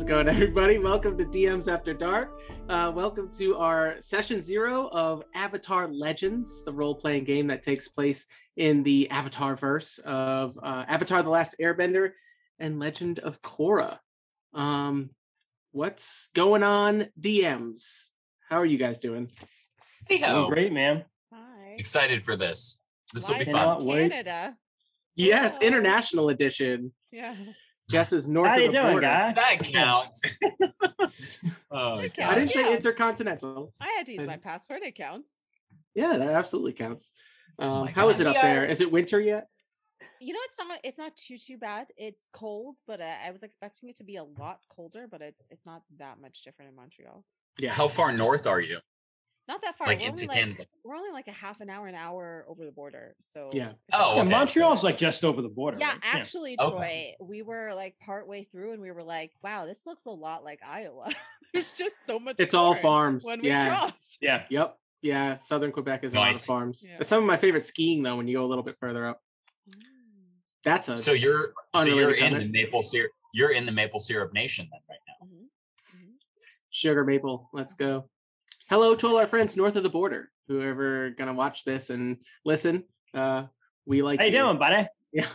Oh, 0.00 0.04
hello 0.06 0.22
there. 0.22 0.24
How's 0.24 0.26
it 0.26 0.26
going, 0.26 0.28
everybody? 0.28 0.78
Welcome 0.78 1.18
to 1.18 1.24
DMs 1.24 1.66
After 1.72 1.92
Dark. 1.92 2.38
Uh, 2.68 2.92
welcome 2.94 3.30
to 3.38 3.56
our 3.56 3.96
session 4.00 4.42
zero 4.42 4.88
of 4.92 5.22
Avatar 5.34 5.88
Legends, 5.88 6.62
the 6.64 6.72
role 6.72 6.94
playing 6.94 7.24
game 7.24 7.46
that 7.48 7.62
takes 7.62 7.88
place 7.88 8.26
in 8.56 8.82
the 8.82 9.10
Avatar 9.10 9.56
verse 9.56 9.98
of 10.04 10.56
uh, 10.62 10.84
Avatar 10.88 11.22
The 11.22 11.30
Last 11.30 11.56
Airbender 11.60 12.10
and 12.58 12.78
Legend 12.78 13.18
of 13.20 13.42
Korra. 13.42 13.98
Um, 14.54 15.10
what's 15.72 16.28
going 16.34 16.62
on, 16.62 17.08
DMs? 17.20 18.10
How 18.48 18.58
are 18.58 18.66
you 18.66 18.78
guys 18.78 18.98
doing? 18.98 19.30
Hey 20.08 20.20
Oh, 20.24 20.44
ho! 20.44 20.48
great, 20.48 20.72
man. 20.72 21.04
Hi. 21.32 21.74
Excited 21.78 22.24
for 22.24 22.36
this. 22.36 22.82
This 23.14 23.28
will 23.28 23.38
be 23.38 23.44
fun. 23.46 23.54
Cannot 23.54 23.78
from 23.78 23.86
wait. 23.86 24.10
Canada. 24.12 24.56
Yes, 25.16 25.56
Hello. 25.56 25.66
international 25.66 26.28
edition. 26.28 26.92
Yeah. 27.10 27.34
Jess 27.90 28.12
is 28.12 28.28
north 28.28 28.48
How 28.50 28.56
of 28.56 28.60
you 28.62 28.66
the 28.68 28.72
doing, 28.72 28.90
border. 28.92 29.06
guy? 29.06 29.32
That 29.32 29.58
counts. 29.64 30.20
oh, 31.70 31.96
That 32.02 32.18
I 32.20 32.34
didn't 32.34 32.50
say 32.50 32.72
intercontinental. 32.74 33.72
I 33.80 33.88
had 33.96 34.06
to 34.06 34.12
use 34.12 34.26
my 34.26 34.34
And- 34.34 34.42
passport. 34.42 34.82
It 34.82 34.94
counts. 34.96 35.30
Yeah, 35.94 36.16
that 36.18 36.28
absolutely 36.34 36.74
counts. 36.74 37.10
Um, 37.58 37.86
my 37.86 37.90
how 37.90 38.08
is 38.08 38.20
it 38.20 38.26
up 38.26 38.36
We 38.36 38.42
there? 38.42 38.62
are- 38.62 38.66
Is 38.66 38.80
it 38.80 38.92
winter 38.92 39.20
yet? 39.20 39.48
You 40.20 40.32
know, 40.32 40.40
it's 40.44 40.58
not. 40.58 40.78
It's 40.84 40.98
not 40.98 41.16
too 41.16 41.38
too 41.38 41.58
bad. 41.58 41.88
It's 41.96 42.28
cold, 42.32 42.76
but 42.86 43.00
uh, 43.00 43.14
I 43.24 43.30
was 43.30 43.42
expecting 43.44 43.88
it 43.88 43.96
to 43.96 44.04
be 44.04 44.16
a 44.16 44.24
lot 44.24 44.58
colder. 44.68 45.06
But 45.10 45.22
it's 45.22 45.46
it's 45.50 45.64
not 45.64 45.82
that 45.98 46.20
much 46.20 46.42
different 46.42 46.70
in 46.70 46.76
Montreal. 46.76 47.24
Yeah. 47.60 47.72
How 47.72 47.86
far 47.88 48.12
north 48.12 48.46
are 48.46 48.60
you? 48.60 48.78
Not 49.48 49.62
that 49.62 49.78
far. 49.78 49.86
Like 49.86 50.00
we're 50.00 50.08
into 50.08 50.24
only 50.24 50.26
like 50.26 50.38
Canada? 50.44 50.64
we're 50.84 50.94
only 50.94 51.10
like 51.10 51.26
a 51.26 51.32
half 51.32 51.60
an 51.62 51.70
hour, 51.70 51.86
an 51.86 51.94
hour 51.94 52.44
over 52.48 52.66
the 52.66 52.70
border. 52.70 53.16
So 53.20 53.48
Yeah. 53.54 53.72
Oh, 53.94 53.98
not 53.98 53.98
Yeah, 53.98 54.12
okay. 54.22 54.30
bad. 54.30 54.38
Montreal's 54.38 54.84
like 54.84 54.98
just 54.98 55.24
over 55.24 55.40
the 55.40 55.48
border. 55.48 55.78
Yeah, 55.80 55.92
right? 55.92 55.98
actually, 56.02 56.56
Okay. 56.60 57.16
Troy, 57.18 57.26
we 57.26 57.40
were 57.42 57.72
like 57.74 57.98
part 57.98 58.28
way 58.28 58.44
through, 58.44 58.72
and 58.74 58.82
we 58.82 58.90
were 58.92 59.02
like, 59.02 59.32
"Wow, 59.42 59.64
this 59.64 59.86
looks 59.86 60.04
a 60.04 60.10
lot 60.10 60.44
like 60.44 60.60
Iowa." 60.66 61.10
There's 61.54 61.72
just 61.72 61.94
so 62.04 62.18
much. 62.18 62.36
It's 62.38 62.52
all 62.54 62.74
farms. 62.74 63.24
when 63.24 63.40
we 63.40 63.48
Yeah. 63.48 63.68
cross. 63.68 64.18
Yeah. 64.20 64.44
Yep. 64.50 64.76
Yeah. 65.00 65.34
Southern 65.38 65.72
Quebec 65.72 66.04
is 66.04 66.12
a 66.12 66.16
lot 66.16 66.34
of 66.34 66.40
farms. 66.42 66.86
Yeah. 66.86 67.02
Some 67.02 67.20
of 67.22 67.26
my 67.26 67.38
favorite 67.38 67.64
skiing 67.64 68.02
though 68.02 68.16
when 68.16 68.28
you 68.28 68.36
go 68.36 68.44
a 68.44 68.46
little 68.48 68.64
bit 68.64 68.76
further 68.78 69.06
up. 69.06 69.22
That's 70.64 70.88
a 70.90 70.98
So 70.98 71.12
you're 71.12 71.54
so 71.76 71.84
you're 71.86 72.12
in 72.14 72.36
the 72.36 72.44
maple 72.46 72.82
syrup. 72.82 73.12
You're 73.32 73.52
in 73.52 73.64
the 73.64 73.72
maple 73.72 74.00
syrup 74.00 74.34
nation 74.34 74.68
then 74.70 74.80
right 74.90 74.98
now. 75.08 75.26
Mhm, 75.26 76.00
mhm. 76.02 76.12
sugar 76.70 77.04
maple. 77.04 77.48
Let's 77.54 77.72
go. 77.74 78.10
Hello 78.68 78.94
to 78.94 79.06
all 79.06 79.16
our 79.16 79.26
friends 79.26 79.56
north 79.56 79.76
of 79.76 79.82
the 79.82 79.88
border. 79.88 80.30
Whoever 80.48 81.10
gonna 81.10 81.32
watch 81.34 81.64
this 81.64 81.90
and 81.90 82.18
listen. 82.44 82.84
Uh 83.14 83.44
we 83.86 84.02
like 84.02 84.18
How 84.20 84.26
you 84.26 84.32
doing, 84.32 84.58
buddy? 84.58 84.86
Yeah. 85.12 85.26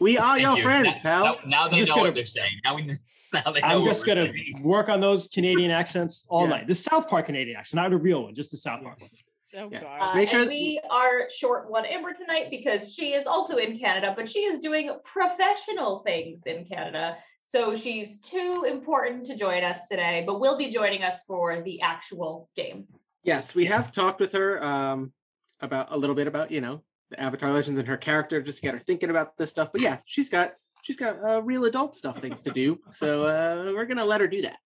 We 0.00 0.16
are 0.18 0.36
Thank 0.38 0.42
your 0.42 0.56
you. 0.56 0.62
friends, 0.62 0.96
Now- 0.96 1.00
pal. 1.02 1.24
Now, 1.24 1.40
now 1.46 1.68
they 1.68 1.76
know 1.76 1.82
just 1.84 1.92
what 1.92 2.02
gonna- 2.04 2.14
they're 2.14 2.24
saying. 2.24 2.52
Now 2.64 2.74
we 2.76 2.82
now 3.34 3.52
they 3.52 3.60
know 3.60 3.66
I'm 3.80 3.84
just 3.84 4.06
gonna 4.06 4.26
saying. 4.26 4.62
work 4.62 4.88
on 4.88 5.00
those 5.00 5.28
Canadian 5.28 5.70
accents 5.70 6.26
all 6.30 6.44
Yeah. 6.44 6.50
night. 6.50 6.66
The 6.66 6.74
South 6.74 7.08
Park 7.08 7.26
Canadian 7.26 7.56
accent, 7.58 7.82
not 7.82 7.92
a 7.92 7.96
real 7.96 8.22
one, 8.24 8.34
just 8.34 8.50
the 8.50 8.56
South 8.56 8.82
Park 8.82 9.00
one. 9.00 9.10
Oh 9.54 9.68
Yeah. 9.70 9.80
god. 9.82 9.98
Uh, 10.00 10.14
Make 10.14 10.30
sure 10.30 10.40
and 10.40 10.48
we 10.48 10.80
are 10.90 11.28
short 11.28 11.70
one 11.70 11.84
Amber 11.84 12.14
tonight 12.14 12.46
because 12.50 12.94
she 12.94 13.12
is 13.12 13.26
also 13.26 13.56
in 13.58 13.78
Canada, 13.78 14.14
but 14.16 14.26
she 14.26 14.40
is 14.40 14.58
doing 14.60 14.90
professional 15.04 15.98
things 16.06 16.40
in 16.46 16.64
Canada. 16.64 17.18
So 17.42 17.74
she's 17.74 18.18
too 18.18 18.64
important 18.66 19.26
to 19.26 19.36
join 19.36 19.62
us 19.62 19.86
today, 19.88 20.24
but 20.26 20.40
will 20.40 20.56
be 20.56 20.68
joining 20.70 21.02
us 21.02 21.18
for 21.26 21.60
the 21.62 21.80
actual 21.82 22.48
game. 22.56 22.86
Yes, 23.24 23.54
we 23.54 23.66
have 23.66 23.92
talked 23.92 24.20
with 24.20 24.32
her 24.32 24.62
um 24.64 25.12
about 25.60 25.88
a 25.90 25.98
little 25.98 26.16
bit 26.16 26.26
about, 26.26 26.50
you 26.50 26.60
know, 26.60 26.82
the 27.10 27.20
Avatar 27.20 27.52
Legends 27.52 27.78
and 27.78 27.86
her 27.86 27.96
character 27.96 28.40
just 28.42 28.58
to 28.58 28.62
get 28.62 28.74
her 28.74 28.80
thinking 28.80 29.10
about 29.10 29.36
this 29.36 29.50
stuff. 29.50 29.70
But 29.70 29.82
yeah, 29.82 29.98
she's 30.06 30.30
got 30.30 30.54
she's 30.82 30.96
got 30.96 31.22
uh, 31.24 31.42
real 31.42 31.64
adult 31.64 31.94
stuff 31.94 32.18
things 32.18 32.40
to 32.42 32.50
do. 32.50 32.80
So 32.90 33.24
uh 33.26 33.72
we're 33.74 33.86
gonna 33.86 34.04
let 34.04 34.20
her 34.20 34.28
do 34.28 34.42
that. 34.42 34.56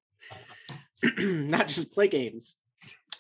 Not 1.19 1.69
just 1.69 1.93
play 1.93 2.09
games. 2.09 2.57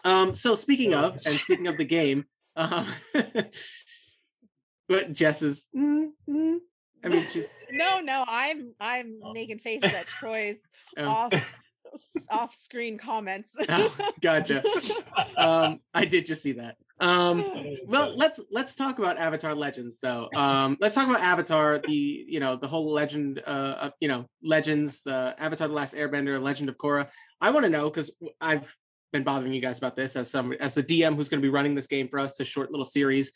Um 0.04 0.34
so 0.34 0.54
speaking 0.54 0.94
of 0.94 1.14
and 1.24 1.34
speaking 1.34 1.66
of 1.66 1.76
the 1.76 1.84
game, 1.84 2.24
um 2.54 2.86
but 4.88 5.12
Jess 5.12 5.42
is 5.42 5.68
mm, 5.76 6.10
mm, 6.28 6.58
I 7.06 7.08
mean 7.08 7.22
she's 7.30 7.62
no, 7.70 8.00
no, 8.00 8.24
I'm 8.28 8.74
I'm 8.80 9.20
Oh. 9.22 9.32
making 9.32 9.58
faces 9.64 9.92
at 9.94 10.06
Troy's 10.06 10.58
um, 10.98 11.08
off 11.08 11.62
off 12.30 12.54
screen 12.54 12.98
comments. 12.98 13.52
oh, 13.68 13.96
gotcha. 14.20 14.62
Um 15.36 15.80
I 15.94 16.04
did 16.04 16.26
just 16.26 16.42
see 16.42 16.52
that. 16.52 16.76
Um 16.98 17.44
well 17.86 18.14
let's 18.16 18.40
let's 18.50 18.74
talk 18.74 18.98
about 18.98 19.18
avatar 19.18 19.54
legends 19.54 19.98
though 20.00 20.30
um 20.34 20.78
let's 20.80 20.94
talk 20.94 21.06
about 21.08 21.20
avatar 21.20 21.78
the 21.78 22.24
you 22.26 22.40
know 22.40 22.56
the 22.56 22.66
whole 22.66 22.90
legend 22.90 23.42
uh 23.46 23.90
you 24.00 24.08
know 24.08 24.24
legends 24.42 25.02
the 25.02 25.34
avatar 25.38 25.68
the 25.68 25.74
last 25.74 25.94
airbender 25.94 26.40
legend 26.42 26.70
of 26.70 26.78
korra 26.78 27.06
i 27.42 27.50
want 27.50 27.64
to 27.64 27.70
know 27.70 27.90
because 27.90 28.10
i've 28.40 28.74
been 29.12 29.24
bothering 29.24 29.52
you 29.52 29.60
guys 29.60 29.76
about 29.76 29.94
this 29.94 30.16
as 30.16 30.30
some 30.30 30.54
as 30.54 30.72
the 30.72 30.82
dm 30.82 31.14
who's 31.16 31.28
going 31.28 31.40
to 31.40 31.46
be 31.46 31.50
running 31.50 31.74
this 31.74 31.86
game 31.86 32.08
for 32.08 32.18
us 32.18 32.38
this 32.38 32.48
short 32.48 32.70
little 32.70 32.84
series 32.86 33.30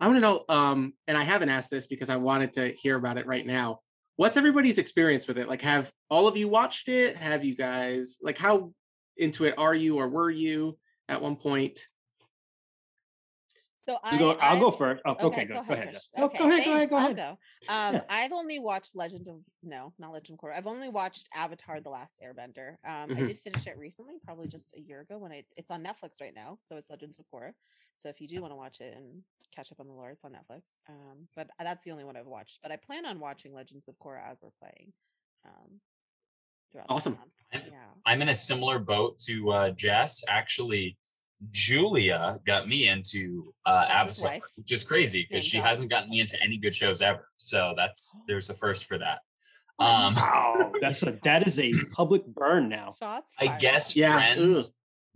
i 0.00 0.06
want 0.06 0.16
to 0.16 0.20
know 0.20 0.44
um 0.48 0.92
and 1.06 1.16
i 1.16 1.22
haven't 1.24 1.48
asked 1.48 1.70
this 1.70 1.86
because 1.86 2.10
i 2.10 2.16
wanted 2.16 2.52
to 2.52 2.72
hear 2.72 2.96
about 2.96 3.18
it 3.18 3.26
right 3.26 3.46
now 3.46 3.78
what's 4.16 4.36
everybody's 4.36 4.78
experience 4.78 5.26
with 5.26 5.38
it 5.38 5.48
like 5.48 5.62
have 5.62 5.90
all 6.10 6.28
of 6.28 6.36
you 6.36 6.48
watched 6.48 6.88
it 6.88 7.16
have 7.16 7.44
you 7.44 7.54
guys 7.56 8.18
like 8.22 8.38
how 8.38 8.72
into 9.16 9.44
it 9.44 9.54
are 9.58 9.74
you 9.74 9.96
or 9.98 10.08
were 10.08 10.30
you 10.30 10.76
at 11.08 11.20
one 11.20 11.36
point 11.36 11.80
so 13.84 13.98
You 14.10 14.18
go, 14.18 14.30
I, 14.32 14.48
I'll 14.48 14.58
go 14.58 14.72
I- 14.72 14.76
first. 14.76 15.02
Oh, 15.06 15.14
okay, 15.28 15.44
go, 15.44 15.54
go 15.54 15.60
ahead. 15.60 15.86
Krish. 15.86 15.92
Jess. 15.92 16.08
No, 16.18 16.24
Okay, 16.24 16.38
go 16.38 16.44
ahead, 16.48 16.64
go 16.64 16.72
ahead, 16.74 16.90
go 16.90 16.96
I'll 16.96 17.04
ahead. 17.04 17.16
go. 17.16 17.28
Um, 17.68 17.94
Yeah. 17.94 18.00
I've 18.10 18.32
only 18.32 18.58
watched 18.58 18.96
Legend 18.96 19.28
of 19.28 19.36
no, 19.62 19.92
not 19.96 20.12
Legend 20.12 20.36
of 20.42 20.44
Korra. 20.44 20.56
I've 20.56 20.66
only 20.66 20.88
watched 20.88 21.28
Avatar: 21.32 21.80
The 21.80 21.88
Last 21.90 22.20
Airbender. 22.20 22.70
Um, 22.84 23.12
I 23.16 23.20
Mhm. 23.20 23.26
did 23.26 23.40
finish 23.42 23.64
it 23.68 23.78
recently, 23.78 24.14
probably 24.24 24.48
just 24.48 24.72
a 24.76 24.80
year 24.80 25.02
ago 25.02 25.18
when 25.18 25.30
it 25.30 25.46
it's 25.56 25.70
on 25.70 25.84
Netflix 25.84 26.20
right 26.20 26.34
now. 26.34 26.58
So 26.64 26.76
it's 26.76 26.90
Legends 26.90 27.20
of 27.20 27.26
Korra. 27.32 27.52
So 27.96 28.08
if 28.08 28.20
you 28.20 28.28
do 28.28 28.40
want 28.40 28.52
to 28.52 28.56
watch 28.56 28.80
it 28.80 28.94
and 28.96 29.22
catch 29.54 29.72
up 29.72 29.80
on 29.80 29.86
the 29.86 29.92
lore, 29.92 30.10
it's 30.10 30.24
on 30.24 30.32
Netflix. 30.32 30.62
Um, 30.88 31.28
but 31.34 31.48
that's 31.58 31.84
the 31.84 31.90
only 31.90 32.04
one 32.04 32.16
I've 32.16 32.26
watched. 32.26 32.60
But 32.62 32.72
I 32.72 32.76
plan 32.76 33.06
on 33.06 33.18
watching 33.20 33.54
Legends 33.54 33.88
of 33.88 33.94
Korra 33.98 34.20
as 34.30 34.38
we're 34.42 34.50
playing. 34.60 34.92
Um, 35.44 35.80
Awesome. 36.90 37.16
I'm- 37.54 37.62
Yeah. 37.72 37.78
I'm 38.04 38.20
in 38.20 38.28
a 38.28 38.34
similar 38.34 38.78
boat 38.78 39.16
to 39.20 39.50
uh, 39.50 39.70
Jess. 39.70 40.22
Actually, 40.28 40.98
Julia 41.50 42.38
got 42.44 42.68
me 42.68 42.88
into 42.88 43.54
uh, 43.64 43.86
Avatar, 43.88 44.28
wife. 44.28 44.42
which 44.56 44.72
is 44.72 44.82
crazy 44.84 45.20
Name 45.20 45.26
because 45.30 45.44
she 45.46 45.56
drop. 45.56 45.68
hasn't 45.68 45.90
gotten 45.90 46.10
me 46.10 46.20
into 46.20 46.38
any 46.42 46.58
good 46.58 46.74
shows 46.74 47.00
ever. 47.00 47.28
So 47.38 47.72
that's 47.78 48.14
there's 48.28 48.50
a 48.50 48.54
first 48.54 48.84
for 48.84 48.98
that. 48.98 49.20
Oh, 49.78 49.86
Um, 49.86 50.14
Wow, 50.16 50.72
that's 50.82 51.02
a 51.02 51.18
that 51.22 51.46
is 51.46 51.58
a 51.58 51.72
public 51.92 52.26
burn 52.26 52.68
now. 52.68 52.92
Shots. 52.98 53.32
I 53.38 53.56
guess 53.56 53.96
Yeah, 53.96 54.12
friends, 54.12 54.72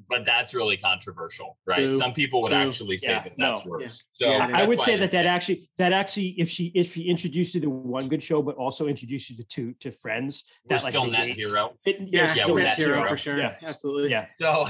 but 0.08 0.24
that's 0.24 0.54
really 0.54 0.76
controversial, 0.76 1.58
right? 1.66 1.90
Boo. 1.90 1.92
Some 1.92 2.12
people 2.12 2.42
would 2.42 2.50
Boo. 2.50 2.56
actually 2.56 2.96
say 2.96 3.12
Yeah, 3.12 3.22
that 3.24 3.32
that's 3.36 3.64
no. 3.64 3.70
worse. 3.70 4.06
Yeah. 4.18 4.26
So 4.26 4.32
Yeah, 4.32 4.56
I- 4.58 4.62
I 4.62 4.66
would 4.66 4.80
say 4.80 4.94
I 4.94 4.96
that 4.98 5.12
that 5.12 5.26
actually 5.26 5.68
that 5.78 5.92
actually 5.92 6.34
if 6.38 6.48
she 6.48 6.72
if 6.74 6.92
she 6.94 7.02
introduced 7.02 7.54
you 7.54 7.60
to 7.62 7.70
one 7.70 8.08
good 8.08 8.22
show, 8.22 8.42
but 8.42 8.56
also 8.56 8.86
introduced 8.86 9.30
you 9.30 9.36
to 9.36 9.44
two 9.44 9.74
to 9.80 9.92
friends, 9.92 10.44
We're 10.64 10.76
that 10.76 10.82
like 10.84 10.90
still 10.92 11.06
net 11.06 11.28
negates- 11.28 11.44
zero. 11.46 11.76
It, 11.84 12.00
yeah, 12.00 12.06
yeah, 12.06 12.20
yeah, 12.22 12.26
still 12.28 12.52
we're 12.54 12.58
net 12.60 12.66
net 12.68 12.76
zero 12.78 12.96
zero. 12.98 13.08
for 13.08 13.16
sure 13.16 13.38
Yeah. 13.38 13.56
absolutely 13.62 14.10
Yeah, 14.10 14.26
So 14.32 14.66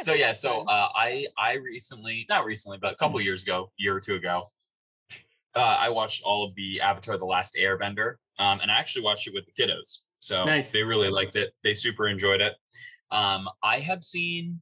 so 0.00 0.14
yeah, 0.14 0.32
so 0.32 0.62
uh, 0.66 0.88
I 0.94 1.26
I 1.36 1.54
recently, 1.54 2.24
not 2.28 2.44
recently, 2.44 2.78
but 2.80 2.92
a 2.92 2.96
couple 2.96 3.18
Mm-hmm. 3.18 3.26
years 3.26 3.42
ago, 3.42 3.70
year 3.76 3.94
or 3.94 4.00
two 4.00 4.14
ago, 4.14 4.50
uh, 5.54 5.76
I 5.78 5.90
watched 5.90 6.22
all 6.24 6.44
of 6.44 6.54
the 6.54 6.80
Avatar: 6.80 7.18
The 7.18 7.26
Last 7.26 7.56
Airbender, 7.60 8.14
um, 8.38 8.60
and 8.60 8.70
I 8.70 8.78
actually 8.78 9.02
watched 9.04 9.26
it 9.28 9.34
with 9.34 9.44
the 9.46 9.52
kiddos. 9.52 9.98
So 10.20 10.44
Nice. 10.44 10.70
they 10.70 10.82
really 10.84 11.08
liked 11.10 11.36
it. 11.36 11.52
They 11.62 11.74
super 11.74 12.08
enjoyed 12.08 12.40
it. 12.40 12.54
Um, 13.12 13.48
I 13.62 13.78
have 13.80 14.02
seen 14.02 14.60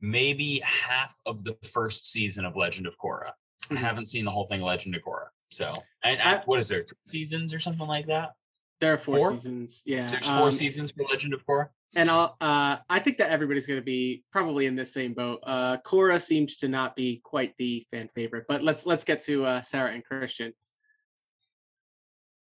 maybe 0.00 0.60
half 0.62 1.18
of 1.26 1.42
the 1.42 1.56
first 1.72 2.10
season 2.12 2.44
of 2.44 2.54
Legend 2.54 2.86
of 2.86 2.96
Korra. 2.98 3.32
I 3.70 3.74
Mhm. 3.74 3.76
haven't 3.78 4.06
seen 4.06 4.24
the 4.24 4.30
whole 4.30 4.46
thing, 4.46 4.60
Legend 4.60 4.94
of 4.94 5.02
Korra. 5.02 5.28
So, 5.48 5.74
and 6.04 6.20
I- 6.22 6.42
what 6.44 6.60
is 6.60 6.68
there? 6.68 6.82
Three 6.82 6.96
seasons 7.06 7.52
or 7.52 7.58
something 7.58 7.86
like 7.86 8.06
that? 8.06 8.34
there 8.80 8.94
are 8.94 8.98
four, 8.98 9.18
Four? 9.18 9.32
seasons 9.32 9.82
yeah 9.84 10.08
There's 10.08 10.26
four 10.26 10.46
um, 10.46 10.52
seasons 10.52 10.90
for 10.90 11.02
Legend 11.04 11.34
of 11.34 11.44
Korra. 11.44 11.68
and 11.96 12.10
I'll, 12.10 12.34
uh, 12.40 12.78
I 12.88 12.98
think 13.00 13.18
that 13.18 13.28
everybody's 13.30 13.66
going 13.66 13.78
to 13.78 13.84
be 13.84 14.24
probably 14.32 14.64
in 14.64 14.74
this 14.74 14.90
same 14.94 15.12
boat. 15.12 15.40
Uh, 15.42 15.76
Korra 15.84 16.18
seems 16.18 16.56
to 16.58 16.68
not 16.68 16.96
be 16.96 17.18
quite 17.22 17.54
the 17.58 17.86
fan 17.90 18.08
favorite, 18.14 18.46
but 18.48 18.62
let's 18.62 18.86
let's 18.86 19.04
get 19.04 19.20
to 19.24 19.44
uh, 19.44 19.60
Sarah 19.60 19.92
and 19.92 20.02
Christian. 20.02 20.54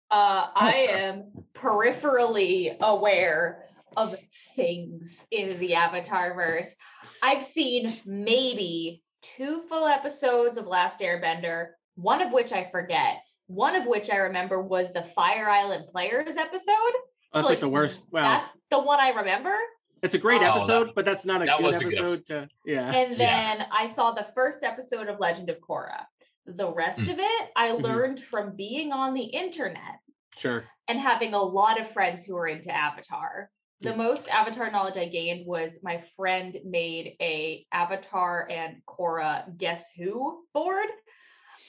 Uh, 0.10 0.50
I 0.56 0.72
sorry. 0.88 0.88
am 0.88 1.24
peripherally 1.54 2.76
aware 2.80 3.70
of 3.96 4.16
things 4.56 5.26
in 5.32 5.58
the 5.60 5.76
Avatar 5.76 6.34
verse. 6.34 6.68
I've 7.22 7.44
seen 7.44 7.94
maybe 8.06 9.04
two 9.22 9.64
full 9.70 9.88
episodes 9.88 10.58
of 10.58 10.68
Last 10.68 11.00
Airbender, 11.00 11.68
one 11.96 12.22
of 12.22 12.32
which 12.32 12.52
I 12.52 12.70
forget. 12.72 13.18
One 13.48 13.76
of 13.76 13.86
which 13.86 14.10
I 14.10 14.18
remember 14.18 14.62
was 14.62 14.92
the 14.94 15.04
Fire 15.04 15.48
Island 15.50 15.86
Players 15.92 16.36
episode. 16.38 16.72
Oh, 16.72 17.02
that's 17.34 17.46
So, 17.48 17.50
like 17.50 17.60
the 17.60 17.70
worst. 17.70 18.06
Wow, 18.12 18.22
That's 18.40 18.50
the 18.72 18.80
one 18.80 19.00
I 19.00 19.10
remember. 19.10 19.56
it's 20.02 20.16
a 20.16 20.20
great 20.20 20.38
Oh, 20.42 20.46
that- 20.46 20.56
episode, 20.58 20.92
but 20.96 21.06
that's 21.06 21.26
not 21.26 21.42
a 21.42 21.46
that 21.46 21.58
good 21.58 21.66
was 21.66 21.82
a 21.82 21.84
good 21.86 22.00
episode 22.00 22.26
to. 22.28 22.48
Yeah. 22.66 22.92
And 22.92 23.12
Yeah. 23.12 23.18
then 23.58 23.68
I 23.72 23.88
saw 23.88 24.12
the 24.12 24.28
first 24.36 24.64
episode 24.64 25.10
of 25.10 25.20
Legend 25.20 25.50
of 25.50 25.58
Korra. 25.60 26.06
The 26.48 26.72
rest 26.72 27.00
Mm. 27.00 27.14
of 27.14 27.20
it 27.20 27.52
I 27.56 27.70
Mhm. 27.70 27.82
learned 27.82 28.20
from 28.24 28.56
being 28.56 28.92
on 28.92 29.14
the 29.14 29.24
internet. 29.26 30.00
Sure. 30.38 30.66
and 30.90 31.00
having 31.00 31.34
a 31.34 31.42
lot 31.42 31.80
of 31.80 31.90
friends 31.90 32.26
who 32.26 32.36
are 32.38 32.46
into 32.48 32.70
Avatar. 32.70 33.50
The 33.82 33.96
most 33.96 34.30
Avatar 34.30 34.72
knowledge 34.72 34.98
I 34.98 35.06
gained 35.06 35.46
was 35.46 35.78
my 35.84 36.02
friend 36.16 36.58
made 36.66 37.16
a 37.22 37.66
Avatar 37.72 38.48
and 38.50 38.78
Korra 38.88 39.56
Guess 39.58 39.90
Who 39.98 40.44
board. 40.54 40.88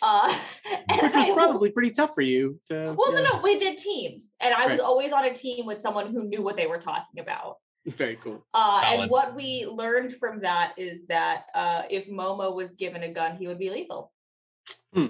Uh, 0.00 0.36
and 0.88 1.02
Which 1.02 1.14
was 1.14 1.28
I- 1.28 1.34
probably 1.34 1.70
pretty 1.70 1.90
tough 1.90 2.14
for 2.14 2.22
you 2.22 2.60
to. 2.68 2.94
well, 2.96 3.12
yeah. 3.12 3.20
no, 3.20 3.34
no, 3.36 3.42
we 3.42 3.58
did 3.58 3.78
teams, 3.78 4.34
and 4.40 4.54
I 4.54 4.66
was 4.66 4.80
always 4.80 5.12
on 5.12 5.24
a 5.24 5.34
team 5.34 5.66
with 5.66 5.80
someone 5.80 6.12
who 6.12 6.24
knew 6.24 6.42
what 6.42 6.56
they 6.56 6.66
were 6.66 6.78
talking 6.78 7.20
about. 7.20 7.56
Very 7.86 8.16
cool. 8.16 8.44
Uh, 8.52 8.82
and 8.84 9.10
what 9.10 9.34
we 9.34 9.64
learned 9.66 10.16
from 10.16 10.40
that 10.40 10.74
is 10.76 11.06
that 11.08 11.44
uh, 11.54 11.82
if 11.88 12.08
Momo 12.10 12.54
was 12.54 12.74
given 12.74 13.04
a 13.04 13.12
gun, 13.12 13.36
he 13.36 13.46
would 13.46 13.58
be 13.60 13.70
lethal. 13.70 14.12
Hmm, 14.92 15.06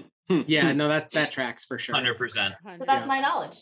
Yeah, 0.47 0.73
hmm. 0.73 0.77
no, 0.79 0.89
that 0.89 1.11
that 1.13 1.31
tracks 1.33 1.65
for 1.65 1.79
sure. 1.79 1.95
Hundred 1.95 2.17
percent. 2.19 2.55
So 2.79 2.85
that's 2.85 3.07
my 3.07 3.21
knowledge. 3.21 3.59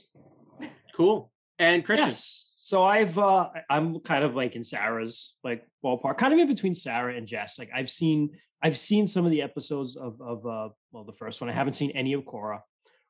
Cool. 0.94 1.30
And 1.58 1.84
Christian. 1.84 2.08
Yes. 2.08 2.50
So 2.64 2.82
I've 2.82 3.18
uh 3.18 3.50
I'm 3.68 4.00
kind 4.00 4.24
of 4.24 4.34
like 4.34 4.56
in 4.56 4.62
Sarah's 4.62 5.36
like 5.44 5.68
ballpark, 5.84 6.16
kind 6.16 6.32
of 6.32 6.38
in 6.38 6.48
between 6.48 6.74
Sarah 6.74 7.14
and 7.14 7.26
Jess. 7.26 7.58
Like 7.58 7.68
I've 7.74 7.90
seen 7.90 8.30
I've 8.62 8.78
seen 8.78 9.06
some 9.06 9.26
of 9.26 9.30
the 9.30 9.42
episodes 9.42 9.96
of 9.96 10.18
of 10.22 10.46
uh 10.46 10.70
well 10.90 11.04
the 11.04 11.12
first 11.12 11.42
one. 11.42 11.50
I 11.50 11.52
haven't 11.52 11.74
seen 11.74 11.90
any 11.90 12.14
of 12.14 12.22
Korra. 12.22 12.60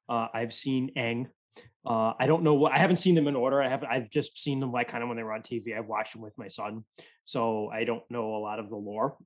Uh 0.09 0.27
I've 0.35 0.53
seen 0.53 0.91
Aang. 0.99 1.27
Uh 1.87 2.15
I 2.19 2.27
don't 2.27 2.43
know 2.43 2.55
what 2.55 2.73
I 2.73 2.79
haven't 2.79 2.97
seen 2.97 3.15
them 3.15 3.29
in 3.29 3.37
order. 3.37 3.63
I 3.63 3.69
have 3.69 3.85
I've 3.85 4.11
just 4.11 4.37
seen 4.37 4.59
them 4.59 4.73
like 4.73 4.89
kind 4.89 5.05
of 5.05 5.09
when 5.09 5.17
they 5.17 5.23
were 5.23 5.33
on 5.33 5.43
TV. 5.43 5.79
I've 5.79 5.87
watched 5.87 6.15
them 6.15 6.23
with 6.23 6.37
my 6.37 6.49
son. 6.49 6.83
So 7.25 7.71
I 7.73 7.85
don't 7.85 8.03
know 8.11 8.35
a 8.35 8.43
lot 8.43 8.59
of 8.59 8.71
the 8.71 8.77
lore. 8.77 9.17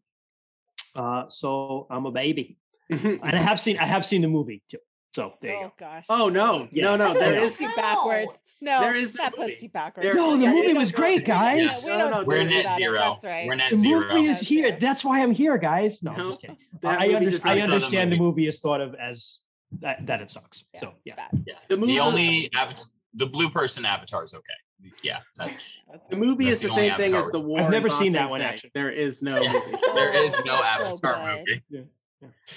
Uh 0.94 1.30
so 1.30 1.86
I'm 1.90 2.04
a 2.04 2.12
baby. 2.12 2.58
And 2.90 3.22
I 3.22 3.36
have 3.36 3.58
seen 3.58 3.78
I 3.78 3.86
have 3.86 4.04
seen 4.04 4.20
the 4.20 4.28
movie 4.28 4.62
too. 4.68 4.76
So 5.18 5.34
there 5.40 5.50
you 5.50 5.58
Oh 5.64 5.72
go. 5.76 5.86
gosh. 5.86 6.04
oh 6.08 6.28
no, 6.28 6.68
Yeah. 6.70 6.84
no, 6.84 6.96
no. 6.96 7.12
That 7.14 7.18
There 7.18 7.34
No. 7.34 7.42
is 7.42 7.56
puts 7.56 7.60
you 7.62 7.74
backwards. 7.74 8.58
No, 8.62 8.80
There 8.82 8.94
is 8.94 9.14
that 9.14 9.32
movie. 9.36 9.50
puts 9.50 9.62
you 9.64 9.68
backwards. 9.68 10.04
There- 10.06 10.14
No, 10.14 10.36
the 10.36 10.44
Yeah, 10.44 10.52
movie 10.52 10.74
was 10.74 10.92
great, 10.92 11.26
guys. 11.26 11.84
Yeah, 11.88 11.92
we 11.96 11.98
No, 11.98 12.04
don't 12.04 12.12
no, 12.12 12.18
We're 12.20 12.26
We're 12.26 12.44
that. 12.44 12.50
net 12.50 12.64
That's 12.92 13.24
right. 13.24 13.46
We're 13.48 13.54
net 13.56 13.70
The 13.70 13.76
zero. 13.76 14.00
movie 14.14 14.26
is 14.26 14.38
That's 14.38 14.48
here. 14.48 14.68
fair. 14.70 14.78
That's 14.78 15.04
why 15.04 15.20
I'm 15.24 15.32
here, 15.32 15.58
guys. 15.58 16.02
No, 16.04 16.12
I'm 16.12 16.26
just 16.30 16.40
kidding. 16.40 16.56
I, 16.84 17.14
under- 17.16 17.30
does 17.30 17.44
I 17.44 17.48
not- 17.48 17.58
saw 17.58 17.66
the 17.66 17.72
understand 17.74 18.12
the 18.12 18.16
movie. 18.16 18.26
movie 18.28 18.46
is 18.46 18.60
thought 18.60 18.80
of 18.80 18.94
as 18.94 19.40
that, 19.80 20.06
that 20.06 20.22
it 20.22 20.30
sucks. 20.30 20.66
Yeah, 20.72 20.80
so 20.80 20.94
yeah. 21.04 21.14
Yeah. 21.46 21.54
The 21.66 21.76
movie- 21.76 21.94
The 21.94 22.00
only 22.00 22.50
avatar, 22.54 22.84
the 23.14 23.26
blue 23.26 23.50
person 23.50 23.84
avatar 23.84 24.22
is 24.22 24.34
okay. 24.34 24.92
Yeah, 25.02 25.18
that's 25.36 25.82
That's 25.90 26.08
The 26.10 26.16
movie 26.16 26.44
That's 26.44 26.58
is 26.58 26.60
the 26.62 26.68
the 26.68 26.74
same 26.74 26.96
thing 26.96 27.14
as 27.16 27.28
the 27.30 27.40
war. 27.40 27.58
I've 27.62 27.70
never 27.72 27.88
seen 27.88 28.12
that 28.12 28.30
one, 28.30 28.40
actually. 28.40 28.70
There 28.74 28.90
is 28.90 29.20
no 29.20 29.40
there 29.94 30.14
is 30.24 30.40
no 30.44 30.62
avatar 30.62 31.38
movie. 31.70 31.88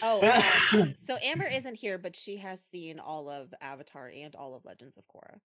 Oh, 0.02 0.20
uh, 0.22 0.86
so 0.96 1.18
Amber 1.22 1.46
isn't 1.46 1.76
here, 1.76 1.98
but 1.98 2.16
she 2.16 2.38
has 2.38 2.62
seen 2.72 3.00
all 3.00 3.30
of 3.30 3.54
Avatar 3.62 4.12
and 4.14 4.36
all 4.36 4.56
of 4.56 4.66
Legends 4.66 4.98
of 4.98 5.04
Korra. 5.14 5.40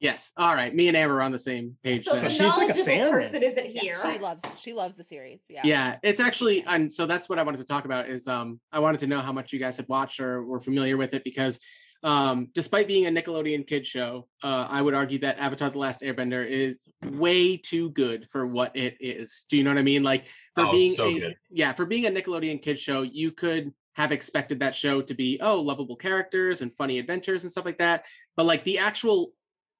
Yes. 0.00 0.32
All 0.36 0.54
right. 0.54 0.74
Me 0.74 0.88
and 0.88 0.96
Amber 0.96 1.16
are 1.16 1.22
on 1.22 1.32
the 1.32 1.38
same 1.38 1.76
page. 1.82 2.04
So 2.04 2.16
there. 2.16 2.28
she's 2.28 2.56
like 2.56 2.70
a 2.70 2.84
fan 2.84 3.10
person 3.10 3.42
isn't 3.42 3.74
Yeah, 3.74 3.80
here. 3.80 4.00
she 4.04 4.18
loves 4.18 4.42
she 4.60 4.72
loves 4.72 4.96
the 4.96 5.04
series. 5.04 5.42
Yeah. 5.48 5.62
yeah 5.64 5.96
it's 6.02 6.20
actually 6.20 6.64
and 6.66 6.92
so 6.92 7.06
that's 7.06 7.28
what 7.28 7.38
i 7.38 7.42
wanted 7.42 7.58
to 7.58 7.64
talk 7.64 7.84
about 7.84 8.10
is 8.10 8.26
um 8.28 8.60
i 8.72 8.80
wanted 8.80 9.00
to 9.00 9.06
know 9.06 9.20
how 9.20 9.32
much 9.32 9.52
you 9.52 9.58
guys 9.58 9.76
had 9.76 9.88
watched 9.88 10.20
or 10.20 10.44
were 10.44 10.60
familiar 10.60 10.96
with 10.96 11.14
it 11.14 11.24
because 11.24 11.58
um 12.04 12.48
despite 12.52 12.86
being 12.86 13.06
a 13.06 13.10
nickelodeon 13.10 13.66
kid 13.66 13.84
show 13.86 14.28
uh 14.44 14.66
i 14.70 14.80
would 14.80 14.94
argue 14.94 15.18
that 15.18 15.38
avatar 15.38 15.70
the 15.70 15.78
last 15.78 16.02
airbender 16.02 16.46
is 16.46 16.86
way 17.02 17.56
too 17.56 17.88
good 17.90 18.26
for 18.30 18.46
what 18.46 18.76
it 18.76 18.96
is 19.00 19.46
do 19.50 19.56
you 19.56 19.64
know 19.64 19.70
what 19.70 19.78
i 19.78 19.82
mean 19.82 20.02
like 20.02 20.26
for 20.54 20.66
Oh, 20.66 20.70
being 20.70 20.92
so 20.92 21.08
a, 21.08 21.18
good. 21.18 21.36
yeah 21.50 21.72
for 21.72 21.86
being 21.86 22.06
a 22.06 22.10
nickelodeon 22.10 22.62
kid 22.62 22.78
show 22.78 23.02
you 23.02 23.32
could 23.32 23.72
have 23.94 24.12
expected 24.12 24.60
that 24.60 24.74
show 24.74 25.00
to 25.00 25.14
be 25.14 25.38
oh 25.40 25.60
lovable 25.60 25.96
characters 25.96 26.60
and 26.62 26.74
funny 26.76 26.98
adventures 26.98 27.42
and 27.42 27.50
stuff 27.50 27.64
like 27.64 27.78
that 27.78 28.04
but 28.36 28.44
like 28.46 28.64
the 28.64 28.78
actual 28.78 29.32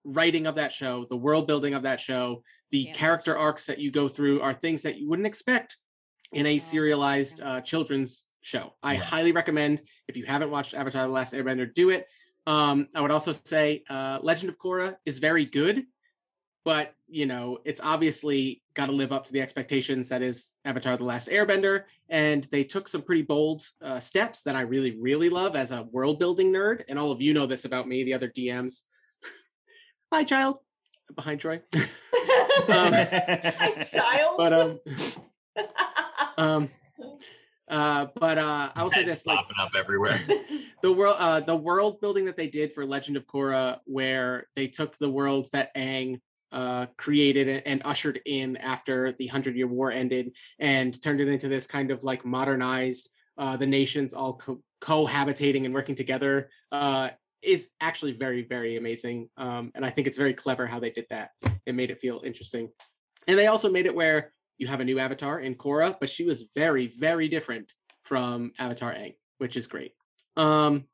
writing 0.04 0.46
of 0.46 0.54
that 0.54 0.72
show 0.72 1.06
the 1.10 1.16
world 1.16 1.46
building 1.46 1.74
of 1.74 1.82
that 1.82 2.00
show 2.00 2.42
the 2.70 2.78
Yeah. 2.80 2.92
character 2.94 3.36
arcs 3.36 3.66
that 3.66 3.78
you 3.78 3.90
go 3.90 4.08
through 4.08 4.40
are 4.40 4.54
things 4.54 4.82
that 4.82 4.96
you 4.98 5.08
wouldn't 5.08 5.26
expect 5.26 5.76
in 6.32 6.46
a 6.46 6.58
serialized 6.58 7.40
uh, 7.40 7.60
children's 7.60 8.26
show. 8.44 8.74
I 8.82 8.94
Yeah. 8.94 9.00
highly 9.02 9.32
recommend 9.32 9.80
if 10.06 10.16
you 10.16 10.26
haven't 10.26 10.50
watched 10.50 10.74
Avatar: 10.74 11.06
The 11.06 11.12
Last 11.12 11.32
Airbender, 11.32 11.72
do 11.74 11.90
it. 11.90 12.06
Um, 12.46 12.88
I 12.94 13.00
would 13.00 13.10
also 13.10 13.32
say 13.32 13.82
uh, 13.88 14.18
Legend 14.22 14.50
of 14.50 14.58
Korra 14.58 14.96
is 15.06 15.16
very 15.18 15.46
good, 15.46 15.84
but 16.64 16.94
you 17.08 17.24
know 17.26 17.58
it's 17.64 17.80
obviously 17.82 18.62
got 18.74 18.86
to 18.86 18.92
live 18.92 19.12
up 19.12 19.24
to 19.26 19.32
the 19.32 19.40
expectations 19.40 20.10
that 20.10 20.20
is 20.20 20.52
Avatar: 20.66 20.96
The 20.98 21.04
Last 21.04 21.28
Airbender, 21.30 21.84
and 22.10 22.44
they 22.44 22.64
took 22.64 22.86
some 22.86 23.00
pretty 23.02 23.22
bold 23.22 23.66
uh, 23.80 23.98
steps 23.98 24.42
that 24.42 24.54
I 24.56 24.60
really, 24.60 24.90
really 25.00 25.30
love 25.30 25.56
as 25.56 25.70
a 25.70 25.84
world 25.84 26.18
building 26.18 26.52
nerd. 26.52 26.82
And 26.88 26.98
all 26.98 27.10
of 27.10 27.22
you 27.22 27.32
know 27.32 27.46
this 27.46 27.64
about 27.64 27.88
me, 27.88 28.04
the 28.04 28.12
other 28.14 28.28
DMs. 28.28 28.82
Hi, 30.12 30.22
child, 30.24 30.58
behind 31.16 31.40
Troy. 31.40 31.62
Um, 32.68 32.92
My 32.92 33.86
child. 33.90 34.34
but 34.38 34.52
um, 34.52 34.80
um, 36.38 36.70
uh, 37.68 38.06
but 38.18 38.38
uh, 38.38 38.70
I 38.74 38.82
will 38.82 38.90
say 38.90 39.04
this: 39.04 39.26
like 39.26 39.36
popping 39.38 39.56
up 39.60 39.70
everywhere. 39.76 40.20
the 40.82 40.92
world, 40.92 41.16
uh, 41.18 41.40
the 41.40 41.56
world 41.56 42.00
building 42.00 42.26
that 42.26 42.36
they 42.36 42.46
did 42.48 42.72
for 42.74 42.84
Legend 42.84 43.16
of 43.16 43.26
Korra, 43.26 43.78
where 43.84 44.48
they 44.56 44.66
took 44.66 44.98
the 44.98 45.08
world 45.10 45.48
that 45.52 45.74
Aang 45.74 46.20
uh, 46.52 46.86
created 46.96 47.48
and- 47.48 47.62
and 47.66 47.82
ushered 47.84 48.20
in 48.26 48.56
after 48.58 49.12
the 49.12 49.26
Hundred 49.28 49.56
Year 49.56 49.66
War 49.66 49.90
ended, 49.90 50.36
and 50.58 51.00
turned 51.02 51.20
it 51.20 51.28
into 51.28 51.48
this 51.48 51.66
kind 51.66 51.90
of 51.90 52.04
like 52.04 52.24
modernized, 52.24 53.08
uh, 53.38 53.56
the 53.56 53.66
nations 53.66 54.12
all 54.14 54.34
co- 54.36 54.62
cohabitating 54.80 55.64
and 55.64 55.74
working 55.74 55.94
together, 55.96 56.50
uh, 56.70 57.08
is 57.42 57.70
actually 57.80 58.12
very, 58.12 58.42
very 58.42 58.76
amazing. 58.76 59.28
Um, 59.36 59.72
and 59.74 59.84
I 59.84 59.90
think 59.90 60.06
it's 60.06 60.16
very 60.16 60.32
clever 60.34 60.66
how 60.66 60.80
they 60.80 60.90
did 60.90 61.06
that. 61.10 61.30
It 61.66 61.74
made 61.74 61.90
it 61.90 62.00
feel 62.00 62.22
interesting, 62.24 62.68
and 63.26 63.38
they 63.38 63.46
also 63.48 63.70
made 63.70 63.86
it 63.86 63.94
where 63.94 64.32
you 64.58 64.66
have 64.66 64.80
a 64.80 64.84
new 64.84 64.98
avatar 64.98 65.40
in 65.40 65.54
Korra, 65.54 65.96
but 65.98 66.08
she 66.08 66.24
was 66.24 66.44
very, 66.54 66.86
very 66.98 67.28
different 67.28 67.72
from 68.04 68.52
Avatar 68.58 68.92
Aang, 68.92 69.14
which 69.38 69.56
is 69.56 69.66
great. 69.66 69.92
Um, 70.36 70.84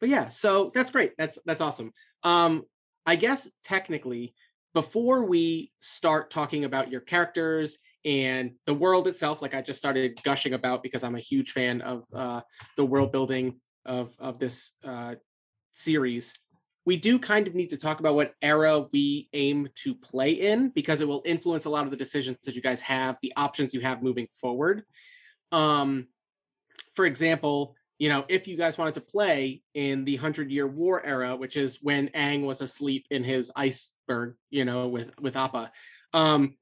but 0.00 0.08
yeah, 0.08 0.28
so 0.28 0.70
that's 0.74 0.90
great. 0.90 1.12
That's 1.18 1.38
that's 1.46 1.60
awesome. 1.60 1.92
Um, 2.22 2.64
I 3.04 3.16
guess 3.16 3.48
technically, 3.64 4.34
before 4.74 5.24
we 5.24 5.72
start 5.80 6.30
talking 6.30 6.64
about 6.64 6.90
your 6.90 7.00
characters 7.00 7.78
and 8.04 8.52
the 8.66 8.74
world 8.74 9.08
itself, 9.08 9.40
like 9.42 9.54
I 9.54 9.62
just 9.62 9.78
started 9.78 10.22
gushing 10.22 10.52
about 10.52 10.82
because 10.82 11.02
I'm 11.02 11.16
a 11.16 11.20
huge 11.20 11.52
fan 11.52 11.80
of 11.80 12.04
uh, 12.14 12.40
the 12.76 12.84
world 12.84 13.12
building 13.12 13.60
of 13.84 14.14
of 14.18 14.38
this 14.38 14.72
uh, 14.84 15.14
series. 15.72 16.34
We 16.86 16.96
do 16.96 17.18
kind 17.18 17.48
of 17.48 17.54
need 17.54 17.70
to 17.70 17.76
talk 17.76 18.00
about 18.00 18.14
what 18.14 18.34
era 18.40 18.86
we 18.92 19.28
aim 19.32 19.68
to 19.82 19.94
play 19.94 20.30
in 20.30 20.70
because 20.70 21.00
it 21.00 21.08
will 21.08 21.22
influence 21.24 21.64
a 21.64 21.70
lot 21.70 21.84
of 21.84 21.90
the 21.90 21.96
decisions 21.96 22.38
that 22.44 22.54
you 22.54 22.62
guys 22.62 22.80
have, 22.82 23.18
the 23.20 23.32
options 23.36 23.74
you 23.74 23.80
have 23.80 24.02
moving 24.02 24.28
forward. 24.40 24.84
Um, 25.50 26.06
for 26.94 27.04
example, 27.04 27.74
you 27.98 28.08
know, 28.08 28.24
if 28.28 28.46
you 28.46 28.56
guys 28.56 28.78
wanted 28.78 28.94
to 28.94 29.00
play 29.00 29.62
in 29.74 30.04
the 30.04 30.16
Hundred 30.16 30.50
Year 30.50 30.66
War 30.66 31.04
era, 31.04 31.34
which 31.34 31.56
is 31.56 31.82
when 31.82 32.08
Aang 32.08 32.42
was 32.42 32.60
asleep 32.60 33.06
in 33.10 33.24
his 33.24 33.50
iceberg, 33.56 34.36
you 34.50 34.64
know, 34.64 34.88
with 34.88 35.18
with 35.20 35.36
Appa, 35.36 35.72
um, 36.12 36.54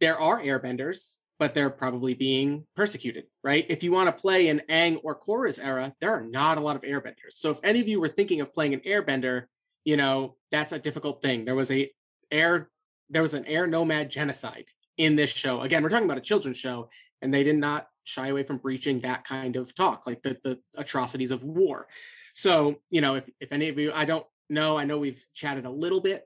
there 0.00 0.20
are 0.20 0.40
airbenders, 0.40 1.16
but 1.38 1.54
they're 1.54 1.70
probably 1.70 2.14
being 2.14 2.66
persecuted, 2.74 3.24
right? 3.44 3.64
If 3.68 3.82
you 3.82 3.92
want 3.92 4.08
to 4.08 4.20
play 4.20 4.48
in 4.48 4.62
Aang 4.68 5.00
or 5.04 5.18
Korra's 5.18 5.58
era, 5.58 5.94
there 6.00 6.12
are 6.12 6.24
not 6.24 6.58
a 6.58 6.60
lot 6.60 6.76
of 6.76 6.82
airbenders. 6.82 7.32
So 7.32 7.50
if 7.50 7.58
any 7.62 7.80
of 7.80 7.88
you 7.88 8.00
were 8.00 8.08
thinking 8.08 8.40
of 8.40 8.52
playing 8.52 8.74
an 8.74 8.80
airbender, 8.80 9.44
you 9.84 9.96
know, 9.96 10.36
that's 10.50 10.72
a 10.72 10.78
difficult 10.78 11.22
thing. 11.22 11.44
There 11.44 11.54
was 11.54 11.70
a 11.70 11.90
air, 12.30 12.68
there 13.08 13.22
was 13.22 13.34
an 13.34 13.46
air 13.46 13.66
nomad 13.66 14.10
genocide 14.10 14.66
in 14.96 15.14
this 15.14 15.30
show. 15.30 15.60
Again, 15.60 15.82
we're 15.82 15.88
talking 15.90 16.06
about 16.06 16.18
a 16.18 16.22
children's 16.22 16.58
show, 16.58 16.90
and 17.22 17.32
they 17.32 17.44
did 17.44 17.56
not 17.56 17.86
shy 18.02 18.28
away 18.28 18.42
from 18.42 18.58
breaching 18.58 19.00
that 19.00 19.24
kind 19.24 19.56
of 19.56 19.74
talk, 19.74 20.06
like 20.06 20.22
the 20.22 20.36
the 20.42 20.58
atrocities 20.76 21.30
of 21.30 21.44
war. 21.44 21.86
So, 22.34 22.76
you 22.90 23.00
know, 23.00 23.14
if 23.14 23.28
if 23.40 23.52
any 23.52 23.68
of 23.68 23.78
you, 23.78 23.92
I 23.94 24.04
don't 24.04 24.26
know, 24.50 24.76
I 24.76 24.84
know 24.84 24.98
we've 24.98 25.24
chatted 25.34 25.66
a 25.66 25.70
little 25.70 26.00
bit 26.00 26.24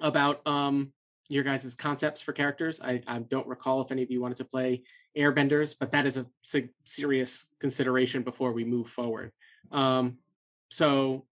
about 0.00 0.46
um 0.46 0.92
your 1.32 1.42
guys' 1.42 1.74
concepts 1.74 2.20
for 2.20 2.32
characters. 2.32 2.78
I, 2.82 3.00
I 3.06 3.20
don't 3.20 3.46
recall 3.46 3.80
if 3.80 3.90
any 3.90 4.02
of 4.02 4.10
you 4.10 4.20
wanted 4.20 4.36
to 4.38 4.44
play 4.44 4.82
airbenders, 5.16 5.74
but 5.78 5.90
that 5.92 6.04
is 6.04 6.18
a 6.18 6.26
sig- 6.42 6.74
serious 6.84 7.48
consideration 7.58 8.22
before 8.22 8.52
we 8.52 8.64
move 8.64 8.88
forward. 8.88 9.32
Um, 9.70 10.18
so 10.70 11.24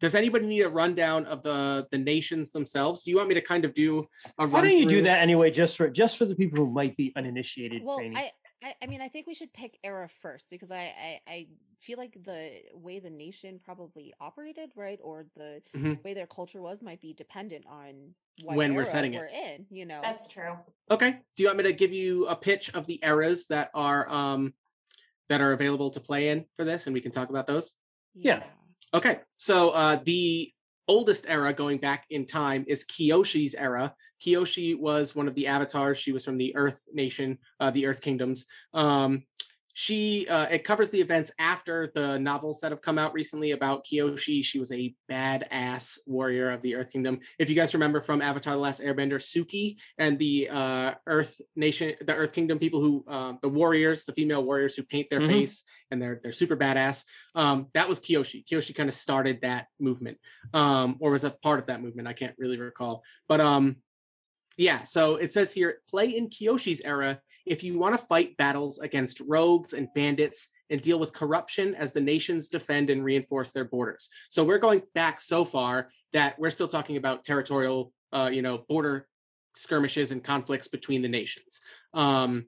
does 0.00 0.16
anybody 0.16 0.46
need 0.46 0.62
a 0.62 0.68
rundown 0.68 1.24
of 1.26 1.42
the 1.44 1.86
the 1.92 1.98
nations 1.98 2.50
themselves? 2.50 3.04
Do 3.04 3.10
you 3.12 3.16
want 3.16 3.28
me 3.28 3.34
to 3.36 3.40
kind 3.40 3.64
of 3.64 3.74
do 3.74 4.06
a 4.38 4.46
Why 4.46 4.60
don't 4.62 4.76
you 4.76 4.86
do 4.86 5.02
that 5.02 5.20
anyway, 5.20 5.52
just 5.52 5.76
for 5.76 5.88
just 5.88 6.16
for 6.18 6.24
the 6.24 6.34
people 6.34 6.58
who 6.58 6.70
might 6.70 6.96
be 6.96 7.12
uninitiated? 7.16 7.82
Well, 7.84 8.00
I, 8.00 8.32
I 8.62 8.74
I 8.82 8.86
mean 8.86 9.00
I 9.00 9.08
think 9.08 9.26
we 9.26 9.34
should 9.34 9.52
pick 9.52 9.78
era 9.84 10.08
first 10.22 10.48
because 10.50 10.70
I, 10.70 10.94
I 11.00 11.20
I 11.26 11.46
feel 11.80 11.98
like 11.98 12.16
the 12.24 12.62
way 12.74 12.98
the 12.98 13.10
nation 13.10 13.60
probably 13.62 14.14
operated, 14.20 14.70
right, 14.74 14.98
or 15.02 15.26
the 15.36 15.62
Mhm. 15.74 16.02
way 16.04 16.14
their 16.14 16.26
culture 16.26 16.60
was 16.60 16.82
might 16.82 17.00
be 17.00 17.12
dependent 17.12 17.66
on 17.66 18.14
what 18.44 18.56
When 18.56 18.74
we're 18.74 18.86
setting 18.86 19.14
it. 19.14 19.18
we're 19.18 19.26
in. 19.26 19.66
You 19.70 19.86
know, 19.86 20.00
That's 20.02 20.26
true. 20.26 20.58
Okay. 20.90 21.20
Do 21.36 21.42
you 21.42 21.48
want 21.48 21.58
me 21.58 21.64
to 21.64 21.72
give 21.72 21.92
you 21.92 22.26
a 22.26 22.36
pitch 22.36 22.70
of 22.74 22.86
the 22.86 23.00
eras 23.02 23.46
that 23.48 23.70
are 23.74 24.08
um 24.08 24.54
that 25.28 25.40
are 25.40 25.52
available 25.52 25.90
to 25.90 26.00
play 26.00 26.28
in 26.28 26.46
for 26.56 26.64
this 26.64 26.86
and 26.86 26.94
we 26.94 27.00
can 27.00 27.12
talk 27.12 27.30
about 27.30 27.46
those? 27.46 27.74
Yeah. 28.14 28.42
Okay, 28.94 29.20
so 29.36 29.70
uh, 29.70 29.96
the 30.04 30.52
oldest 30.88 31.26
era 31.28 31.52
going 31.52 31.78
back 31.78 32.04
in 32.10 32.26
time 32.26 32.64
is 32.68 32.84
Kyoshi's 32.84 33.54
era. 33.54 33.94
Kyoshi 34.24 34.78
was 34.78 35.14
one 35.14 35.28
of 35.28 35.34
the 35.34 35.46
avatars. 35.46 35.98
She 35.98 36.12
was 36.12 36.24
from 36.24 36.38
the 36.38 36.54
Earth 36.56 36.88
Nation, 36.92 37.38
uh, 37.60 37.70
the 37.70 37.86
Earth 37.86 38.00
Kingdoms. 38.00 38.46
Um, 38.72 39.24
she 39.78 40.26
uh, 40.26 40.46
it 40.46 40.64
covers 40.64 40.88
the 40.88 41.02
events 41.02 41.30
after 41.38 41.92
the 41.94 42.18
novels 42.18 42.60
that 42.60 42.72
have 42.72 42.80
come 42.80 42.98
out 42.98 43.12
recently 43.12 43.50
about 43.50 43.84
Kyoshi. 43.84 44.42
She 44.42 44.58
was 44.58 44.72
a 44.72 44.94
badass 45.10 45.98
warrior 46.06 46.50
of 46.50 46.62
the 46.62 46.76
Earth 46.76 46.92
Kingdom. 46.92 47.18
If 47.38 47.50
you 47.50 47.54
guys 47.54 47.74
remember 47.74 48.00
from 48.00 48.22
Avatar: 48.22 48.54
The 48.54 48.58
Last 48.58 48.80
Airbender, 48.80 49.20
Suki 49.20 49.76
and 49.98 50.18
the 50.18 50.48
uh, 50.48 50.94
Earth 51.06 51.42
Nation, 51.56 51.92
the 52.00 52.14
Earth 52.14 52.32
Kingdom 52.32 52.58
people 52.58 52.80
who 52.80 53.04
uh, 53.06 53.34
the 53.42 53.50
warriors, 53.50 54.06
the 54.06 54.14
female 54.14 54.42
warriors 54.42 54.74
who 54.74 54.82
paint 54.82 55.10
their 55.10 55.20
Mhm. 55.20 55.28
face 55.28 55.62
and 55.90 56.00
they're 56.00 56.20
they're 56.22 56.32
super 56.32 56.56
badass. 56.56 57.04
Um, 57.34 57.66
that 57.74 57.86
was 57.86 58.00
Kyoshi. 58.00 58.46
Kyoshi 58.46 58.74
kind 58.74 58.88
of 58.88 58.94
started 58.94 59.42
that 59.42 59.66
movement, 59.78 60.16
um, 60.54 60.96
or 61.00 61.10
was 61.10 61.24
a 61.24 61.30
part 61.30 61.58
of 61.58 61.66
that 61.66 61.82
movement. 61.82 62.08
I 62.08 62.14
can't 62.14 62.34
really 62.38 62.58
recall, 62.58 63.02
but 63.28 63.42
um, 63.42 63.76
yeah. 64.56 64.84
So 64.84 65.16
it 65.16 65.32
says 65.32 65.52
here, 65.52 65.82
play 65.90 66.16
in 66.16 66.30
Kyoshi's 66.30 66.80
era 66.80 67.20
if 67.46 67.62
you 67.62 67.78
want 67.78 67.98
to 67.98 68.06
fight 68.06 68.36
battles 68.36 68.78
against 68.78 69.20
rogues 69.20 69.72
and 69.72 69.88
bandits 69.94 70.48
and 70.68 70.82
deal 70.82 70.98
with 70.98 71.12
corruption 71.12 71.74
as 71.74 71.92
the 71.92 72.00
nations 72.00 72.48
defend 72.48 72.90
and 72.90 73.04
reinforce 73.04 73.52
their 73.52 73.64
borders. 73.64 74.08
So 74.28 74.44
we're 74.44 74.58
going 74.58 74.82
back 74.94 75.20
so 75.20 75.44
far 75.44 75.90
that 76.12 76.38
we're 76.38 76.50
still 76.50 76.68
talking 76.68 76.96
about 76.96 77.24
territorial, 77.24 77.92
uh, 78.12 78.30
you 78.32 78.42
know, 78.42 78.64
border 78.68 79.06
skirmishes 79.54 80.10
and 80.10 80.22
conflicts 80.22 80.68
between 80.68 81.02
the 81.02 81.08
nations. 81.08 81.60
Um, 81.94 82.46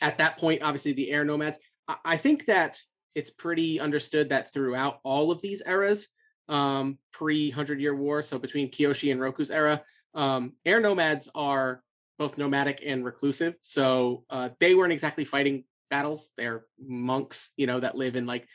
at 0.00 0.18
that 0.18 0.38
point, 0.38 0.62
obviously, 0.62 0.92
the 0.92 1.10
air 1.10 1.24
nomads. 1.24 1.58
I, 1.88 1.96
I 2.04 2.16
think 2.16 2.46
that 2.46 2.80
it's 3.14 3.30
pretty 3.30 3.80
understood 3.80 4.28
that 4.28 4.52
throughout 4.52 5.00
all 5.02 5.30
of 5.30 5.40
these 5.40 5.62
eras, 5.66 6.08
um, 6.48 6.98
pre 7.12 7.50
Hundred 7.50 7.80
Year 7.80 7.94
War, 7.94 8.22
so 8.22 8.38
between 8.38 8.70
Kyoshi 8.70 9.10
and 9.10 9.20
Roku's 9.20 9.50
era, 9.50 9.82
um, 10.14 10.52
air 10.64 10.80
nomads 10.80 11.28
are 11.34 11.82
both 12.18 12.36
nomadic 12.36 12.82
and 12.84 13.04
reclusive. 13.04 13.54
So 13.62 14.24
uh, 14.28 14.50
they 14.58 14.74
weren't 14.74 14.92
exactly 14.92 15.24
fighting 15.24 15.64
battles. 15.88 16.30
They're 16.36 16.64
monks, 16.78 17.52
you 17.56 17.66
know, 17.66 17.80
that 17.80 17.96
live 17.96 18.16
in 18.16 18.26
like 18.26 18.48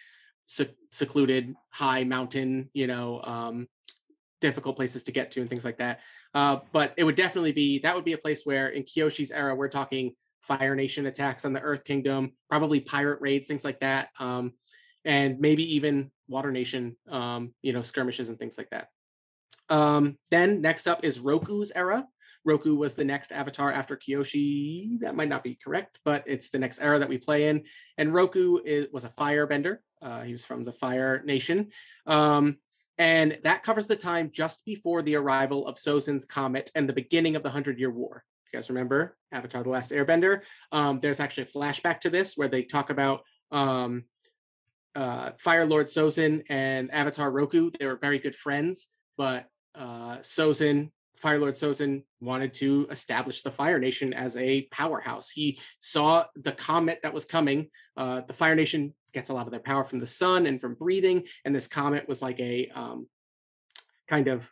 sec- 0.48 0.76
secluded, 0.92 1.56
high 1.70 2.04
mountain, 2.04 2.70
you 2.74 2.88
know, 2.88 3.22
um, 3.22 3.68
difficult 4.42 4.76
places 4.76 5.04
to 5.04 5.12
get 5.12 5.32
to 5.32 5.42
and 5.42 5.50
things 5.50 5.64
like 5.64 5.78
that. 5.78 6.02
Uh, 6.34 6.58
but 6.72 6.94
it 6.98 7.04
would 7.04 7.16
definitely 7.16 7.54
be 7.54 7.80
that 7.80 7.96
would 7.96 8.06
be 8.06 8.14
a 8.14 8.18
place 8.18 8.42
where 8.46 8.68
in 8.68 8.84
Kyoshi's 8.84 9.32
era, 9.32 9.56
we're 9.56 9.70
talking 9.70 10.14
Fire 10.42 10.76
Nation 10.76 11.06
attacks 11.06 11.46
on 11.46 11.54
the 11.54 11.62
Earth 11.62 11.86
Kingdom, 11.86 12.34
probably 12.50 12.82
pirate 12.82 13.22
raids, 13.22 13.48
things 13.48 13.64
like 13.64 13.80
that, 13.80 14.10
um, 14.20 14.52
and 15.06 15.40
maybe 15.40 15.76
even 15.76 16.12
Water 16.28 16.52
Nation, 16.52 16.98
um, 17.10 17.54
you 17.62 17.72
know, 17.72 17.82
skirmishes 17.82 18.30
and 18.30 18.38
things 18.38 18.58
like 18.58 18.70
that. 18.72 18.90
Um, 19.70 20.18
then 20.30 20.62
next 20.62 20.88
up 20.88 21.06
is 21.06 21.20
Roku's 21.20 21.72
era. 21.74 22.06
Roku 22.46 22.76
was 22.76 22.96
the 22.96 23.06
next 23.06 23.32
avatar 23.32 23.72
after 23.72 23.96
Kyoshi. 23.96 25.00
That 25.00 25.16
might 25.16 25.30
not 25.30 25.44
be 25.44 25.58
correct, 25.64 26.00
but 26.04 26.24
it's 26.26 26.50
the 26.50 26.60
next 26.60 26.80
era 26.80 27.00
that 27.00 27.10
we 27.10 27.18
play 27.18 27.48
in. 27.48 27.64
And 27.98 28.14
Roku 28.14 28.60
is, 28.64 28.88
was 28.92 29.06
a 29.06 29.10
firebender. 29.10 29.78
Uh, 30.02 30.22
he 30.22 30.34
was 30.34 30.46
from 30.46 30.66
the 30.66 30.74
Fire 30.74 31.22
Nation. 31.24 31.70
Um, 32.06 32.58
and 32.98 33.40
that 33.44 33.64
covers 33.64 33.88
the 33.88 33.96
time 33.96 34.30
just 34.32 34.66
before 34.66 35.02
the 35.02 35.16
arrival 35.16 35.68
of 35.68 35.76
Sozin's 35.76 36.26
comet 36.26 36.70
and 36.76 36.88
the 36.88 36.94
beginning 36.94 37.36
of 37.36 37.44
the 37.44 37.50
Hundred 37.50 37.80
Year 37.80 37.92
War. 37.92 38.24
You 38.52 38.60
guys 38.60 38.70
remember 38.70 39.18
Avatar: 39.32 39.64
The 39.64 39.70
Last 39.70 39.92
Airbender? 39.92 40.42
Um, 40.72 41.00
there's 41.00 41.20
actually 41.20 41.44
a 41.44 41.58
flashback 41.58 42.02
to 42.02 42.10
this 42.10 42.36
where 42.36 42.50
they 42.50 42.64
talk 42.64 42.92
about 42.92 43.22
um, 43.52 44.04
uh, 44.96 45.32
Fire 45.40 45.66
Lord 45.66 45.88
Sozin 45.88 46.44
and 46.50 46.92
Avatar 46.92 47.32
Roku. 47.32 47.72
They 47.80 47.88
were 47.88 47.98
very 47.98 48.20
good 48.20 48.36
friends, 48.36 48.88
but 49.18 49.46
uh, 49.74 50.18
Sozin, 50.18 50.92
Fire 51.24 51.40
Lord 51.40 51.54
Sozin, 51.54 52.04
wanted 52.20 52.54
to 52.56 52.86
establish 52.92 53.44
the 53.44 53.50
Fire 53.50 53.80
Nation 53.80 54.14
as 54.14 54.36
a 54.36 54.64
powerhouse. 54.64 55.30
He 55.30 55.58
saw 55.80 56.26
the 56.36 56.52
comet 56.52 57.00
that 57.02 57.14
was 57.14 57.24
coming. 57.24 57.70
Uh, 57.96 58.22
the 58.28 58.34
Fire 58.34 58.56
Nation 58.56 58.94
gets 59.14 59.30
a 59.30 59.34
lot 59.34 59.46
of 59.46 59.52
their 59.52 59.62
power 59.62 59.86
from 59.86 60.02
the 60.02 60.06
sun 60.06 60.46
and 60.46 60.60
from 60.60 60.76
breathing, 60.76 61.24
and 61.46 61.56
this 61.56 61.70
comet 61.70 62.10
was 62.10 62.22
like 62.22 62.42
a 62.42 62.70
um, 62.76 63.08
kind 64.10 64.28
of 64.28 64.52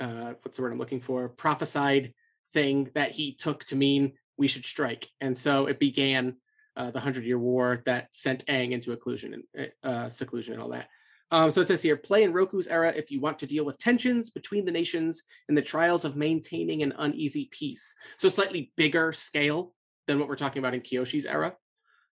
uh, 0.00 0.32
what's 0.40 0.56
the 0.56 0.62
word 0.62 0.72
I'm 0.72 0.78
looking 0.78 1.02
for? 1.02 1.28
Prophesied 1.28 2.14
thing 2.50 2.90
that 2.94 3.12
he 3.12 3.34
took 3.34 3.64
to 3.64 3.76
mean 3.76 4.14
we 4.38 4.48
should 4.48 4.64
strike, 4.64 5.06
and 5.20 5.36
so 5.36 5.66
it 5.66 5.78
began 5.78 6.36
uh, 6.78 6.90
the 6.92 7.00
Hundred 7.00 7.24
Year 7.24 7.38
War 7.38 7.82
that 7.84 8.08
sent 8.12 8.46
Aang 8.46 8.72
into 8.72 8.96
occlusion 8.96 9.42
and 9.54 9.70
uh, 9.82 10.08
seclusion 10.08 10.54
and 10.54 10.62
all 10.62 10.70
that. 10.70 10.88
Um, 11.30 11.50
so 11.50 11.60
it 11.60 11.66
says 11.66 11.82
here, 11.82 11.96
play 11.96 12.22
in 12.22 12.32
Roku's 12.32 12.68
era 12.68 12.92
if 12.94 13.10
you 13.10 13.20
want 13.20 13.38
to 13.40 13.46
deal 13.46 13.64
with 13.64 13.78
tensions 13.78 14.30
between 14.30 14.64
the 14.64 14.70
nations 14.70 15.22
and 15.48 15.58
the 15.58 15.62
trials 15.62 16.04
of 16.04 16.16
maintaining 16.16 16.82
an 16.82 16.94
uneasy 16.98 17.48
peace. 17.50 17.96
So 18.16 18.28
slightly 18.28 18.72
bigger 18.76 19.12
scale 19.12 19.74
than 20.06 20.18
what 20.20 20.28
we're 20.28 20.36
talking 20.36 20.60
about 20.60 20.74
in 20.74 20.82
Kyoshi's 20.82 21.26
era. 21.26 21.56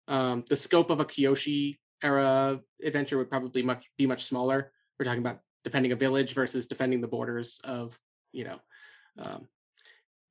Um, 0.07 0.43
the 0.47 0.55
scope 0.55 0.89
of 0.89 0.99
a 0.99 1.05
Kyoshi 1.05 1.77
era 2.01 2.59
adventure 2.83 3.17
would 3.17 3.29
probably 3.29 3.61
much 3.61 3.89
be 3.97 4.07
much 4.07 4.25
smaller. 4.25 4.71
We're 4.97 5.05
talking 5.05 5.19
about 5.19 5.39
defending 5.63 5.91
a 5.91 5.95
village 5.95 6.33
versus 6.33 6.67
defending 6.67 7.01
the 7.01 7.07
borders 7.07 7.59
of, 7.63 7.97
you 8.31 8.45
know, 8.45 8.59
um, 9.17 9.47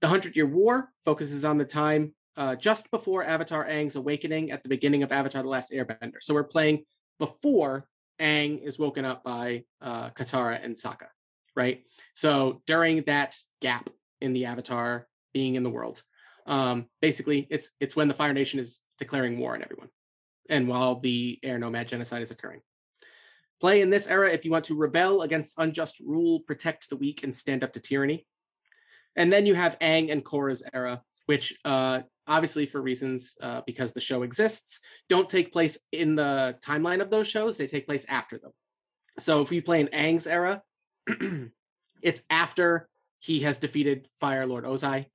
the 0.01 0.09
Hundred 0.09 0.37
Year 0.37 0.47
War 0.47 0.91
focuses 1.05 1.45
on 1.45 1.59
the 1.59 1.65
time 1.65 2.15
uh, 2.37 2.57
just 2.57 2.91
before 2.91 3.23
Avatar 3.23 3.67
Aang's 3.69 3.97
awakening 3.97 4.51
at 4.51 4.63
the 4.63 4.69
beginning 4.69 5.03
of 5.03 5.13
Avatar: 5.13 5.43
The 5.43 5.49
Last 5.49 5.73
Airbender. 5.73 6.21
So 6.21 6.33
we're 6.33 6.45
playing 6.45 6.85
before 7.19 7.87
Aang 8.21 8.63
is 8.63 8.79
woken 8.79 9.05
up 9.05 9.25
by 9.25 9.65
uh, 9.81 10.11
Katara 10.11 10.63
and 10.63 10.77
Sokka, 10.77 11.09
right? 11.57 11.85
So 12.15 12.63
during 12.67 13.03
that 13.05 13.37
gap 13.61 13.91
in 14.21 14.33
the 14.33 14.47
Avatar 14.47 15.07
being 15.33 15.55
in 15.55 15.63
the 15.63 15.71
world, 15.71 16.03
um, 16.47 16.87
basically 17.01 17.47
it's 17.51 17.71
it's 17.81 17.97
when 17.97 18.09
the 18.09 18.15
Fire 18.15 18.33
Nation 18.33 18.61
is 18.61 18.81
declaring 18.99 19.39
war 19.39 19.55
on 19.55 19.63
everyone, 19.63 19.89
and 20.49 20.69
while 20.69 21.01
the 21.01 21.39
Air 21.43 21.59
Nomad 21.59 21.89
genocide 21.89 22.23
is 22.23 22.31
occurring. 22.31 22.61
Play 23.61 23.83
in 23.83 23.91
this 23.91 24.07
era 24.07 24.31
if 24.31 24.45
you 24.45 24.51
want 24.51 24.65
to 24.67 24.75
rebel 24.75 25.23
against 25.23 25.55
unjust 25.59 26.01
rule, 26.01 26.41
protect 26.41 26.89
the 26.89 26.97
weak, 26.97 27.23
and 27.23 27.37
stand 27.37 27.63
up 27.63 27.75
to 27.75 27.81
tyranny. 27.81 28.27
And 29.17 29.33
then 29.33 29.45
you 29.45 29.55
have 29.55 29.79
Aang 29.81 30.11
and 30.11 30.25
Korra's 30.25 30.63
era, 30.73 31.03
which 31.27 31.59
uh, 31.65 32.01
obviously 32.31 32.65
for 32.65 32.81
reasons 32.81 33.35
uh, 33.43 33.61
because 33.67 33.93
the 33.93 34.01
show 34.01 34.23
exists, 34.23 34.79
don't 35.09 35.29
take 35.29 35.53
place 35.53 35.77
in 35.91 36.15
the 36.15 36.57
timeline 36.65 37.03
of 37.03 37.11
those 37.11 37.27
shows. 37.27 37.59
They 37.59 37.67
take 37.67 37.87
place 37.87 38.07
after 38.09 38.39
them. 38.39 38.53
So 39.19 39.43
if 39.43 39.51
we 39.51 39.61
play 39.61 39.81
in 39.81 39.89
Aang's 39.89 40.29
era, 40.29 40.63
it's 42.03 42.23
after 42.31 42.89
he 43.19 43.41
has 43.41 43.59
defeated 43.59 44.09
Fire 44.21 44.47
Lord 44.47 44.65
Ozai. 44.65 45.07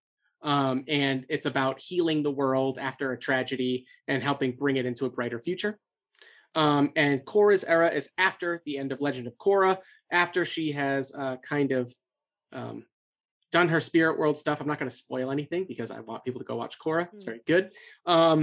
Um, 0.42 0.84
and 0.88 1.26
it's 1.30 1.48
about 1.48 1.80
healing 1.80 2.22
the 2.22 2.32
world 2.32 2.78
after 2.78 3.12
a 3.12 3.18
tragedy 3.18 3.88
and 4.08 4.22
helping 4.22 4.52
bring 4.52 4.76
it 4.76 4.86
into 4.86 5.06
a 5.06 5.10
brighter 5.10 5.40
future. 5.40 5.80
Um, 6.54 6.92
and 6.96 7.22
Korra's 7.22 7.64
era 7.64 7.90
is 7.90 8.10
after 8.18 8.62
the 8.66 8.78
end 8.78 8.92
of 8.92 9.02
Legend 9.02 9.28
of 9.28 9.38
Korra, 9.38 9.78
after 10.12 10.46
she 10.46 10.74
has 10.74 11.12
uh, 11.18 11.38
kind 11.38 11.72
of 11.72 11.94
um, 12.54 12.84
done 13.56 13.70
her 13.70 13.80
spirit 13.80 14.20
world 14.20 14.38
stuff. 14.38 14.60
I'm 14.60 14.68
not 14.68 14.80
going 14.80 14.92
to 14.92 14.96
spoil 15.06 15.32
anything 15.32 15.64
because 15.66 15.90
I 15.90 16.02
want 16.02 16.26
people 16.26 16.42
to 16.42 16.46
go 16.46 16.58
watch 16.58 16.76
Korra. 16.78 17.08
It's 17.14 17.24
Mm. 17.24 17.32
very 17.32 17.42
good. 17.48 17.72
Um, 18.06 18.40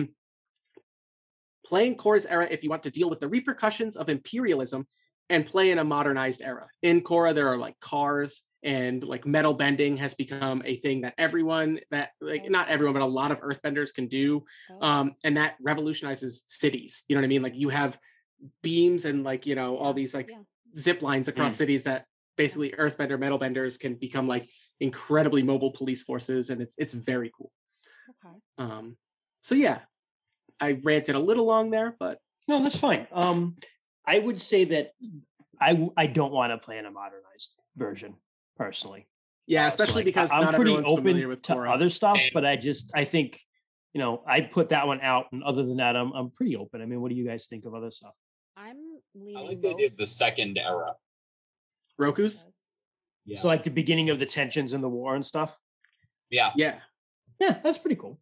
playing 1.66 1.96
Korra's 1.96 2.24
era 2.26 2.48
if 2.50 2.62
you 2.64 2.70
want 2.70 2.82
to 2.84 2.90
deal 2.90 3.10
with 3.10 3.20
the 3.20 3.28
repercussions 3.28 3.94
of 3.96 4.08
imperialism 4.08 4.86
and 5.28 5.44
play 5.44 5.70
in 5.70 5.78
a 5.78 5.84
modernized 5.84 6.40
era. 6.42 6.66
In 6.82 7.02
Korra, 7.02 7.34
there 7.34 7.48
are 7.48 7.58
like 7.58 7.78
cars 7.80 8.42
and 8.62 9.02
like 9.04 9.26
metal 9.26 9.52
bending 9.54 9.96
has 9.98 10.14
become 10.14 10.62
a 10.64 10.76
thing 10.76 11.02
that 11.02 11.14
everyone 11.18 11.80
that 11.90 12.10
like 12.20 12.44
Oh. 12.46 12.48
not 12.48 12.68
everyone 12.68 12.94
but 12.94 13.02
a 13.02 13.06
lot 13.20 13.32
of 13.32 13.40
earthbenders 13.40 13.92
can 13.92 14.06
do 14.06 14.44
Oh, 14.70 14.86
um 14.88 15.06
and 15.24 15.36
that 15.36 15.56
revolutionizes 15.60 16.44
cities 16.46 17.02
you 17.08 17.16
know 17.16 17.20
what 17.20 17.24
i 17.24 17.28
mean 17.34 17.42
like 17.42 17.56
you 17.56 17.70
have 17.70 17.98
beams 18.62 19.04
and 19.04 19.24
like 19.24 19.46
you 19.46 19.56
know 19.56 19.76
all 19.78 19.92
these 19.92 20.14
like 20.14 20.28
yeah. 20.30 20.38
zip 20.78 21.02
lines 21.02 21.26
across 21.26 21.56
cities 21.56 21.82
that 21.84 22.06
basically 22.36 22.70
earthbender 22.70 23.18
metal 23.18 23.36
benders 23.38 23.78
can 23.78 23.94
become 23.96 24.28
like 24.28 24.48
incredibly 24.82 25.42
mobile 25.42 25.70
police 25.70 26.02
forces 26.02 26.50
and 26.50 26.60
it's 26.60 26.74
it's 26.78 26.92
very 26.94 27.30
cool 27.36 27.50
okay. 28.10 28.34
um 28.58 28.96
so 29.42 29.54
yeah 29.54 29.78
i 30.60 30.72
ranted 30.82 31.14
a 31.14 31.18
little 31.18 31.46
long 31.46 31.70
there 31.70 31.94
but 31.98 32.18
No, 32.48 32.60
that's 32.62 32.76
fine. 32.88 33.06
Um, 33.12 33.54
I 34.04 34.18
would 34.18 34.40
say 34.40 34.64
that 34.74 34.86
I 35.60 35.70
I 35.96 36.06
don't 36.18 36.32
want 36.38 36.50
to 36.52 36.58
play 36.66 36.76
in 36.78 36.86
a 36.86 36.90
modernized 36.90 37.50
version 37.76 38.12
personally. 38.56 39.02
yeah 39.46 39.66
Uh, 39.66 39.70
so, 39.70 39.74
especially 39.74 40.00
Like, 40.02 40.10
because 40.12 40.30
I- 40.32 40.36
I'm 40.38 40.44
not 40.50 40.54
pretty 40.60 40.76
open 40.94 41.28
with 41.32 41.42
to 41.42 41.52
Korra. 41.54 41.70
other 41.76 41.88
stuff, 41.88 42.18
but 42.36 42.44
I 42.44 42.54
just 42.68 42.86
I 43.02 43.04
think 43.14 43.28
you 43.94 44.00
know 44.02 44.12
I 44.26 44.40
put 44.58 44.66
that 44.74 44.84
one 44.90 45.00
out, 45.12 45.26
and 45.32 45.40
other 45.50 45.62
than 45.68 45.76
that, 45.82 45.94
I'm 46.00 46.10
I'm 46.18 46.30
pretty 46.38 46.56
open. 46.62 46.82
I 46.82 46.86
mean, 46.90 47.00
what 47.02 47.10
do 47.12 47.16
you 47.20 47.26
guys 47.30 47.46
think 47.46 47.62
of 47.68 47.72
other 47.78 47.92
stuff? 47.92 48.14
I'm 48.66 48.80
leaning. 49.14 49.36
I 49.36 49.40
leaning 49.40 49.48
like 49.48 49.60
they 49.62 49.74
did 49.82 49.92
the 50.02 50.06
second 50.24 50.58
era. 50.58 50.90
roku's 51.98 52.34
yes. 52.44 52.44
Yeah. 53.24 53.38
So 53.38 53.48
like 53.48 53.62
the 53.62 53.70
beginning 53.70 54.10
of 54.10 54.18
the 54.18 54.26
tensions 54.26 54.72
in 54.74 54.80
the 54.80 54.88
war 54.88 55.14
and 55.14 55.24
stuff. 55.24 55.56
yeah. 56.30 56.50
yeah 56.56 56.78
Yeah, 57.40 57.58
that's 57.62 57.78
pretty 57.78 57.96
cool. 57.96 58.18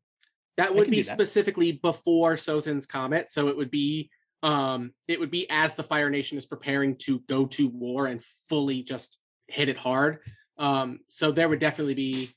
That 0.56 0.74
would 0.74 0.90
be 0.90 1.02
that. 1.02 1.14
specifically 1.14 1.72
before 1.72 2.34
Sozin's 2.34 2.86
comet. 2.86 3.30
So 3.30 3.48
it 3.48 3.56
would 3.56 3.70
be 3.70 4.10
um, 4.42 4.92
it 5.06 5.20
would 5.20 5.30
be 5.30 5.48
as 5.50 5.74
the 5.74 5.82
Fire 5.82 6.10
Nation 6.10 6.38
is 6.38 6.46
preparing 6.46 6.96
to 6.96 7.20
go 7.28 7.46
to 7.46 7.68
war 7.68 8.06
and 8.06 8.22
fully 8.48 8.82
just 8.82 9.18
hit 9.48 9.68
it 9.68 9.76
hard. 9.76 10.20
Um, 10.58 11.00
so 11.08 11.30
there 11.32 11.48
would 11.48 11.58
definitely 11.58 11.94
be, 11.94 12.30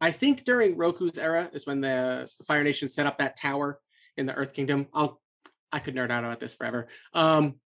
I 0.00 0.10
think 0.10 0.44
during 0.44 0.76
Roku's 0.76 1.18
era 1.18 1.50
is 1.52 1.66
when 1.66 1.80
the, 1.80 2.28
the 2.38 2.44
Fire 2.44 2.64
Nation 2.64 2.88
set 2.88 3.06
up 3.06 3.18
that 3.18 3.36
tower 3.36 3.78
in 4.16 4.26
the 4.26 4.34
Earth 4.34 4.52
Kingdom. 4.52 4.86
I'll 4.92 5.20
I 5.72 5.80
could 5.80 5.96
nerd 5.96 6.10
out 6.10 6.22
about 6.22 6.38
this 6.38 6.54
forever. 6.54 6.86
Um, 7.12 7.56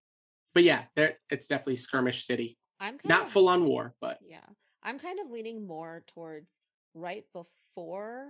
but 0.55 0.63
yeah, 0.63 0.83
there 0.95 1.17
it's 1.29 1.47
definitely 1.47 1.75
skirmish 1.75 2.25
city. 2.25 2.57
I'm 2.79 2.97
Not 3.05 3.25
of, 3.27 3.31
full 3.31 3.49
on 3.49 3.65
war, 3.65 3.93
but 3.99 4.19
Yeah. 4.21 4.45
I'm 4.83 4.99
kind 4.99 5.19
of 5.19 5.29
leaning 5.29 5.67
more 5.67 6.03
towards 6.07 6.61
right 6.93 7.25
before 7.33 8.29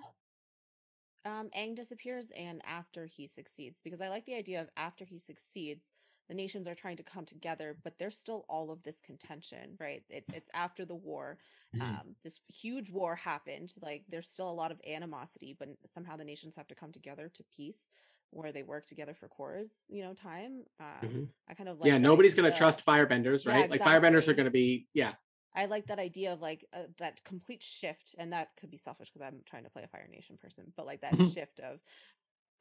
um 1.26 1.50
Aang 1.58 1.76
disappears 1.76 2.32
and 2.36 2.62
after 2.66 3.06
he 3.06 3.28
succeeds 3.28 3.82
because 3.84 4.02
I 4.02 4.10
like 4.10 4.26
the 4.26 4.36
idea 4.36 4.62
of 4.62 4.70
after 4.78 5.06
he 5.06 5.20
succeeds 5.20 5.90
the 6.30 6.36
nations 6.36 6.68
are 6.68 6.76
trying 6.76 6.98
to 6.98 7.04
come 7.04 7.26
together 7.26 7.78
but 7.84 7.98
there's 8.00 8.18
still 8.18 8.46
all 8.50 8.72
of 8.72 8.84
this 8.84 9.02
contention 9.02 9.76
right 9.80 10.04
it's 10.10 10.30
it's 10.34 10.50
after 10.54 10.86
the 10.86 10.96
war 10.96 11.38
Mhm. 11.76 11.82
um 11.82 12.16
this 12.24 12.40
huge 12.48 12.90
war 12.90 13.16
happened 13.16 13.74
like 13.82 14.06
there's 14.10 14.30
still 14.30 14.50
a 14.50 14.52
lot 14.62 14.72
of 14.72 14.82
animosity 14.88 15.56
but 15.58 15.70
somehow 15.94 16.16
the 16.16 16.24
nations 16.24 16.56
have 16.56 16.68
to 16.68 16.76
come 16.76 16.92
together 16.92 17.30
to 17.34 17.44
peace 17.56 17.90
where 18.32 18.52
they 18.52 18.64
work 18.64 18.86
together 18.86 19.14
for 19.14 19.28
cores, 19.28 19.70
you 19.90 20.04
know 20.04 20.14
time 20.14 20.64
um 20.80 20.98
Mhm. 21.04 21.28
I 21.50 21.54
kind 21.54 21.70
of 21.70 21.80
like 21.80 21.90
yeah, 21.90 21.98
nobody's 21.98 22.36
gonna 22.36 22.56
trust 22.56 22.86
firebenders, 22.86 23.46
Yeah, 23.46 23.54
right? 23.54 23.70
Like 23.70 23.82
firebenders 23.82 24.28
are 24.28 24.34
gonna 24.34 24.52
be 24.52 24.88
yeah. 24.94 25.14
I 25.56 25.66
like 25.66 25.88
that 25.88 26.00
idea 26.00 26.34
of 26.34 26.42
like 26.42 26.66
uh, 26.74 26.84
that 27.00 27.24
complete 27.24 27.64
shift, 27.64 28.16
and 28.18 28.32
that 28.34 28.50
could 28.60 28.70
be 28.70 28.78
selfish 28.78 29.10
because 29.12 29.26
I'm 29.28 29.42
trying 29.46 29.64
to 29.64 29.70
play 29.70 29.84
a 29.84 29.88
Fire 29.88 30.08
Nation 30.12 30.38
person, 30.38 30.72
but 30.78 30.86
like 30.86 31.02
that 31.02 31.14
Mhm. 31.14 31.34
shift 31.34 31.60
of 31.60 31.80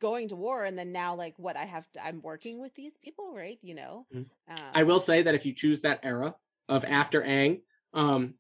going 0.01 0.29
to 0.29 0.37
war, 0.37 0.65
and 0.65 0.79
then 0.79 0.93
now 0.93 1.15
like 1.15 1.35
what 1.39 1.57
I 1.57 1.65
have 1.65 1.91
to, 1.93 2.05
I'm 2.05 2.23
working 2.23 2.61
with 2.61 2.75
these 2.75 2.97
people, 3.03 3.35
right? 3.35 3.59
You 3.63 3.75
know, 3.75 4.07
Mhm. 4.15 4.27
um, 4.49 4.57
I 4.75 4.83
will 4.85 5.01
say 5.01 5.23
that 5.23 5.35
if 5.35 5.45
you 5.45 5.53
choose 5.53 5.83
that 5.83 6.01
era 6.03 6.35
of 6.69 6.85
after 6.85 7.23
Aang, 7.23 7.61
um, 7.93 8.35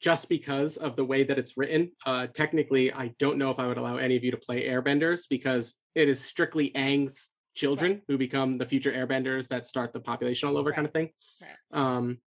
just 0.00 0.28
because 0.28 0.76
of 0.76 0.96
the 0.96 1.04
way 1.04 1.24
that 1.24 1.38
it's 1.38 1.56
written, 1.56 1.90
uh, 2.06 2.26
technically, 2.28 2.92
I 2.92 3.14
don't 3.18 3.38
know 3.38 3.50
if 3.50 3.58
I 3.58 3.66
would 3.66 3.78
allow 3.78 3.96
any 3.96 4.16
of 4.16 4.24
you 4.24 4.30
to 4.30 4.36
play 4.36 4.64
airbenders 4.68 5.22
because 5.28 5.74
it 5.94 6.08
is 6.08 6.24
strictly 6.24 6.70
Aang's 6.76 7.30
children 7.54 8.02
who 8.06 8.16
become 8.16 8.58
the 8.58 8.66
future 8.66 8.92
airbenders 8.92 9.48
that 9.48 9.66
start 9.66 9.92
the 9.92 10.00
population 10.00 10.48
all 10.48 10.56
over 10.56 10.72
kind 10.72 10.86
of 10.86 10.92
thing. 10.92 11.10
Right. 11.42 11.80
Um, 11.80 12.18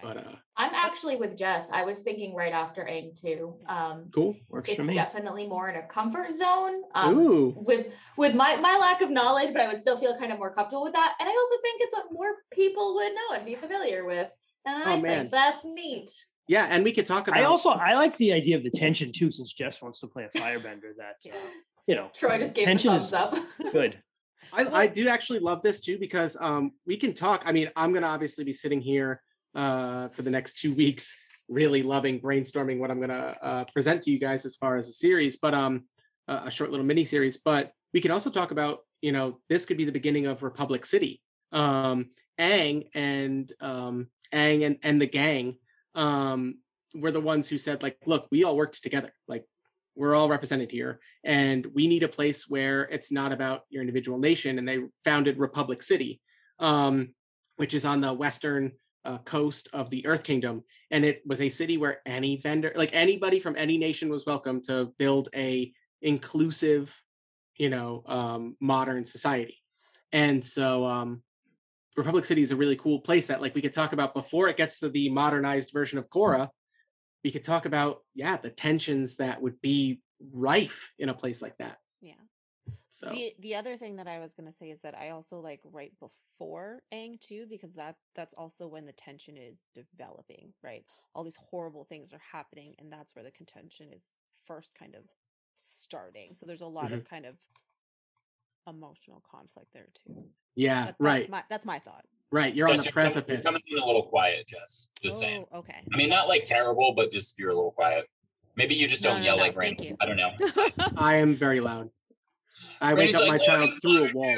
but 0.00 0.16
uh, 0.16 0.36
I'm 0.56 0.72
actually 0.74 1.16
with 1.16 1.36
Jess. 1.36 1.68
I 1.72 1.84
was 1.84 2.00
thinking 2.00 2.34
right 2.34 2.52
after 2.52 2.82
Aang 2.82 3.20
too. 3.20 3.54
Um, 3.68 4.04
cool. 4.14 4.36
Works 4.48 4.68
it's 4.70 4.76
for 4.76 4.84
me. 4.84 4.94
definitely 4.94 5.46
more 5.46 5.68
in 5.68 5.76
a 5.76 5.82
comfort 5.82 6.32
zone. 6.32 6.82
Um, 6.94 7.18
Ooh, 7.18 7.54
with 7.56 7.88
with 8.16 8.34
my 8.34 8.56
my 8.56 8.76
lack 8.78 9.00
of 9.02 9.10
knowledge, 9.10 9.52
but 9.52 9.60
I 9.60 9.66
would 9.66 9.80
still 9.80 9.98
feel 9.98 10.16
kind 10.16 10.32
of 10.32 10.38
more 10.38 10.54
comfortable 10.54 10.84
with 10.84 10.92
that. 10.92 11.14
And 11.18 11.28
I 11.28 11.32
also 11.32 11.54
think 11.62 11.80
it's 11.82 11.94
what 11.94 12.12
more 12.12 12.30
people 12.52 12.94
would 12.94 13.12
know 13.12 13.36
and 13.36 13.44
be 13.44 13.56
familiar 13.56 14.04
with. 14.04 14.30
And 14.64 14.84
I 14.84 14.94
Oh, 14.94 15.00
man. 15.00 15.18
think 15.18 15.30
that's 15.32 15.64
neat. 15.64 16.10
Yeah, 16.48 16.66
and 16.70 16.82
we 16.82 16.92
could 16.92 17.06
talk 17.06 17.28
about. 17.28 17.38
I 17.38 17.44
also 17.44 17.70
I 17.70 17.94
like 17.94 18.16
the 18.16 18.32
idea 18.32 18.56
of 18.56 18.64
the 18.64 18.70
tension 18.70 19.12
too, 19.12 19.30
since 19.30 19.52
Jess 19.52 19.82
wants 19.82 20.00
to 20.00 20.06
play 20.06 20.24
a 20.24 20.38
firebender. 20.38 20.96
That 20.96 21.30
uh, 21.30 21.36
you 21.86 21.94
know, 21.94 22.10
Troy 22.14 22.38
just 22.38 22.54
gave 22.54 22.64
the 22.64 22.70
tension 22.70 22.90
thumbs 22.90 23.06
is 23.06 23.12
up. 23.12 23.36
good. 23.72 24.02
I, 24.52 24.64
I 24.64 24.86
do 24.86 25.08
actually 25.08 25.40
love 25.40 25.62
this 25.62 25.80
too 25.80 25.98
because 25.98 26.34
um, 26.40 26.72
we 26.86 26.96
can 26.96 27.12
talk. 27.12 27.42
I 27.44 27.52
mean, 27.52 27.70
I'm 27.76 27.92
going 27.92 28.02
to 28.02 28.08
obviously 28.08 28.44
be 28.44 28.54
sitting 28.54 28.80
here 28.80 29.20
uh, 29.54 30.08
for 30.08 30.22
the 30.22 30.30
next 30.30 30.58
two 30.58 30.72
weeks, 30.72 31.14
really 31.48 31.82
loving 31.82 32.18
brainstorming 32.18 32.78
what 32.78 32.90
I'm 32.90 32.96
going 32.96 33.10
to 33.10 33.36
uh, 33.44 33.64
present 33.74 34.02
to 34.04 34.10
you 34.10 34.18
guys 34.18 34.46
as 34.46 34.56
far 34.56 34.78
as 34.78 34.88
a 34.88 34.92
series, 34.92 35.36
but 35.36 35.52
um, 35.52 35.84
a 36.28 36.44
a 36.46 36.50
short 36.50 36.70
little 36.70 36.86
mini 36.86 37.04
series. 37.04 37.36
But 37.36 37.72
we 37.92 38.00
can 38.00 38.10
also 38.10 38.30
talk 38.30 38.50
about, 38.50 38.80
you 39.02 39.12
know, 39.12 39.38
this 39.50 39.66
could 39.66 39.76
be 39.76 39.84
the 39.84 39.92
beginning 39.92 40.24
of 40.24 40.42
Republic 40.42 40.86
City. 40.86 41.20
Um, 41.52 42.08
Aang 42.38 42.88
and 42.94 43.52
um, 43.60 44.08
Aang 44.32 44.64
and, 44.64 44.78
and 44.82 45.00
the 45.00 45.06
gang 45.06 45.56
um, 45.98 46.58
were 46.94 47.10
the 47.10 47.20
ones 47.20 47.48
who 47.48 47.58
said, 47.58 47.82
like, 47.82 47.98
look, 48.06 48.28
we 48.30 48.44
all 48.44 48.56
worked 48.56 48.82
together. 48.82 49.12
Like, 49.26 49.44
we're 49.98 50.14
all 50.14 50.28
represented 50.28 50.70
here 50.70 51.00
and 51.24 51.66
we 51.74 51.88
need 51.88 52.04
a 52.04 52.08
place 52.08 52.48
where 52.48 52.82
it's 52.84 53.10
not 53.10 53.32
about 53.32 53.62
your 53.68 53.82
individual 53.82 54.16
nation 54.16 54.58
and 54.58 54.66
they 54.66 54.78
founded 55.04 55.38
republic 55.38 55.82
city 55.82 56.20
um, 56.60 57.08
which 57.56 57.74
is 57.74 57.84
on 57.84 58.00
the 58.00 58.12
western 58.12 58.70
uh, 59.04 59.18
coast 59.18 59.68
of 59.72 59.90
the 59.90 60.06
earth 60.06 60.22
kingdom 60.22 60.62
and 60.92 61.04
it 61.04 61.20
was 61.26 61.40
a 61.40 61.48
city 61.48 61.76
where 61.76 62.00
any 62.06 62.36
vendor 62.36 62.72
like 62.76 62.90
anybody 62.92 63.40
from 63.40 63.56
any 63.56 63.76
nation 63.76 64.08
was 64.08 64.24
welcome 64.24 64.62
to 64.62 64.92
build 64.98 65.28
a 65.34 65.72
inclusive 66.00 66.94
you 67.56 67.68
know 67.68 68.04
um, 68.06 68.56
modern 68.60 69.04
society 69.04 69.58
and 70.12 70.44
so 70.44 70.86
um, 70.86 71.22
republic 71.98 72.24
city 72.24 72.42
is 72.42 72.52
a 72.52 72.56
really 72.56 72.76
cool 72.76 73.00
place 73.00 73.26
that 73.26 73.42
like 73.42 73.54
we 73.54 73.60
could 73.60 73.72
talk 73.72 73.92
about 73.92 74.14
before 74.14 74.48
it 74.48 74.56
gets 74.56 74.80
to 74.80 74.88
the 74.88 75.08
modernized 75.10 75.72
version 75.72 75.98
of 75.98 76.08
Korra 76.08 76.48
we 77.24 77.30
could 77.30 77.44
talk 77.44 77.66
about 77.66 78.02
yeah 78.14 78.36
the 78.36 78.50
tensions 78.50 79.16
that 79.16 79.42
would 79.42 79.60
be 79.60 80.00
rife 80.32 80.90
in 80.98 81.08
a 81.08 81.14
place 81.14 81.42
like 81.42 81.56
that 81.58 81.78
yeah. 82.00 82.14
so 82.88 83.10
The 83.10 83.34
the 83.40 83.54
other 83.54 83.76
thing 83.76 83.96
that 83.96 84.08
I 84.08 84.18
was 84.20 84.32
gonna 84.34 84.52
say 84.52 84.70
is 84.70 84.80
that 84.82 84.96
I 84.96 85.10
also 85.10 85.40
like 85.40 85.60
right 85.64 85.92
before 86.00 86.82
Aang 86.92 87.20
too, 87.20 87.46
because 87.48 87.74
that 87.74 87.96
that's 88.14 88.34
also 88.34 88.66
when 88.68 88.86
the 88.86 88.92
tension 88.92 89.36
is 89.36 89.58
developing, 89.74 90.52
right? 90.62 90.84
All 91.14 91.24
these 91.24 91.38
horrible 91.50 91.84
things 91.84 92.12
are 92.12 92.20
happening, 92.32 92.74
and 92.78 92.92
that's 92.92 93.14
where 93.14 93.24
the 93.24 93.30
contention 93.30 93.88
is 93.92 94.02
first 94.46 94.74
kind 94.78 94.94
of 94.94 95.02
starting. 95.58 96.34
So 96.34 96.46
there's 96.46 96.60
a 96.60 96.66
lot 96.66 96.92
of 96.92 97.00
mm-hmm. 97.00 97.14
kind 97.14 97.26
of 97.26 97.36
emotional 98.68 99.22
conflict 99.30 99.68
there 99.72 99.88
too. 100.06 100.24
yeah 100.56 100.80
But 100.80 100.86
that's 100.86 101.00
right 101.00 101.30
my 101.30 101.42
that's 101.50 101.64
my 101.66 101.78
thought. 101.78 102.04
right 102.30 102.54
you're 102.54 102.68
on 102.68 102.74
Jess, 102.74 102.82
the 102.84 102.88
you're 102.88 102.92
coming- 102.92 103.12
precipice 103.12 103.44
You're 103.44 103.52
coming 103.52 103.62
in 103.68 103.78
a 103.78 103.86
little 103.86 104.02
quiet, 104.04 104.46
Jess. 104.46 104.88
Just 105.02 105.18
saying. 105.20 105.44
Oh, 105.52 105.58
okay. 105.60 105.76
I 105.92 105.96
mean, 105.96 106.08
not 106.08 106.28
like 106.28 106.44
terrible, 106.44 106.92
but 106.94 107.10
just 107.10 107.38
you're 107.38 107.50
a 107.50 107.54
little 107.54 107.72
quiet. 107.72 108.06
Maybe 108.56 108.74
you 108.74 108.88
just 108.88 109.02
don't 109.02 109.20
no, 109.20 109.24
yell 109.24 109.36
no, 109.36 109.42
like 109.44 109.56
Rain. 109.56 109.76
thank. 109.76 109.96
I 110.00 110.06
don't 110.06 110.16
know. 110.16 110.32
i 110.96 111.16
am 111.16 111.34
very 111.36 111.60
loud 111.60 111.88
i 112.80 112.92
wake 112.94 113.14
up 113.14 113.22
like, 113.22 113.30
my 113.30 113.36
child 113.38 113.70
through 113.80 114.04
a 114.04 114.12
wall 114.12 114.36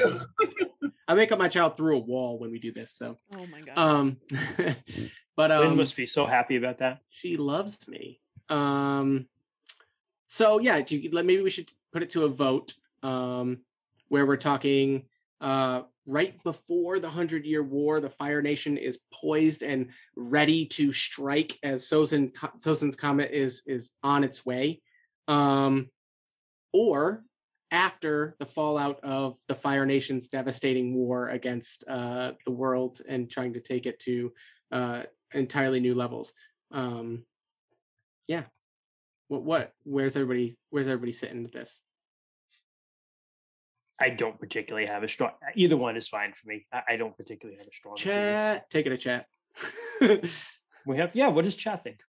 i 1.07 1.13
wake 1.15 1.31
up 1.31 1.39
my 1.39 1.47
child 1.47 1.75
through 1.75 1.95
a 1.97 1.99
wall 1.99 2.37
when 2.39 2.51
we 2.51 2.59
do 2.59 2.71
this 2.71 2.91
so 2.91 3.17
oh 3.35 3.45
my 3.47 3.61
god. 3.61 3.77
um 3.77 4.17
but 5.35 5.49
Lynn 5.51 5.69
um 5.71 5.77
must 5.77 5.95
be 5.95 6.05
so 6.05 6.25
happy 6.27 6.55
about 6.55 6.79
that. 6.79 6.99
she 7.09 7.35
loves 7.35 7.87
me 7.87 8.19
um 8.49 9.27
so 10.27 10.59
yeah 10.59 10.81
do 10.81 10.97
you, 10.97 11.09
let- 11.11 11.25
maybe 11.25 11.41
we 11.41 11.49
should 11.49 11.71
put 11.91 12.03
it 12.03 12.11
to 12.11 12.25
a 12.25 12.29
vote 12.29 12.75
um 13.03 13.59
where 14.11 14.25
we're 14.25 14.35
talking 14.35 15.03
uh 15.39 15.83
right 16.05 16.43
before 16.43 16.99
the 16.99 17.09
hundred 17.09 17.45
year 17.45 17.63
war 17.63 18.01
the 18.01 18.09
fire 18.09 18.41
nation 18.41 18.75
is 18.75 18.99
poised 19.13 19.63
and 19.63 19.87
ready 20.17 20.65
to 20.65 20.91
strike 20.91 21.57
as 21.63 21.87
Sozin, 21.87 22.33
Sozin's 22.57 22.97
comet 22.97 23.31
is 23.31 23.61
is 23.65 23.91
on 24.03 24.25
its 24.25 24.45
way. 24.45 24.81
Um 25.29 25.87
or 26.73 27.23
after 27.71 28.35
the 28.37 28.45
fallout 28.45 28.99
of 29.01 29.37
the 29.47 29.55
fire 29.55 29.85
nation's 29.85 30.27
devastating 30.27 30.93
war 30.93 31.29
against 31.29 31.87
uh 31.87 32.33
the 32.45 32.51
world 32.51 32.99
and 33.07 33.31
trying 33.31 33.53
to 33.53 33.61
take 33.61 33.85
it 33.85 33.97
to 34.01 34.33
uh 34.73 35.03
entirely 35.33 35.79
new 35.79 35.95
levels. 35.95 36.33
Um 36.73 37.23
yeah. 38.27 38.43
What 39.29 39.43
what 39.43 39.71
where's 39.83 40.17
everybody 40.17 40.57
where's 40.69 40.87
everybody 40.87 41.13
sitting 41.13 41.43
with 41.43 41.53
this 41.53 41.79
I 44.01 44.09
don't 44.09 44.39
particularly 44.39 44.87
have 44.87 45.03
a 45.03 45.07
strong. 45.07 45.31
Either 45.55 45.77
one 45.77 45.95
is 45.97 46.07
fine 46.07 46.33
for 46.33 46.47
me. 46.47 46.65
I, 46.73 46.81
I 46.89 46.95
don't 46.97 47.15
particularly 47.15 47.57
have 47.59 47.67
a 47.67 47.71
strong. 47.71 47.95
opinion. 47.97 48.23
chat 48.23 48.69
take 48.69 48.85
it 48.87 48.91
a 48.91 48.97
chat 48.97 49.25
We 50.85 50.97
have 50.97 51.11
yeah. 51.13 51.27
What 51.27 51.45
does 51.45 51.55
chat 51.55 51.83
think? 51.83 51.99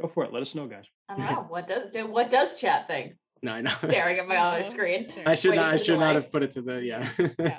Go 0.00 0.08
for 0.08 0.24
it. 0.24 0.32
Let 0.32 0.42
us 0.42 0.54
know, 0.54 0.66
guys. 0.66 0.84
I 1.08 1.16
don't 1.16 1.26
know. 1.32 1.46
What 1.48 1.66
does 1.68 1.82
what 2.08 2.30
does 2.30 2.54
chat 2.54 2.86
think? 2.86 3.14
no 3.40 3.52
i 3.52 3.60
know 3.60 3.70
Staring 3.84 4.18
at 4.18 4.26
my 4.26 4.36
other 4.36 4.64
screen. 4.64 5.06
I 5.24 5.34
should 5.36 5.54
not 5.54 5.66
i 5.66 5.70
for 5.72 5.78
the 5.78 5.84
should 5.84 6.00
not 6.00 6.14
have 6.16 6.32
put 6.32 6.42
it 6.42 6.50
to 6.52 6.62
the 6.62 6.80
yeah, 6.82 7.08
Yeah. 7.38 7.58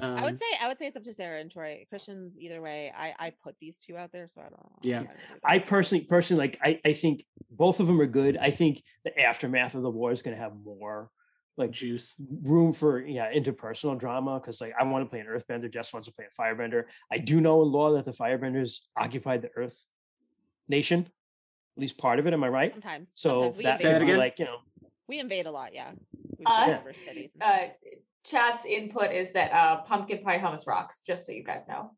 um, 0.00 0.16
I 0.16 0.22
would 0.22 0.38
say 0.38 0.44
I 0.62 0.68
would 0.68 0.78
say 0.78 0.86
it's 0.86 0.96
up 0.96 1.02
to 1.04 1.12
Sarah 1.12 1.40
and 1.40 1.50
Troy. 1.50 1.86
Christians 1.88 2.36
either 2.38 2.60
way. 2.62 2.92
I 2.96 3.14
I 3.18 3.32
put 3.42 3.56
these 3.60 3.80
two 3.80 3.96
out 3.96 4.12
there, 4.12 4.28
so 4.28 4.40
I 4.40 4.44
don't 4.44 4.52
know. 4.62 4.78
Yeah. 4.82 4.98
I'm 4.98 5.04
not 5.04 5.14
gonna 5.14 5.28
do 5.34 5.40
I 5.44 5.58
that. 5.58 5.66
personally, 5.66 6.04
personally, 6.04 6.40
like 6.44 6.58
I, 6.62 6.80
I 6.84 6.92
think 6.92 7.24
both 7.50 7.80
of 7.80 7.86
them 7.88 8.00
are 8.00 8.06
good. 8.06 8.36
I 8.36 8.50
think 8.52 8.82
the 9.04 9.18
aftermath 9.20 9.74
of 9.74 9.82
the 9.82 9.90
war 9.90 10.12
is 10.12 10.22
going 10.22 10.36
to 10.36 10.42
have 10.42 10.52
more 10.64 11.10
like 11.58 11.70
juice 11.72 12.14
room 12.42 12.72
for 12.72 13.00
yeah 13.00 13.32
interpersonal 13.32 13.98
drama 13.98 14.38
because 14.40 14.60
like 14.60 14.72
I 14.78 14.84
want 14.84 15.04
to 15.04 15.10
play 15.10 15.20
an 15.20 15.26
Earthbender, 15.26 15.70
Jess 15.70 15.92
wants 15.92 16.08
to 16.08 16.14
play 16.14 16.24
a 16.26 16.40
Firebender. 16.40 16.84
I 17.12 17.18
do 17.18 17.40
know 17.40 17.62
in 17.62 17.70
law 17.72 17.92
that 17.94 18.04
the 18.04 18.12
Firebenders 18.12 18.80
occupied 18.96 19.42
the 19.42 19.50
Earth 19.56 19.82
nation, 20.68 21.00
at 21.76 21.80
least 21.80 21.98
part 21.98 22.18
of 22.18 22.26
it. 22.26 22.32
Am 22.32 22.44
I 22.44 22.48
right? 22.48 22.72
sometimes. 22.72 23.10
So 23.14 23.50
sometimes 23.50 23.56
we 23.58 23.62
that 23.64 23.80
Say 23.80 23.88
invade 23.88 24.00
could 24.00 24.06
be 24.06 24.10
again? 24.12 24.18
like 24.18 24.38
you 24.38 24.44
know 24.46 24.58
We 25.08 25.18
invade 25.20 25.46
a 25.46 25.50
lot. 25.50 25.74
Yeah. 25.74 25.90
We've 26.38 26.46
Uh, 26.46 26.78
over 26.80 26.92
cities. 26.94 27.36
Uh, 27.40 27.66
chat's 28.24 28.64
input 28.64 29.10
is 29.12 29.32
that 29.32 29.52
uh, 29.52 29.82
pumpkin 29.82 30.22
pie 30.22 30.38
hummus 30.38 30.66
rocks. 30.66 31.02
Just 31.06 31.26
so 31.26 31.32
you 31.32 31.42
guys 31.42 31.62
know. 31.68 31.90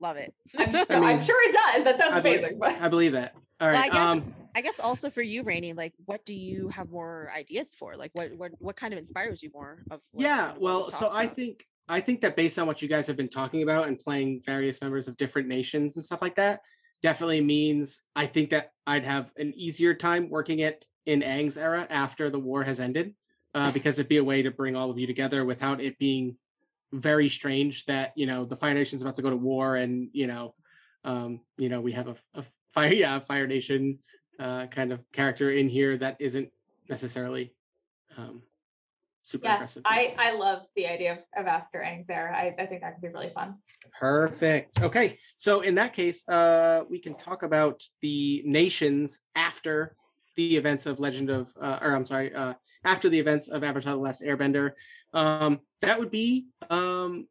Love 0.00 0.16
it. 0.16 0.34
I'm, 0.58 0.72
sure, 0.72 0.86
I 0.90 0.94
mean, 1.00 1.04
I'm 1.08 1.24
sure 1.24 1.48
it 1.48 1.52
does. 1.52 1.84
That 1.84 1.98
sounds 1.98 2.16
I 2.16 2.20
believe- 2.20 2.38
amazing. 2.40 2.58
But 2.58 2.80
i 2.80 2.88
believe 2.88 3.12
that 3.12 3.34
all 3.60 3.68
Well, 3.68 3.82
I 3.82 3.88
guess 3.88 3.98
um 3.98 4.34
I 4.54 4.62
guess 4.62 4.80
also 4.80 5.10
for 5.10 5.22
you, 5.22 5.42
Rainy, 5.42 5.72
like 5.72 5.92
what 6.06 6.24
do 6.24 6.34
you 6.34 6.68
have 6.68 6.90
more 6.90 7.30
ideas 7.36 7.74
for? 7.74 7.96
Like 7.96 8.10
what 8.14 8.36
what 8.36 8.52
what 8.58 8.76
kind 8.76 8.92
of 8.92 8.98
inspires 8.98 9.42
you 9.42 9.50
more 9.52 9.82
of 9.90 10.00
what, 10.12 10.22
yeah 10.22 10.52
well 10.58 10.90
so 10.90 11.06
talked 11.06 11.16
i 11.16 11.26
think 11.26 11.66
I 11.88 12.00
think 12.00 12.20
that 12.22 12.36
based 12.36 12.58
on 12.58 12.66
what 12.66 12.82
you 12.82 12.88
guys 12.88 13.06
have 13.06 13.16
been 13.16 13.28
talking 13.28 13.62
about 13.62 13.86
and 13.86 13.98
playing 13.98 14.42
various 14.44 14.80
members 14.80 15.08
of 15.08 15.16
different 15.16 15.48
nations 15.48 15.96
and 15.96 16.04
stuff 16.04 16.22
like 16.22 16.36
that, 16.36 16.60
definitely 17.02 17.40
means 17.40 18.00
I 18.16 18.26
think 18.26 18.50
that 18.50 18.72
I'd 18.86 19.04
have 19.04 19.32
an 19.36 19.52
easier 19.56 19.94
time 19.94 20.28
working 20.28 20.60
it 20.60 20.84
in 21.04 21.20
Aang's 21.20 21.56
era 21.56 21.86
after 21.88 22.28
the 22.28 22.38
war 22.38 22.64
has 22.64 22.80
ended, 22.80 23.14
uh, 23.54 23.70
because 23.72 23.98
it'd 23.98 24.08
be 24.08 24.16
a 24.16 24.24
way 24.24 24.42
to 24.42 24.50
bring 24.50 24.74
all 24.74 24.90
of 24.90 24.98
you 24.98 25.06
together 25.06 25.44
without 25.44 25.80
it 25.80 25.98
being 25.98 26.36
very 26.92 27.28
strange 27.28 27.84
that 27.86 28.12
you 28.16 28.26
know 28.26 28.44
the 28.44 28.56
Fire 28.56 28.74
Nation's 28.74 29.02
about 29.02 29.16
to 29.16 29.22
go 29.22 29.30
to 29.30 29.36
war 29.36 29.76
and 29.76 30.08
you 30.12 30.26
know, 30.26 30.54
um, 31.04 31.40
you 31.58 31.68
know 31.68 31.80
we 31.80 31.92
have 31.92 32.08
a, 32.08 32.16
a 32.34 32.44
Fire 32.76 32.92
yeah 32.92 33.18
Fire 33.18 33.46
Nation 33.46 33.98
uh, 34.38 34.66
kind 34.66 34.92
of 34.92 35.00
character 35.12 35.50
in 35.50 35.68
here 35.68 35.96
that 35.96 36.16
isn't 36.20 36.50
necessarily 36.90 37.54
um, 38.18 38.42
super 39.22 39.46
Yeah, 39.46 39.54
aggressive. 39.54 39.82
I 39.86 40.14
I 40.18 40.32
love 40.32 40.62
the 40.76 40.86
idea 40.86 41.12
of, 41.12 41.18
of 41.36 41.46
after 41.46 41.78
Aang's 41.80 42.10
era. 42.10 42.36
I, 42.36 42.54
I 42.62 42.66
think 42.66 42.82
that 42.82 42.92
could 42.94 43.02
be 43.02 43.08
really 43.08 43.32
fun. 43.34 43.56
Perfect. 43.98 44.82
Okay. 44.82 45.18
So 45.36 45.62
in 45.62 45.74
that 45.76 45.94
case, 45.94 46.28
uh, 46.28 46.84
we 46.90 46.98
can 46.98 47.14
talk 47.14 47.42
about 47.42 47.82
the 48.02 48.42
nations 48.44 49.20
after 49.34 49.96
the 50.36 50.56
events 50.56 50.84
of 50.84 51.00
Legend 51.00 51.30
of, 51.30 51.48
uh, 51.58 51.78
or 51.80 51.96
I'm 51.96 52.04
sorry, 52.04 52.34
uh, 52.34 52.54
after 52.84 53.08
the 53.08 53.18
events 53.18 53.48
of 53.48 53.64
Avatar: 53.64 53.94
The 53.94 54.00
Last 54.00 54.22
Airbender. 54.22 54.72
Um, 55.14 55.60
that 55.80 55.98
would 55.98 56.10
be 56.10 56.48
um, 56.68 57.26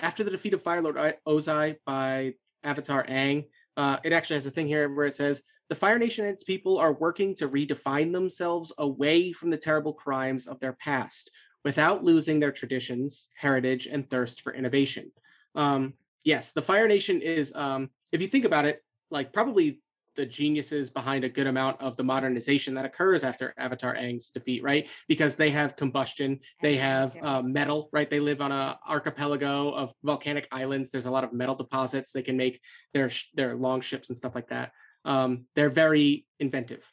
after 0.00 0.24
the 0.24 0.30
defeat 0.32 0.54
of 0.54 0.62
Fire 0.62 0.82
Lord 0.82 0.96
Ozai 1.26 1.76
by 1.86 2.34
Avatar 2.64 3.06
Aang. 3.06 3.46
Uh, 3.76 3.96
it 4.04 4.12
actually 4.12 4.36
has 4.36 4.46
a 4.46 4.50
thing 4.50 4.66
here 4.66 4.88
where 4.92 5.06
it 5.06 5.14
says 5.14 5.42
the 5.68 5.74
Fire 5.74 5.98
Nation 5.98 6.24
and 6.24 6.34
its 6.34 6.44
people 6.44 6.78
are 6.78 6.92
working 6.92 7.34
to 7.36 7.48
redefine 7.48 8.12
themselves 8.12 8.72
away 8.78 9.32
from 9.32 9.50
the 9.50 9.56
terrible 9.56 9.94
crimes 9.94 10.46
of 10.46 10.60
their 10.60 10.74
past 10.74 11.30
without 11.64 12.04
losing 12.04 12.40
their 12.40 12.52
traditions, 12.52 13.28
heritage, 13.34 13.86
and 13.86 14.08
thirst 14.10 14.42
for 14.42 14.52
innovation. 14.52 15.12
Um, 15.54 15.94
yes, 16.24 16.52
the 16.52 16.62
Fire 16.62 16.88
Nation 16.88 17.22
is, 17.22 17.52
um, 17.54 17.90
if 18.10 18.20
you 18.20 18.28
think 18.28 18.44
about 18.44 18.64
it, 18.64 18.82
like 19.10 19.32
probably 19.32 19.80
the 20.16 20.26
geniuses 20.26 20.90
behind 20.90 21.24
a 21.24 21.28
good 21.28 21.46
amount 21.46 21.80
of 21.80 21.96
the 21.96 22.04
modernization 22.04 22.74
that 22.74 22.84
occurs 22.84 23.24
after 23.24 23.54
Avatar 23.56 23.94
Aang's 23.94 24.30
defeat, 24.30 24.62
right? 24.62 24.88
Because 25.08 25.36
they 25.36 25.50
have 25.50 25.76
combustion, 25.76 26.40
they 26.60 26.76
have 26.76 27.16
uh, 27.22 27.42
metal, 27.42 27.88
right? 27.92 28.08
They 28.08 28.20
live 28.20 28.40
on 28.40 28.52
a 28.52 28.78
archipelago 28.88 29.72
of 29.72 29.92
volcanic 30.02 30.48
islands. 30.52 30.90
There's 30.90 31.06
a 31.06 31.10
lot 31.10 31.24
of 31.24 31.32
metal 31.32 31.54
deposits. 31.54 32.12
They 32.12 32.22
can 32.22 32.36
make 32.36 32.60
their 32.92 33.10
their 33.34 33.56
long 33.56 33.80
ships 33.80 34.08
and 34.08 34.16
stuff 34.16 34.34
like 34.34 34.48
that. 34.48 34.72
Um, 35.04 35.46
they're 35.54 35.70
very 35.70 36.26
inventive. 36.38 36.84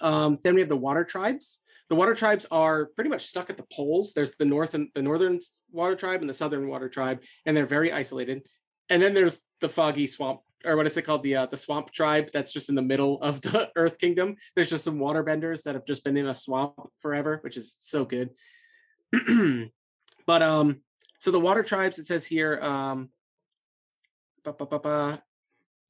Um, 0.00 0.38
then 0.42 0.54
we 0.54 0.60
have 0.60 0.68
the 0.68 0.76
water 0.76 1.04
tribes. 1.04 1.60
The 1.88 1.94
water 1.94 2.14
tribes 2.14 2.46
are 2.50 2.86
pretty 2.86 3.10
much 3.10 3.26
stuck 3.26 3.50
at 3.50 3.56
the 3.56 3.66
poles. 3.72 4.12
There's 4.12 4.32
the 4.36 4.44
north 4.44 4.74
and 4.74 4.88
the 4.94 5.02
northern 5.02 5.40
water 5.70 5.96
tribe 5.96 6.20
and 6.20 6.28
the 6.28 6.34
southern 6.34 6.68
water 6.68 6.88
tribe, 6.88 7.22
and 7.46 7.56
they're 7.56 7.66
very 7.66 7.92
isolated. 7.92 8.42
And 8.88 9.02
then 9.02 9.14
there's 9.14 9.40
the 9.60 9.68
foggy 9.68 10.06
swamp, 10.06 10.40
or 10.64 10.76
what 10.76 10.86
is 10.86 10.96
it 10.96 11.02
called? 11.02 11.22
The 11.22 11.36
uh, 11.36 11.46
the 11.46 11.56
swamp 11.56 11.90
tribe 11.90 12.30
that's 12.32 12.52
just 12.52 12.68
in 12.68 12.74
the 12.74 12.82
middle 12.82 13.20
of 13.22 13.40
the 13.40 13.70
Earth 13.76 13.98
Kingdom. 13.98 14.36
There's 14.54 14.70
just 14.70 14.84
some 14.84 14.98
water 14.98 15.22
benders 15.22 15.62
that 15.62 15.74
have 15.74 15.86
just 15.86 16.04
been 16.04 16.16
in 16.16 16.26
a 16.26 16.34
swamp 16.34 16.74
forever, 17.00 17.38
which 17.42 17.56
is 17.56 17.74
so 17.78 18.04
good. 18.04 18.30
but 20.26 20.42
um, 20.42 20.80
so 21.20 21.30
the 21.30 21.40
water 21.40 21.62
tribes, 21.62 21.98
it 21.98 22.06
says 22.06 22.26
here, 22.26 22.60
um, 22.60 23.10
ba, 24.44 24.52
ba, 24.52 24.66
ba, 24.66 24.78
ba, 24.78 25.22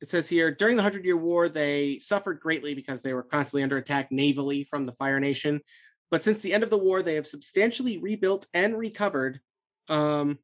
it 0.00 0.10
says 0.10 0.28
here 0.28 0.50
during 0.50 0.76
the 0.76 0.82
Hundred 0.82 1.04
Year 1.04 1.16
War, 1.16 1.48
they 1.48 1.98
suffered 1.98 2.40
greatly 2.40 2.74
because 2.74 3.02
they 3.02 3.14
were 3.14 3.22
constantly 3.22 3.62
under 3.62 3.78
attack 3.78 4.10
navally 4.10 4.66
from 4.68 4.86
the 4.86 4.92
Fire 4.92 5.20
Nation. 5.20 5.60
But 6.10 6.22
since 6.22 6.42
the 6.42 6.52
end 6.52 6.62
of 6.62 6.70
the 6.70 6.78
war, 6.78 7.02
they 7.02 7.14
have 7.14 7.26
substantially 7.26 7.98
rebuilt 7.98 8.46
and 8.52 8.78
recovered. 8.78 9.40
Um, 9.88 10.38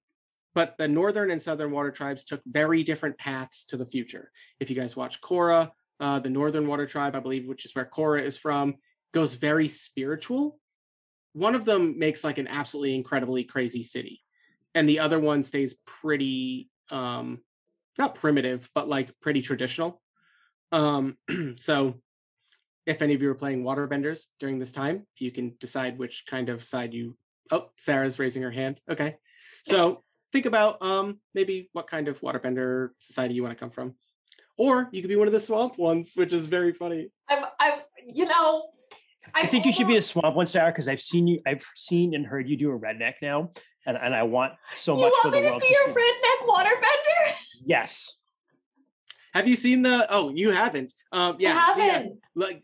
but 0.55 0.75
the 0.79 0.89
northern 0.89 1.31
and 1.31 1.41
southern 1.41 1.71
water 1.71 1.91
tribes 1.91 2.25
took 2.25 2.41
very 2.47 2.83
different 2.83 3.19
paths 3.19 3.65
to 3.67 3.77
the 3.77 3.87
future. 3.87 4.31
If 4.59 4.71
you 4.71 4.77
guys 4.77 4.97
watch 4.97 5.21
Korra, 5.21 5.71
uh, 6.01 6.19
the 6.19 6.31
northern 6.31 6.67
water 6.67 6.87
tribe, 6.87 7.15
I 7.15 7.21
believe, 7.21 7.47
which 7.47 7.65
is 7.65 7.75
where 7.75 7.85
Korra 7.85 8.23
is 8.23 8.37
from, 8.37 8.77
goes 9.13 9.35
very 9.35 9.69
spiritual. 9.69 10.59
One 11.33 11.55
of 11.55 11.65
them 11.65 11.99
makes 11.99 12.25
like 12.25 12.39
an 12.39 12.49
absolutely 12.49 12.95
incredibly 12.95 13.45
crazy 13.45 13.83
city, 13.83 14.21
and 14.75 14.89
the 14.89 14.99
other 14.99 15.21
one 15.21 15.43
stays 15.43 15.75
pretty 15.87 16.69
um, 16.91 17.41
not 17.99 18.15
primitive, 18.15 18.69
but 18.75 18.89
like 18.89 19.19
pretty 19.21 19.43
traditional. 19.43 20.01
Um, 20.73 21.17
so 21.57 22.01
if 22.87 23.03
any 23.03 23.15
of 23.15 23.23
you 23.23 23.31
are 23.31 23.35
playing 23.35 23.63
waterbenders 23.63 24.25
during 24.41 24.59
this 24.59 24.73
time, 24.73 25.07
you 25.19 25.31
can 25.31 25.55
decide 25.61 25.99
which 25.99 26.25
kind 26.29 26.49
of 26.49 26.65
side 26.65 26.95
you. 26.95 27.17
Oh, 27.53 27.71
Sarah's 27.77 28.19
raising 28.19 28.43
her 28.43 28.51
hand. 28.51 28.81
Okay, 28.91 29.17
so 29.65 30.03
think 30.33 30.47
about 30.47 30.81
um 30.83 31.19
maybe 31.35 31.69
what 31.73 31.87
kind 31.87 32.09
of 32.09 32.21
waterbender 32.21 32.91
society 32.99 33.35
you 33.35 33.43
want 33.43 33.57
to 33.57 33.61
come 33.61 33.71
from, 33.71 33.95
or 34.57 34.89
you 34.93 35.03
could 35.03 35.09
be 35.09 35.17
one 35.17 35.27
of 35.27 35.33
the 35.33 35.41
swamp 35.41 35.79
ones, 35.79 36.13
which 36.15 36.33
is 36.33 36.47
very 36.47 36.73
funny. 36.73 37.11
I'm 37.29 37.45
I'm 37.59 37.81
you 38.07 38.27
know. 38.27 38.69
I 39.35 39.41
I'm 39.43 39.47
think 39.47 39.65
you 39.65 39.73
should 39.73 39.87
be 39.87 39.97
a 39.97 40.03
swamp 40.03 40.35
one, 40.35 40.47
Sarah, 40.47 40.73
because 40.73 40.89
I've 40.89 41.01
seen 41.01 41.27
you, 41.29 41.41
I've 41.47 41.65
seen 41.77 42.15
and 42.15 42.27
heard 42.27 42.49
you 42.49 42.57
do 42.57 42.73
a 42.73 42.79
redneck 42.79 43.15
now, 43.23 43.53
and, 43.87 43.97
and 43.97 44.13
I 44.15 44.25
want 44.25 44.55
so 44.75 44.97
You 44.97 45.03
much 45.03 45.13
for 45.23 45.31
want 45.31 45.35
the 45.37 45.41
me 45.41 45.43
to 45.43 45.51
world 45.51 45.63
be 45.63 45.69
to 45.69 45.75
a 45.75 45.95
see. 45.95 46.01
redneck 46.01 46.49
waterbender? 46.49 47.35
Yes. 47.65 48.17
Have 49.35 49.47
you 49.47 49.55
seen 49.55 49.83
the? 49.83 50.07
Oh, 50.11 50.31
you 50.35 50.51
haven't. 50.51 50.93
Um, 51.13 51.37
yeah, 51.39 51.51
I 51.57 51.75
the, 51.77 51.83
uh, 51.83 51.93
haven't. 51.93 52.19
like 52.35 52.63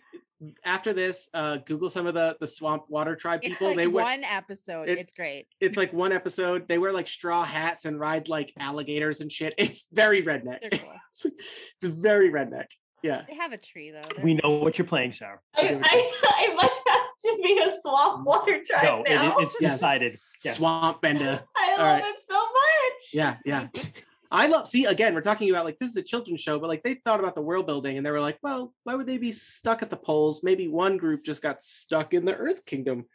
after 0.64 0.92
this, 0.92 1.28
uh, 1.34 1.58
Google 1.64 1.88
some 1.90 2.06
of 2.06 2.14
the 2.14 2.36
the 2.40 2.46
swamp 2.46 2.84
water 2.88 3.16
tribe 3.16 3.40
It's 3.42 3.50
people. 3.54 3.68
like 3.68 3.76
they 3.76 3.86
wear 3.86 4.04
one 4.04 4.24
episode. 4.24 4.88
it- 4.88 4.98
it's 4.98 5.12
great. 5.12 5.46
it's 5.60 5.76
like 5.76 5.92
one 5.92 6.12
episode. 6.12 6.68
They 6.68 6.78
wear 6.78 6.92
like 6.92 7.08
straw 7.08 7.44
hats 7.44 7.84
and 7.84 7.98
ride 7.98 8.28
like 8.28 8.52
alligators 8.58 9.20
and 9.20 9.30
shit. 9.32 9.54
It's 9.58 9.88
very 9.92 10.22
redneck. 10.22 10.60
Cool. 10.70 10.92
it's, 11.12 11.24
it's 11.82 11.84
very 11.86 12.30
redneck. 12.30 12.66
Yeah. 13.02 13.22
They 13.28 13.36
have 13.36 13.52
a 13.52 13.58
tree 13.58 13.90
though. 13.90 14.00
They're 14.14 14.24
We 14.24 14.34
know 14.34 14.50
what 14.50 14.78
you're 14.78 14.86
playing, 14.86 15.12
Sarah. 15.12 15.38
I, 15.54 15.80
I, 15.82 16.12
I 16.24 16.54
might 16.54 16.70
have 16.88 17.36
to 17.36 17.42
be 17.42 17.60
a 17.64 17.70
swamp 17.80 18.26
water 18.26 18.60
tribe 18.66 18.84
No, 18.84 19.02
now. 19.02 19.38
it- 19.38 19.44
it's 19.44 19.58
decided. 19.58 20.18
Yes. 20.44 20.56
Swamp 20.56 21.00
bender. 21.00 21.40
I 21.56 21.70
love 21.70 21.80
right. 21.80 22.04
it 22.04 22.16
so 22.28 22.34
much. 22.34 23.10
Yeah, 23.12 23.36
yeah. 23.44 23.68
I 24.30 24.46
love 24.46 24.68
see 24.68 24.84
again, 24.86 25.14
we're 25.14 25.20
talking 25.20 25.50
about 25.50 25.64
like 25.64 25.78
this 25.78 25.90
is 25.90 25.96
a 25.96 26.02
children's 26.02 26.40
show, 26.40 26.58
but 26.58 26.68
like 26.68 26.82
they 26.82 26.94
thought 26.94 27.20
about 27.20 27.34
the 27.34 27.42
world 27.42 27.66
building 27.66 27.96
and 27.96 28.04
they 28.04 28.10
were 28.10 28.20
like, 28.20 28.38
well, 28.42 28.72
why 28.84 28.94
would 28.94 29.06
they 29.06 29.18
be 29.18 29.32
stuck 29.32 29.82
at 29.82 29.90
the 29.90 29.96
poles? 29.96 30.42
Maybe 30.42 30.68
one 30.68 30.96
group 30.96 31.24
just 31.24 31.42
got 31.42 31.62
stuck 31.62 32.14
in 32.14 32.24
the 32.24 32.34
Earth 32.34 32.64
Kingdom 32.64 33.06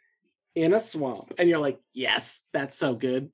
in 0.54 0.74
a 0.74 0.80
swamp. 0.80 1.34
And 1.38 1.48
you're 1.48 1.58
like, 1.58 1.80
yes, 1.92 2.42
that's 2.52 2.76
so 2.76 2.94
good. 2.94 3.30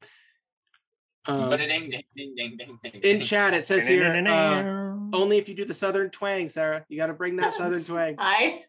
Um, 1.27 1.51
But 1.51 1.61
it 1.61 1.69
ding 1.69 1.91
ding 1.91 2.03
ding 2.17 2.35
ding 2.37 2.57
ding 2.57 2.79
ding. 2.83 3.03
in 3.03 3.21
chat, 3.21 3.55
it 3.55 3.67
says 3.67 3.87
here 3.87 4.05
uh, 4.27 5.17
only 5.17 5.39
if 5.39 5.49
you 5.49 5.55
do 5.55 5.65
the 5.65 5.75
southern 5.75 6.11
twang, 6.11 6.49
Sarah. 6.49 6.85
You 6.89 6.97
got 6.97 7.09
to 7.09 7.15
bring 7.15 7.37
that 7.37 7.53
southern 7.55 7.85
twang. 7.85 8.17
Hi. 8.19 8.65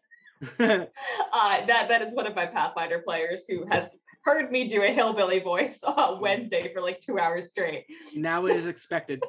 Uh, 1.32 1.66
that 1.66 1.88
that 1.88 2.02
is 2.02 2.12
one 2.14 2.26
of 2.26 2.34
my 2.34 2.46
Pathfinder 2.46 3.00
players 3.00 3.44
who 3.48 3.64
has 3.70 3.88
heard 4.22 4.50
me 4.52 4.66
do 4.68 4.82
a 4.82 4.88
hillbilly 4.92 5.40
voice 5.40 5.82
on 5.84 6.20
Wednesday 6.20 6.72
for 6.72 6.80
like 6.80 7.00
two 7.00 7.18
hours 7.18 7.50
straight. 7.50 7.86
now 8.14 8.46
it 8.46 8.56
is 8.56 8.66
expected. 8.66 9.22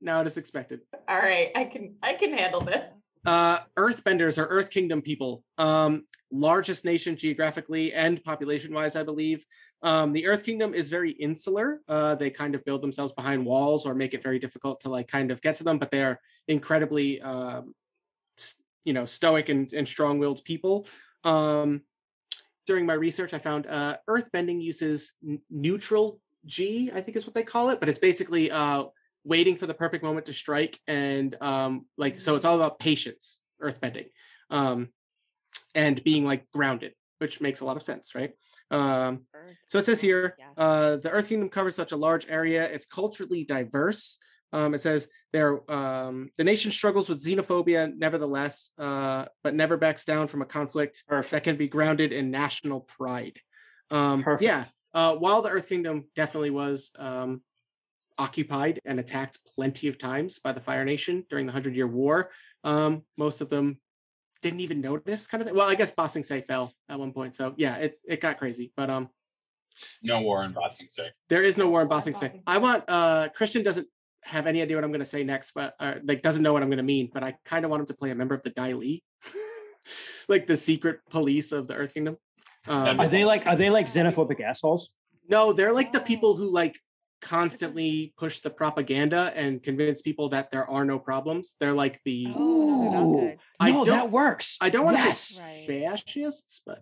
Now 0.00 0.20
it 0.20 0.26
is 0.26 0.36
expected. 0.36 0.80
All 1.08 1.16
right, 1.18 1.50
I 1.56 1.64
can 1.64 1.96
I 2.02 2.14
can 2.14 2.32
handle 2.32 2.60
this. 2.60 2.94
uh 3.26 3.58
earthbenders 3.76 4.38
are 4.38 4.46
earth 4.46 4.70
kingdom 4.70 5.02
people 5.02 5.42
um 5.58 6.04
largest 6.30 6.84
nation 6.84 7.16
geographically 7.16 7.92
and 7.92 8.22
population 8.22 8.72
wise 8.72 8.94
i 8.94 9.02
believe 9.02 9.44
um 9.82 10.12
the 10.12 10.24
earth 10.28 10.44
kingdom 10.44 10.72
is 10.72 10.88
very 10.88 11.10
insular 11.10 11.80
uh 11.88 12.14
they 12.14 12.30
kind 12.30 12.54
of 12.54 12.64
build 12.64 12.80
themselves 12.80 13.12
behind 13.12 13.44
walls 13.44 13.84
or 13.84 13.92
make 13.92 14.14
it 14.14 14.22
very 14.22 14.38
difficult 14.38 14.78
to 14.78 14.88
like 14.88 15.08
kind 15.08 15.32
of 15.32 15.40
get 15.40 15.56
to 15.56 15.64
them 15.64 15.80
but 15.80 15.90
they're 15.90 16.20
incredibly 16.46 17.20
um 17.20 17.74
you 18.84 18.92
know 18.92 19.04
stoic 19.04 19.48
and, 19.48 19.72
and 19.72 19.88
strong-willed 19.88 20.44
people 20.44 20.86
um 21.24 21.80
during 22.68 22.86
my 22.86 22.94
research 22.94 23.34
i 23.34 23.38
found 23.40 23.66
uh 23.66 23.96
earthbending 24.08 24.62
uses 24.62 25.14
n- 25.26 25.42
neutral 25.50 26.20
jing 26.46 26.92
i 26.92 27.00
think 27.00 27.16
is 27.16 27.26
what 27.26 27.34
they 27.34 27.42
call 27.42 27.70
it 27.70 27.80
but 27.80 27.88
it's 27.88 27.98
basically 27.98 28.52
uh 28.52 28.84
waiting 29.24 29.56
for 29.56 29.66
the 29.66 29.74
perfect 29.74 30.04
moment 30.04 30.26
to 30.26 30.34
strike 30.34 30.80
and 30.86 31.34
um 31.42 31.86
like 31.98 32.20
so 32.20 32.36
it's 32.36 32.44
all 32.44 32.56
about 32.56 32.78
patience 32.78 33.42
earthbending 33.62 34.08
um 34.50 34.90
and 35.74 36.02
being 36.04 36.24
like 36.24 36.50
grounded 36.52 36.94
which 37.18 37.40
makes 37.40 37.60
a 37.60 37.64
lot 37.64 37.76
of 37.76 37.82
sense 37.82 38.14
right? 38.14 38.32
Um 38.70 39.26
so 39.68 39.78
it 39.78 39.86
says 39.86 40.00
here 40.00 40.38
uh 40.56 40.96
the 40.96 41.10
earth 41.10 41.28
kingdom 41.28 41.48
covers 41.48 41.74
such 41.76 41.92
a 41.92 41.96
large 41.96 42.28
area. 42.28 42.70
It's 42.70 42.86
culturally 42.86 43.44
diverse 43.44 44.18
um 44.52 44.74
it 44.74 44.80
says 44.80 45.08
there 45.32 45.70
um 45.70 46.30
the 46.38 46.44
nation 46.44 46.70
struggles 46.70 47.08
with 47.08 47.24
xenophobia 47.24 47.94
nevertheless 47.96 48.70
uh 48.78 49.24
but 49.42 49.54
never 49.54 49.76
backs 49.76 50.04
down 50.04 50.26
from 50.26 50.42
a 50.42 50.46
conflict 50.46 51.02
or 51.08 51.22
that 51.22 51.44
can 51.44 51.56
be 51.56 51.68
grounded 51.68 52.12
in 52.12 52.30
national 52.30 52.80
pride 52.80 53.38
um 53.90 54.22
Perfect. 54.22 54.42
yeah 54.42 54.64
uh 54.94 55.14
while 55.14 55.42
the 55.42 55.50
earth 55.50 55.68
kingdom 55.68 56.04
definitely 56.14 56.50
was 56.50 56.90
um 56.98 57.42
occupied 58.18 58.80
and 58.84 58.98
attacked 58.98 59.38
plenty 59.54 59.88
of 59.88 59.98
times 59.98 60.38
by 60.38 60.52
the 60.52 60.60
Fire 60.60 60.84
Nation 60.84 61.24
during 61.30 61.46
the 61.46 61.52
Hundred 61.52 61.76
Year 61.76 61.86
War. 61.86 62.30
Um, 62.64 63.02
most 63.16 63.40
of 63.40 63.48
them 63.48 63.78
didn't 64.42 64.60
even 64.60 64.80
notice, 64.80 65.26
kind 65.26 65.40
of 65.40 65.46
thing. 65.46 65.56
Well, 65.56 65.68
I 65.68 65.74
guess 65.74 65.90
Ba 65.90 66.08
Sing 66.08 66.24
Se 66.24 66.42
fell 66.42 66.72
at 66.88 66.98
one 66.98 67.12
point, 67.12 67.36
so 67.36 67.54
yeah, 67.56 67.76
it 67.76 67.98
it 68.06 68.20
got 68.20 68.38
crazy. 68.38 68.72
But 68.76 68.90
um, 68.90 69.08
No 70.02 70.20
war 70.20 70.44
in 70.44 70.52
Ba 70.52 70.70
Sing 70.70 70.88
Se. 70.90 71.10
There 71.28 71.42
is 71.42 71.56
no 71.56 71.68
war 71.68 71.82
in 71.82 71.88
War 71.88 71.96
in 71.96 72.00
Ba 72.00 72.02
Sing 72.02 72.14
Se. 72.14 72.40
I 72.46 72.58
want 72.58 72.84
uh 72.88 73.28
Christian 73.34 73.62
doesn't 73.62 73.86
have 74.22 74.46
any 74.46 74.60
idea 74.62 74.76
what 74.76 74.84
I'm 74.84 74.92
gonna 74.92 75.06
say 75.06 75.24
next, 75.24 75.52
but 75.54 75.74
uh, 75.80 75.94
like 76.04 76.22
doesn't 76.22 76.42
know 76.42 76.52
what 76.52 76.62
I'm 76.62 76.70
gonna 76.70 76.82
mean, 76.82 77.10
but 77.12 77.22
I 77.22 77.36
kind 77.44 77.64
of 77.64 77.70
want 77.70 77.80
him 77.82 77.86
to 77.86 77.94
play 77.94 78.10
a 78.10 78.14
member 78.14 78.34
of 78.34 78.42
the 78.42 78.50
Dai 78.50 78.72
Li. 78.72 79.02
like 80.28 80.46
the 80.46 80.56
secret 80.56 81.00
police 81.10 81.52
of 81.52 81.66
the 81.68 81.74
Earth 81.74 81.94
Kingdom. 81.94 82.16
Um, 82.66 83.00
Are 83.00 83.08
they 83.08 83.24
like 83.24 83.46
are 83.46 83.56
they 83.56 83.70
like 83.70 83.86
xenophobic 83.86 84.40
assholes? 84.40 84.90
no, 85.28 85.52
they're 85.52 85.72
like 85.72 85.92
the 85.92 86.00
people 86.00 86.30
Oh. 86.30 86.36
who 86.36 86.50
like 86.50 86.78
constantly 87.20 88.12
push 88.16 88.38
the 88.40 88.50
propaganda 88.50 89.32
and 89.34 89.62
convince 89.62 90.00
people 90.02 90.28
that 90.30 90.50
there 90.50 90.68
are 90.70 90.84
no 90.84 90.98
problems. 90.98 91.56
They're 91.58 91.72
like 91.74 92.00
the 92.04 92.28
Oh, 92.34 92.92
they're 92.92 93.32
Ooh. 93.34 93.36
I 93.60 93.70
no, 93.70 93.84
don't- 93.84 93.96
that 93.96 94.10
works. 94.10 94.56
I 94.60 94.70
don't 94.70 94.84
want 94.84 94.96
to 94.98 95.02
yes. 95.02 95.20
say 95.20 95.64
fascists, 95.66 96.62
but 96.66 96.80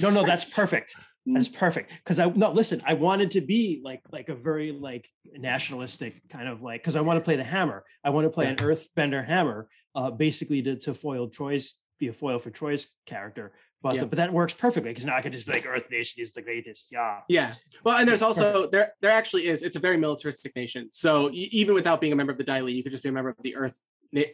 No, 0.00 0.10
no, 0.10 0.24
that's 0.24 0.44
perfect. 0.60 0.94
That's 1.26 1.48
Mm. 1.48 1.54
perfect. 1.58 1.92
Because 1.92 2.18
I 2.18 2.26
no 2.30 2.50
listen, 2.50 2.80
I 2.86 2.94
wanted 2.94 3.32
to 3.32 3.40
be 3.40 3.80
like 3.84 4.00
like 4.10 4.28
a 4.30 4.34
very 4.34 4.72
like 4.72 5.06
nationalistic 5.32 6.14
kind 6.28 6.48
of 6.48 6.62
like 6.62 6.80
because 6.82 6.96
I 6.96 7.00
want 7.02 7.18
to 7.18 7.24
play 7.24 7.36
the 7.36 7.44
hammer. 7.44 7.84
I 8.04 8.10
want 8.10 8.24
to 8.26 8.30
play 8.30 8.46
Yeah. 8.46 8.52
an 8.52 8.56
earthbender 8.56 9.24
hammer, 9.24 9.68
uh, 9.94 10.10
basically 10.10 10.62
to, 10.62 10.76
to 10.76 10.94
foil 10.94 11.28
Troy's 11.28 11.74
be 11.98 12.08
a 12.08 12.12
foil 12.12 12.38
for 12.38 12.50
Troy's 12.50 12.86
character. 13.06 13.52
But 13.82 13.96
Yeah. 13.96 14.04
but 14.04 14.16
that 14.16 14.32
works 14.32 14.54
perfectly 14.54 14.90
because 14.90 15.04
now 15.04 15.16
I 15.16 15.20
can 15.22 15.32
just 15.32 15.46
be 15.46 15.52
like 15.52 15.66
Earth 15.66 15.90
Nation 15.90 16.22
is 16.22 16.32
the 16.32 16.42
greatest. 16.42 16.90
Yeah. 16.90 17.20
Yeah. 17.28 17.52
Well, 17.84 17.98
and 17.98 18.08
there's 18.08 18.22
also 18.22 18.66
there 18.68 18.94
there 19.02 19.10
actually 19.10 19.46
is. 19.48 19.62
It's 19.62 19.76
a 19.76 19.80
very 19.80 19.98
militaristic 19.98 20.56
nation. 20.56 20.88
So 20.92 21.30
even 21.32 21.74
without 21.74 22.00
being 22.00 22.12
a 22.14 22.16
member 22.16 22.32
of 22.32 22.38
the 22.38 22.44
Dai 22.44 22.60
Li, 22.62 22.72
you 22.72 22.82
could 22.82 22.92
just 22.92 23.02
be 23.02 23.10
a 23.10 23.12
member 23.12 23.30
of 23.30 23.36
the 23.42 23.56
Earth 23.56 23.78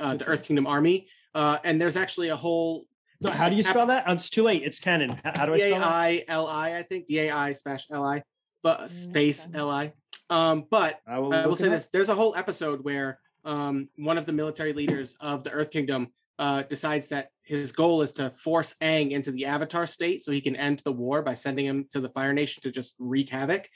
uh, 0.00 0.14
the 0.14 0.26
Earth 0.26 0.44
Kingdom 0.44 0.66
Army. 0.66 1.08
Uh, 1.34 1.58
and 1.64 1.80
there's 1.80 1.96
actually 1.96 2.28
a 2.30 2.36
whole 2.36 2.86
No, 3.20 3.30
how 3.30 3.48
do 3.48 3.56
you 3.56 3.62
spell 3.62 3.86
that? 3.86 4.04
Oh, 4.06 4.12
It's 4.12 4.30
too 4.30 4.42
late. 4.42 4.62
It's 4.62 4.78
canon. 4.78 5.10
How, 5.24 5.32
how 5.34 5.46
do 5.46 5.54
I 5.54 5.58
spell 5.58 5.80
that? 5.80 5.86
I 5.86 6.24
L 6.28 6.46
I, 6.46 6.76
I 6.78 6.82
think 6.82 7.06
D 7.06 7.20
A 7.20 7.30
I 7.30 7.52
slash 7.52 7.86
L 7.90 8.04
I, 8.04 8.22
but 8.62 8.80
Mm, 8.82 8.90
space. 8.90 9.48
L 9.54 9.70
I. 9.70 9.92
Um, 10.28 10.64
but 10.70 10.98
I 11.06 11.18
will, 11.18 11.32
I 11.32 11.46
will 11.46 11.56
say 11.56 11.68
this: 11.68 11.88
there's 11.92 12.08
a 12.08 12.14
whole 12.14 12.34
episode 12.34 12.84
where 12.84 13.20
um, 13.44 13.88
one 13.96 14.18
of 14.18 14.26
the 14.26 14.32
military 14.32 14.72
leaders 14.72 15.16
of 15.20 15.44
the 15.44 15.50
Earth 15.50 15.70
Kingdom 15.70 16.08
uh, 16.38 16.62
decides 16.62 17.08
that 17.08 17.30
his 17.42 17.72
goal 17.72 18.02
is 18.02 18.12
to 18.14 18.30
force 18.36 18.74
Aang 18.82 19.12
into 19.12 19.30
the 19.30 19.46
Avatar 19.46 19.86
state 19.86 20.20
so 20.20 20.32
he 20.32 20.40
can 20.40 20.56
end 20.56 20.82
the 20.84 20.92
war 20.92 21.22
by 21.22 21.34
sending 21.34 21.64
him 21.64 21.86
to 21.92 22.00
the 22.00 22.10
Fire 22.10 22.32
Nation 22.34 22.62
to 22.64 22.72
just 22.72 22.96
wreak 22.98 23.30
havoc. 23.30 23.68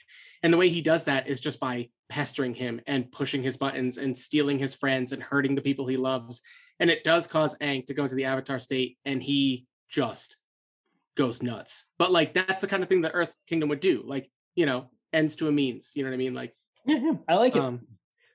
And 0.42 0.52
the 0.52 0.58
way 0.58 0.68
he 0.68 0.82
does 0.82 1.04
that 1.04 1.28
is 1.28 1.40
just 1.40 1.60
by 1.60 1.88
pestering 2.08 2.52
him 2.52 2.80
and 2.86 3.10
pushing 3.10 3.42
his 3.42 3.56
buttons 3.56 3.96
and 3.96 4.16
stealing 4.16 4.58
his 4.58 4.74
friends 4.74 5.12
and 5.12 5.22
hurting 5.22 5.54
the 5.54 5.62
people 5.62 5.86
he 5.86 5.96
loves. 5.96 6.42
And 6.80 6.90
it 6.90 7.04
does 7.04 7.26
cause 7.26 7.56
Aang 7.58 7.86
to 7.86 7.94
go 7.94 8.02
into 8.04 8.14
the 8.16 8.24
Avatar 8.24 8.58
state, 8.58 8.96
and 9.04 9.22
he 9.22 9.66
just 9.88 10.36
goes 11.16 11.42
nuts. 11.42 11.84
But 11.98 12.10
like 12.10 12.34
that's 12.34 12.62
the 12.62 12.66
kind 12.66 12.82
of 12.82 12.88
thing 12.88 13.02
the 13.02 13.12
Earth 13.12 13.34
Kingdom 13.46 13.68
would 13.68 13.80
do. 13.80 14.02
Like 14.04 14.30
you 14.56 14.66
know, 14.66 14.90
ends 15.12 15.36
to 15.36 15.48
a 15.48 15.52
means. 15.52 15.92
You 15.94 16.02
know 16.02 16.10
what 16.10 16.14
I 16.14 16.18
mean? 16.18 16.34
Like 16.34 16.54
Yeah, 16.86 16.96
yeah, 17.02 17.12
I 17.28 17.34
like 17.34 17.54
it. 17.54 17.60
um, 17.62 17.86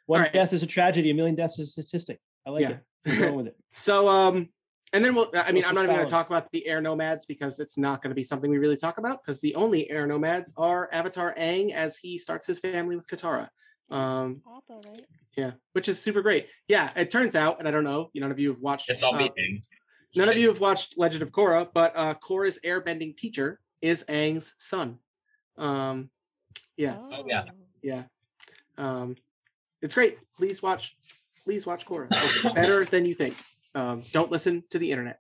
One 0.06 0.20
alright. 0.20 0.34
death 0.34 0.54
is 0.54 0.64
a 0.64 0.68
tragedy. 0.68 1.10
A 1.10 1.14
million 1.14 1.36
deaths 1.36 1.60
is 1.60 1.70
a 1.70 1.72
statistic. 1.72 2.20
I 2.46 2.52
like 2.52 2.62
Yeah. 2.62 2.70
it. 2.72 2.80
I'm 3.08 3.20
going 3.20 3.36
with 3.36 3.48
it. 3.48 3.56
So 3.74 4.08
um 4.08 4.50
and 4.94 5.04
then 5.04 5.14
we'll 5.16 5.30
I 5.34 5.48
mean 5.52 5.56
What's 5.58 5.68
I'm 5.70 5.76
not 5.76 5.84
even 5.84 5.96
going 5.96 6.08
to 6.08 6.12
talk 6.12 6.30
about 6.30 6.50
the 6.52 6.66
air 6.68 6.80
nomads 6.80 7.26
because 7.26 7.60
it's 7.60 7.78
not 7.78 8.02
going 8.02 8.12
to 8.12 8.16
be 8.16 8.24
something 8.24 8.50
we 8.50 8.58
really 8.60 8.78
talk 8.78 8.98
about 9.00 9.22
because 9.24 9.42
the 9.42 9.56
only 9.56 9.90
air 9.90 10.06
nomads 10.08 10.54
are 10.56 10.88
Avatar 10.94 11.36
Aang 11.38 11.74
as 11.74 11.98
he 11.98 12.18
starts 12.18 12.48
his 12.48 12.60
family 12.60 12.96
with 12.96 13.08
Katara. 13.08 13.50
Um 13.90 14.42
Appa, 14.48 14.88
right? 14.90 15.06
Yeah, 15.36 15.52
which 15.74 15.88
is 15.90 16.02
super 16.02 16.22
great. 16.22 16.48
Yeah, 16.68 16.92
it 16.96 17.12
turns 17.12 17.36
out 17.36 17.60
and 17.60 17.68
I 17.68 17.72
don't 17.72 17.84
know, 17.84 18.10
you 18.14 18.22
none 18.22 18.32
of 18.32 18.40
you 18.40 18.50
have 18.50 18.62
watched 18.62 18.90
It's 18.90 19.04
all 19.04 19.16
uh, 19.16 19.30
being. 19.36 19.64
none 20.16 20.30
of 20.30 20.38
you 20.38 20.48
have 20.50 20.60
watched 20.60 20.98
Legend 20.98 21.24
of 21.24 21.32
Korra, 21.32 21.68
but 21.74 21.94
uh 21.96 22.14
Korra's 22.16 22.60
airbending 22.66 23.16
teacher 23.18 23.60
is 23.82 24.04
Aang's 24.10 24.54
son. 24.58 25.00
Um 25.58 26.10
yeah, 26.78 26.98
Oh, 27.00 27.24
yeah. 27.28 27.46
yeah. 27.82 28.04
Um 28.78 29.16
it's 29.82 29.94
great. 29.96 30.18
Please 30.38 30.62
watch 30.64 30.96
please 31.44 31.66
watch 31.66 31.86
Korra. 31.86 32.08
It's 32.12 32.54
better 32.56 32.86
than 32.86 33.06
you 33.06 33.14
think. 33.14 33.36
Um, 33.76 34.04
don't 34.14 34.32
listen 34.32 34.64
to 34.72 34.80
the 34.80 34.90
internet. 34.92 35.20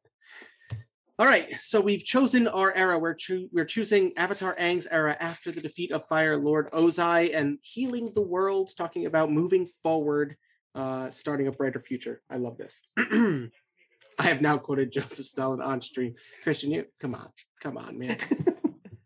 All 1.17 1.25
right, 1.25 1.47
so 1.62 1.80
we've 1.80 2.04
chosen 2.04 2.45
our 2.45 2.73
era. 2.75 2.99
We're 2.99 3.13
choo- 3.13 3.47
we're 3.54 3.63
choosing 3.63 4.12
Avatar 4.17 4.54
Aang's 4.60 4.86
era 4.86 5.15
after 5.17 5.49
the 5.49 5.62
defeat 5.62 5.91
of 5.91 6.06
Fire 6.08 6.38
Lord 6.38 6.69
Ozai 6.71 7.34
and 7.34 7.58
healing 7.63 8.12
the 8.13 8.21
world, 8.21 8.71
talking 8.75 9.06
about 9.06 9.32
moving 9.32 9.69
forward, 9.82 10.36
uh, 10.73 11.10
starting 11.12 11.47
a 11.47 11.54
brighter 11.54 11.80
future. 11.80 12.21
I 12.30 12.36
love 12.36 12.58
this. 12.58 12.82
I 12.97 14.23
have 14.23 14.41
now 14.41 14.58
quoted 14.58 14.91
Joseph 14.91 15.25
Stalin 15.25 15.62
on 15.62 15.82
stream. 15.82 16.15
Christian, 16.43 16.71
you 16.71 16.86
come 16.99 17.15
on, 17.15 17.30
come 17.62 17.78
on, 17.78 17.97
man. 17.97 18.17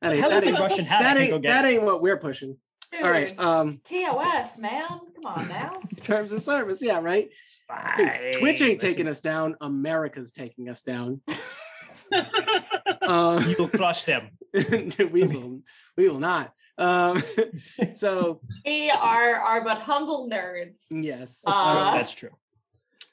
That 0.01 0.13
ain't, 0.13 0.21
Hell, 0.21 0.29
that 0.29 0.45
ain't, 0.45 0.57
Russian 0.57 0.85
hat. 0.85 1.01
That 1.01 1.17
ain't, 1.17 1.43
that 1.43 1.65
ain't 1.65 1.83
what 1.83 2.01
we're 2.01 2.15
pushing. 2.15 2.55
All 3.03 3.11
right, 3.11 3.37
um, 3.37 3.81
TOS, 3.83 4.57
man. 4.57 4.87
Come 4.87 5.25
on 5.25 5.47
now. 5.49 5.79
terms 6.01 6.31
of 6.31 6.41
service, 6.41 6.81
yeah, 6.81 6.99
right. 7.01 7.29
Dude, 7.97 8.33
Twitch 8.35 8.61
ain't 8.61 8.81
Listen, 8.81 8.89
taking 8.89 9.07
us 9.09 9.19
down. 9.19 9.57
America's 9.59 10.31
taking 10.31 10.69
us 10.69 10.81
down. 10.83 11.21
Uh, 12.11 13.43
You 13.47 13.55
will 13.59 13.67
crush 13.69 14.03
them. 14.03 14.29
we 14.53 15.23
will, 15.23 15.61
we 15.97 16.09
will 16.09 16.19
not. 16.19 16.53
Um, 16.77 17.21
so 17.93 18.41
We 18.65 18.89
are 18.89 19.35
are 19.35 19.63
but 19.63 19.79
humble 19.79 20.29
nerds. 20.29 20.85
yes. 20.89 21.41
That's 21.45 21.59
Uh, 21.59 21.73
true. 21.73 21.97
That's 21.97 22.11
true. 22.11 22.29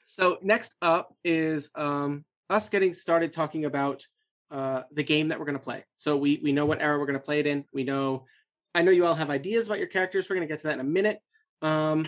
So 0.05 0.37
next 0.41 0.75
up 0.81 1.13
is 1.23 1.69
um, 1.75 2.23
us 2.49 2.69
getting 2.69 2.93
started 2.93 3.33
talking 3.33 3.65
about 3.65 4.05
uh, 4.51 4.83
the 4.91 5.03
game 5.03 5.27
that 5.27 5.39
we're 5.39 5.45
going 5.45 5.57
to 5.57 5.63
play. 5.63 5.83
So 5.97 6.15
we 6.15 6.39
we 6.41 6.53
know 6.53 6.65
what 6.65 6.81
era 6.81 6.97
we're 6.97 7.05
going 7.05 7.19
to 7.19 7.25
play 7.25 7.39
it 7.39 7.47
in. 7.47 7.65
We 7.73 7.83
know. 7.83 8.25
I 8.73 8.83
know 8.83 8.91
you 8.91 9.05
all 9.05 9.15
have 9.15 9.29
ideas 9.29 9.65
about 9.67 9.79
your 9.79 9.87
characters. 9.87 10.29
We're 10.29 10.35
going 10.37 10.47
to 10.47 10.51
get 10.53 10.61
to 10.61 10.67
that 10.67 10.75
in 10.75 10.79
a 10.79 10.83
minute. 10.83 11.19
Um, 11.61 12.07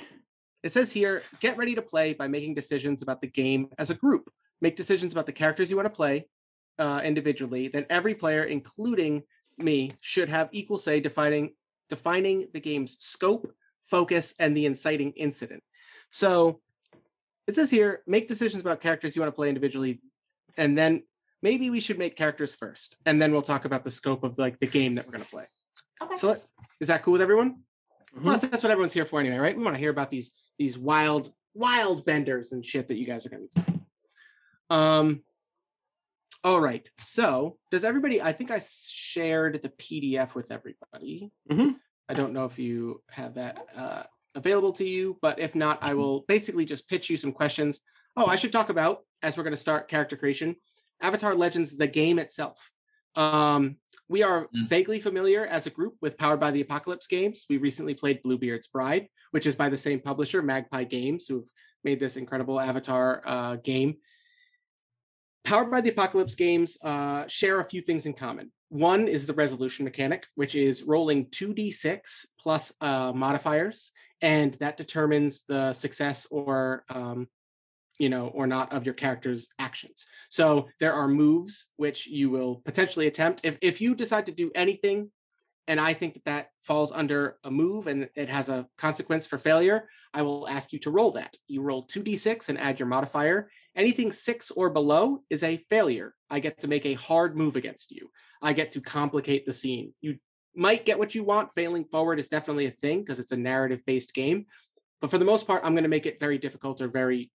it 0.63 0.71
says 0.71 0.91
here, 0.91 1.23
get 1.39 1.57
ready 1.57 1.75
to 1.75 1.81
play 1.81 2.13
by 2.13 2.27
making 2.27 2.53
decisions 2.53 3.01
about 3.01 3.21
the 3.21 3.27
game 3.27 3.69
as 3.77 3.89
a 3.89 3.95
group. 3.95 4.29
Make 4.61 4.75
decisions 4.75 5.11
about 5.11 5.25
the 5.25 5.31
characters 5.31 5.69
you 5.71 5.75
want 5.77 5.87
to 5.87 5.93
play 5.95 6.27
uh, 6.79 7.01
individually. 7.03 7.67
Then 7.67 7.85
every 7.89 8.15
player, 8.15 8.43
including 8.43 9.23
me, 9.57 9.91
should 9.99 10.29
have 10.29 10.49
equal 10.51 10.77
say 10.77 10.99
defining 10.99 11.53
defining 11.89 12.47
the 12.53 12.59
game's 12.59 12.97
scope, 12.99 13.51
focus, 13.85 14.33
and 14.39 14.55
the 14.55 14.65
inciting 14.65 15.11
incident. 15.13 15.61
So 16.11 16.61
it 17.47 17.55
says 17.55 17.69
here 17.71 18.01
make 18.07 18.27
decisions 18.27 18.61
about 18.61 18.79
characters 18.79 19.15
you 19.15 19.21
want 19.21 19.33
to 19.33 19.35
play 19.35 19.49
individually 19.49 19.99
and 20.55 20.77
then 20.77 21.01
maybe 21.41 21.69
we 21.71 21.79
should 21.79 21.97
make 21.97 22.15
characters 22.15 22.53
first 22.53 22.95
and 23.07 23.19
then 23.19 23.31
we'll 23.31 23.41
talk 23.41 23.65
about 23.65 23.83
the 23.83 23.89
scope 23.89 24.23
of 24.23 24.37
like 24.37 24.59
the 24.59 24.67
game 24.67 24.93
that 24.95 25.05
we're 25.07 25.13
going 25.13 25.23
to 25.23 25.29
play 25.31 25.45
Okay. 26.01 26.15
so 26.17 26.27
let- 26.27 26.43
is 26.79 26.89
that 26.89 27.01
cool 27.01 27.13
with 27.13 27.23
everyone 27.23 27.63
Mhm. 28.15 28.21
plus 28.23 28.41
that's 28.41 28.61
what 28.61 28.71
everyone's 28.71 28.93
here 28.93 29.05
for 29.05 29.19
anyway 29.19 29.37
right 29.37 29.57
we 29.57 29.63
want 29.63 29.75
to 29.75 29.79
hear 29.79 29.89
about 29.89 30.11
these 30.11 30.31
these 30.59 30.77
wild 30.77 31.31
wild 31.55 32.05
benders 32.05 32.51
and 32.51 32.63
shit 32.63 32.87
that 32.87 32.97
you 32.97 33.05
guys 33.07 33.25
are 33.25 33.29
going 33.29 33.47
to 33.47 33.49
be 33.55 33.61
playing. 33.61 33.85
um 34.69 35.23
all 36.43 36.61
right 36.61 36.89
so 36.97 37.57
does 37.71 37.83
everybody 37.83 38.21
i 38.21 38.31
think 38.31 38.49
i 38.51 38.61
shared 38.89 39.59
the 39.61 39.69
pdf 39.69 40.35
with 40.35 40.51
everybody. 40.51 41.31
Mhm. 41.51 41.75
i 42.07 42.13
don't 42.13 42.33
know 42.33 42.45
if 42.45 42.57
you 42.57 43.01
have 43.09 43.33
that 43.35 43.57
uh 43.75 44.03
available 44.35 44.71
to 44.73 44.85
you 44.87 45.17
but 45.21 45.39
if 45.39 45.53
not 45.55 45.79
i 45.81 45.93
will 45.93 46.21
basically 46.27 46.65
just 46.65 46.87
pitch 46.87 47.09
you 47.09 47.17
some 47.17 47.31
questions. 47.31 47.79
Oh 48.15 48.25
i 48.25 48.35
should 48.35 48.51
talk 48.51 48.69
about 48.69 48.99
as 49.21 49.35
we're 49.37 49.43
going 49.43 49.55
to 49.55 49.61
start 49.61 49.87
character 49.89 50.15
creation 50.15 50.55
avatar 51.01 51.35
legends 51.35 51.75
the 51.77 51.87
game 51.87 52.19
itself. 52.19 52.69
Um 53.15 53.77
we 54.07 54.23
are 54.23 54.47
Mm. 54.55 54.67
vaguely 54.67 54.99
familiar 54.99 55.45
as 55.45 55.67
a 55.67 55.69
group 55.69 55.95
with 56.01 56.17
powered 56.17 56.39
by 56.39 56.51
the 56.51 56.61
apocalypse 56.61 57.05
games. 57.07 57.45
We 57.49 57.57
recently 57.57 57.93
played 57.95 58.23
bluebeard's 58.23 58.67
bride 58.67 59.07
which 59.31 59.45
is 59.45 59.55
by 59.55 59.69
the 59.69 59.77
same 59.77 59.99
publisher 59.99 60.41
magpie 60.41 60.85
games 60.85 61.27
who've 61.27 61.49
made 61.83 61.99
this 61.99 62.17
incredible 62.17 62.59
avatar 62.59 63.21
uh, 63.25 63.55
game 63.57 63.97
powered 65.43 65.71
by 65.71 65.81
the 65.81 65.89
apocalypse 65.89 66.35
games 66.35 66.77
uh, 66.83 67.25
share 67.27 67.59
a 67.59 67.65
few 67.65 67.81
things 67.81 68.05
in 68.05 68.13
common. 68.13 68.51
One 68.69 69.07
is 69.07 69.25
the 69.25 69.33
resolution 69.33 69.85
mechanic 69.85 70.27
which 70.35 70.55
is 70.55 70.83
rolling 70.83 71.25
2d6 71.27 72.25
plus 72.39 72.71
uh, 72.81 73.11
modifiers 73.13 73.91
and 74.21 74.53
that 74.55 74.77
determines 74.77 75.43
the 75.45 75.73
success 75.73 76.27
or 76.29 76.83
um, 76.89 77.27
you 77.97 78.09
know 78.09 78.27
or 78.27 78.47
not 78.47 78.71
of 78.71 78.85
your 78.85 78.93
character's 78.93 79.47
actions. 79.59 80.05
So 80.29 80.69
there 80.79 80.93
are 80.93 81.07
moves 81.07 81.67
which 81.77 82.07
you 82.07 82.29
will 82.29 82.61
potentially 82.65 83.07
attempt. 83.07 83.41
If, 83.43 83.57
if 83.61 83.81
you 83.81 83.95
decide 83.95 84.25
to 84.27 84.31
do 84.31 84.51
anything 84.55 85.11
and 85.69 85.79
i 85.79 85.93
think 85.93 86.13
that 86.15 86.25
that 86.25 86.49
falls 86.61 86.91
under 86.91 87.37
a 87.45 87.51
move 87.51 87.87
and 87.87 88.09
it 88.15 88.27
has 88.27 88.49
a 88.49 88.67
consequence 88.77 89.25
for 89.25 89.37
failure 89.37 89.87
i 90.13 90.21
will 90.21 90.47
ask 90.49 90.73
you 90.73 90.79
to 90.79 90.91
roll 90.91 91.11
that. 91.11 91.37
You 91.47 91.61
roll 91.61 91.87
2d6 91.87 92.49
and 92.49 92.59
add 92.59 92.79
your 92.79 92.87
modifier. 92.87 93.49
Anything 93.75 94.11
six 94.11 94.51
or 94.51 94.69
below 94.69 95.23
is 95.29 95.43
a 95.43 95.63
failure. 95.69 96.15
I 96.29 96.39
get 96.39 96.59
to 96.61 96.67
make 96.67 96.85
a 96.85 96.95
hard 96.95 97.37
move 97.37 97.55
against 97.55 97.91
you. 97.91 98.09
I 98.41 98.53
get 98.53 98.71
to 98.71 98.81
complicate 98.81 99.45
the 99.45 99.53
scene. 99.53 99.93
You 100.01 100.17
might 100.55 100.85
get 100.85 100.99
what 100.99 101.15
you 101.15 101.23
want. 101.23 101.53
Failing 101.53 101.85
forward 101.85 102.19
is 102.19 102.27
definitely 102.27 102.65
a 102.65 102.71
thing 102.71 102.99
because 102.99 103.19
it's 103.19 103.31
a 103.31 103.37
narrative 103.37 103.83
based 103.85 104.13
game 104.13 104.47
but 105.01 105.09
for 105.09 105.17
the 105.17 105.25
most 105.25 105.47
part 105.47 105.61
i'm 105.63 105.73
going 105.73 105.83
to 105.83 105.89
make 105.89 106.05
it 106.05 106.19
very 106.19 106.37
difficult 106.37 106.81
or 106.81 106.87
very 106.87 107.31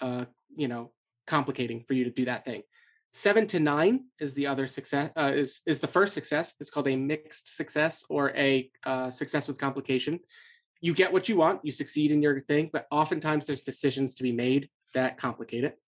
uh, 0.00 0.24
you 0.54 0.68
know 0.68 0.92
complicating 1.26 1.82
for 1.86 1.94
you 1.94 2.04
to 2.04 2.10
do 2.10 2.24
that 2.24 2.44
thing 2.44 2.62
seven 3.10 3.46
to 3.48 3.60
nine 3.60 4.04
is 4.20 4.34
the 4.34 4.46
other 4.46 4.66
success 4.66 5.10
uh, 5.16 5.32
is 5.34 5.60
is 5.66 5.80
the 5.80 5.86
first 5.86 6.14
success. 6.14 6.54
It's 6.60 6.70
called 6.70 6.88
a 6.88 6.96
mixed 6.96 7.56
success 7.56 8.04
or 8.08 8.30
a 8.36 8.70
uh, 8.84 9.10
success 9.10 9.48
with 9.48 9.58
complication. 9.58 10.20
You 10.80 10.94
get 10.94 11.12
what 11.12 11.28
you 11.28 11.36
want, 11.36 11.60
you 11.64 11.72
succeed 11.72 12.10
in 12.10 12.22
your 12.22 12.40
thing, 12.42 12.70
but 12.72 12.86
oftentimes 12.90 13.46
there's 13.46 13.62
decisions 13.62 14.14
to 14.16 14.22
be 14.22 14.32
made 14.32 14.68
that 14.94 15.18
complicate 15.18 15.64
it. 15.64 15.78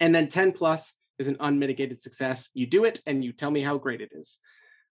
And 0.00 0.14
then 0.14 0.28
10 0.28 0.52
plus 0.52 0.94
is 1.18 1.28
an 1.28 1.36
unmitigated 1.38 2.00
success. 2.00 2.48
You 2.54 2.66
do 2.66 2.84
it 2.84 3.00
and 3.06 3.22
you 3.22 3.32
tell 3.32 3.50
me 3.50 3.60
how 3.60 3.78
great 3.78 4.00
it 4.00 4.10
is. 4.12 4.38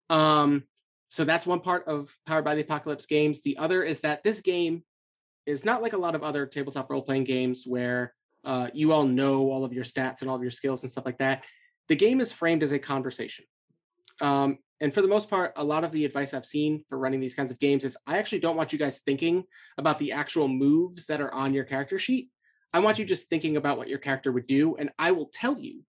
Um, 0.10 0.64
so 1.10 1.26
that's 1.26 1.46
one 1.46 1.60
part 1.60 1.88
of 1.88 2.16
Powered 2.26 2.46
by 2.46 2.56
the 2.56 2.62
Apocalypse 2.62 3.06
games. 3.06 3.42
The 3.42 3.58
other 3.58 3.84
is 3.84 4.02
that 4.02 4.24
this 4.24 4.42
game 4.42 4.84
is 5.46 5.66
not 5.66 5.82
like 5.82 5.94
a 5.94 5.98
lot 5.98 6.16
of 6.16 6.24
other 6.24 6.46
tabletop 6.46 6.90
role 6.90 7.02
playing 7.02 7.26
games 7.26 7.66
where 7.66 8.14
uh, 8.46 8.70
you 8.74 8.94
all 8.94 9.06
know 9.06 9.52
all 9.52 9.66
of 9.66 9.74
your 9.74 9.84
stats 9.84 10.22
and 10.22 10.30
all 10.30 10.36
of 10.36 10.42
your 10.42 10.52
skills 10.52 10.84
and 10.84 10.92
stuff 10.92 11.06
like 11.06 11.18
that. 11.18 11.44
The 11.92 11.98
game 11.98 12.22
is 12.22 12.32
framed 12.32 12.64
as 12.64 12.72
a 12.72 12.80
conversation. 12.80 13.44
Um, 14.22 14.60
and 14.80 14.94
for 14.94 15.02
the 15.02 15.10
most 15.10 15.30
part, 15.30 15.52
a 15.58 15.64
lot 15.66 15.84
of 15.84 15.92
the 15.92 16.06
advice 16.06 16.34
I've 16.34 16.46
seen 16.46 16.86
for 16.88 16.98
running 16.98 17.20
these 17.20 17.36
kinds 17.36 17.52
of 17.52 17.60
games 17.60 17.84
is 17.84 17.98
I 18.08 18.18
actually 18.18 18.40
don't 18.40 18.56
want 18.56 18.72
you 18.72 18.80
guys 18.80 19.00
thinking 19.00 19.44
about 19.78 20.00
the 20.00 20.14
actual 20.14 20.48
moves 20.48 21.08
that 21.08 21.20
are 21.20 21.34
on 21.34 21.54
your 21.54 21.66
character 21.66 22.00
sheet. 22.00 22.30
I 22.74 22.80
want 22.80 22.98
you 22.98 23.04
just 23.04 23.28
thinking 23.28 23.58
about 23.58 23.78
what 23.78 23.90
your 23.90 23.98
character 24.00 24.32
would 24.32 24.48
do, 24.48 24.78
and 24.78 24.90
I 24.98 25.12
will 25.12 25.30
tell 25.34 25.60
you 25.60 25.82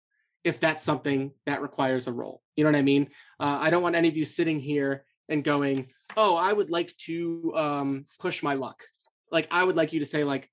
if 0.43 0.59
that's 0.59 0.83
something 0.83 1.31
that 1.47 1.63
requires 1.63 2.09
a 2.09 2.13
roll. 2.13 2.43
You 2.57 2.65
know 2.65 2.73
what 2.73 2.81
I 2.81 2.83
mean? 2.83 3.07
Uh, 3.39 3.59
I 3.61 3.71
don't 3.71 3.85
want 3.85 3.95
any 3.95 4.09
of 4.09 4.17
you 4.17 4.25
sitting 4.25 4.59
here 4.59 5.05
and 5.29 5.45
going, 5.45 5.93
"Oh, 6.17 6.35
I 6.35 6.53
would 6.53 6.69
like 6.69 6.97
to 7.07 7.53
um, 7.55 8.07
push 8.19 8.43
my 8.43 8.55
luck." 8.55 8.83
Like 9.31 9.47
I 9.53 9.63
would 9.63 9.77
like 9.77 9.93
you 9.93 10.01
to 10.01 10.07
say 10.07 10.25
like 10.25 10.51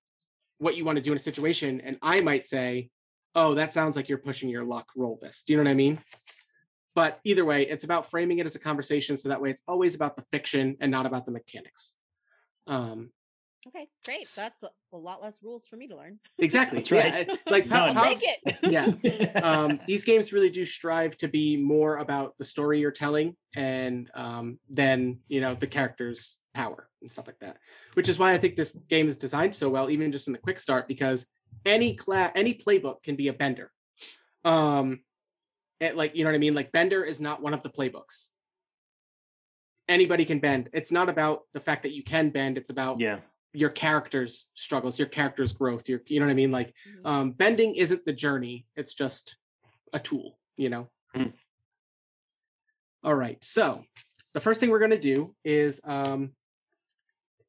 what 0.60 0.78
you 0.78 0.86
want 0.86 0.98
to 0.98 1.02
do 1.02 1.12
in 1.12 1.16
a 1.16 1.20
situation, 1.20 1.82
and 1.82 1.98
I 2.04 2.22
might 2.22 2.46
say, 2.46 2.92
"Oh, 3.36 3.56
that 3.56 3.74
sounds 3.74 3.96
like 3.96 4.10
you're 4.10 4.18
pushing 4.18 4.50
your 4.50 4.66
luck. 4.66 4.92
Roll 4.96 5.18
this." 5.22 5.44
Do 5.44 5.54
you 5.54 5.58
know 5.58 5.64
what 5.64 5.72
I 5.72 5.76
mean? 5.76 6.00
But 6.96 7.20
either 7.24 7.46
way, 7.46 7.64
it's 7.64 7.84
about 7.84 8.10
framing 8.10 8.40
it 8.40 8.46
as 8.46 8.56
a 8.56 8.60
conversation, 8.60 9.16
so 9.18 9.30
that 9.30 9.42
way 9.42 9.50
it's 9.52 9.64
always 9.68 9.96
about 9.96 10.16
the 10.16 10.24
fiction 10.32 10.78
and 10.82 10.92
not 10.92 11.06
about 11.06 11.26
the 11.26 11.32
mechanics. 11.32 11.96
Um, 12.68 13.12
Okay, 13.68 13.90
great. 14.06 14.26
So 14.28 14.42
that's 14.42 14.64
a, 14.64 14.70
a 14.94 14.98
lot 14.98 15.22
less 15.22 15.44
rules 15.44 15.68
for 15.68 15.76
me 15.76 15.88
to 15.88 15.96
learn. 15.96 16.20
exactly. 16.38 16.78
That's 16.80 16.92
right. 16.92 17.28
Yeah, 17.28 17.36
like 17.52 17.68
how, 17.68 17.94
how- 17.94 18.04
Take 18.06 18.22
it. 18.24 18.58
yeah 18.64 19.40
um, 19.42 19.80
these 19.86 20.04
games 20.04 20.32
really 20.32 20.50
do 20.50 20.66
strive 20.66 21.18
to 21.18 21.28
be 21.28 21.58
more 21.58 21.98
about 21.98 22.36
the 22.38 22.44
story 22.44 22.80
you're 22.80 22.92
telling 22.92 23.36
and 23.56 24.10
um, 24.16 24.60
then 24.70 25.20
you 25.28 25.42
know 25.42 25.56
the 25.56 25.68
character's 25.68 26.40
power 26.54 26.88
and 27.02 27.12
stuff 27.12 27.28
like 27.28 27.40
that 27.40 27.58
which 27.94 28.10
is 28.10 28.20
why 28.20 28.32
i 28.34 28.38
think 28.38 28.56
this 28.56 28.72
game 28.90 29.08
is 29.08 29.18
designed 29.18 29.56
so 29.56 29.70
well 29.70 29.90
even 29.90 30.12
just 30.12 30.28
in 30.28 30.34
the 30.34 30.40
quick 30.40 30.60
start 30.60 30.88
because 30.88 31.28
any 31.66 31.96
class 31.96 32.32
any 32.36 32.54
playbook 32.54 33.02
can 33.04 33.16
be 33.16 33.28
a 33.28 33.34
bender 33.34 33.72
um 34.46 35.00
it, 35.80 35.96
like 35.96 36.16
you 36.16 36.24
know 36.24 36.30
what 36.30 36.36
i 36.36 36.40
mean 36.40 36.54
like 36.56 36.72
bender 36.72 37.04
is 37.04 37.20
not 37.22 37.42
one 37.42 37.54
of 37.54 37.64
the 37.64 37.70
playbooks 37.70 38.30
anybody 39.88 40.26
can 40.26 40.40
bend 40.40 40.70
it's 40.74 40.92
not 40.92 41.10
about 41.10 41.42
the 41.54 41.60
fact 41.60 41.84
that 41.84 41.94
you 41.94 42.04
can 42.04 42.30
bend 42.30 42.58
it's 42.58 42.70
about 42.70 43.00
yeah. 43.00 43.20
Your 43.54 43.70
character's 43.70 44.48
struggles 44.54 45.00
your 45.00 45.08
character's 45.08 45.54
growth 45.54 45.90
your 45.90 46.02
you 46.08 46.20
know 46.20 46.26
what 46.28 46.32
i 46.32 46.36
mean 46.36 46.52
like 46.52 46.74
Mhm. 46.88 47.06
um, 47.06 47.32
bending 47.32 47.74
isn't 47.76 48.06
the 48.06 48.14
journey 48.14 48.68
it's 48.76 48.94
just 48.94 49.38
a 49.94 50.00
tool 50.00 50.38
you 50.58 50.70
know 50.70 50.90
Mm. 51.16 51.34
all 53.04 53.16
right 53.16 53.44
so 53.44 53.84
the 54.34 54.40
first 54.40 54.60
thing 54.60 54.70
we're 54.70 54.78
going 54.80 54.92
to 54.92 55.00
do 55.00 55.36
is 55.44 55.82
um, 55.84 56.34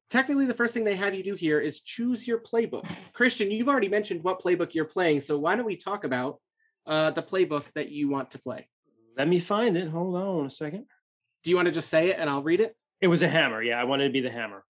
technically 0.09 0.45
the 0.47 0.53
first 0.55 0.73
thing 0.73 0.83
they 0.83 0.95
have 0.95 1.13
you 1.13 1.23
do 1.23 1.35
here 1.35 1.59
is 1.59 1.81
choose 1.81 2.27
your 2.27 2.39
playbook 2.39 2.85
christian 3.13 3.51
you've 3.51 3.69
already 3.69 3.87
mentioned 3.89 4.23
what 4.23 4.41
playbook 4.41 4.73
you're 4.73 4.85
playing 4.85 5.21
so 5.21 5.37
why 5.37 5.55
don't 5.55 5.65
we 5.65 5.75
talk 5.75 6.03
about 6.03 6.39
uh, 6.87 7.11
the 7.11 7.21
playbook 7.21 7.71
that 7.73 7.91
you 7.91 8.09
want 8.09 8.31
to 8.31 8.39
play 8.39 8.67
Let 9.15 9.27
me 9.27 9.39
find 9.39 9.77
it. 9.77 9.87
Hold 9.89 10.15
on 10.15 10.47
a 10.47 10.49
second. 10.49 10.85
do 11.43 11.51
you 11.51 11.55
want 11.55 11.67
to 11.67 11.71
just 11.71 11.89
say 11.89 12.09
it 12.09 12.17
and 12.19 12.27
i'll 12.29 12.41
read 12.43 12.59
it 12.59 12.75
It 13.01 13.07
was 13.07 13.21
a 13.21 13.27
hammer. 13.27 13.61
Yeah, 13.61 13.79
I 13.79 13.83
wanted 13.83 14.05
to 14.05 14.11
be 14.13 14.21
the 14.21 14.31
hammer. 14.31 14.63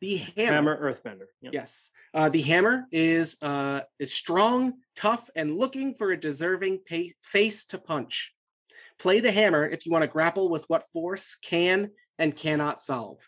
The 0.00 0.16
hammer, 0.36 0.52
Hammer 0.52 0.92
Earthbender. 0.92 1.26
Yep. 1.42 1.52
Yes. 1.54 1.90
Uh, 2.14 2.28
the 2.28 2.42
hammer 2.42 2.84
is 2.90 3.36
uh, 3.42 3.80
is 3.98 4.12
strong, 4.12 4.74
tough, 4.96 5.28
and 5.36 5.56
looking 5.58 5.94
for 5.94 6.10
a 6.10 6.20
deserving 6.20 6.80
pa- 6.88 7.12
face 7.22 7.64
to 7.66 7.78
punch. 7.78 8.34
Play 8.98 9.20
the 9.20 9.30
hammer 9.32 9.66
if 9.66 9.86
you 9.86 9.92
want 9.92 10.02
to 10.02 10.08
grapple 10.08 10.48
with 10.48 10.64
what 10.68 10.88
force 10.92 11.36
can 11.42 11.90
and 12.18 12.34
cannot 12.34 12.82
solve. 12.82 13.18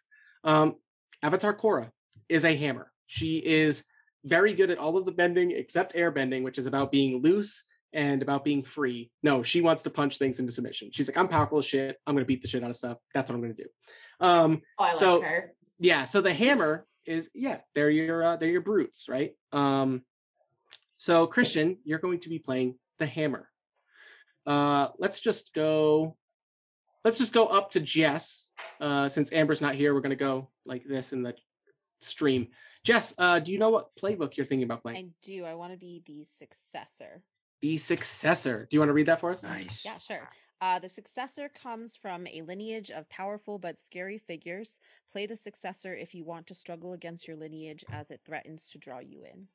Um, 0.44 0.76
Avatar 1.22 1.54
Korra 1.56 1.90
is 2.28 2.44
a 2.44 2.56
hammer. 2.56 2.90
She 3.06 3.38
is 3.38 3.84
very 4.24 4.52
good 4.52 4.70
at 4.70 4.78
all 4.78 4.96
of 4.96 5.04
the 5.04 5.12
bending 5.12 5.50
except 5.52 5.94
air 5.94 6.10
bending, 6.10 6.42
which 6.42 6.58
is 6.58 6.66
about 6.66 6.90
being 6.90 7.22
loose 7.22 7.64
and 7.92 8.22
about 8.22 8.44
being 8.44 8.62
free. 8.62 9.10
No, 9.22 9.42
she 9.42 9.60
wants 9.60 9.82
to 9.82 9.90
punch 9.90 10.16
things 10.18 10.40
into 10.40 10.52
submission. 10.52 10.90
She's 10.92 11.08
like, 11.08 11.16
I'm 11.16 11.28
powerful 11.28 11.58
as 11.58 11.66
shit. 11.66 11.96
I'm 12.06 12.14
going 12.14 12.24
to 12.24 12.28
beat 12.28 12.42
the 12.42 12.48
shit 12.48 12.62
out 12.64 12.70
of 12.70 12.76
stuff. 12.76 12.98
That's 13.14 13.30
what 13.30 13.36
I'm 13.36 13.42
going 13.42 13.54
to 13.56 13.62
do. 13.64 13.68
Um, 14.26 14.62
Oh, 14.78 14.84
I 14.84 14.92
like 14.92 15.22
her. 15.24 15.52
Yeah 15.80 16.04
so 16.04 16.20
the 16.20 16.32
hammer 16.32 16.86
is 17.06 17.28
yeah 17.34 17.58
they're 17.74 17.90
your 17.90 18.22
uh, 18.22 18.36
they're 18.36 18.50
your 18.50 18.60
brutes 18.60 19.08
right 19.08 19.32
um 19.52 20.02
so 20.96 21.26
christian 21.26 21.78
you're 21.84 21.98
going 21.98 22.20
to 22.20 22.28
be 22.28 22.38
playing 22.38 22.76
the 22.98 23.06
hammer 23.06 23.48
uh 24.46 24.88
let's 24.98 25.18
just 25.20 25.52
go 25.54 26.16
let's 27.04 27.18
just 27.18 27.32
go 27.32 27.46
up 27.46 27.70
to 27.72 27.80
jess 27.80 28.52
uh 28.80 29.08
since 29.08 29.32
amber's 29.32 29.60
not 29.60 29.74
here 29.74 29.94
we're 29.94 30.00
going 30.00 30.10
to 30.10 30.16
go 30.16 30.48
like 30.66 30.84
this 30.84 31.12
in 31.12 31.22
the 31.22 31.34
stream 32.02 32.48
jess 32.84 33.14
uh 33.18 33.38
do 33.40 33.50
you 33.52 33.58
know 33.58 33.70
what 33.70 33.88
playbook 34.00 34.36
you're 34.36 34.46
thinking 34.46 34.64
about 34.64 34.82
playing 34.82 35.06
I 35.06 35.08
do. 35.26 35.44
I 35.44 35.54
want 35.54 35.72
to 35.72 35.78
be 35.78 36.02
the 36.06 36.24
successor. 36.38 37.22
the 37.62 37.76
successor 37.76 38.66
do 38.70 38.76
you 38.76 38.80
want 38.80 38.90
to 38.90 38.94
read 38.94 39.06
that 39.06 39.20
for 39.20 39.30
us 39.30 39.42
Nice. 39.42 39.84
Yeah, 39.84 39.98
sure. 39.98 40.28
Uh, 40.60 40.78
the 40.78 40.88
successor 40.88 41.48
comes 41.48 41.96
from 41.96 42.26
a 42.26 42.42
lineage 42.42 42.90
of 42.90 43.08
powerful 43.08 43.58
but 43.58 43.80
scary 43.80 44.18
figures. 44.18 44.78
Play 45.10 45.26
the 45.26 45.36
successor 45.36 45.94
if 45.94 46.14
you 46.14 46.24
want 46.24 46.46
to 46.48 46.54
struggle 46.54 46.92
against 46.92 47.26
your 47.26 47.36
lineage 47.36 47.84
as 47.90 48.10
it 48.10 48.20
threatens 48.26 48.68
to 48.70 48.78
draw 48.78 48.98
you 48.98 49.22
in. 49.24 49.46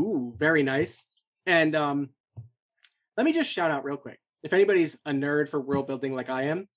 Ooh, 0.00 0.34
very 0.38 0.62
nice. 0.62 1.06
And 1.46 1.74
um, 1.74 2.10
let 3.16 3.24
me 3.24 3.32
just 3.32 3.50
shout 3.50 3.72
out 3.72 3.84
real 3.84 3.96
quick. 3.96 4.20
If 4.44 4.52
anybody's 4.52 5.00
a 5.04 5.10
nerd 5.10 5.48
for 5.48 5.60
world 5.60 5.88
building 5.88 6.14
like 6.14 6.30
I 6.30 6.44
am, 6.44 6.68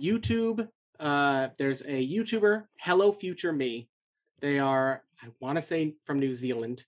YouTube, 0.00 0.68
uh, 0.98 1.48
there's 1.58 1.82
a 1.82 2.06
YouTuber, 2.06 2.64
Hello 2.80 3.12
Future 3.12 3.52
Me. 3.52 3.88
They 4.40 4.58
are, 4.58 5.02
I 5.22 5.28
want 5.40 5.56
to 5.56 5.62
say, 5.62 5.94
from 6.04 6.18
New 6.18 6.34
Zealand. 6.34 6.84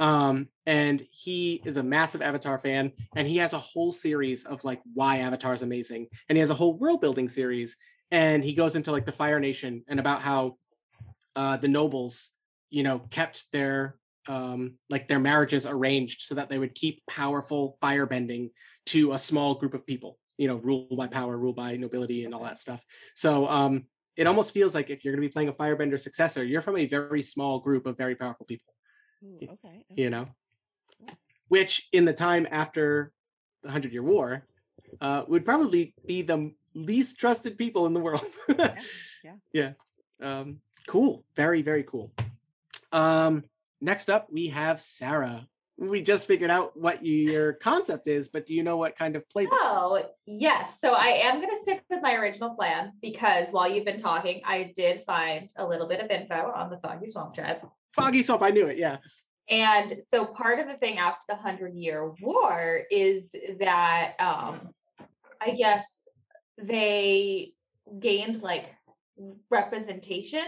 Um, 0.00 0.48
and 0.66 1.04
he 1.10 1.62
is 1.64 1.76
a 1.76 1.82
massive 1.82 2.22
Avatar 2.22 2.58
fan, 2.58 2.92
and 3.14 3.28
he 3.28 3.36
has 3.38 3.52
a 3.52 3.58
whole 3.58 3.92
series 3.92 4.44
of 4.44 4.64
like 4.64 4.80
why 4.94 5.18
Avatar 5.18 5.54
is 5.54 5.62
amazing. 5.62 6.08
And 6.28 6.36
he 6.36 6.40
has 6.40 6.50
a 6.50 6.54
whole 6.54 6.74
world 6.74 7.00
building 7.00 7.28
series, 7.28 7.76
and 8.10 8.42
he 8.42 8.54
goes 8.54 8.76
into 8.76 8.92
like 8.92 9.06
the 9.06 9.12
Fire 9.12 9.40
Nation 9.40 9.84
and 9.88 10.00
about 10.00 10.22
how 10.22 10.56
uh, 11.36 11.56
the 11.56 11.68
nobles, 11.68 12.30
you 12.70 12.82
know, 12.82 13.00
kept 13.10 13.50
their 13.52 13.96
um, 14.28 14.74
like 14.88 15.08
their 15.08 15.18
marriages 15.18 15.66
arranged 15.66 16.22
so 16.22 16.36
that 16.36 16.48
they 16.48 16.58
would 16.58 16.74
keep 16.74 17.02
powerful 17.06 17.76
firebending 17.82 18.50
to 18.86 19.12
a 19.12 19.18
small 19.18 19.54
group 19.54 19.74
of 19.74 19.86
people, 19.86 20.18
you 20.38 20.48
know, 20.48 20.56
ruled 20.56 20.96
by 20.96 21.06
power, 21.06 21.36
ruled 21.36 21.56
by 21.56 21.76
nobility, 21.76 22.24
and 22.24 22.34
all 22.34 22.44
that 22.44 22.58
stuff. 22.58 22.84
So 23.14 23.48
um, 23.48 23.86
it 24.16 24.26
almost 24.26 24.52
feels 24.52 24.74
like 24.74 24.90
if 24.90 25.04
you're 25.04 25.12
going 25.12 25.22
to 25.22 25.28
be 25.28 25.32
playing 25.32 25.48
a 25.48 25.52
firebender 25.52 25.98
successor, 25.98 26.44
you're 26.44 26.62
from 26.62 26.76
a 26.76 26.86
very 26.86 27.22
small 27.22 27.60
group 27.60 27.86
of 27.86 27.96
very 27.96 28.14
powerful 28.14 28.46
people, 28.46 28.72
Ooh, 29.24 29.38
Y- 29.40 29.48
okay. 29.52 29.84
you 29.96 30.10
know, 30.10 30.28
which 31.48 31.88
in 31.92 32.04
the 32.04 32.12
time 32.12 32.46
after 32.50 33.12
the 33.62 33.70
Hundred 33.70 33.92
Year 33.92 34.02
War 34.02 34.44
uh, 35.00 35.22
would 35.28 35.44
probably 35.44 35.94
be 36.06 36.22
the 36.22 36.52
least 36.74 37.18
trusted 37.18 37.58
people 37.58 37.86
in 37.86 37.92
the 37.94 38.00
world. 38.00 38.24
yeah. 38.58 38.74
yeah. 39.52 39.72
Um, 40.20 40.60
cool. 40.86 41.24
Very, 41.36 41.62
very 41.62 41.82
cool. 41.84 42.12
Um, 42.92 43.44
next 43.80 44.10
up, 44.10 44.28
we 44.30 44.48
have 44.48 44.80
Sarah. 44.80 45.46
We 45.78 46.02
just 46.02 46.26
figured 46.26 46.50
out 46.50 46.76
what 46.78 47.04
your 47.04 47.54
concept 47.54 48.06
is, 48.06 48.28
but 48.28 48.46
do 48.46 48.54
you 48.54 48.62
know 48.62 48.76
what 48.76 48.96
kind 48.96 49.16
of 49.16 49.24
playbook? 49.34 49.48
Oh, 49.52 50.02
yes. 50.26 50.80
So 50.80 50.92
I 50.92 51.08
am 51.24 51.36
going 51.40 51.50
to 51.50 51.58
stick 51.60 51.82
with 51.90 52.02
my 52.02 52.14
original 52.14 52.54
plan 52.54 52.92
because 53.00 53.50
while 53.50 53.68
you've 53.70 53.84
been 53.84 54.00
talking, 54.00 54.42
I 54.44 54.72
did 54.76 55.02
find 55.06 55.50
a 55.56 55.66
little 55.66 55.88
bit 55.88 56.00
of 56.00 56.10
info 56.10 56.52
on 56.54 56.70
the 56.70 56.78
Foggy 56.78 57.06
Swamp 57.06 57.34
Tribe. 57.34 57.58
Foggy 57.92 58.22
Swamp. 58.22 58.42
I 58.42 58.50
knew 58.50 58.66
it. 58.66 58.78
Yeah. 58.78 58.98
And 59.48 60.00
so 60.06 60.24
part 60.24 60.58
of 60.60 60.68
the 60.68 60.74
thing 60.74 60.98
after 60.98 61.20
the 61.28 61.36
Hundred 61.36 61.74
Year 61.74 62.12
War 62.20 62.82
is 62.90 63.24
that 63.60 64.14
um, 64.18 64.70
I 65.40 65.50
guess 65.50 66.08
they 66.58 67.52
gained 67.98 68.42
like 68.42 68.66
representation 69.50 70.46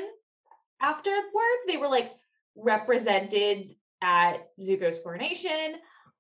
afterwards. 0.80 1.62
They 1.66 1.76
were 1.76 1.88
like 1.88 2.12
represented 2.56 3.74
at 4.02 4.48
Zuko's 4.60 5.00
coronation. 5.00 5.74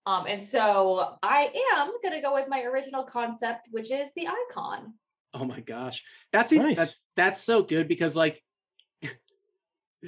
Um, 0.06 0.26
and 0.26 0.42
so 0.42 1.16
I 1.22 1.50
am 1.78 1.92
gonna 2.02 2.20
go 2.20 2.34
with 2.34 2.48
my 2.48 2.62
original 2.62 3.04
concept, 3.04 3.68
which 3.70 3.90
is 3.90 4.08
the 4.16 4.26
icon. 4.26 4.94
Oh 5.32 5.44
my 5.44 5.60
gosh, 5.60 6.04
that's. 6.32 6.52
Nice. 6.52 6.76
That, 6.76 6.94
that's 7.16 7.40
so 7.40 7.62
good 7.62 7.88
because 7.88 8.14
like 8.14 8.42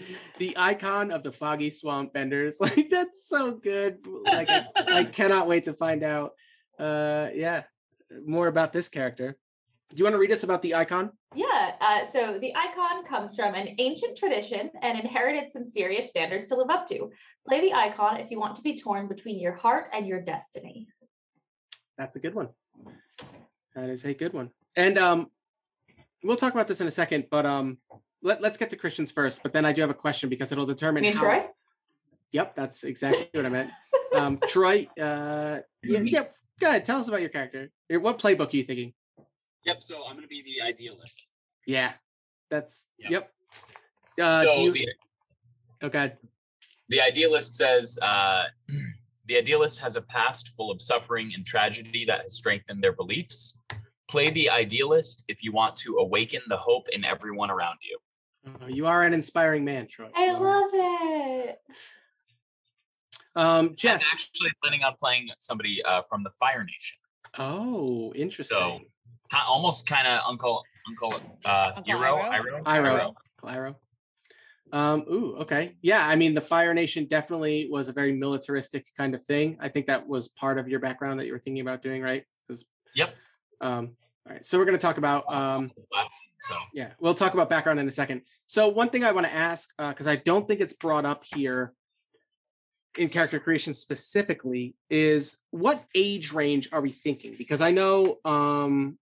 the 0.38 0.56
icon 0.56 1.10
of 1.10 1.22
the 1.22 1.32
Foggy 1.32 1.70
Swamp 1.70 2.12
Benders, 2.12 2.58
like 2.60 2.88
that's 2.90 3.28
so 3.28 3.54
good. 3.54 3.98
Like 4.24 4.48
I, 4.50 4.64
I 4.88 5.04
cannot 5.18 5.46
wait 5.46 5.64
to 5.64 5.72
find 5.72 6.02
out 6.02 6.32
uh, 6.78 7.28
yeah, 7.34 7.64
more 8.24 8.48
about 8.48 8.72
this 8.72 8.88
character. 8.88 9.36
Do 9.90 9.96
you 9.96 10.04
want 10.04 10.14
to 10.14 10.18
read 10.18 10.32
us 10.32 10.42
about 10.42 10.62
the 10.62 10.74
icon? 10.74 11.12
Yeah, 11.34 11.72
uh, 11.80 12.04
so 12.10 12.38
the 12.40 12.52
icon 12.56 13.04
comes 13.04 13.36
from 13.36 13.54
an 13.54 13.76
ancient 13.78 14.18
tradition 14.18 14.70
and 14.82 14.98
inherited 14.98 15.48
some 15.48 15.64
serious 15.64 16.08
standards 16.08 16.48
to 16.48 16.56
live 16.56 16.70
up 16.70 16.88
to. 16.88 17.12
Play 17.46 17.60
the 17.60 17.72
icon 17.72 18.18
if 18.18 18.32
you 18.32 18.40
want 18.40 18.56
to 18.56 18.62
be 18.62 18.76
torn 18.76 19.06
between 19.06 19.38
your 19.38 19.54
heart 19.54 19.88
and 19.92 20.06
your 20.06 20.20
destiny. 20.20 20.88
That's 21.96 22.16
a 22.16 22.18
good 22.18 22.34
one. 22.34 22.48
That 23.76 23.88
is 23.90 24.04
a 24.04 24.12
good 24.12 24.32
one. 24.32 24.50
And 24.74 24.98
um, 24.98 25.30
we'll 26.24 26.36
talk 26.36 26.52
about 26.52 26.66
this 26.66 26.80
in 26.80 26.88
a 26.88 26.90
second, 26.90 27.26
but 27.30 27.46
um, 27.46 27.78
let, 28.26 28.42
let's 28.42 28.58
get 28.58 28.70
to 28.70 28.76
Christians 28.76 29.10
first. 29.12 29.42
But 29.42 29.52
then 29.52 29.64
I 29.64 29.72
do 29.72 29.80
have 29.80 29.90
a 29.90 29.94
question 29.94 30.28
because 30.28 30.52
it'll 30.52 30.66
determine. 30.66 31.02
Me 31.02 31.08
and 31.08 31.16
how- 31.16 31.24
Troy? 31.24 31.46
Yep, 32.32 32.54
that's 32.56 32.84
exactly 32.84 33.28
what 33.32 33.46
I 33.46 33.48
meant. 33.48 33.70
Um, 34.14 34.38
Troy, 34.48 34.88
uh, 35.00 35.60
yeah, 35.82 36.00
yeah, 36.00 36.24
go 36.60 36.68
ahead. 36.68 36.84
Tell 36.84 36.98
us 36.98 37.08
about 37.08 37.20
your 37.20 37.30
character. 37.30 37.70
What 37.88 38.18
playbook 38.18 38.52
are 38.52 38.56
you 38.56 38.64
thinking? 38.64 38.92
Yep. 39.64 39.80
So 39.80 40.04
I'm 40.04 40.16
gonna 40.16 40.26
be 40.26 40.42
the 40.42 40.62
idealist. 40.62 41.28
Yeah, 41.66 41.92
that's 42.50 42.86
Yep. 42.98 43.10
yep. 43.10 43.32
Uh, 44.20 44.42
so 44.42 44.52
do 44.54 44.60
you, 44.60 44.72
the 44.72 45.86
okay. 45.86 46.12
the 46.88 47.00
idealist 47.00 47.56
says 47.56 47.98
uh, 48.02 48.44
the 49.26 49.38
idealist 49.38 49.78
has 49.78 49.94
a 49.96 50.02
past 50.02 50.56
full 50.56 50.70
of 50.70 50.82
suffering 50.82 51.32
and 51.34 51.46
tragedy 51.46 52.04
that 52.06 52.22
has 52.22 52.34
strengthened 52.34 52.82
their 52.82 52.92
beliefs. 52.92 53.62
Play 54.08 54.30
the 54.30 54.50
idealist 54.50 55.24
if 55.28 55.42
you 55.44 55.52
want 55.52 55.76
to 55.76 55.96
awaken 55.98 56.40
the 56.48 56.56
hope 56.56 56.88
in 56.90 57.04
everyone 57.04 57.50
around 57.50 57.78
you. 57.82 57.98
Uh, 58.46 58.66
you 58.68 58.86
are 58.86 59.02
an 59.02 59.12
inspiring 59.12 59.64
man, 59.64 59.86
Troy. 59.88 60.08
I 60.14 60.26
You 60.26 60.32
are. 60.34 60.40
love 60.60 60.70
it. 60.72 61.58
Um, 63.34 63.74
I'm 63.84 63.98
actually 64.12 64.50
planning 64.62 64.82
on 64.82 64.94
playing 64.98 65.28
somebody 65.38 65.82
uh, 65.84 66.02
from 66.08 66.22
the 66.22 66.30
Fire 66.30 66.64
Nation. 66.64 66.96
Oh, 67.38 68.12
interesting. 68.14 68.86
Ki- 69.30 69.38
Almost 69.46 69.86
kind 69.86 70.06
of 70.06 70.20
Uncle 70.26 70.62
Uncle 70.88 71.20
uh, 71.44 71.72
Uncle 71.76 71.82
Hero, 71.98 72.22
Iroh? 72.22 72.62
Iroh, 72.62 72.64
Iroh. 72.64 73.14
Claro. 73.38 73.76
Um, 74.72 75.04
ooh, 75.10 75.36
okay. 75.40 75.76
Yeah, 75.82 76.06
I 76.06 76.16
mean 76.16 76.34
the 76.34 76.40
Fire 76.40 76.72
Nation 76.72 77.06
definitely 77.06 77.68
was 77.70 77.88
a 77.88 77.92
very 77.92 78.12
militaristic 78.12 78.86
kind 78.96 79.14
of 79.14 79.22
thing. 79.22 79.56
I 79.60 79.68
think 79.68 79.86
that 79.86 80.06
was 80.08 80.28
part 80.28 80.58
of 80.58 80.68
your 80.68 80.80
background 80.80 81.20
that 81.20 81.26
you 81.26 81.32
were 81.32 81.38
thinking 81.38 81.60
about 81.60 81.82
doing, 81.82 82.02
right? 82.02 82.24
'Cause- 82.48 82.64
Yep. 82.94 83.14
Um, 83.60 83.96
all 84.26 84.32
right. 84.32 84.44
So 84.44 84.58
we're 84.58 84.64
gonna 84.64 84.78
talk 84.78 84.98
about 84.98 85.32
um 85.32 85.70
So 86.40 86.54
yeah, 86.72 86.92
we'll 86.98 87.14
talk 87.14 87.34
about 87.34 87.48
background 87.48 87.80
in 87.80 87.88
a 87.88 87.92
second. 87.92 88.22
So 88.46 88.68
one 88.68 88.90
thing 88.90 89.04
I 89.04 89.12
want 89.12 89.26
to 89.26 89.32
ask, 89.32 89.70
because 89.78 90.06
I 90.06 90.16
don't 90.16 90.46
think 90.46 90.60
it's 90.60 90.72
brought 90.72 91.04
up 91.04 91.24
here 91.24 91.72
in 92.96 93.08
character 93.08 93.38
creation 93.38 93.74
specifically, 93.74 94.74
is 94.88 95.36
what 95.50 95.84
age 95.94 96.32
range 96.32 96.68
are 96.72 96.80
we 96.80 96.90
thinking? 96.90 97.34
Because 97.36 97.60
I 97.60 97.70
know 97.70 98.18
um 98.24 98.98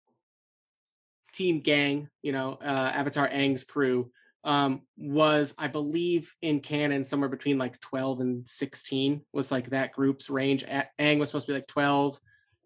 Team 1.32 1.62
Aang, 1.62 2.08
you 2.22 2.32
know, 2.32 2.58
uh, 2.62 2.92
Avatar 2.94 3.28
Aang's 3.28 3.64
crew, 3.64 4.10
um, 4.44 4.82
was 4.96 5.54
I 5.58 5.66
believe 5.66 6.32
in 6.42 6.60
canon 6.60 7.04
somewhere 7.04 7.28
between 7.28 7.58
like 7.58 7.80
12 7.80 8.20
and 8.20 8.48
16 8.48 9.22
was 9.32 9.50
like 9.50 9.70
that 9.70 9.92
group's 9.92 10.30
range. 10.30 10.62
A- 10.62 10.88
Aang 10.98 11.18
was 11.18 11.30
supposed 11.30 11.46
to 11.46 11.52
be 11.52 11.58
like 11.58 11.66
12, 11.66 12.20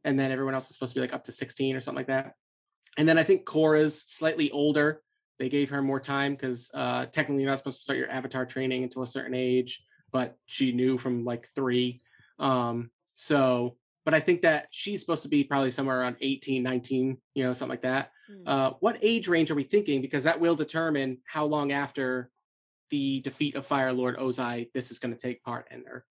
and 0.05 0.19
then 0.21 0.33
everyone 0.33 0.55
else 0.55 0.69
was 0.69 0.75
supposed 0.77 0.93
to 0.93 0.97
be 0.97 1.01
like 1.01 1.15
up 1.15 1.25
to 1.25 1.33
16 1.33 1.77
or 1.77 1.81
something 1.81 1.97
like 1.97 2.09
that. 2.09 2.35
And 2.99 3.09
then 3.09 3.17
I 3.17 3.23
think 3.23 3.47
Korra's 3.47 4.05
slightly 4.09 4.51
older. 4.51 5.01
They 5.39 5.49
gave 5.49 5.71
her 5.71 5.81
more 5.81 6.01
time 6.01 6.35
because 6.35 6.69
uh, 6.75 7.07
technically 7.07 7.43
you're 7.45 7.51
not 7.51 7.59
supposed 7.59 7.79
to 7.79 7.83
start 7.85 7.99
your 7.99 8.11
avatar 8.11 8.45
training 8.45 8.83
until 8.83 9.03
a 9.03 9.07
certain 9.07 9.35
age, 9.35 9.85
but 10.13 10.37
she 10.47 10.73
knew 10.73 10.99
from 10.99 11.25
like 11.25 11.49
three. 11.55 12.03
Um, 12.41 12.91
so, 13.15 13.77
but 14.05 14.15
I 14.15 14.21
think 14.21 14.43
that 14.43 14.67
she's 14.71 15.01
supposed 15.01 15.23
to 15.23 15.29
be 15.29 15.45
probably 15.45 15.71
somewhere 15.71 16.01
around 16.01 16.17
18, 16.21 16.63
19, 16.63 17.19
you 17.35 17.45
know, 17.45 17.53
something 17.53 17.71
like 17.71 17.83
that. 17.83 18.11
Mm. 18.31 18.49
Uh, 18.49 18.73
what 18.81 18.99
age 19.01 19.29
range 19.29 19.53
are 19.53 19.55
we 19.55 19.63
thinking? 19.63 20.03
Because 20.03 20.25
that 20.25 20.41
will 20.41 20.57
determine 20.57 21.19
how 21.25 21.47
long 21.47 21.71
after 21.71 22.31
the 22.91 23.21
defeat 23.21 23.55
of 23.55 23.65
Fire 23.65 23.93
Lord 23.93 24.17
Ozai 24.17 24.73
this 24.73 24.91
is 24.91 24.99
going 24.99 25.15
to 25.15 25.21
take 25.21 25.45
part 25.45 25.69
in 25.71 25.85
there. 25.85 26.05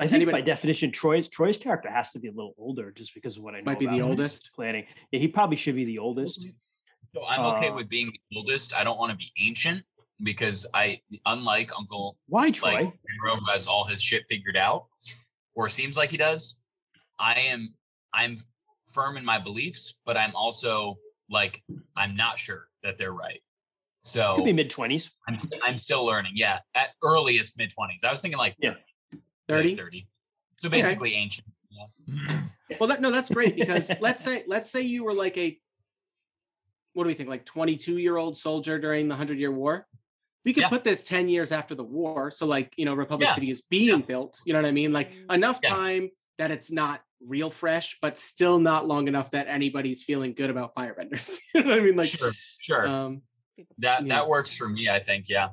I 0.00 0.06
think 0.06 0.30
by 0.30 0.40
definition, 0.40 0.92
Troy's 0.92 1.28
Troy's 1.28 1.56
character 1.56 1.90
has 1.90 2.10
to 2.12 2.18
be 2.18 2.28
a 2.28 2.32
little 2.32 2.54
older, 2.56 2.92
just 2.92 3.14
because 3.14 3.36
of 3.36 3.42
what 3.42 3.54
I 3.54 3.58
know. 3.58 3.64
Might 3.66 3.78
be 3.80 3.86
the 3.86 3.96
about 3.98 4.10
his 4.10 4.20
oldest. 4.20 4.50
planning. 4.54 4.84
Yeah, 5.10 5.18
he 5.20 5.28
probably 5.28 5.56
should 5.56 5.74
be 5.74 5.84
the 5.84 5.98
oldest. 5.98 6.46
So 7.06 7.24
I'm 7.26 7.40
okay 7.54 7.68
Uh, 7.70 7.74
with 7.74 7.88
being 7.88 8.06
the 8.30 8.36
oldest. 8.36 8.74
I 8.74 8.84
don't 8.84 8.98
want 8.98 9.10
to 9.10 9.16
be 9.16 9.30
ancient 9.40 9.82
because 10.22 10.66
I, 10.74 11.00
unlike 11.26 11.70
Uncle 11.76 12.16
Why, 12.26 12.50
Troy? 12.50 12.74
like 12.74 12.84
Iroh 12.86 13.38
who 13.40 13.50
has 13.50 13.66
all 13.66 13.84
his 13.84 14.00
shit 14.02 14.24
figured 14.28 14.56
out, 14.56 14.86
or 15.54 15.68
seems 15.68 15.96
like 15.96 16.10
he 16.10 16.16
does. 16.16 16.60
I 17.18 17.34
am 17.34 17.74
I'm 18.12 18.36
firm 18.88 19.16
in 19.16 19.24
my 19.24 19.38
beliefs, 19.38 19.94
but 20.06 20.16
I'm 20.16 20.34
also 20.36 20.98
like 21.28 21.62
I'm 21.96 22.14
not 22.14 22.38
sure 22.38 22.68
that 22.84 22.98
they're 22.98 23.12
right. 23.12 23.40
So 24.02 24.34
Could 24.36 24.44
be 24.44 24.52
mid 24.52 24.70
twenties. 24.70 25.10
I'm 25.28 25.38
I'm 25.64 25.78
still 25.78 26.04
learning. 26.06 26.32
Yeah, 26.36 26.60
at 26.76 26.90
earliest 27.02 27.58
mid 27.58 27.70
twenties. 27.72 28.04
I 28.04 28.12
was 28.12 28.22
thinking 28.22 28.38
like 28.38 28.54
Yeah. 28.60 28.74
30? 29.48 29.76
30. 29.76 30.06
So 30.58 30.68
basically 30.68 31.14
ancient. 31.14 31.46
Yeah. 31.70 32.40
Well, 32.80 32.88
that, 32.88 33.00
no, 33.00 33.10
that's 33.10 33.30
great 33.30 33.56
because 33.56 33.90
let's 34.00 34.22
say 34.22 34.44
let's 34.46 34.70
say 34.70 34.82
you 34.82 35.04
were 35.04 35.14
like 35.14 35.36
a 35.38 35.58
what 36.94 37.04
do 37.04 37.08
we 37.08 37.14
think 37.14 37.28
like 37.28 37.44
22 37.44 37.98
year 37.98 38.16
old 38.16 38.36
soldier 38.36 38.78
during 38.78 39.08
the 39.08 39.12
100 39.12 39.38
year 39.38 39.52
war. 39.52 39.86
We 40.44 40.52
could 40.52 40.62
Yeah. 40.62 40.68
put 40.68 40.84
this 40.84 41.04
10 41.04 41.28
years 41.28 41.52
after 41.52 41.74
the 41.74 41.84
war. 41.84 42.30
So 42.30 42.46
like, 42.46 42.72
you 42.76 42.84
know, 42.84 42.94
Republic 42.94 43.28
Yeah. 43.28 43.34
City 43.34 43.50
is 43.50 43.62
being 43.62 44.00
built, 44.00 44.40
you 44.44 44.52
know 44.52 44.60
what 44.60 44.68
I 44.68 44.72
mean? 44.72 44.92
Like 44.92 45.12
Mm. 45.12 45.34
enough 45.34 45.60
Yeah. 45.62 45.70
time 45.70 46.10
that 46.38 46.50
it's 46.50 46.70
not 46.70 47.02
real 47.20 47.50
fresh, 47.50 47.98
but 48.00 48.16
still 48.16 48.58
not 48.58 48.86
long 48.86 49.08
enough 49.08 49.30
that 49.32 49.48
anybody's 49.48 50.02
feeling 50.02 50.34
good 50.34 50.50
about 50.50 50.74
firebenders. 50.74 51.38
you 51.54 51.62
know 51.62 51.70
what 51.70 51.78
I 51.80 51.82
mean? 51.82 51.96
Like 51.96 52.08
sure, 52.08 52.32
sure. 52.60 52.86
um 52.88 53.22
that 53.78 54.06
yeah. 54.06 54.14
that 54.16 54.28
works 54.28 54.56
for 54.56 54.68
me. 54.68 54.88
I 54.88 54.98
think. 55.00 55.28
Yeah. 55.28 55.50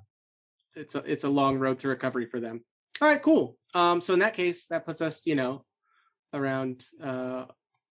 it's 0.75 0.95
a 0.95 0.99
it's 0.99 1.23
a 1.23 1.29
long 1.29 1.57
road 1.57 1.79
to 1.79 1.87
recovery 1.87 2.25
for 2.25 2.39
them. 2.39 2.63
All 3.01 3.07
right, 3.09 3.21
cool. 3.21 3.57
Um, 3.75 4.01
so 4.01 4.13
in 4.13 4.19
that 4.19 4.33
case, 4.33 4.65
that 4.67 4.85
puts 4.85 5.01
us, 5.01 5.27
you 5.27 5.35
know, 5.35 5.63
around 6.33 6.83
uh 7.03 7.45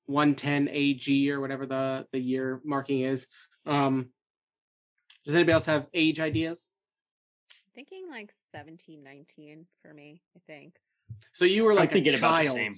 110 0.07 0.69
AG 0.69 1.31
or 1.31 1.41
whatever 1.41 1.67
the 1.67 2.07
the 2.13 2.19
year 2.19 2.61
marking 2.65 3.01
is. 3.01 3.27
Um, 3.67 4.11
does 5.25 5.35
anybody 5.35 5.53
else 5.53 5.67
have 5.67 5.87
age 5.95 6.19
ideas? 6.19 6.73
thinking 7.75 8.09
like 8.09 8.33
17, 8.53 9.03
19 9.03 9.67
for 9.83 9.93
me, 9.93 10.23
I 10.37 10.41
think. 10.47 10.77
So 11.33 11.45
you 11.45 11.65
were 11.65 11.73
I'm 11.73 11.79
like 11.79 11.91
a 11.91 11.93
thinking 11.95 12.15
about 12.15 12.39
the 12.39 12.45
child. 12.45 12.57
same. 12.57 12.73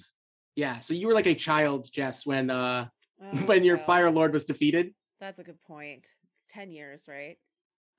Yeah, 0.55 0.79
so 0.79 0.93
you 0.93 1.07
were 1.07 1.13
like 1.13 1.27
a 1.27 1.35
child, 1.35 1.87
Jess, 1.91 2.25
when 2.25 2.49
uh 2.49 2.87
Oh, 3.21 3.35
when 3.47 3.63
your 3.63 3.77
well, 3.77 3.85
Fire 3.87 4.11
Lord 4.11 4.31
was 4.31 4.45
defeated. 4.45 4.93
That's 5.19 5.39
a 5.39 5.43
good 5.43 5.59
point. 5.63 6.07
It's 6.35 6.45
10 6.49 6.69
years, 6.69 7.05
right? 7.07 7.37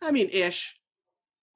I 0.01 0.13
mean, 0.13 0.29
ish. 0.29 0.79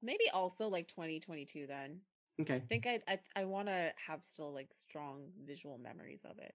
Maybe 0.03 0.25
also 0.35 0.67
like 0.67 0.89
2022 0.89 1.67
then. 1.69 2.01
Okay, 2.43 2.57
I 2.57 2.61
think 2.61 2.87
I 2.87 3.01
I, 3.09 3.19
I 3.37 3.45
want 3.45 3.69
to 3.69 3.93
have 4.07 4.21
still 4.25 4.53
like 4.53 4.69
strong 4.79 5.29
visual 5.47 5.79
memories 5.79 6.23
of 6.25 6.39
it. 6.39 6.55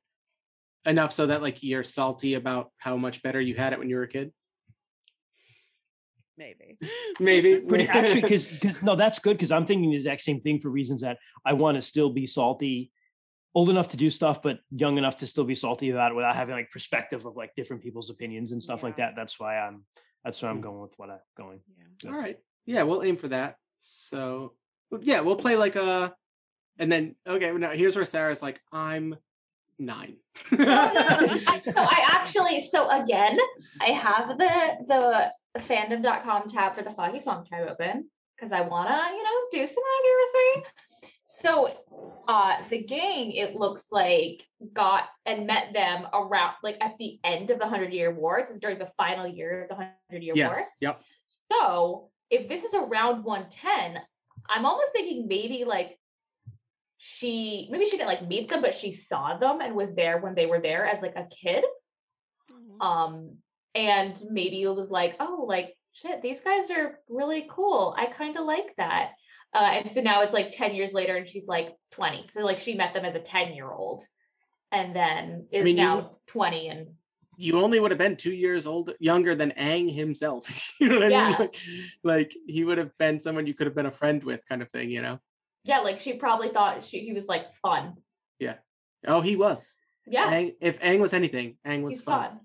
enough 0.85 1.11
so 1.11 1.27
that 1.27 1.41
like 1.41 1.63
you're 1.63 1.83
salty 1.83 2.35
about 2.35 2.71
how 2.77 2.95
much 2.97 3.21
better 3.23 3.41
you 3.41 3.55
had 3.55 3.73
it 3.73 3.79
when 3.79 3.89
you 3.89 3.95
were 3.97 4.03
a 4.03 4.07
kid. 4.07 4.31
Maybe. 6.37 6.77
Maybe. 7.19 7.59
Pretty 7.61 7.87
actually, 7.87 8.21
because 8.21 8.45
because 8.59 8.83
no, 8.87 8.95
that's 8.95 9.19
good 9.19 9.37
because 9.37 9.51
I'm 9.51 9.65
thinking 9.65 9.89
the 9.89 9.95
exact 9.95 10.21
same 10.21 10.39
thing 10.39 10.59
for 10.59 10.69
reasons 10.69 11.01
that 11.01 11.17
I 11.45 11.53
want 11.53 11.75
to 11.75 11.81
still 11.81 12.09
be 12.11 12.27
salty, 12.27 12.91
old 13.55 13.69
enough 13.69 13.87
to 13.89 13.97
do 13.97 14.09
stuff, 14.09 14.41
but 14.41 14.59
young 14.69 14.97
enough 14.97 15.17
to 15.17 15.27
still 15.27 15.45
be 15.45 15.55
salty 15.55 15.89
about 15.89 16.11
it 16.11 16.15
without 16.15 16.35
having 16.35 16.53
like 16.55 16.69
perspective 16.69 17.25
of 17.25 17.35
like 17.35 17.55
different 17.55 17.81
people's 17.81 18.09
opinions 18.11 18.51
and 18.51 18.61
stuff 18.61 18.83
like 18.83 18.97
that. 18.97 19.13
That's 19.15 19.39
why 19.39 19.57
I'm 19.57 19.83
that's 20.23 20.41
why 20.41 20.49
I'm 20.49 20.59
Mm. 20.59 20.63
going 20.63 20.81
with 20.81 20.93
what 20.97 21.09
I'm 21.09 21.19
going. 21.35 21.59
Yeah. 22.03 22.11
All 22.11 22.19
right. 22.19 22.37
Yeah, 22.65 22.83
we'll 22.83 23.03
aim 23.03 23.17
for 23.17 23.29
that. 23.29 23.55
So 23.79 24.27
well, 24.37 24.53
yeah, 25.01 25.21
we'll 25.21 25.35
play 25.35 25.55
like 25.55 25.75
a 25.75 26.13
and 26.79 26.91
then 26.91 27.15
okay, 27.27 27.51
now 27.51 27.71
here's 27.71 27.95
where 27.95 28.05
Sarah's 28.05 28.41
like, 28.41 28.61
I'm 28.71 29.15
nine. 29.79 30.17
No, 30.51 30.57
no, 30.57 30.91
no. 30.91 31.27
I- 31.47 31.61
so 31.63 31.73
I 31.75 32.03
actually, 32.09 32.61
so 32.61 32.89
again, 32.89 33.37
I 33.81 33.87
have 33.87 34.37
the 34.37 34.77
the 34.87 35.31
fandom.com 35.61 36.49
tab 36.49 36.75
for 36.75 36.83
the 36.83 36.91
Foggy 36.91 37.19
Swamp 37.19 37.47
Tribe 37.47 37.67
open 37.69 38.09
because 38.35 38.51
I 38.51 38.61
wanna, 38.61 39.01
you 39.11 39.23
know, 39.23 39.39
do 39.51 39.65
some 39.65 39.83
accuracy. 39.99 40.69
So 41.29 41.69
uh 42.27 42.57
the 42.69 42.83
gang, 42.83 43.31
it 43.31 43.55
looks 43.55 43.91
like 43.91 44.45
got 44.73 45.09
and 45.25 45.45
met 45.45 45.73
them 45.73 46.07
around 46.13 46.53
like 46.63 46.77
at 46.79 46.97
the 46.99 47.19
end 47.23 47.49
of 47.49 47.59
the 47.59 47.67
hundred 47.67 47.91
year 47.93 48.13
war. 48.13 48.39
It's 48.39 48.57
during 48.59 48.79
the 48.79 48.91
final 48.97 49.27
year 49.27 49.63
of 49.63 49.69
the 49.69 49.75
hundred 49.75 50.23
year 50.23 50.33
yes. 50.35 50.55
war. 50.55 50.65
Yep. 50.79 51.01
So 51.51 52.09
if 52.29 52.47
this 52.47 52.63
is 52.63 52.73
around 52.73 53.23
110, 53.23 54.01
I'm 54.49 54.65
almost 54.65 54.91
thinking 54.93 55.27
maybe 55.27 55.63
like 55.65 55.97
she 56.97 57.67
maybe 57.71 57.85
she 57.85 57.91
didn't 57.91 58.07
like 58.07 58.27
meet 58.27 58.49
them, 58.49 58.61
but 58.61 58.73
she 58.73 58.91
saw 58.91 59.37
them 59.37 59.61
and 59.61 59.75
was 59.75 59.93
there 59.93 60.19
when 60.19 60.35
they 60.35 60.45
were 60.45 60.59
there 60.59 60.85
as 60.85 61.01
like 61.01 61.15
a 61.15 61.25
kid. 61.27 61.63
Mhm. 62.51 62.81
Um, 62.83 63.37
and 63.75 64.19
maybe 64.29 64.61
it 64.63 64.69
was 64.69 64.89
like, 64.89 65.15
oh, 65.19 65.45
like 65.47 65.75
shit, 65.93 66.21
these 66.21 66.41
guys 66.41 66.71
are 66.71 66.99
really 67.09 67.47
cool. 67.49 67.95
I 67.97 68.07
kind 68.07 68.37
of 68.37 68.45
like 68.45 68.75
that. 68.77 69.11
Uh, 69.53 69.59
and 69.59 69.89
so 69.89 70.01
now 70.01 70.21
it's 70.21 70.33
like 70.33 70.51
10 70.51 70.75
years 70.75 70.93
later 70.93 71.15
and 71.15 71.27
she's 71.27 71.47
like 71.47 71.75
20. 71.91 72.27
So 72.31 72.41
like 72.41 72.59
she 72.59 72.75
met 72.75 72.93
them 72.93 73.05
as 73.05 73.15
a 73.15 73.19
10 73.19 73.53
year 73.53 73.71
old 73.71 74.03
and 74.71 74.95
then 74.95 75.47
is 75.51 75.63
mean, 75.63 75.77
you- 75.77 75.83
now 75.83 76.17
20 76.27 76.67
and 76.69 76.87
you 77.37 77.61
only 77.61 77.79
would 77.79 77.91
have 77.91 77.97
been 77.99 78.17
two 78.17 78.33
years 78.33 78.67
old 78.67 78.93
younger 78.99 79.35
than 79.35 79.51
Aang 79.51 79.93
himself. 79.93 80.73
you 80.79 80.89
know 80.89 80.95
what 80.95 81.05
I 81.05 81.09
Yeah. 81.09 81.27
mean? 81.27 81.37
Like, 81.39 81.55
like 82.03 82.35
he 82.47 82.65
would 82.65 82.77
have 82.79 82.97
been 82.97 83.21
someone 83.21 83.47
you 83.47 83.53
could 83.53 83.67
have 83.67 83.75
been 83.75 83.85
a 83.85 83.91
friend 83.91 84.23
with, 84.23 84.41
kind 84.49 84.61
of 84.61 84.69
thing, 84.69 84.89
you 84.89 85.01
know? 85.01 85.19
yeah, 85.63 85.79
like 85.79 85.99
she 85.99 86.13
probably 86.13 86.49
thought 86.49 86.85
she 86.85 86.99
he 87.01 87.13
was 87.13 87.27
like 87.27 87.53
fun. 87.55 87.97
Yeah. 88.39 88.55
Oh, 89.05 89.21
he 89.21 89.35
was. 89.35 89.77
Yeah, 90.05 90.31
Aang, 90.31 90.55
if 90.61 90.79
Aang 90.79 90.99
was 90.99 91.13
anything, 91.13 91.57
Aang 91.65 91.83
was 91.83 92.01
fun. 92.01 92.21
fun. 92.21 92.39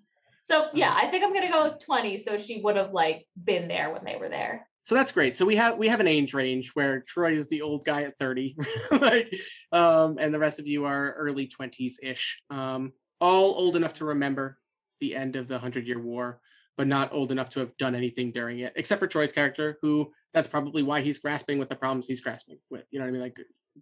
So 0.44 0.66
yeah, 0.74 0.92
I 0.94 1.06
think 1.06 1.24
I'm 1.24 1.32
gonna 1.32 1.50
go 1.50 1.70
with 1.70 1.78
20. 1.78 2.18
So 2.18 2.36
she 2.36 2.60
would 2.60 2.76
have 2.76 2.92
like 2.92 3.26
been 3.42 3.68
there 3.68 3.92
when 3.92 4.04
they 4.04 4.16
were 4.16 4.28
there. 4.28 4.66
So 4.84 4.96
that's 4.96 5.12
great. 5.12 5.36
So 5.36 5.46
we 5.46 5.54
have 5.56 5.78
we 5.78 5.86
have 5.86 6.00
an 6.00 6.08
age 6.08 6.34
range 6.34 6.72
where 6.74 7.00
Troy 7.00 7.36
is 7.36 7.48
the 7.48 7.62
old 7.62 7.84
guy 7.84 8.02
at 8.02 8.18
30, 8.18 8.56
like, 8.90 9.32
um, 9.70 10.18
and 10.18 10.34
the 10.34 10.40
rest 10.40 10.58
of 10.58 10.66
you 10.66 10.84
are 10.86 11.12
early 11.12 11.46
20s 11.46 11.98
ish. 12.02 12.42
Um, 12.50 12.92
all 13.20 13.54
old 13.54 13.76
enough 13.76 13.94
to 13.94 14.06
remember 14.06 14.58
the 15.02 15.14
end 15.16 15.36
of 15.36 15.48
the 15.48 15.58
Hundred 15.58 15.86
Year 15.86 16.00
War, 16.00 16.40
but 16.78 16.86
not 16.86 17.12
old 17.12 17.32
enough 17.32 17.50
to 17.50 17.60
have 17.60 17.76
done 17.76 17.94
anything 17.94 18.30
during 18.32 18.60
it, 18.60 18.72
except 18.76 19.00
for 19.00 19.08
Troy's 19.08 19.32
character, 19.32 19.78
who 19.82 20.12
that's 20.32 20.48
probably 20.48 20.82
why 20.82 21.02
he's 21.02 21.18
grasping 21.18 21.58
with 21.58 21.68
the 21.68 21.76
problems 21.76 22.06
he's 22.06 22.20
grasping 22.22 22.58
with. 22.70 22.84
You 22.90 22.98
know 22.98 23.04
what 23.04 23.10
I 23.10 23.12
mean? 23.12 23.20
Like 23.20 23.36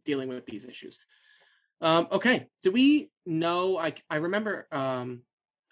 dealing 0.04 0.28
with 0.28 0.46
these 0.46 0.64
issues. 0.64 0.98
Um, 1.82 2.08
okay. 2.10 2.46
Do 2.62 2.72
we 2.72 3.10
know? 3.26 3.78
I 3.78 3.92
I 4.08 4.16
remember 4.16 4.66
um, 4.72 5.22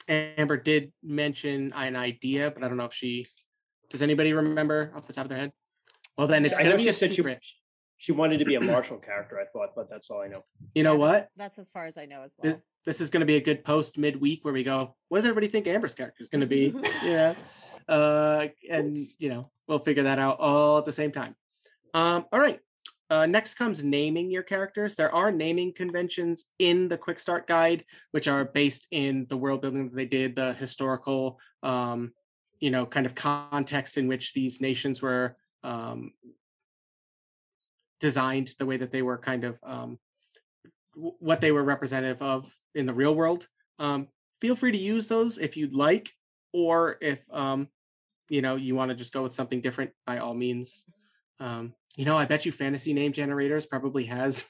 Amber 0.07 0.59
did 0.59 0.93
mention 1.03 1.73
an 1.73 1.97
idea, 1.97 2.51
but 2.51 2.63
I 2.63 2.69
don't 2.69 2.77
know 2.77 2.85
if 2.85 2.95
she. 2.95 3.27
Does 3.91 4.03
anybody 4.03 4.35
remember 4.35 4.93
off 4.95 5.07
the 5.07 5.15
top 5.15 5.25
of 5.25 5.31
their 5.31 5.39
head? 5.39 5.53
Well, 6.17 6.27
then 6.27 6.45
it's 6.45 6.55
I 6.59 6.63
know 6.63 6.71
gonna 6.71 6.83
be 6.83 6.89
a 6.89 6.93
said 6.93 7.11
she- 7.11 7.17
secret. 7.17 7.41
She 7.99 8.13
wanted 8.13 8.39
to 8.39 8.45
be 8.45 8.55
a 8.55 8.61
martial 8.73 8.97
character, 8.97 9.39
I 9.39 9.45
thought, 9.45 9.71
but 9.77 9.91
that's 9.91 10.09
all 10.09 10.23
I 10.23 10.29
know. 10.29 10.45
You 10.75 10.85
know 10.85 10.95
Yeah, 10.95 10.99
what? 10.99 11.29
That's, 11.37 11.57
that's 11.57 11.59
as 11.59 11.71
far 11.71 11.85
as 11.85 11.99
I 11.99 12.07
know 12.07 12.23
as 12.23 12.35
well. 12.39 12.51
This 12.51 12.61
this 12.87 13.01
is 13.03 13.11
going 13.11 13.21
to 13.21 13.27
be 13.27 13.37
a 13.37 13.41
good 13.41 13.65
post 13.65 13.99
midweek 13.99 14.45
where 14.45 14.55
we 14.55 14.63
go. 14.63 14.95
What 15.09 15.19
does 15.19 15.27
everybody 15.27 15.49
think 15.49 15.67
Amber's 15.67 15.95
character 15.95 16.23
is 16.23 16.29
going 16.29 16.41
to 16.41 16.47
be? 16.47 16.75
yeah, 17.05 17.35
uh, 17.89 18.47
and 18.71 18.97
you 19.19 19.29
know 19.29 19.51
we'll 19.67 19.81
figure 19.81 20.05
that 20.05 20.19
out 20.19 20.41
all 20.41 20.79
at 20.79 20.87
the 20.87 20.93
same 20.93 21.13
time. 21.13 21.35
Um, 21.93 22.25
all 22.33 22.41
right. 22.41 22.61
Uh, 23.11 23.25
next 23.25 23.55
comes 23.55 23.83
naming 23.83 24.31
your 24.31 24.43
characters. 24.43 24.95
There 24.95 25.15
are 25.15 25.33
naming 25.33 25.73
conventions 25.73 26.45
in 26.59 26.89
the 26.89 26.99
Quick 26.99 27.19
Start 27.19 27.47
Guide, 27.47 27.85
which 28.11 28.29
are 28.29 28.45
based 28.45 28.87
in 28.91 29.27
the 29.31 29.37
world 29.37 29.63
building 29.63 29.87
that 29.87 29.97
they 29.97 30.05
did, 30.05 30.37
the 30.37 30.53
historical, 30.53 31.39
um, 31.63 32.13
you 32.61 32.71
know, 32.71 32.85
kind 32.85 33.07
of 33.07 33.15
context 33.15 33.97
in 33.97 34.09
which 34.09 34.35
these 34.35 34.61
nations 34.61 35.01
were 35.01 35.37
um, 35.65 36.13
designed, 38.01 38.55
the 38.59 38.67
way 38.67 38.77
that 38.77 38.93
they 38.93 39.03
were 39.03 39.19
kind 39.19 39.45
of 39.45 39.59
um, 39.63 39.99
what 40.95 41.41
they 41.41 41.53
were 41.53 41.63
representative 41.63 42.23
of 42.23 42.53
in 42.75 42.87
the 42.87 42.95
real 42.95 43.15
world. 43.15 43.47
Um, 43.79 44.09
feel 44.41 44.57
free 44.57 44.73
to 44.73 44.79
use 44.79 45.09
those 45.09 45.39
if 45.39 45.57
you'd 45.57 45.75
like, 45.75 46.11
or 46.53 46.97
if 47.01 47.21
um, 47.31 47.69
you 48.29 48.43
know 48.43 48.57
you 48.57 48.75
want 48.75 48.91
to 48.91 48.95
just 48.95 49.13
go 49.13 49.23
with 49.23 49.35
something 49.35 49.61
different. 49.61 49.93
By 50.07 50.19
all 50.19 50.35
means, 50.35 50.85
um, 51.41 51.75
you 51.97 52.05
know 52.05 52.17
I 52.17 52.25
bet 52.25 52.47
you 52.47 52.53
fantasy 52.53 52.93
name 52.93 53.13
generators 53.13 53.67
probably 53.67 54.05
has 54.07 54.49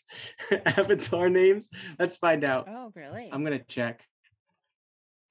avatar 0.67 1.29
names. 1.29 1.69
Let's 1.99 2.17
find 2.17 2.49
out. 2.49 2.67
oh, 2.69 2.93
really? 2.95 3.29
I'm 3.33 3.45
gonna 3.45 3.59
check. 3.59 4.05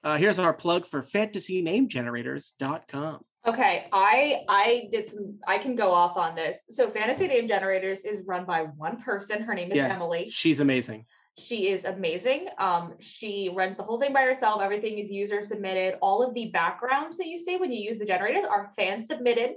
Uh, 0.04 0.16
here's 0.16 0.38
our 0.38 0.54
plug 0.54 0.86
for 0.86 1.02
fantasynamegenerators.com. 1.02 3.24
Okay, 3.48 3.86
I 3.92 4.42
I 4.48 4.88
did 4.92 5.08
some 5.08 5.38
I 5.46 5.56
can 5.58 5.74
go 5.74 5.90
off 5.90 6.16
on 6.18 6.34
this. 6.34 6.58
So 6.68 6.88
Fantasy 6.90 7.26
Name 7.26 7.48
Generators 7.48 8.04
is 8.04 8.20
run 8.26 8.44
by 8.44 8.62
one 8.62 9.00
person. 9.00 9.42
Her 9.42 9.54
name 9.54 9.70
is 9.72 9.76
Yeah. 9.76 9.94
Emily. 9.94 10.28
She's 10.28 10.60
amazing. 10.60 11.06
She 11.38 11.68
is 11.68 11.84
amazing. 11.84 12.48
Um, 12.58 12.94
she 12.98 13.48
runs 13.54 13.76
the 13.76 13.84
whole 13.84 13.98
thing 13.98 14.12
by 14.12 14.22
herself. 14.22 14.60
Everything 14.60 14.98
is 14.98 15.10
user 15.10 15.40
submitted. 15.40 15.96
All 16.02 16.22
of 16.22 16.34
the 16.34 16.48
backgrounds 16.48 17.16
that 17.16 17.26
you 17.26 17.38
see 17.38 17.56
when 17.56 17.72
you 17.72 17.80
use 17.80 17.96
the 17.96 18.04
generators 18.04 18.44
are 18.44 18.70
fan 18.76 19.00
submitted. 19.00 19.52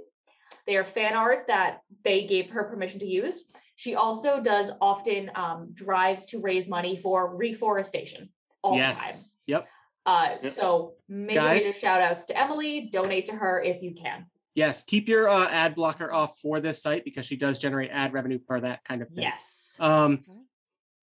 They 0.66 0.76
are 0.76 0.84
fan 0.84 1.14
art 1.14 1.44
that 1.48 1.80
they 2.04 2.26
gave 2.26 2.50
her 2.50 2.64
permission 2.64 3.00
to 3.00 3.06
use. 3.06 3.44
She 3.76 3.94
also 3.94 4.40
does 4.40 4.70
often 4.80 5.30
um, 5.34 5.70
drives 5.74 6.24
to 6.26 6.38
raise 6.38 6.68
money 6.68 6.96
for 6.96 7.36
reforestation 7.36 8.30
all 8.62 8.74
the 8.74 8.80
time. 8.80 8.88
yes. 8.96 9.36
Yep. 9.46 9.66
Uh, 10.04 10.36
Yep. 10.42 10.52
so 10.52 10.94
major, 11.08 11.40
Guys? 11.40 11.64
major 11.64 11.78
shout 11.78 12.00
outs 12.00 12.24
to 12.26 12.38
Emily. 12.38 12.88
Donate 12.92 13.26
to 13.26 13.32
her 13.32 13.62
if 13.62 13.82
you 13.82 13.94
can. 13.94 14.26
Yes. 14.54 14.82
Keep 14.84 15.08
your 15.08 15.28
uh, 15.28 15.48
ad 15.48 15.74
blocker 15.74 16.12
off 16.12 16.38
for 16.40 16.60
this 16.60 16.82
site 16.82 17.04
because 17.04 17.24
she 17.24 17.36
does 17.36 17.58
generate 17.58 17.90
ad 17.90 18.12
revenue 18.12 18.38
for 18.46 18.60
that 18.60 18.84
kind 18.84 19.00
of 19.02 19.08
thing. 19.08 19.22
Yes. 19.24 19.74
Um, 19.80 20.22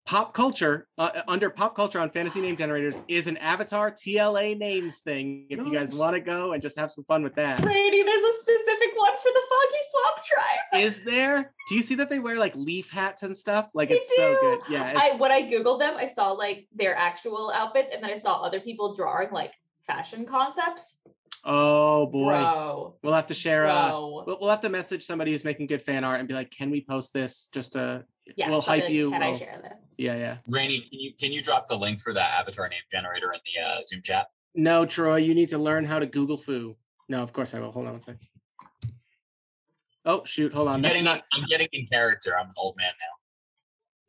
pop 0.04 0.34
culture 0.34 0.88
uh, 0.98 1.22
under 1.28 1.48
pop 1.48 1.74
culture 1.76 1.98
on 2.00 2.10
fantasy 2.10 2.40
name 2.40 2.56
generators 2.56 3.02
is 3.08 3.26
an 3.28 3.36
avatar 3.38 3.90
TLA 3.90 4.56
names 4.58 4.98
thing. 4.98 5.46
If 5.48 5.58
you 5.58 5.72
guys 5.72 5.94
want 5.94 6.14
to 6.14 6.20
go 6.20 6.52
and 6.52 6.62
just 6.62 6.78
have 6.78 6.90
some 6.90 7.04
fun 7.04 7.22
with 7.22 7.34
that, 7.36 7.62
Brady, 7.62 8.02
there's 8.02 8.20
a 8.22 8.32
specific 8.72 8.96
one 8.98 9.12
for 9.16 9.30
the 9.32 9.42
Foggy 9.48 9.82
Swamp 9.90 10.24
tribe. 10.24 10.82
is 10.82 11.04
there? 11.04 11.52
Do 11.68 11.74
you 11.74 11.82
see 11.82 11.94
that 11.96 12.08
they 12.10 12.18
wear 12.18 12.38
like 12.38 12.54
leaf 12.56 12.90
hats 12.90 13.22
and 13.22 13.36
stuff? 13.36 13.68
Like 13.74 13.88
They 13.88 13.96
it's 13.96 14.16
so 14.16 14.36
good. 14.40 14.60
Yeah. 14.68 14.92
I 14.96 15.16
when 15.16 15.30
I 15.32 15.42
googled 15.42 15.78
them, 15.78 15.94
I 15.96 16.06
saw 16.06 16.32
like 16.32 16.66
their 16.74 16.94
actual 16.96 17.50
outfits, 17.54 17.90
and 17.92 18.02
then 18.02 18.10
I 18.10 18.18
saw 18.18 18.42
other 18.42 18.60
people 18.60 18.94
drawing 18.94 19.30
like 19.30 19.52
fashion 19.86 20.24
concepts. 20.26 20.96
oh 21.44 22.06
boy, 22.06 22.30
Bro, 22.30 22.96
we'll 23.02 23.14
have 23.14 23.26
to 23.28 23.34
share. 23.34 23.66
Uh, 23.66 23.90
bro. 23.90 24.22
we'll, 24.26 24.38
we'll 24.40 24.50
have 24.50 24.60
to 24.62 24.68
message 24.68 25.04
somebody 25.04 25.32
who's 25.32 25.44
making 25.44 25.66
good 25.66 25.82
fan 25.82 26.04
art 26.04 26.18
and 26.20 26.28
be 26.28 26.34
like, 26.34 26.50
"Can 26.50 26.70
we 26.70 26.80
post 26.80 27.12
this?" 27.12 27.48
Just 27.52 27.72
to 27.72 28.04
yeah, 28.36 28.48
we'll 28.48 28.62
so 28.62 28.70
I'll 28.72 28.76
be 28.76 28.80
hype 28.80 28.88
like, 28.88 28.94
you. 28.94 29.10
Can 29.10 29.22
I 29.22 29.28
we'll- 29.30 29.38
share 29.38 29.60
this? 29.62 29.80
Yeah, 29.98 30.16
yeah. 30.16 30.36
Rainy, 30.48 30.80
can 30.80 30.98
you 31.00 31.12
can 31.18 31.32
you 31.32 31.42
drop 31.42 31.66
the 31.66 31.76
link 31.76 32.00
for 32.00 32.12
that 32.14 32.40
avatar 32.40 32.68
name 32.68 32.80
generator 32.90 33.32
in 33.32 33.40
the 33.44 33.60
uh, 33.60 33.82
Zoom 33.84 34.02
chat? 34.02 34.28
No, 34.54 34.84
Troy, 34.84 35.16
you 35.16 35.34
need 35.34 35.48
to 35.48 35.58
learn 35.58 35.84
how 35.84 35.98
to 35.98 36.06
Google 36.06 36.36
foo. 36.36 36.76
No, 37.08 37.22
of 37.22 37.32
course 37.32 37.54
I 37.54 37.58
will. 37.60 37.72
Hold 37.72 37.86
on 37.86 37.92
one 37.92 38.02
second. 38.02 38.20
Oh 40.04 40.24
shoot! 40.24 40.52
Hold 40.52 40.68
on. 40.68 40.74
I'm 40.76 40.82
getting, 40.82 41.04
not. 41.04 41.22
I'm 41.32 41.46
getting 41.48 41.68
in 41.72 41.86
character. 41.86 42.36
I'm 42.38 42.46
an 42.48 42.54
old 42.56 42.76
man 42.76 42.92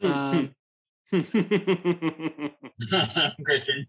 Um, 0.02 0.56
now. 1.12 1.14
Christian. 3.46 3.86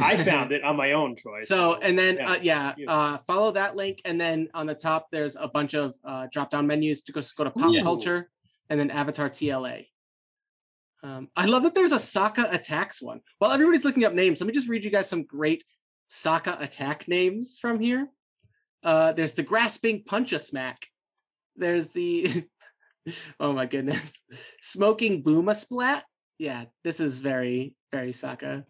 I 0.00 0.16
found 0.16 0.52
it 0.52 0.62
on 0.64 0.76
my 0.76 0.92
own 0.92 1.16
choice. 1.16 1.48
So 1.48 1.74
and 1.74 1.98
then 1.98 2.16
yeah, 2.16 2.30
uh, 2.30 2.38
yeah, 2.42 2.74
uh, 2.92 3.18
follow 3.26 3.52
that 3.52 3.76
link, 3.76 4.00
and 4.04 4.20
then 4.20 4.48
on 4.54 4.66
the 4.66 4.74
top 4.74 5.08
there's 5.10 5.36
a 5.36 5.48
bunch 5.48 5.74
of 5.74 5.94
uh, 6.04 6.26
drop 6.32 6.50
down 6.50 6.66
menus 6.66 7.02
to 7.02 7.12
go 7.12 7.20
just 7.20 7.36
go 7.36 7.44
to 7.44 7.50
pop 7.50 7.72
Yeah. 7.72 7.82
culture, 7.82 8.30
and 8.70 8.80
then 8.80 8.90
Avatar 8.90 9.28
TLA. 9.28 9.86
Um, 11.02 11.28
I 11.36 11.46
love 11.46 11.62
that 11.62 11.74
there's 11.74 11.92
a 11.92 11.96
Sokka 11.96 12.52
attacks 12.52 13.00
one. 13.00 13.20
While 13.38 13.52
everybody's 13.52 13.84
looking 13.84 14.04
up 14.04 14.14
names, 14.14 14.40
let 14.40 14.46
me 14.48 14.52
just 14.52 14.68
read 14.68 14.84
you 14.84 14.90
guys 14.90 15.08
some 15.08 15.22
great 15.24 15.64
Sokka 16.10 16.60
attack 16.62 17.06
names 17.06 17.58
from 17.60 17.78
here. 17.78 18.08
Uh, 18.82 19.12
there's 19.12 19.34
the 19.34 19.42
grasping 19.42 20.02
punch 20.04 20.32
a 20.32 20.38
smack. 20.38 20.86
There's 21.58 21.88
the 21.90 22.44
oh 23.40 23.52
my 23.52 23.66
goodness, 23.66 24.14
smoking 24.60 25.22
boom 25.22 25.48
a 25.48 25.54
splat. 25.54 26.04
Yeah, 26.38 26.66
this 26.84 27.00
is 27.00 27.18
very 27.18 27.74
very 27.92 28.12
Sokka. 28.12 28.64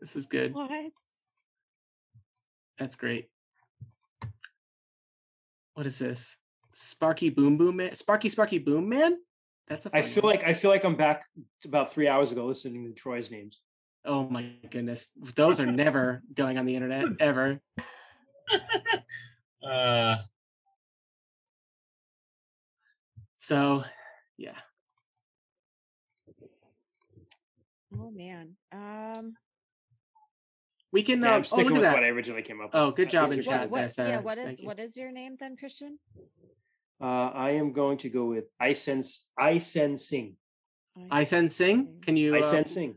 This 0.00 0.16
is 0.16 0.26
good. 0.26 0.54
what? 0.54 0.70
That's 2.78 2.96
great. 2.96 3.28
What 5.74 5.86
is 5.86 5.98
this? 5.98 6.36
Sparky 6.74 7.30
Boom 7.30 7.58
Boom 7.58 7.76
Man? 7.76 7.94
Sparky 7.94 8.28
Sparky 8.28 8.58
Boom 8.58 8.88
Man? 8.88 9.16
That's 9.68 9.86
a 9.86 9.90
I 9.94 10.02
feel 10.02 10.22
one. 10.22 10.34
like 10.34 10.44
I 10.44 10.54
feel 10.54 10.70
like 10.70 10.84
I'm 10.84 10.96
back 10.96 11.24
about 11.64 11.92
three 11.92 12.08
hours 12.08 12.32
ago 12.32 12.46
listening 12.46 12.86
to 12.86 12.92
Troy's 12.92 13.30
names. 13.30 13.60
Oh 14.04 14.28
my 14.28 14.46
goodness. 14.70 15.08
Those 15.36 15.60
are 15.60 15.66
never 15.66 16.22
going 16.34 16.58
on 16.58 16.66
the 16.66 16.74
internet 16.74 17.06
ever. 17.20 17.60
uh, 19.62 20.16
So 23.40 23.82
yeah. 24.36 24.58
Oh 27.98 28.10
man. 28.10 28.56
Um. 28.70 29.34
We 30.92 31.02
can 31.02 31.22
Yeah, 31.22 31.32
uh, 31.32 31.34
I'm 31.36 31.40
oh 31.40 31.44
sticking 31.44 31.64
look 31.66 31.74
with 31.74 31.82
that. 31.82 31.94
what 31.94 32.04
I 32.04 32.08
originally 32.08 32.42
came 32.42 32.60
up 32.60 32.66
with. 32.74 32.74
Oh, 32.74 32.90
good 32.90 33.08
Uh, 33.08 33.10
job 33.10 33.30
these 33.30 33.38
in 33.38 33.44
chat. 33.44 33.70
What, 33.70 33.94
there, 33.96 34.08
yeah. 34.08 34.18
what 34.20 34.38
is 34.38 34.44
Thank 34.44 34.66
what 34.66 34.78
is 34.78 34.96
your 34.96 35.10
name 35.10 35.36
then, 35.40 35.56
Christian? 35.56 35.98
Uh, 37.00 37.30
I 37.32 37.52
am 37.52 37.72
going 37.72 37.96
to 37.98 38.10
go 38.10 38.26
with 38.26 38.44
I 38.60 38.74
sense 38.74 39.26
I 39.38 39.56
sense 39.58 40.06
sing. 40.08 40.36
Isen 41.10 41.50
Singh? 41.50 42.00
Can 42.02 42.16
you 42.18 42.36
I 42.36 42.40
uh, 42.40 42.64
sing. 42.66 42.96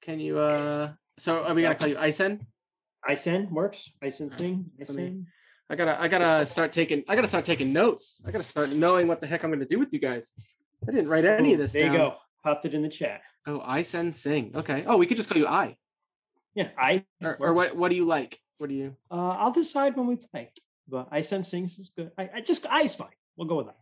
can 0.00 0.20
you 0.20 0.38
uh 0.38 0.92
so 1.18 1.42
are 1.42 1.54
we 1.54 1.62
gonna 1.62 1.74
call 1.74 1.88
you 1.88 1.96
Isen? 1.96 2.46
I 3.02 3.16
send 3.16 3.50
works. 3.50 3.90
I 4.00 4.10
sense 4.10 4.36
sing. 4.36 4.70
I 5.70 5.74
Let 5.74 5.78
me- 5.78 5.84
send. 5.84 5.90
I 5.90 5.96
gotta 5.96 6.02
I 6.02 6.08
gotta 6.08 6.46
start 6.46 6.72
taking 6.72 7.04
I 7.08 7.14
gotta 7.14 7.28
start 7.28 7.44
taking 7.44 7.72
notes. 7.72 8.20
I 8.26 8.30
gotta 8.30 8.44
start 8.44 8.70
knowing 8.70 9.08
what 9.08 9.20
the 9.20 9.26
heck 9.26 9.42
I'm 9.44 9.50
gonna 9.50 9.64
do 9.64 9.78
with 9.78 9.92
you 9.92 9.98
guys. 9.98 10.34
I 10.86 10.92
didn't 10.92 11.08
write 11.08 11.24
any 11.24 11.52
of 11.54 11.58
this 11.58 11.72
There 11.72 11.84
down. 11.84 11.92
you 11.92 11.98
go. 11.98 12.16
Popped 12.44 12.64
it 12.64 12.74
in 12.74 12.82
the 12.82 12.88
chat. 12.88 13.22
Oh, 13.46 13.60
I 13.64 13.82
send 13.82 14.14
sing. 14.14 14.52
Okay. 14.54 14.84
Oh, 14.86 14.96
we 14.96 15.06
could 15.06 15.16
just 15.16 15.28
call 15.28 15.38
you 15.38 15.46
I. 15.46 15.76
Yeah, 16.54 16.68
I. 16.76 17.04
Or, 17.22 17.36
or 17.40 17.52
what 17.54 17.76
what 17.76 17.88
do 17.88 17.94
you 17.96 18.04
like? 18.04 18.38
What 18.58 18.68
do 18.68 18.74
you 18.74 18.96
Uh, 19.10 19.30
I'll 19.40 19.52
decide 19.52 19.96
when 19.96 20.06
we 20.06 20.16
play. 20.16 20.52
But 20.88 21.08
I 21.10 21.20
send 21.22 21.46
sings 21.46 21.78
is 21.78 21.90
good. 21.96 22.10
I, 22.18 22.28
I 22.34 22.40
just 22.40 22.66
I's 22.70 22.94
fine. 22.94 23.08
We'll 23.36 23.48
go 23.48 23.56
with 23.56 23.66
that. 23.66 23.76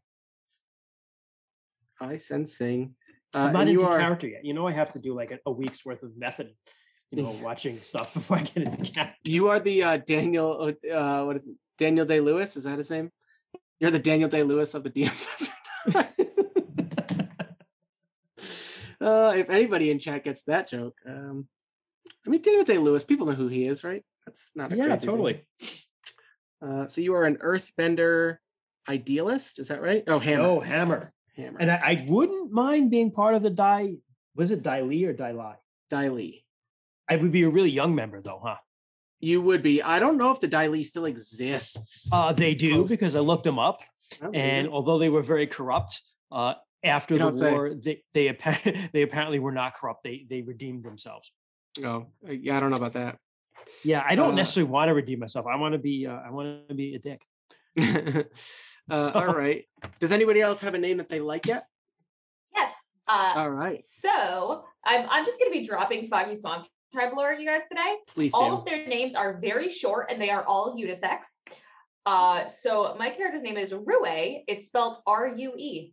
I 2.00 2.16
send 2.18 2.48
Sing 2.48 2.94
Uh, 3.34 3.40
I'm 3.40 3.52
not 3.52 3.62
and 3.62 3.70
you 3.70 3.78
into 3.80 3.90
are 3.90 3.98
character 3.98 4.26
yet. 4.28 4.44
You 4.44 4.54
know, 4.54 4.66
I 4.66 4.72
have 4.72 4.92
to 4.92 4.98
do 4.98 5.14
like 5.14 5.30
a, 5.32 5.38
a 5.46 5.50
week's 5.50 5.84
worth 5.84 6.02
of 6.02 6.16
method, 6.16 6.54
you 7.10 7.22
know, 7.22 7.30
watching 7.42 7.78
stuff 7.80 8.14
before 8.14 8.38
I 8.38 8.42
get 8.42 8.68
into 8.68 8.90
character. 8.90 9.14
you 9.24 9.48
are 9.48 9.60
the 9.60 9.82
uh, 9.82 9.96
Daniel. 9.98 10.72
Uh, 10.92 11.24
what 11.24 11.36
is 11.36 11.46
it? 11.46 11.54
Daniel 11.78 12.06
Day 12.06 12.20
Lewis? 12.20 12.56
Is 12.56 12.64
that 12.64 12.78
his 12.78 12.90
name? 12.90 13.10
You're 13.78 13.90
the 13.90 13.98
Daniel 13.98 14.28
Day 14.28 14.42
Lewis 14.42 14.74
of 14.74 14.84
the 14.84 14.90
DM 14.90 15.10
Center. 15.16 15.52
uh, 19.00 19.32
if 19.34 19.48
anybody 19.48 19.90
in 19.90 19.98
chat 19.98 20.24
gets 20.24 20.42
that 20.42 20.68
joke, 20.68 20.98
um, 21.06 21.48
I 22.26 22.30
mean 22.30 22.42
Daniel 22.42 22.64
Day 22.64 22.78
Lewis. 22.78 23.04
People 23.04 23.26
know 23.26 23.32
who 23.32 23.48
he 23.48 23.66
is, 23.66 23.82
right? 23.82 24.04
That's 24.26 24.50
not 24.54 24.72
a 24.72 24.76
yeah, 24.76 24.88
crazy 24.88 25.06
totally. 25.06 25.44
Uh, 26.62 26.86
so 26.86 27.00
you 27.00 27.14
are 27.14 27.24
an 27.24 27.36
Earthbender 27.36 28.36
idealist, 28.86 29.58
is 29.58 29.68
that 29.68 29.80
right? 29.80 30.04
Oh, 30.06 30.18
Hammer. 30.18 30.44
Oh, 30.44 30.60
hammer. 30.60 31.12
Hammer. 31.36 31.58
And 31.58 31.70
I, 31.70 31.80
I 31.82 32.04
wouldn't 32.06 32.52
mind 32.52 32.90
being 32.90 33.10
part 33.10 33.34
of 33.34 33.42
the 33.42 33.50
die. 33.50 33.94
Was 34.34 34.50
it 34.50 34.62
Dai 34.62 34.82
Li 34.82 35.04
or 35.06 35.14
Dai 35.14 35.30
Lai? 35.30 35.56
Dai 35.88 36.08
Li. 36.08 36.44
I 37.10 37.16
would 37.16 37.32
be 37.32 37.42
a 37.42 37.48
really 37.50 37.70
young 37.70 37.94
member 37.94 38.20
though, 38.22 38.40
huh? 38.44 38.56
You 39.18 39.42
would 39.42 39.62
be. 39.62 39.82
I 39.82 39.98
don't 39.98 40.16
know 40.16 40.30
if 40.30 40.40
the 40.40 40.46
Dai 40.48 40.68
Li 40.68 40.82
still 40.82 41.04
exists. 41.04 42.08
Uh, 42.10 42.32
they 42.32 42.54
do 42.54 42.76
Post. 42.76 42.90
because 42.90 43.14
I 43.16 43.20
looked 43.20 43.44
them 43.44 43.58
up, 43.58 43.82
I 44.22 44.26
and 44.32 44.66
it. 44.68 44.72
although 44.72 44.98
they 44.98 45.10
were 45.10 45.20
very 45.22 45.46
corrupt, 45.46 46.00
uh, 46.32 46.54
after 46.82 47.14
You 47.14 47.18
the 47.18 47.24
don't 47.24 47.34
say. 47.34 47.50
war, 47.52 47.74
they 47.74 48.02
they, 48.14 48.28
appa- 48.28 48.88
they 48.94 49.02
apparently 49.02 49.38
were 49.38 49.52
not 49.52 49.74
corrupt. 49.74 50.04
They 50.04 50.24
they 50.28 50.40
redeemed 50.42 50.84
themselves. 50.84 51.30
oh, 51.84 52.06
yeah, 52.26 52.56
I 52.56 52.60
don't 52.60 52.70
know 52.70 52.78
about 52.80 52.94
that. 52.94 53.18
Yeah, 53.84 54.02
I 54.08 54.14
don't 54.14 54.32
Uh, 54.32 54.36
necessarily 54.36 54.70
want 54.70 54.88
to 54.88 54.94
redeem 54.94 55.18
myself. 55.18 55.44
I 55.46 55.56
want 55.56 55.72
to 55.72 55.78
be 55.78 56.06
uh, 56.06 56.12
I 56.14 56.30
want 56.30 56.68
to 56.68 56.74
be 56.74 56.94
a 56.94 56.98
dick. 56.98 57.20
uh, 58.90 58.96
So- 58.96 59.12
All 59.20 59.34
right. 59.34 59.64
Does 59.98 60.12
anybody 60.12 60.40
else 60.40 60.60
have 60.60 60.74
a 60.74 60.78
name 60.78 60.96
that 60.96 61.08
they 61.08 61.20
like 61.20 61.46
yet? 61.46 61.66
Yes. 62.54 62.74
Uh, 63.06 63.32
All 63.36 63.50
right. 63.50 63.78
so 63.82 64.64
I'm 64.84 65.06
I'm 65.10 65.26
just 65.26 65.38
gonna 65.38 65.50
be 65.50 65.64
dropping 65.66 66.06
Foggy 66.08 66.36
Swamp 66.36 66.66
Tribe 66.92 67.12
lore 67.16 67.32
you 67.32 67.46
guys 67.46 67.62
today. 67.68 67.96
Please 68.08 68.32
all 68.34 68.50
do. 68.50 68.56
of 68.58 68.64
their 68.64 68.86
names 68.86 69.14
are 69.14 69.38
very 69.40 69.68
short 69.68 70.10
and 70.10 70.20
they 70.20 70.30
are 70.30 70.44
all 70.44 70.76
unisex. 70.76 71.38
Uh, 72.04 72.46
so 72.46 72.96
my 72.98 73.10
character's 73.10 73.42
name 73.42 73.56
is 73.56 73.72
Rue. 73.72 74.42
It's 74.48 74.66
spelled 74.66 74.96
R-U-E, 75.06 75.92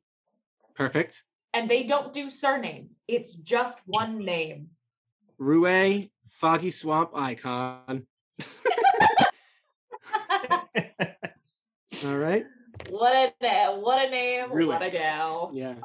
Perfect. 0.76 1.24
and 1.54 1.70
they 1.70 1.84
don't 1.84 2.14
do 2.14 2.30
surnames. 2.30 3.00
It's 3.08 3.36
just 3.36 3.80
one 3.86 4.24
name. 4.26 4.70
Rue, 5.38 6.10
Foggy 6.30 6.72
Swamp 6.72 7.12
Icon. 7.14 8.08
All 12.06 12.18
right. 12.18 12.46
what 12.90 13.36
a 13.42 13.76
what 13.80 14.08
a 14.08 14.10
name! 14.10 14.52
Rue. 14.52 14.68
What 14.68 14.84
a 14.84 14.90
gal! 14.92 15.52
Yeah. 15.54 15.76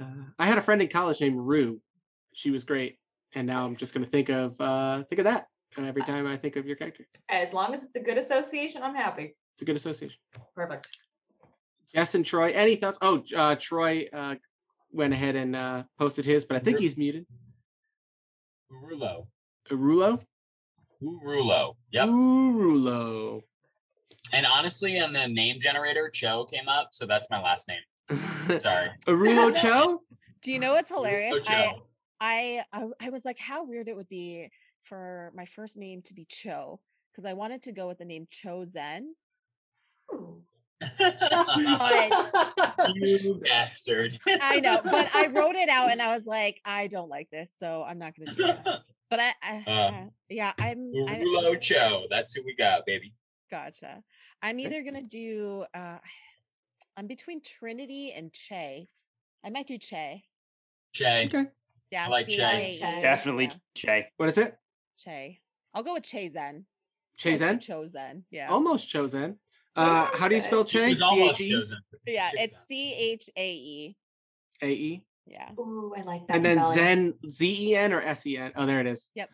Uh, 0.00 0.04
I 0.38 0.46
had 0.46 0.56
a 0.56 0.62
friend 0.62 0.80
in 0.80 0.88
college 0.88 1.20
named 1.20 1.36
Rue. 1.38 1.80
She 2.32 2.50
was 2.50 2.64
great, 2.64 2.98
and 3.34 3.46
now 3.46 3.64
I'm 3.64 3.76
just 3.76 3.94
going 3.94 4.04
to 4.04 4.10
think 4.10 4.28
of 4.28 4.60
uh, 4.60 5.04
think 5.04 5.18
of 5.18 5.24
that 5.24 5.46
every 5.78 6.02
time 6.02 6.26
I 6.26 6.36
think 6.36 6.56
of 6.56 6.66
your 6.66 6.76
character. 6.76 7.06
As 7.28 7.52
long 7.52 7.74
as 7.74 7.82
it's 7.82 7.96
a 7.96 8.00
good 8.00 8.18
association, 8.18 8.82
I'm 8.82 8.94
happy. 8.94 9.36
It's 9.54 9.62
a 9.62 9.64
good 9.64 9.76
association. 9.76 10.18
Perfect. 10.54 10.88
Jess 11.94 12.14
and 12.14 12.24
Troy, 12.24 12.52
any 12.52 12.76
thoughts? 12.76 12.98
Oh, 13.02 13.22
uh, 13.36 13.56
Troy 13.56 14.08
uh, 14.12 14.36
went 14.92 15.12
ahead 15.12 15.36
and 15.36 15.56
uh, 15.56 15.82
posted 15.98 16.24
his, 16.24 16.44
but 16.44 16.56
I 16.56 16.60
think 16.60 16.78
he's 16.78 16.96
muted. 16.96 17.26
Urulo. 18.72 19.26
Arulo? 19.70 20.22
Urulo. 21.02 21.74
Yep. 21.92 22.08
Urulo. 22.08 23.42
And 24.32 24.46
honestly, 24.46 24.98
in 24.98 25.12
the 25.12 25.26
name 25.26 25.58
generator, 25.58 26.08
Cho 26.12 26.44
came 26.44 26.68
up, 26.68 26.88
so 26.92 27.06
that's 27.06 27.28
my 27.30 27.40
last 27.40 27.68
name. 27.68 28.60
Sorry. 28.60 28.90
Arulo 29.06 29.54
Cho? 29.60 30.02
Do 30.42 30.52
you 30.52 30.60
know 30.60 30.72
what's 30.72 30.88
hilarious? 30.88 31.38
I, 31.46 31.72
Cho. 31.72 31.82
I 32.20 32.64
I 32.72 32.86
I 33.00 33.10
was 33.10 33.24
like, 33.24 33.38
how 33.38 33.64
weird 33.64 33.88
it 33.88 33.96
would 33.96 34.08
be 34.08 34.50
for 34.84 35.32
my 35.34 35.46
first 35.46 35.76
name 35.76 36.02
to 36.02 36.14
be 36.14 36.26
Cho 36.28 36.80
because 37.10 37.24
I 37.24 37.32
wanted 37.32 37.62
to 37.62 37.72
go 37.72 37.86
with 37.88 37.98
the 37.98 38.04
name 38.04 38.26
Cho 38.30 38.64
Zen. 38.64 39.14
you 42.94 43.40
bastard. 43.42 44.18
I 44.26 44.60
know, 44.60 44.80
but 44.82 45.14
I 45.14 45.26
wrote 45.32 45.56
it 45.56 45.68
out 45.68 45.90
and 45.90 46.00
I 46.00 46.14
was 46.14 46.26
like, 46.26 46.60
I 46.64 46.86
don't 46.86 47.10
like 47.10 47.28
this, 47.30 47.50
so 47.58 47.84
I'm 47.86 47.98
not 47.98 48.14
going 48.16 48.28
to 48.28 48.34
do 48.34 48.46
it. 48.46 48.58
But 49.10 49.18
I, 49.18 49.32
I 49.42 49.64
Uh, 49.66 50.04
yeah, 50.28 50.52
I'm. 50.56 50.92
I, 51.08 51.18
Urulo 51.18 51.60
Cho. 51.60 52.06
That's 52.08 52.32
who 52.32 52.44
we 52.44 52.54
got, 52.54 52.86
baby. 52.86 53.12
gotcha. 53.50 54.04
I'm 54.40 54.60
either 54.60 54.84
gonna 54.84 55.02
do. 55.02 55.64
uh 55.74 55.98
I'm 56.96 57.08
between 57.08 57.40
Trinity 57.42 58.12
and 58.12 58.32
Chae. 58.32 58.86
I 59.44 59.50
might 59.50 59.66
do 59.66 59.78
Chae. 59.78 60.22
Chae. 60.94 61.26
Okay. 61.26 61.46
Yeah, 61.90 62.06
like 62.08 62.26
Chae. 62.28 62.36
C-H-A-E, 62.50 62.80
Chae. 62.80 63.02
Definitely 63.02 63.44
yeah, 63.46 63.52
Chae. 63.76 64.04
What 64.16 64.28
is 64.28 64.38
it? 64.38 64.56
Chae. 65.06 65.38
I'll 65.74 65.82
go 65.82 65.94
with 65.94 66.04
Chae 66.04 66.30
Zen. 66.30 66.66
Chae 67.20 67.36
Zen? 67.36 67.58
Cho 67.60 67.86
Zen. 67.86 68.24
Yeah. 68.30 68.48
Almost 68.50 68.88
chosen. 68.88 69.38
Uh, 69.76 70.08
how 70.16 70.28
do 70.28 70.34
you 70.34 70.40
spell 70.40 70.64
He 70.64 70.78
Chae? 70.78 70.88
was 70.90 70.98
C 70.98 71.04
almost 71.04 71.40
H 71.40 71.46
E 71.46 71.52
chosen. 71.52 71.78
yeah, 72.06 72.30
it's 72.34 72.54
C 72.66 72.94
H 72.94 73.30
A 73.36 73.52
E. 73.52 73.96
A 74.62 74.70
E. 74.70 75.02
Yeah. 75.26 75.50
Ooh, 75.58 75.94
I 75.96 76.02
like 76.02 76.26
that. 76.26 76.36
And 76.36 76.44
then. 76.44 76.60
Zen 76.72 77.14
Z 77.30 77.70
E 77.70 77.76
N 77.76 77.92
or 77.92 78.00
S 78.02 78.26
E 78.26 78.36
N. 78.36 78.52
Oh, 78.56 78.66
there 78.66 78.78
it 78.78 78.86
is. 78.86 79.10
Yep. 79.14 79.30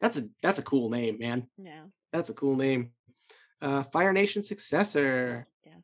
That's 0.00 0.16
a 0.16 0.28
that's 0.42 0.58
a 0.58 0.62
cool 0.62 0.90
name, 0.90 1.18
man. 1.18 1.48
Yeah. 1.58 1.82
That's 2.12 2.30
a 2.30 2.34
cool 2.34 2.56
name. 2.56 2.90
Uh, 3.60 3.82
Fire 3.82 4.12
Nation 4.12 4.42
successor. 4.42 5.46
Yes. 5.64 5.74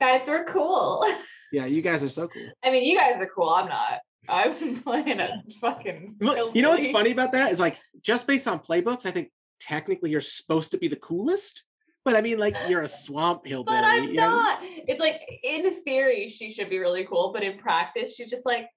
guys 0.00 0.26
we're 0.26 0.44
cool. 0.44 1.06
Yeah, 1.52 1.66
you 1.66 1.80
guys 1.80 2.02
are 2.02 2.08
so 2.08 2.26
cool. 2.26 2.50
I 2.64 2.72
mean, 2.72 2.84
you 2.84 2.98
guys 2.98 3.20
are 3.20 3.30
cool. 3.32 3.48
I'm 3.50 3.68
not. 3.68 4.00
I've 4.28 4.58
been 4.58 4.80
playing 4.80 5.20
a 5.20 5.42
fucking. 5.60 6.16
Look, 6.20 6.54
you 6.54 6.62
know 6.62 6.70
what's 6.70 6.88
funny 6.88 7.12
about 7.12 7.32
that 7.32 7.52
is 7.52 7.60
like 7.60 7.80
just 8.02 8.26
based 8.26 8.48
on 8.48 8.60
playbooks, 8.60 9.06
I 9.06 9.10
think 9.10 9.30
technically 9.60 10.10
you're 10.10 10.20
supposed 10.20 10.70
to 10.72 10.78
be 10.78 10.88
the 10.88 10.96
coolest. 10.96 11.62
But 12.04 12.14
I 12.14 12.20
mean, 12.20 12.38
like 12.38 12.56
you're 12.68 12.82
a 12.82 12.88
swamp 12.88 13.42
hillbilly. 13.46 13.78
But 13.78 13.88
I'm 13.88 14.04
you 14.04 14.14
know? 14.14 14.30
not. 14.30 14.58
It's 14.62 15.00
like 15.00 15.20
in 15.42 15.82
theory 15.82 16.28
she 16.28 16.52
should 16.52 16.70
be 16.70 16.78
really 16.78 17.04
cool, 17.04 17.32
but 17.32 17.42
in 17.42 17.58
practice 17.58 18.14
she's 18.14 18.30
just 18.30 18.46
like, 18.46 18.68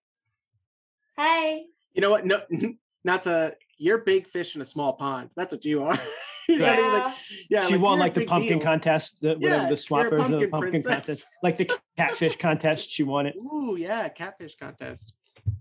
"Hey, 1.15 1.65
You 1.93 2.01
know 2.01 2.09
what? 2.09 2.25
No, 2.25 2.41
not 3.03 3.23
to. 3.23 3.55
You're 3.77 3.99
big 3.99 4.27
fish 4.27 4.55
in 4.55 4.61
a 4.61 4.65
small 4.65 4.93
pond. 4.93 5.29
That's 5.35 5.53
what 5.53 5.63
you 5.63 5.83
are. 5.83 5.97
you 6.49 6.57
know 6.57 6.65
what 6.65 6.73
I 6.73 6.81
mean? 6.81 6.91
Like, 6.91 7.13
yeah, 7.49 7.61
yeah, 7.61 7.67
she 7.67 7.73
like, 7.75 7.83
won 7.83 7.99
like 7.99 8.13
the 8.13 8.25
pumpkin 8.25 8.57
deal. 8.57 8.65
contest, 8.65 9.21
the, 9.21 9.35
whatever 9.35 9.63
Yeah, 9.63 9.69
the 9.69 9.77
swamp 9.77 10.09
version 10.09 10.33
of 10.33 10.39
the 10.41 10.47
pumpkin 10.47 10.81
pumpkin 10.81 10.81
princess. 10.81 11.05
contest, 11.05 11.27
like 11.43 11.57
the 11.57 11.71
catfish 11.97 12.35
contest. 12.35 12.89
She 12.89 13.03
won 13.03 13.27
it. 13.27 13.35
Ooh, 13.37 13.77
yeah, 13.79 14.09
catfish 14.09 14.57
contest. 14.57 15.13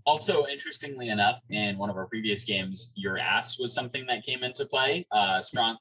Also, 0.09 0.45
interestingly 0.47 1.09
enough, 1.09 1.39
in 1.51 1.77
one 1.77 1.91
of 1.91 1.95
our 1.95 2.07
previous 2.07 2.43
games, 2.43 2.93
your 2.95 3.19
ass 3.19 3.59
was 3.59 3.75
something 3.75 4.07
that 4.07 4.23
came 4.23 4.43
into 4.43 4.65
play. 4.65 5.05
Uh, 5.11 5.39
strong, 5.39 5.77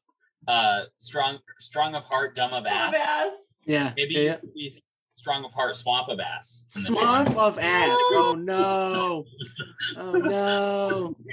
uh, 0.46 0.82
strong, 0.98 1.38
strong 1.58 1.94
of 1.94 2.04
heart, 2.04 2.34
dumb 2.34 2.52
of 2.52 2.66
ass. 2.66 2.94
Dumbass. 2.94 3.30
Yeah, 3.64 3.92
Maybe 3.96 4.14
yeah. 4.14 4.32
it 4.32 4.40
could 4.42 4.82
strong 5.16 5.44
of 5.46 5.52
heart, 5.54 5.74
swamp 5.76 6.08
of 6.10 6.20
ass. 6.20 6.66
in 6.76 6.82
this 6.82 6.94
Swamp 6.96 7.30
one. 7.30 7.38
of 7.38 7.58
ass. 7.58 7.88
Oh 8.12 8.36
no. 8.38 9.24
Oh 9.96 10.12
no. 10.12 11.14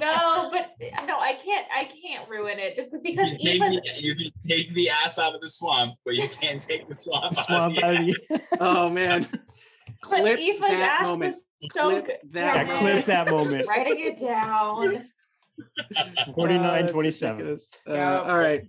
No, 0.00 0.50
but 0.52 0.72
no, 1.06 1.16
I 1.18 1.34
can't. 1.44 1.66
I 1.74 1.84
can't 1.84 2.28
ruin 2.28 2.58
it 2.58 2.74
just 2.74 2.90
because 3.02 3.30
You, 3.30 3.38
take 3.38 3.62
Eva's. 3.62 3.74
the, 3.76 4.02
you 4.02 4.14
can 4.16 4.30
take 4.48 4.74
the 4.74 4.90
ass 4.90 5.18
out 5.20 5.34
of 5.36 5.40
the 5.40 5.48
swamp, 5.48 5.94
but 6.04 6.14
you 6.14 6.28
can't 6.28 6.60
take 6.60 6.88
the 6.88 6.94
swamp. 6.94 7.24
out 7.26 7.30
of 7.38 7.44
Swamp 7.44 7.76
the 7.76 7.84
out 7.84 7.96
of 7.96 8.02
you. 8.08 8.14
Oh 8.60 8.90
man. 8.92 9.26
But 9.30 10.20
Clip 10.20 10.38
Eva's 10.38 10.60
that 10.60 10.98
ass 11.00 11.06
moment. 11.06 11.34
was 11.34 11.44
so 11.72 11.90
Clip 11.90 12.06
good. 12.06 12.16
that 12.32 12.66
Yeah, 12.66 12.78
clip 12.78 13.04
that 13.06 13.30
moment. 13.30 13.66
Writing 13.68 14.00
it 14.00 14.18
down. 14.18 15.08
Oh, 16.26 16.32
49 16.34 16.62
that's 16.80 16.92
27. 16.92 17.36
ridiculous. 17.36 17.70
Uh, 17.88 17.94
Yeah. 17.94 18.20
all 18.22 18.36
right. 18.36 18.62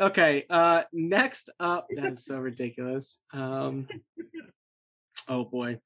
Okay. 0.00 0.44
Uh 0.50 0.82
next 0.92 1.50
up, 1.60 1.86
that 1.96 2.12
is 2.14 2.24
so 2.24 2.38
ridiculous. 2.38 3.20
Um 3.32 3.86
oh 5.28 5.44
boy. 5.44 5.78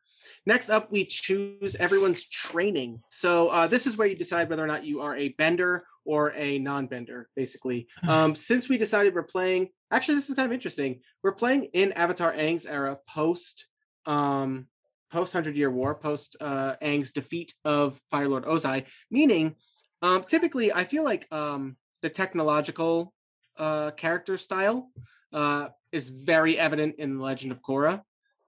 Next 0.47 0.71
up, 0.71 0.91
we 0.91 1.05
choose 1.05 1.77
everyone's 1.77 2.25
training. 2.25 3.03
So 3.11 3.49
uh, 3.49 3.67
this 3.67 3.87
is 3.87 3.97
where 3.97 4.07
you 4.07 4.15
decide 4.17 4.49
whether 4.51 4.63
or 4.65 4.67
not 4.67 4.85
you 4.85 5.01
are 5.01 5.17
a 5.17 5.31
bender 5.31 5.85
or 6.05 6.33
a 6.37 6.59
non-bender, 6.59 7.29
basically. 7.37 7.89
Um, 8.07 8.35
since 8.35 8.69
we 8.69 8.77
decided 8.79 9.15
we're 9.15 9.23
playing, 9.23 9.71
actually, 9.91 10.17
this 10.17 10.29
is 10.29 10.35
kind 10.37 10.45
of 10.47 10.53
interesting. 10.53 11.01
We're 11.23 11.33
playing 11.33 11.65
in 11.73 11.93
Avatar 11.93 12.33
Aang's 12.35 12.67
era, 12.67 12.99
post 13.09 13.67
um, 14.07 14.67
post 15.11 15.33
Hundred 15.33 15.57
Year 15.57 15.71
War, 15.71 15.95
post 15.95 16.37
uh, 16.41 16.77
Aang's 16.83 17.13
defeat 17.13 17.55
of 17.65 18.01
Fire 18.11 18.29
Lord 18.29 18.45
Ozai. 18.45 18.87
Meaning, 19.11 19.57
um, 20.03 20.25
typically, 20.25 20.73
I 20.73 20.85
feel 20.85 21.05
like 21.05 21.27
um, 21.33 21.77
the 22.03 22.11
technological 22.11 23.13
uh, 23.59 23.91
character 23.93 24.37
style 24.39 24.91
uh, 25.33 25.69
is 25.93 26.09
very 26.09 26.59
evident 26.59 26.97
in 26.99 27.17
the 27.17 27.23
Legend 27.23 27.53
of 27.53 27.63
Korra, 27.63 28.03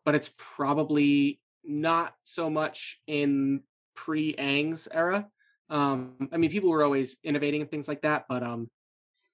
but 0.05 0.15
it's 0.15 0.33
probably 0.37 1.41
not 1.65 2.15
so 2.25 2.51
much 2.51 3.01
in 3.07 3.63
pre 3.95 4.35
Aang's 4.35 4.89
era. 4.91 5.29
Um, 5.71 6.29
I 6.33 6.37
mean, 6.37 6.51
people 6.51 6.71
were 6.71 6.85
always 6.85 7.17
innovating 7.25 7.63
and 7.63 7.71
things 7.71 7.89
like 7.89 8.03
that, 8.03 8.25
but 8.29 8.43
um, 8.43 8.69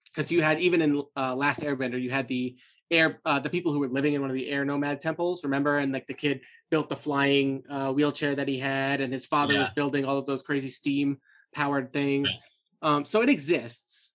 because 0.06 0.30
you 0.32 0.42
had 0.42 0.60
even 0.60 0.82
in 0.82 1.02
uh, 1.16 1.34
Last 1.34 1.60
Airbender, 1.60 2.00
you 2.00 2.10
had 2.10 2.28
the 2.28 2.56
air 2.90 3.20
uh, 3.24 3.38
the 3.38 3.50
people 3.50 3.72
who 3.72 3.78
were 3.80 3.88
living 3.88 4.14
in 4.14 4.20
one 4.20 4.30
of 4.30 4.36
the 4.36 4.48
air 4.48 4.64
nomad 4.64 5.00
temples. 5.00 5.44
Remember, 5.44 5.78
and 5.78 5.92
like 5.92 6.06
the 6.06 6.14
kid 6.14 6.40
built 6.70 6.88
the 6.88 6.96
flying 6.96 7.62
uh, 7.68 7.92
wheelchair 7.92 8.34
that 8.34 8.48
he 8.48 8.58
had, 8.58 9.00
and 9.00 9.12
his 9.12 9.26
father 9.26 9.58
was 9.58 9.70
building 9.70 10.04
all 10.04 10.18
of 10.18 10.26
those 10.26 10.42
crazy 10.42 10.70
steam 10.70 11.18
powered 11.54 11.92
things. 11.92 12.36
Um, 12.82 13.04
so 13.04 13.22
it 13.22 13.28
exists. 13.28 14.12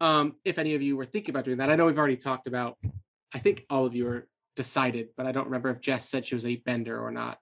Um, 0.00 0.34
if 0.44 0.58
any 0.58 0.74
of 0.74 0.82
you 0.82 0.96
were 0.96 1.04
thinking 1.06 1.32
about 1.34 1.44
doing 1.44 1.58
that, 1.58 1.70
I 1.70 1.76
know 1.76 1.86
we've 1.86 1.98
already 1.98 2.16
talked 2.16 2.46
about. 2.46 2.76
I 3.32 3.38
think 3.38 3.64
all 3.70 3.86
of 3.86 3.94
you 3.94 4.06
are 4.08 4.28
decided, 4.54 5.08
but 5.16 5.26
I 5.26 5.32
don't 5.32 5.46
remember 5.46 5.70
if 5.70 5.80
Jess 5.80 6.08
said 6.08 6.24
she 6.26 6.34
was 6.34 6.46
a 6.46 6.56
bender 6.56 6.98
or 7.00 7.10
not. 7.10 7.38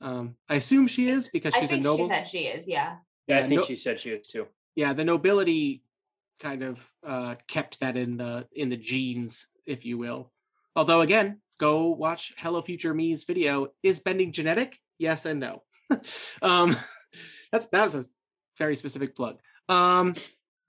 Um, 0.00 0.36
I 0.48 0.56
assume 0.56 0.86
she 0.88 1.08
is 1.08 1.28
because 1.28 1.54
I 1.54 1.60
she's 1.60 1.70
a 1.70 1.72
think 1.74 1.84
noble. 1.84 2.04
she 2.06 2.08
said 2.08 2.28
she 2.28 2.38
is. 2.46 2.68
Yeah. 2.68 2.96
Yeah, 3.26 3.38
Yeah, 3.38 3.44
I 3.44 3.48
think 3.48 3.60
no- 3.62 3.66
she 3.66 3.76
said 3.76 3.98
she 3.98 4.10
is 4.10 4.26
too. 4.26 4.46
yeah, 4.76 4.92
the 4.92 5.04
nobility 5.04 5.82
kind 6.40 6.62
of 6.62 6.78
uh, 7.04 7.34
kept 7.48 7.80
that 7.80 7.96
in 7.96 8.16
the 8.16 8.46
in 8.52 8.68
the 8.68 8.76
genes, 8.76 9.46
if 9.66 9.84
you 9.84 9.98
will. 9.98 10.32
Although 10.74 11.00
again, 11.00 11.40
go 11.58 11.88
watch 11.88 12.34
Hello 12.38 12.62
Future 12.62 12.94
Me's 12.94 13.24
video. 13.24 13.68
Is 13.82 14.00
bending 14.00 14.32
genetic? 14.32 14.78
Yes 14.98 15.26
and 15.26 15.40
no. 15.40 15.62
um, 16.42 16.76
that's 17.52 17.66
that 17.66 17.84
was 17.84 17.94
a 17.94 18.04
very 18.58 18.76
specific 18.76 19.14
plug. 19.16 19.38
Um, 19.68 20.14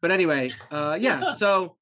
but 0.01 0.11
anyway, 0.11 0.51
uh, 0.71 0.97
yeah. 0.99 1.33
So 1.35 1.77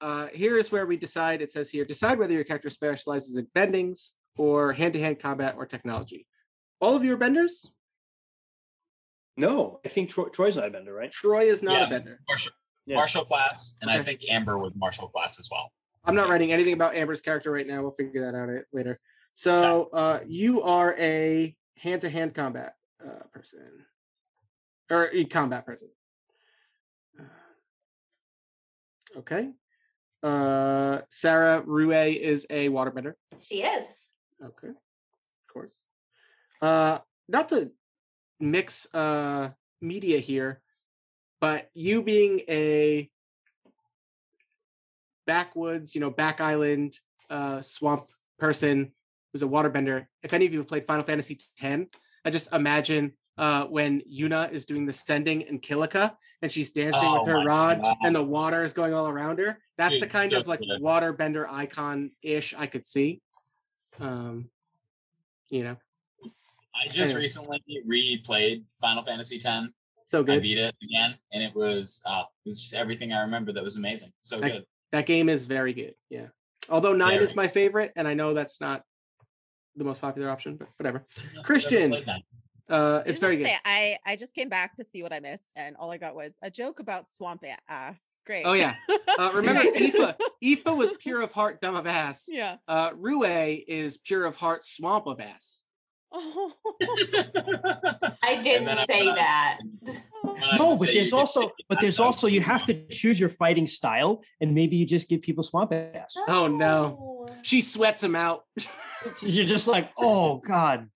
uh, 0.00 0.26
here 0.34 0.58
is 0.58 0.72
where 0.72 0.86
we 0.86 0.96
decide. 0.96 1.42
It 1.42 1.52
says 1.52 1.70
here, 1.70 1.84
decide 1.84 2.18
whether 2.18 2.32
your 2.34 2.44
character 2.44 2.70
specializes 2.70 3.36
in 3.36 3.46
bendings 3.56 4.12
or 4.36 4.72
hand-to-hand 4.72 5.20
combat 5.20 5.54
or 5.56 5.66
technology. 5.66 6.26
All 6.80 6.96
of 6.96 7.04
you 7.04 7.14
are 7.14 7.18
benders. 7.18 7.70
No, 9.36 9.80
I 9.84 9.88
think 9.88 10.10
Troy, 10.10 10.24
Troy's 10.28 10.56
not 10.56 10.66
a 10.66 10.70
bender, 10.70 10.92
right? 10.92 11.10
Troy 11.12 11.44
is 11.44 11.62
not 11.62 11.80
Yeah. 11.80 11.86
a 11.86 11.90
bender. 11.90 12.20
Martial, 12.28 12.52
Yeah. 12.86 12.96
martial 12.96 13.24
class, 13.24 13.76
and 13.80 13.90
I 13.90 14.02
think 14.02 14.22
Amber 14.28 14.58
was 14.58 14.72
martial 14.74 15.06
class 15.06 15.38
as 15.38 15.48
well. 15.50 15.72
I'm 16.04 16.16
not 16.16 16.28
writing 16.28 16.52
anything 16.52 16.72
about 16.72 16.96
Amber's 16.96 17.20
character 17.20 17.52
right 17.52 17.66
now. 17.66 17.80
We'll 17.82 17.92
figure 17.92 18.24
that 18.30 18.36
out 18.36 18.48
later. 18.72 18.98
So 19.34 19.88
uh, 19.92 20.20
you 20.26 20.62
are 20.62 20.94
a 20.98 21.56
hand-to-hand 21.78 22.34
combat 22.34 22.74
uh, 23.04 23.24
person, 23.32 23.60
or 24.90 25.08
a 25.12 25.24
combat 25.24 25.64
person. 25.64 25.88
Uh, 27.18 27.24
Okay. 29.18 29.50
Uh, 30.22 31.00
Sarah 31.10 31.62
Rue 31.66 31.92
is 31.92 32.46
a 32.48 32.68
waterbender. 32.68 33.14
She 33.40 33.62
is. 33.62 33.84
Okay, 34.42 34.68
of 34.68 35.52
course. 35.52 35.84
Uh, 36.60 36.98
not 37.28 37.48
to 37.50 37.70
mix 38.40 38.92
uh 38.94 39.50
media 39.80 40.18
here, 40.18 40.61
but 41.42 41.68
you 41.74 42.02
being 42.04 42.40
a 42.48 43.10
backwoods, 45.26 45.92
you 45.94 46.00
know, 46.00 46.08
back 46.10 46.40
island 46.40 46.96
uh 47.28 47.60
swamp 47.60 48.10
person 48.38 48.92
who's 49.32 49.42
a 49.42 49.46
waterbender. 49.46 50.06
If 50.22 50.32
any 50.32 50.46
of 50.46 50.52
you 50.52 50.60
have 50.60 50.68
played 50.68 50.86
Final 50.86 51.04
Fantasy 51.04 51.38
X, 51.60 51.84
I 52.24 52.30
just 52.30 52.52
imagine 52.52 53.12
uh 53.36 53.64
when 53.64 54.02
Yuna 54.02 54.52
is 54.52 54.66
doing 54.66 54.86
the 54.86 54.92
sending 54.92 55.42
in 55.42 55.58
Kilika 55.58 56.14
and 56.42 56.50
she's 56.52 56.70
dancing 56.70 57.02
Oh 57.02 57.18
with 57.18 57.26
her 57.28 57.44
rod 57.44 57.80
God. 57.80 57.96
and 58.04 58.14
the 58.14 58.22
water 58.22 58.62
is 58.62 58.72
going 58.72 58.94
all 58.94 59.08
around 59.08 59.40
her. 59.40 59.58
That's 59.76 59.98
the 59.98 60.06
kind 60.06 60.30
so 60.30 60.38
of 60.38 60.46
like 60.46 60.60
good. 60.60 60.80
waterbender 60.80 61.46
icon 61.50 62.12
ish 62.22 62.54
I 62.56 62.66
could 62.66 62.86
see. 62.86 63.20
Um, 63.98 64.48
you 65.48 65.64
know, 65.64 65.76
I 66.72 66.86
just 66.86 67.12
Anyway. 67.12 67.20
recently 67.22 67.62
replayed 67.86 68.62
Final 68.80 69.02
Fantasy 69.02 69.36
X. 69.44 69.68
so 70.12 70.22
good. 70.22 70.32
I 70.32 70.36
good. 70.36 70.42
beat 70.42 70.58
it 70.58 70.74
again, 70.82 71.16
and 71.32 71.42
it 71.42 71.54
was 71.54 72.00
uh, 72.06 72.22
it 72.44 72.48
was 72.48 72.60
just 72.60 72.74
everything 72.74 73.12
I 73.12 73.22
remember 73.22 73.52
that 73.52 73.64
was 73.64 73.76
amazing. 73.76 74.12
So 74.20 74.38
Like- 74.38 74.52
good. 74.52 74.66
That 74.92 75.06
game 75.06 75.28
is 75.30 75.46
very 75.46 75.72
good. 75.72 75.94
Yeah. 76.10 76.26
Although 76.68 76.92
nine 76.94 77.12
Very. 77.14 77.24
is 77.24 77.34
my 77.34 77.48
favorite, 77.48 77.92
and 77.96 78.06
I 78.06 78.12
know 78.14 78.34
that's 78.34 78.60
not 78.60 78.82
the 79.74 79.84
most 79.84 80.00
popular 80.02 80.28
option, 80.28 80.56
but 80.56 80.68
whatever. 80.76 81.06
Never 81.34 81.44
Christian. 81.46 81.94
Uh, 81.94 81.96
I 82.70 82.98
it's 83.00 83.08
just 83.08 83.20
very 83.22 83.36
good. 83.38 83.46
Say, 83.46 83.56
I 83.64 83.98
I 84.06 84.16
just 84.16 84.34
came 84.34 84.48
back 84.50 84.76
to 84.76 84.84
see 84.84 85.02
what 85.02 85.12
I 85.12 85.20
missed, 85.20 85.52
and 85.56 85.76
all 85.76 85.90
I 85.90 85.96
got 85.96 86.14
was 86.14 86.34
a 86.42 86.50
joke 86.50 86.78
about 86.78 87.10
swamp 87.10 87.42
ass. 87.68 88.02
Great. 88.26 88.44
Oh 88.44 88.52
yeah. 88.52 88.74
Uh, 89.18 89.30
remember 89.34 89.62
Aoife? 89.62 90.14
Aoife 90.42 90.76
was 90.76 90.92
pure 91.00 91.22
of 91.22 91.32
heart, 91.32 91.60
dumb 91.62 91.74
of 91.74 91.86
ass. 91.86 92.26
yeah. 92.28 92.56
Uh, 92.68 92.90
Rue 92.94 93.24
is 93.24 93.96
pure 93.98 94.24
of 94.26 94.36
heart, 94.36 94.64
swamp 94.64 95.06
of 95.06 95.20
ass. 95.20 95.64
Oh. 96.12 96.52
I 98.22 98.42
didn't 98.42 98.64
then 98.66 98.78
I 98.78 98.84
say 98.84 99.06
went 99.06 99.08
on 99.08 99.14
to- 99.16 99.20
that. 99.20 99.58
No, 100.58 100.76
but 100.78 100.88
there's 100.92 101.12
also, 101.12 101.50
but 101.68 101.80
there's 101.80 101.98
also 101.98 102.26
you 102.28 102.40
have 102.40 102.64
to 102.66 102.86
choose 102.88 103.18
your 103.18 103.28
fighting 103.28 103.66
style, 103.66 104.22
and 104.40 104.54
maybe 104.54 104.76
you 104.76 104.86
just 104.86 105.08
give 105.08 105.20
people 105.22 105.42
swamp 105.42 105.72
ass. 105.72 106.14
Oh, 106.28 106.46
no. 106.46 107.26
She 107.42 107.60
sweats 107.60 108.00
them 108.02 108.14
out. 108.14 108.44
You're 109.22 109.46
just 109.46 109.66
like, 109.66 109.90
oh 109.98 110.36
god, 110.38 110.88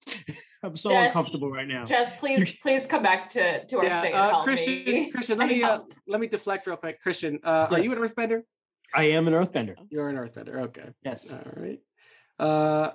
I'm 0.63 0.77
so 0.77 0.91
Jess, 0.91 1.07
uncomfortable 1.07 1.51
right 1.51 1.67
now. 1.67 1.85
Just 1.85 2.19
please, 2.19 2.59
please 2.61 2.87
come 2.87 3.03
back 3.03 3.31
to 3.31 3.65
to 3.67 3.79
our 3.79 3.85
yeah, 3.85 4.01
thing 4.01 4.15
uh, 4.15 4.43
Christian. 4.45 4.85
me. 4.85 5.11
Christian, 5.11 5.39
let 5.39 5.49
I 5.49 5.53
me 5.53 5.63
uh, 5.63 5.81
let 6.07 6.21
me 6.21 6.29
deflect 6.29 6.69
real 6.69 6.77
quick. 6.77 7.03
Christian, 7.03 7.41
uh, 7.43 7.67
are 7.69 7.81
you 7.81 7.91
Yes. 7.91 7.99
an 7.99 8.09
Earthbender? 8.09 8.43
I 8.95 9.05
am 9.11 9.27
an 9.27 9.35
earthbender. 9.35 9.75
You're 9.91 10.09
an 10.09 10.17
Earthbender. 10.17 10.63
Okay. 10.67 10.89
Yes. 11.05 11.29
All 11.29 11.41
right. 11.57 11.81
Uh, 12.39 12.93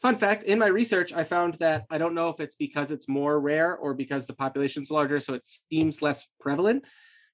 fun 0.00 0.16
fact 0.16 0.42
in 0.44 0.58
my 0.58 0.66
research, 0.66 1.12
I 1.12 1.24
found 1.24 1.54
that 1.54 1.84
I 1.90 1.98
don't 1.98 2.14
know 2.14 2.28
if 2.28 2.40
it's 2.40 2.56
because 2.56 2.90
it's 2.90 3.08
more 3.08 3.38
rare 3.40 3.76
or 3.76 3.94
because 3.94 4.26
the 4.26 4.32
population's 4.34 4.90
larger, 4.90 5.20
so 5.20 5.34
it 5.34 5.44
seems 5.70 6.02
less 6.02 6.26
prevalent. 6.40 6.84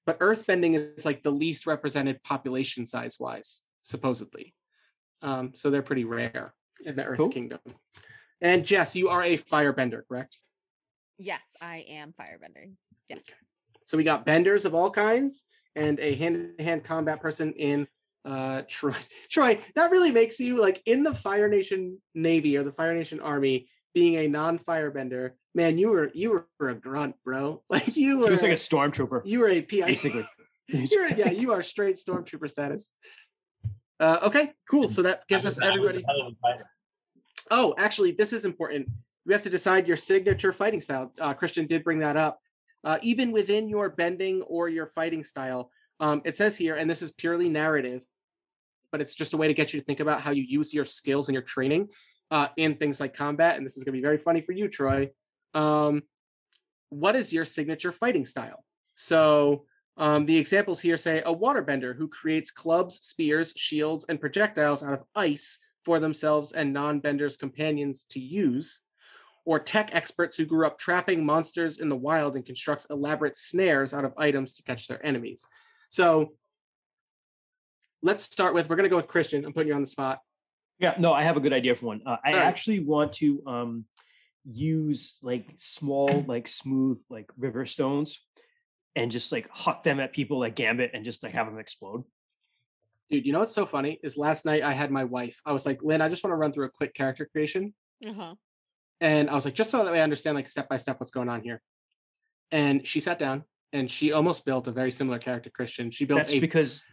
But 0.05 0.19
earthbending 0.19 0.95
is 0.97 1.05
like 1.05 1.23
the 1.23 1.31
least 1.31 1.65
represented 1.65 2.21
population 2.23 2.85
size 2.85 3.17
wise, 3.19 3.63
supposedly. 3.81 4.53
Um, 5.21 5.53
so 5.55 5.69
they're 5.71 5.81
pretty 5.81 6.03
rare 6.05 6.53
in 6.83 6.95
the 6.95 7.03
Earth 7.05 7.17
Cool. 7.17 7.29
Kingdom. 7.29 7.59
And 8.41 8.65
Jess, 8.65 8.95
you 8.95 9.09
are 9.09 9.23
a 9.23 9.37
firebender, 9.37 10.01
correct? 10.07 10.37
yes, 11.17 11.43
I 11.61 11.85
am 11.89 12.13
firebending. 12.19 12.73
Yes. 13.07 13.23
So 13.85 13.97
we 13.97 14.03
got 14.03 14.25
benders 14.25 14.65
of 14.65 14.75
all 14.75 14.91
kinds 14.91 15.45
and 15.75 15.99
a 15.99 16.13
hand-to-hand 16.15 16.83
combat 16.83 17.21
person 17.21 17.53
in 17.53 17.87
uh 18.25 18.63
Troy. 18.67 18.95
Troy, 19.29 19.59
that 19.75 19.91
really 19.91 20.11
makes 20.11 20.39
you 20.39 20.59
like 20.59 20.81
in 20.85 21.03
the 21.03 21.13
Fire 21.13 21.47
Nation 21.47 22.01
Navy 22.13 22.57
or 22.57 22.63
the 22.63 22.71
Fire 22.71 22.93
Nation 22.95 23.19
Army 23.19 23.67
being 23.93 24.15
a 24.15 24.27
non-firebender. 24.27 25.31
Man, 25.53 25.77
you 25.77 25.89
were 25.89 26.11
you 26.13 26.45
were 26.59 26.69
a 26.69 26.75
grunt, 26.75 27.15
bro. 27.23 27.61
Like 27.69 27.95
you 27.95 28.19
were 28.19 28.25
He 28.25 28.31
was 28.31 28.43
like 28.43 28.51
a 28.51 28.55
stormtrooper, 28.55 29.21
you 29.25 29.39
were 29.39 29.49
a 29.49 29.61
PI. 29.61 29.81
basically. 29.85 30.23
You're, 30.67 31.09
yeah, 31.09 31.29
you 31.29 31.53
are 31.53 31.61
straight 31.61 31.95
stormtrooper 31.95 32.49
status. 32.49 32.91
Uh, 33.99 34.17
okay, 34.23 34.51
cool. 34.69 34.87
So 34.87 35.03
that 35.03 35.27
gives 35.27 35.45
us 35.45 35.57
was- 35.57 35.63
I 35.63 35.77
was 35.77 35.97
everybody. 35.97 36.03
a 36.03 36.07
hell 36.07 36.27
of 36.27 36.33
a 36.33 36.35
fighter. 36.41 36.69
Oh, 37.51 37.75
actually, 37.77 38.11
this 38.11 38.33
is 38.33 38.45
important. 38.45 38.89
We 39.25 39.33
have 39.33 39.43
to 39.43 39.49
decide 39.49 39.87
your 39.87 39.97
signature 39.97 40.51
fighting 40.51 40.81
style. 40.81 41.13
Uh, 41.19 41.33
Christian 41.35 41.67
did 41.67 41.83
bring 41.83 41.99
that 41.99 42.17
up. 42.17 42.39
Uh, 42.83 42.97
even 43.01 43.31
within 43.31 43.69
your 43.69 43.89
bending 43.89 44.41
or 44.43 44.69
your 44.69 44.87
fighting 44.87 45.23
style, 45.23 45.71
um, 45.99 46.21
it 46.25 46.35
says 46.35 46.57
here, 46.57 46.75
and 46.75 46.89
this 46.89 47.01
is 47.01 47.11
purely 47.11 47.49
narrative, 47.49 48.03
but 48.91 49.01
it's 49.01 49.13
just 49.13 49.33
a 49.33 49.37
way 49.37 49.47
to 49.47 49.53
get 49.53 49.73
you 49.73 49.79
to 49.79 49.85
think 49.85 49.99
about 49.99 50.21
how 50.21 50.31
you 50.31 50.43
use 50.43 50.73
your 50.73 50.85
skills 50.85 51.27
and 51.27 51.33
your 51.33 51.43
training 51.43 51.89
uh, 52.31 52.47
in 52.57 52.75
things 52.75 52.99
like 52.99 53.15
combat. 53.15 53.57
And 53.57 53.65
this 53.65 53.77
is 53.77 53.83
going 53.83 53.93
to 53.93 53.99
be 53.99 54.03
very 54.03 54.17
funny 54.17 54.41
for 54.41 54.51
you, 54.51 54.67
Troy. 54.67 55.11
Um, 55.53 56.03
what 56.89 57.15
is 57.15 57.33
your 57.33 57.45
signature 57.45 57.91
fighting 57.91 58.25
style? 58.25 58.63
So 58.95 59.65
um, 59.97 60.25
the 60.25 60.37
examples 60.37 60.79
here 60.79 60.97
say 60.97 61.19
a 61.19 61.33
waterbender 61.33 61.95
who 61.95 62.07
creates 62.07 62.51
clubs, 62.51 62.95
spears, 62.95 63.53
shields, 63.55 64.05
and 64.09 64.19
projectiles 64.19 64.83
out 64.83 64.93
of 64.93 65.03
ice 65.15 65.59
for 65.83 65.99
themselves 65.99 66.51
and 66.51 66.73
non-benders 66.73 67.37
companions 67.37 68.05
to 68.09 68.19
use 68.19 68.81
or 69.45 69.59
tech 69.59 69.93
experts 69.93 70.35
who 70.35 70.45
grew 70.45 70.65
up 70.65 70.79
trapping 70.79 71.23
monsters 71.23 71.77
in 71.77 71.87
the 71.87 71.95
wild 71.95 72.35
and 72.35 72.45
constructs 72.45 72.87
elaborate 72.89 73.35
snares 73.35 73.93
out 73.93 74.03
of 74.03 74.13
items 74.17 74.53
to 74.53 74.63
catch 74.63 74.87
their 74.87 75.03
enemies 75.05 75.45
so 75.89 76.33
let's 78.05 78.23
start 78.23 78.53
with 78.53 78.69
we're 78.69 78.75
going 78.77 78.83
to 78.89 78.89
go 78.89 78.95
with 78.95 79.07
christian 79.07 79.43
i'm 79.45 79.51
putting 79.53 79.67
you 79.69 79.73
on 79.75 79.81
the 79.81 79.87
spot 79.97 80.19
Yeah, 80.79 80.93
no, 80.99 81.13
I 81.13 81.23
have 81.23 81.37
a 81.37 81.39
good 81.45 81.53
idea 81.53 81.73
for 81.73 81.85
one. 81.91 82.01
Uh, 82.05 82.17
I 82.23 82.33
All 82.33 82.39
right. 82.39 82.47
actually 82.51 82.81
want 82.81 83.13
to 83.23 83.27
um, 83.47 83.71
use 84.43 85.17
like 85.23 85.45
small, 85.55 86.25
like 86.27 86.47
smooth, 86.49 86.99
like 87.09 87.27
river 87.37 87.65
stones, 87.65 88.09
and 88.95 89.09
just 89.09 89.31
like 89.31 89.47
huck 89.63 89.83
them 89.83 90.01
at 90.01 90.11
people 90.11 90.37
like 90.37 90.55
Gambit, 90.55 90.91
and 90.93 91.05
just 91.05 91.23
like 91.23 91.31
have 91.33 91.47
them 91.47 91.59
explode. 91.59 92.03
dude 93.09 93.25
you 93.25 93.31
know 93.33 93.39
what's 93.39 93.53
so 93.55 93.65
funny 93.65 93.99
is 94.03 94.17
last 94.17 94.45
night 94.45 94.63
i 94.63 94.73
had 94.81 94.89
my 94.99 95.03
wife 95.17 95.37
i 95.45 95.51
was 95.51 95.65
like 95.65 95.79
lynn 95.87 96.01
i 96.01 96.09
just 96.09 96.23
want 96.23 96.31
to 96.31 96.37
run 96.43 96.51
through 96.51 96.65
a 96.65 96.69
quick 96.79 96.93
character 96.93 97.25
creation 97.31 97.73
Uh-huh. 98.11 98.33
and 98.99 99.29
i 99.29 99.33
was 99.37 99.45
like 99.45 99.53
just 99.61 99.69
so 99.71 99.83
that 99.83 99.91
way 99.93 99.99
i 99.99 100.03
understand 100.09 100.35
like 100.35 100.47
step 100.55 100.67
by 100.69 100.77
step 100.77 100.99
what's 100.99 101.11
going 101.19 101.29
on 101.35 101.41
here 101.47 101.59
and 102.51 102.85
she 102.85 102.99
sat 102.99 103.17
down 103.19 103.43
and 103.73 103.89
she 103.95 104.11
almost 104.11 104.43
built 104.45 104.67
a 104.67 104.71
very 104.81 104.91
similar 104.91 105.19
character 105.27 105.49
christian 105.57 105.91
she 105.91 106.05
built 106.05 106.19
That's 106.21 106.33
a 106.33 106.39
because 106.39 106.83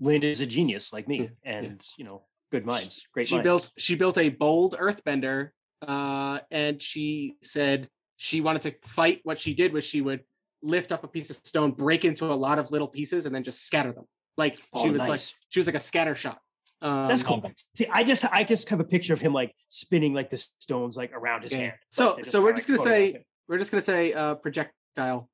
Lynn 0.00 0.22
is 0.22 0.40
a 0.40 0.46
genius 0.46 0.92
like 0.92 1.08
me, 1.08 1.16
Yeah, 1.22 1.28
yeah. 1.44 1.58
and 1.58 1.82
you 1.96 2.04
know, 2.04 2.22
good 2.52 2.64
minds, 2.64 3.06
great 3.12 3.28
she 3.28 3.34
minds. 3.36 3.44
built 3.44 3.70
she 3.78 3.94
built 3.94 4.18
a 4.18 4.28
bold 4.28 4.76
earthbender 4.78 5.50
uh 5.86 6.40
and 6.50 6.82
she 6.82 7.36
said 7.42 7.88
she 8.16 8.40
wanted 8.40 8.62
to 8.62 8.74
fight 8.88 9.20
what 9.22 9.38
she 9.38 9.54
did 9.54 9.72
was 9.72 9.84
she 9.84 10.00
would 10.00 10.24
lift 10.60 10.90
up 10.90 11.04
a 11.04 11.08
piece 11.08 11.30
of 11.30 11.36
stone 11.36 11.70
break 11.70 12.04
into 12.04 12.24
a 12.24 12.34
lot 12.34 12.58
of 12.58 12.72
little 12.72 12.88
pieces 12.88 13.26
and 13.26 13.34
then 13.34 13.44
just 13.44 13.64
scatter 13.64 13.92
them 13.92 14.04
like 14.36 14.54
she 14.56 14.62
Oh, 14.72 14.90
was 14.90 15.06
like 15.08 15.20
she 15.50 15.60
was 15.60 15.66
like 15.66 15.76
a 15.76 15.80
scatter 15.80 16.16
shot 16.16 16.40
Um, 16.80 17.06
That's 17.08 17.22
cool. 17.22 17.42
See, 17.76 17.86
I 17.92 18.02
just 18.04 18.24
I 18.24 18.42
just 18.44 18.68
have 18.70 18.80
a 18.80 18.84
picture 18.84 19.14
of 19.14 19.20
him 19.20 19.32
like 19.32 19.52
spinning 19.68 20.14
like 20.14 20.30
the 20.30 20.38
stones 20.58 20.96
like 20.96 21.12
around 21.12 21.42
his 21.42 21.52
Yeah. 21.52 21.58
hand. 21.58 21.72
So 21.92 22.18
so 22.22 22.40
we're 22.40 22.48
kinda, 22.54 22.56
just 22.58 22.68
gonna 22.68 22.82
say 22.90 23.24
we're 23.48 23.58
just 23.58 23.70
gonna 23.70 23.82
say 23.82 24.12
uh 24.14 24.34
projectile. 24.36 25.30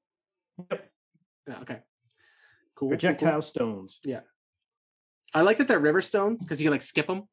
Yep. 0.71 0.91
Yeah, 1.49 1.61
okay. 1.63 1.75
Cool. 1.75 1.83
cool, 2.75 2.89
cool. 2.89 2.89
projectile 2.89 3.43
stones. 3.43 4.01
I 5.35 5.43
like 5.43 5.59
that 5.59 5.69
they're 5.69 5.81
river 5.81 6.01
stones 6.01 6.41
because 6.43 6.61
you 6.61 6.65
can 6.67 6.73
like 6.73 6.83
skip 6.83 7.07
them. 7.07 7.25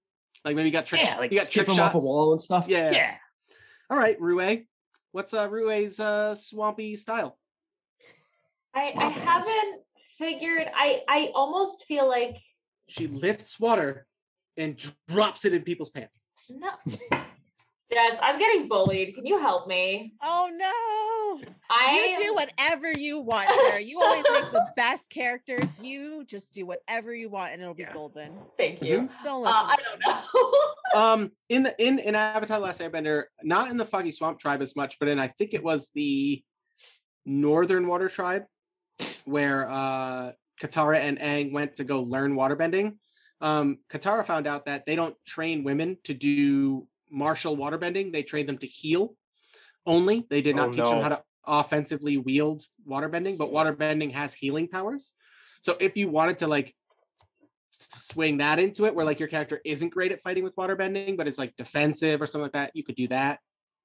Like 0.44 0.56
maybe 0.56 0.70
you 0.70 0.74
got 0.74 0.86
trick. 0.86 1.02
Yeah, 1.04 1.18
like 1.18 1.32
you 1.32 1.38
got 1.38 1.46
skip 1.46 1.66
trick 1.66 1.78
him 1.78 1.84
off 1.84 1.94
a 1.94 2.00
wall 2.00 2.34
and 2.34 2.42
stuff. 2.42 2.68
Yeah. 2.68 2.92
yeah. 2.92 3.16
All 3.90 3.98
right, 3.98 4.20
Rue. 4.20 4.64
What's 5.12 5.34
uh 5.34 5.48
Rue's 5.50 6.00
uh 6.00 6.34
swampy 6.36 6.96
style? 6.96 7.38
I, 8.74 8.92
I 8.98 9.10
haven't 9.10 9.82
figured. 10.18 10.68
I 10.76 11.02
I 11.08 11.32
almost 11.36 11.86
feel 11.86 12.08
like 12.08 12.38
She 12.88 13.08
lifts 13.08 13.60
water 13.60 14.08
and 14.58 14.82
drops 15.08 15.46
it 15.46 15.54
in 15.54 15.62
people's 15.64 15.90
pants. 15.90 16.30
no. 16.50 16.72
Jess, 17.92 18.18
I'm 18.22 18.40
getting 18.40 18.68
bullied. 18.70 19.16
Can 19.16 19.26
you 19.26 19.38
help 19.38 19.68
me? 19.68 20.14
Oh 20.22 20.50
no! 20.52 21.52
I 21.70 22.12
You 22.18 22.24
do 22.28 22.34
whatever 22.36 22.92
you 22.92 23.20
want, 23.20 23.50
Sarah. 23.50 23.82
You 23.82 24.02
always 24.02 24.24
make 24.32 24.50
the 24.52 24.66
best 24.78 25.10
characters. 25.10 25.68
You 25.82 26.24
just 26.26 26.54
do 26.54 26.66
whatever 26.66 27.14
you 27.14 27.30
want, 27.30 27.52
and 27.52 27.62
it'll 27.62 27.74
be 27.74 27.84
Yeah. 27.84 27.92
golden. 27.94 28.32
Thank 28.58 28.82
you. 28.82 29.10
Don't 29.26 29.46
Uh. 29.46 29.52
I 29.54 29.76
don't 29.78 30.00
know. 30.06 30.52
Um, 30.94 31.32
in 31.48 31.64
the 31.64 31.74
in 31.86 32.00
in 32.00 32.16
Avatar: 32.16 32.60
The 32.60 32.66
Last 32.66 32.82
Airbender, 32.82 33.24
not 33.44 33.72
in 33.72 33.78
the 33.78 33.86
Foggy 33.86 34.12
Swamp 34.12 34.40
Tribe 34.40 34.62
as 34.62 34.76
much, 34.76 35.00
but 35.00 35.08
in 35.08 35.20
I 35.20 35.30
think 35.30 35.54
it 35.54 35.64
was 35.64 35.90
the 35.96 36.44
Northern 37.26 37.88
Water 37.88 38.10
Tribe, 38.10 38.44
where 39.24 39.70
uh 39.70 40.32
Katara 40.62 41.00
and 41.00 41.18
Aang 41.20 41.54
went 41.54 41.78
to 41.78 41.86
go 41.86 42.02
learn 42.02 42.36
waterbending. 42.36 42.98
Um, 43.40 43.78
Katara 43.90 44.26
found 44.26 44.48
out 44.48 44.66
that 44.66 44.86
they 44.86 44.98
don't 44.98 45.16
train 45.26 45.64
women 45.64 45.98
to 46.04 46.14
do 46.14 46.88
martial 47.12 47.58
waterbending; 47.58 48.12
they 48.12 48.24
train 48.24 48.46
them 48.46 48.58
to 48.60 48.68
heal 48.68 49.16
only. 49.86 50.26
They 50.30 50.42
did 50.42 50.56
not 50.56 50.70
Oh, 50.70 50.72
teach 50.72 50.90
them 50.90 51.02
how 51.02 51.10
to 51.10 51.24
offensively 51.46 52.18
wield 52.18 52.64
waterbending, 52.88 53.38
but 53.38 53.52
waterbending 53.52 54.12
has 54.14 54.34
healing 54.34 54.68
powers. 54.68 55.14
So 55.60 55.78
if 55.80 55.98
you 55.98 56.10
wanted 56.10 56.40
to 56.40 56.48
like 56.48 56.76
swing 57.72 58.38
that 58.38 58.60
into 58.60 58.86
it 58.86 58.94
where 58.94 59.06
like 59.06 59.20
your 59.20 59.30
character 59.30 59.60
isn't 59.66 59.90
great 59.90 60.12
at 60.12 60.22
fighting 60.22 60.44
with 60.44 60.56
waterbending 60.56 61.18
but 61.18 61.28
is 61.28 61.40
like 61.40 61.56
defensive 61.56 62.22
or 62.22 62.28
something 62.28 62.44
like 62.44 62.52
that 62.52 62.72
you 62.76 62.84
could 62.84 62.96
do 62.96 63.08
that 63.08 63.40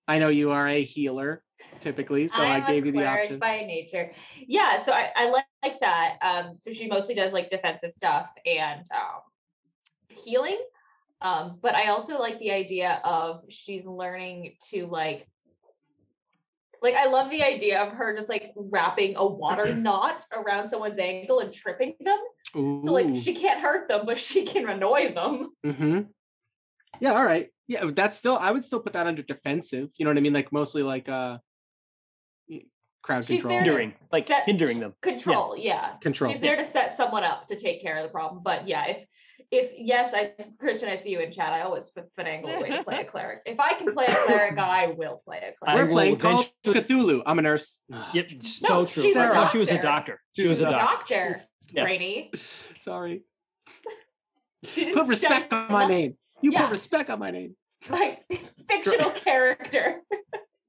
i 0.06 0.18
know 0.18 0.28
you 0.28 0.50
are 0.50 0.68
a 0.68 0.82
healer 0.82 1.42
typically 1.80 2.28
so 2.28 2.42
i 2.42 2.56
I'm 2.56 2.62
a 2.64 2.66
gave 2.66 2.84
you 2.84 2.92
the 2.92 3.06
option 3.06 3.38
by 3.38 3.64
nature. 3.64 4.10
Yeah, 4.46 4.82
so 4.82 4.92
I, 4.92 5.10
I 5.14 5.28
like, 5.30 5.44
like 5.62 5.80
that. 5.80 6.18
Um, 6.22 6.56
so 6.56 6.72
she 6.72 6.86
mostly 6.86 7.14
does 7.14 7.32
like 7.32 7.50
defensive 7.50 7.92
stuff 7.92 8.28
and 8.44 8.80
um, 8.90 9.20
healing. 10.08 10.58
Um, 11.20 11.58
but 11.62 11.74
I 11.74 11.88
also 11.88 12.18
like 12.18 12.38
the 12.38 12.50
idea 12.52 13.00
of 13.04 13.44
she's 13.48 13.86
learning 13.86 14.56
to 14.70 14.86
like 14.86 15.26
like 16.82 16.94
I 16.94 17.06
love 17.06 17.30
the 17.30 17.42
idea 17.42 17.82
of 17.82 17.92
her 17.92 18.14
just 18.14 18.28
like 18.28 18.52
wrapping 18.54 19.16
a 19.16 19.26
water 19.26 19.74
knot 19.74 20.22
around 20.32 20.68
someone's 20.68 20.98
ankle 20.98 21.40
and 21.40 21.52
tripping 21.52 21.94
them. 22.00 22.18
So 22.52 22.92
like 22.92 23.16
she 23.16 23.34
can't 23.34 23.60
hurt 23.60 23.88
them, 23.88 24.04
but 24.04 24.18
she 24.18 24.44
can 24.44 24.68
annoy 24.68 25.14
them. 25.14 25.50
hmm 25.64 26.00
yeah 26.98 27.12
all 27.12 27.24
right 27.24 27.50
yeah 27.68 27.84
that's 27.92 28.16
still 28.16 28.38
i 28.38 28.50
would 28.50 28.64
still 28.64 28.80
put 28.80 28.94
that 28.94 29.06
under 29.06 29.20
defensive 29.20 29.90
you 29.98 30.04
know 30.06 30.10
what 30.10 30.16
i 30.16 30.20
mean 30.20 30.32
like 30.32 30.50
mostly 30.50 30.82
like 30.82 31.10
uh 31.10 31.36
crowd 33.06 33.24
She's 33.24 33.40
control 33.40 33.62
Hindering, 33.62 33.94
like 34.12 34.26
set 34.26 34.44
hindering 34.46 34.80
them. 34.80 34.92
Control, 35.00 35.56
yeah. 35.56 35.92
control 36.02 36.32
She's 36.32 36.40
there 36.40 36.56
to 36.56 36.66
set 36.66 36.96
someone 36.96 37.22
up 37.22 37.46
to 37.46 37.56
take 37.56 37.80
care 37.80 37.96
of 37.98 38.02
the 38.02 38.08
problem. 38.10 38.42
But 38.42 38.68
yeah, 38.68 38.84
if 38.86 39.06
if 39.50 39.72
yes, 39.76 40.12
I 40.14 40.32
Christian, 40.58 40.88
I 40.88 40.96
see 40.96 41.10
you 41.10 41.20
in 41.20 41.30
chat. 41.32 41.52
I 41.52 41.62
always 41.62 41.88
fin- 41.88 42.04
finagle 42.18 42.56
a 42.56 42.60
way 42.60 42.70
to 42.70 42.84
play 42.84 43.00
a 43.00 43.04
cleric. 43.10 43.40
If 43.46 43.60
I 43.60 43.74
can 43.74 43.92
play 43.92 44.06
a 44.06 44.14
cleric, 44.26 44.58
I 44.58 44.88
will 44.88 45.22
play 45.24 45.38
a 45.38 45.52
cleric. 45.64 45.88
we're 45.88 45.92
playing 45.92 46.16
Call 46.18 46.40
of 46.40 46.50
Cthulhu. 46.64 47.22
I'm 47.26 47.38
a 47.38 47.42
nurse. 47.42 47.82
Yep, 48.14 48.30
so 48.42 48.68
No, 48.80 48.86
true. 48.86 49.02
she's 49.02 49.16
a 49.16 49.20
No, 49.20 49.30
oh, 49.34 49.46
she 49.46 49.58
was 49.58 49.70
a 49.70 49.74
doctor. 49.74 49.86
doctor. 49.88 50.20
She 50.32 50.42
She's 50.42 50.48
was 50.50 50.60
a 50.60 50.68
a 50.68 50.70
doctor. 50.70 51.14
Doctor, 51.30 51.42
Yeah. 51.72 51.82
Brainy. 51.84 52.30
Sorry. 52.80 53.22
Put 54.92 55.06
respect 55.06 55.52
on 55.52 55.70
my 55.72 55.86
name. 55.86 56.16
You 56.42 56.52
Yeah. 56.52 56.62
put 56.62 56.70
respect 56.70 57.10
on 57.10 57.18
my 57.18 57.30
name. 57.30 57.56
My 57.88 58.18
fictional 58.68 59.10
character. 59.10 60.02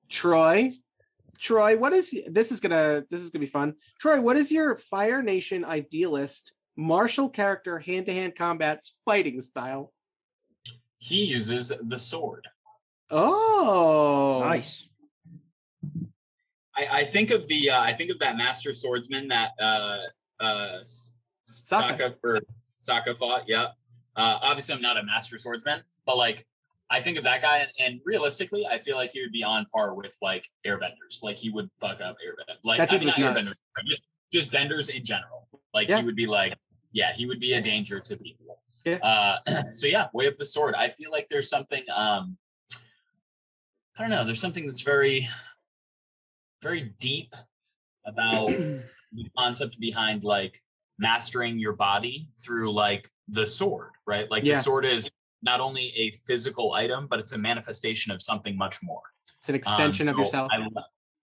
Troy. 0.09 0.71
Troy, 1.39 1.77
what 1.77 1.93
is 1.93 2.15
this 2.27 2.51
is 2.51 2.59
gonna 2.59 3.03
this 3.11 3.21
is 3.21 3.29
gonna 3.29 3.41
be 3.45 3.49
fun. 3.51 3.75
Troy, 3.99 4.19
what 4.19 4.37
is 4.37 4.51
your 4.51 4.77
Fire 4.77 5.21
Nation 5.21 5.63
idealist 5.65 6.51
martial 6.77 7.27
character 7.29 7.79
hand-to-hand 7.79 8.35
combat's 8.35 8.93
fighting 9.03 9.41
style? 9.41 9.91
He 10.99 11.25
uses 11.25 11.73
the 11.81 11.99
sword. 11.99 12.47
Oh 13.09 14.41
Nice. 14.43 14.87
I, 16.75 16.87
I 16.91 17.03
think 17.05 17.31
of 17.31 17.47
the 17.47 17.71
uh, 17.71 17.81
I 17.81 17.93
think 17.93 18.11
of 18.11 18.19
that 18.19 18.37
master 18.37 18.73
swordsman 18.73 19.27
that 19.29 19.51
uh 19.59 19.97
uh 20.39 20.77
S- 20.81 21.15
Sokka. 21.49 21.97
Sokka 21.97 22.19
for 22.19 22.39
Sokka 22.63 23.15
fought. 23.17 23.43
Yeah. 23.47 23.67
Uh, 24.15 24.39
obviously, 24.41 24.75
I'm 24.75 24.81
not 24.81 24.97
a 24.97 25.03
master 25.03 25.37
swordsman, 25.37 25.81
but 26.05 26.17
like 26.17 26.45
I 26.89 26.99
think 26.99 27.17
of 27.17 27.23
that 27.23 27.41
guy, 27.41 27.59
and, 27.59 27.69
and 27.79 27.99
realistically, 28.05 28.65
I 28.65 28.79
feel 28.79 28.95
like 28.97 29.11
he 29.11 29.21
would 29.21 29.31
be 29.31 29.43
on 29.43 29.65
par 29.73 29.93
with 29.93 30.15
like 30.21 30.45
airbenders. 30.65 31.23
Like 31.23 31.37
he 31.37 31.49
would 31.49 31.69
fuck 31.79 32.01
up 32.01 32.17
airbenders. 32.25 32.57
Like 32.63 32.77
That 32.79 32.91
I 32.91 32.97
mean, 32.97 33.07
not 33.07 33.17
was 33.17 33.25
airbenders, 33.45 33.53
just 33.87 34.03
just 34.31 34.51
benders 34.51 34.89
in 34.89 35.05
general. 35.05 35.47
Like 35.73 35.87
Yeah. 35.89 35.99
he 35.99 36.05
would 36.05 36.15
be 36.15 36.25
like, 36.25 36.53
yeah, 36.97 37.13
he 37.13 37.27
would 37.27 37.39
be 37.39 37.53
a 37.53 37.61
danger 37.61 37.99
to 37.99 38.17
people. 38.17 38.59
Yeah. 38.83 38.97
Uh, 39.03 39.37
so 39.71 39.85
yeah, 39.85 40.07
way 40.13 40.25
of 40.25 40.35
the 40.37 40.45
sword. 40.45 40.73
I 40.75 40.89
feel 40.89 41.11
like 41.11 41.27
there's 41.29 41.49
something. 41.49 41.83
um 41.95 42.37
I 43.97 44.01
don't 44.01 44.09
know. 44.11 44.23
There's 44.23 44.41
something 44.41 44.67
that's 44.67 44.81
very, 44.81 45.27
very 46.61 46.93
deep 46.99 47.33
about 48.05 48.47
the 49.13 49.29
concept 49.37 49.79
behind 49.79 50.23
like 50.23 50.61
mastering 50.99 51.57
your 51.59 51.73
body 51.73 52.27
through 52.43 52.71
like 52.73 53.09
the 53.27 53.45
sword, 53.45 53.91
right? 54.05 54.29
Like 54.29 54.43
Yeah. 54.43 54.55
the 54.55 54.61
sword 54.61 54.85
is 54.85 55.09
not 55.41 55.59
only 55.61 55.91
a 55.95 56.11
physical 56.27 56.73
item, 56.73 57.07
but 57.07 57.19
it's 57.19 57.31
a 57.33 57.37
manifestation 57.37 58.11
of 58.11 58.21
something 58.21 58.55
much 58.57 58.77
more. 58.83 59.01
It's 59.39 59.49
an 59.49 59.55
Um, 59.55 59.59
extension 59.59 60.09
of 60.09 60.17
yourself. 60.17 60.49
I, 60.51 60.67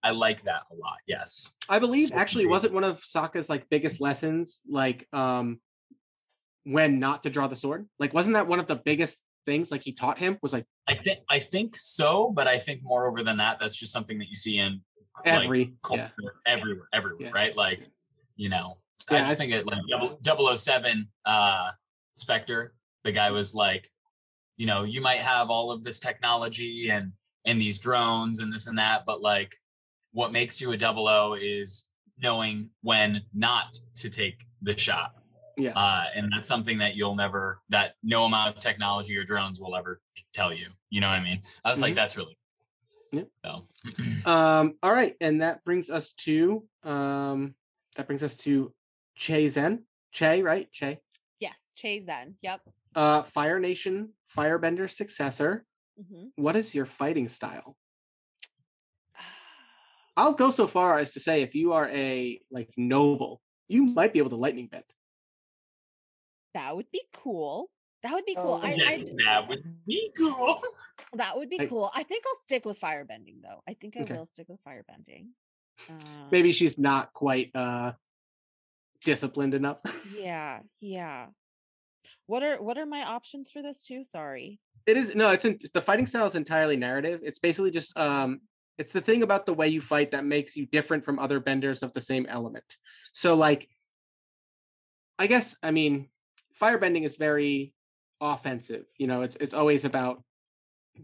I 0.05 0.11
like 0.11 0.43
that 0.43 0.63
a 0.71 0.75
lot. 0.75 0.99
Yes. 1.07 1.57
I 1.69 1.79
believe 1.79 2.09
so 2.09 2.17
actually 2.17 2.45
great. 2.45 2.51
wasn't 2.51 2.75
one 2.75 2.85
of 2.85 3.01
Sokka's 3.03 3.49
like 3.49 3.69
biggest 3.71 4.01
lessons 4.01 4.61
like 4.69 5.09
um 5.13 5.59
when 6.65 6.99
not 6.99 7.23
to 7.25 7.31
draw 7.31 7.47
the 7.47 7.57
sword? 7.57 7.89
Like 7.99 8.15
wasn't 8.15 8.35
that 8.35 8.47
one 8.47 8.61
of 8.61 8.67
the 8.67 8.77
biggest 8.77 9.23
things 9.47 9.71
like 9.71 9.83
he 9.83 9.93
taught 9.93 10.19
him 10.19 10.39
was 10.43 10.53
like 10.53 10.67
I 10.89 10.95
think 10.95 11.19
I 11.29 11.39
think 11.39 11.75
so, 11.77 12.31
but 12.35 12.47
I 12.47 12.59
think 12.59 12.81
moreover 12.83 13.23
than 13.23 13.39
that, 13.39 13.59
that's 13.61 13.77
just 13.77 13.93
something 13.93 14.19
that 14.19 14.29
you 14.29 14.35
see 14.35 14.59
in 14.59 14.81
like, 15.25 15.43
every 15.43 15.75
culture 15.83 16.11
yeah. 16.23 16.29
everywhere, 16.47 16.89
everywhere, 16.93 17.27
Yeah. 17.29 17.31
right? 17.35 17.57
Like, 17.57 17.87
you 18.37 18.49
know, 18.49 18.79
Yeah, 19.11 19.19
I 19.19 19.21
just 19.21 19.33
I- 19.33 19.35
think 19.37 19.53
it 19.53 19.67
like 19.67 19.79
double, 20.23 20.57
007 20.57 21.09
uh 21.25 21.71
Spectre, 22.13 22.75
the 23.03 23.13
guy 23.13 23.31
was 23.33 23.55
like, 23.55 23.89
you 24.57 24.67
know, 24.67 24.85
you 24.85 25.01
might 25.01 25.19
have 25.19 25.51
all 25.51 25.71
of 25.73 25.83
this 25.83 25.99
technology 25.99 26.89
and 26.91 27.13
and 27.47 27.61
these 27.61 27.77
drones 27.79 28.41
and 28.41 28.51
this 28.53 28.67
and 28.69 28.79
that, 28.79 29.05
but 29.05 29.21
like 29.21 29.55
what 30.15 30.33
makes 30.33 30.61
you 30.61 30.73
a 30.73 30.77
double 30.77 31.07
O 31.09 31.35
is 31.35 31.93
knowing 32.19 32.71
when 32.83 33.21
not 33.35 33.77
to 33.97 34.09
take 34.09 34.45
the 34.63 34.77
shot. 34.79 35.13
Yeah. 35.57 35.73
Uh, 35.77 36.07
and 36.15 36.33
that's 36.33 36.49
something 36.49 36.79
that 36.79 36.95
you'll 36.97 37.17
never 37.17 37.61
that 37.69 37.95
no 38.03 38.25
amount 38.25 38.57
of 38.57 38.61
technology 38.63 39.17
or 39.17 39.25
drones 39.25 39.61
will 39.61 39.77
ever 39.77 40.01
tell 40.33 40.55
you. 40.55 40.69
You 40.91 41.01
know 41.01 41.09
what 41.09 41.19
I 41.19 41.23
mean? 41.23 41.43
I 41.65 41.71
was 41.71 41.81
Mhm. 41.81 41.83
like, 41.83 41.95
that's 41.97 42.17
really 42.17 42.39
Yep. 43.13 43.29
so 43.45 43.69
Um, 44.25 44.79
all 44.83 44.93
right, 44.93 45.15
and 45.21 45.43
that 45.43 45.63
brings 45.65 45.91
us 45.91 46.13
to 46.25 46.67
um 46.85 47.55
that 47.97 48.07
brings 48.07 48.23
us 48.23 48.37
to 48.39 48.73
Chae 49.19 49.49
Zen. 49.51 49.85
Chae, 50.15 50.43
right? 50.43 50.69
Chae. 50.73 50.99
Yes, 51.41 51.75
Chae 51.77 52.03
Zen. 52.03 52.37
Yep. 52.43 52.61
Uh 52.95 53.23
Fire 53.23 53.59
Nation 53.61 54.15
Firebender 54.37 54.89
successor. 54.91 55.65
hmm 55.99 56.29
What 56.37 56.57
is 56.57 56.75
your 56.75 56.87
fighting 56.87 57.29
style? 57.29 57.77
I'll 60.17 60.35
go 60.35 60.51
so 60.51 60.67
far 60.67 60.99
as 60.99 61.13
to 61.13 61.21
say 61.21 61.43
if 61.43 61.55
you 61.55 61.73
are 61.73 61.89
a 61.89 62.41
like 62.51 62.71
noble, 62.77 63.43
you 63.69 63.85
might 63.87 64.13
be 64.13 64.19
able 64.21 64.31
to 64.31 64.37
lightning 64.37 64.69
bend. 64.69 64.85
That 66.55 66.77
would 66.77 66.91
be 66.93 67.03
cool. 67.13 67.71
That 68.03 68.13
would 68.13 68.27
be 68.27 68.35
cool. 68.35 68.59
Oh, 68.63 68.67
I, 68.67 68.75
yes, 68.75 69.01
I 69.01 69.05
that 69.27 69.49
would 69.49 69.65
be 69.87 70.13
cool. 70.17 70.61
that 71.15 71.37
would 71.37 71.49
be 71.51 71.61
I- 71.61 71.67
cool. 71.67 71.91
I 71.95 72.03
think 72.05 72.25
I'll 72.27 72.41
stick 72.43 72.65
with 72.65 72.79
firebending 72.79 73.43
though. 73.43 73.63
I 73.69 73.75
think 73.75 73.97
I 73.97 74.03
Okay. 74.03 74.15
will 74.17 74.27
stick 74.27 74.49
with 74.49 74.61
firebending. 74.63 75.29
Uh, 75.89 76.29
Maybe 76.31 76.53
she's 76.53 76.79
not 76.79 77.13
quite 77.13 77.51
uh 77.55 77.93
disciplined 79.05 79.55
enough. 79.55 79.79
Yeah, 80.17 80.61
yeah. 80.81 81.29
What 82.27 82.43
are 82.43 82.63
what 82.63 82.79
are 82.79 82.87
my 82.87 83.03
options 83.03 83.51
for 83.51 83.63
this 83.63 83.83
too? 83.85 84.05
Sorry. 84.05 84.61
It 84.87 84.97
is 84.99 85.15
no, 85.15 85.31
it's 85.31 85.45
in, 85.47 85.59
the 85.73 85.81
fighting 85.83 86.07
style 86.07 86.27
is 86.27 86.35
entirely 86.35 86.77
narrative. 86.77 87.21
It's 87.25 87.39
basically 87.39 87.71
just 87.71 87.97
um 87.99 88.43
it's 88.79 88.93
the 88.93 89.01
thing 89.01 89.23
about 89.23 89.47
the 89.47 89.55
way 89.55 89.69
you 89.69 89.81
fight 89.81 90.11
that 90.11 90.25
makes 90.25 90.57
you 90.57 90.67
different 90.67 91.05
from 91.05 91.19
other 91.19 91.41
benders 91.41 91.83
of 91.83 91.93
the 91.93 92.01
same 92.01 92.27
element. 92.27 92.77
So 93.13 93.35
like 93.35 93.69
I 95.19 95.27
guess 95.27 95.57
I 95.63 95.71
mean 95.71 96.09
firebending 96.61 97.05
is 97.05 97.17
very 97.17 97.73
offensive. 98.21 98.85
You 98.99 99.07
know, 99.07 99.23
it's 99.23 99.37
it's 99.37 99.55
always 99.55 99.85
about 99.85 100.23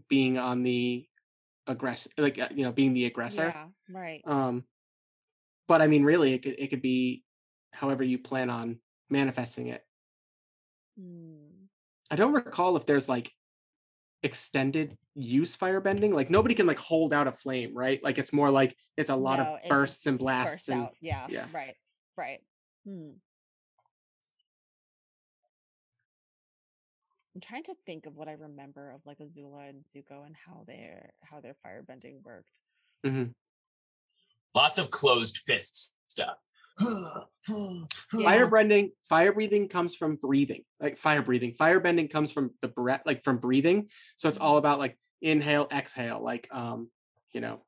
being 0.09 0.37
on 0.37 0.63
the 0.63 1.05
aggressive, 1.67 2.11
like 2.17 2.39
uh, 2.39 2.49
you 2.53 2.63
know, 2.65 2.71
being 2.71 2.93
the 2.93 3.05
aggressor. 3.05 3.53
Yeah, 3.55 3.65
right. 3.89 4.21
Um, 4.25 4.63
but 5.67 5.81
I 5.81 5.87
mean, 5.87 6.03
really, 6.03 6.33
it 6.33 6.41
could 6.41 6.55
it 6.57 6.67
could 6.67 6.81
be 6.81 7.23
however 7.71 8.03
you 8.03 8.19
plan 8.19 8.49
on 8.49 8.79
manifesting 9.09 9.67
it. 9.67 9.83
Hmm. 10.99 11.65
I 12.09 12.15
don't 12.15 12.33
recall 12.33 12.75
if 12.75 12.85
there's 12.85 13.07
like 13.07 13.31
extended 14.23 14.97
use 15.15 15.55
firebending. 15.55 16.13
Like 16.13 16.29
nobody 16.29 16.55
can 16.55 16.67
like 16.67 16.79
hold 16.79 17.13
out 17.13 17.27
a 17.27 17.31
flame, 17.31 17.75
right? 17.75 18.03
Like 18.03 18.17
it's 18.17 18.33
more 18.33 18.51
like 18.51 18.75
it's 18.97 19.09
a 19.09 19.15
lot 19.15 19.39
No, 19.39 19.55
of 19.55 19.69
bursts 19.69 20.05
and 20.07 20.17
blasts 20.17 20.53
bursts 20.53 20.69
and 20.69 20.83
out. 20.83 20.93
Yeah, 21.01 21.25
yeah. 21.29 21.45
right, 21.53 21.75
right. 22.17 22.39
Hmm. 22.85 23.11
I'm 27.33 27.41
trying 27.41 27.63
to 27.63 27.75
think 27.85 28.05
of 28.05 28.15
what 28.15 28.27
I 28.27 28.33
remember 28.33 28.91
of 28.91 29.01
like 29.05 29.19
Azula 29.19 29.69
and 29.69 29.83
Zuko 29.85 30.25
and 30.25 30.35
how 30.35 30.63
their 30.67 31.13
how 31.23 31.39
their 31.39 31.55
firebending 31.65 32.21
worked. 32.23 32.59
mm-hmm. 33.05 33.31
Lots 34.53 34.77
of 34.77 34.89
closed 34.91 35.37
fists 35.37 35.93
stuff. 36.09 36.37
Yeah. 38.13 38.25
fire 38.25 38.47
breathing 38.47 38.91
fire 39.09 39.31
breathing 39.31 39.67
comes 39.67 39.95
from 39.95 40.15
breathing 40.15 40.63
like 40.79 40.97
fire 40.97 41.21
breathing 41.21 41.53
fire 41.53 41.79
bending 41.79 42.07
comes 42.07 42.31
from 42.31 42.51
the 42.61 42.67
breath 42.67 43.01
like 43.05 43.23
from 43.23 43.37
breathing 43.37 43.89
so 44.17 44.29
it's 44.29 44.37
all 44.37 44.57
about 44.57 44.79
like 44.79 44.97
inhale 45.21 45.67
exhale 45.71 46.21
like 46.21 46.47
um 46.51 46.89
you 47.33 47.41
know 47.41 47.61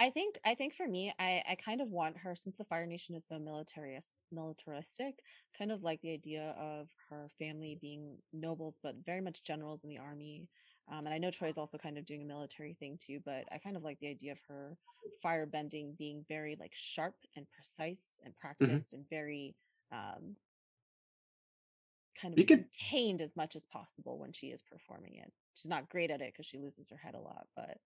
I 0.00 0.10
think 0.10 0.38
I 0.44 0.54
think 0.54 0.74
for 0.74 0.88
me, 0.88 1.12
I 1.20 1.42
I 1.48 1.54
kind 1.54 1.80
of 1.80 1.88
want 1.88 2.18
her 2.18 2.34
since 2.34 2.56
the 2.56 2.64
Fire 2.64 2.86
Nation 2.86 3.14
is 3.14 3.26
so 3.28 3.36
militaris 3.36 4.08
militaristic, 4.32 5.20
kind 5.56 5.70
of 5.70 5.84
like 5.84 6.00
the 6.00 6.12
idea 6.12 6.54
of 6.58 6.88
her 7.10 7.28
family 7.38 7.78
being 7.80 8.16
nobles, 8.32 8.78
but 8.82 8.96
very 9.06 9.20
much 9.20 9.44
generals 9.44 9.84
in 9.84 9.90
the 9.90 9.98
army. 9.98 10.48
Um, 10.90 11.06
and 11.06 11.14
I 11.14 11.18
know 11.18 11.30
Troy's 11.30 11.56
also 11.58 11.78
kind 11.78 11.96
of 11.96 12.04
doing 12.04 12.22
a 12.22 12.26
military 12.26 12.74
thing 12.74 12.98
too, 13.00 13.20
but 13.24 13.44
I 13.50 13.58
kind 13.58 13.76
of 13.76 13.82
like 13.82 13.98
the 14.00 14.08
idea 14.08 14.32
of 14.32 14.38
her 14.48 14.76
fire 15.22 15.46
bending 15.46 15.94
being 15.98 16.24
very 16.28 16.56
like 16.60 16.72
sharp 16.74 17.14
and 17.36 17.46
precise 17.50 18.18
and 18.24 18.36
practiced 18.36 18.92
and 18.92 19.04
very 19.08 19.54
um 19.92 20.36
kind 22.20 22.34
of 22.34 22.38
You 22.38 22.44
could- 22.44 22.70
contained 22.72 23.20
as 23.22 23.34
much 23.34 23.56
as 23.56 23.66
possible 23.66 24.18
when 24.18 24.32
she 24.32 24.48
is 24.48 24.62
performing 24.62 25.14
it. 25.16 25.32
She's 25.54 25.70
not 25.70 25.88
great 25.88 26.10
at 26.10 26.20
it 26.20 26.32
because 26.32 26.46
she 26.46 26.58
loses 26.58 26.88
her 26.90 26.96
head 26.96 27.14
a 27.14 27.20
lot, 27.20 27.46
but 27.56 27.78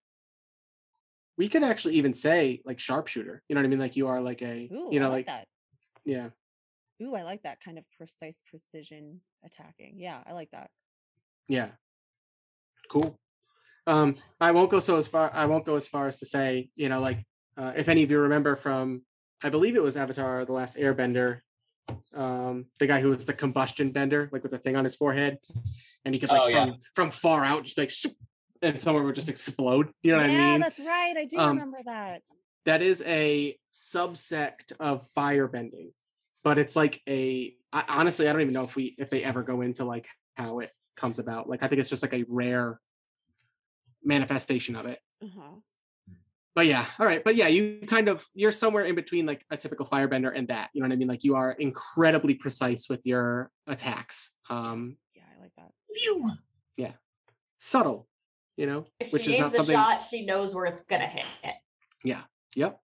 we 1.37 1.49
could 1.49 1.63
actually 1.63 1.95
even 1.95 2.13
say 2.15 2.61
like 2.65 2.81
sharpshooter 2.81 3.45
you 3.49 3.55
know 3.55 3.61
what 3.61 3.67
i 3.67 3.69
mean 3.69 3.79
like 3.79 3.95
you 3.95 4.09
are 4.09 4.21
like 4.21 4.43
a 4.43 4.69
ooh, 4.73 4.89
you 4.91 4.99
know 4.99 5.07
I 5.07 5.11
like 5.11 5.17
like 5.19 5.27
that. 5.27 5.47
yeah 6.05 6.31
Ooh, 7.01 7.15
I 7.15 7.23
like 7.23 7.45
that 7.45 7.61
kind 7.61 7.79
of 7.79 7.85
precise 7.97 8.43
precision 8.45 9.21
attacking. 9.45 10.01
Yeah, 10.01 10.21
I 10.27 10.33
like 10.33 10.51
that. 10.51 10.71
yeah 11.47 11.69
cool 12.89 13.19
um 13.87 14.15
i 14.41 14.51
won't 14.51 14.71
go 14.71 14.81
so 14.81 14.97
as 14.97 15.07
far 15.07 15.31
i 15.35 15.47
won't 15.47 15.65
go 15.65 15.77
as 15.77 15.87
far 15.89 16.07
as 16.09 16.19
to 16.19 16.27
say 16.27 16.71
you 16.77 16.89
know 16.89 17.01
like 17.01 17.25
uh, 17.57 17.73
if 17.77 17.89
any 17.89 18.03
of 18.03 18.11
you 18.11 18.19
remember 18.21 18.57
from 18.57 19.03
i 19.43 19.49
believe 19.49 19.77
it 19.77 19.83
was 19.83 19.97
avatar 19.97 20.45
the 20.45 20.53
last 20.53 20.77
airbender 20.77 21.41
um 22.15 22.67
the 22.79 22.87
guy 22.87 23.01
who 23.01 23.09
was 23.11 23.27
the 23.27 23.33
combustion 23.33 23.91
bender 23.93 24.29
like 24.33 24.43
with 24.43 24.53
the 24.53 24.59
thing 24.59 24.77
on 24.77 24.85
his 24.85 24.95
forehead 24.95 25.39
and 26.05 26.15
he 26.15 26.19
could 26.21 26.31
like 26.31 26.43
Oh, 26.43 26.47
yeah. 26.49 26.65
from 26.67 26.75
from 26.95 27.11
far 27.11 27.45
out 27.45 27.65
just 27.65 27.79
like 27.79 27.93
and 28.63 28.81
someone 28.81 29.05
would 29.05 29.15
just 29.15 29.29
explode 29.29 29.91
you 30.03 30.13
know 30.13 30.19
what 30.19 30.31
yeah, 30.31 30.37
i 30.37 30.39
mean 30.39 30.61
Yeah, 30.61 30.69
that's 30.69 30.81
right. 30.81 31.17
I 31.17 31.25
do 31.25 31.39
Um, 31.39 31.51
remember 31.51 31.79
that. 31.85 32.23
that 32.67 32.83
is 32.83 33.03
a 33.07 33.57
subsect 33.73 34.73
of 34.79 35.07
firebending 35.17 35.93
but 36.45 36.59
it's 36.59 36.77
like 36.77 37.01
a 37.09 37.55
I, 37.73 37.85
honestly 37.89 38.29
i 38.29 38.33
don't 38.33 38.43
even 38.43 38.55
know 38.55 38.65
if 38.65 38.77
we 38.77 38.95
if 38.99 39.09
they 39.11 39.23
ever 39.25 39.43
go 39.43 39.61
into 39.63 39.85
like 39.85 40.07
how 40.37 40.59
it 40.61 40.71
comes 40.99 41.19
about 41.19 41.49
like 41.49 41.63
i 41.63 41.69
think 41.69 41.81
it's 41.81 41.91
just 41.91 42.03
like 42.03 42.13
a 42.15 42.25
rare 42.29 42.81
manifestation 44.05 44.77
of 44.77 44.87
it 44.87 45.01
Uh-huh. 45.23 45.57
but 46.55 46.67
yeah 46.67 46.85
all 46.99 47.07
right 47.07 47.23
but 47.25 47.35
yeah 47.37 47.49
you 47.49 47.81
kind 47.87 48.09
of 48.09 48.27
you're 48.35 48.53
somewhere 48.53 48.85
in 48.85 48.95
between 48.95 49.27
like 49.27 49.45
a 49.51 49.57
typical 49.57 49.87
firebender 49.87 50.33
and 50.35 50.49
that 50.49 50.71
you 50.73 50.81
know 50.81 50.89
what 50.89 50.93
i 50.93 50.97
mean 50.97 51.09
like 51.09 51.25
you 51.25 51.35
are 51.35 51.53
incredibly 51.53 52.35
precise 52.35 52.89
with 52.89 53.05
your 53.07 53.51
attacks 53.67 54.31
um 54.51 54.97
Yeah, 55.15 55.23
I 55.37 55.43
like 55.43 55.53
that. 55.57 55.71
Phew. 55.95 56.31
Yeah, 56.77 56.93
subtle 57.59 58.07
you 58.57 58.67
know 58.67 58.87
If 59.01 59.13
which 59.13 59.25
she 59.25 59.33
is 59.33 59.39
not 59.39 59.45
aims 59.47 59.53
a 59.55 59.57
something 59.57 59.75
shot, 59.75 60.05
she 60.09 60.25
knows 60.25 60.55
where 60.55 60.65
it's 60.67 60.81
gonna 60.83 61.07
hit. 61.07 61.27
Yeah. 62.05 62.23
Yep. 62.55 62.81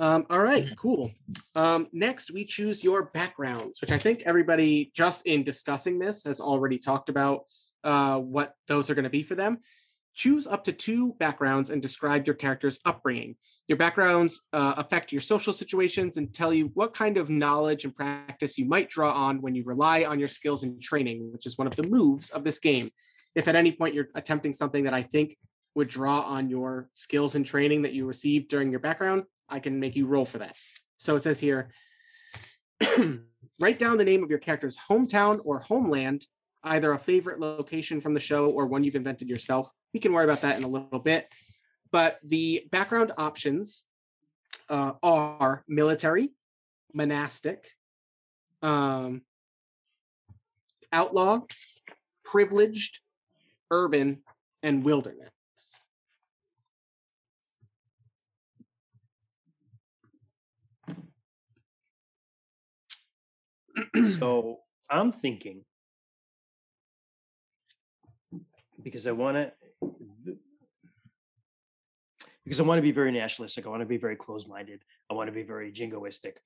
Um, 0.00 0.24
all 0.30 0.40
right, 0.40 0.66
cool. 0.78 1.12
Um, 1.54 1.86
next, 1.92 2.32
we 2.32 2.46
choose 2.46 2.82
your 2.82 3.10
backgrounds, 3.12 3.82
which 3.82 3.92
I 3.92 3.98
think 3.98 4.22
everybody, 4.24 4.90
just 4.96 5.26
in 5.26 5.44
discussing 5.44 5.98
this, 5.98 6.24
has 6.24 6.40
already 6.40 6.78
talked 6.78 7.10
about 7.10 7.42
uh, 7.84 8.16
what 8.16 8.54
those 8.66 8.88
are 8.88 8.94
going 8.94 9.04
to 9.04 9.10
be 9.10 9.22
for 9.22 9.34
them. 9.34 9.58
Choose 10.14 10.46
up 10.46 10.64
to 10.64 10.72
two 10.72 11.12
backgrounds 11.18 11.68
and 11.68 11.82
describe 11.82 12.26
your 12.26 12.34
character's 12.34 12.80
upbringing. 12.86 13.36
Your 13.68 13.76
backgrounds 13.76 14.40
uh, 14.54 14.72
affect 14.78 15.12
your 15.12 15.20
social 15.20 15.52
situations 15.52 16.16
and 16.16 16.32
tell 16.32 16.52
you 16.52 16.70
what 16.72 16.94
kind 16.94 17.18
of 17.18 17.28
knowledge 17.28 17.84
and 17.84 17.94
practice 17.94 18.56
you 18.56 18.64
might 18.64 18.88
draw 18.88 19.12
on 19.12 19.42
when 19.42 19.54
you 19.54 19.64
rely 19.64 20.04
on 20.04 20.18
your 20.18 20.28
skills 20.28 20.62
and 20.62 20.80
training, 20.80 21.30
which 21.30 21.44
is 21.44 21.58
one 21.58 21.66
of 21.66 21.76
the 21.76 21.86
moves 21.86 22.30
of 22.30 22.42
this 22.42 22.58
game. 22.58 22.90
If 23.34 23.48
at 23.48 23.54
any 23.54 23.72
point 23.72 23.94
you're 23.94 24.08
attempting 24.14 24.54
something 24.54 24.84
that 24.84 24.94
I 24.94 25.02
think 25.02 25.36
would 25.74 25.88
draw 25.88 26.22
on 26.22 26.48
your 26.48 26.88
skills 26.94 27.34
and 27.34 27.44
training 27.44 27.82
that 27.82 27.92
you 27.92 28.06
received 28.06 28.48
during 28.48 28.70
your 28.70 28.80
background, 28.80 29.24
I 29.50 29.58
can 29.60 29.80
make 29.80 29.96
you 29.96 30.06
roll 30.06 30.24
for 30.24 30.38
that. 30.38 30.56
So 30.96 31.16
it 31.16 31.22
says 31.22 31.40
here 31.40 31.70
write 33.60 33.78
down 33.78 33.98
the 33.98 34.04
name 34.04 34.22
of 34.22 34.30
your 34.30 34.38
character's 34.38 34.78
hometown 34.88 35.40
or 35.44 35.60
homeland, 35.60 36.26
either 36.62 36.92
a 36.92 36.98
favorite 36.98 37.40
location 37.40 38.00
from 38.00 38.14
the 38.14 38.20
show 38.20 38.50
or 38.50 38.66
one 38.66 38.84
you've 38.84 38.94
invented 38.94 39.28
yourself. 39.28 39.70
We 39.92 40.00
can 40.00 40.12
worry 40.12 40.24
about 40.24 40.42
that 40.42 40.56
in 40.56 40.64
a 40.64 40.68
little 40.68 40.98
bit. 40.98 41.28
But 41.92 42.18
the 42.22 42.66
background 42.70 43.12
options 43.18 43.82
uh, 44.68 44.92
are 45.02 45.64
military, 45.66 46.30
monastic, 46.94 47.68
um, 48.62 49.22
outlaw, 50.92 51.40
privileged, 52.24 53.00
urban, 53.70 54.22
and 54.62 54.84
wilderness. 54.84 55.30
So 64.18 64.58
I'm 64.90 65.12
thinking 65.12 65.64
because 68.82 69.06
I 69.06 69.12
want 69.12 69.36
to 69.36 69.52
because 72.44 72.60
I 72.60 72.64
want 72.64 72.78
to 72.78 72.82
be 72.82 72.92
very 72.92 73.12
nationalistic. 73.12 73.66
I 73.66 73.68
want 73.68 73.82
to 73.82 73.86
be 73.86 73.98
very 73.98 74.16
closed-minded. 74.16 74.80
I 75.10 75.14
want 75.14 75.28
to 75.28 75.32
be 75.32 75.42
very 75.42 75.70
jingoistic. 75.72 76.36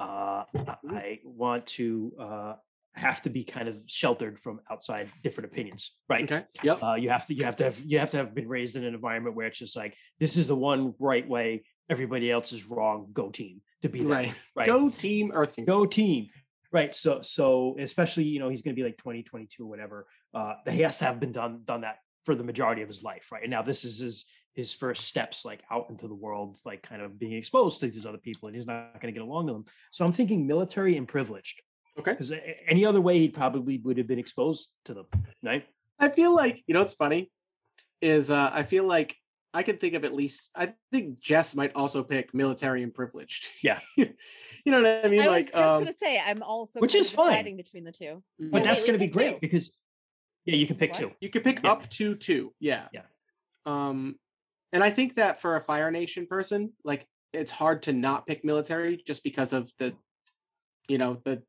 Uh, 0.00 0.44
I- 0.54 0.76
I 0.88 1.18
want 1.24 1.66
to 1.78 2.12
uh, 2.18 2.54
have 2.94 3.22
to 3.22 3.30
be 3.30 3.44
kind 3.44 3.68
of 3.68 3.76
sheltered 3.86 4.38
from 4.38 4.60
outside 4.70 5.08
different 5.22 5.50
opinions, 5.52 5.96
right? 6.08 6.24
Okay. 6.24 6.44
Yep. 6.62 6.82
Uh, 6.82 6.94
you 6.94 7.10
have 7.10 7.26
to 7.26 7.34
you 7.34 7.44
have 7.44 7.56
to 7.56 7.64
have 7.64 7.78
you 7.86 7.98
have 7.98 8.10
to 8.12 8.16
have 8.18 8.34
been 8.34 8.48
raised 8.48 8.76
in 8.76 8.84
an 8.84 8.94
environment 8.94 9.36
where 9.36 9.46
it's 9.46 9.58
just 9.58 9.76
like 9.76 9.96
this 10.18 10.36
is 10.36 10.48
the 10.48 10.56
one 10.56 10.94
right 10.98 11.26
way. 11.28 11.64
Everybody 11.88 12.30
else 12.30 12.52
is 12.52 12.66
wrong. 12.66 13.08
Go 13.12 13.30
team 13.30 13.60
to 13.82 13.88
be 13.88 14.02
Right. 14.02 14.34
right. 14.56 14.66
Go 14.66 14.88
team 14.88 15.32
Earth 15.34 15.54
King. 15.56 15.64
go 15.64 15.84
team 15.86 16.28
right 16.72 16.94
so 16.94 17.20
so 17.20 17.76
especially 17.78 18.24
you 18.24 18.38
know 18.40 18.48
he's 18.48 18.62
going 18.62 18.74
to 18.74 18.80
be 18.80 18.86
like 18.86 18.96
20 18.96 19.22
22 19.22 19.66
whatever 19.66 20.06
uh 20.34 20.54
he 20.70 20.80
has 20.80 20.98
to 20.98 21.04
have 21.04 21.20
been 21.20 21.32
done 21.32 21.60
done 21.64 21.82
that 21.82 21.96
for 22.24 22.34
the 22.34 22.44
majority 22.44 22.82
of 22.82 22.88
his 22.88 23.02
life 23.02 23.30
right? 23.32 23.42
And 23.42 23.50
now 23.50 23.62
this 23.62 23.84
is 23.84 23.98
his 24.00 24.24
his 24.54 24.74
first 24.74 25.04
steps 25.04 25.44
like 25.44 25.62
out 25.70 25.86
into 25.90 26.06
the 26.08 26.14
world 26.14 26.58
like 26.64 26.82
kind 26.82 27.02
of 27.02 27.18
being 27.18 27.32
exposed 27.32 27.80
to 27.80 27.86
these 27.88 28.06
other 28.06 28.18
people 28.18 28.48
and 28.48 28.56
he's 28.56 28.66
not 28.66 29.00
going 29.00 29.12
to 29.12 29.18
get 29.18 29.26
along 29.26 29.46
with 29.46 29.54
them. 29.54 29.64
So 29.90 30.04
i'm 30.04 30.12
thinking 30.12 30.46
military 30.46 30.96
and 30.96 31.06
privileged 31.08 31.62
Okay. 31.98 32.12
because 32.12 32.32
any 32.66 32.84
other 32.86 33.00
way 33.00 33.18
he 33.18 33.28
probably 33.28 33.78
would 33.78 33.98
have 33.98 34.06
been 34.06 34.18
exposed 34.18 34.74
to 34.86 34.94
them 34.94 35.06
right? 35.42 35.66
I 35.98 36.08
feel 36.08 36.34
like 36.34 36.62
you 36.66 36.74
know 36.74 36.80
what's 36.80 36.94
funny 36.94 37.30
is 38.00 38.30
uh 38.30 38.50
I 38.52 38.62
feel 38.64 38.84
like 38.84 39.16
I 39.54 39.62
can 39.62 39.76
think 39.76 39.94
of 39.94 40.04
at 40.04 40.14
least 40.14 40.48
I 40.54 40.72
think 40.90 41.20
Jess 41.20 41.54
might 41.54 41.72
also 41.74 42.02
pick 42.02 42.32
military 42.34 42.82
and 42.82 42.92
privileged. 42.94 43.46
Yeah. 43.62 43.80
you 43.96 44.06
know 44.66 44.80
what 44.82 45.04
I 45.04 45.08
mean? 45.08 45.20
Like 45.20 45.28
I 45.28 45.36
was 45.36 45.50
just 45.50 45.62
um 45.62 45.80
gonna 45.82 45.92
say 45.92 46.20
I'm 46.24 46.42
also 46.42 46.80
which 46.80 46.94
is 46.94 47.08
of 47.10 47.16
fine. 47.16 47.30
deciding 47.30 47.56
between 47.56 47.84
the 47.84 47.92
two. 47.92 48.22
but 48.38 48.52
wait, 48.52 48.64
that's 48.64 48.82
we 48.82 48.86
going 48.88 48.98
to 48.98 49.04
be 49.04 49.06
pick 49.06 49.12
two. 49.12 49.18
great 49.18 49.40
because 49.40 49.76
yeah 50.44 50.56
you 50.56 50.66
can 50.66 50.76
pick 50.76 50.90
What? 50.92 50.98
two 51.00 51.12
you 51.20 51.28
can 51.28 51.42
pick 51.42 51.62
Yeah. 51.62 51.70
up 51.72 51.88
to 51.90 52.14
two. 52.14 52.52
Yeah. 52.60 52.88
Yeah. 52.92 53.02
Um 53.66 54.16
and 54.72 54.82
I 54.82 54.90
think 54.90 55.16
that 55.16 55.40
for 55.42 55.56
a 55.56 55.60
Fire 55.60 55.90
Nation 55.90 56.26
person, 56.26 56.72
like 56.84 57.06
it's 57.34 57.52
hard 57.52 57.82
to 57.84 57.92
not 57.92 58.26
pick 58.26 58.44
military 58.44 59.02
just 59.06 59.22
because 59.22 59.52
of 59.52 59.70
the 59.78 59.92
you 60.88 60.98
know 60.98 61.20
the 61.24 61.42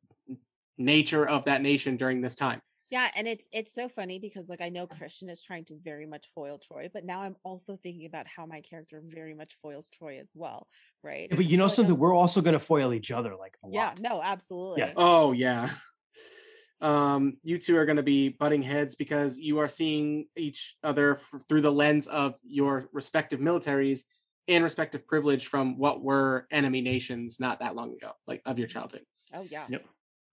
nature 0.77 1.27
of 1.27 1.45
that 1.45 1.61
nation 1.61 1.97
during 1.97 2.21
this 2.21 2.35
time. 2.35 2.61
Yeah, 2.89 3.09
and 3.15 3.27
it's 3.27 3.47
it's 3.51 3.73
so 3.73 3.89
funny 3.89 4.19
because 4.19 4.49
like 4.49 4.61
I 4.61 4.69
know 4.69 4.85
Christian 4.87 5.29
is 5.29 5.41
trying 5.41 5.65
to 5.65 5.77
very 5.83 6.05
much 6.05 6.27
foil 6.35 6.59
Troy, 6.59 6.89
but 6.93 7.05
now 7.05 7.21
I'm 7.21 7.35
also 7.43 7.77
thinking 7.81 8.05
about 8.05 8.27
how 8.27 8.45
my 8.45 8.61
character 8.61 9.01
very 9.03 9.33
much 9.33 9.57
foils 9.61 9.89
Troy 9.89 10.19
as 10.19 10.29
well, 10.35 10.67
right? 11.01 11.29
but 11.29 11.45
you 11.45 11.57
know 11.57 11.63
like, 11.63 11.73
something 11.73 11.95
I'm- 11.95 11.99
we're 11.99 12.15
also 12.15 12.41
going 12.41 12.53
to 12.53 12.59
foil 12.59 12.93
each 12.93 13.11
other 13.11 13.35
like 13.35 13.57
a 13.63 13.67
Yeah, 13.69 13.85
lot 13.87 13.99
Yeah, 13.99 14.09
no, 14.09 14.21
absolutely. 14.21 14.81
Yeah. 14.81 14.93
Oh 14.95 15.31
yeah. 15.31 15.69
um, 16.81 17.37
you 17.43 17.57
two 17.57 17.77
are 17.77 17.85
going 17.85 17.97
to 17.97 18.03
be 18.03 18.29
butting 18.29 18.61
heads 18.61 18.95
because 18.95 19.37
you 19.37 19.59
are 19.59 19.67
seeing 19.69 20.27
each 20.35 20.75
other 20.83 21.15
f- 21.15 21.41
through 21.47 21.61
the 21.61 21.71
lens 21.71 22.07
of 22.07 22.35
your 22.43 22.89
respective 22.91 23.39
militaries 23.39 24.01
and 24.49 24.63
respective 24.63 25.07
privilege 25.07 25.47
from 25.47 25.77
what 25.77 26.03
were 26.03 26.45
enemy 26.51 26.81
nations 26.81 27.39
not 27.39 27.59
that 27.59 27.75
long 27.75 27.93
ago, 27.93 28.11
like 28.27 28.41
of 28.45 28.59
your 28.59 28.67
childhood. 28.67 29.03
Oh 29.33 29.47
yeah. 29.49 29.65
Yep. 29.69 29.85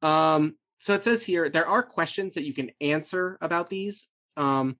Um, 0.02 0.56
so 0.80 0.94
it 0.94 1.04
says 1.04 1.22
here 1.22 1.48
there 1.48 1.68
are 1.68 1.82
questions 1.82 2.34
that 2.34 2.44
you 2.44 2.54
can 2.54 2.70
answer 2.80 3.38
about 3.40 3.68
these, 3.68 4.08
um, 4.36 4.76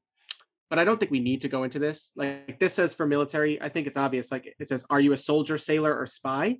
but 0.70 0.78
I 0.78 0.84
don't 0.84 0.98
think 0.98 1.12
we 1.12 1.20
need 1.20 1.42
to 1.42 1.48
go 1.48 1.62
into 1.64 1.78
this. 1.78 2.11
Like 2.16 2.59
this 2.59 2.74
says 2.74 2.94
for 2.94 3.07
military, 3.07 3.61
I 3.61 3.68
think 3.68 3.86
it's 3.86 3.96
obvious. 3.96 4.32
Like 4.32 4.55
it 4.59 4.68
says, 4.68 4.84
are 4.88 5.01
you 5.01 5.12
a 5.12 5.16
soldier, 5.16 5.59
sailor, 5.59 5.96
or 5.96 6.07
spy? 6.07 6.59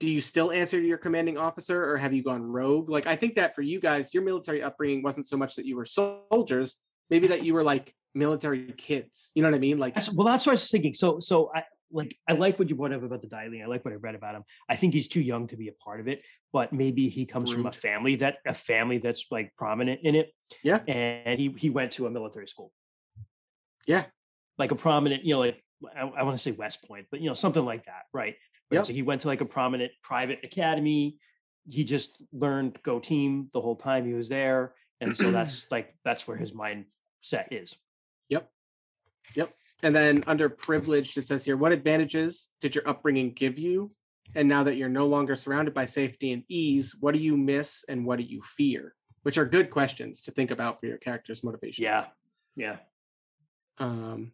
Do 0.00 0.08
you 0.08 0.20
still 0.20 0.52
answer 0.52 0.80
to 0.80 0.86
your 0.86 0.98
commanding 0.98 1.38
officer, 1.38 1.90
or 1.90 1.96
have 1.96 2.12
you 2.12 2.22
gone 2.22 2.42
rogue? 2.42 2.90
Like 2.90 3.06
I 3.06 3.16
think 3.16 3.34
that 3.36 3.54
for 3.54 3.62
you 3.62 3.80
guys, 3.80 4.12
your 4.12 4.22
military 4.22 4.62
upbringing 4.62 5.02
wasn't 5.02 5.26
so 5.26 5.36
much 5.36 5.56
that 5.56 5.64
you 5.64 5.74
were 5.76 5.84
soldiers, 5.84 6.76
maybe 7.10 7.28
that 7.28 7.44
you 7.44 7.54
were 7.54 7.64
like 7.64 7.94
military 8.14 8.72
kids. 8.72 9.30
You 9.34 9.42
know 9.42 9.48
what 9.48 9.56
I 9.56 9.60
mean? 9.60 9.78
Like 9.78 9.96
well, 10.14 10.26
that's 10.26 10.46
what 10.46 10.52
I 10.52 10.54
was 10.54 10.70
thinking. 10.70 10.92
So, 10.92 11.20
so 11.20 11.50
I 11.54 11.62
like 11.90 12.14
I 12.28 12.34
like 12.34 12.58
what 12.58 12.68
you 12.68 12.76
brought 12.76 12.92
up 12.92 13.02
about 13.02 13.22
the 13.22 13.28
Dai 13.28 13.48
Li. 13.48 13.62
I 13.62 13.66
like 13.66 13.84
what 13.84 13.92
I 13.92 13.96
read 13.96 14.14
about 14.14 14.34
him. 14.34 14.44
I 14.68 14.76
think 14.76 14.94
he's 14.94 15.08
too 15.08 15.20
young 15.20 15.46
to 15.48 15.56
be 15.56 15.68
a 15.68 15.72
part 15.72 16.00
of 16.00 16.08
it, 16.08 16.22
but 16.52 16.72
maybe 16.72 17.08
he 17.08 17.26
comes 17.26 17.52
from 17.52 17.66
a 17.66 17.72
family 17.72 18.16
that 18.16 18.38
a 18.46 18.54
family 18.54 18.98
that's 18.98 19.26
like 19.30 19.54
prominent 19.56 20.00
in 20.02 20.14
it. 20.14 20.32
Yeah. 20.62 20.80
and 20.86 21.38
he 21.38 21.54
he 21.56 21.70
went 21.70 21.92
to 21.92 22.06
a 22.06 22.10
military 22.10 22.46
school. 22.46 22.72
Yeah. 23.86 24.04
like 24.58 24.70
a 24.70 24.74
prominent, 24.74 25.24
you 25.24 25.34
know, 25.34 25.40
like 25.40 25.62
I, 25.96 26.02
I 26.02 26.22
want 26.22 26.36
to 26.36 26.42
say 26.42 26.50
West 26.50 26.86
Point, 26.86 27.06
but 27.10 27.20
you 27.20 27.28
know, 27.28 27.34
something 27.34 27.64
like 27.64 27.84
that, 27.84 28.02
right? 28.12 28.34
Yep. 28.70 28.86
So 28.86 28.92
he 28.92 29.02
went 29.02 29.22
to 29.22 29.28
like 29.28 29.40
a 29.40 29.46
prominent 29.46 29.92
private 30.02 30.40
academy. 30.44 31.16
He 31.66 31.84
just 31.84 32.22
learned 32.32 32.78
Go 32.82 32.98
Team 32.98 33.48
the 33.52 33.60
whole 33.60 33.76
time 33.76 34.04
he 34.06 34.12
was 34.12 34.28
there, 34.28 34.74
and 35.00 35.16
so 35.16 35.30
that's 35.38 35.70
like 35.70 35.94
that's 36.04 36.28
where 36.28 36.36
his 36.36 36.52
mindset 36.52 37.46
is. 37.50 37.74
And 39.82 39.94
then 39.94 40.24
under 40.26 40.48
privileged, 40.48 41.18
it 41.18 41.26
says 41.26 41.44
here, 41.44 41.56
what 41.56 41.72
advantages 41.72 42.48
did 42.60 42.74
your 42.74 42.88
upbringing 42.88 43.32
give 43.32 43.58
you? 43.58 43.92
And 44.34 44.48
now 44.48 44.64
that 44.64 44.76
you're 44.76 44.88
no 44.88 45.06
longer 45.06 45.36
surrounded 45.36 45.72
by 45.72 45.86
safety 45.86 46.32
and 46.32 46.42
ease, 46.48 46.96
what 46.98 47.14
do 47.14 47.20
you 47.20 47.36
miss 47.36 47.84
and 47.88 48.04
what 48.04 48.18
do 48.18 48.24
you 48.24 48.42
fear? 48.42 48.94
Which 49.22 49.38
are 49.38 49.46
good 49.46 49.70
questions 49.70 50.22
to 50.22 50.30
think 50.30 50.50
about 50.50 50.80
for 50.80 50.86
your 50.86 50.98
character's 50.98 51.42
motivations. 51.42 51.84
Yeah, 51.84 52.06
yeah. 52.56 52.76
Um, 53.78 54.32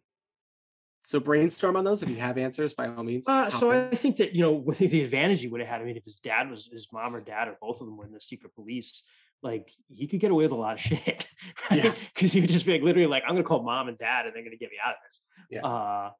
so 1.05 1.19
brainstorm 1.19 1.75
on 1.75 1.83
those 1.83 2.01
if 2.01 2.09
you 2.09 2.15
have 2.17 2.37
answers, 2.37 2.73
by 2.73 2.87
all 2.87 3.03
means. 3.03 3.27
Uh, 3.27 3.49
so 3.49 3.71
in. 3.71 3.89
I 3.91 3.95
think 3.95 4.17
that 4.17 4.33
you 4.33 4.41
know 4.41 4.53
with 4.65 4.79
the 4.79 5.03
advantage 5.03 5.41
he 5.41 5.47
would 5.47 5.61
have 5.61 5.69
had. 5.69 5.81
I 5.81 5.85
mean, 5.85 5.97
if 5.97 6.03
his 6.03 6.15
dad 6.15 6.49
was 6.49 6.65
his 6.65 6.87
mom 6.91 7.15
or 7.15 7.21
dad 7.21 7.47
or 7.47 7.57
both 7.61 7.79
of 7.79 7.87
them 7.87 7.95
were 7.95 8.05
in 8.05 8.11
the 8.11 8.19
secret 8.19 8.55
police, 8.55 9.03
like 9.43 9.71
he 9.93 10.07
could 10.07 10.19
get 10.19 10.31
away 10.31 10.43
with 10.45 10.51
a 10.51 10.55
lot 10.55 10.73
of 10.73 10.79
shit, 10.81 11.27
right? 11.69 11.85
Yeah. 11.85 11.95
Because 12.13 12.33
he 12.33 12.41
would 12.41 12.49
just 12.49 12.65
be 12.65 12.73
like 12.73 12.81
literally 12.81 13.07
like, 13.07 13.23
"I'm 13.23 13.35
going 13.35 13.43
to 13.43 13.47
call 13.47 13.63
mom 13.63 13.87
and 13.87 13.97
dad, 13.97 14.25
and 14.25 14.35
they're 14.35 14.43
going 14.43 14.51
to 14.51 14.57
get 14.57 14.71
me 14.71 14.77
out 14.83 14.93
of 14.93 14.97
this." 15.07 15.21
Yeah. 15.49 15.65
Uh, 15.65 16.11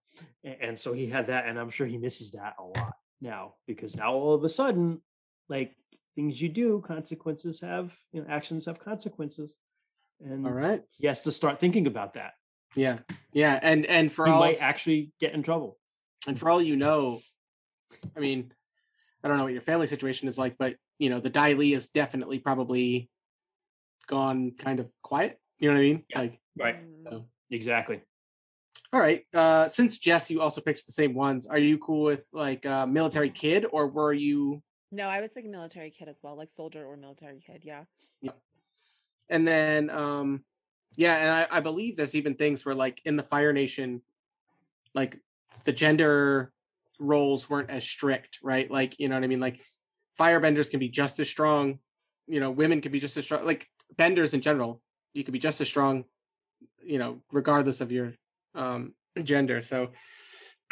and, 0.43 0.77
so 0.77 0.93
he 0.93 1.07
had 1.07 1.27
that, 1.27 1.47
and 1.47 1.59
I'm 1.59 1.69
sure 1.69 1.87
he 1.87 1.97
misses 1.97 2.31
that 2.31 2.55
a 2.59 2.63
lot 2.63 2.93
now 3.21 3.55
because 3.67 3.95
now 3.95 4.13
all 4.13 4.33
of 4.33 4.43
a 4.43 4.49
sudden, 4.49 5.01
like 5.49 5.75
things 6.15 6.41
you 6.41 6.49
do, 6.49 6.81
consequences 6.81 7.59
have 7.61 7.95
you 8.11 8.21
know 8.21 8.27
actions 8.29 8.65
have 8.65 8.79
consequences, 8.79 9.55
and 10.23 10.45
all 10.45 10.53
right. 10.53 10.81
he 10.97 11.07
has 11.07 11.21
to 11.21 11.31
start 11.31 11.57
thinking 11.57 11.87
about 11.87 12.13
that. 12.13 12.33
Yeah. 12.75 12.99
Yeah. 13.33 13.59
And 13.61 13.85
and 13.85 14.11
for 14.11 14.25
he 14.25 14.31
all 14.31 14.39
might 14.39 14.61
actually 14.61 15.11
get 15.19 15.33
in 15.33 15.43
trouble. 15.43 15.77
and 16.27 16.39
for 16.39 16.49
all 16.49 16.61
you 16.61 16.75
know, 16.75 17.21
I 18.15 18.19
mean, 18.19 18.51
I 19.23 19.27
don't 19.27 19.37
know 19.37 19.43
what 19.43 19.53
your 19.53 19.61
family 19.61 19.87
situation 19.87 20.27
is 20.27 20.37
like, 20.37 20.57
but 20.57 20.75
you 20.99 21.09
know, 21.09 21.19
the 21.19 21.29
Dai 21.29 21.53
Li 21.53 21.73
is 21.73 21.89
definitely 21.89 22.39
probably 22.39 23.09
gone 24.07 24.51
kind 24.57 24.79
of 24.79 24.89
quiet. 25.01 25.39
You 25.59 25.69
know 25.69 25.75
what 25.75 25.79
I 25.79 25.83
mean? 25.83 26.03
Yeah. 26.09 26.19
Like, 26.19 26.39
Right. 26.57 26.75
Mm, 26.75 27.09
so 27.09 27.25
Exactly. 27.51 28.01
All 28.95 29.01
right. 29.01 29.23
Uh 29.33 29.67
since 29.67 29.97
Jess, 29.97 30.31
you 30.31 30.39
also 30.41 30.61
picked 30.61 30.85
the 30.85 30.93
same 30.93 31.13
ones, 31.13 31.45
are 31.47 31.57
you 31.57 31.77
cool 31.77 32.03
with 32.03 32.25
like 32.31 32.65
uh 32.65 32.85
military 32.85 33.29
kid 33.29 33.65
or 33.69 33.87
were 33.87 34.13
you 34.13 34.63
No, 34.89 35.09
I 35.09 35.19
was 35.19 35.31
thinking 35.31 35.51
military 35.51 35.91
kid 35.91 36.07
as 36.07 36.19
well, 36.23 36.37
like 36.37 36.49
soldier 36.49 36.85
or 36.85 36.95
military 36.95 37.41
kid. 37.45 37.63
Yeah. 37.63 37.83
Yeah. 38.21 38.31
and 39.29 39.45
then 39.45 39.89
um 39.89 40.45
yeah, 40.95 41.15
and 41.15 41.29
I, 41.51 41.57
I 41.57 41.59
believe 41.59 41.97
there's 41.97 42.15
even 42.15 42.35
things 42.35 42.65
where 42.65 42.75
like 42.75 43.01
in 43.03 43.17
the 43.17 43.23
Fire 43.23 43.51
Nation, 43.51 44.01
like 44.93 45.19
the 45.65 45.73
gender 45.73 46.53
roles 46.99 47.49
weren't 47.49 47.69
as 47.69 47.83
strict, 47.83 48.39
right? 48.41 48.71
Like, 48.71 48.97
you 48.97 49.09
know 49.09 49.15
what 49.15 49.25
I 49.25 49.27
mean? 49.27 49.41
Like 49.41 49.59
firebenders 50.17 50.69
can 50.69 50.79
be 50.79 50.87
just 50.87 51.19
as 51.19 51.27
strong, 51.27 51.79
you 52.27 52.39
know, 52.39 52.49
women 52.49 52.79
can 52.79 52.93
be 52.93 53.01
just 53.01 53.17
as 53.17 53.25
strong, 53.25 53.43
like 53.43 53.67
benders 53.97 54.33
in 54.33 54.39
general, 54.39 54.81
you 55.13 55.25
could 55.25 55.33
be 55.33 55.39
just 55.39 55.59
as 55.59 55.67
strong, 55.67 56.05
you 56.81 56.97
know, 56.97 57.21
regardless 57.29 57.81
of 57.81 57.91
your 57.91 58.13
um 58.55 58.93
gender. 59.23 59.61
So 59.61 59.89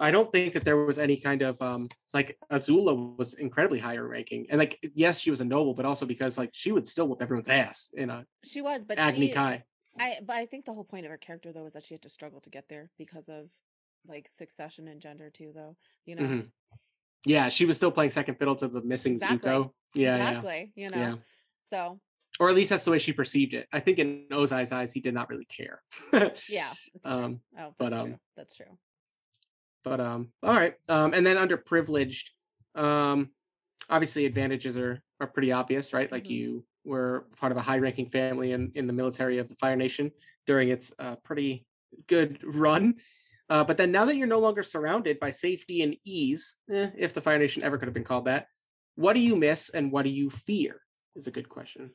I 0.00 0.10
don't 0.10 0.32
think 0.32 0.54
that 0.54 0.64
there 0.64 0.76
was 0.76 0.98
any 0.98 1.16
kind 1.18 1.42
of 1.42 1.60
um 1.60 1.88
like 2.12 2.38
Azula 2.50 3.16
was 3.16 3.34
incredibly 3.34 3.78
higher 3.78 4.06
ranking. 4.06 4.46
And 4.50 4.58
like 4.58 4.78
yes, 4.94 5.18
she 5.18 5.30
was 5.30 5.40
a 5.40 5.44
noble, 5.44 5.74
but 5.74 5.84
also 5.84 6.06
because 6.06 6.38
like 6.38 6.50
she 6.52 6.72
would 6.72 6.86
still 6.86 7.08
whoop 7.08 7.22
everyone's 7.22 7.48
ass 7.48 7.90
in 7.94 8.10
a 8.10 8.24
She 8.44 8.62
was, 8.62 8.84
but 8.84 8.98
Agni 8.98 9.28
she, 9.28 9.34
Kai. 9.34 9.64
I 9.98 10.18
but 10.24 10.36
I 10.36 10.46
think 10.46 10.64
the 10.64 10.72
whole 10.72 10.84
point 10.84 11.04
of 11.04 11.10
her 11.10 11.18
character 11.18 11.52
though 11.52 11.62
was 11.62 11.74
that 11.74 11.84
she 11.84 11.94
had 11.94 12.02
to 12.02 12.08
struggle 12.08 12.40
to 12.40 12.50
get 12.50 12.68
there 12.68 12.90
because 12.98 13.28
of 13.28 13.48
like 14.06 14.28
succession 14.32 14.88
and 14.88 15.00
gender 15.00 15.30
too, 15.30 15.52
though. 15.54 15.76
You 16.04 16.16
know, 16.16 16.22
Mhm. 16.22 16.50
Yeah, 17.26 17.48
she 17.48 17.64
was 17.64 17.76
still 17.76 17.90
playing 17.90 18.10
second 18.10 18.36
fiddle 18.38 18.56
to 18.56 18.68
the 18.68 18.82
missing 18.82 19.12
Exactly. 19.12 19.50
Zuko. 19.50 19.70
Yeah, 19.94 20.16
yeah, 20.16 20.28
exactly. 20.28 20.72
You 20.74 20.90
know, 20.90 20.98
yeah. 20.98 21.14
so 21.70 22.00
Or 22.40 22.48
at 22.48 22.54
least 22.56 22.70
that's 22.70 22.84
the 22.84 22.90
way 22.90 22.98
she 22.98 23.12
perceived 23.12 23.54
it. 23.54 23.68
I 23.72 23.78
think 23.80 23.98
in 24.00 24.24
Ozai's 24.32 24.72
eyes, 24.72 24.92
he 24.92 25.00
did 25.00 25.14
not 25.14 25.30
really 25.30 25.44
care. 25.46 25.82
yeah. 26.48 26.72
Um, 27.04 27.40
oh, 27.58 27.74
but, 27.78 27.90
that's 27.90 28.00
um, 28.02 28.06
true. 28.08 28.18
That's 28.36 28.56
true. 28.56 28.78
but 29.84 30.00
um, 30.00 30.32
all 30.42 30.54
right. 30.54 30.74
Um, 30.88 31.14
and 31.14 31.24
then 31.24 31.36
under 31.38 31.56
privileged, 31.56 32.30
um, 32.74 33.30
obviously 33.88 34.26
advantages 34.26 34.76
are 34.76 35.00
are 35.20 35.26
pretty 35.28 35.52
obvious, 35.52 35.92
right? 35.92 36.10
Like 36.10 36.24
Mhm. 36.24 36.30
you 36.30 36.64
were 36.84 37.26
part 37.36 37.52
of 37.52 37.58
a 37.58 37.62
high-ranking 37.62 38.10
family 38.10 38.50
in 38.52 38.72
in 38.74 38.86
the 38.88 38.92
military 38.92 39.38
of 39.38 39.48
the 39.48 39.54
Fire 39.56 39.76
Nation 39.76 40.10
during 40.46 40.70
its 40.70 40.92
uh, 40.98 41.16
pretty 41.16 41.66
good 42.08 42.38
run. 42.42 42.94
Uh, 43.48 43.62
but 43.62 43.76
then 43.76 43.92
now 43.92 44.04
that 44.06 44.16
you're 44.16 44.26
no 44.26 44.40
longer 44.40 44.62
surrounded 44.62 45.20
by 45.20 45.30
safety 45.30 45.82
and 45.82 45.96
ease, 46.04 46.56
eh, 46.72 46.90
if 46.96 47.12
the 47.14 47.20
Fire 47.20 47.38
Nation 47.38 47.62
ever 47.62 47.78
could 47.78 47.86
have 47.86 47.94
been 47.94 48.02
called 48.02 48.24
that, 48.24 48.48
what 48.96 49.12
do 49.12 49.20
you 49.20 49.36
miss 49.36 49.68
and 49.68 49.92
what 49.92 50.02
do 50.04 50.10
you 50.10 50.30
fear? 50.30 50.80
Is 51.14 51.26
a 51.28 51.30
good 51.30 51.48
question. 51.48 51.90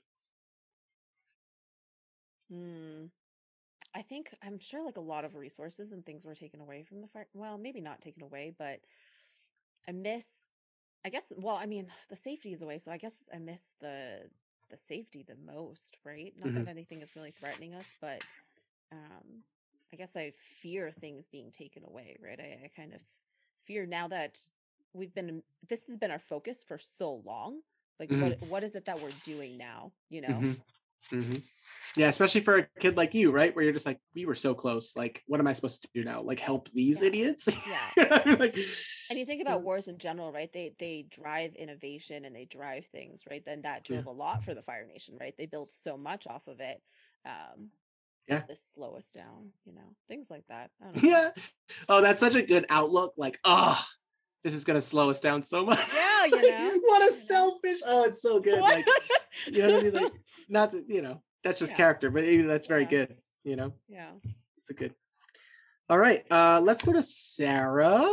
Hmm. 2.49 3.05
I 3.95 4.01
think 4.03 4.33
I'm 4.43 4.59
sure 4.59 4.83
like 4.85 4.97
a 4.97 5.01
lot 5.01 5.25
of 5.25 5.35
resources 5.35 5.91
and 5.91 6.05
things 6.05 6.25
were 6.25 6.35
taken 6.35 6.61
away 6.61 6.83
from 6.83 7.01
the 7.01 7.07
fire. 7.07 7.27
Well, 7.33 7.57
maybe 7.57 7.81
not 7.81 8.01
taken 8.01 8.23
away, 8.23 8.53
but 8.57 8.81
I 9.87 9.91
miss. 9.91 10.27
I 11.05 11.09
guess. 11.09 11.31
Well, 11.37 11.55
I 11.55 11.65
mean, 11.65 11.87
the 12.09 12.15
safety 12.15 12.53
is 12.53 12.61
away, 12.61 12.77
so 12.77 12.91
I 12.91 12.97
guess 12.97 13.15
I 13.33 13.37
miss 13.37 13.63
the 13.79 14.29
the 14.69 14.77
safety 14.77 15.23
the 15.27 15.35
most, 15.35 15.97
right? 16.05 16.33
Not 16.39 16.49
Mhm. 16.49 16.65
that 16.65 16.67
anything 16.67 17.01
is 17.01 17.15
really 17.15 17.31
threatening 17.31 17.73
us, 17.73 17.95
but 18.01 18.21
um, 18.91 19.43
I 19.93 19.97
guess 19.97 20.15
I 20.15 20.33
fear 20.61 20.91
things 20.91 21.27
being 21.27 21.51
taken 21.51 21.83
away, 21.85 22.17
right? 22.23 22.39
I, 22.39 22.65
I 22.65 22.71
kind 22.75 22.93
of 22.93 23.01
fear 23.65 23.85
now 23.85 24.07
that 24.09 24.39
we've 24.93 25.13
been. 25.13 25.43
This 25.67 25.87
has 25.87 25.97
been 25.97 26.11
our 26.11 26.19
focus 26.19 26.63
for 26.67 26.77
so 26.79 27.15
long. 27.25 27.61
Like, 27.99 28.11
what 28.17 28.37
what 28.41 28.63
is 28.63 28.75
it 28.75 28.85
that 28.85 29.01
we're 29.01 29.11
doing 29.23 29.57
now? 29.57 29.91
You 30.09 30.21
know. 30.21 30.45
Mhm. 30.45 30.63
Mhm. 31.11 31.43
Yeah, 31.97 32.07
especially 32.07 32.41
for 32.41 32.57
a 32.57 32.67
kid 32.79 32.97
like 32.97 33.13
you, 33.15 33.31
right? 33.31 33.53
Where 33.55 33.63
you're 33.63 33.73
just 33.73 33.85
like, 33.85 33.99
we 34.13 34.25
were 34.25 34.35
so 34.35 34.53
close. 34.53 34.95
Like, 34.95 35.23
what 35.27 35.39
am 35.39 35.47
I 35.47 35.53
supposed 35.53 35.81
to 35.81 35.89
do 35.93 36.03
now? 36.03 36.21
Like, 36.21 36.39
help 36.39 36.69
these 36.71 37.01
Yeah. 37.01 37.07
idiots? 37.07 37.47
Yeah. 37.67 38.35
like, 38.39 38.55
And 39.09 39.17
you 39.17 39.25
think 39.25 39.41
about 39.41 39.63
wars 39.63 39.87
in 39.87 39.97
general, 39.97 40.31
right? 40.31 40.51
They 40.53 40.75
they 40.77 41.03
drive 41.09 41.55
innovation 41.55 42.25
and 42.25 42.35
they 42.35 42.45
drive 42.45 42.85
things, 42.87 43.23
right? 43.29 43.43
Then 43.43 43.63
that 43.63 43.83
Yeah. 43.89 44.01
drove 44.01 44.05
a 44.05 44.11
lot 44.11 44.43
for 44.43 44.53
the 44.53 44.61
Fire 44.61 44.85
Nation, 44.85 45.17
right? 45.19 45.35
They 45.35 45.47
built 45.47 45.71
so 45.73 45.97
much 45.97 46.27
off 46.27 46.47
of 46.47 46.59
it. 46.59 46.81
Um 47.25 47.71
Yeah. 48.27 48.43
This 48.47 48.63
slow 48.75 48.95
us 48.95 49.07
down, 49.11 49.53
you 49.65 49.73
know, 49.73 49.95
things 50.07 50.29
like 50.29 50.45
that. 50.47 50.69
I 50.81 50.85
don't 50.85 51.03
know. 51.03 51.09
yeah. 51.09 51.31
Oh, 51.87 52.01
that's 52.01 52.19
such 52.19 52.35
a 52.35 52.43
good 52.43 52.65
outlook. 52.69 53.13
Like, 53.17 53.39
oh, 53.43 53.83
this 54.43 54.53
is 54.53 54.63
gonna 54.63 54.81
slow 54.81 55.09
us 55.09 55.19
down 55.19 55.43
so 55.43 55.65
much. 55.69 55.79
Yeah, 55.93 56.25
you 56.25 56.31
Like, 56.35 56.43
know? 56.43 56.79
what 56.81 57.09
a 57.09 57.13
selfish. 57.13 57.79
Oh, 57.85 58.03
it's 58.05 58.21
so 58.21 58.39
good. 58.39 58.59
What? 58.61 58.75
Like, 58.75 58.87
you 59.47 59.59
know 59.67 59.73
what 59.75 59.79
I 59.79 59.83
mean? 59.83 59.93
Like, 60.03 60.13
not 60.47 60.71
to, 60.71 60.83
you 60.87 61.01
know, 61.01 61.21
that's 61.43 61.59
just 61.59 61.71
Yeah. 61.71 61.77
character, 61.77 62.09
but 62.09 62.23
that's 62.47 62.67
very 62.67 62.83
Yeah. 62.83 62.89
good. 62.89 63.15
You 63.43 63.55
know, 63.55 63.73
yeah. 63.87 64.11
it's 64.57 64.69
a 64.69 64.73
good. 64.73 64.93
All 65.89 65.97
right, 65.97 66.23
uh, 66.29 66.61
let's 66.63 66.83
go 66.83 66.93
to 66.93 67.01
Sarah. 67.01 68.07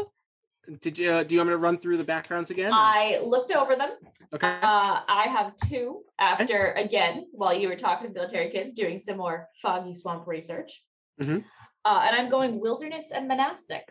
Did 0.80 0.98
you 0.98 1.10
uh, 1.12 1.22
do 1.22 1.34
you 1.34 1.40
want 1.40 1.48
me 1.50 1.52
to 1.52 1.58
run 1.58 1.78
through 1.78 1.96
the 1.98 2.04
backgrounds 2.04 2.50
again? 2.50 2.72
or- 2.72 2.74
I 2.76 3.20
looked 3.24 3.52
over 3.52 3.76
them. 3.76 3.90
okay. 4.32 4.48
Uh, 4.62 5.00
I 5.08 5.26
have 5.28 5.54
two 5.68 6.02
after, 6.18 6.72
again, 6.72 7.26
while 7.32 7.54
you 7.54 7.68
were 7.68 7.76
talking 7.76 8.08
to 8.08 8.12
military 8.14 8.50
kids, 8.50 8.72
doing 8.72 8.98
some 8.98 9.18
more 9.18 9.46
foggy 9.62 9.92
swamp 9.94 10.26
research. 10.26 10.82
Mm-hmm. 11.22 11.38
Uh, 11.84 12.00
and 12.06 12.16
I'm 12.16 12.30
going 12.30 12.58
wilderness 12.60 13.12
and 13.14 13.28
monastic 13.28 13.82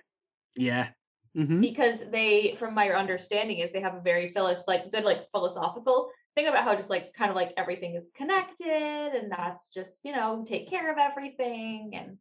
yeah. 0.58 0.90
Hmm 1.36 1.60
because 1.60 2.00
they, 2.12 2.56
from 2.58 2.74
my 2.74 2.90
understanding, 2.92 3.60
is 3.60 3.72
they 3.72 3.82
have 3.82 3.96
a 3.96 4.02
very 4.02 4.32
philos- 4.32 4.64
like 4.68 4.92
good 4.92 5.04
like 5.04 5.30
philosophical 5.32 6.10
thing 6.34 6.48
about 6.48 6.64
how 6.64 6.76
just 6.76 6.90
like 6.90 7.14
kind 7.14 7.30
of 7.30 7.36
like 7.36 7.54
everything 7.58 7.96
is 7.96 8.12
connected 8.16 9.12
and 9.14 9.32
that's 9.32 9.70
just, 9.70 10.00
you 10.04 10.12
know, 10.14 10.44
take 10.48 10.70
care 10.70 10.92
of 10.92 10.98
everything 10.98 11.92
and 11.94 12.18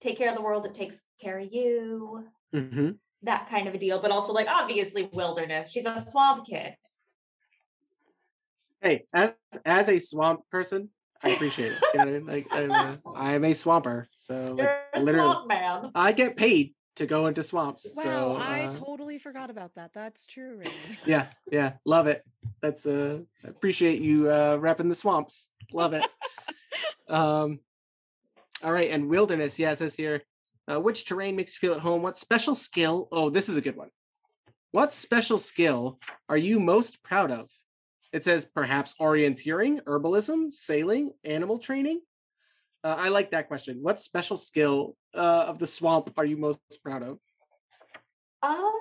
take 0.00 0.16
care 0.18 0.28
of 0.28 0.36
the 0.36 0.42
world 0.42 0.64
that 0.64 0.74
takes 0.74 1.00
care 1.20 1.38
of 1.38 1.52
you. 1.52 2.24
hmm 2.52 2.90
That 3.22 3.48
kind 3.48 3.68
of 3.68 3.74
a 3.74 3.78
deal. 3.78 4.00
But 4.00 4.10
also 4.10 4.32
like 4.32 4.48
obviously 4.48 5.08
wilderness. 5.12 5.70
She's 5.70 5.86
a 5.86 6.00
swamp 6.00 6.46
kid. 6.46 6.74
Hey, 8.80 9.06
as 9.12 9.34
as 9.64 9.88
a 9.88 9.98
swamp 9.98 10.42
person, 10.50 10.90
I 11.22 11.30
appreciate 11.30 11.72
it. 11.72 11.78
You 11.94 12.00
know? 12.00 12.32
Like 12.32 12.46
I'm 12.52 12.70
a, 12.70 12.98
I'm 13.16 13.44
a 13.44 13.52
swamper, 13.54 14.08
so 14.16 14.54
like, 14.56 14.58
You're 14.58 14.76
a 14.94 15.00
literally, 15.00 15.26
swamp 15.26 15.48
man. 15.48 15.90
I 15.94 16.12
get 16.12 16.36
paid 16.36 16.74
to 16.98 17.06
go 17.06 17.26
into 17.26 17.42
swamps. 17.42 17.88
Wow, 17.96 18.02
so 18.02 18.36
I 18.40 18.64
uh, 18.64 18.70
totally 18.72 19.18
forgot 19.18 19.50
about 19.50 19.74
that. 19.76 19.92
That's 19.94 20.26
true. 20.26 20.60
Yeah, 21.06 21.26
yeah, 21.50 21.74
love 21.84 22.08
it. 22.08 22.24
That's 22.60 22.86
uh, 22.86 23.20
I 23.44 23.48
appreciate 23.48 24.02
you 24.02 24.28
uh, 24.28 24.58
repping 24.58 24.88
the 24.88 24.94
swamps. 24.96 25.48
Love 25.72 25.94
it. 25.94 26.04
um, 27.08 27.60
all 28.64 28.72
right, 28.72 28.90
and 28.90 29.08
wilderness. 29.08 29.58
Yeah, 29.58 29.70
it 29.70 29.78
says 29.78 29.94
here, 29.94 30.22
uh, 30.70 30.80
which 30.80 31.04
terrain 31.04 31.36
makes 31.36 31.54
you 31.54 31.68
feel 31.68 31.76
at 31.76 31.82
home? 31.82 32.02
What 32.02 32.16
special 32.16 32.56
skill? 32.56 33.08
Oh, 33.12 33.30
this 33.30 33.48
is 33.48 33.56
a 33.56 33.60
good 33.60 33.76
one. 33.76 33.90
What 34.72 34.92
special 34.92 35.38
skill 35.38 36.00
are 36.28 36.36
you 36.36 36.58
most 36.58 37.02
proud 37.04 37.30
of? 37.30 37.48
It 38.12 38.24
says 38.24 38.44
perhaps 38.44 38.94
orienteering, 39.00 39.82
herbalism, 39.84 40.52
sailing, 40.52 41.12
animal 41.24 41.58
training. 41.58 42.00
Uh, 42.82 42.96
I 42.98 43.08
like 43.10 43.30
that 43.30 43.48
question. 43.48 43.78
What 43.82 44.00
special 44.00 44.36
skill 44.36 44.96
uh, 45.18 45.46
of 45.48 45.58
the 45.58 45.66
swamp 45.66 46.12
are 46.16 46.24
you 46.24 46.36
most 46.36 46.60
proud 46.82 47.02
of? 47.02 47.18
Um 48.42 48.72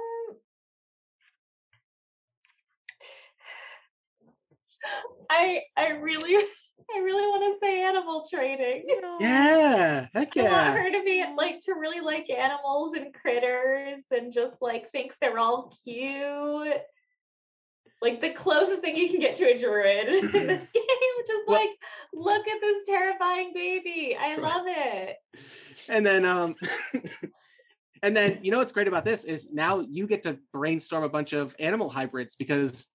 I 5.29 5.61
I 5.75 5.89
really 5.89 6.35
I 6.95 6.99
really 6.99 7.23
want 7.23 7.53
to 7.53 7.59
say 7.65 7.83
animal 7.83 8.25
training. 8.31 8.85
Yeah, 9.19 10.07
heck 10.13 10.35
yeah. 10.35 10.43
I 10.43 10.51
want 10.51 10.79
her 10.79 10.91
to 10.91 11.03
be 11.03 11.25
like 11.35 11.59
to 11.65 11.73
really 11.73 11.99
like 11.99 12.29
animals 12.29 12.93
and 12.93 13.13
critters 13.13 14.05
and 14.11 14.31
just 14.31 14.53
like 14.61 14.89
thinks 14.91 15.17
they're 15.19 15.37
all 15.37 15.73
cute. 15.83 16.77
Like 18.01 18.21
the 18.21 18.29
closest 18.29 18.81
thing 18.81 18.95
you 18.95 19.09
can 19.09 19.19
get 19.19 19.35
to 19.37 19.45
a 19.45 19.57
druid 19.57 20.07
in 20.35 20.47
this 20.47 20.63
game. 20.73 20.83
Just 21.27 21.39
Well- 21.47 21.59
like, 21.59 21.69
look 22.13 22.47
at 22.47 22.61
this 22.61 22.83
terrifying 22.85 23.51
baby. 23.53 24.15
I 24.19 24.35
Sure. 24.35 24.43
love 24.43 24.63
it. 24.67 25.15
and 25.89 26.05
then 26.05 26.25
um 26.25 26.55
and 28.03 28.15
then 28.15 28.39
you 28.43 28.51
know 28.51 28.59
what's 28.59 28.71
great 28.71 28.87
about 28.87 29.05
this 29.05 29.23
is 29.23 29.51
now 29.51 29.79
you 29.79 30.05
get 30.07 30.23
to 30.23 30.37
brainstorm 30.53 31.03
a 31.03 31.09
bunch 31.09 31.33
of 31.33 31.55
animal 31.59 31.89
hybrids 31.89 32.35
because 32.35 32.87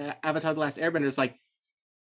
uh, 0.00 0.12
avatar 0.22 0.54
the 0.54 0.60
last 0.60 0.78
airbender 0.78 1.06
is 1.06 1.18
like 1.18 1.36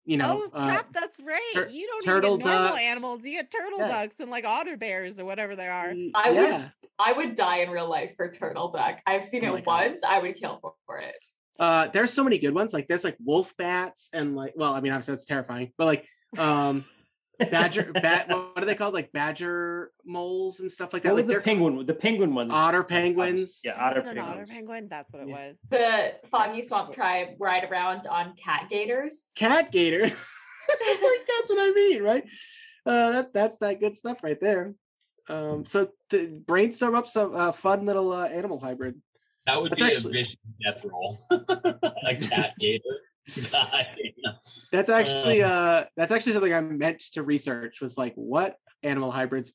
you 0.06 0.18
know 0.18 0.50
oh 0.54 0.58
uh, 0.58 0.66
crap, 0.68 0.94
that's 0.94 1.22
right. 1.24 1.52
tur- 1.54 1.68
you 1.70 1.86
don't 1.88 2.04
turtle 2.04 2.34
even 2.34 2.46
get 2.46 2.52
normal 2.52 2.70
ducks. 2.70 2.82
animals. 2.82 3.22
You 3.24 3.32
get 3.38 3.52
turtle 3.52 3.80
Yeah. 3.80 3.88
ducks 3.88 4.20
and 4.20 4.32
like 4.32 4.46
otter 4.46 4.76
bears 4.76 5.20
or 5.20 5.26
whatever 5.26 5.56
they 5.56 5.68
are. 5.68 5.90
y- 5.94 6.10
I 6.16 6.32
would- 6.32 6.72
I 7.00 7.14
would 7.14 7.36
die 7.36 7.58
in 7.58 7.70
real 7.72 7.90
life 7.90 8.12
for 8.16 8.30
turtle 8.32 8.72
duck. 8.72 9.00
I've 9.08 9.24
seen 9.24 9.44
Oh 9.46 9.54
my 9.54 9.58
it 9.60 9.66
God. 9.66 9.90
once. 9.90 10.02
I 10.04 10.20
would 10.20 10.36
kill 10.36 10.60
for, 10.62 10.74
for 10.86 10.98
it. 11.00 11.16
Uh 11.60 11.88
there's 11.88 12.14
so 12.14 12.24
many 12.24 12.38
good 12.38 12.54
ones 12.54 12.74
like 12.74 12.88
there's 12.88 13.04
like 13.04 13.18
wolf 13.24 13.56
bats 13.58 14.10
and 14.14 14.36
like 14.36 14.54
well 14.56 14.74
i 14.74 14.82
mean 14.82 14.92
obviously 14.92 15.14
that's 15.14 15.26
terrifying 15.26 15.72
but 15.78 15.86
like 15.86 16.06
um 16.38 16.84
badger 17.50 17.92
bat 18.02 18.28
what 18.30 18.52
are 18.56 18.66
they 18.66 18.76
called 18.76 18.94
like 18.94 19.12
badger 19.12 19.92
moles 20.06 20.60
and 20.60 20.72
stuff 20.72 20.94
like 20.94 21.04
that 21.04 21.10
What 21.10 21.16
were 21.16 21.22
like 21.22 21.28
the 21.28 21.34
they're 21.34 21.42
penguin? 21.42 21.86
The 21.86 21.94
penguin 21.94 22.34
ones. 22.36 22.52
otter 22.54 22.84
penguins 22.84 23.62
Yeah, 23.64 23.74
otter 23.80 24.00
it 24.02 24.06
an 24.06 24.20
otter 24.20 24.46
penguin? 24.48 24.88
That's 24.90 25.12
what 25.12 25.24
it 25.24 25.28
Yeah. 25.30 25.50
was. 25.50 25.58
The 25.70 26.28
foggy 26.30 26.62
swamp 26.62 26.94
tribe 26.94 27.30
ride 27.40 27.64
around 27.70 28.06
on 28.08 28.36
cat 28.36 28.68
gators. 28.70 29.18
cat 29.36 29.72
gator 29.72 30.02
like 30.04 30.12
that's 30.12 31.50
what 31.50 31.58
i 31.60 31.72
mean 31.76 32.04
right 32.04 32.24
uh 32.86 33.12
that, 33.12 33.34
that's 33.34 33.58
that 33.58 33.80
good 33.80 33.96
stuff 33.96 34.24
right 34.24 34.40
there 34.40 34.74
um 35.28 35.66
so 35.66 35.90
the 36.12 36.28
brainstorm 36.28 36.96
up 36.96 37.08
some 37.08 37.36
uh, 37.36 37.52
fun 37.52 37.86
little 37.86 38.12
uh, 38.14 38.26
animal 38.28 38.60
hybrid 38.60 39.02
That 39.46 39.62
would 39.62 39.72
That's 39.72 39.82
be 39.82 39.96
actually- 39.96 40.10
a 40.10 40.24
vicious 40.24 40.36
death 40.64 40.86
roll. 40.86 41.18
a 41.32 42.16
cat 42.16 42.54
gator. 42.60 42.84
God. 43.52 43.86
That's 44.72 44.90
actually 44.90 45.44
uh 45.44 45.86
that's 45.96 46.12
actually 46.12 46.34
something 46.34 46.54
I 46.54 46.60
meant 46.60 47.02
to 47.14 47.24
research 47.24 47.80
was 47.80 47.98
like 47.98 48.14
what 48.16 48.56
animal 48.84 49.12
hybrids 49.12 49.54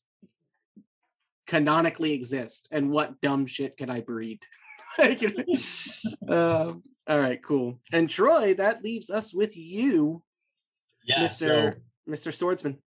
canonically 1.46 2.12
exist 2.12 2.68
and 2.70 2.90
what 2.90 3.20
dumb 3.20 3.46
shit 3.46 3.76
can 3.76 3.90
I 3.90 4.00
breed? 4.00 4.40
Like, 4.98 5.20
you 5.20 5.30
know, 6.26 6.34
um, 6.34 6.82
all 7.06 7.20
right, 7.20 7.42
cool. 7.44 7.80
And 7.92 8.08
Troy, 8.08 8.54
that 8.54 8.82
leaves 8.82 9.10
us 9.10 9.34
with 9.34 9.54
you, 9.54 10.22
Yeah. 11.04 11.26
So 11.26 11.48
Mr. 11.48 11.76
Mr. 12.08 12.32
Swordsman. 12.34 12.78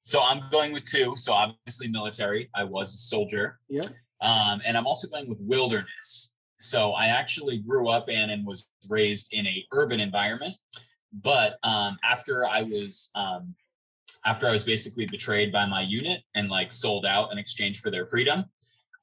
So 0.00 0.20
I'm 0.20 0.42
going 0.50 0.72
with 0.72 0.84
two. 0.84 1.14
So 1.16 1.32
obviously 1.32 1.86
military. 1.86 2.50
I 2.56 2.64
was 2.64 2.92
a 2.92 2.96
soldier. 2.96 3.60
Yeah. 3.68 3.86
Um, 4.20 4.62
and 4.66 4.76
I'm 4.76 4.86
also 4.86 5.06
going 5.06 5.28
with 5.28 5.40
wilderness. 5.42 6.33
So 6.64 6.92
I 6.92 7.06
actually 7.06 7.58
grew 7.58 7.88
up 7.88 8.08
in 8.08 8.30
and 8.30 8.46
was 8.46 8.70
raised 8.88 9.32
in 9.32 9.46
a 9.46 9.64
urban 9.72 10.00
environment. 10.00 10.54
But 11.12 11.58
um, 11.62 11.98
after 12.02 12.46
I 12.46 12.62
was 12.62 13.10
um, 13.14 13.54
after 14.24 14.48
I 14.48 14.52
was 14.52 14.64
basically 14.64 15.06
betrayed 15.06 15.52
by 15.52 15.66
my 15.66 15.82
unit 15.82 16.22
and 16.34 16.48
like 16.48 16.72
sold 16.72 17.04
out 17.04 17.30
in 17.30 17.38
exchange 17.38 17.80
for 17.80 17.90
their 17.90 18.06
freedom, 18.06 18.46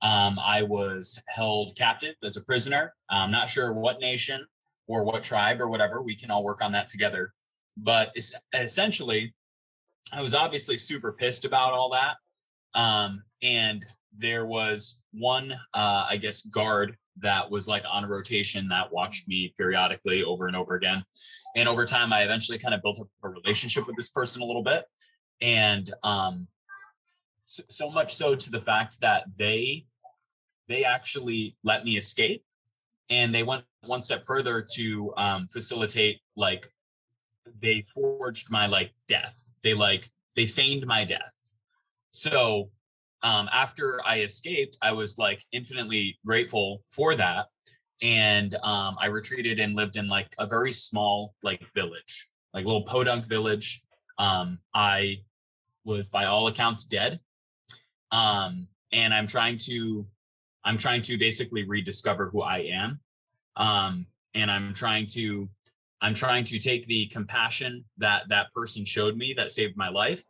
um, 0.02 0.40
I 0.44 0.64
was 0.64 1.22
held 1.28 1.76
captive 1.78 2.16
as 2.24 2.36
a 2.36 2.42
prisoner. 2.42 2.94
I'm 3.10 3.30
not 3.30 3.48
sure 3.48 3.72
what 3.72 4.02
nation 4.02 4.44
or 4.88 5.04
what 5.04 5.22
tribe 5.24 5.62
or 5.62 5.70
whatever. 5.70 6.02
We 6.02 6.16
can 6.16 6.32
all 6.32 6.44
work 6.44 6.64
on 6.64 6.72
that 6.72 6.90
together. 6.90 7.32
But 7.78 8.12
es- 8.18 8.34
essentially, 8.54 9.34
I 10.12 10.22
was 10.22 10.34
obviously 10.34 10.80
super 10.80 11.14
pissed 11.14 11.46
about 11.46 11.74
all 11.74 11.92
that. 11.92 12.18
Um, 12.74 13.24
and 13.44 13.86
there 14.18 14.46
was 14.48 15.04
one, 15.14 15.54
uh, 15.74 16.08
I 16.10 16.18
guess, 16.18 16.42
guard 16.42 16.98
that 17.22 17.50
was 17.50 17.68
like 17.68 17.84
on 17.90 18.04
a 18.04 18.08
rotation 18.08 18.68
that 18.70 18.92
watched 18.92 19.28
me 19.28 19.54
periodically 19.58 20.24
over 20.24 20.48
and 20.48 20.56
over 20.56 20.76
again. 20.76 21.04
And 21.56 21.68
over 21.68 21.86
time, 21.86 22.14
I 22.14 22.24
eventually 22.24 22.58
kind 22.58 22.74
of 22.74 22.82
built 22.82 23.00
up 23.00 23.08
a 23.24 23.30
relationship 23.30 23.88
with 23.88 23.96
this 23.96 24.10
person 24.10 24.42
a 24.42 24.46
little 24.46 24.64
bit. 24.64 24.86
And 25.42 25.92
um, 26.04 26.48
so, 27.44 27.64
so 27.70 27.90
much 27.90 28.14
so 28.14 28.36
to 28.36 28.52
the 28.52 28.60
fact 28.60 29.02
that 29.02 29.24
they 29.38 29.86
they 30.68 30.86
actually 30.86 31.58
let 31.64 31.84
me 31.84 31.98
escape 31.98 32.44
and 33.10 33.36
they 33.36 33.44
went 33.44 33.64
one 33.82 34.02
step 34.02 34.24
further 34.26 34.66
to 34.76 35.14
um, 35.18 35.48
facilitate 35.52 36.22
like 36.38 36.72
they 37.62 37.84
forged 37.94 38.50
my 38.50 38.68
like 38.68 38.94
death 39.08 39.52
they 39.64 39.74
like 39.74 40.10
they 40.36 40.46
feigned 40.46 40.86
my 40.86 41.04
death 41.04 41.52
so 42.12 42.70
um 43.24 43.50
after 43.54 44.02
i 44.06 44.20
escaped 44.22 44.78
i 44.82 44.92
was 44.92 45.18
like 45.18 45.44
infinitely 45.52 46.18
grateful 46.26 46.84
for 46.90 47.16
that 47.16 47.48
and 48.02 48.56
um 48.64 48.98
i 49.00 49.06
retreated 49.06 49.60
and 49.60 49.76
lived 49.76 49.96
in 49.96 50.08
like 50.08 50.34
a 50.40 50.46
very 50.46 50.72
small 50.72 51.34
like 51.44 51.62
village 51.74 52.30
like 52.54 52.66
little 52.66 52.84
podunk 52.84 53.26
village. 53.26 53.82
Um 54.18 54.60
i 54.74 55.18
was 55.84 56.10
by 56.10 56.26
all 56.26 56.48
accounts 56.48 56.86
dead. 56.86 57.20
Um 58.12 58.68
and 58.92 59.14
i'm 59.14 59.28
trying 59.28 59.58
to 59.58 60.06
i'm 60.64 60.78
trying 60.78 61.02
to 61.04 61.18
basically 61.18 61.64
rediscover 61.64 62.30
who 62.30 62.42
i 62.42 62.60
am. 62.60 63.00
Um 63.56 64.06
and 64.34 64.52
i'm 64.52 64.74
trying 64.74 65.06
to 65.08 65.50
i'm 66.02 66.14
trying 66.14 66.44
to 66.46 66.60
take 66.60 66.86
the 66.88 67.08
compassion 67.08 67.84
that 67.98 68.28
that 68.30 68.52
person 68.52 68.86
showed 68.86 69.18
me 69.18 69.34
that 69.34 69.52
saved 69.52 69.78
my 69.78 69.90
life 69.90 70.24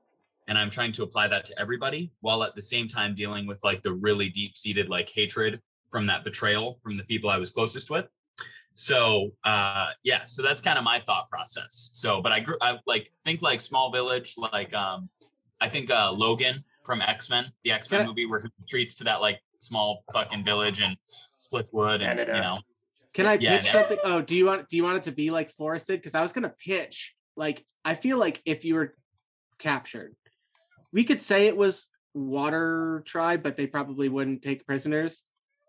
and 0.51 0.57
i'm 0.57 0.69
trying 0.69 0.91
to 0.91 1.01
apply 1.01 1.29
that 1.29 1.45
to 1.45 1.57
everybody 1.57 2.11
while 2.19 2.43
at 2.43 2.53
the 2.55 2.61
same 2.61 2.85
time 2.85 3.15
dealing 3.15 3.47
with 3.47 3.63
like 3.63 3.81
the 3.81 3.93
really 3.93 4.27
deep 4.29 4.57
seated 4.57 4.89
like 4.89 5.09
hatred 5.09 5.61
from 5.89 6.05
that 6.05 6.25
betrayal 6.25 6.77
from 6.83 6.97
the 6.97 7.03
people 7.05 7.29
i 7.29 7.37
was 7.37 7.51
closest 7.51 7.89
with 7.89 8.13
so 8.73 9.31
uh 9.45 9.87
yeah 10.03 10.25
so 10.25 10.43
that's 10.43 10.61
kind 10.61 10.77
of 10.77 10.83
my 10.83 10.99
thought 10.99 11.29
process 11.29 11.89
so 11.93 12.21
but 12.21 12.33
i 12.33 12.39
grew 12.41 12.57
i 12.61 12.77
like 12.85 13.09
think 13.23 13.41
like 13.41 13.61
small 13.61 13.91
village 13.93 14.35
like 14.51 14.73
um 14.73 15.09
i 15.61 15.69
think 15.69 15.89
uh 15.89 16.11
logan 16.11 16.61
from 16.83 17.01
x-men 17.01 17.45
the 17.63 17.71
x-men 17.71 18.05
movie 18.05 18.25
where 18.25 18.41
he 18.41 18.49
retreats 18.59 18.93
to 18.93 19.05
that 19.05 19.21
like 19.21 19.39
small 19.59 20.03
fucking 20.11 20.43
village 20.43 20.81
and 20.81 20.97
splits 21.37 21.71
wood 21.71 22.01
and 22.01 22.19
you 22.19 22.25
know 22.25 22.59
Can 23.13 23.25
I 23.25 23.33
Yeah, 23.33 23.57
pitch 23.57 23.65
no. 23.65 23.71
something? 23.71 23.97
Oh, 24.03 24.21
do 24.21 24.35
you 24.35 24.45
want 24.45 24.67
do 24.69 24.75
you 24.77 24.83
want 24.83 24.97
it 24.97 25.03
to 25.03 25.11
be 25.11 25.31
like 25.31 25.51
forested? 25.51 25.99
Because 25.99 26.15
I 26.15 26.21
was 26.21 26.33
gonna 26.33 26.53
pitch 26.65 27.13
like 27.35 27.65
I 27.83 27.95
feel 27.95 28.17
like 28.17 28.41
if 28.45 28.63
you 28.63 28.75
were 28.75 28.93
captured, 29.59 30.15
we 30.93 31.03
could 31.03 31.21
say 31.21 31.47
it 31.47 31.55
was 31.57 31.87
water 32.13 33.03
tribe, 33.05 33.43
but 33.43 33.57
they 33.57 33.67
probably 33.67 34.09
wouldn't 34.09 34.41
take 34.41 34.65
prisoners, 34.65 35.23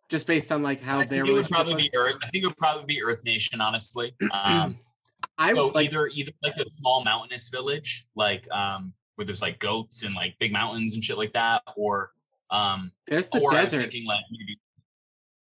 just 0.08 0.26
based 0.26 0.50
on 0.52 0.62
like 0.62 0.80
how 0.80 1.00
I 1.00 1.04
their 1.04 1.24
it 1.24 1.32
would 1.32 1.48
probably 1.48 1.74
was. 1.74 1.82
be 1.84 1.90
Earth. 1.96 2.16
I 2.22 2.28
think 2.30 2.44
it 2.44 2.46
would 2.48 2.56
probably 2.56 2.84
be 2.86 3.02
Earth 3.02 3.22
Nation, 3.24 3.60
honestly. 3.60 4.14
Um, 4.32 4.78
I 5.38 5.54
so 5.54 5.68
like 5.68 5.86
either 5.88 6.08
either 6.08 6.32
like 6.42 6.56
a 6.56 6.68
small 6.68 7.04
mountainous 7.04 7.48
village, 7.48 8.06
like 8.16 8.50
um, 8.52 8.92
where 9.16 9.24
there's 9.24 9.42
like 9.42 9.58
goats 9.58 10.02
and 10.02 10.14
like 10.14 10.36
big 10.38 10.52
mountains 10.52 10.94
and 10.94 11.02
shit 11.02 11.16
like 11.18 11.32
that, 11.32 11.62
or 11.76 12.10
um, 12.50 12.92
there's 13.06 13.28
the 13.28 13.38
or 13.38 13.54
I 13.54 13.62
was 13.62 13.70
desert. 13.70 13.90
thinking 13.92 14.06
like 14.06 14.20
maybe 14.30 14.58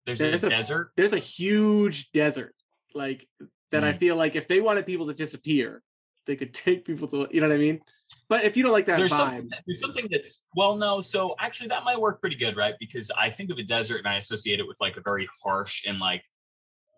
there's, 0.07 0.19
There's 0.21 0.45
a, 0.45 0.47
a- 0.47 0.51
desert. 0.51 0.93
There's 0.97 1.13
a 1.13 1.19
huge 1.19 2.11
desert. 2.13 2.55
Like 2.95 3.27
that 3.73 3.83
I 3.85 3.93
Mm. 3.93 3.99
feel 3.99 4.17
like 4.17 4.37
if 4.37 4.47
they 4.49 4.61
wanted 4.61 4.87
people 4.87 5.09
to 5.09 5.15
disappear, 5.15 5.83
they 6.27 6.37
could 6.37 6.55
take 6.65 6.85
people 6.87 7.09
to 7.09 7.29
you 7.33 7.41
know 7.41 7.49
what 7.49 7.55
I 7.57 7.59
mean. 7.59 7.81
But 8.29 8.45
if 8.45 8.57
you 8.57 8.63
don't 8.63 8.73
like 8.73 8.87
that 8.87 8.99
there's 8.99 9.13
vibe, 9.13 9.17
something, 9.17 9.51
there's 9.67 9.81
something 9.81 10.09
that's 10.11 10.45
well 10.57 10.77
no 10.77 11.01
so 11.01 11.37
actually 11.39 11.69
that 11.69 11.85
might 11.85 12.01
work 12.01 12.21
pretty 12.21 12.37
good 12.37 12.57
right? 12.57 12.75
Because 12.81 13.11
i 13.19 13.31
think 13.31 13.51
of 13.51 13.59
a 13.59 13.63
desert 13.63 13.99
and 13.99 14.09
i 14.09 14.15
associate 14.17 14.59
it 14.59 14.67
with 14.67 14.79
like 14.81 14.97
a 14.97 15.01
very 15.01 15.29
harsh 15.45 15.85
and 15.87 15.99
like 15.99 16.25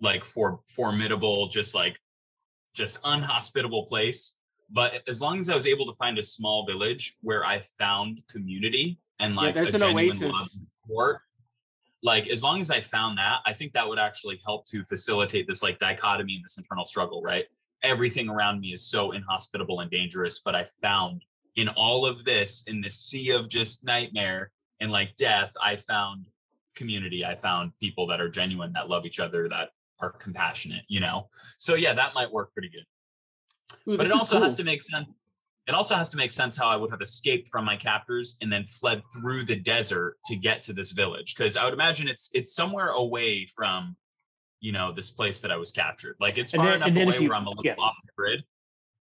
like 0.01 0.25
for 0.25 0.61
formidable 0.69 1.49
just 1.49 1.75
like 1.75 1.99
just 2.75 3.01
unhospitable 3.05 3.87
place. 3.87 4.39
But 4.71 5.03
as 5.09 5.21
long 5.21 5.39
as 5.39 5.49
i 5.51 5.57
was 5.57 5.67
able 5.67 5.87
to 5.87 5.95
find 5.95 6.19
a 6.19 6.23
small 6.23 6.67
village 6.67 7.17
where 7.23 7.45
i 7.45 7.59
found 7.79 8.23
community 8.31 8.99
and 9.19 9.35
like 9.35 9.55
yeah, 9.55 9.63
there's 9.63 9.75
an 9.75 9.83
oasis. 9.83 10.59
support 10.85 11.21
like 12.03 12.29
as 12.29 12.43
long 12.43 12.61
as 12.61 12.71
i 12.71 12.81
found 12.81 13.19
that 13.19 13.41
i 13.47 13.53
think 13.53 13.73
that 13.73 13.89
would 13.89 13.99
actually 13.99 14.39
help 14.45 14.67
to 14.67 14.85
facilitate 14.85 15.47
this 15.47 15.63
like 15.63 15.79
dichotomy 15.79 16.35
and 16.37 16.45
this 16.45 16.59
internal 16.59 16.85
struggle 16.85 17.23
right 17.23 17.47
everything 17.83 18.29
around 18.29 18.61
me 18.61 18.73
is 18.73 18.85
so 18.85 19.13
inhospitable 19.13 19.81
and 19.81 19.91
dangerous 19.91 20.41
but 20.45 20.55
i 20.55 20.65
found 20.83 21.25
in 21.57 21.69
all 21.71 22.07
of 22.07 22.25
this 22.25 22.65
in 22.69 22.81
this 22.81 22.99
sea 22.99 23.31
of 23.31 23.49
just 23.49 23.85
nightmare 23.85 24.51
and 24.81 24.91
like 24.91 25.15
death 25.17 25.53
i 25.63 25.77
found 25.77 26.29
community. 26.79 27.25
I 27.25 27.35
found 27.35 27.73
people 27.81 28.07
that 28.07 28.21
are 28.21 28.31
genuine 28.31 28.73
that 28.73 28.89
love 28.89 29.05
each 29.05 29.19
other 29.21 29.49
that 29.49 29.71
are 30.01 30.11
compassionate 30.11 30.85
you 30.89 31.01
know? 31.01 31.29
So 31.59 31.75
yeah 31.75 31.93
that 31.93 32.15
might 32.15 32.33
work 32.33 32.55
pretty 32.55 32.71
good. 32.71 32.87
Ooh, 33.93 33.99
but 33.99 34.07
it 34.07 34.13
also 34.13 34.41
has 34.41 34.55
to 34.55 34.65
make 34.65 34.81
sense 34.81 35.21
it 35.67 35.75
also 35.75 35.95
has 35.95 36.09
to 36.09 36.17
make 36.17 36.33
sense 36.33 36.57
how 36.57 36.69
i 36.69 36.77
would 36.77 36.91
have 36.91 37.03
escaped 37.03 37.49
from 37.49 37.65
my 37.65 37.77
captors 37.77 38.39
and 38.41 38.51
then 38.51 38.65
fled 38.65 39.03
through 39.13 39.45
the 39.45 39.57
desert 39.57 40.17
to 40.25 40.37
get 40.37 40.63
to 40.63 40.73
this 40.73 40.93
village 40.93 41.35
because 41.35 41.59
i 41.59 41.65
would 41.65 41.75
imagine 41.75 42.09
it's 42.09 42.31
it's 42.33 42.55
somewhere 42.55 42.89
away 42.89 43.45
from 43.55 43.95
you 44.61 44.73
know 44.73 44.93
this 44.93 45.11
place 45.11 45.41
that 45.41 45.51
i 45.51 45.57
was 45.57 45.71
captured 45.71 46.17
like 46.21 46.37
it's 46.39 46.53
far 46.53 46.67
then- 46.67 46.77
enough 46.83 46.91
away 46.97 47.19
you- 47.19 47.29
where 47.29 47.37
i'm 47.39 47.47
a 47.47 47.51
little 47.51 47.65
yeah. 47.65 47.75
off 47.79 47.97
the 48.05 48.13
grid 48.17 48.43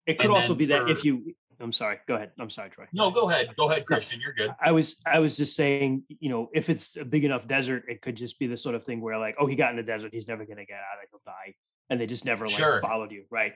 It 0.06 0.18
could 0.18 0.26
And 0.26 0.34
also 0.34 0.54
be 0.54 0.66
that 0.66 0.88
if 0.88 1.04
you. 1.04 1.34
I'm 1.58 1.72
sorry. 1.72 1.98
Go 2.06 2.16
ahead. 2.16 2.32
I'm 2.38 2.50
sorry, 2.50 2.68
Troy. 2.68 2.86
no 2.92 3.10
go 3.10 3.30
ahead 3.30 3.48
go 3.56 3.70
ahead 3.70 3.86
christian 3.86 4.20
you're 4.20 4.34
good 4.34 4.50
I 4.60 4.72
was 4.72 4.96
I 5.06 5.18
was 5.20 5.36
just 5.38 5.56
saying, 5.56 6.02
you 6.20 6.28
know, 6.28 6.50
if 6.52 6.68
it's 6.68 6.96
a 6.96 7.04
big 7.04 7.24
enough 7.24 7.48
desert, 7.48 7.84
it 7.88 8.02
could 8.02 8.14
just 8.14 8.38
be 8.38 8.46
the 8.46 8.56
sort 8.58 8.74
of 8.74 8.84
thing 8.84 9.00
where 9.00 9.18
like, 9.18 9.36
oh, 9.40 9.46
he 9.46 9.56
got 9.56 9.70
in 9.70 9.76
the 9.76 9.82
desert, 9.82 10.12
he's 10.12 10.28
never 10.28 10.44
gonna 10.44 10.66
get 10.66 10.76
out, 10.76 10.98
he'll 11.10 11.20
die, 11.24 11.54
and 11.88 11.98
they 11.98 12.06
just 12.06 12.24
never 12.26 12.44
like 12.46 12.54
Sure. 12.54 12.80
followed 12.82 13.10
you, 13.10 13.24
right? 13.30 13.54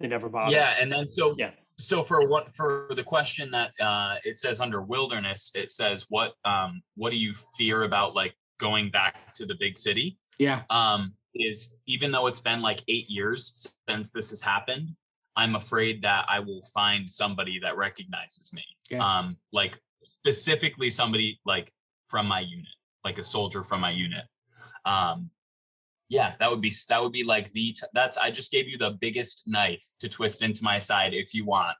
They 0.00 0.06
never 0.08 0.28
bothered. 0.28 0.52
Yeah, 0.52 0.76
and 0.80 0.92
then 0.92 1.06
so 1.06 1.34
Yeah. 1.38 1.52
so 1.78 2.02
for 2.02 2.28
what 2.28 2.54
for 2.54 2.88
the 2.94 3.02
question 3.02 3.50
that 3.52 3.70
uh 3.80 4.16
it 4.22 4.36
says 4.38 4.60
under 4.60 4.82
wilderness, 4.82 5.50
it 5.54 5.70
says 5.72 6.04
what 6.10 6.34
um 6.44 6.82
what 6.96 7.10
do 7.10 7.16
you 7.18 7.32
fear 7.56 7.84
about 7.84 8.14
like 8.14 8.34
going 8.58 8.90
back 8.90 9.32
to 9.38 9.46
the 9.46 9.54
big 9.58 9.78
city? 9.78 10.18
Yeah, 10.40 10.62
Um 10.70 11.12
is 11.34 11.76
even 11.86 12.10
though 12.10 12.26
it's 12.26 12.40
been 12.40 12.62
like 12.62 12.82
8 12.88 13.08
years 13.08 13.72
since 13.88 14.10
this 14.10 14.30
has 14.30 14.42
happened, 14.42 14.88
I'm 15.36 15.54
afraid 15.54 16.02
that 16.02 16.24
I 16.28 16.40
will 16.40 16.62
find 16.74 17.08
somebody 17.08 17.60
that 17.60 17.76
recognizes 17.76 18.52
me. 18.52 18.64
Yeah. 18.90 19.06
Um 19.06 19.36
like 19.52 19.78
specifically 20.02 20.88
somebody 20.88 21.38
like 21.44 21.70
from 22.06 22.26
my 22.26 22.40
unit, 22.40 22.74
like 23.04 23.18
a 23.18 23.24
soldier 23.24 23.62
from 23.62 23.82
my 23.82 23.90
unit. 23.90 24.24
Um 24.86 25.30
yeah, 26.08 26.32
that 26.40 26.50
would 26.50 26.62
be 26.62 26.72
that 26.88 27.02
would 27.02 27.12
be 27.12 27.22
like 27.22 27.52
the 27.52 27.72
t- 27.72 27.86
that's 27.92 28.16
I 28.16 28.30
just 28.30 28.50
gave 28.50 28.66
you 28.66 28.78
the 28.78 28.92
biggest 28.92 29.44
knife 29.46 29.84
to 29.98 30.08
twist 30.08 30.42
into 30.42 30.64
my 30.64 30.78
side 30.78 31.12
if 31.12 31.34
you 31.34 31.44
want, 31.44 31.76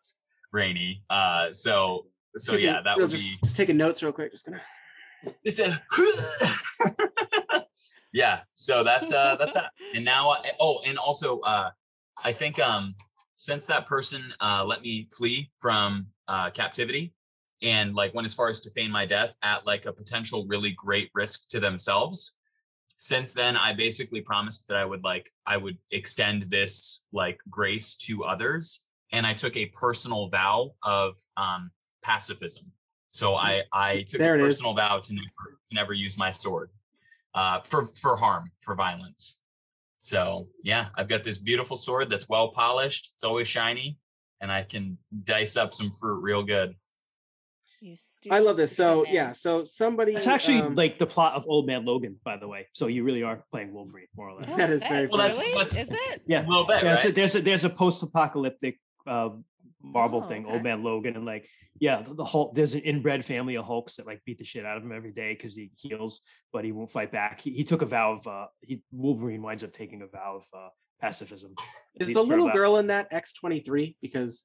Rainy. 0.53 1.03
Uh 1.09 1.51
so 1.51 2.07
so 2.37 2.57
yeah, 2.57 2.83
that 2.85 2.99
would 2.99 3.11
just, 3.11 3.25
be 3.25 3.39
just 3.43 3.57
taking 3.57 3.79
notes 3.79 4.03
real 4.03 4.13
quick. 4.13 4.33
Just 4.33 4.45
gonna. 4.45 4.61
just 5.47 5.61
a 5.61 5.83
yeah 8.13 8.41
so 8.53 8.83
that's 8.83 9.13
uh 9.13 9.37
that's 9.37 9.55
that 9.55 9.71
and 9.95 10.05
now 10.05 10.31
I, 10.31 10.51
oh 10.61 10.81
and 10.87 10.99
also 10.99 11.41
uh 11.41 11.71
i 12.25 12.33
think 12.33 12.59
um 12.59 12.95
since 13.35 13.67
that 13.67 13.87
person 13.87 14.33
uh 14.41 14.65
let 14.67 14.83
me 14.83 15.09
flee 15.17 15.51
from 15.59 16.07
uh 16.29 16.51
captivity 16.51 17.13
and 17.63 17.95
like 17.95 18.15
went 18.15 18.25
as 18.25 18.35
far 18.35 18.49
as 18.49 18.61
to 18.61 18.71
feign 18.71 18.91
my 18.91 19.05
death 19.07 19.37
at 19.43 19.67
like 19.67 19.87
a 19.87 19.93
potential 19.93 20.47
really 20.49 20.73
great 20.73 21.11
risk 21.15 21.49
to 21.49 21.61
themselves 21.61 22.35
since 22.97 23.33
then 23.33 23.57
i 23.57 23.73
basically 23.73 24.21
promised 24.21 24.67
that 24.69 24.77
i 24.77 24.85
would 24.85 25.03
like 25.05 25.31
i 25.47 25.57
would 25.57 25.79
extend 25.93 26.43
this 26.45 27.05
like 27.13 27.39
grace 27.49 27.95
to 27.97 28.25
others 28.25 28.85
and 29.13 29.27
i 29.27 29.33
took 29.33 29.57
a 29.57 29.67
personal 29.67 30.29
vow 30.29 30.71
of 30.83 31.17
um 31.37 31.71
pacifism 32.03 32.65
so 33.11 33.35
i 33.35 33.63
i 33.73 34.03
took 34.09 34.19
There 34.21 34.35
a 34.35 34.39
it 34.39 34.43
is. 34.43 34.57
personal 34.57 34.75
vow 34.75 34.99
to 34.99 35.15
never 35.15 35.59
to 35.69 35.75
never 35.75 35.93
use 35.93 36.19
my 36.19 36.31
sword 36.31 36.71
uh 37.35 37.59
for 37.61 37.85
for 37.85 38.17
harm 38.17 38.51
for 38.61 38.75
violence 38.75 39.43
so 39.97 40.49
yeah 40.65 40.87
i've 40.97 41.09
got 41.09 41.23
this 41.23 41.39
beautiful 41.39 41.77
sword 41.77 42.11
that's 42.11 42.29
well 42.29 42.51
polished 42.51 43.11
it's 43.15 43.25
always 43.25 43.47
shiny 43.47 43.97
and 44.41 44.51
i 44.51 44.63
can 44.63 44.97
dice 45.25 45.57
up 45.57 45.73
some 45.75 45.91
fruit 45.91 46.21
real 46.21 46.43
good 46.43 46.75
You 47.83 47.97
I 48.31 48.41
love 48.41 48.57
this. 48.59 48.77
So 48.77 49.05
man. 49.05 49.15
yeah, 49.15 49.33
so 49.33 49.65
somebody. 49.65 50.13
It's 50.13 50.27
actually 50.27 50.61
um, 50.61 50.75
like 50.75 50.99
the 50.99 51.07
plot 51.07 51.33
of 51.35 51.45
Old 51.49 51.67
Man 51.67 51.87
Logan, 51.87 52.15
by 52.23 52.37
the 52.37 52.47
way. 52.47 52.67
So 52.75 52.89
you 52.89 53.05
really 53.05 53.23
are 53.23 53.43
playing 53.51 53.73
Wolverine, 53.73 54.07
more 54.15 54.29
or 54.29 54.35
less. 54.39 54.51
Oh, 54.53 54.57
That 54.59 54.69
is 54.69 54.83
very 54.85 55.07
Well, 55.07 55.17
that's- 55.17 55.39
really? 55.39 55.55
that's- 55.65 55.89
Is 55.89 55.89
it? 56.13 56.21
Yeah. 56.27 56.45
a 56.45 56.49
little 56.53 56.67
bit 56.67 56.83
Yeah, 56.83 56.91
right? 56.91 56.99
so 56.99 57.11
there's 57.11 57.35
a 57.37 57.41
there's 57.41 57.65
a 57.65 57.71
post-apocalyptic 57.71 58.75
uh 59.07 59.31
Marvel 59.83 60.23
Oh, 60.25 60.29
thing, 60.29 60.45
okay. 60.45 60.53
Old 60.55 60.63
Man 60.63 60.83
Logan, 60.83 61.17
and 61.17 61.25
like 61.25 61.49
yeah, 61.79 62.03
the, 62.03 62.15
the 62.15 62.25
Hulk. 62.25 62.55
There's 62.55 62.75
an 62.75 62.81
inbred 62.81 63.25
family 63.25 63.57
of 63.57 63.65
Hulks 63.65 63.97
that 63.97 64.07
like 64.07 64.23
beat 64.25 64.39
the 64.39 64.45
shit 64.45 64.67
out 64.67 64.77
of 64.77 64.83
him 64.83 64.93
every 64.93 65.13
day 65.13 65.33
because 65.33 65.55
he 65.55 65.71
heals, 65.77 66.21
but 66.53 66.65
he 66.65 66.73
won't 66.73 66.91
fight 66.91 67.11
back. 67.13 67.41
He, 67.41 67.53
he 67.53 67.65
took 67.65 67.83
a 67.83 67.87
vow 67.87 68.13
of 68.13 68.27
uh 68.27 68.47
he 68.61 68.83
Wolverine 68.93 69.43
winds 69.43 69.65
up 69.65 69.73
taking 69.73 70.03
a 70.03 70.07
vow 70.07 70.37
of 70.37 70.45
uh 70.59 70.69
pacifism. 71.01 71.55
is 71.99 72.13
the 72.13 72.23
little 72.23 72.51
girl 72.51 72.77
in 72.77 72.89
that 72.89 73.09
X 73.11 73.33
twenty 73.33 73.61
three 73.61 73.97
because 74.03 74.45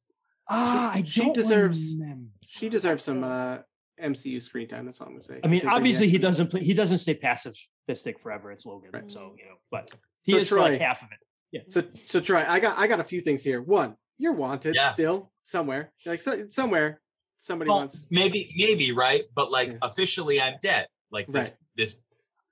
Ah, 0.50 0.94
I 0.94 1.04
she 1.04 1.22
don't 1.22 1.34
deserves- 1.34 1.96
remember. 2.00 2.28
she 2.48 2.70
deserves 2.70 3.04
some 3.04 3.24
uh 3.24 3.58
MCU 4.02 4.42
screen 4.42 4.68
time. 4.68 4.86
That's 4.86 5.02
all 5.02 5.08
I'm 5.08 5.14
gonna 5.14 5.24
say. 5.24 5.40
I 5.44 5.48
mean, 5.48 5.68
obviously 5.68 6.08
he 6.10 6.18
doesn't 6.18 6.52
play. 6.52 6.62
He 6.62 6.74
doesn't 6.74 7.00
stay 7.00 7.16
pacifistic 7.16 8.20
forever. 8.20 8.52
It's 8.52 8.66
Logan, 8.66 8.92
Right. 8.94 9.10
so 9.10 9.36
you 9.38 9.46
know, 9.46 9.56
but 9.72 9.90
he 10.24 10.34
So 10.34 10.38
is 10.38 10.50
for 10.50 10.60
like 10.60 10.80
half 10.82 11.02
of 11.02 11.10
it. 11.12 11.20
Yeah. 11.52 11.62
So 11.68 11.84
so 12.06 12.20
Troy, 12.20 12.44
I 12.48 12.60
got 12.60 12.78
I 12.78 12.88
got 12.88 13.00
a 13.00 13.04
few 13.04 13.22
things 13.22 13.44
here. 13.44 13.62
One, 13.62 13.96
you're 14.18 14.34
wanted 14.34 14.76
Yeah. 14.76 14.90
still 14.90 15.32
somewhere. 15.44 15.92
Like 16.06 16.22
so, 16.22 16.48
somewhere 16.48 17.02
somebody 17.40 17.70
well, 17.70 17.80
wants. 17.80 18.06
maybe 18.10 18.52
maybe 18.58 18.92
right 18.92 19.24
but 19.36 19.52
like 19.52 19.72
Yeah. 19.72 19.78
officially 19.84 20.42
i'm 20.42 20.56
dead 20.64 20.88
like 21.12 21.28
this 21.28 21.48
Right. 21.50 21.56
this 21.76 22.00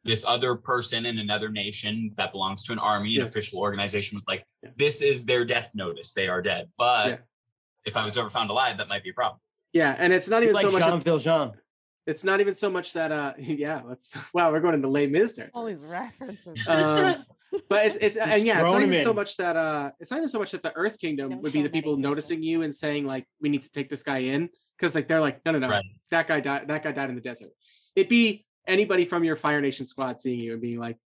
this 0.03 0.23
other 0.26 0.53
person 0.56 1.06
in 1.07 1.18
another 1.18 1.49
nation 1.49 2.11
that 2.18 2.31
belongs 2.31 2.61
to 2.64 2.73
an 2.73 2.80
army 2.80 3.10
Yeah. 3.11 3.22
an 3.22 3.27
official 3.27 3.60
organization 3.60 4.15
was 4.18 4.26
like 4.27 4.45
Yeah. 4.61 4.69
this 4.76 5.02
is 5.02 5.26
their 5.26 5.45
death 5.45 5.72
notice 5.73 6.14
they 6.14 6.27
are 6.27 6.41
dead 6.44 6.69
but 6.77 7.07
Yeah. 7.07 7.18
if 7.85 7.98
i 7.98 8.06
was 8.06 8.18
ever 8.19 8.30
found 8.30 8.52
alive 8.52 8.77
that 8.77 8.88
might 8.88 9.03
be 9.03 9.10
a 9.10 9.14
problem 9.14 9.40
Yeah, 9.72 9.95
and 9.98 10.14
it's 10.14 10.27
not 10.30 10.44
even 10.44 10.53
Like 10.53 10.65
so 10.65 10.72
much. 10.72 10.84
Jean 10.84 10.99
That, 10.99 11.06
Valjean. 11.06 11.52
it's 12.06 12.23
not 12.23 12.40
even 12.41 12.53
so 12.53 12.69
much 12.69 12.94
that. 12.94 13.11
uh 13.11 13.34
Yeah, 13.40 13.81
let's. 13.90 14.15
Wow, 14.35 14.52
we're 14.52 14.60
going 14.60 14.76
into 14.76 14.90
Les 14.90 15.07
Mis 15.07 15.34
there. 15.34 15.49
All 15.56 15.65
these 15.65 15.84
references. 15.84 16.68
Um, 16.68 17.15
but 17.69 17.85
it's 17.85 17.95
it's 17.97 18.15
and 18.17 18.43
yeah, 18.43 18.61
it's 18.61 18.71
not 18.71 18.81
him 18.81 18.93
even 18.93 19.05
so 19.05 19.13
much 19.13 19.38
that 19.38 19.55
uh 19.55 19.91
it's 19.99 20.11
not 20.11 20.17
even 20.17 20.30
so 20.30 20.39
much 20.39 20.51
that 20.51 20.63
the 20.63 20.75
Earth 20.75 20.97
Kingdom 20.99 21.30
Don't 21.30 21.41
would 21.43 21.53
be 21.53 21.61
the 21.61 21.69
people 21.69 21.95
visuals. 21.95 21.99
noticing 22.01 22.43
you 22.43 22.61
and 22.63 22.75
saying 22.75 23.05
like 23.05 23.25
we 23.41 23.49
need 23.49 23.63
to 23.63 23.71
take 23.71 23.89
this 23.89 24.03
guy 24.03 24.19
in 24.19 24.49
because 24.77 24.95
like 24.95 25.07
they're 25.07 25.21
like 25.21 25.39
no 25.45 25.51
no 25.51 25.59
no 25.59 25.69
Right. 25.69 25.84
that 26.11 26.27
guy 26.27 26.39
died 26.39 26.67
that 26.67 26.84
guy 26.84 26.91
died 26.91 27.09
in 27.09 27.15
the 27.15 27.21
desert. 27.21 27.49
It'd 27.95 28.09
be 28.09 28.45
anybody 28.67 29.05
from 29.05 29.23
your 29.23 29.35
Fire 29.35 29.61
Nation 29.61 29.85
squad 29.85 30.19
seeing 30.21 30.39
you 30.39 30.53
and 30.53 30.61
being 30.61 30.80
like 30.80 30.97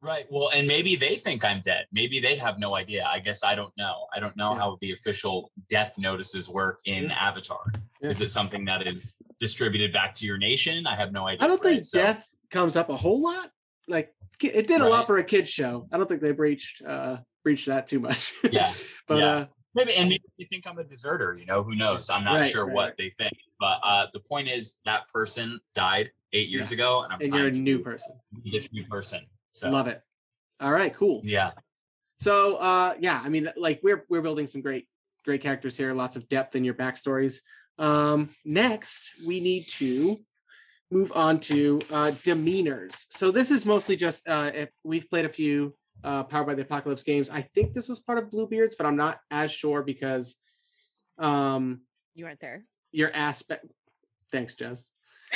right 0.00 0.26
well 0.30 0.50
and 0.54 0.66
maybe 0.66 0.96
they 0.96 1.14
think 1.14 1.44
i'm 1.44 1.60
dead 1.60 1.86
maybe 1.92 2.18
they 2.18 2.34
have 2.34 2.58
no 2.58 2.74
idea 2.74 3.06
i 3.08 3.20
guess 3.20 3.44
i 3.44 3.54
don't 3.54 3.72
know 3.78 4.06
i 4.12 4.18
don't 4.18 4.36
know 4.36 4.52
Yeah. 4.52 4.58
how 4.58 4.76
the 4.80 4.90
official 4.90 5.52
death 5.68 5.94
notices 5.96 6.48
work 6.50 6.80
in 6.86 7.04
Yeah. 7.04 7.28
avatar 7.28 7.62
Yeah. 8.00 8.08
is 8.10 8.20
it 8.20 8.30
something 8.30 8.64
that 8.64 8.84
is 8.84 9.14
distributed 9.38 9.92
back 9.92 10.12
to 10.14 10.26
your 10.26 10.38
nation 10.38 10.88
i 10.88 10.96
have 10.96 11.12
no 11.12 11.28
idea 11.28 11.44
I 11.44 11.46
don't 11.46 11.62
right? 11.62 11.74
think 11.74 11.84
So- 11.84 11.98
death 12.00 12.26
comes 12.50 12.74
up 12.76 12.90
a 12.90 12.96
whole 12.96 13.22
lot. 13.22 13.50
Like 13.88 14.14
it 14.42 14.66
did 14.66 14.80
a 14.80 14.88
lot 14.88 15.06
for 15.06 15.18
a 15.18 15.24
kids 15.24 15.50
show. 15.50 15.88
I 15.92 15.98
don't 15.98 16.08
think 16.08 16.20
they 16.20 16.32
breached 16.32 16.82
uh 16.82 17.18
breached 17.44 17.66
that 17.66 17.86
too 17.86 18.00
much. 18.00 18.32
Yeah, 18.50 18.72
but 19.08 19.18
yeah. 19.18 19.34
uh 19.36 19.46
Maybe 19.74 19.94
and 19.94 20.10
maybe 20.10 20.22
they 20.38 20.44
think 20.44 20.66
I'm 20.66 20.76
a 20.78 20.84
deserter, 20.84 21.34
you 21.38 21.46
know, 21.46 21.62
who 21.62 21.74
knows? 21.74 22.10
I'm 22.10 22.24
not 22.24 22.34
Right, 22.40 22.44
sure 22.44 22.66
right, 22.66 22.74
what 22.74 22.94
they 22.98 23.08
think. 23.08 23.32
But 23.58 23.80
uh 23.82 24.06
the 24.12 24.20
point 24.20 24.48
is 24.48 24.80
that 24.84 25.08
person 25.08 25.58
died 25.74 26.10
eight 26.34 26.48
years 26.50 26.72
ago 26.72 27.02
and 27.02 27.12
I'm 27.12 27.20
and 27.20 27.34
you're 27.34 27.46
a 27.48 27.50
new 27.50 27.78
person. 27.78 28.12
this 28.44 28.70
new 28.72 28.84
person. 28.84 29.20
So 29.50 29.70
Love 29.70 29.86
it. 29.88 30.02
All 30.60 30.72
right, 30.72 30.94
cool. 30.94 31.22
yeah. 31.24 31.52
So 32.20 32.56
uh 32.56 32.94
yeah, 33.00 33.20
I 33.24 33.28
mean 33.30 33.50
like 33.56 33.80
we're 33.82 34.04
we're 34.10 34.20
building 34.22 34.46
some 34.46 34.60
great 34.60 34.86
great 35.24 35.40
characters 35.40 35.76
here, 35.76 35.92
lots 35.94 36.16
of 36.16 36.28
depth 36.28 36.54
in 36.54 36.64
your 36.64 36.74
backstories. 36.74 37.36
Um 37.78 38.28
next 38.44 39.10
we 39.26 39.40
need 39.40 39.68
to 39.70 40.20
move 40.92 41.10
on 41.14 41.40
to 41.40 41.80
uh 41.90 42.10
demeanors. 42.24 43.06
So 43.10 43.30
this 43.30 43.50
is 43.50 43.64
mostly 43.66 43.96
just 43.96 44.28
uh 44.28 44.50
if 44.54 44.68
we've 44.84 45.08
played 45.08 45.24
a 45.24 45.28
few 45.30 45.74
uh 46.04 46.24
Powered 46.24 46.46
by 46.46 46.54
the 46.54 46.62
Apocalypse 46.62 47.02
games. 47.02 47.30
I 47.30 47.42
think 47.54 47.74
this 47.74 47.88
was 47.88 48.00
part 48.00 48.18
of 48.18 48.30
Bluebeards, 48.30 48.74
but 48.76 48.86
I'm 48.86 48.96
not 48.96 49.18
as 49.30 49.50
sure 49.50 49.82
because 49.82 50.36
um 51.18 51.80
you 52.14 52.24
weren't 52.26 52.40
there. 52.40 52.64
your 52.92 53.10
aspect 53.14 53.66
thanks 54.30 54.54
jess 54.54 54.90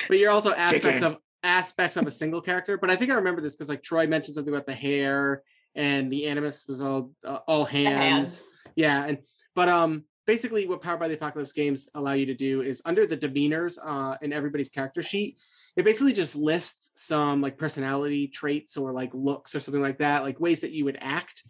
but 0.09 0.19
you're 0.19 0.31
also 0.31 0.53
aspects 0.69 1.03
of 1.03 1.17
aspects 1.43 1.97
of 1.97 2.07
a 2.07 2.11
single 2.11 2.41
character 2.41 2.79
but 2.79 2.91
i 2.91 2.97
think 2.97 3.11
i 3.11 3.15
remember 3.15 3.43
this 3.43 3.55
because 3.55 3.69
like 3.69 3.83
troy 3.83 4.07
mentioned 4.07 4.35
something 4.35 4.53
about 4.55 4.67
the 4.67 4.75
hair 4.75 5.43
and 5.77 6.11
the 6.11 6.27
animus 6.27 6.65
was 6.67 6.81
all 6.83 7.13
uh, 7.25 7.39
all 7.47 7.65
hands. 7.65 8.41
hands. 8.41 8.43
Yeah, 8.75 9.05
and 9.05 9.19
but 9.55 9.69
um 9.69 10.05
basically 10.27 10.67
what 10.67 10.83
Powered 10.83 11.01
by 11.01 11.09
the 11.09 11.15
Apocalypse 11.15 11.53
games 11.53 11.89
allow 11.95 12.13
you 12.13 12.27
to 12.27 12.35
do 12.35 12.63
is 12.63 12.83
under 12.85 13.07
the 13.07 13.17
demeanors 13.17 13.79
uh 13.83 14.17
in 14.21 14.33
everybody's 14.33 14.69
character 14.69 15.03
sheet, 15.03 15.39
it 15.77 15.85
basically 15.85 16.13
just 16.13 16.37
lists 16.37 16.93
some 17.07 17.41
like 17.41 17.57
personality 17.59 18.29
traits 18.29 18.77
or 18.77 18.93
like 18.93 19.13
looks 19.15 19.55
or 19.55 19.61
something 19.61 19.83
like 19.83 19.99
that, 19.99 20.23
like 20.23 20.41
ways 20.41 20.61
that 20.63 20.73
you 20.73 20.85
would 20.85 20.99
act. 21.01 21.43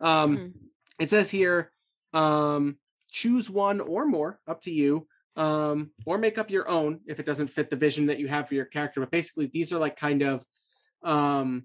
Um 0.00 0.36
Mhm. 0.36 0.52
it 0.98 1.10
says 1.10 1.30
here 1.30 1.72
um 2.12 2.76
choose 3.10 3.48
one 3.48 3.80
or 3.80 4.06
more 4.06 4.40
up 4.46 4.60
to 4.62 4.72
you 4.72 5.06
um 5.36 5.90
or 6.06 6.18
make 6.18 6.38
up 6.38 6.50
your 6.50 6.68
own 6.68 7.00
if 7.06 7.18
it 7.20 7.26
doesn't 7.26 7.48
fit 7.48 7.70
the 7.70 7.76
vision 7.76 8.06
that 8.06 8.18
you 8.20 8.28
have 8.28 8.46
for 8.48 8.54
your 8.54 8.64
character 8.64 9.00
but 9.00 9.10
basically 9.10 9.46
these 9.46 9.72
are 9.72 9.78
like 9.78 9.96
kind 9.96 10.22
of 10.22 10.44
um 11.02 11.64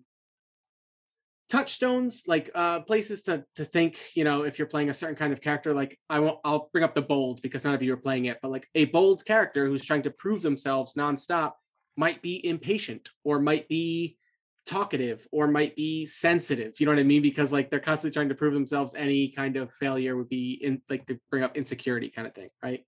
touchstones 1.50 2.24
like 2.28 2.52
uh 2.54 2.80
places 2.82 3.24
to 3.24 3.44
to 3.56 3.66
think 3.66 3.98
you 4.14 4.24
know 4.24 4.44
if 4.44 4.60
you're 4.60 4.68
playing 4.68 4.90
a 4.90 4.94
certain 4.94 5.16
kind 5.16 5.34
of 5.34 5.42
character 5.42 5.74
like 5.74 5.98
i 6.10 6.20
won't 6.20 6.38
i'll 6.46 6.70
bring 6.72 6.84
up 6.84 6.94
the 6.94 7.02
bold 7.02 7.42
because 7.42 7.64
none 7.64 7.74
of 7.74 7.82
you 7.82 7.92
are 7.92 7.98
playing 7.98 8.26
it 8.26 8.38
but 8.42 8.52
like 8.52 8.68
a 8.76 8.86
bold 8.86 9.26
character 9.26 9.66
who's 9.66 9.84
trying 9.84 10.04
to 10.04 10.12
prove 10.12 10.44
themselves 10.44 10.94
nonstop 10.94 11.54
might 11.98 12.22
be 12.22 12.46
impatient 12.48 13.10
or 13.24 13.40
might 13.40 13.68
be 13.68 14.16
talkative 14.66 15.28
or 15.32 15.48
might 15.48 15.76
be 15.76 16.06
sensitive 16.06 16.80
you 16.80 16.86
know 16.86 16.92
what 16.92 17.00
i 17.00 17.04
mean? 17.04 17.24
Because 17.24 17.52
like 17.52 17.72
they're 17.72 17.80
constantly 17.80 18.14
trying 18.14 18.30
to 18.30 18.36
prove 18.36 18.54
themselves 18.54 18.94
any 18.94 19.30
kind 19.30 19.58
of 19.58 19.74
failure 19.74 20.16
would 20.16 20.30
be 20.30 20.60
in 20.62 20.82
like 20.90 21.08
to 21.08 21.20
bring 21.32 21.44
up 21.44 21.58
insecurity 21.58 22.10
kind 22.10 22.28
of 22.28 22.36
thing 22.36 22.50
right? 22.64 22.86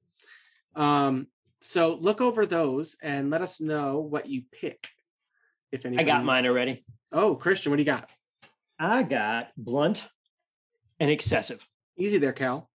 Um 0.76 1.28
so 1.62 1.96
look 1.96 2.22
over 2.22 2.46
those 2.46 2.96
and 3.02 3.32
let 3.32 3.42
us 3.42 3.60
know 3.60 4.00
what 4.00 4.28
you 4.28 4.44
pick 4.52 4.90
if 5.72 5.86
any 5.86 5.98
I 5.98 6.04
got 6.04 6.24
mine 6.24 6.46
already. 6.46 6.86
oh 7.12 7.36
christian 7.36 7.72
what 7.72 7.78
do 7.78 7.82
you 7.82 7.86
got 7.86 8.10
I 8.82 9.04
got 9.04 9.50
blunt 9.56 10.08
and 11.00 11.12
excessive. 11.12 11.66
easy 12.00 12.18
there 12.18 12.34
cal 12.34 12.68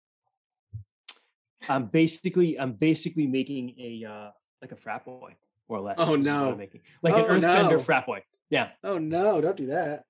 I'm 1.68 1.88
basically 1.88 2.60
I'm 2.60 2.74
basically 2.74 3.26
making 3.26 3.74
a 3.80 4.06
uh 4.08 4.30
like 4.62 4.72
a 4.72 4.76
frat 4.76 5.04
boy, 5.04 5.36
more 5.68 5.80
or 5.80 5.82
less. 5.82 5.98
Oh, 6.00 6.16
no. 6.16 6.56
making. 6.56 6.82
Like 7.02 7.16
Oh, 7.16 7.26
an 7.26 7.42
earthbender 7.42 7.72
no. 7.72 7.80
frat 7.80 8.06
boy. 8.06 8.22
Yeah. 8.52 8.70
oh 8.84 9.00
no 9.00 9.42
don't 9.42 9.58
do 9.58 9.68
that 9.68 10.04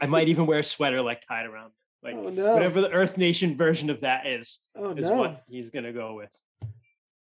I 0.00 0.06
might 0.06 0.28
even 0.28 0.46
wear 0.46 0.60
a 0.60 0.64
sweater 0.64 1.02
like 1.02 1.22
tied 1.26 1.46
around. 1.46 1.72
Like 2.04 2.14
oh 2.14 2.28
no 2.28 2.54
whatever 2.54 2.80
the 2.80 2.92
Earth 2.92 3.18
Nation 3.18 3.56
version 3.56 3.90
of 3.90 4.00
that 4.02 4.28
is, 4.28 4.60
oh 4.76 4.92
is 4.92 5.10
no 5.10 5.16
what 5.16 5.42
he's 5.48 5.70
gonna 5.70 5.92
go 5.92 6.14
with. 6.14 6.30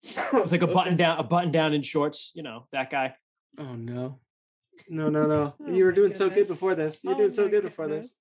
It's 0.02 0.50
like 0.50 0.62
a 0.62 0.66
button 0.78 0.96
down, 0.96 1.18
a 1.20 1.22
button 1.22 1.52
down 1.52 1.74
in 1.74 1.82
shorts, 1.82 2.32
you 2.34 2.42
know, 2.42 2.66
that 2.72 2.90
guy. 2.90 3.14
oh 3.56 3.76
no 3.76 4.18
no 4.88 5.08
no 5.08 5.26
no 5.26 5.54
Oh 5.66 5.72
you 5.72 5.84
were 5.84 5.90
my 5.90 5.94
doing 5.96 6.12
so 6.14 6.28
good 6.30 6.48
before 6.48 6.74
this 6.74 7.02
you're 7.04 7.14
Oh 7.14 7.18
doing 7.18 7.30
so 7.30 7.44
my 7.44 7.50
good 7.50 7.62
before 7.64 7.88
this. 7.88 8.12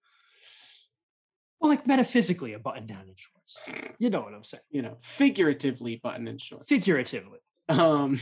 Well, 1.60 1.72
like 1.72 1.88
metaphysically 1.88 2.54
a 2.54 2.60
button 2.60 2.86
down 2.86 3.08
in 3.08 3.16
shorts. 3.16 3.58
You 3.98 4.10
know 4.12 4.22
what 4.22 4.34
I'm 4.34 4.44
saying. 4.44 4.62
you 4.70 4.82
know 4.82 4.98
figuratively 5.02 5.98
button 5.98 6.28
in 6.28 6.38
shorts 6.38 6.70
Figuratively. 6.70 7.40
um 7.70 8.20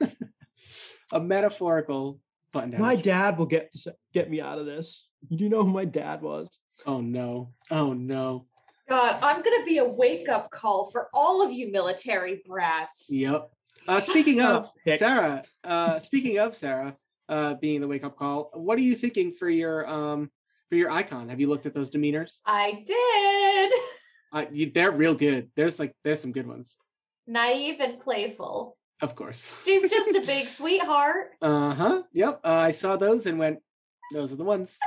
a 1.12 1.20
metaphorical 1.20 2.20
button 2.52 2.70
down 2.70 2.80
My 2.80 2.92
and 2.92 2.98
shorts. 2.98 3.06
dad 3.06 3.38
will 3.38 3.46
get 3.46 3.70
this, 3.72 3.86
get 4.12 4.30
me 4.30 4.40
out 4.40 4.58
of 4.58 4.66
this. 4.66 5.08
You 5.28 5.36
do 5.36 5.48
know 5.48 5.62
who 5.64 5.70
my 5.70 5.84
dad 5.84 6.22
was? 6.22 6.48
oh 6.86 7.00
no 7.02 7.52
oh 7.70 7.92
no 7.92 8.46
God, 8.88 9.18
I'm 9.22 9.42
gonna 9.42 9.64
be 9.64 9.78
a 9.78 9.84
wake 9.84 10.28
up 10.28 10.50
call 10.50 10.90
for 10.90 11.08
all 11.14 11.42
of 11.46 11.52
you 11.52 11.70
military 11.70 12.42
brats. 12.44 13.06
Yep. 13.08 13.48
Uh, 13.86 14.00
speaking 14.00 14.40
Oh, 14.40 14.68
of. 14.86 14.96
Sarah, 14.98 15.42
uh, 15.62 16.00
speaking 16.00 16.38
of 16.40 16.56
Sarah, 16.56 16.96
uh, 17.30 17.54
being 17.54 17.80
the 17.80 17.88
wake 17.88 18.04
up 18.04 18.18
call, 18.18 18.50
what 18.52 18.76
are 18.76 18.82
you 18.82 18.94
thinking 18.94 19.32
for 19.32 19.48
your 19.48 19.88
um 19.88 20.30
for 20.68 20.74
your 20.76 20.90
icon? 20.90 21.28
Have 21.30 21.40
you 21.40 21.48
looked 21.48 21.64
at 21.64 21.72
those 21.74 21.90
demeanors? 21.90 22.40
I 22.44 22.82
did. 22.84 23.72
Uh, 24.32 24.44
you, 24.52 24.70
they're 24.70 24.90
real 24.90 25.14
good. 25.14 25.50
There's 25.56 25.78
like 25.78 25.94
there's 26.04 26.20
some 26.20 26.32
good 26.32 26.46
ones, 26.46 26.76
Naive 27.26 27.80
and 27.80 28.00
playful. 28.00 28.76
of 29.00 29.14
course. 29.16 29.50
She's 29.64 29.90
just 29.90 30.14
a 30.14 30.20
big 30.20 30.46
sweetheart. 30.58 31.30
Uh 31.40 31.74
huh. 31.74 32.02
Yep. 32.12 32.40
Uh, 32.44 32.48
I 32.48 32.70
saw 32.72 32.96
those 32.96 33.26
and 33.26 33.38
went, 33.38 33.58
those 34.12 34.32
are 34.32 34.36
the 34.36 34.44
ones. 34.44 34.78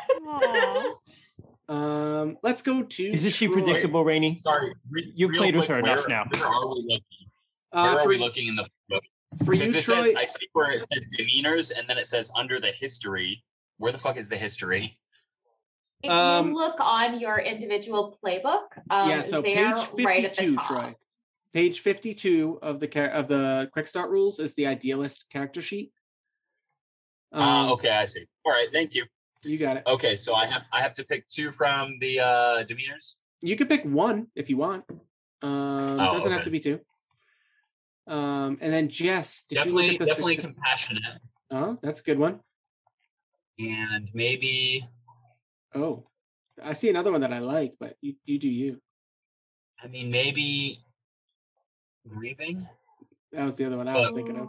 Um, 1.70 2.38
let's 2.44 2.62
go 2.62 2.84
to. 2.84 3.12
Isn't 3.14 3.32
she 3.32 3.48
Troy. 3.48 3.54
predictable, 3.62 4.04
Rainy? 4.04 4.36
Sorry, 4.36 4.74
re- 4.90 5.12
You've 5.16 5.32
real 5.32 5.42
played 5.42 5.56
with 5.56 5.66
quick, 5.66 5.78
her 5.78 5.92
enough 5.92 6.08
now. 6.08 6.26
Where 6.32 6.46
are 6.46 6.68
we 6.68 6.76
looking? 6.84 7.30
Uh, 7.72 7.84
Where 7.90 8.00
are 8.00 8.04
for, 8.04 8.10
we 8.10 8.18
looking 8.18 8.48
in 8.48 8.56
the 8.56 8.68
book? 8.90 9.04
For 9.46 9.54
you, 9.54 9.60
Because 9.60 9.76
it 9.76 9.84
Troy. 9.84 10.04
says 10.04 10.14
I 10.18 10.26
see 10.26 10.48
where 10.54 10.72
it 10.72 10.86
says 10.92 11.08
demeanors, 11.18 11.72
and 11.78 11.88
then 11.88 11.98
it 11.98 12.08
says 12.08 12.32
under 12.38 12.60
the 12.60 12.72
history. 12.72 13.44
Where 13.78 13.92
the 13.92 13.98
fuck 13.98 14.18
is 14.18 14.30
the 14.30 14.38
history? 14.38 14.88
If 16.06 16.12
Um, 16.12 16.50
you 16.50 16.56
look 16.56 16.76
on 16.82 17.18
your 17.22 17.38
individual 17.40 18.18
playbook, 18.22 18.64
um, 18.90 19.10
yeah. 19.10 19.22
So 19.22 19.42
they're 19.42 19.74
page 19.74 19.88
right 20.06 20.26
at 20.26 20.36
the 20.36 20.42
fifty-two, 20.42 20.56
top. 20.58 20.68
Troy. 20.68 20.96
Page 21.54 21.80
fifty-two 21.80 22.60
of 22.62 22.82
the 22.82 22.88
char- 22.88 23.08
of 23.12 23.30
the 23.30 23.70
quick 23.72 23.88
start 23.88 24.10
rules 24.10 24.38
is 24.40 24.54
the 24.56 24.68
idealist 24.68 25.28
character 25.30 25.62
sheet. 25.62 25.94
Uh, 27.34 27.40
Um, 27.40 27.72
okay, 27.72 27.90
I 27.92 28.04
see. 28.04 28.26
All 28.46 28.52
right, 28.52 28.68
thank 28.74 28.94
you. 28.96 29.06
You 29.46 29.58
got 29.58 29.78
it. 29.78 29.84
Okay, 29.88 30.18
so 30.18 30.36
I 30.36 30.46
have 30.46 30.68
I 30.74 30.82
have 30.82 30.94
to 30.96 31.06
pick 31.06 31.26
two 31.28 31.54
from 31.54 31.98
the 32.00 32.20
uh 32.20 32.64
demeanors. 32.66 33.16
You 33.40 33.56
can 33.56 33.68
pick 33.70 33.86
one 33.86 34.28
if 34.36 34.50
you 34.50 34.58
want. 34.58 34.84
Um, 35.42 36.02
Oh, 36.02 36.12
doesn't 36.12 36.34
have 36.34 36.44
to 36.44 36.50
be 36.50 36.60
two. 36.60 36.82
Um, 38.08 38.58
and 38.62 38.74
then 38.74 38.90
Jess, 38.90 39.44
did 39.48 39.56
definitely 39.56 39.86
you 39.86 39.92
look 39.94 40.02
at 40.02 40.06
the 40.06 40.06
definitely 40.08 40.36
success- 40.36 40.54
compassionate, 40.54 41.22
Oh, 41.52 41.78
that's 41.82 42.00
a 42.02 42.04
good 42.04 42.20
one. 42.20 42.40
and 43.60 44.10
maybe 44.14 44.86
Oh, 45.76 46.04
I 46.62 46.74
see 46.74 46.90
another 46.90 47.12
one 47.12 47.22
that 47.22 47.34
I 47.34 47.40
like, 47.40 47.74
but 47.80 47.96
you 48.02 48.16
you 48.26 48.38
do 48.40 48.48
you. 48.50 48.82
I 49.82 49.88
mean 49.88 50.12
maybe 50.12 50.80
grieving. 52.08 52.68
That 53.32 53.46
was 53.46 53.56
the 53.56 53.66
other 53.66 53.78
one 53.78 53.88
I 53.88 54.00
was 54.00 54.12
thinking 54.14 54.38
of. 54.38 54.48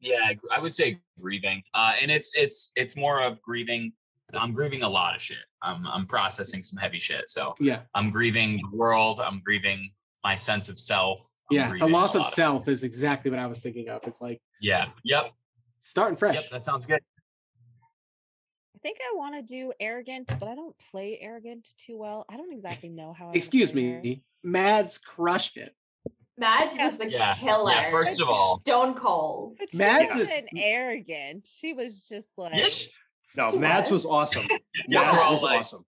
Yeah, 0.00 0.32
I 0.54 0.58
would 0.60 0.74
say 0.74 1.00
grieving. 1.20 1.62
Uh, 1.72 1.94
and 2.02 2.10
it's 2.10 2.32
it's 2.34 2.72
it's 2.76 2.96
more 2.96 3.22
of 3.22 3.40
grieving. 3.42 3.92
I'm 4.34 4.52
grieving 4.52 4.82
a 4.82 4.88
lot 4.88 5.14
of 5.14 5.22
shit. 5.22 5.38
I'm 5.62 5.86
I'm 5.86 6.06
processing 6.06 6.62
some 6.62 6.78
heavy 6.78 6.98
shit. 6.98 7.30
So 7.30 7.54
Yeah, 7.60 7.82
I'm 7.94 8.10
grieving 8.10 8.60
the 8.70 8.76
world. 8.76 9.20
I'm 9.20 9.40
grieving 9.40 9.90
my 10.24 10.34
sense 10.36 10.68
of 10.68 10.78
self. 10.78 11.30
I'm 11.50 11.56
yeah. 11.56 11.72
The 11.78 11.86
loss 11.86 12.14
of 12.14 12.22
lot 12.22 12.32
self 12.32 12.68
is 12.68 12.82
exactly 12.84 13.30
what 13.30 13.40
I 13.40 13.46
was 13.46 13.60
thinking 13.60 13.88
of. 13.88 14.00
It's 14.04 14.20
like 14.20 14.40
Yeah. 14.60 14.88
Yep. 15.04 15.32
starting 15.80 16.16
fresh. 16.16 16.34
Yep. 16.34 16.50
That 16.50 16.64
sounds 16.64 16.86
good. 16.86 17.00
I 18.74 18.78
think 18.82 18.98
I 19.00 19.16
want 19.16 19.34
to 19.36 19.42
do 19.42 19.72
arrogant, 19.80 20.30
but 20.38 20.48
I 20.48 20.54
don't 20.54 20.76
play 20.90 21.18
arrogant 21.20 21.68
too 21.78 21.96
well. 21.96 22.24
I 22.28 22.36
don't 22.36 22.52
exactly 22.52 22.88
know 22.88 23.12
how. 23.12 23.30
I 23.30 23.32
Excuse 23.32 23.72
play 23.72 23.90
her. 23.92 24.00
me, 24.00 24.22
Mads 24.42 24.98
crushed 24.98 25.56
it. 25.56 25.74
Mads 26.38 26.76
Yeah. 26.76 26.90
was 26.90 27.00
a 27.00 27.10
Yeah, 27.10 27.34
killer. 27.36 27.72
yeah, 27.72 27.90
first 27.90 28.20
of 28.20 28.28
all- 28.28 28.58
Stone 28.58 28.94
cold. 28.94 29.56
But 29.58 29.70
she 29.72 29.78
Mads 29.78 30.12
is- 30.14 30.28
wasn't 30.28 30.48
arrogant. 30.56 31.48
She 31.50 31.72
was 31.72 32.06
just 32.08 32.36
like 32.36 32.54
Yes. 32.54 32.96
No, 33.36 33.50
Mads 33.52 33.90
was. 33.90 34.04
was 34.04 34.12
awesome. 34.12 34.42
Yeah, 34.88 35.00
Mads 35.02 35.30
was 35.30 35.42
like- 35.42 35.60
awesome. 35.60 35.84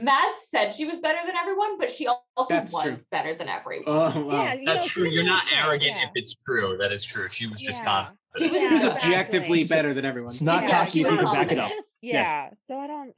Mads 0.00 0.40
said 0.48 0.70
she 0.74 0.84
was 0.84 0.98
better 0.98 1.18
than 1.24 1.36
everyone, 1.36 1.78
but 1.78 1.90
she 1.90 2.06
also 2.08 2.48
That's 2.48 2.72
was 2.72 2.84
true. 2.84 2.96
better 3.10 3.34
than 3.34 3.48
everyone. 3.48 3.84
Oh 3.86 4.24
wow. 4.24 4.42
Yeah, 4.42 4.54
you 4.54 4.64
That's 4.66 4.84
know, 4.84 5.02
true. 5.04 5.10
You're 5.10 5.24
not 5.24 5.44
like- 5.46 5.64
arrogant 5.64 5.96
yeah. 5.96 6.04
if 6.04 6.10
it's 6.14 6.34
true. 6.46 6.76
That 6.80 6.92
is 6.92 7.04
true. 7.04 7.28
She 7.28 7.46
was 7.46 7.60
just 7.60 7.82
Yeah. 7.82 7.84
confident. 7.84 8.18
She 8.38 8.48
was 8.48 8.60
He 8.60 8.74
was 8.74 8.84
objectively 8.84 9.60
exactly. 9.60 9.64
better 9.64 9.94
than 9.94 10.04
everyone. 10.04 10.32
It's 10.32 10.42
not 10.42 10.64
Yeah, 10.64 10.70
cocky 10.84 11.00
if 11.02 11.06
you 11.06 11.16
was 11.16 11.24
can 11.24 11.32
back 11.34 11.52
it 11.52 11.58
up. 11.58 11.68
Just, 11.68 11.88
Yeah. 12.02 12.12
yeah. 12.14 12.50
So 12.66 12.76
I 12.78 12.86
don't. 12.86 13.14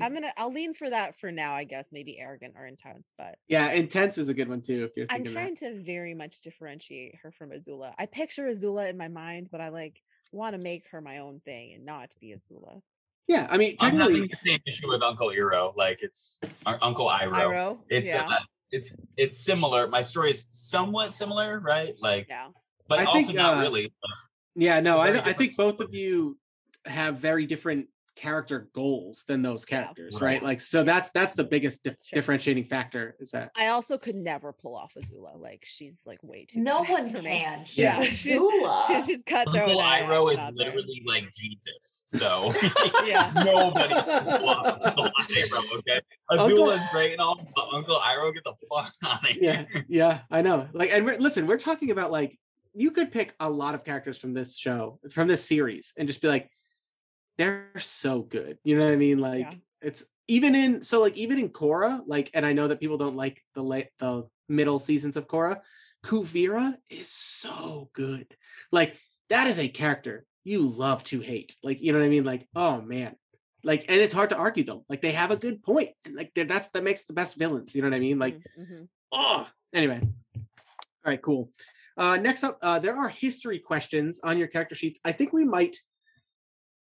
I'm 0.00 0.14
gonna. 0.14 0.32
I'll 0.36 0.52
lean 0.52 0.74
for 0.74 0.88
that 0.88 1.18
for 1.18 1.30
now. 1.32 1.54
I 1.54 1.64
guess 1.64 1.88
maybe 1.92 2.18
arrogant 2.18 2.54
or 2.58 2.66
intense, 2.66 3.12
but 3.18 3.36
Yeah, 3.48 3.72
intense 3.72 4.16
is 4.18 4.28
a 4.28 4.34
good 4.34 4.48
one 4.48 4.60
too. 4.62 4.84
If 4.84 4.92
you're 4.96 5.06
I'm 5.10 5.24
thinking 5.24 5.34
trying 5.34 5.56
to 5.56 5.82
very 5.82 6.14
much 6.14 6.40
differentiate 6.40 7.16
her 7.22 7.32
from 7.32 7.50
Azula. 7.50 7.92
I 7.98 8.06
picture 8.06 8.44
Azula 8.44 8.88
in 8.88 8.96
my 8.96 9.08
mind, 9.08 9.48
but 9.50 9.60
I 9.60 9.68
like 9.70 10.00
want 10.30 10.54
to 10.54 10.58
make 10.60 10.88
her 10.90 11.00
my 11.02 11.18
own 11.18 11.40
thing 11.40 11.72
and 11.74 11.84
not 11.84 12.14
be 12.20 12.34
Azula. 12.34 12.80
That. 13.28 13.34
Yeah, 13.34 13.46
I 13.50 13.56
mean, 13.56 13.76
I'm 13.80 13.96
having 13.96 14.28
technically, 14.28 14.38
the 14.42 14.50
same 14.50 14.60
issue 14.66 14.88
with 14.88 15.02
Uncle 15.02 15.28
Iroh. 15.30 15.76
Like 15.76 16.02
it's 16.02 16.40
or 16.66 16.78
Uncle 16.82 17.08
Iro. 17.08 17.32
Iroh. 17.32 17.78
It's 17.88 18.12
yeah. 18.12 18.28
uh, 18.28 18.38
it's 18.70 18.96
it's 19.16 19.38
similar. 19.38 19.86
My 19.86 20.00
story 20.00 20.30
is 20.30 20.46
somewhat 20.50 21.12
similar, 21.12 21.60
right? 21.60 21.94
Like, 22.00 22.26
yeah. 22.28 22.48
but 22.88 23.00
I 23.00 23.04
also 23.04 23.26
think, 23.26 23.34
not 23.34 23.58
uh, 23.58 23.60
really. 23.60 23.92
yeah, 24.56 24.80
no, 24.80 24.98
I, 24.98 25.08
I 25.12 25.32
think 25.32 25.54
both 25.56 25.80
of 25.80 25.94
you 25.94 26.38
have 26.84 27.18
very 27.18 27.46
different 27.46 27.86
character 28.14 28.68
goals 28.74 29.24
than 29.26 29.40
those 29.42 29.64
characters, 29.64 30.14
Right. 30.20 30.34
right? 30.34 30.42
Like, 30.42 30.60
so 30.60 30.84
that's 30.84 31.08
that's 31.10 31.34
the 31.34 31.44
biggest 31.44 31.82
dif- 31.82 31.96
Sure. 32.04 32.16
differentiating 32.16 32.64
factor 32.66 33.16
is 33.20 33.30
that 33.30 33.50
I 33.56 33.68
also 33.68 33.96
could 33.96 34.14
never 34.16 34.52
pull 34.52 34.76
off 34.76 34.92
Azula. 34.94 35.40
Like 35.40 35.62
she's 35.64 36.00
like 36.04 36.18
way 36.22 36.44
too. 36.46 36.60
no 36.60 36.82
badass 36.84 36.88
one 36.90 37.12
for 37.14 37.22
me. 37.22 37.40
can. 37.40 37.64
She's 37.64 37.78
Yeah. 37.78 38.00
a 38.00 38.04
She's- 38.04 39.06
she's 39.06 39.22
cutthroat. 39.22 39.56
Uncle 39.64 39.80
and 39.82 40.10
Iroh 40.10 40.32
is 40.32 40.38
not 40.38 40.52
there. 40.56 40.66
literally 40.66 41.02
like 41.06 41.24
Jesus. 41.34 42.04
So 42.06 42.52
Yeah. 43.06 43.32
nobody 43.44 43.94
can 43.94 44.24
pull 44.38 44.48
off 44.48 44.66
Uncle 44.84 45.04
Iroh, 45.04 45.78
okay? 45.78 46.00
Uncle- 46.30 46.48
Azula 46.48 46.76
is 46.76 46.86
great 46.92 47.12
and 47.12 47.20
all, 47.20 47.36
but 47.56 47.64
Uncle 47.72 47.96
Iroh, 47.96 48.34
get 48.34 48.44
the 48.44 48.54
fuck 48.70 48.92
out 49.04 49.30
of 49.30 49.36
yeah, 49.40 49.64
here. 49.72 49.84
yeah, 49.88 50.20
I 50.30 50.42
know. 50.42 50.68
Like, 50.72 50.90
and 50.92 51.04
we're, 51.04 51.16
listen, 51.18 51.46
we're 51.46 51.58
talking 51.58 51.90
about 51.90 52.12
like 52.12 52.38
you 52.74 52.90
could 52.90 53.10
pick 53.12 53.34
a 53.40 53.48
lot 53.50 53.74
of 53.74 53.84
characters 53.84 54.16
from 54.18 54.32
this 54.34 54.56
show, 54.56 54.98
from 55.12 55.28
this 55.28 55.46
series, 55.46 55.92
and 55.98 56.08
just 56.08 56.20
be 56.22 56.28
like, 56.28 56.48
they're 57.38 57.68
so 57.78 58.22
good. 58.22 58.58
You 58.64 58.78
know 58.78 58.84
what 58.84 58.92
I 58.92 58.96
mean? 58.96 59.18
Like 59.18 59.52
Yeah. 59.52 59.58
it's 59.80 60.04
even 60.28 60.54
in 60.54 60.82
so 60.84 61.00
like 61.00 61.16
even 61.16 61.38
in 61.38 61.48
Korra, 61.48 62.02
like, 62.06 62.30
and 62.34 62.46
I 62.46 62.52
know 62.52 62.68
that 62.68 62.80
people 62.80 62.98
don't 62.98 63.16
like 63.16 63.42
the 63.54 63.62
late 63.62 63.88
the 63.98 64.28
middle 64.48 64.78
seasons 64.78 65.16
of 65.16 65.26
Korra. 65.26 65.60
Kuvira 66.04 66.76
is 66.90 67.10
so 67.10 67.90
good. 67.92 68.26
Like 68.70 68.96
that 69.28 69.46
is 69.46 69.58
a 69.58 69.68
character 69.68 70.24
you 70.44 70.62
love 70.66 71.04
to 71.04 71.20
hate. 71.20 71.56
Like 71.62 71.80
you 71.80 71.92
know 71.92 71.98
what 71.98 72.04
I 72.06 72.10
mean? 72.10 72.24
Like 72.24 72.48
oh 72.54 72.80
man, 72.80 73.16
like 73.64 73.84
and 73.88 74.00
it's 74.00 74.14
hard 74.14 74.30
to 74.30 74.36
argue 74.36 74.64
though. 74.64 74.84
Like 74.88 75.00
they 75.00 75.12
have 75.12 75.30
a 75.30 75.36
good 75.36 75.62
point, 75.62 75.90
and 76.04 76.14
like 76.16 76.32
that's 76.34 76.68
that 76.70 76.84
makes 76.84 77.04
the 77.04 77.12
best 77.12 77.36
villains. 77.36 77.74
You 77.74 77.82
know 77.82 77.88
what 77.88 77.96
I 77.96 78.00
mean? 78.00 78.18
Like 78.18 78.40
Mhm. 78.58 78.88
oh 79.12 79.46
anyway 79.74 80.00
all 81.04 81.10
right 81.10 81.22
cool 81.22 81.50
uh 81.96 82.16
next 82.16 82.44
up 82.44 82.58
uh 82.62 82.78
there 82.78 82.96
are 82.96 83.08
history 83.08 83.58
questions 83.58 84.20
on 84.22 84.38
your 84.38 84.46
character 84.48 84.74
sheets 84.74 85.00
i 85.04 85.12
think 85.12 85.32
we 85.32 85.44
might 85.44 85.78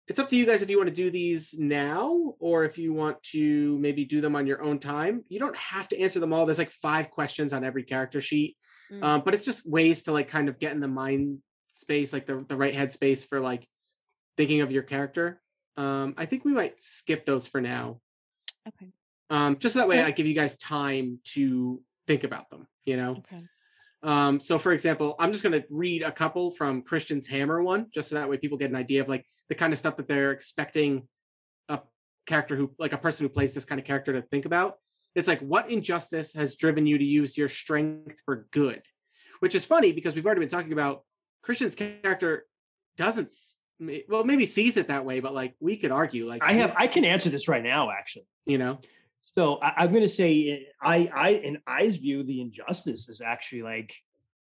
it's 0.06 0.18
up 0.18 0.28
to 0.28 0.36
you 0.36 0.44
guys 0.46 0.60
if 0.62 0.68
you 0.68 0.76
want 0.76 0.88
to 0.88 0.94
do 0.94 1.10
these 1.10 1.54
now 1.58 2.34
or 2.38 2.64
if 2.64 2.76
you 2.78 2.92
want 2.92 3.22
to 3.22 3.78
maybe 3.78 4.04
do 4.04 4.20
them 4.20 4.36
on 4.36 4.46
your 4.46 4.62
own 4.62 4.78
time 4.78 5.24
you 5.28 5.38
don't 5.38 5.56
have 5.56 5.88
to 5.88 5.98
answer 5.98 6.20
them 6.20 6.32
all 6.32 6.44
there's 6.44 6.58
like 6.58 6.70
five 6.70 7.10
questions 7.10 7.52
on 7.52 7.64
every 7.64 7.82
character 7.82 8.20
sheet 8.20 8.56
Mm. 8.92 9.02
um, 9.02 9.22
but 9.24 9.32
it's 9.32 9.46
just 9.46 9.66
ways 9.66 10.02
to 10.02 10.12
like 10.12 10.28
kind 10.28 10.46
of 10.50 10.58
get 10.58 10.72
in 10.72 10.80
the 10.80 10.86
mind 10.86 11.38
space 11.72 12.12
like 12.12 12.26
the, 12.26 12.44
the 12.46 12.54
right 12.54 12.74
head 12.74 12.92
space 12.92 13.24
for 13.24 13.40
like 13.40 13.66
thinking 14.36 14.60
of 14.60 14.70
your 14.70 14.82
character 14.82 15.40
um 15.78 16.12
i 16.18 16.26
think 16.26 16.44
we 16.44 16.52
might 16.52 16.74
skip 16.84 17.24
those 17.24 17.46
for 17.46 17.62
now 17.62 17.98
okay. 18.68 18.92
um 19.30 19.56
just 19.58 19.72
so 19.72 19.78
that 19.78 19.88
way 19.88 20.00
Okay. 20.00 20.06
i 20.08 20.10
give 20.10 20.26
you 20.26 20.34
guys 20.34 20.58
time 20.58 21.18
to 21.24 21.80
think 22.06 22.24
about 22.24 22.50
them 22.50 22.66
you 22.84 22.98
know 22.98 23.12
Okay. 23.32 23.42
Um, 24.04 24.38
so 24.38 24.58
for 24.58 24.72
example, 24.72 25.16
I'm 25.18 25.32
just 25.32 25.42
going 25.42 25.60
to 25.60 25.66
read 25.70 26.02
a 26.02 26.12
couple 26.12 26.50
from 26.50 26.82
Christian's 26.82 27.26
Hammer 27.26 27.62
one, 27.62 27.86
just 27.92 28.10
so 28.10 28.16
that 28.16 28.28
way 28.28 28.36
people 28.36 28.58
get 28.58 28.70
an 28.70 28.76
idea 28.76 29.00
of 29.00 29.08
like 29.08 29.24
the 29.48 29.54
kind 29.54 29.72
of 29.72 29.78
stuff 29.78 29.96
that 29.96 30.06
they're 30.06 30.30
expecting 30.30 31.08
a 31.68 31.80
character 32.26 32.54
who, 32.54 32.70
like 32.78 32.92
a 32.92 32.98
person 32.98 33.24
who 33.24 33.30
plays 33.30 33.54
this 33.54 33.64
kind 33.64 33.80
of 33.80 33.86
character 33.86 34.12
to 34.12 34.22
think 34.22 34.44
about. 34.44 34.76
It's 35.14 35.28
like, 35.28 35.40
what 35.40 35.70
injustice 35.70 36.34
has 36.34 36.56
driven 36.56 36.86
you 36.86 36.98
to 36.98 37.04
use 37.04 37.38
your 37.38 37.48
strength 37.48 38.20
for 38.24 38.44
good? 38.50 38.82
Which 39.40 39.54
is 39.54 39.64
funny 39.64 39.92
because 39.92 40.14
we've 40.14 40.26
already 40.26 40.40
been 40.40 40.48
talking 40.48 40.72
about 40.72 41.02
Christian's 41.42 41.74
character 41.74 42.46
doesn't, 42.96 43.34
well, 44.08 44.24
maybe 44.24 44.44
sees 44.44 44.76
it 44.76 44.88
that 44.88 45.04
way, 45.04 45.20
but 45.20 45.34
like 45.34 45.54
we 45.60 45.76
could 45.76 45.92
argue, 45.92 46.28
like 46.28 46.42
I 46.42 46.52
have 46.54 46.74
I 46.78 46.86
can 46.88 47.04
answer 47.04 47.30
this 47.30 47.48
right 47.48 47.62
now, 47.62 47.90
actually. 47.90 48.26
you 48.46 48.58
know, 48.58 48.78
So 49.36 49.56
I, 49.62 49.72
I'm 49.84 49.90
going 49.90 50.02
to 50.04 50.08
say, 50.08 50.66
uh, 50.82 50.86
I, 50.86 51.10
I, 51.14 51.28
in 51.30 51.58
I's 51.66 51.96
view, 51.96 52.22
the 52.22 52.40
injustice 52.40 53.08
is 53.08 53.20
actually 53.20 53.62
like 53.62 53.94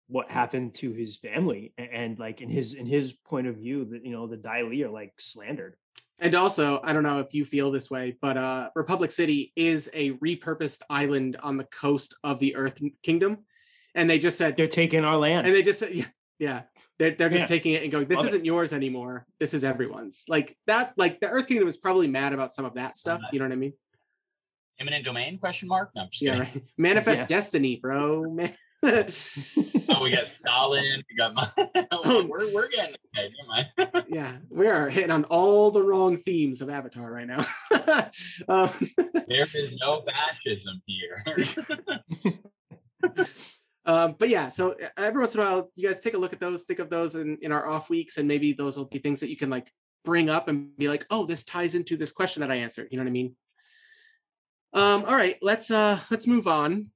what 0.08 0.30
happened 0.30 0.74
to 0.76 0.92
his 0.92 1.18
family, 1.18 1.72
a- 1.78 1.82
and, 1.82 2.18
like 2.18 2.40
in 2.40 2.48
his 2.48 2.74
in 2.74 2.86
his 2.86 3.12
point 3.12 3.46
of 3.46 3.56
view, 3.56 3.84
that 3.86 4.04
you 4.04 4.12
know 4.12 4.26
the 4.26 4.36
Dai 4.36 4.62
Li 4.62 4.82
are 4.84 4.90
like 4.90 5.12
slandered. 5.18 5.76
And 6.20 6.34
also, 6.34 6.80
I 6.82 6.92
don't 6.92 7.04
know 7.04 7.20
if 7.20 7.32
you 7.32 7.44
feel 7.44 7.70
this 7.70 7.90
way, 7.90 8.16
but 8.20 8.36
uh, 8.36 8.70
Republic 8.74 9.10
City 9.12 9.52
is 9.54 9.88
a 9.94 10.12
repurposed 10.14 10.80
island 10.90 11.36
on 11.42 11.56
the 11.56 11.64
coast 11.64 12.14
of 12.24 12.40
the 12.40 12.56
Earth 12.56 12.80
Kingdom, 13.04 13.38
and 13.94 14.08
they 14.10 14.18
just 14.18 14.36
said, 14.38 14.56
They're 14.56 14.66
taking 14.66 15.04
our 15.04 15.16
land. 15.16 15.46
and 15.46 15.54
they 15.54 15.62
just 15.62 15.78
said, 15.78 15.92
yeah, 15.94 16.06
yeah, 16.40 16.62
they're 16.98 17.12
they're 17.12 17.28
just 17.28 17.42
Yeah. 17.42 17.46
taking 17.46 17.74
it 17.74 17.82
and 17.84 17.92
going, 17.92 18.08
this 18.08 18.16
Love 18.16 18.26
it. 18.26 18.30
isn't 18.30 18.44
yours 18.44 18.72
anymore. 18.72 19.26
This 19.38 19.54
is 19.54 19.62
everyone's. 19.62 20.24
Like 20.28 20.56
that, 20.66 20.92
like 20.96 21.20
the 21.20 21.28
Earth 21.28 21.46
Kingdom 21.46 21.68
is 21.68 21.76
probably 21.76 22.08
mad 22.08 22.32
about 22.32 22.52
some 22.54 22.64
of 22.64 22.74
that 22.74 22.96
stuff. 22.96 23.20
You 23.32 23.38
know 23.38 23.44
what 23.44 23.52
I 23.52 23.56
mean? 23.56 23.74
Imminent 24.80 25.05
domain? 25.05 25.38
Question 25.38 25.68
mark? 25.68 25.90
No, 25.94 26.02
I'm 26.02 26.09
just 26.10 26.22
Yeah, 26.22 26.36
kidding. 26.36 26.52
right. 26.55 26.64
Manifest 26.76 27.18
Yeah. 27.22 27.26
destiny, 27.26 27.76
bro. 27.76 28.30
Man. 28.30 28.55
Oh, 29.90 30.02
we 30.05 30.10
got 30.10 30.28
Stalin. 30.28 31.02
We 31.10 31.16
got. 31.16 31.34
Oh. 31.90 32.24
we're 32.28 32.52
we're 32.55 32.68
getting. 32.68 32.94
Okay, 33.16 33.28
never 33.36 33.48
mind. 33.88 34.06
yeah, 34.09 34.36
we 34.50 34.68
are 34.68 34.88
hitting 34.88 35.10
on 35.10 35.24
all 35.24 35.72
the 35.72 35.82
wrong 35.82 36.16
themes 36.16 36.60
of 36.60 36.70
Avatar 36.70 37.10
right 37.10 37.26
now. 37.26 37.44
um, 38.48 38.70
there 39.26 39.46
is 39.56 39.76
no 39.80 40.02
fascism 40.02 40.80
here. 40.86 41.24
um, 43.84 44.14
but 44.18 44.28
yeah, 44.28 44.48
so 44.48 44.72
uh, 44.72 44.88
every 44.96 45.20
once 45.20 45.34
in 45.34 45.40
a 45.40 45.44
while, 45.44 45.72
you 45.74 45.88
guys 45.88 45.98
take 46.00 46.14
a 46.14 46.18
look 46.18 46.32
at 46.32 46.38
those, 46.40 46.62
think 46.64 46.78
of 46.78 46.90
those 46.90 47.14
in, 47.16 47.38
in 47.42 47.50
our 47.50 47.66
off 47.66 47.90
weeks, 47.90 48.16
and 48.18 48.28
maybe 48.28 48.52
those 48.52 48.76
will 48.76 48.84
be 48.84 48.98
things 48.98 49.18
that 49.20 49.30
you 49.30 49.36
can 49.36 49.50
like 49.50 49.72
bring 50.05 50.30
up 50.30 50.46
and 50.48 50.76
be 50.76 50.88
like, 50.88 51.06
oh, 51.10 51.26
this 51.26 51.42
ties 51.44 51.74
into 51.74 51.96
this 51.96 52.12
question 52.12 52.40
that 52.42 52.50
I 52.52 52.56
answered. 52.56 52.88
You 52.92 52.98
know 52.98 53.02
what 53.05 53.09
I 53.09 53.12
mean? 53.12 53.34
Um, 54.72 55.04
all 55.06 55.16
right, 55.16 55.36
let's 55.42 55.70
uh 55.70 55.98
let's 56.10 56.26
move 56.26 56.46
on. 56.46 56.90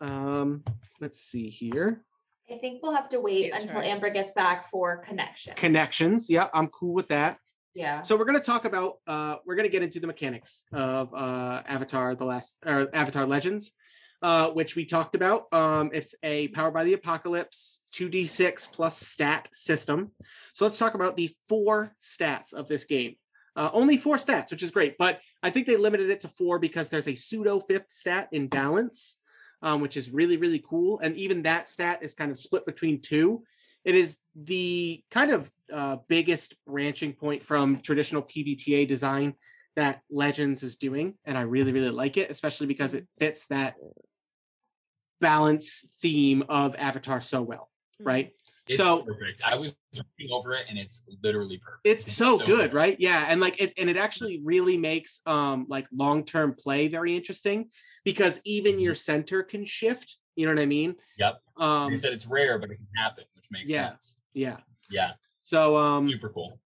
Um, 0.00 0.64
let's 1.00 1.20
see 1.20 1.48
here. 1.48 2.04
I 2.50 2.56
think 2.56 2.82
we'll 2.82 2.94
have 2.94 3.08
to 3.10 3.20
wait 3.20 3.48
Yeah, 3.48 3.56
until 3.56 3.74
sure. 3.76 3.82
Amber 3.82 4.10
gets 4.10 4.32
back 4.32 4.70
for 4.70 4.98
connection. 4.98 5.54
Connections. 5.54 6.30
Yeah, 6.30 6.48
I'm 6.54 6.68
cool 6.68 6.94
with 6.94 7.08
that. 7.08 7.38
Yeah. 7.74 8.00
So 8.02 8.16
we're 8.16 8.24
gonna 8.24 8.40
talk 8.40 8.64
about 8.64 8.96
uh 9.06 9.36
we're 9.46 9.54
gonna 9.56 9.68
get 9.68 9.82
into 9.82 10.00
the 10.00 10.06
mechanics 10.06 10.64
of 10.72 11.12
uh 11.14 11.62
Avatar 11.66 12.14
the 12.14 12.24
last 12.24 12.62
or 12.66 12.88
Avatar 12.94 13.26
Legends, 13.26 13.72
uh, 14.22 14.50
which 14.50 14.74
we 14.74 14.84
talked 14.84 15.14
about. 15.14 15.44
Um, 15.52 15.90
it's 15.92 16.14
a 16.22 16.48
Powered 16.48 16.74
by 16.74 16.84
the 16.84 16.94
Apocalypse 16.94 17.84
2d6 17.94 18.72
plus 18.72 18.96
stat 18.98 19.48
system. 19.52 20.12
So 20.54 20.64
let's 20.64 20.78
talk 20.78 20.94
about 20.94 21.16
the 21.16 21.30
four 21.48 21.94
stats 22.00 22.52
of 22.52 22.66
this 22.66 22.84
game. 22.84 23.14
Uh, 23.54 23.70
only 23.72 23.96
four 23.96 24.16
stats, 24.16 24.50
which 24.50 24.62
is 24.62 24.70
great, 24.70 24.96
but 24.98 25.20
I 25.42 25.50
think 25.50 25.66
they 25.66 25.76
limited 25.76 26.10
it 26.10 26.20
to 26.22 26.28
four 26.28 26.58
because 26.58 26.88
there's 26.88 27.08
a 27.08 27.14
pseudo 27.14 27.60
fifth 27.60 27.90
stat 27.90 28.28
in 28.32 28.48
balance, 28.48 29.18
um, 29.62 29.80
which 29.80 29.96
is 29.96 30.10
really, 30.10 30.36
really 30.36 30.62
cool. 30.66 30.98
And 31.00 31.16
even 31.16 31.42
that 31.42 31.68
stat 31.68 32.00
is 32.02 32.14
kind 32.14 32.30
of 32.30 32.38
split 32.38 32.66
between 32.66 33.00
two. 33.00 33.44
It 33.84 33.94
is 33.94 34.18
the 34.34 35.02
kind 35.10 35.30
of 35.30 35.50
uh, 35.72 35.96
biggest 36.08 36.56
branching 36.66 37.12
point 37.12 37.42
from 37.42 37.80
traditional 37.80 38.22
PBTA 38.22 38.88
design 38.88 39.34
that 39.76 40.02
Legends 40.10 40.64
is 40.64 40.76
doing, 40.76 41.14
and 41.24 41.38
I 41.38 41.42
really, 41.42 41.72
really 41.72 41.90
like 41.90 42.16
it, 42.16 42.30
especially 42.30 42.66
because 42.66 42.94
it 42.94 43.06
fits 43.16 43.46
that 43.46 43.76
balance 45.20 45.86
theme 46.02 46.42
of 46.48 46.74
Avatar 46.76 47.20
so 47.20 47.42
well, 47.42 47.70
right? 48.00 48.32
It's 48.68 48.76
So- 48.76 49.02
perfect. 49.02 49.42
I 49.44 49.56
was 49.56 49.76
reading 50.18 50.32
over 50.32 50.54
it, 50.54 50.66
and 50.68 50.78
it's 50.78 51.04
literally 51.22 51.58
perfect. 51.58 51.80
It's 51.84 52.12
so, 52.12 52.38
good, 52.38 52.74
right? 52.74 52.96
Yeah, 52.98 53.24
and 53.28 53.40
like 53.40 53.60
it, 53.60 53.72
and 53.76 53.88
it 53.88 53.96
actually 53.96 54.40
really 54.44 54.76
makes 54.76 55.20
um 55.26 55.66
like 55.68 55.86
long 55.92 56.24
term 56.24 56.54
play 56.58 56.88
very 56.88 57.16
interesting 57.16 57.70
because 58.04 58.40
even 58.44 58.78
your 58.78 58.94
center 58.94 59.42
can 59.42 59.64
shift. 59.64 60.16
You 60.36 60.46
know 60.46 60.54
what 60.54 60.62
I 60.62 60.66
mean? 60.66 60.94
Yep. 61.18 61.40
Um, 61.56 61.90
you 61.90 61.96
said 61.96 62.12
it's 62.12 62.26
rare, 62.26 62.58
but 62.58 62.70
it 62.70 62.76
can 62.76 62.86
happen, 62.96 63.24
which 63.34 63.46
makes 63.50 63.70
yeah. 63.70 63.88
sense. 63.90 64.20
yeah. 64.34 64.58
Yeah, 64.90 65.12
So 65.42 65.76
um, 65.76 66.08
super 66.08 66.30
cool. 66.30 66.60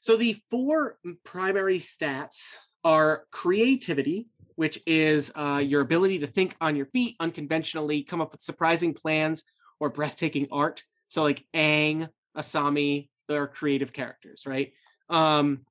So 0.00 0.16
the 0.16 0.36
four 0.50 0.98
primary 1.24 1.78
stats 1.78 2.56
are 2.82 3.26
creativity, 3.30 4.26
which 4.56 4.80
is 4.86 5.30
uh, 5.36 5.62
your 5.64 5.82
ability 5.82 6.20
to 6.20 6.26
think 6.26 6.56
on 6.60 6.74
your 6.74 6.86
feet 6.86 7.16
unconventionally, 7.20 8.02
come 8.02 8.20
up 8.20 8.32
with 8.32 8.40
surprising 8.40 8.94
plans 8.94 9.44
or 9.78 9.90
breathtaking 9.90 10.48
art. 10.50 10.82
So 11.10 11.22
like 11.22 11.44
Aang, 11.52 12.08
Asami, 12.36 13.08
they're 13.26 13.48
creative 13.48 13.92
characters, 13.92 14.44
right? 14.46 14.72
Um, 15.08 15.62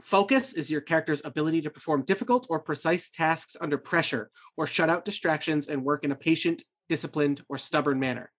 focus 0.00 0.52
is 0.52 0.70
your 0.70 0.80
character's 0.80 1.20
ability 1.24 1.62
to 1.62 1.70
perform 1.70 2.04
difficult 2.04 2.46
or 2.48 2.60
precise 2.60 3.10
tasks 3.10 3.56
under 3.60 3.76
pressure 3.76 4.30
or 4.56 4.68
shut 4.68 4.88
out 4.88 5.04
distractions 5.04 5.66
and 5.66 5.82
work 5.82 6.04
in 6.04 6.12
a 6.12 6.14
patient, 6.14 6.62
disciplined, 6.88 7.42
or 7.48 7.58
stubborn 7.58 7.98
manner. 7.98 8.30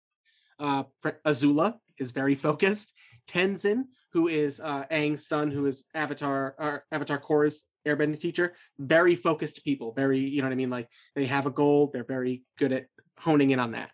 Uh, 0.57 0.83
Azula 1.27 1.73
is 1.99 2.11
very 2.11 2.35
focused. 2.47 2.93
Tenzin, 3.27 3.83
who 4.13 4.29
is 4.29 4.61
uh, 4.61 4.85
Aang's 4.89 5.27
son, 5.27 5.51
who 5.51 5.65
is 5.65 5.83
Avatar 5.93 6.55
or 6.57 6.85
Avatar 6.89 7.19
Korra's 7.19 7.65
airbending 7.85 8.19
teacher, 8.19 8.53
very 8.77 9.17
focused 9.17 9.65
people. 9.65 9.91
Very, 9.91 10.19
you 10.19 10.41
know 10.41 10.47
what 10.47 10.53
I 10.53 10.55
mean? 10.55 10.69
Like 10.69 10.87
they 11.15 11.25
have 11.25 11.47
a 11.47 11.51
goal. 11.51 11.89
They're 11.91 12.05
very 12.05 12.43
good 12.57 12.71
at 12.71 12.85
honing 13.17 13.51
in 13.51 13.59
on 13.59 13.73
that. 13.73 13.91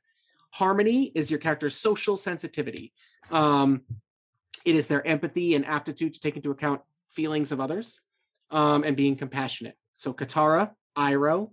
Harmony 0.56 1.12
is 1.14 1.30
your 1.30 1.40
character's 1.42 1.76
social 1.76 2.16
sensitivity. 2.16 2.94
Um, 3.30 3.82
it 4.64 4.74
is 4.74 4.88
their 4.88 5.06
empathy 5.06 5.54
and 5.54 5.66
aptitude 5.66 6.14
to 6.14 6.20
take 6.22 6.38
into 6.38 6.50
account 6.50 6.80
feelings 7.12 7.52
of 7.52 7.60
others 7.60 8.00
um, 8.52 8.86
and 8.86 8.96
being 8.96 9.18
compassionate. 9.18 9.76
So 9.96 10.14
Katara, 10.14 10.72
Iroh, 10.98 11.50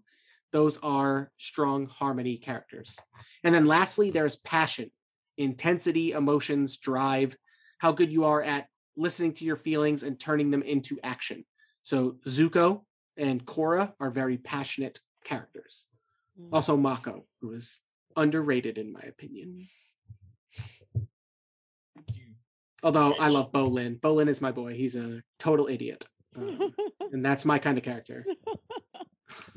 those 0.53 0.79
are 0.85 1.33
strong 1.37 1.89
harmony 1.89 2.37
characters. 2.37 2.97
And 3.43 3.53
then 3.53 3.67
lastly, 3.67 4.13
there's 4.13 4.37
passion, 4.37 4.93
intensity, 5.37 6.13
emotions, 6.13 6.77
drive, 6.77 7.37
how 7.79 7.91
good 7.91 8.13
you 8.13 8.27
are 8.27 8.41
at 8.41 8.69
listening 8.97 9.33
to 9.35 9.45
your 9.45 9.57
feelings 9.57 10.05
and 10.05 10.21
turning 10.21 10.53
them 10.53 10.63
into 10.63 11.01
action. 11.03 11.45
So 11.81 12.19
Zuko 12.25 12.83
and 13.17 13.45
Korra 13.45 13.95
are 13.99 14.11
very 14.11 14.37
passionate 14.37 15.01
characters. 15.25 15.87
Mm. 16.41 16.51
Also 16.53 16.77
Mako, 16.77 17.27
who 17.41 17.51
is 17.55 17.81
underrated 18.17 18.79
in 18.79 18.93
my 18.93 19.01
opinion. 19.01 19.69
Although 22.83 23.15
I 23.15 23.29
love 23.29 23.53
Bolin. 23.53 24.01
Bolin 24.01 24.29
is 24.29 24.41
my 24.41 24.51
boy. 24.51 24.75
He's 24.75 24.97
a 24.97 25.23
total 25.39 25.69
idiot. 25.69 26.05
Um, 26.37 26.75
and 27.13 27.25
that's 27.25 27.45
my 27.45 27.59
kind 27.59 27.79
of 27.79 27.85
character. 27.85 28.25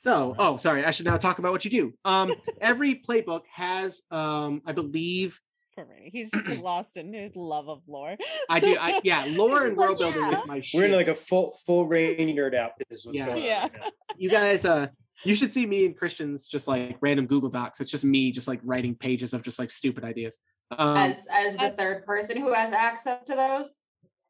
So, 0.00 0.36
oh, 0.38 0.56
sorry, 0.58 0.84
I 0.84 0.92
should 0.92 1.06
now 1.06 1.16
talk 1.16 1.40
about 1.40 1.50
what 1.50 1.64
you 1.64 1.72
do. 1.72 1.92
Um, 2.04 2.32
every 2.60 2.94
playbook 2.94 3.42
has, 3.52 4.00
um, 4.12 4.62
I 4.64 4.70
believe, 4.70 5.40
Poor 5.74 5.86
Rainy. 5.86 6.10
He's 6.12 6.30
just 6.30 6.48
lost 6.62 6.96
in 6.96 7.12
his 7.12 7.34
love 7.34 7.68
of 7.68 7.82
lore. 7.88 8.16
I 8.48 8.60
do. 8.60 8.76
I, 8.80 9.00
yeah, 9.04 9.24
lore 9.28 9.62
and 9.66 9.70
just 9.70 9.76
like, 9.76 9.88
world 9.88 9.98
building 9.98 10.20
yeah. 10.20 10.38
is 10.40 10.46
my 10.46 10.60
shit. 10.60 10.78
We're 10.80 10.86
in 10.86 10.92
like 10.92 11.08
a 11.08 11.14
full 11.16 11.52
full 11.66 11.86
rainy 11.86 12.32
nerd 12.32 12.54
out. 12.54 12.72
Is 12.90 13.04
what's 13.04 13.18
Yeah. 13.18 13.26
going 13.26 13.38
on 13.38 13.44
Yeah. 13.44 13.62
right 13.62 13.92
you 14.16 14.30
guys 14.30 14.64
uh 14.64 14.86
you 15.24 15.34
should 15.34 15.52
see 15.52 15.66
me 15.66 15.84
and 15.86 15.96
christian's 15.96 16.46
just 16.46 16.68
like 16.68 16.96
random 17.00 17.26
google 17.26 17.50
docs 17.50 17.80
it's 17.80 17.90
just 17.90 18.04
me 18.04 18.30
just 18.30 18.46
like 18.48 18.60
writing 18.64 18.94
pages 18.94 19.34
of 19.34 19.42
just 19.42 19.58
like 19.58 19.70
stupid 19.70 20.04
ideas 20.04 20.38
um 20.76 20.96
as 20.96 21.26
as 21.32 21.56
the 21.56 21.70
third 21.70 22.04
person 22.04 22.36
who 22.36 22.52
has 22.52 22.72
access 22.72 23.24
to 23.24 23.34
those, 23.34 23.76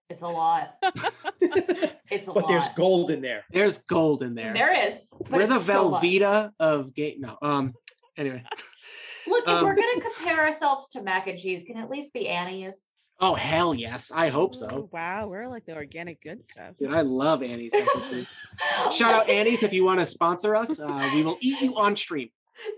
it's 0.09 0.23
a 0.23 0.27
lot. 0.29 0.77
It's 2.11 2.27
a 2.27 2.33
But 2.33 2.45
lot. 2.45 2.49
there's 2.49 2.69
gold 2.71 3.11
in 3.11 3.21
there. 3.21 3.45
there's 3.53 3.79
gold 3.83 4.23
in 4.23 4.35
there 4.35 4.55
There 4.55 4.89
is. 4.89 5.11
we're 5.31 5.47
the 5.47 5.57
it's 5.57 5.67
so 5.67 5.91
velveeta 5.91 6.53
of 6.59 6.95
gate. 6.95 7.21
no 7.21 7.37
um 7.43 7.75
anyway 8.17 8.43
Look, 9.27 9.45
if 9.45 9.51
um, 9.51 9.65
we're 9.65 9.75
gonna 9.77 10.01
compare 10.01 10.47
ourselves 10.47 10.89
to 10.91 11.03
mac 11.03 11.27
and 11.27 11.39
cheese, 11.39 11.65
can 11.67 11.77
at 11.77 11.91
least 11.91 12.15
be 12.15 12.29
Annie's. 12.29 12.98
Oh 13.21 13.35
hell 13.35 13.75
yes 13.75 14.11
i 14.15 14.29
hope 14.29 14.53
Oh, 14.55 14.59
so 14.59 14.89
wow, 14.93 15.27
we're 15.27 15.49
like 15.49 15.67
the 15.67 15.75
organic 15.75 16.23
good 16.23 16.45
stuff. 16.49 16.77
dude 16.77 16.93
i 16.93 17.01
love 17.03 17.43
annie's 17.43 17.73
mac 17.73 17.89
shout 18.93 19.15
out 19.15 19.29
annie's 19.29 19.63
if 19.63 19.73
you 19.73 19.85
want 19.85 20.01
to 20.01 20.07
sponsor 20.07 20.55
us 20.57 20.81
uh 20.81 21.11
we 21.15 21.23
will 21.23 21.37
eat 21.41 21.61
you 21.61 21.77
on 21.77 21.97
stream 21.97 22.31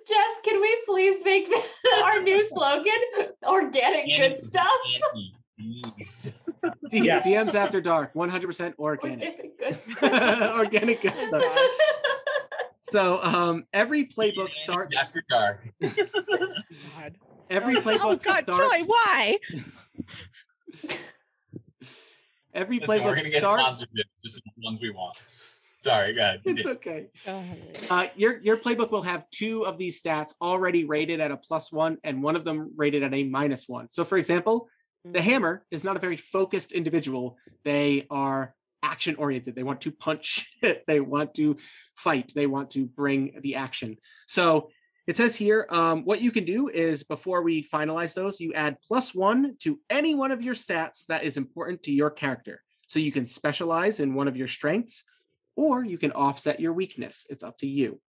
Jess, 0.07 0.41
can 0.45 0.61
we 0.61 0.83
please 0.85 1.25
make 1.25 1.49
our 2.05 2.21
new 2.21 2.45
slogan 2.47 2.93
organic 3.45 4.05
good 4.15 4.37
stuff? 4.37 4.67
Annie, 5.15 5.35
please. 5.59 6.39
D- 6.91 6.99
Yes. 7.05 7.27
dms 7.27 7.55
after 7.55 7.81
dark 7.81 8.12
100% 8.12 8.75
organic 8.79 9.57
Organic 9.59 9.59
good 9.59 9.79
organic 10.59 11.01
good 11.01 11.12
stuff 11.15 11.57
so 12.91 13.23
um 13.23 13.65
every 13.73 14.05
playbook 14.05 14.41
Annie's 14.51 14.57
starts 14.62 14.97
after 14.97 15.25
dark. 15.31 15.67
God. 15.81 17.17
every 17.49 17.77
Oh, 17.77 17.81
playbook 17.81 18.01
oh 18.03 18.17
God, 18.17 18.43
starts 18.43 18.57
Troy, 18.57 18.83
why? 18.85 19.39
every 22.55 22.79
Listen, 22.81 23.05
we're 23.05 23.13
playbook 23.13 23.17
gonna 23.17 23.31
get 23.31 23.43
starts 23.43 23.63
sponsorship. 23.63 24.07
This 24.25 24.35
is 24.35 24.41
the 24.57 24.65
ones 24.65 24.81
we 24.81 24.91
want. 24.91 25.17
Sorry, 25.79 26.13
go 26.13 26.23
ahead. 26.23 26.41
it's 26.45 26.67
okay 26.67 27.07
Uh, 27.89 28.09
your 28.15 28.39
your 28.43 28.59
playbook 28.59 28.91
will 28.91 29.03
have 29.03 29.25
two 29.31 29.65
of 29.67 29.79
these 29.79 30.03
stats 30.03 30.35
already 30.43 30.85
rated 30.85 31.21
at 31.21 31.31
a 31.31 31.37
plus 31.37 31.73
one, 31.73 31.97
and 32.05 32.23
one 32.23 32.37
of 32.37 32.45
them 32.45 32.73
rated 32.77 33.03
at 33.03 33.15
a 33.15 33.25
minus 33.25 33.69
one. 33.69 33.89
So, 33.91 34.05
for 34.05 34.19
example, 34.19 34.69
the 35.05 35.21
Mm. 35.21 35.23
hammer 35.23 35.67
is 35.71 35.83
not 35.83 35.97
a 35.97 35.99
very 35.99 36.19
focused 36.19 36.73
individual. 36.73 37.39
They 37.65 38.07
are 38.11 38.55
action 38.83 39.17
oriented. 39.17 39.55
They 39.55 39.63
want 39.63 39.81
to 39.83 39.91
punch. 39.93 40.51
they 40.87 41.01
want 41.01 41.33
to 41.35 41.57
fight. 41.97 42.33
They 42.35 42.47
want 42.47 42.71
to 42.73 42.85
bring 42.87 43.41
the 43.41 43.55
action. 43.57 43.97
So 44.27 44.71
it 45.07 45.17
says 45.17 45.35
here, 45.37 45.67
um, 45.71 46.05
what 46.05 46.21
you 46.21 46.31
can 46.31 46.45
do 46.45 46.69
is 46.69 47.03
before 47.03 47.43
we 47.43 47.63
finalize 47.65 48.15
those, 48.15 48.41
you 48.41 48.53
add 48.55 48.77
plus 48.87 49.15
one 49.15 49.57
to 49.61 49.81
any 49.89 50.15
one 50.15 50.31
of 50.31 50.43
your 50.43 50.55
stats 50.55 51.07
that 51.07 51.25
is 51.25 51.37
important 51.37 51.83
to 51.85 51.93
your 51.93 52.11
character. 52.11 52.63
So 52.87 52.99
you 52.99 53.13
can 53.13 53.27
specialize 53.27 54.01
in 54.01 54.15
one 54.15 54.29
of 54.29 54.37
your 54.37 54.49
strengths, 54.49 55.05
or 55.57 55.85
you 55.85 55.99
can 55.99 56.13
offset 56.13 56.61
your 56.61 56.73
weakness. 56.73 57.27
It's 57.31 57.43
up 57.43 57.59
to 57.59 57.67
you. 57.67 58.01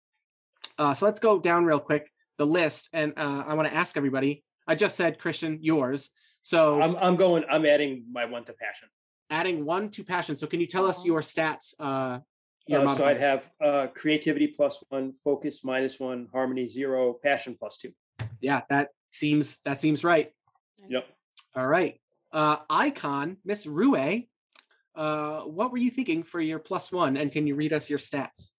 Uh, 0.78 0.94
so 0.94 1.06
let's 1.06 1.20
go 1.20 1.38
down 1.38 1.64
real 1.64 1.80
quick 1.80 2.10
the 2.38 2.46
list, 2.46 2.88
and 2.92 3.12
uh, 3.16 3.44
I 3.46 3.54
want 3.54 3.68
to 3.68 3.74
ask 3.74 3.96
everybody. 3.96 4.42
I 4.66 4.74
just 4.74 4.96
said 4.96 5.18
Christian, 5.18 5.58
yours. 5.60 6.10
So 6.42 6.80
I'm 6.80 6.96
I'm 6.96 7.16
going. 7.16 7.44
I'm 7.48 7.66
adding 7.66 8.04
my 8.10 8.24
one 8.24 8.44
to 8.44 8.52
passion. 8.52 8.88
adding 9.32 9.64
one 9.64 9.90
to 9.90 10.04
passion. 10.04 10.36
So 10.36 10.46
can 10.46 10.60
you 10.60 10.66
tell 10.66 10.86
us 10.86 11.04
your 11.04 11.20
stats? 11.20 11.74
Uh, 11.80 12.18
your 12.18 12.31
Uh, 12.70 12.94
so 12.94 13.04
I'd 13.04 13.20
have 13.20 13.50
uh, 13.60 13.86
creativity 13.88 14.46
plus 14.46 14.82
one, 14.88 15.12
focus 15.14 15.64
minus 15.64 15.98
one, 15.98 16.28
harmony 16.32 16.66
zero, 16.66 17.14
passion 17.22 17.56
plus 17.58 17.78
two. 17.78 17.92
yeah, 18.40 18.62
that 18.70 18.88
seems 19.10 19.58
that 19.64 19.80
seems 19.80 20.04
right. 20.04 20.30
Yep. 20.88 21.06
All 21.56 21.66
right, 21.66 22.00
uh, 22.32 22.56
icon 22.70 23.36
Miss 23.44 23.66
Rue. 23.66 24.24
Uh, 24.94 25.40
what 25.42 25.72
were 25.72 25.78
you 25.78 25.90
thinking 25.90 26.22
for 26.22 26.40
your 26.40 26.58
plus 26.58 26.92
one? 26.92 27.16
And 27.16 27.32
can 27.32 27.46
you 27.46 27.54
read 27.54 27.72
us 27.72 27.88
your 27.88 27.98
stats? 27.98 28.50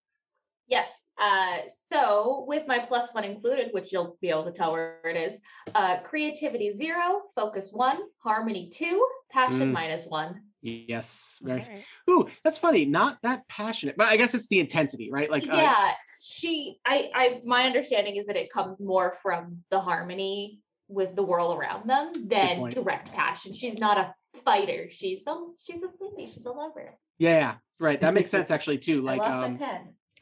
Yes. 0.67 0.91
Uh, 1.21 1.57
so 1.89 2.43
with 2.47 2.65
my 2.67 2.79
plus 2.79 3.13
one 3.13 3.23
included, 3.23 3.67
which 3.71 3.93
you'll 3.93 4.17
be 4.19 4.29
able 4.29 4.43
to 4.45 4.51
tell 4.51 4.71
where 4.71 4.99
it 5.05 5.15
is, 5.15 5.37
uh, 5.75 5.99
creativity 6.03 6.71
zero, 6.71 7.21
focus 7.35 7.69
one, 7.71 7.99
harmony 8.23 8.69
two, 8.73 9.07
passion 9.31 9.69
Mm. 9.69 9.73
minus 9.73 10.05
one. 10.07 10.41
Yes, 10.63 11.37
very. 11.41 11.59
right. 11.59 11.85
Ooh, 12.09 12.27
that's 12.43 12.57
funny. 12.57 12.85
Not 12.85 13.17
that 13.23 13.45
passionate, 13.49 13.97
but 13.97 14.07
I 14.07 14.15
guess 14.15 14.33
it's 14.33 14.47
the 14.47 14.61
intensity, 14.61 15.11
right? 15.11 15.29
Like, 15.29 15.43
uh, 15.43 15.55
yeah, 15.55 15.91
she. 16.21 16.77
I. 16.85 17.09
I. 17.13 17.41
My 17.45 17.65
understanding 17.65 18.15
is 18.15 18.27
that 18.27 18.37
it 18.37 18.49
comes 18.49 18.79
more 18.79 19.17
from 19.21 19.63
the 19.71 19.81
harmony 19.81 20.61
with 20.87 21.15
the 21.17 21.23
world 21.23 21.57
around 21.57 21.89
them 21.89 22.13
than 22.27 22.69
direct 22.69 23.11
passion. 23.11 23.53
She's 23.53 23.77
not 23.77 23.97
a 23.97 24.15
fighter. 24.45 24.87
She's 24.89 25.21
a. 25.27 25.35
She's 25.61 25.83
a 25.83 25.89
sweetie. 25.97 26.31
She's 26.31 26.45
a 26.45 26.51
lover. 26.51 26.97
yeah, 27.19 27.37
yeah, 27.37 27.55
right. 27.79 27.99
That 27.99 28.13
makes 28.13 28.31
sense 28.31 28.49
actually 28.51 28.77
too. 28.77 29.01
Like, 29.01 29.21
um, 29.21 29.59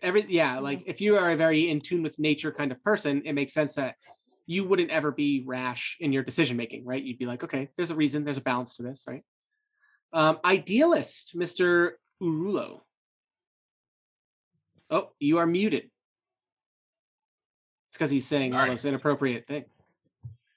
every 0.01 0.25
yeah 0.27 0.59
like 0.59 0.81
if 0.87 0.99
you 0.99 1.17
are 1.17 1.29
a 1.29 1.35
very 1.35 1.69
in 1.69 1.79
tune 1.79 2.01
with 2.01 2.17
nature 2.17 2.51
kind 2.51 2.71
of 2.71 2.83
person 2.83 3.21
it 3.25 3.33
makes 3.33 3.53
sense 3.53 3.75
that 3.75 3.95
you 4.47 4.63
wouldn't 4.63 4.89
ever 4.89 5.11
be 5.11 5.43
rash 5.45 5.97
in 5.99 6.11
your 6.11 6.23
decision 6.23 6.57
making 6.57 6.83
right 6.85 7.03
you'd 7.03 7.19
be 7.19 7.25
like 7.25 7.43
okay 7.43 7.69
there's 7.77 7.91
a 7.91 7.95
reason 7.95 8.23
there's 8.23 8.37
a 8.37 8.41
balance 8.41 8.75
to 8.75 8.83
this 8.83 9.03
right 9.07 9.23
um 10.13 10.39
idealist 10.45 11.35
mr 11.37 11.91
urulo 12.21 12.81
oh 14.89 15.09
you 15.19 15.37
are 15.37 15.45
muted 15.47 15.83
it's 17.89 17.97
because 17.97 18.11
he's 18.11 18.27
saying 18.27 18.53
all 18.53 18.61
Sorry. 18.61 18.69
those 18.71 18.85
inappropriate 18.85 19.47
things 19.47 19.71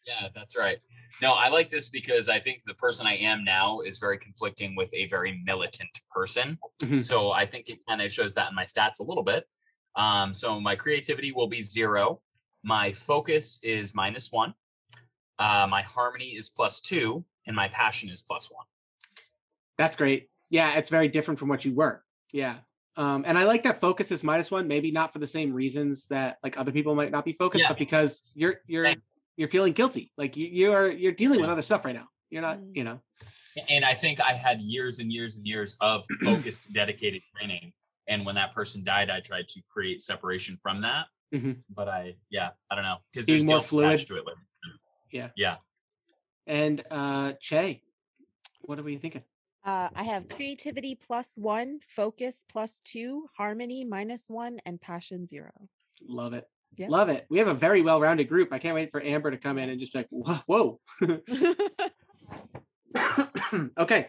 Yeah, 0.06 0.28
that's 0.34 0.54
right. 0.54 0.76
No, 1.22 1.32
I 1.32 1.48
like 1.48 1.70
this 1.70 1.88
because 1.88 2.28
I 2.28 2.38
think 2.38 2.62
the 2.66 2.74
person 2.74 3.06
I 3.06 3.14
am 3.16 3.42
now 3.42 3.80
is 3.80 3.98
very 3.98 4.18
conflicting 4.18 4.76
with 4.76 4.92
a 4.92 5.06
very 5.06 5.40
militant 5.46 5.88
person. 6.10 6.58
Mhm. 6.82 7.02
So 7.02 7.30
I 7.32 7.46
think 7.46 7.70
it 7.70 7.78
kind 7.88 8.02
of 8.02 8.12
shows 8.12 8.34
that 8.34 8.50
in 8.50 8.54
my 8.54 8.64
stats 8.66 9.00
a 9.00 9.02
little 9.02 9.22
bit. 9.22 9.48
Um, 9.96 10.34
so 10.34 10.60
my 10.60 10.76
creativity 10.76 11.32
will 11.32 11.48
be 11.48 11.62
zero. 11.62 12.20
My 12.62 12.92
focus 12.92 13.58
is 13.62 13.94
minus 13.94 14.30
one. 14.30 14.52
Uh, 15.38 15.66
my 15.70 15.80
harmony 15.80 16.30
is 16.36 16.50
plus 16.50 16.80
two, 16.82 17.24
and 17.46 17.56
my 17.56 17.68
passion 17.68 18.10
is 18.10 18.20
plus 18.20 18.50
one. 18.50 18.66
That's 19.78 19.96
great 19.96 20.28
yeah 20.50 20.74
it's 20.74 20.90
very 20.90 21.08
different 21.08 21.38
from 21.40 21.48
what 21.48 21.64
you 21.64 21.74
were 21.74 22.04
yeah 22.32 22.56
um 22.96 23.24
and 23.26 23.36
i 23.38 23.44
like 23.44 23.62
that 23.62 23.80
focus 23.80 24.12
is 24.12 24.22
minus 24.22 24.50
one 24.50 24.68
maybe 24.68 24.90
not 24.92 25.12
for 25.12 25.18
the 25.18 25.26
same 25.26 25.52
reasons 25.52 26.06
that 26.08 26.36
like 26.44 26.58
other 26.58 26.70
people 26.70 26.94
might 26.94 27.10
not 27.10 27.24
be 27.24 27.32
focused 27.32 27.62
Yeah. 27.64 27.70
but 27.70 27.78
because 27.78 28.32
you're 28.36 28.56
you're 28.68 28.84
Same. 28.84 29.02
you're 29.36 29.48
feeling 29.48 29.72
guilty 29.72 30.12
like 30.18 30.36
you, 30.36 30.46
you 30.46 30.72
are 30.72 30.88
you're 30.90 31.12
dealing 31.12 31.40
with 31.40 31.48
other 31.50 31.62
stuff 31.62 31.84
right 31.84 31.94
now 31.94 32.08
you're 32.30 32.42
not 32.42 32.58
Mm. 32.58 32.76
you 32.76 32.84
know 32.84 33.00
And 33.68 33.84
I 33.84 33.94
think 33.94 34.20
I 34.20 34.32
had 34.32 34.60
years 34.60 34.98
and 34.98 35.10
years 35.12 35.38
and 35.38 35.46
years 35.46 35.76
of 35.80 36.04
focused, 36.24 36.72
dedicated 36.72 37.22
training. 37.36 37.72
And 38.08 38.26
when 38.26 38.34
that 38.34 38.52
person 38.52 38.82
died, 38.82 39.10
I 39.10 39.20
tried 39.20 39.46
to 39.54 39.62
create 39.72 40.02
separation 40.02 40.56
from 40.60 40.80
that. 40.82 41.06
Mhm. 41.32 41.62
But 41.70 41.88
I, 41.88 42.16
yeah, 42.30 42.50
I 42.68 42.74
don't 42.74 42.82
know, 42.82 42.98
because 43.12 43.26
there's 43.26 43.44
more 43.44 43.62
fluid. 43.62 43.86
attached 43.90 44.08
to 44.08 44.16
it. 44.16 44.26
Like, 44.26 44.34
Yeah. 45.12 45.28
yeah. 45.36 45.56
And 46.48 46.82
uh 46.90 47.34
Chae, 47.34 47.80
what 48.62 48.78
are 48.80 48.82
we 48.82 48.96
thinking? 48.96 49.22
Uh, 49.64 49.88
I 49.94 50.02
have 50.02 50.28
creativity 50.28 50.94
plus 50.94 51.32
one, 51.36 51.78
focus 51.88 52.44
plus 52.50 52.80
two, 52.84 53.26
harmony 53.36 53.84
minus 53.84 54.24
one, 54.28 54.58
and 54.66 54.80
passion 54.80 55.26
zero. 55.26 55.52
Love 56.06 56.34
it. 56.34 56.46
Yeah. 56.76 56.88
Love 56.88 57.08
it. 57.08 57.26
We 57.30 57.38
have 57.38 57.48
a 57.48 57.54
very 57.54 57.82
well-rounded 57.82 58.28
group. 58.28 58.52
I 58.52 58.58
can't 58.58 58.74
wait 58.74 58.90
for 58.90 59.02
Amber 59.02 59.30
to 59.30 59.38
come 59.38 59.58
in 59.58 59.70
and 59.70 59.80
just 59.80 59.92
be 59.92 60.00
like, 60.00 60.08
whoa. 60.10 60.40
whoa. 60.46 60.80
okay. 63.78 64.08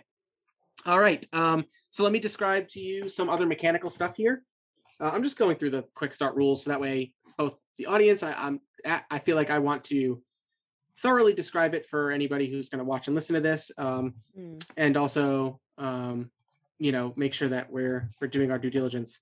All 0.85 0.99
right. 0.99 1.25
Um, 1.31 1.65
so 1.89 2.03
let 2.03 2.11
me 2.11 2.19
describe 2.19 2.67
to 2.69 2.81
you 2.81 3.07
some 3.07 3.29
other 3.29 3.45
mechanical 3.45 3.89
stuff 3.89 4.15
here. 4.15 4.43
Uh, 4.99 5.11
I'm 5.13 5.23
just 5.23 5.37
going 5.37 5.57
through 5.57 5.71
the 5.71 5.85
quick 5.93 6.13
start 6.13 6.35
rules 6.35 6.63
so 6.63 6.71
that 6.71 6.81
way 6.81 7.13
both 7.37 7.55
the 7.77 7.87
audience, 7.87 8.23
I, 8.23 8.33
I'm 8.33 8.61
I 9.09 9.19
feel 9.19 9.35
like 9.35 9.49
I 9.49 9.59
want 9.59 9.83
to 9.85 10.21
thoroughly 11.01 11.33
describe 11.33 11.73
it 11.73 11.85
for 11.85 12.11
anybody 12.11 12.47
who's 12.47 12.69
going 12.69 12.79
to 12.79 12.85
watch 12.85 13.07
and 13.07 13.15
listen 13.15 13.35
to 13.35 13.41
this. 13.41 13.71
Um, 13.77 14.15
Mm, 14.37 14.63
and 14.77 14.97
also 14.97 15.59
um, 15.77 16.29
you 16.79 16.91
know 16.91 17.13
make 17.15 17.33
sure 17.33 17.47
that 17.47 17.71
we're 17.71 18.09
we're 18.19 18.27
doing 18.27 18.51
our 18.51 18.59
due 18.59 18.69
diligence. 18.69 19.19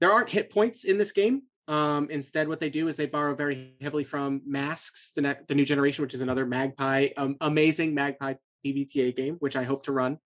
There 0.00 0.12
aren't 0.12 0.30
hit 0.30 0.50
points 0.50 0.84
in 0.84 0.98
this 0.98 1.12
game. 1.12 1.42
Um, 1.68 2.08
instead 2.10 2.46
what 2.48 2.60
they 2.60 2.70
do 2.70 2.86
is 2.86 2.96
they 2.96 3.06
borrow 3.06 3.34
very 3.34 3.74
heavily 3.80 4.04
from 4.04 4.40
masks 4.46 5.10
the, 5.16 5.20
ne- 5.20 5.40
the 5.48 5.54
new 5.56 5.64
generation 5.64 6.02
which 6.02 6.14
is 6.14 6.20
another 6.20 6.46
magpie 6.46 7.08
um, 7.16 7.36
amazing 7.40 7.92
magpie 7.92 8.34
pbta 8.64 9.16
game 9.16 9.34
which 9.40 9.56
i 9.56 9.64
hope 9.64 9.82
to 9.82 9.90
run 9.90 10.16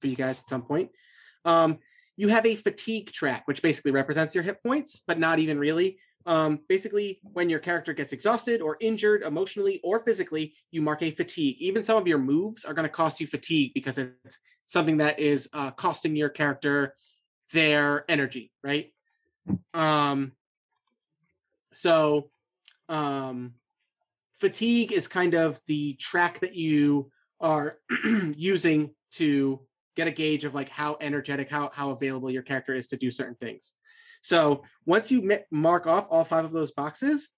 for 0.00 0.08
you 0.08 0.16
guys 0.16 0.40
at 0.40 0.48
some 0.48 0.62
point. 0.62 0.90
Um, 1.44 1.78
you 2.16 2.28
have 2.28 2.44
a 2.44 2.56
fatigue 2.56 3.12
track 3.12 3.46
which 3.46 3.62
basically 3.62 3.92
represents 3.92 4.34
your 4.34 4.42
hit 4.42 4.60
points 4.60 5.00
but 5.06 5.20
not 5.20 5.38
even 5.38 5.56
really 5.56 5.98
um, 6.26 6.60
basically 6.68 7.20
when 7.22 7.48
your 7.48 7.58
character 7.58 7.92
gets 7.92 8.12
exhausted 8.12 8.60
or 8.60 8.76
injured 8.80 9.22
emotionally 9.22 9.80
or 9.82 10.00
physically 10.00 10.54
you 10.70 10.82
mark 10.82 11.02
a 11.02 11.10
fatigue 11.10 11.56
even 11.58 11.82
some 11.82 11.96
of 11.96 12.06
your 12.06 12.18
moves 12.18 12.64
are 12.64 12.74
going 12.74 12.84
to 12.84 12.92
cost 12.92 13.20
you 13.20 13.26
fatigue 13.26 13.72
because 13.74 13.98
it's 13.98 14.38
something 14.66 14.98
that 14.98 15.18
is 15.18 15.48
uh, 15.52 15.70
costing 15.70 16.16
your 16.16 16.28
character 16.28 16.94
their 17.52 18.04
energy 18.10 18.52
right 18.62 18.92
um 19.72 20.32
so 21.72 22.30
um 22.88 23.54
fatigue 24.40 24.92
is 24.92 25.08
kind 25.08 25.34
of 25.34 25.58
the 25.66 25.94
track 25.94 26.40
that 26.40 26.54
you 26.54 27.10
are 27.40 27.78
using 28.36 28.90
to 29.12 29.60
get 29.96 30.08
a 30.08 30.12
gauge 30.12 30.44
of 30.44 30.54
like 30.54 30.68
how 30.68 30.96
energetic, 31.00 31.50
how 31.50 31.70
how 31.72 31.90
available 31.90 32.30
your 32.30 32.42
character 32.42 32.74
is 32.74 32.88
to 32.88 32.96
do 32.96 33.10
certain 33.10 33.34
things. 33.34 33.74
So 34.20 34.62
once 34.86 35.10
you 35.10 35.40
mark 35.50 35.86
off 35.86 36.06
all 36.10 36.24
five 36.24 36.44
of 36.44 36.52
those 36.52 36.70
boxes, 36.72 37.30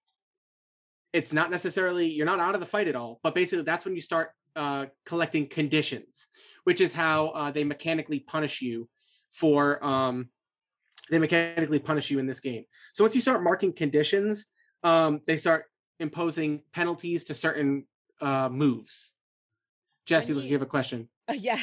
it's 1.13 1.33
not 1.33 1.51
necessarily 1.51 2.07
you're 2.07 2.25
not 2.25 2.39
out 2.39 2.55
of 2.55 2.61
the 2.61 2.67
fight 2.67 2.87
at 2.87 2.95
all, 2.95 3.19
but 3.23 3.35
basically 3.35 3.63
that's 3.63 3.85
when 3.85 3.95
you 3.95 4.01
start 4.01 4.31
uh, 4.55 4.85
collecting 5.05 5.47
conditions, 5.47 6.27
which 6.63 6.81
is 6.81 6.93
how 6.93 7.29
uh, 7.29 7.51
they 7.51 7.63
mechanically 7.63 8.19
punish 8.19 8.61
you 8.61 8.89
for 9.31 9.83
um, 9.85 10.29
they 11.09 11.19
mechanically 11.19 11.79
punish 11.79 12.09
you 12.09 12.19
in 12.19 12.25
this 12.25 12.39
game. 12.39 12.63
So 12.93 13.03
once 13.03 13.15
you 13.15 13.21
start 13.21 13.43
marking 13.43 13.73
conditions, 13.73 14.45
um, 14.83 15.21
they 15.25 15.37
start 15.37 15.65
imposing 15.99 16.61
penalties 16.73 17.25
to 17.25 17.33
certain 17.33 17.85
uh, 18.21 18.49
moves. 18.49 19.13
Jesse, 20.05 20.33
you 20.33 20.39
you- 20.41 20.53
have 20.53 20.61
a 20.61 20.65
question. 20.65 21.09
Uh, 21.29 21.33
yeah. 21.39 21.57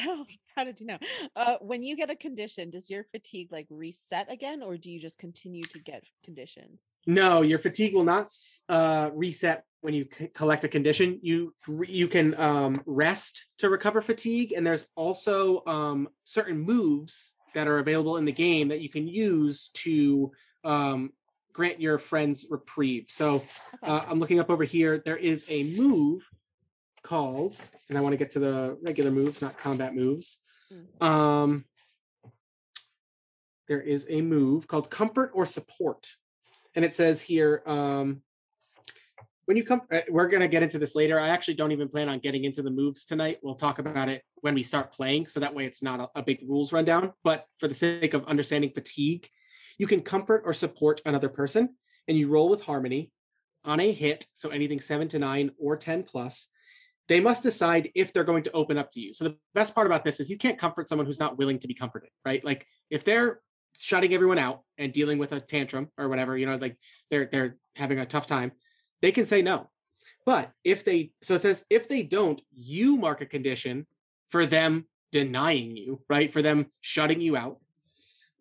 How, 0.59 0.65
did 0.65 0.81
you 0.81 0.87
know? 0.87 0.97
Uh, 1.37 1.55
when 1.61 1.83
you 1.83 1.95
get 1.95 2.09
a 2.09 2.17
condition, 2.17 2.69
does 2.69 2.89
your 2.89 3.05
fatigue 3.13 3.49
like 3.49 3.65
reset 3.69 4.29
again, 4.29 4.61
or 4.61 4.75
do 4.75 4.91
you 4.91 4.99
just 4.99 5.17
continue 5.17 5.63
to 5.63 5.79
get 5.79 6.03
conditions? 6.21 6.83
No, 7.07 7.43
your 7.43 7.59
fatigue 7.59 7.93
will 7.93 8.03
not 8.03 8.27
uh, 8.67 9.09
reset 9.13 9.63
when 9.79 9.93
you 9.93 10.05
c- 10.11 10.27
collect 10.27 10.65
a 10.65 10.67
condition. 10.67 11.17
You 11.21 11.53
you 11.87 12.09
can 12.09 12.37
um, 12.37 12.81
rest 12.85 13.45
to 13.59 13.69
recover 13.69 14.01
fatigue, 14.01 14.51
and 14.51 14.67
there's 14.67 14.85
also 14.97 15.63
um, 15.65 16.09
certain 16.25 16.59
moves 16.59 17.35
that 17.55 17.69
are 17.69 17.79
available 17.79 18.17
in 18.17 18.25
the 18.25 18.33
game 18.33 18.67
that 18.67 18.81
you 18.81 18.89
can 18.89 19.07
use 19.07 19.69
to 19.75 20.29
um, 20.65 21.13
grant 21.53 21.79
your 21.79 21.99
friends 21.99 22.47
reprieve. 22.49 23.05
So 23.07 23.45
uh, 23.81 24.01
I'm 24.09 24.19
looking 24.19 24.41
up 24.41 24.49
over 24.49 24.65
here. 24.65 25.01
There 25.05 25.15
is 25.15 25.45
a 25.47 25.63
move 25.77 26.29
called, 27.01 27.55
and 27.87 27.97
I 27.97 28.01
want 28.01 28.11
to 28.11 28.17
get 28.17 28.31
to 28.31 28.39
the 28.39 28.77
regular 28.83 29.09
moves, 29.09 29.41
not 29.41 29.57
combat 29.57 29.95
moves. 29.95 30.39
Um, 31.01 31.65
there 33.67 33.81
is 33.81 34.05
a 34.09 34.21
move 34.21 34.67
called 34.67 34.89
Comfort 34.89 35.31
or 35.33 35.45
Support, 35.45 36.15
and 36.75 36.83
it 36.83 36.93
says 36.93 37.21
here, 37.21 37.63
um, 37.65 38.21
when 39.45 39.57
you 39.57 39.63
come, 39.63 39.81
uh, 39.91 40.01
we're 40.09 40.27
gonna 40.27 40.47
get 40.47 40.63
into 40.63 40.77
this 40.77 40.95
later. 40.95 41.19
I 41.19 41.29
actually 41.29 41.55
don't 41.55 41.71
even 41.71 41.89
plan 41.89 42.09
on 42.09 42.19
getting 42.19 42.43
into 42.43 42.61
the 42.61 42.69
moves 42.71 43.05
tonight. 43.05 43.39
We'll 43.41 43.55
talk 43.55 43.79
about 43.79 44.09
it 44.09 44.23
when 44.41 44.53
we 44.53 44.63
start 44.63 44.93
playing, 44.93 45.27
so 45.27 45.39
that 45.39 45.55
way 45.55 45.65
it's 45.65 45.81
not 45.81 45.99
a, 45.99 46.09
a 46.19 46.23
big 46.23 46.39
rules 46.47 46.71
rundown. 46.71 47.13
But 47.23 47.45
for 47.57 47.67
the 47.67 47.73
sake 47.73 48.13
of 48.13 48.25
understanding 48.25 48.71
fatigue, 48.73 49.27
you 49.77 49.87
can 49.87 50.01
comfort 50.01 50.43
or 50.45 50.53
support 50.53 51.01
another 51.05 51.29
person, 51.29 51.75
and 52.07 52.17
you 52.17 52.27
roll 52.29 52.49
with 52.49 52.61
harmony 52.61 53.11
on 53.65 53.79
a 53.79 53.91
hit. 53.91 54.27
So 54.33 54.49
anything 54.49 54.81
seven 54.81 55.07
to 55.09 55.19
nine 55.19 55.51
or 55.57 55.77
ten 55.77 56.03
plus 56.03 56.47
they 57.09 57.19
must 57.19 57.43
decide 57.43 57.89
if 57.95 58.13
they're 58.13 58.23
going 58.23 58.43
to 58.43 58.51
open 58.51 58.77
up 58.77 58.91
to 58.91 59.01
you. 59.01 59.13
So 59.15 59.25
the 59.25 59.35
best 59.55 59.73
part 59.73 59.87
about 59.87 60.05
this 60.05 60.19
is 60.19 60.29
you 60.29 60.37
can't 60.37 60.59
comfort 60.59 60.87
someone 60.87 61.07
who's 61.07 61.19
not 61.19 61.37
willing 61.37 61.57
to 61.59 61.67
be 61.67 61.73
comforted, 61.73 62.11
right? 62.23 62.41
Like 62.45 62.67
if 62.91 63.03
they're 63.03 63.41
shutting 63.77 64.13
everyone 64.13 64.37
out 64.37 64.61
and 64.77 64.93
dealing 64.93 65.17
with 65.17 65.33
a 65.33 65.41
tantrum 65.41 65.89
or 65.97 66.07
whatever, 66.07 66.37
you 66.37 66.45
know, 66.45 66.55
like 66.55 66.77
they're 67.09 67.25
they're 67.25 67.57
having 67.75 67.99
a 67.99 68.05
tough 68.05 68.27
time, 68.27 68.51
they 69.01 69.11
can 69.11 69.25
say 69.25 69.41
no. 69.41 69.69
But 70.25 70.51
if 70.63 70.85
they 70.85 71.11
so 71.23 71.33
it 71.33 71.41
says 71.41 71.65
if 71.69 71.89
they 71.89 72.03
don't, 72.03 72.39
you 72.51 72.95
mark 72.95 73.21
a 73.21 73.25
condition 73.25 73.87
for 74.29 74.45
them 74.45 74.85
denying 75.11 75.75
you, 75.75 76.01
right? 76.07 76.31
For 76.31 76.43
them 76.43 76.67
shutting 76.79 77.21
you 77.21 77.35
out. 77.35 77.57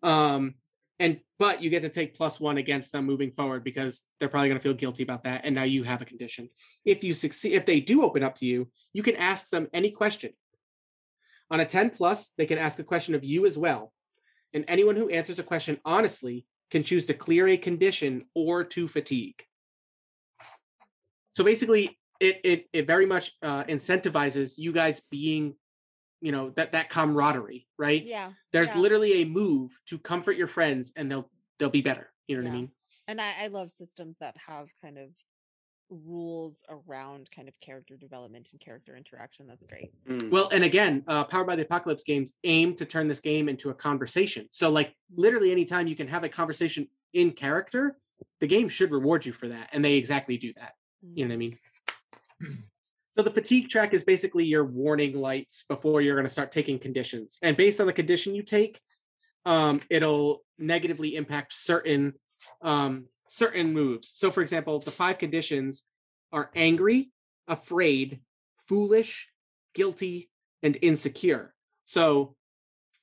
Um 0.02 0.54
and 0.98 1.20
but 1.38 1.62
you 1.62 1.70
get 1.70 1.82
to 1.82 1.88
take 1.88 2.16
plus 2.16 2.40
one 2.40 2.58
against 2.58 2.92
them 2.92 3.04
moving 3.04 3.30
forward 3.30 3.62
because 3.62 4.04
they're 4.18 4.28
probably 4.28 4.48
going 4.48 4.58
to 4.58 4.62
feel 4.62 4.74
guilty 4.74 5.02
about 5.02 5.24
that 5.24 5.42
and 5.44 5.54
now 5.54 5.62
you 5.62 5.84
have 5.84 6.02
a 6.02 6.04
condition. 6.04 6.48
If 6.84 7.04
you 7.04 7.14
succeed 7.14 7.52
if 7.52 7.66
they 7.66 7.80
do 7.80 8.02
open 8.02 8.22
up 8.22 8.36
to 8.36 8.46
you 8.46 8.68
you 8.92 9.02
can 9.02 9.16
ask 9.16 9.48
them 9.48 9.68
any 9.72 9.90
question. 9.90 10.32
On 11.50 11.60
a 11.60 11.64
10 11.64 11.90
plus 11.90 12.30
they 12.36 12.46
can 12.46 12.58
ask 12.58 12.78
a 12.78 12.84
question 12.84 13.14
of 13.14 13.24
you 13.24 13.46
as 13.46 13.56
well. 13.56 13.92
And 14.52 14.64
anyone 14.66 14.96
who 14.96 15.08
answers 15.08 15.38
a 15.38 15.44
question 15.44 15.78
honestly 15.84 16.46
can 16.70 16.82
choose 16.82 17.06
to 17.06 17.14
clear 17.14 17.48
a 17.48 17.56
condition 17.56 18.24
or 18.34 18.64
to 18.64 18.88
fatigue. 18.88 19.42
So 21.32 21.44
basically 21.44 21.98
it 22.20 22.40
it, 22.42 22.66
it 22.72 22.86
very 22.86 23.06
much 23.06 23.32
uh, 23.42 23.64
incentivizes 23.64 24.54
you 24.58 24.72
guys 24.72 25.02
being 25.10 25.54
you 26.20 26.32
know 26.32 26.50
that 26.50 26.72
that 26.72 26.88
camaraderie 26.88 27.66
right 27.78 28.04
yeah. 28.04 28.30
there's 28.52 28.68
yeah. 28.68 28.78
literally 28.78 29.22
a 29.22 29.24
move 29.24 29.70
to 29.86 29.98
comfort 29.98 30.36
your 30.36 30.46
friends 30.46 30.92
and 30.96 31.10
they'll 31.10 31.30
they'll 31.58 31.70
be 31.70 31.82
better 31.82 32.10
you 32.26 32.36
know 32.36 32.42
what 32.42 32.50
i 32.50 32.54
mean 32.54 32.70
And 33.08 33.20
I, 33.20 33.32
I 33.44 33.46
love 33.46 33.70
systems 33.70 34.16
that 34.20 34.36
have 34.46 34.68
kind 34.82 34.98
of 34.98 35.08
rules 35.90 36.62
around 36.68 37.30
kind 37.34 37.48
of 37.48 37.54
character 37.60 37.96
development 37.96 38.48
and 38.52 38.60
character 38.60 38.94
interaction. 38.94 39.46
That's 39.46 39.64
great. 39.64 39.90
Mm. 40.06 40.30
Well, 40.30 40.48
and 40.52 40.64
again, 40.64 41.02
uh, 41.08 41.24
Powered 41.24 41.46
by 41.46 41.56
the 41.56 41.62
Apocalypse 41.62 42.04
games 42.04 42.34
aim 42.44 42.74
to 42.76 42.84
turn 42.84 43.08
this 43.08 43.20
game 43.20 43.48
into 43.48 43.70
a 43.70 43.74
conversation. 43.74 44.46
So, 44.50 44.70
like, 44.70 44.88
mm-hmm. 44.88 45.22
literally, 45.22 45.52
anytime 45.52 45.86
you 45.86 45.96
can 45.96 46.08
have 46.08 46.24
a 46.24 46.28
conversation 46.28 46.88
in 47.14 47.32
character, 47.32 47.96
the 48.40 48.46
game 48.46 48.68
should 48.68 48.90
reward 48.92 49.24
you 49.24 49.32
for 49.32 49.48
that. 49.48 49.70
And 49.72 49.84
they 49.84 49.94
exactly 49.94 50.36
do 50.36 50.52
that. 50.56 50.72
You 51.14 51.24
know 51.24 51.34
what 51.34 51.34
I 51.34 51.36
mm. 51.36 51.38
mean? 51.38 52.58
So, 53.18 53.24
the 53.24 53.30
fatigue 53.30 53.68
track 53.68 53.94
is 53.94 54.04
basically 54.04 54.44
your 54.44 54.64
warning 54.64 55.20
lights 55.20 55.64
before 55.68 56.00
you're 56.00 56.14
going 56.14 56.26
to 56.26 56.32
start 56.32 56.52
taking 56.52 56.78
conditions. 56.78 57.36
And 57.42 57.56
based 57.56 57.80
on 57.80 57.88
the 57.88 57.92
condition 57.92 58.32
you 58.32 58.44
take, 58.44 58.80
um, 59.44 59.80
it'll 59.90 60.44
negatively 60.56 61.16
impact 61.16 61.52
certain 61.52 62.14
um, 62.62 63.06
certain 63.28 63.72
moves. 63.72 64.12
So, 64.14 64.30
for 64.30 64.40
example, 64.40 64.78
the 64.78 64.92
five 64.92 65.18
conditions 65.18 65.82
are 66.32 66.52
angry, 66.54 67.10
afraid, 67.48 68.20
foolish, 68.68 69.28
guilty, 69.74 70.30
and 70.62 70.78
insecure. 70.80 71.54
So, 71.86 72.36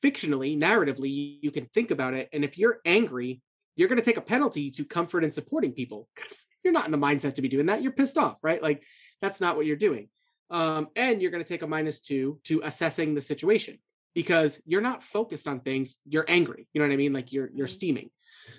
fictionally, 0.02 0.58
narratively, 0.58 1.14
you- 1.14 1.40
you 1.42 1.52
can 1.52 1.66
think 1.66 1.92
about 1.92 2.14
it. 2.14 2.30
And 2.32 2.46
if 2.46 2.58
you're 2.58 2.80
angry, 2.86 3.42
you're 3.76 3.89
going 3.89 3.99
to 3.99 4.06
take 4.06 4.18
a 4.18 4.22
penalty 4.22 4.72
to 4.72 4.85
comfort 4.85 5.23
and 5.23 5.34
supporting 5.34 5.72
people 5.73 6.07
because 6.15 6.45
you're 6.64 6.73
not 6.73 6.85
in 6.85 6.91
the 6.91 6.97
mindset 6.97 7.35
to 7.35 7.41
be 7.41 7.49
doing 7.49 7.68
that. 7.68 7.81
You're 7.81 7.91
pissed 7.91 8.18
off, 8.18 8.38
right? 8.41 8.61
Like, 8.61 8.84
that's 9.22 9.41
not 9.41 9.56
what 9.56 9.65
you're 9.65 9.76
doing. 9.76 10.10
Um, 10.49 10.88
and 10.95 11.22
you're 11.22 11.31
going 11.31 11.43
to 11.43 11.47
take 11.47 11.61
a 11.64 11.68
minus 11.68 11.99
two 11.99 12.39
to 12.45 12.61
assessing 12.64 13.15
the 13.15 13.22
situation 13.22 13.80
because 14.14 14.61
you're 14.65 14.81
not 14.81 15.03
focused 15.03 15.47
on 15.47 15.60
things. 15.60 15.97
You're 16.07 16.26
angry. 16.27 16.68
You 16.73 16.81
know 16.81 16.88
what 16.88 16.93
I 16.93 16.97
mean? 16.97 17.14
Like 17.14 17.34
you're 17.34 17.49
you're 17.53 17.68
Mhm. 17.68 17.72
steaming. 17.72 18.10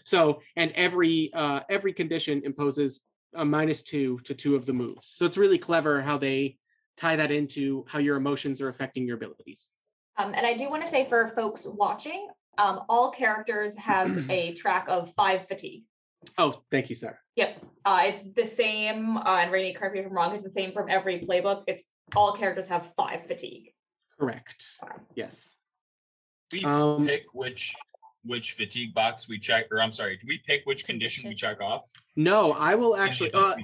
So, 0.05 0.43
and 0.57 0.73
every 0.73 1.33
uh, 1.33 1.61
every 1.69 1.93
condition 1.93 2.43
imposes 2.45 3.03
a 3.35 3.45
minus 3.45 3.83
two 3.83 4.19
to 4.25 4.35
two 4.35 4.57
of 4.57 4.67
the 4.67 4.73
moves. 4.73 5.15
So 5.17 5.25
it's 5.25 5.37
really 5.37 5.59
clever 5.59 6.03
how 6.03 6.19
they 6.19 6.59
tie 6.97 7.17
that 7.17 7.31
into 7.31 7.85
how 7.89 7.99
your 8.01 8.17
emotions 8.17 8.61
are 8.61 8.69
affecting 8.69 9.07
your 9.07 9.17
abilities. 9.17 9.71
Um, 10.17 10.35
and 10.35 10.47
I 10.47 10.55
do 10.55 10.69
want 10.71 10.83
to 10.85 10.91
say 10.91 11.09
for 11.09 11.29
folks 11.37 11.67
watching, 11.67 12.27
um, 12.59 12.83
all 12.89 13.11
characters 13.11 13.77
have 13.77 14.27
a 14.31 14.55
track 14.55 14.87
of 14.89 15.13
five 15.15 15.47
fatigue. 15.49 15.85
Oh, 16.39 16.63
thank 16.71 16.89
you, 16.89 16.97
Sarah. 16.97 17.19
Yep. 17.37 17.63
Uh, 17.85 18.03
it's 18.07 18.21
the 18.35 18.45
same, 18.45 19.17
uh, 19.19 19.39
and 19.41 19.53
Rainy, 19.53 19.75
correct 19.75 19.95
me 19.95 20.01
if 20.01 20.07
I'm 20.07 20.13
wrong, 20.13 20.35
it's 20.35 20.43
the 20.43 20.51
same 20.51 20.73
from 20.73 20.89
every 20.89 21.21
playbook. 21.21 21.65
It's 21.67 21.85
all 22.15 22.37
characters 22.37 22.67
have 22.69 22.91
five 22.97 23.27
fatigue. 23.27 23.73
Correct. 24.19 24.65
Okay. 24.83 24.95
Yes. 25.15 25.53
We 26.53 26.65
Um, 26.65 27.07
pick 27.07 27.25
which 27.33 27.75
which 28.25 28.53
fatigue 28.53 28.93
box 28.93 29.29
we 29.29 29.39
check, 29.39 29.67
or 29.71 29.81
I'm 29.81 29.93
sorry, 29.93 30.17
do 30.17 30.27
we 30.27 30.39
pick 30.39 30.63
which 30.65 30.85
condition 30.85 31.29
we 31.29 31.35
check 31.35 31.61
off? 31.61 31.83
No, 32.17 32.53
I 32.53 32.75
will 32.75 32.97
actually. 32.97 33.33
Uh, 33.33 33.55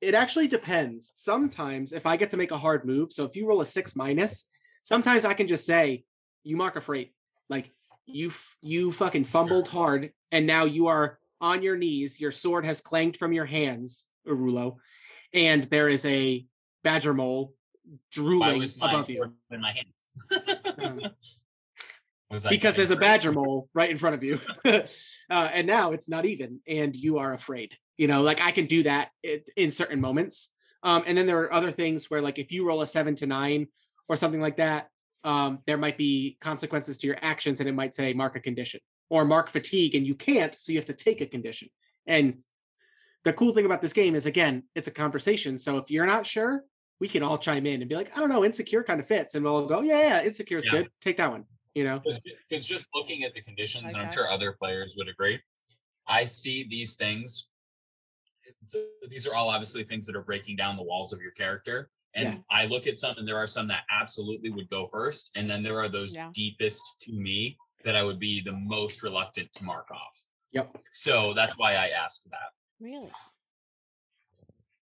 it 0.00 0.14
actually 0.14 0.46
depends. 0.46 1.10
Sometimes 1.14 1.92
if 1.92 2.06
I 2.06 2.16
get 2.16 2.30
to 2.30 2.36
make 2.36 2.50
a 2.52 2.58
hard 2.58 2.84
move, 2.84 3.10
so 3.12 3.24
if 3.24 3.34
you 3.34 3.48
roll 3.48 3.60
a 3.62 3.66
six 3.66 3.96
minus, 3.96 4.46
sometimes 4.82 5.24
I 5.24 5.34
can 5.34 5.48
just 5.48 5.66
say, 5.66 6.04
"You 6.44 6.56
mark 6.56 6.76
a 6.76 6.80
freight." 6.80 7.14
Like 7.48 7.72
you, 8.06 8.32
you 8.62 8.92
fucking 8.92 9.24
fumbled 9.24 9.68
hard, 9.68 10.12
and 10.32 10.46
now 10.46 10.64
you 10.64 10.86
are 10.86 11.18
on 11.40 11.62
your 11.62 11.76
knees. 11.76 12.20
Your 12.20 12.32
sword 12.32 12.64
has 12.64 12.80
clanged 12.80 13.16
from 13.16 13.32
your 13.32 13.44
hands, 13.44 14.06
Urulo, 14.26 14.76
and 15.32 15.64
there 15.64 15.88
is 15.88 16.04
a 16.06 16.46
badger 16.82 17.14
mole 17.14 17.54
drooling 18.10 18.62
above 18.80 19.10
you 19.10 19.32
in 19.50 19.60
my 19.60 19.72
hands? 19.72 20.78
Um, 20.78 21.00
Was 22.30 22.44
because 22.44 22.74
there's 22.74 22.90
a 22.90 22.96
badger 22.96 23.30
mole 23.30 23.68
right 23.74 23.88
in 23.88 23.98
front 23.98 24.16
of 24.16 24.24
you, 24.24 24.40
uh, 24.64 24.82
and 25.30 25.64
now 25.64 25.92
it's 25.92 26.08
not 26.08 26.26
even, 26.26 26.58
and 26.66 26.94
you 26.96 27.18
are 27.18 27.32
afraid. 27.32 27.76
You 27.96 28.08
know, 28.08 28.22
like 28.22 28.40
I 28.40 28.50
can 28.50 28.66
do 28.66 28.82
that 28.82 29.10
it, 29.22 29.48
in 29.56 29.70
certain 29.70 30.00
moments. 30.00 30.48
Um, 30.82 31.04
and 31.06 31.16
then 31.16 31.26
there 31.26 31.40
are 31.42 31.52
other 31.52 31.70
things 31.70 32.10
where, 32.10 32.20
like, 32.20 32.40
if 32.40 32.50
you 32.50 32.66
roll 32.66 32.82
a 32.82 32.86
seven 32.86 33.14
to 33.16 33.26
nine 33.26 33.68
or 34.08 34.16
something 34.16 34.40
like 34.40 34.56
that, 34.56 34.88
um, 35.26 35.58
there 35.66 35.76
might 35.76 35.98
be 35.98 36.38
consequences 36.40 36.98
to 36.98 37.06
your 37.06 37.18
actions, 37.20 37.58
and 37.60 37.68
it 37.68 37.74
might 37.74 37.94
say 37.94 38.14
mark 38.14 38.36
a 38.36 38.40
condition 38.40 38.80
or 39.10 39.24
mark 39.24 39.50
fatigue, 39.50 39.94
and 39.94 40.06
you 40.06 40.14
can't, 40.14 40.54
so 40.58 40.72
you 40.72 40.78
have 40.78 40.86
to 40.86 40.92
take 40.92 41.20
a 41.20 41.26
condition. 41.26 41.68
And 42.06 42.38
the 43.24 43.32
cool 43.32 43.52
thing 43.52 43.66
about 43.66 43.82
this 43.82 43.92
game 43.92 44.14
is, 44.14 44.24
again, 44.24 44.62
it's 44.76 44.86
a 44.86 44.92
conversation. 44.92 45.58
So 45.58 45.78
if 45.78 45.90
you're 45.90 46.06
not 46.06 46.26
sure, 46.26 46.62
we 47.00 47.08
can 47.08 47.24
all 47.24 47.38
chime 47.38 47.66
in 47.66 47.82
and 47.82 47.88
be 47.88 47.96
like, 47.96 48.16
I 48.16 48.20
don't 48.20 48.28
know, 48.28 48.44
insecure 48.44 48.84
kind 48.84 49.00
of 49.00 49.08
fits, 49.08 49.34
and 49.34 49.44
we'll 49.44 49.66
go, 49.66 49.82
yeah, 49.82 50.00
yeah, 50.00 50.22
insecure 50.22 50.58
is 50.58 50.64
Yeah. 50.64 50.70
good. 50.72 50.88
Take 51.00 51.16
that 51.16 51.30
one. 51.30 51.44
You 51.74 51.84
know. 51.84 52.00
Because 52.48 52.64
just 52.64 52.88
looking 52.94 53.24
at 53.24 53.34
the 53.34 53.42
conditions, 53.42 53.92
and 53.92 54.02
I'm 54.02 54.10
sure 54.10 54.30
other 54.30 54.52
players 54.52 54.94
would 54.96 55.08
agree, 55.08 55.40
I 56.06 56.24
see 56.24 56.64
these 56.68 56.94
things 56.94 57.48
so 58.62 58.78
these 59.08 59.26
are 59.26 59.34
all 59.34 59.48
obviously 59.48 59.82
things 59.82 60.06
that 60.06 60.16
are 60.16 60.22
breaking 60.22 60.56
down 60.56 60.76
the 60.76 60.82
walls 60.82 61.12
of 61.12 61.20
your 61.20 61.32
character. 61.32 61.90
And 62.16 62.24
Yeah. 62.24 62.38
I 62.50 62.64
look 62.66 62.86
at 62.86 62.98
some, 62.98 63.16
and 63.18 63.28
there 63.28 63.36
are 63.36 63.46
some 63.46 63.68
that 63.68 63.84
absolutely 63.90 64.50
would 64.50 64.68
go 64.68 64.86
first, 64.86 65.30
and 65.36 65.48
then 65.48 65.62
there 65.62 65.78
are 65.78 65.88
those 65.88 66.14
Yeah. 66.16 66.30
deepest 66.32 66.82
to 67.02 67.12
me 67.12 67.56
that 67.84 67.94
I 67.94 68.02
would 68.02 68.18
be 68.18 68.40
the 68.40 68.52
most 68.52 69.02
reluctant 69.02 69.52
to 69.52 69.64
mark 69.64 69.90
off. 69.90 70.24
Yep. 70.52 70.76
So 70.92 71.34
that's 71.34 71.58
why 71.58 71.74
I 71.74 71.88
asked 71.88 72.28
that. 72.30 72.52
Really? 72.80 73.12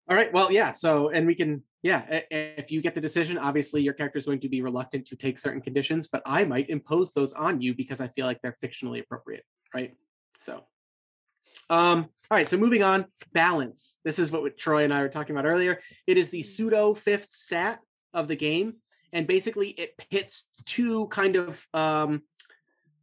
All 0.10 0.16
right. 0.16 0.32
Well, 0.32 0.52
yeah. 0.52 0.72
So, 0.72 1.10
and 1.10 1.28
we 1.28 1.36
can, 1.36 1.64
yeah. 1.82 2.22
If 2.32 2.72
you 2.72 2.82
get 2.82 2.96
the 2.96 3.02
decision, 3.02 3.38
obviously 3.38 3.82
your 3.82 3.94
character 3.94 4.18
is 4.18 4.26
going 4.26 4.40
to 4.40 4.48
be 4.48 4.62
reluctant 4.62 5.06
to 5.08 5.16
take 5.18 5.38
certain 5.38 5.60
conditions, 5.60 6.08
but 6.08 6.22
I 6.26 6.46
might 6.46 6.70
impose 6.70 7.12
those 7.12 7.34
on 7.34 7.60
you 7.62 7.76
because 7.76 8.00
I 8.00 8.08
feel 8.10 8.26
like 8.26 8.42
they're 8.42 8.58
fictionally 8.64 9.02
appropriate, 9.02 9.44
right? 9.74 9.98
So, 10.40 10.66
um, 11.70 12.10
all 12.30 12.38
right. 12.38 12.50
So 12.50 12.58
moving 12.58 12.84
on, 12.84 13.06
balance. 13.34 14.00
This 14.04 14.20
is 14.20 14.32
what 14.32 14.58
Troy 14.58 14.84
and 14.84 14.94
I 14.94 15.02
were 15.02 15.10
talking 15.10 15.36
about 15.36 15.48
earlier. 15.48 15.80
It 16.06 16.18
is 16.18 16.30
the 16.30 16.44
pseudo 16.44 16.94
fifth 16.94 17.32
stat 17.32 17.80
of 18.14 18.28
the 18.28 18.36
game, 18.36 18.76
and 19.14 19.28
basically 19.28 19.70
it 19.70 19.98
pits 19.98 20.46
two 20.66 21.08
kind 21.08 21.36
of 21.36 21.66
um 21.74 22.24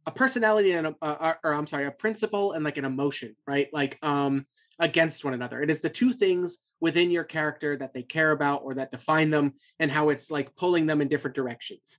a 0.07 0.11
personality 0.11 0.71
and 0.73 0.87
a, 0.87 0.95
uh, 1.01 1.35
or, 1.43 1.51
or 1.51 1.53
I'm 1.55 1.65
sorry, 1.65 1.87
a 1.87 1.91
principle 1.91 2.51
and 2.51 2.63
like 2.63 2.77
an 2.77 2.85
emotion, 2.85 3.35
right? 3.47 3.67
Like 3.73 3.97
um 4.03 4.45
against 4.79 5.23
one 5.23 5.33
another. 5.33 5.61
It 5.61 5.69
is 5.69 5.81
the 5.81 5.89
two 5.89 6.13
things 6.13 6.59
within 6.79 7.09
your 7.11 7.23
character 7.23 7.77
that 7.77 7.93
they 7.93 8.03
care 8.03 8.31
about 8.31 8.61
or 8.63 8.75
that 8.75 8.91
define 8.91 9.29
them 9.29 9.53
and 9.79 9.89
how 9.89 10.09
it's 10.09 10.29
like 10.29 10.55
pulling 10.55 10.85
them 10.85 11.01
in 11.01 11.07
different 11.07 11.35
directions. 11.35 11.97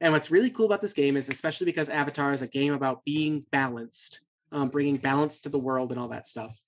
And 0.00 0.12
what's 0.12 0.30
really 0.30 0.50
cool 0.50 0.66
about 0.66 0.80
this 0.80 0.92
game 0.92 1.16
is, 1.16 1.28
especially 1.28 1.66
because 1.66 1.88
Avatar 1.88 2.32
is 2.32 2.42
a 2.42 2.46
game 2.46 2.74
about 2.74 3.04
being 3.04 3.44
balanced, 3.50 4.20
um, 4.54 4.68
bringing 4.70 4.96
balance 4.96 5.40
to 5.40 5.50
the 5.50 5.58
world 5.58 5.90
and 5.90 6.00
all 6.00 6.08
that 6.08 6.26
stuff. 6.26 6.58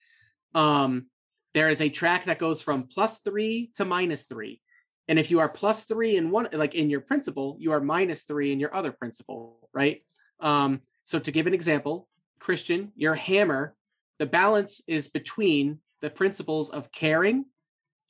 Um, 0.55 1.07
there 1.55 1.71
is 1.71 1.81
a 1.81 1.89
track 1.89 2.27
that 2.27 2.39
goes 2.39 2.61
from 2.61 2.85
plus 2.85 3.21
three 3.21 3.71
to 3.77 3.87
minus 3.87 4.27
three. 4.27 4.61
And 5.09 5.19
if 5.19 5.31
you 5.31 5.39
are 5.41 5.49
plus 5.49 5.85
three 5.85 6.17
in 6.17 6.31
one, 6.31 6.49
like 6.53 6.75
in 6.75 6.91
your 6.91 7.01
principle, 7.01 7.57
you 7.59 7.73
are 7.73 7.81
minus 7.81 8.25
three 8.25 8.53
in 8.53 8.61
your 8.61 8.75
other 8.75 8.93
principle, 8.93 9.71
right? 9.73 10.03
Um, 10.41 10.83
so 11.05 11.19
to 11.19 11.33
give 11.33 11.47
an 11.47 11.55
example, 11.55 12.09
Christian, 12.41 12.93
your 12.95 13.15
hammer 13.15 13.75
the 14.19 14.27
balance 14.27 14.81
is 14.87 15.09
between 15.09 15.81
the 16.01 16.11
principles 16.11 16.71
of 16.71 16.93
caring 16.93 17.47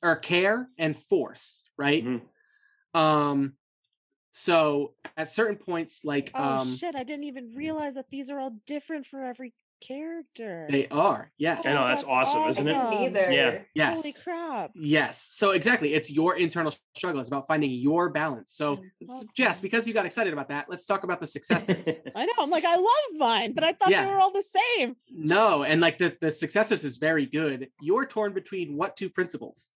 or 0.03 0.15
care 0.15 0.69
and 0.77 0.95
force 0.95 1.63
right 1.77 2.03
Mhm. 2.03 2.21
um 2.93 3.57
so 4.31 4.93
at 5.15 5.31
certain 5.31 5.57
points 5.57 6.05
like 6.05 6.31
Oh 6.33 6.59
um 6.59 6.75
shit! 6.75 6.95
I 6.95 7.03
didn't 7.03 7.25
even 7.25 7.49
realize 7.55 7.95
that 7.95 8.09
these 8.09 8.29
are 8.29 8.39
all 8.39 8.51
different 8.65 9.05
for 9.05 9.23
every 9.23 9.53
character. 9.79 10.67
they 10.69 10.87
are 10.89 11.31
yes 11.37 11.65
I 11.65 11.73
know, 11.73 11.87
that's 11.87 12.03
awesome, 12.03 12.43
I 12.43 12.49
isn't 12.49 12.67
it? 12.67 12.71
didn't 12.73 12.87
Um, 12.87 12.93
either. 13.05 13.31
Yeah. 13.31 13.59
yes 13.73 13.97
Holy 14.01 14.13
crap! 14.13 14.71
yes 14.75 15.21
so 15.33 15.51
exactly 15.51 15.93
it's 15.93 16.11
your 16.11 16.35
internal 16.37 16.73
struggle 16.95 17.19
it's 17.21 17.29
about 17.29 17.47
finding 17.47 17.71
your 17.71 18.09
balance 18.09 18.53
so 18.53 18.81
I 19.09 19.21
jess 19.35 19.59
because 19.61 19.87
you 19.87 19.93
got 19.93 20.05
excited 20.05 20.33
about 20.33 20.49
that 20.49 20.67
let's 20.69 20.85
talk 20.85 21.03
about 21.03 21.19
the 21.19 21.27
successors 21.27 21.99
I 22.15 22.25
know. 22.25 22.33
I'm 22.39 22.49
like, 22.49 22.65
I 22.65 22.75
love 22.75 23.17
mine, 23.17 23.53
but 23.53 23.63
I 23.63 23.73
thought 23.73 23.89
Yeah. 23.91 24.05
they 24.05 24.11
were 24.11 24.19
all 24.19 24.31
the 24.31 24.43
same. 24.77 24.95
no 25.11 25.63
and 25.63 25.81
like 25.81 25.97
the 25.97 26.15
the 26.21 26.31
successors 26.31 26.83
is 26.83 26.97
very 26.97 27.25
good 27.25 27.69
you're 27.81 28.05
torn 28.05 28.33
between 28.33 28.77
what 28.77 28.95
two 28.97 29.09
principles 29.09 29.71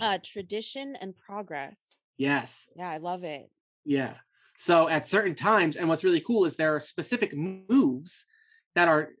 Uh, 0.00 0.18
tradition 0.22 0.96
and 1.00 1.16
progress. 1.16 1.94
yes 2.18 2.68
Yeah, 2.76 2.90
I 2.90 2.98
love 2.98 3.24
it. 3.24 3.50
Yeah. 3.84 4.14
So 4.56 4.88
at 4.88 5.06
certain 5.08 5.34
times, 5.34 5.76
and 5.78 5.88
what's 5.88 6.04
really 6.04 6.20
cool 6.20 6.44
is 6.44 6.54
there 6.56 6.76
are 6.76 6.80
specific 6.80 7.34
moves 7.34 8.26
that 8.74 8.88
are 8.88 9.02
ca- 9.04 9.12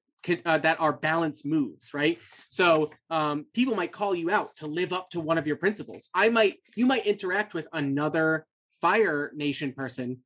uh, 0.44 0.58
that 0.58 0.80
are 0.80 0.92
balance 0.92 1.44
moves, 1.44 1.94
right? 1.94 2.18
So 2.48 2.90
um, 3.08 3.46
people 3.54 3.74
might 3.74 3.92
call 3.92 4.14
you 4.14 4.30
out 4.30 4.56
to 4.56 4.66
live 4.66 4.92
up 4.92 5.10
to 5.10 5.20
one 5.20 5.38
of 5.38 5.46
your 5.46 5.56
principles. 5.56 6.08
I 6.14 6.28
might, 6.28 6.56
you 6.76 6.86
might 6.86 7.06
interact 7.06 7.54
with 7.54 7.66
another 7.72 8.46
Fire 8.80 9.30
Nation 9.34 9.72
person, 9.72 10.18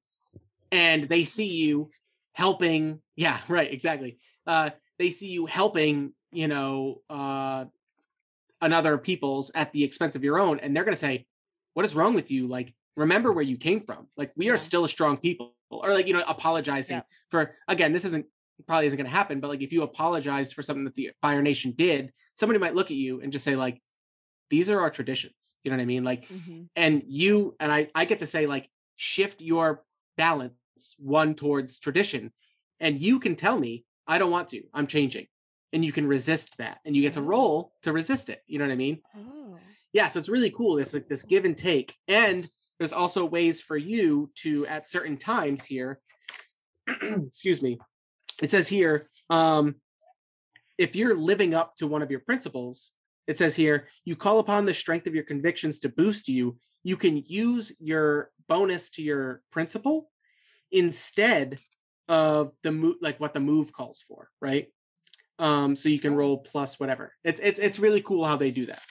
and 0.73 1.05
they 1.05 1.25
see 1.25 1.47
you 1.53 1.91
helping. 2.33 3.01
Yeah, 3.17 3.41
right, 3.49 3.73
exactly. 3.73 4.19
Uh, 4.47 4.71
they 4.99 5.11
see 5.11 5.29
you 5.29 5.47
helping, 5.47 6.13
you 6.33 6.49
know, 6.49 7.03
uh, 7.11 7.65
another 8.61 8.97
people's 8.99 9.51
at 9.55 9.73
the 9.73 9.85
expense 9.85 10.17
of 10.17 10.25
your 10.25 10.39
own, 10.39 10.61
and 10.61 10.75
they're 10.75 10.85
going 10.85 10.95
to 10.95 10.99
say, 10.99 11.27
"What 11.75 11.85
is 11.85 11.95
wrong 11.95 12.15
with 12.15 12.31
you?" 12.31 12.47
Like 12.47 12.75
remember 12.97 13.33
where 13.33 13.43
you 13.43 13.57
came 13.57 13.81
from. 13.81 14.07
Like 14.17 14.33
we 14.37 14.51
are 14.51 14.57
still 14.57 14.85
a 14.85 14.89
strong 14.89 15.17
people, 15.17 15.55
or 15.71 15.93
like 15.93 16.07
you 16.07 16.15
know, 16.15 16.23
apologizing 16.27 16.97
Yeah. 16.97 17.03
for 17.31 17.57
again. 17.69 17.93
This 17.93 18.05
isn't 18.05 18.27
probably 18.67 18.87
isn't 18.87 18.97
going 18.97 19.07
to 19.11 19.17
happen, 19.17 19.41
but 19.41 19.49
like 19.49 19.63
if 19.63 19.73
you 19.73 19.83
apologized 19.83 20.55
for 20.55 20.63
something 20.63 20.85
that 20.85 20.95
the 20.95 21.11
Fire 21.21 21.43
Nation 21.43 21.75
did, 21.77 22.13
somebody 22.35 22.59
might 22.59 22.75
look 22.75 22.91
at 22.91 22.97
you 22.97 23.21
and 23.21 23.33
just 23.33 23.45
say 23.45 23.57
like, 23.57 23.81
"These 24.51 24.71
are 24.71 24.81
our 24.81 24.91
traditions." 24.91 25.57
You 25.65 25.71
know 25.71 25.77
what 25.77 25.83
I 25.83 25.87
mean? 25.87 26.05
Like, 26.05 26.29
Mhm. 26.29 26.69
and 26.77 27.03
you 27.07 27.57
and 27.61 27.73
I, 27.73 27.89
I 27.95 28.05
get 28.05 28.21
to 28.21 28.27
say 28.27 28.47
like, 28.47 28.69
shift 28.97 29.41
your 29.41 29.85
balance 30.17 30.55
one 30.99 31.35
towards 31.35 31.79
tradition, 31.79 32.33
and 32.81 33.01
you 33.01 33.19
can 33.21 33.35
tell 33.37 33.59
me 33.59 33.85
I 34.07 34.19
don't 34.19 34.31
want 34.31 34.49
to. 34.51 34.63
I'm 34.73 34.87
changing. 34.87 35.27
And 35.73 35.85
you 35.85 35.91
can 35.91 36.07
resist 36.07 36.57
that, 36.59 36.79
and 36.85 36.95
you 36.95 37.03
get 37.03 37.15
to 37.15 37.21
Oh. 37.21 37.25
roll 37.25 37.73
to 37.83 37.93
resist 37.93 38.29
it. 38.29 38.43
You 38.47 38.59
know 38.61 38.67
what 38.67 38.73
I 38.73 38.77
mean? 38.77 39.01
Oh. 39.17 39.59
yeah 39.93 40.09
so 40.09 40.19
it's 40.19 40.29
really 40.29 40.51
cool 40.51 40.79
it's 40.79 40.93
like 40.93 41.09
this 41.09 41.23
give 41.23 41.45
and 41.45 41.57
take 41.57 41.95
and 42.09 42.51
there's 42.79 42.93
also 42.93 43.25
ways 43.25 43.63
for 43.63 43.77
you 43.77 44.31
to 44.43 44.67
at 44.67 44.89
certain 44.89 45.17
times 45.17 45.65
here 45.65 46.01
excuse 47.03 47.63
me 47.63 47.79
it 48.43 48.51
says 48.51 48.69
here 48.69 49.07
um 49.31 49.77
if 50.79 50.97
you're 50.97 51.17
living 51.17 51.55
up 51.55 51.77
to 51.77 51.87
one 51.87 52.03
of 52.03 52.11
your 52.11 52.21
principles 52.21 52.93
it 53.27 53.39
says 53.39 53.57
here 53.57 53.89
you 54.05 54.17
call 54.17 54.39
upon 54.39 54.65
the 54.65 54.75
strength 54.75 55.07
of 55.07 55.15
your 55.15 55.25
convictions 55.25 55.81
to 55.81 55.89
boost 55.89 56.29
you 56.29 56.59
you 56.83 56.97
can 56.97 57.23
use 57.27 57.73
your 57.79 58.31
bonus 58.49 58.91
to 58.91 59.03
your 59.03 59.43
principle 59.51 60.11
instead 60.71 61.59
of 62.09 62.53
the 62.63 62.73
move 62.73 62.97
like 63.01 63.19
what 63.21 63.33
the 63.33 63.41
move 63.41 63.73
calls 63.73 64.05
for 64.07 64.29
right 64.41 64.69
um 65.39 65.75
so 65.75 65.89
you 65.89 65.99
can 65.99 66.15
roll 66.15 66.39
plus 66.39 66.79
whatever 66.79 67.13
it's 67.25 67.41
it's 67.43 67.59
it's 67.59 67.79
really 67.79 68.03
cool 68.03 68.25
how 68.25 68.37
they 68.37 68.51
do 68.51 68.67
that 68.67 68.83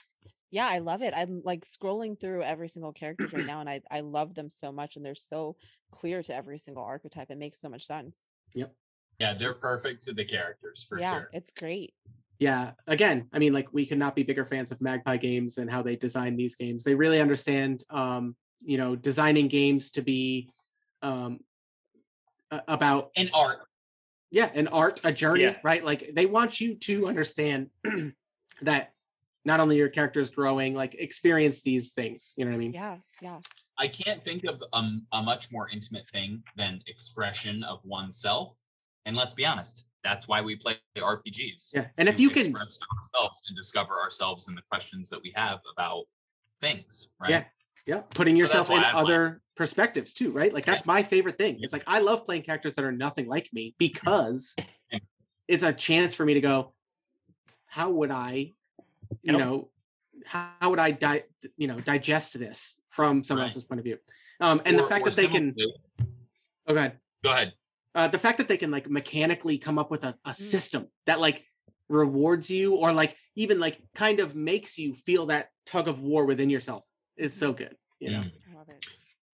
Yeah, 0.50 0.68
I 0.70 0.78
love 0.78 1.02
it. 1.02 1.12
I'm 1.16 1.42
like 1.44 1.64
scrolling 1.64 2.14
through 2.14 2.44
every 2.44 2.68
single 2.68 2.92
character 2.92 3.28
right 3.32 3.44
now, 3.44 3.58
and 3.58 3.68
I 3.68 3.80
I 3.90 4.00
love 4.02 4.34
them 4.34 4.48
so 4.48 4.70
much, 4.70 4.94
and 4.94 5.04
they're 5.04 5.16
so 5.16 5.56
clear 5.90 6.22
to 6.22 6.32
every 6.32 6.60
single 6.60 6.84
archetype. 6.84 7.30
It 7.30 7.38
makes 7.38 7.60
so 7.60 7.68
much 7.68 7.86
sense. 7.86 8.24
Yeah, 9.18 9.34
they're 9.34 9.54
perfect 9.54 10.02
to 10.04 10.12
the 10.12 10.24
characters 10.24 10.84
for 10.88 10.98
yeah, 10.98 11.12
sure. 11.12 11.30
it's 11.32 11.52
great. 11.52 11.94
yeah 12.38 12.72
again 12.88 13.28
i 13.32 13.38
mean 13.38 13.52
like 13.52 13.68
we 13.72 13.86
could 13.86 13.98
not 13.98 14.14
be 14.16 14.22
bigger 14.24 14.44
fans 14.44 14.72
of 14.72 14.80
magpie 14.80 15.16
games 15.16 15.56
and 15.58 15.70
how 15.70 15.82
they 15.82 15.94
design 15.96 16.36
these 16.36 16.56
games 16.56 16.82
they 16.82 16.94
really 16.96 17.20
understand 17.20 17.84
um 17.90 18.34
you 18.60 18.76
know 18.76 18.96
designing 18.96 19.46
games 19.46 19.92
to 19.92 20.02
be 20.02 20.50
um 21.02 21.38
about 22.68 23.10
an 23.16 23.28
art. 23.34 23.58
yeah 24.30 24.50
an 24.54 24.66
art 24.68 25.00
a 25.04 25.12
journey 25.12 25.42
Yeah. 25.44 25.56
right 25.62 25.84
like 25.84 26.10
they 26.12 26.26
want 26.26 26.60
you 26.60 26.74
to 26.74 27.06
understand 27.08 27.70
that 28.62 28.92
not 29.44 29.60
only 29.60 29.76
your 29.76 29.88
characters 29.88 30.30
growing 30.30 30.74
like 30.74 30.94
experience 30.94 31.62
these 31.62 31.92
things 31.92 32.32
you 32.36 32.44
know 32.44 32.50
what 32.50 32.56
i 32.56 32.58
mean 32.58 32.72
Yeah, 32.72 32.96
yeah. 33.22 33.38
I 33.76 33.88
can't 33.88 34.22
think 34.22 34.44
of 34.44 34.62
um, 34.72 35.04
a 35.12 35.20
much 35.20 35.50
more 35.50 35.68
intimate 35.68 36.08
thing 36.10 36.44
than 36.54 36.80
expression 36.86 37.64
of 37.64 37.80
oneself. 37.84 38.56
And 39.06 39.16
let's 39.16 39.34
be 39.34 39.44
honest, 39.44 39.86
that's 40.02 40.28
why 40.28 40.40
we 40.40 40.56
play 40.56 40.76
RPGs. 40.96 41.74
Yeah, 41.74 41.86
and 41.98 42.08
if 42.08 42.18
you 42.18 42.30
can- 42.30 42.42
express 42.46 42.78
ourselves 42.96 43.42
and 43.48 43.56
discover 43.56 43.98
ourselves 44.00 44.48
in 44.48 44.54
the 44.54 44.62
questions 44.70 45.08
that 45.10 45.22
we 45.22 45.32
have 45.36 45.60
about 45.76 46.04
things, 46.60 47.10
right? 47.20 47.30
Yeah. 47.30 47.44
yeah 47.86 48.02
putting 48.10 48.36
yourself 48.36 48.68
that's 48.68 48.76
in 48.76 48.82
why 48.82 48.88
I 48.88 48.92
play. 48.92 49.00
other 49.14 49.42
perspectives 49.56 50.14
too 50.14 50.32
right 50.32 50.52
like 50.52 50.64
that's 50.66 50.84
my 50.86 51.00
favorite 51.02 51.36
thing 51.38 51.58
it's 51.60 51.72
like 51.72 51.84
i 51.86 52.00
love 52.00 52.24
playing 52.26 52.42
characters 52.42 52.74
that 52.74 52.84
are 52.84 52.90
nothing 52.90 53.28
like 53.28 53.48
me 53.52 53.74
because 53.78 54.56
Yeah. 54.90 54.98
it's 55.46 55.62
a 55.62 55.72
chance 55.72 56.12
for 56.14 56.24
me 56.24 56.34
to 56.34 56.40
go 56.40 56.72
how 57.66 57.90
would 57.90 58.10
i 58.10 58.52
you 59.22 59.32
Yep. 59.32 59.38
know 59.38 59.70
how 60.26 60.70
would 60.70 60.80
i 60.80 60.90
di- 60.90 61.22
you 61.56 61.68
know 61.68 61.78
digest 61.78 62.36
this 62.38 62.80
from 62.90 63.22
someone 63.22 63.42
Right. 63.42 63.50
else's 63.52 63.64
point 63.64 63.78
of 63.80 63.84
view 63.84 63.98
um 64.40 64.60
and 64.64 64.76
the 64.78 64.84
fact 64.84 65.04
that 65.04 65.14
they 65.14 65.28
can 65.28 65.54
oh 66.66 66.74
god 66.74 66.98
Go 67.22 67.30
ahead. 67.30 67.52
Uh, 67.94 68.08
the 68.08 68.18
fact 68.18 68.38
that 68.38 68.48
they 68.48 68.56
can 68.56 68.70
like 68.70 68.88
mechanically 68.90 69.58
come 69.58 69.78
up 69.78 69.90
with 69.90 70.04
a, 70.04 70.12
Mm. 70.12 70.18
a 70.26 70.34
system 70.34 70.88
that 71.06 71.20
like 71.20 71.44
rewards 71.88 72.50
you 72.50 72.74
or 72.74 72.92
like 72.92 73.16
even 73.36 73.60
like 73.60 73.78
kind 73.94 74.20
of 74.20 74.34
makes 74.34 74.78
you 74.78 74.94
feel 74.94 75.26
that 75.26 75.50
tug 75.66 75.86
of 75.88 76.00
war 76.00 76.24
within 76.24 76.48
yourself 76.50 76.82
is 77.16 77.32
so 77.34 77.52
good 77.52 77.76
you 78.00 78.10
know 78.10 78.20
Mm. 78.20 78.32
I 78.52 78.58
love 78.58 78.68
it. 78.68 78.86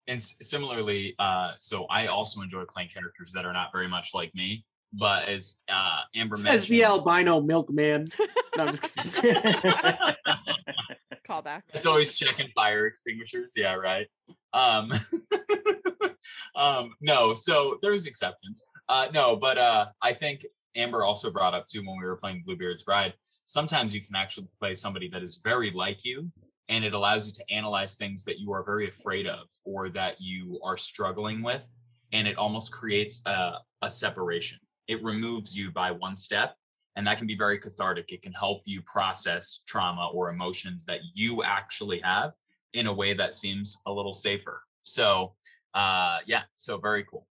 And 0.07 0.19
similarly, 0.21 1.13
uh, 1.19 1.51
so 1.59 1.85
I 1.85 2.07
also 2.07 2.41
enjoy 2.41 2.65
playing 2.65 2.89
characters 2.89 3.31
that 3.33 3.45
are 3.45 3.53
not 3.53 3.71
very 3.71 3.87
much 3.87 4.15
like 4.15 4.33
me, 4.33 4.65
but 4.91 5.27
as 5.29 5.61
uh, 5.71 6.01
Amber 6.15 6.35
Says 6.35 6.43
mentioned, 6.45 6.79
the 6.79 6.83
albino 6.83 7.41
milkman. 7.41 8.07
No, 8.57 8.63
I'm 8.65 8.69
just 8.69 8.91
kidding. 8.95 9.53
Call. 11.27 11.43
It's 11.75 11.85
always 11.85 12.13
checking 12.13 12.47
fire 12.55 12.87
extinguishers. 12.87 13.53
Yeah, 13.55 13.75
right. 13.75 14.07
Um, 14.53 14.91
um, 16.55 16.93
no, 17.01 17.33
so 17.33 17.77
there's 17.81 18.05
exceptions. 18.05 18.63
Uh, 18.87 19.07
no, 19.13 19.35
but 19.35 19.57
uh, 19.57 19.87
I 20.01 20.13
think 20.13 20.45
Amber 20.75 21.03
also 21.03 21.31
brought 21.31 21.53
up 21.53 21.67
too 21.67 21.79
when 21.79 21.97
we 21.97 22.05
were 22.05 22.17
playing 22.17 22.43
Bluebeard's 22.45 22.83
Bride. 22.83 23.13
Sometimes 23.45 23.93
you 23.93 24.01
can 24.01 24.15
actually 24.15 24.47
play 24.59 24.73
somebody 24.73 25.09
that 25.09 25.23
is 25.23 25.39
very 25.43 25.71
like 25.71 26.05
you, 26.05 26.31
and 26.69 26.85
it 26.85 26.93
allows 26.93 27.25
you 27.25 27.33
to 27.33 27.53
analyze 27.53 27.95
things 27.95 28.23
that 28.25 28.39
you 28.39 28.51
are 28.51 28.63
very 28.63 28.87
afraid 28.87 29.27
of 29.27 29.47
or 29.65 29.89
that 29.89 30.15
you 30.19 30.59
are 30.63 30.77
struggling 30.77 31.41
with, 31.41 31.77
and 32.13 32.27
it 32.27 32.37
almost 32.37 32.71
creates 32.71 33.21
a, 33.25 33.53
a 33.81 33.89
separation. 33.89 34.59
It 34.87 35.03
removes 35.03 35.57
you 35.57 35.71
by 35.71 35.91
one 35.91 36.15
step, 36.15 36.55
and 36.95 37.05
that 37.07 37.17
can 37.17 37.27
be 37.27 37.35
very 37.35 37.59
cathartic. 37.59 38.11
It 38.11 38.21
can 38.21 38.33
help 38.33 38.61
you 38.65 38.81
process 38.83 39.63
trauma 39.67 40.09
or 40.13 40.29
emotions 40.29 40.85
that 40.85 40.99
you 41.13 41.43
actually 41.43 41.99
have 41.99 42.33
in 42.73 42.87
a 42.87 42.93
way 42.93 43.13
that 43.13 43.35
seems 43.35 43.77
a 43.85 43.91
little 43.91 44.13
safer. 44.13 44.63
So, 44.83 45.33
uh, 45.73 46.19
yeah, 46.25 46.43
so 46.53 46.77
very 46.77 47.03
cool. 47.03 47.27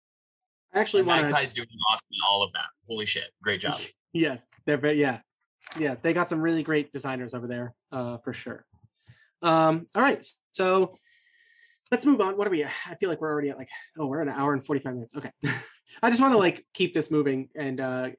I 0.73 0.79
actually 0.79 0.99
And 1.01 1.07
want 1.07 1.21
to. 1.21 1.31
Magpie's 1.31 1.53
doing 1.53 1.67
awesome 1.91 2.07
in 2.11 2.19
all 2.29 2.43
of 2.43 2.51
that. 2.53 2.65
Holy 2.87 3.05
shit, 3.05 3.31
great 3.43 3.61
job. 3.61 3.79
Yes, 4.13 4.49
they're 4.65 4.77
very 4.77 4.99
yeah, 4.99 5.19
yeah. 5.77 5.95
They 6.01 6.11
got 6.13 6.27
some 6.29 6.39
really 6.41 6.63
great 6.63 6.91
designers 6.91 7.33
over 7.35 7.45
there, 7.45 7.75
uh, 7.91 8.17
for 8.23 8.33
sure. 8.33 8.65
Um, 9.43 9.85
all 9.93 10.01
right, 10.01 10.25
so 10.53 10.95
let's 11.91 12.03
move 12.05 12.19
on. 12.21 12.35
What 12.35 12.47
are 12.47 12.49
we? 12.49 12.63
at? 12.63 12.71
I 12.87 12.95
feel 12.95 13.09
like 13.09 13.21
we're 13.21 13.31
already 13.31 13.49
at 13.49 13.57
like 13.57 13.69
oh, 13.99 14.07
we're 14.07 14.21
at 14.21 14.27
an 14.27 14.33
hour 14.33 14.53
and 14.53 14.65
forty 14.65 14.81
five 14.81 14.93
minutes. 14.95 15.13
Okay, 15.15 15.29
I 16.01 16.09
just 16.09 16.19
want 16.21 16.33
to 16.33 16.37
like 16.39 16.65
keep 16.73 16.95
this 16.95 17.11
moving, 17.11 17.49
and 17.55 17.79
uh, 17.79 18.09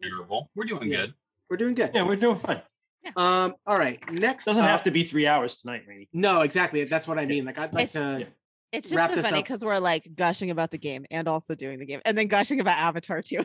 Terrible. 0.00 0.50
We're 0.54 0.64
doing 0.66 0.90
Yeah. 0.92 1.06
good. 1.06 1.14
we're 1.50 1.56
doing 1.56 1.74
good. 1.74 1.90
Yeah, 1.92 2.04
we're 2.04 2.14
doing 2.16 2.38
fine. 2.38 2.62
Um, 3.16 3.54
all 3.66 3.78
right, 3.78 3.98
next 4.12 4.44
Doesn't 4.44 4.62
have 4.62 4.84
to 4.84 4.92
be 4.92 5.02
three 5.02 5.26
hours 5.26 5.56
tonight, 5.56 5.82
maybe. 5.88 6.08
No, 6.12 6.42
exactly. 6.42 6.84
That's 6.84 7.08
what 7.08 7.18
I 7.18 7.26
mean. 7.26 7.44
Like 7.46 7.58
I'd 7.58 7.72
like 7.74 7.84
It's- 7.86 7.92
to. 8.24 8.28
It's 8.72 8.90
wrap 8.90 9.10
just 9.10 9.16
so 9.16 9.16
this 9.22 9.30
funny 9.30 9.42
because 9.42 9.64
we're 9.64 9.78
like 9.78 10.08
gushing 10.14 10.50
about 10.50 10.70
the 10.70 10.78
game 10.78 11.04
and 11.10 11.28
also 11.28 11.54
doing 11.54 11.78
the 11.78 11.84
game 11.86 12.00
and 12.06 12.16
then 12.16 12.26
gushing 12.26 12.58
about 12.60 12.78
Avatar 12.78 13.20
too. 13.20 13.44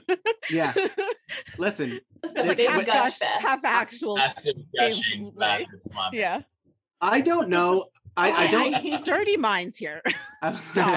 Yeah, 0.49 0.74
listen. 1.58 1.99
It's 2.24 2.34
This- 2.34 2.54
a 2.54 2.78
big 2.78 2.86
gush 2.86 3.20
half 3.20 3.64
actual. 3.66 4.16
Massive 4.16 4.56
gushing, 4.78 5.34
right. 5.36 5.62
massive 5.62 5.82
slime. 5.82 6.12
Yeah. 6.14 6.41
I 7.02 7.22
don't 7.22 7.49
know. 7.49 7.86
I, 8.16 8.32
I 8.32 8.48
don't. 8.82 9.06
Dirty 9.06 9.38
minds 9.38 9.78
here. 9.78 10.02
I, 10.41 10.56
Stop. 10.56 10.88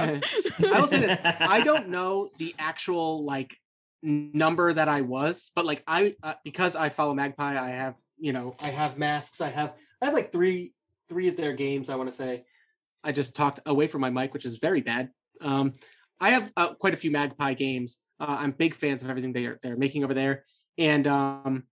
I 0.61 0.81
will 0.81 0.87
say 0.87 1.01
this. 1.01 1.19
I 1.25 1.61
don't 1.63 1.89
know 1.89 2.31
the 2.39 2.55
actual 2.59 3.25
like 3.25 3.55
number 4.03 4.73
that 4.73 4.89
I 4.89 5.03
was, 5.03 5.51
but 5.55 5.67
like 5.67 5.83
I 5.87 6.15
uh, 6.23 6.35
because 6.45 6.77
I 6.77 6.89
follow 6.89 7.15
Magpie, 7.15 7.59
I 7.61 7.71
have 7.71 7.97
you 8.19 8.33
know 8.33 8.55
I 8.63 8.69
have 8.69 8.97
masks. 8.97 9.41
I 9.41 9.51
have 9.51 9.75
I 10.01 10.07
have 10.07 10.15
like 10.15 10.33
three 10.33 10.73
three 11.09 11.29
of 11.29 11.37
their 11.37 11.53
games. 11.53 11.91
I 11.91 11.97
want 11.97 12.11
to 12.11 12.17
say. 12.17 12.45
I 13.03 13.13
just 13.13 13.35
talked 13.35 13.61
away 13.67 13.87
from 13.87 14.01
my 14.01 14.11
mic, 14.11 14.35
which 14.35 14.45
is 14.45 14.57
very 14.57 14.81
bad. 14.81 15.11
Um, 15.41 15.73
I 16.21 16.31
have 16.31 16.53
uh, 16.57 16.75
quite 16.75 16.95
a 16.95 16.99
few 16.99 17.11
Magpie 17.11 17.55
games. 17.55 17.99
Uh, 18.19 18.37
I'm 18.39 18.51
big 18.51 18.75
fans 18.75 19.03
of 19.03 19.11
everything 19.11 19.33
they 19.33 19.47
are 19.47 19.59
they're 19.63 19.77
making 19.77 20.05
over 20.05 20.13
there, 20.13 20.45
and 20.77 21.07
um, 21.07 21.65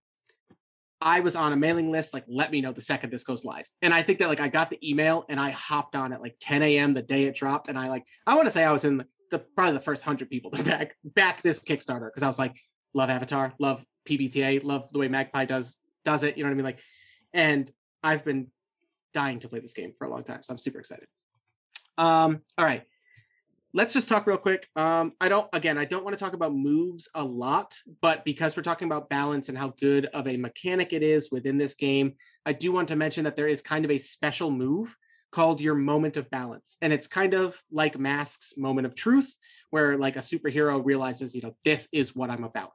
I 1.01 1.21
was 1.21 1.35
on 1.35 1.53
a 1.53 1.55
mailing 1.55 1.91
list. 1.91 2.13
Like, 2.13 2.25
let 2.27 2.51
me 2.51 2.61
know 2.61 2.73
the 2.73 2.81
second 2.81 3.11
this 3.11 3.23
goes 3.23 3.45
live. 3.45 3.67
And 3.81 3.93
I 3.93 4.01
think 4.01 4.19
that 4.19 4.27
like 4.27 4.39
I 4.39 4.49
got 4.49 4.69
the 4.69 4.79
email 4.87 5.25
and 5.29 5.39
I 5.39 5.51
hopped 5.51 5.95
on 5.95 6.11
at 6.11 6.21
like 6.21 6.35
10 6.41 6.61
a.m. 6.63 6.93
the 6.93 7.01
day 7.01 7.25
it 7.25 7.35
dropped, 7.35 7.67
and 7.69 7.77
I 7.77 7.87
like 7.87 8.05
I 8.25 8.35
want 8.35 8.47
to 8.47 8.51
say 8.51 8.63
I 8.63 8.71
was 8.71 8.83
in 8.83 8.97
the, 8.97 9.05
the 9.31 9.39
probably 9.39 9.73
the 9.73 9.81
first 9.81 10.03
hundred 10.03 10.29
people 10.29 10.51
to 10.51 10.63
back 10.63 10.95
back 11.03 11.41
this 11.41 11.61
Kickstarter 11.61 12.07
because 12.07 12.23
I 12.23 12.27
was 12.27 12.39
like, 12.39 12.55
love 12.93 13.09
Avatar, 13.09 13.53
love 13.59 13.85
PBTA, 14.07 14.63
love 14.63 14.91
the 14.91 14.99
way 14.99 15.07
Magpie 15.07 15.45
does 15.45 15.77
does 16.03 16.23
it. 16.23 16.37
You 16.37 16.43
know 16.43 16.49
what 16.49 16.53
I 16.53 16.57
mean? 16.57 16.65
Like, 16.65 16.79
and 17.33 17.71
I've 18.03 18.25
been 18.25 18.47
dying 19.13 19.39
to 19.41 19.49
play 19.49 19.59
this 19.59 19.73
game 19.73 19.93
for 19.97 20.05
a 20.05 20.09
long 20.09 20.23
time, 20.23 20.43
so 20.43 20.51
I'm 20.51 20.57
super 20.57 20.79
excited. 20.79 21.07
Um, 21.99 22.41
all 22.57 22.65
right. 22.65 22.83
Let's 23.73 23.93
just 23.93 24.09
talk 24.09 24.25
real 24.25 24.37
quick. 24.37 24.67
Um, 24.75 25.11
I 25.21 25.29
don't 25.29 25.47
again, 25.53 25.77
I 25.77 25.85
don't 25.85 26.03
want 26.03 26.17
to 26.17 26.23
talk 26.23 26.33
about 26.33 26.55
moves 26.55 27.07
a 27.13 27.23
lot, 27.23 27.77
but 28.01 28.25
because 28.25 28.57
we're 28.57 28.63
talking 28.63 28.87
about 28.87 29.09
balance 29.09 29.47
and 29.49 29.57
how 29.57 29.73
good 29.79 30.05
of 30.07 30.27
a 30.27 30.37
mechanic 30.37 30.91
it 30.91 31.03
is 31.03 31.29
within 31.31 31.57
this 31.57 31.75
game, 31.75 32.13
I 32.47 32.53
do 32.53 32.71
want 32.71 32.87
to 32.87 32.95
mention 32.95 33.25
that 33.25 33.35
there 33.35 33.47
is 33.47 33.61
kind 33.61 33.85
of 33.85 33.91
a 33.91 33.99
special 33.99 34.49
move 34.49 34.95
called 35.31 35.61
your 35.61 35.75
moment 35.75 36.17
of 36.17 36.31
balance. 36.31 36.77
And 36.81 36.91
it's 36.91 37.05
kind 37.05 37.35
of 37.35 37.61
like 37.71 37.99
Mask's 37.99 38.57
moment 38.57 38.87
of 38.87 38.95
truth, 38.95 39.37
where 39.69 39.97
like 39.97 40.15
a 40.15 40.19
superhero 40.19 40.83
realizes, 40.83 41.35
you 41.35 41.41
know, 41.41 41.55
this 41.63 41.89
is 41.93 42.15
what 42.15 42.31
I'm 42.31 42.45
about. 42.45 42.71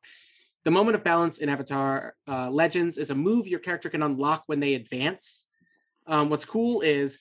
The 0.65 0.71
moment 0.71 0.97
of 0.97 1.03
balance 1.03 1.39
in 1.39 1.49
Avatar 1.49 2.15
uh, 2.29 2.51
Legends 2.51 2.99
is 2.99 3.11
a 3.11 3.15
move 3.15 3.49
your 3.49 3.59
character 3.59 3.89
can 3.89 4.03
unlock 4.03 4.45
when 4.47 4.61
they 4.61 4.75
advance. 4.75 5.47
Um, 6.07 6.31
what's 6.31 6.45
cool 6.45 6.83
is 6.83 7.19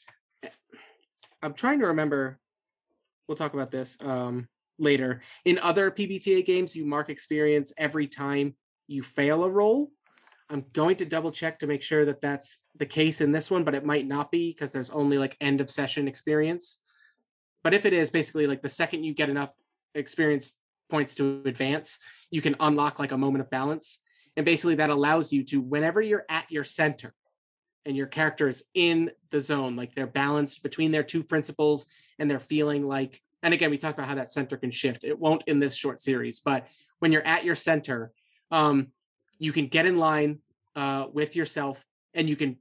I'm 1.43 1.53
trying 1.53 1.79
to 1.79 1.87
remember. 1.87 2.39
We'll 3.27 3.35
talk 3.35 3.53
about 3.53 3.69
this 3.71 3.97
um, 4.01 4.47
later. 4.79 5.21
In 5.45 5.59
other 5.59 5.91
PBTA 5.91 6.45
games, 6.45 6.75
you 6.75 6.85
mark 6.85 7.09
experience 7.09 7.73
every 7.77 8.07
time 8.07 8.55
you 8.87 9.03
fail 9.03 9.43
a 9.43 9.49
roll. 9.49 9.91
I'm 10.49 10.65
going 10.73 10.97
to 10.97 11.05
double 11.05 11.31
check 11.31 11.59
to 11.59 11.67
make 11.67 11.81
sure 11.81 12.05
that 12.05 12.21
that's 12.21 12.63
the 12.77 12.85
case 12.85 13.21
in 13.21 13.31
this 13.31 13.51
one, 13.51 13.63
but 13.63 13.75
it 13.75 13.85
might 13.85 14.07
not 14.07 14.31
be 14.31 14.51
because 14.51 14.71
there's 14.71 14.89
only 14.89 15.17
like 15.17 15.37
end 15.41 15.61
of 15.61 15.69
session 15.69 16.07
experience. 16.07 16.79
But 17.63 17.73
if 17.73 17.85
it 17.85 17.93
is, 17.93 18.09
basically 18.09 18.47
like 18.47 18.61
the 18.61 18.69
second 18.69 19.03
you 19.03 19.13
get 19.13 19.29
enough 19.29 19.51
experience 19.95 20.53
points 20.89 21.15
to 21.15 21.41
advance, 21.45 21.97
you 22.29 22.41
can 22.41 22.55
unlock 22.59 22.99
like 22.99 23.11
a 23.11 23.17
moment 23.17 23.41
of 23.41 23.49
balance. 23.49 23.99
And 24.35 24.45
basically 24.45 24.75
that 24.75 24.89
allows 24.89 25.31
you 25.31 25.43
to, 25.45 25.61
whenever 25.61 26.01
you're 26.01 26.25
at 26.29 26.51
your 26.51 26.63
center 26.63 27.13
and 27.85 27.95
your 27.95 28.07
character 28.07 28.47
is 28.47 28.64
in 28.73 29.11
the 29.30 29.41
zone, 29.41 29.76
like 29.76 29.93
they're 29.93 30.07
balanced 30.07 30.64
between 30.64 30.91
their 30.91 31.03
two 31.03 31.23
principles 31.23 31.85
and 32.18 32.30
they're 32.30 32.39
feeling 32.39 32.88
like, 32.88 33.22
and 33.41 33.53
again, 33.53 33.72
we 33.72 33.77
talked 33.77 33.97
about 33.97 34.07
how 34.07 34.15
that 34.15 34.31
center 34.31 34.55
can 34.57 34.72
shift. 34.72 35.03
It 35.03 35.19
won't 35.19 35.43
in 35.47 35.60
this 35.60 35.76
short 35.76 35.99
series, 35.99 36.39
but 36.39 36.68
when 36.99 37.11
you're 37.11 37.27
at 37.27 37.43
your 37.43 37.55
center, 37.55 38.11
um, 38.51 38.88
you 39.38 39.51
can 39.51 39.68
get 39.68 39.85
in 39.85 39.97
line 39.97 40.39
uh, 40.76 41.07
with 41.11 41.35
yourself 41.35 41.84
and 42.14 42.30
you 42.30 42.35
can 42.35 42.57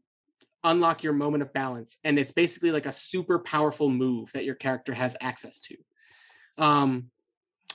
unlock 0.64 1.02
your 1.02 1.12
moment 1.12 1.42
of 1.42 1.52
balance. 1.52 1.98
And 2.02 2.18
it's 2.18 2.32
basically 2.32 2.72
like 2.72 2.86
a 2.86 2.92
super 2.92 3.38
powerful 3.38 3.88
move 3.88 4.32
that 4.32 4.44
your 4.44 4.54
character 4.54 4.94
has 4.94 5.16
access 5.20 5.60
to. 5.60 5.76
Um, 6.58 7.10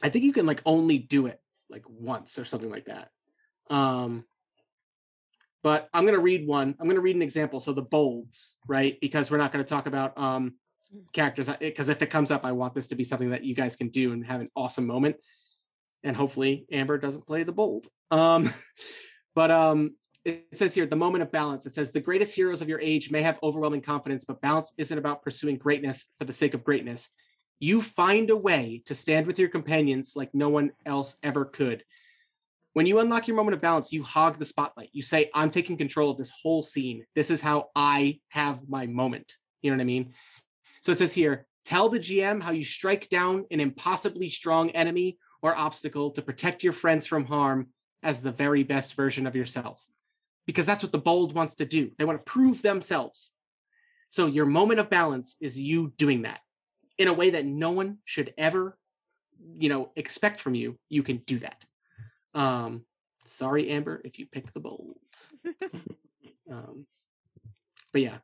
I 0.03 0.09
think 0.09 0.25
you 0.25 0.33
can 0.33 0.45
like 0.45 0.61
only 0.65 0.97
do 0.97 1.27
it 1.27 1.39
like 1.69 1.83
once 1.89 2.37
or 2.37 2.45
something 2.45 2.69
like 2.69 2.85
that. 2.85 3.09
Um, 3.69 4.25
but 5.63 5.89
I'm 5.93 6.03
going 6.03 6.15
to 6.15 6.21
read 6.21 6.47
one. 6.47 6.75
I'm 6.79 6.85
going 6.85 6.95
to 6.95 7.01
read 7.01 7.15
an 7.15 7.21
example. 7.21 7.59
So 7.59 7.73
the 7.73 7.81
bolds, 7.81 8.57
right? 8.67 8.97
Because 9.01 9.31
we're 9.31 9.37
not 9.37 9.51
going 9.51 9.63
to 9.63 9.69
talk 9.69 9.87
about 9.87 10.17
um, 10.17 10.55
characters. 11.13 11.49
Because 11.59 11.89
if 11.89 12.01
it 12.01 12.09
comes 12.09 12.31
up, 12.31 12.45
I 12.45 12.51
want 12.51 12.73
this 12.73 12.87
to 12.87 12.95
be 12.95 13.03
something 13.03 13.31
that 13.31 13.43
you 13.43 13.55
guys 13.55 13.75
can 13.75 13.89
do 13.89 14.13
and 14.13 14.25
have 14.25 14.41
an 14.41 14.49
awesome 14.55 14.85
moment. 14.85 15.17
And 16.03 16.15
hopefully 16.15 16.65
Amber 16.71 16.97
doesn't 16.97 17.25
play 17.25 17.43
the 17.43 17.51
bold. 17.51 17.87
Um, 18.11 18.53
but 19.35 19.51
um, 19.51 19.95
it 20.23 20.45
says 20.53 20.73
here 20.73 20.85
the 20.85 20.95
moment 20.95 21.23
of 21.23 21.31
balance. 21.31 21.65
It 21.65 21.75
says 21.75 21.91
the 21.91 21.99
greatest 21.99 22.35
heroes 22.35 22.61
of 22.61 22.69
your 22.69 22.79
age 22.79 23.11
may 23.11 23.21
have 23.21 23.39
overwhelming 23.41 23.81
confidence, 23.81 24.25
but 24.25 24.41
balance 24.41 24.73
isn't 24.77 24.97
about 24.97 25.23
pursuing 25.23 25.57
greatness 25.57 26.05
for 26.19 26.25
the 26.25 26.33
sake 26.33 26.53
of 26.53 26.63
greatness. 26.63 27.09
You 27.59 27.81
find 27.81 28.29
a 28.29 28.35
way 28.35 28.83
to 28.85 28.93
stand 28.93 29.25
with 29.25 29.39
your 29.39 29.49
companions 29.49 30.13
like 30.15 30.33
no 30.33 30.49
one 30.49 30.71
else 30.85 31.17
ever 31.23 31.45
could. 31.45 31.83
When 32.77 32.85
you 32.85 32.99
unlock 32.99 33.27
your 33.27 33.35
moment 33.35 33.55
of 33.55 33.61
balance, 33.61 33.91
you 33.91 34.03
hog 34.03 34.37
the 34.37 34.45
spotlight. 34.45 34.91
You 34.93 35.01
say, 35.01 35.31
I'm 35.33 35.49
taking 35.49 35.77
control 35.77 36.11
of 36.11 36.17
this 36.19 36.29
whole 36.29 36.61
scene. 36.61 37.07
This 37.15 37.31
is 37.31 37.41
how 37.41 37.71
I 37.75 38.19
have 38.29 38.69
my 38.69 38.85
moment. 38.85 39.33
You 39.63 39.71
know 39.71 39.77
what 39.77 39.81
I 39.81 39.85
mean? 39.85 40.13
So 40.81 40.91
it 40.91 40.99
says 40.99 41.11
here 41.11 41.47
tell 41.65 41.89
the 41.89 41.97
GM 41.97 42.39
how 42.39 42.51
you 42.51 42.63
strike 42.63 43.09
down 43.09 43.45
an 43.49 43.61
impossibly 43.61 44.29
strong 44.29 44.69
enemy 44.69 45.17
or 45.41 45.57
obstacle 45.57 46.11
to 46.11 46.21
protect 46.21 46.63
your 46.63 46.71
friends 46.71 47.07
from 47.07 47.25
harm 47.25 47.69
as 48.03 48.21
the 48.21 48.31
very 48.31 48.61
best 48.61 48.93
version 48.93 49.25
of 49.25 49.35
yourself. 49.35 49.83
Because 50.45 50.67
that's 50.67 50.83
what 50.83 50.91
the 50.91 50.99
bold 50.99 51.33
wants 51.33 51.55
to 51.55 51.65
do. 51.65 51.89
They 51.97 52.05
want 52.05 52.23
to 52.23 52.31
prove 52.31 52.61
themselves. 52.61 53.33
So 54.09 54.27
your 54.27 54.45
moment 54.45 54.79
of 54.79 54.91
balance 54.91 55.35
is 55.41 55.59
you 55.59 55.93
doing 55.97 56.21
that 56.21 56.41
in 56.99 57.07
a 57.07 57.13
way 57.13 57.31
that 57.31 57.43
no 57.43 57.71
one 57.71 57.97
should 58.05 58.35
ever, 58.37 58.77
you 59.55 59.67
know, 59.67 59.89
expect 59.95 60.41
from 60.41 60.53
you. 60.53 60.77
You 60.89 61.01
can 61.01 61.17
do 61.25 61.39
that. 61.39 61.63
Um, 62.33 62.83
sorry, 63.25 63.69
Amber, 63.69 64.01
if 64.03 64.19
you 64.19 64.25
pick 64.25 64.51
the 64.53 64.59
bold. 64.59 64.97
um, 66.51 66.85
but 67.93 68.01
yeah. 68.01 68.17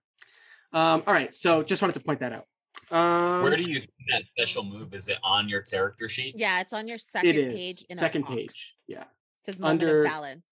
Um, 0.71 1.03
all 1.05 1.13
right. 1.13 1.33
So 1.33 1.63
just 1.63 1.81
wanted 1.81 1.93
to 1.93 1.99
point 2.01 2.19
that 2.21 2.33
out. 2.33 2.45
Um, 2.91 3.43
Where 3.43 3.55
do 3.55 3.69
you 3.69 3.79
see 3.79 3.87
that 4.11 4.23
special 4.37 4.63
move? 4.63 4.93
Is 4.93 5.07
it 5.07 5.17
on 5.23 5.49
your 5.49 5.61
character 5.61 6.07
sheet? 6.07 6.35
Yeah, 6.37 6.61
it's 6.61 6.73
on 6.73 6.87
your 6.87 6.97
second 6.97 7.29
it 7.29 7.37
is 7.37 7.55
page. 7.55 7.85
In 7.89 7.97
a 7.97 7.99
second 7.99 8.21
box. 8.23 8.35
page. 8.35 8.73
Yeah. 8.87 9.01
It 9.01 9.07
says 9.37 9.59
moment 9.59 9.81
Under- 9.81 10.03
of 10.03 10.09
balance. 10.09 10.47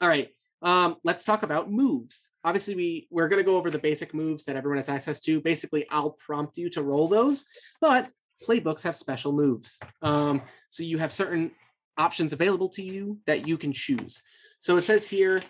All 0.00 0.08
right. 0.08 0.28
Um, 0.62 0.96
let's 1.04 1.24
talk 1.24 1.42
about 1.42 1.70
moves. 1.70 2.28
Obviously, 2.44 2.74
we 2.74 3.08
we're 3.10 3.28
gonna 3.28 3.42
go 3.42 3.56
over 3.56 3.70
the 3.70 3.78
basic 3.78 4.14
moves 4.14 4.44
that 4.44 4.56
everyone 4.56 4.78
has 4.78 4.88
access 4.88 5.20
to. 5.22 5.40
Basically, 5.40 5.86
I'll 5.90 6.10
prompt 6.10 6.56
you 6.56 6.70
to 6.70 6.82
roll 6.82 7.08
those, 7.08 7.44
but 7.80 8.08
playbooks 8.46 8.82
have 8.82 8.96
special 8.96 9.32
moves. 9.32 9.80
Um, 10.02 10.42
so 10.70 10.82
you 10.82 10.98
have 10.98 11.12
certain 11.12 11.52
options 11.96 12.32
available 12.32 12.68
to 12.70 12.82
you 12.82 13.18
that 13.26 13.46
you 13.46 13.58
can 13.58 13.72
choose. 13.72 14.22
So 14.60 14.76
it 14.76 14.82
says 14.82 15.08
here, 15.08 15.42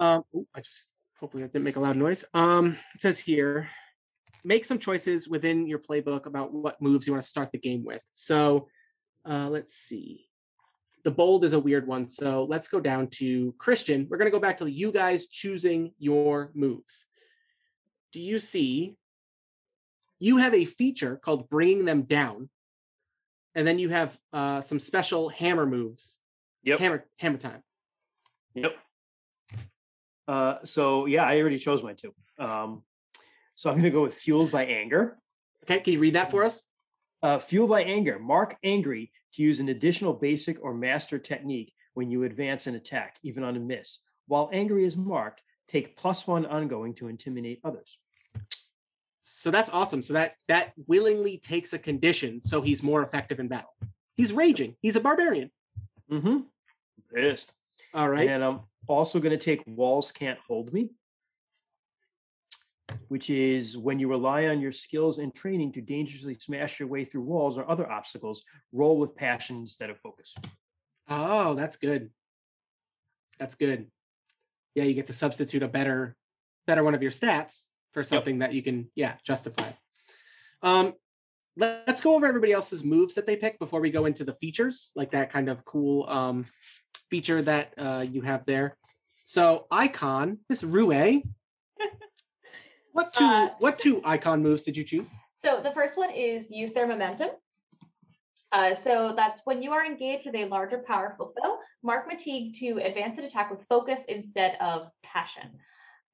um, 0.00 0.22
oh, 0.34 0.46
I 0.54 0.60
just 0.60 0.86
hopefully 1.18 1.42
that 1.42 1.52
didn't 1.52 1.64
make 1.64 1.76
a 1.76 1.80
loud 1.80 1.96
noise. 1.96 2.24
Um, 2.34 2.76
it 2.94 3.00
says 3.00 3.18
here, 3.18 3.68
make 4.44 4.64
some 4.64 4.78
choices 4.78 5.28
within 5.28 5.66
your 5.66 5.80
playbook 5.80 6.26
about 6.26 6.52
what 6.52 6.80
moves 6.80 7.06
you 7.06 7.12
want 7.12 7.22
to 7.22 7.28
start 7.28 7.50
the 7.52 7.58
game 7.58 7.84
with. 7.84 8.02
So 8.14 8.68
uh, 9.28 9.48
let's 9.48 9.74
see. 9.74 10.28
the 11.04 11.10
bold 11.10 11.44
is 11.44 11.54
a 11.54 11.60
weird 11.60 11.86
one. 11.86 12.08
So 12.08 12.44
let's 12.44 12.68
go 12.68 12.80
down 12.80 13.08
to 13.12 13.54
Christian. 13.58 14.06
We're 14.08 14.18
going 14.18 14.30
to 14.30 14.36
go 14.36 14.40
back 14.40 14.58
to 14.58 14.70
you 14.70 14.92
guys 14.92 15.26
choosing 15.26 15.92
your 15.98 16.50
moves. 16.54 17.06
Do 18.12 18.20
you 18.20 18.38
see? 18.38 18.96
You 20.18 20.38
have 20.38 20.54
a 20.54 20.64
feature 20.64 21.16
called 21.16 21.48
bringing 21.48 21.84
them 21.84 22.02
down, 22.02 22.48
and 23.54 23.66
then 23.66 23.78
you 23.78 23.88
have 23.88 24.18
uh, 24.32 24.60
some 24.60 24.80
special 24.80 25.28
hammer 25.28 25.66
moves. 25.66 26.18
Yep. 26.64 26.80
Hammer 26.80 27.04
hammer 27.16 27.38
time. 27.38 27.62
Yep. 28.54 28.76
Uh, 30.26 30.56
so 30.64 31.06
yeah, 31.06 31.24
I 31.24 31.40
already 31.40 31.58
chose 31.58 31.82
mine 31.82 31.96
too. 31.96 32.14
Um, 32.38 32.82
so 33.54 33.70
I'm 33.70 33.76
going 33.76 33.84
to 33.84 33.90
go 33.90 34.02
with 34.02 34.14
fueled 34.14 34.50
by 34.50 34.66
anger. 34.66 35.18
Okay, 35.64 35.80
can 35.80 35.92
you 35.94 35.98
read 35.98 36.14
that 36.14 36.30
for 36.30 36.44
us? 36.44 36.62
Uh, 37.22 37.38
fueled 37.38 37.70
by 37.70 37.82
anger, 37.82 38.18
mark 38.18 38.56
angry 38.62 39.10
to 39.34 39.42
use 39.42 39.60
an 39.60 39.68
additional 39.70 40.12
basic 40.12 40.62
or 40.62 40.74
master 40.74 41.18
technique 41.18 41.72
when 41.94 42.10
you 42.10 42.24
advance 42.24 42.66
an 42.66 42.76
attack, 42.76 43.16
even 43.22 43.42
on 43.42 43.56
a 43.56 43.60
miss. 43.60 44.00
While 44.26 44.50
angry 44.52 44.84
is 44.84 44.96
marked, 44.96 45.42
take 45.66 45.96
plus 45.96 46.26
one 46.26 46.46
ongoing 46.46 46.94
to 46.94 47.08
intimidate 47.08 47.60
others. 47.64 47.98
So 49.30 49.50
that's 49.50 49.70
awesome. 49.70 50.02
So 50.02 50.14
that 50.14 50.34
that 50.48 50.72
willingly 50.86 51.38
takes 51.38 51.72
a 51.72 51.78
condition 51.78 52.40
so 52.44 52.62
he's 52.62 52.82
more 52.82 53.02
effective 53.02 53.40
in 53.40 53.48
battle. 53.48 53.74
He's 54.16 54.32
raging. 54.32 54.74
He's 54.80 54.96
a 54.96 55.00
barbarian. 55.00 55.50
Mm-hmm. 56.10 56.38
Pissed. 57.14 57.52
All 57.94 58.08
right. 58.08 58.28
And 58.28 58.42
I'm 58.42 58.60
also 58.86 59.20
going 59.20 59.36
to 59.36 59.44
take 59.44 59.62
walls 59.66 60.10
can't 60.10 60.38
hold 60.46 60.72
me, 60.72 60.90
which 63.08 63.30
is 63.30 63.78
when 63.78 63.98
you 63.98 64.08
rely 64.08 64.46
on 64.46 64.60
your 64.60 64.72
skills 64.72 65.18
and 65.18 65.32
training 65.32 65.72
to 65.72 65.80
dangerously 65.80 66.34
smash 66.34 66.80
your 66.80 66.88
way 66.88 67.04
through 67.04 67.22
walls 67.22 67.58
or 67.58 67.70
other 67.70 67.88
obstacles, 67.88 68.42
roll 68.72 68.98
with 68.98 69.14
passion 69.14 69.56
instead 69.56 69.90
of 69.90 69.98
focus. 70.00 70.34
Oh, 71.08 71.54
that's 71.54 71.76
good. 71.76 72.10
That's 73.38 73.54
good. 73.54 73.86
Yeah, 74.74 74.84
you 74.84 74.94
get 74.94 75.06
to 75.06 75.12
substitute 75.12 75.62
a 75.62 75.68
better 75.68 76.16
better 76.66 76.84
one 76.84 76.94
of 76.94 77.02
your 77.02 77.10
stats 77.10 77.67
for 77.92 78.04
something 78.04 78.40
that 78.40 78.52
you 78.52 78.62
can 78.62 78.90
yeah 78.94 79.14
justify. 79.22 79.70
Um, 80.62 80.94
let- 81.56 81.84
let's 81.86 82.00
go 82.00 82.14
over 82.14 82.26
everybody 82.26 82.52
else's 82.52 82.84
moves 82.84 83.14
that 83.14 83.26
they 83.26 83.36
pick 83.36 83.58
before 83.58 83.80
we 83.80 83.90
go 83.90 84.06
into 84.06 84.24
the 84.24 84.34
features, 84.34 84.92
like 84.94 85.10
that 85.12 85.30
kind 85.30 85.48
of 85.48 85.64
cool 85.64 86.08
um, 86.08 86.46
feature 87.10 87.42
that 87.42 87.74
uh, 87.78 88.04
you 88.08 88.22
have 88.22 88.44
there. 88.44 88.76
So 89.24 89.66
icon, 89.70 90.38
Miss 90.48 90.62
Rue, 90.62 91.22
what 92.92 93.12
two 93.12 93.24
Uh, 93.24 93.50
what 93.58 93.78
two 93.78 94.00
icon 94.04 94.42
moves 94.42 94.62
did 94.62 94.76
you 94.76 94.84
choose? 94.84 95.10
So 95.40 95.60
the 95.62 95.70
first 95.72 95.96
one 95.96 96.10
is 96.10 96.50
use 96.50 96.72
their 96.72 96.86
momentum. 96.86 97.30
Uh, 98.50 98.74
so 98.74 99.12
that's 99.14 99.42
when 99.44 99.62
you 99.62 99.72
are 99.72 99.84
engaged 99.84 100.24
with 100.24 100.34
a 100.34 100.46
larger, 100.46 100.78
powerful 100.78 101.34
foe, 101.40 101.58
mark 101.82 102.08
fatigue 102.10 102.54
to 102.58 102.78
advance 102.78 103.18
an 103.18 103.24
attack 103.24 103.50
with 103.50 103.62
focus 103.68 104.00
instead 104.08 104.56
of 104.60 104.88
passion. 105.02 105.60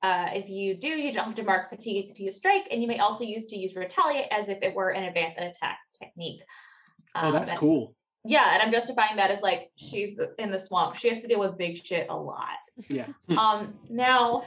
Uh, 0.05 0.29
if 0.35 0.51
you 0.51 0.75
do, 0.75 0.89
you 0.89 1.11
don't 1.11 1.25
have 1.29 1.35
to 1.35 1.43
mark 1.43 1.71
fatigue 1.71 2.15
to 2.15 2.23
use 2.25 2.37
strike, 2.37 2.65
and 2.71 2.83
you 2.83 2.87
may 2.87 2.99
also 2.99 3.25
use 3.25 3.47
to 3.47 3.57
use 3.57 3.75
retaliate 3.75 4.27
as 4.31 4.51
if 4.51 4.59
it 4.61 4.75
were 4.75 4.91
an 4.91 5.05
advanced 5.05 5.39
attack 5.39 5.79
technique. 5.99 6.43
Oh, 7.15 7.29
Um, 7.29 7.33
that's 7.33 7.53
and- 7.53 7.59
cool. 7.61 7.95
Yeah, 8.23 8.53
and 8.53 8.61
I'm 8.63 8.71
justifying 8.71 9.17
that 9.17 9.31
as 9.31 9.41
like 9.41 9.71
she's 9.77 10.19
in 10.39 10.51
the 10.51 10.59
swamp. 10.59 10.97
She 10.97 11.09
has 11.09 11.21
to 11.23 11.27
deal 11.27 11.41
with 11.41 11.57
big 11.57 11.83
shit 11.83 12.07
a 12.11 12.17
lot. 12.17 12.59
Yeah. 12.91 13.07
Hmm. 13.29 13.39
Um, 13.39 13.75
now, 13.89 14.45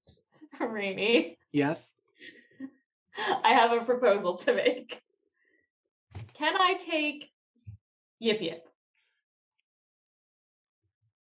Rainy, 0.60 1.36
Yes. 1.52 1.90
I 3.44 3.52
have 3.52 3.72
a 3.72 3.84
proposal 3.84 4.38
to 4.38 4.54
make. 4.54 5.02
Can 6.34 6.54
I 6.58 6.74
take 6.74 7.30
Yip 8.18 8.40
Yip? 8.40 8.66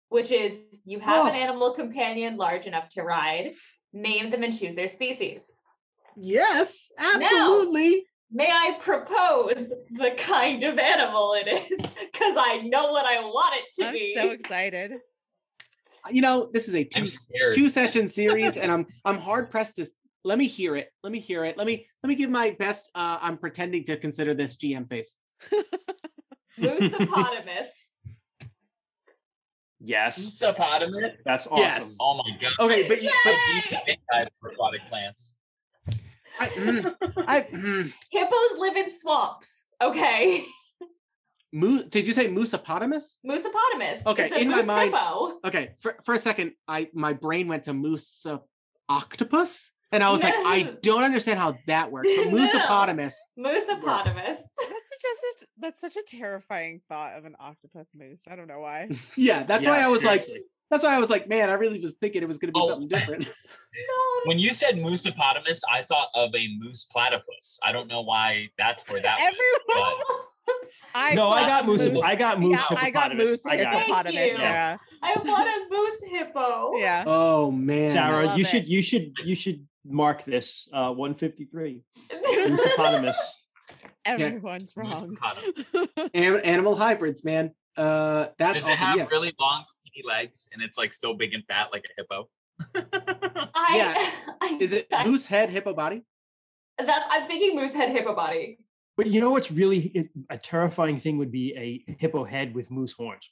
Which 0.09 0.31
is 0.31 0.57
you 0.85 0.99
have 0.99 1.27
an 1.27 1.33
Oh. 1.33 1.37
animal 1.37 1.71
companion 1.73 2.37
large 2.37 2.65
enough 2.67 2.89
to 2.89 3.01
ride, 3.03 3.53
name 3.93 4.29
them 4.31 4.43
and 4.43 4.57
choose 4.57 4.75
their 4.75 4.87
species. 4.87 5.61
Yes, 6.15 6.91
absolutely. 6.97 8.05
May 8.31 8.49
I 8.49 8.77
propose 8.79 9.67
the 9.91 10.11
kind 10.17 10.63
of 10.63 10.77
animal 10.77 11.33
it 11.33 11.47
is? 11.47 11.89
Because 12.15 12.35
I 12.39 12.61
know 12.61 12.91
what 12.93 13.05
I 13.05 13.19
want 13.19 13.55
it 13.55 13.83
to 13.83 13.91
be. 13.91 14.15
I'm 14.17 14.27
so 14.27 14.31
excited. 14.31 14.93
You 16.09 16.21
know, 16.21 16.49
this 16.53 16.69
is 16.69 16.75
a 16.75 16.83
two 16.85 17.07
two 17.53 17.67
session 17.69 18.07
series 18.19 18.55
and 18.57 18.71
i'm 18.71 18.85
i'm 19.03 19.17
hard 19.17 19.49
pressed 19.49 19.75
to 19.77 19.85
let 20.23 20.37
me 20.37 20.47
hear 20.47 20.75
it 20.75 20.89
let 21.03 21.11
me 21.11 21.19
hear 21.19 21.43
it 21.43 21.57
let 21.57 21.67
me 21.67 21.85
let 22.03 22.07
me 22.07 22.15
give 22.15 22.29
my 22.29 22.51
best 22.51 22.89
uh 22.95 23.17
i'm 23.21 23.37
pretending 23.37 23.83
to 23.85 23.97
consider 23.97 24.33
this 24.33 24.55
gm 24.55 24.87
face 24.87 25.17
Moosopotamus. 26.59 27.67
Yes, 29.85 30.39
Hippopotamus? 30.39 31.21
that's 31.23 31.47
awesome. 31.47 31.57
Yes. 31.59 31.97
Oh 32.01 32.17
my 32.25 32.37
god. 32.41 32.51
okay 32.65 32.87
but, 32.87 33.01
you- 33.01 33.11
but 33.23 33.31
I 33.33 33.61
do 33.69 33.75
think 33.85 33.99
I 34.13 34.17
have 34.19 34.29
aquatic 34.43 34.81
plants. 34.89 35.37
I, 36.39 36.47
mm, 36.47 36.95
I 37.27 37.41
mm, 37.43 37.93
Hippos 38.11 38.57
live 38.57 38.75
in 38.75 38.89
swamps. 38.89 39.65
Okay. 39.81 40.43
Mo- 41.53 41.83
did 41.83 42.05
you 42.07 42.11
say 42.13 42.27
moosopotamus 42.27 43.19
Moosopotamus. 43.25 44.05
Okay, 44.05 44.25
It's 44.25 44.35
a 44.35 44.39
in 44.41 44.49
my 44.49 44.61
mind- 44.63 44.93
hippo. 44.93 45.37
okay 45.45 45.71
for, 45.79 45.95
for 46.03 46.13
a 46.13 46.19
second 46.19 46.51
i 46.67 46.89
my 46.93 47.13
brain 47.13 47.47
went 47.47 47.63
to 47.65 47.73
moose 47.73 48.25
octopus 48.89 49.71
and 49.91 50.03
i 50.03 50.11
was 50.11 50.21
like 50.21 50.33
i 50.35 50.75
don't 50.81 51.03
understand 51.03 51.39
how 51.39 51.57
that 51.67 51.91
works 51.91 52.09
but 52.17 52.25
No. 52.31 52.37
moosopotamus 52.37 53.13
Moosopotamus. 53.39 54.15
That's 54.15 54.41
just 55.01 55.43
a, 55.43 55.45
that's 55.59 55.81
such 55.81 55.95
a 55.95 56.03
terrifying 56.07 56.81
thought 56.89 57.17
of 57.17 57.25
an 57.25 57.35
octopus 57.39 57.89
moose. 57.95 58.23
I 58.29 58.35
don't 58.35 58.47
know 58.47 58.59
why. 58.59 58.89
yeah 59.17 59.43
that's 59.43 59.65
why 59.65 59.79
i 59.81 59.87
was 59.87 60.03
like 60.03 60.25
that's 60.71 60.83
why 60.83 60.95
i 60.95 60.99
was 60.99 61.09
like 61.09 61.27
man 61.29 61.49
i 61.49 61.53
really 61.53 61.79
was 61.79 61.93
thinking 61.95 62.21
it 62.23 62.27
was 62.27 62.39
going 62.39 62.51
to 62.53 62.57
be 62.57 62.59
Oh. 62.63 62.69
something 62.69 62.87
different 62.87 63.27
When 64.25 64.39
you 64.39 64.53
said 64.53 64.75
moosopotamus, 64.75 65.61
I 65.71 65.83
thought 65.83 66.07
of 66.15 66.33
a 66.33 66.47
moose 66.57 66.85
platypus. 66.85 67.59
I 67.63 67.71
don't 67.71 67.87
know 67.89 68.01
why 68.01 68.49
that's 68.57 68.81
where 68.89 69.01
that 69.01 69.19
went, 69.19 69.35
Everyone, 69.35 69.97
but 70.47 70.55
I 70.95 71.13
no, 71.13 71.29
I 71.29 71.45
got 71.45 71.65
moose. 71.67 71.85
moose. 71.87 72.01
I 72.03 72.15
got 72.15 72.41
Yeah, 72.41 72.47
moose. 72.47 72.65
I 72.71 72.89
got 72.89 73.11
hippopotamus. 73.11 73.29
moose 73.29 73.45
I 73.45 73.57
got 73.57 73.73
it. 73.75 73.79
hippopotamus. 73.79 74.15
Thank 74.15 74.31
you. 74.31 74.43
Yeah, 74.43 74.77
I 75.03 75.15
want 75.23 75.47
a 75.47 75.75
moose 75.75 76.01
hippo. 76.09 76.77
yeah. 76.77 77.03
oh 77.05 77.51
man 77.51 77.91
Sarah, 77.91 78.35
you 78.35 78.41
it. 78.41 78.47
should 78.47 78.67
you 78.67 78.81
should 78.81 79.13
you 79.25 79.35
should 79.35 79.67
mark 79.85 80.23
this 80.23 80.67
uh 80.73 80.91
153 80.91 81.83
moosopotamus. 82.47 83.17
Everyone's 84.05 84.73
wrong. 84.75 85.17
An- 86.13 86.39
animal 86.41 86.75
hybrids 86.75 87.23
man 87.23 87.51
uh 87.77 88.27
that's 88.37 88.53
Does 88.55 88.63
awesome. 88.63 88.71
it 88.73 88.77
have 88.77 88.97
yes. 88.97 89.11
really 89.11 89.33
long, 89.39 89.63
skinny 89.67 90.05
legs 90.07 90.47
and 90.53 90.61
it's 90.61 90.77
like 90.77 90.93
still 90.93 91.13
big 91.15 91.33
and 91.33 91.43
fat 91.45 91.69
like 91.73 91.83
a 91.83 92.01
hippo? 92.01 92.29
I, 93.53 93.77
Yeah. 93.77 94.11
I, 94.41 94.57
Is 94.59 94.71
it 94.71 94.87
I- 94.93 95.05
moose 95.05 95.27
head 95.27 95.49
hippo 95.49 95.73
body? 95.73 96.03
That 96.77 97.03
I'm 97.09 97.27
thinking 97.27 97.55
moose 97.55 97.71
head 97.73 97.89
hippo 97.91 98.15
body. 98.15 98.59
But 98.97 99.07
you 99.07 99.19
know 99.21 99.31
what's 99.31 99.51
really 99.51 100.09
a 100.29 100.37
terrifying 100.37 100.97
thing 100.97 101.17
would 101.17 101.31
be 101.31 101.53
a 101.57 101.93
hippo 101.99 102.23
head 102.23 102.55
with 102.55 102.71
moose 102.71 102.93
horns. 102.93 103.29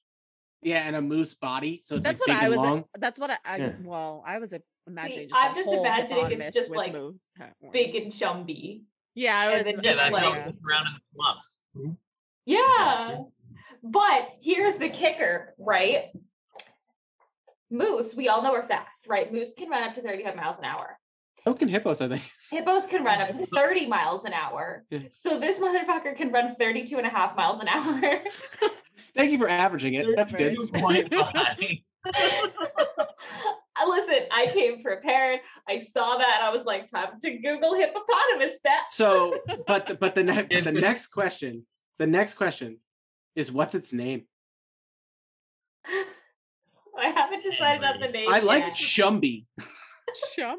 Yeah, 0.62 0.80
and 0.88 0.96
a 0.96 1.02
moose 1.02 1.34
body, 1.36 1.82
so 1.84 1.96
it's 1.96 2.06
That's 2.06 2.20
like 2.22 2.28
what 2.30 2.36
big 2.40 2.46
I 2.46 2.50
was. 2.50 2.58
long. 2.58 2.84
That's 2.98 3.20
what 3.20 3.32
I. 3.32 3.38
I 3.46 3.58
Yeah. 3.58 3.72
Well, 3.84 4.24
I 4.26 4.40
was 4.40 4.54
imagining. 4.88 5.30
I'm 5.34 5.52
a 5.52 5.56
just 5.56 5.68
whole 5.68 5.80
imagining 5.86 6.42
it's 6.42 6.56
just, 6.56 6.70
like, 6.70 6.94
moose 6.94 7.28
ha- 7.38 7.50
Big 7.74 7.92
horns. 7.92 8.06
and 8.06 8.14
chumby. 8.48 8.84
Yeah, 9.16 9.38
I 9.38 9.54
was. 9.54 9.64
Yeah, 9.66 9.72
just 9.74 9.84
that's 9.84 10.18
how 10.18 10.30
like- 10.32 10.40
it 10.40 10.46
gets 10.46 10.64
around 10.66 10.88
in 10.88 10.94
the 10.94 11.00
slums. 11.04 11.60
Mm-hmm. 11.78 11.92
Yeah. 12.46 13.18
But 13.84 14.30
here's 14.42 14.78
the 14.78 14.90
kicker, 14.90 15.54
right? 15.58 16.06
Moose, 17.70 18.16
we 18.16 18.30
all 18.30 18.42
know 18.42 18.54
are 18.54 18.64
fast, 18.64 19.08
right? 19.08 19.32
Moose 19.34 19.54
can 19.58 19.70
run 19.70 19.84
up 19.84 19.94
to 19.96 20.02
35 20.02 20.36
miles 20.36 20.58
an 20.58 20.66
hour. 20.66 20.98
So 21.44 21.54
can 21.54 21.68
hippos, 21.68 22.00
I 22.00 22.08
think. 22.08 22.22
Hippos 22.52 22.86
can 22.86 23.04
run 23.04 23.20
up 23.20 23.38
to 23.38 23.46
30 23.48 23.88
miles 23.88 24.24
an 24.24 24.32
hour. 24.32 24.86
Yeah. 24.90 25.00
So 25.12 25.40
this 25.40 25.58
motherfucker 25.58 26.16
can 26.16 26.32
run 26.32 26.56
32 26.58 26.98
and 26.98 27.06
a 27.06 27.10
half 27.10 27.36
miles 27.36 27.60
an 27.60 27.68
hour. 27.68 28.00
Thank 29.16 29.32
you 29.32 29.38
for 29.38 29.50
averaging 29.50 29.96
it. 29.96 30.06
That's 30.16 30.32
good. 30.32 30.56
2.5. 33.82 33.88
Listen, 33.90 34.20
I 34.32 34.48
came 34.48 34.84
prepared. 34.84 35.40
I 35.68 35.80
saw 35.80 36.18
that. 36.18 36.42
I 36.44 36.50
was 36.56 36.66
like, 36.66 36.90
time 36.90 37.20
to 37.22 37.38
Google 37.38 37.74
hippopotamus 37.76 38.52
stats. 38.54 38.92
So, 38.92 39.38
but 39.68 39.88
the, 39.88 39.96
but 39.96 40.16
the 40.16 40.24
next 40.24 40.64
the 40.66 40.72
this- 40.72 40.82
next 40.84 41.08
question, 41.08 41.66
the 42.00 42.08
next 42.08 42.36
question 42.36 42.78
is 43.36 43.52
what's 43.52 43.76
its 43.76 43.94
name? 43.94 44.24
I 45.86 47.08
haven't 47.08 47.44
decided 47.44 47.84
on 47.84 48.00
the 48.00 48.08
name. 48.08 48.30
I 48.32 48.40
like 48.40 48.64
yet. 48.66 48.74
Chumby 48.76 49.46
Chumby. 50.38 50.56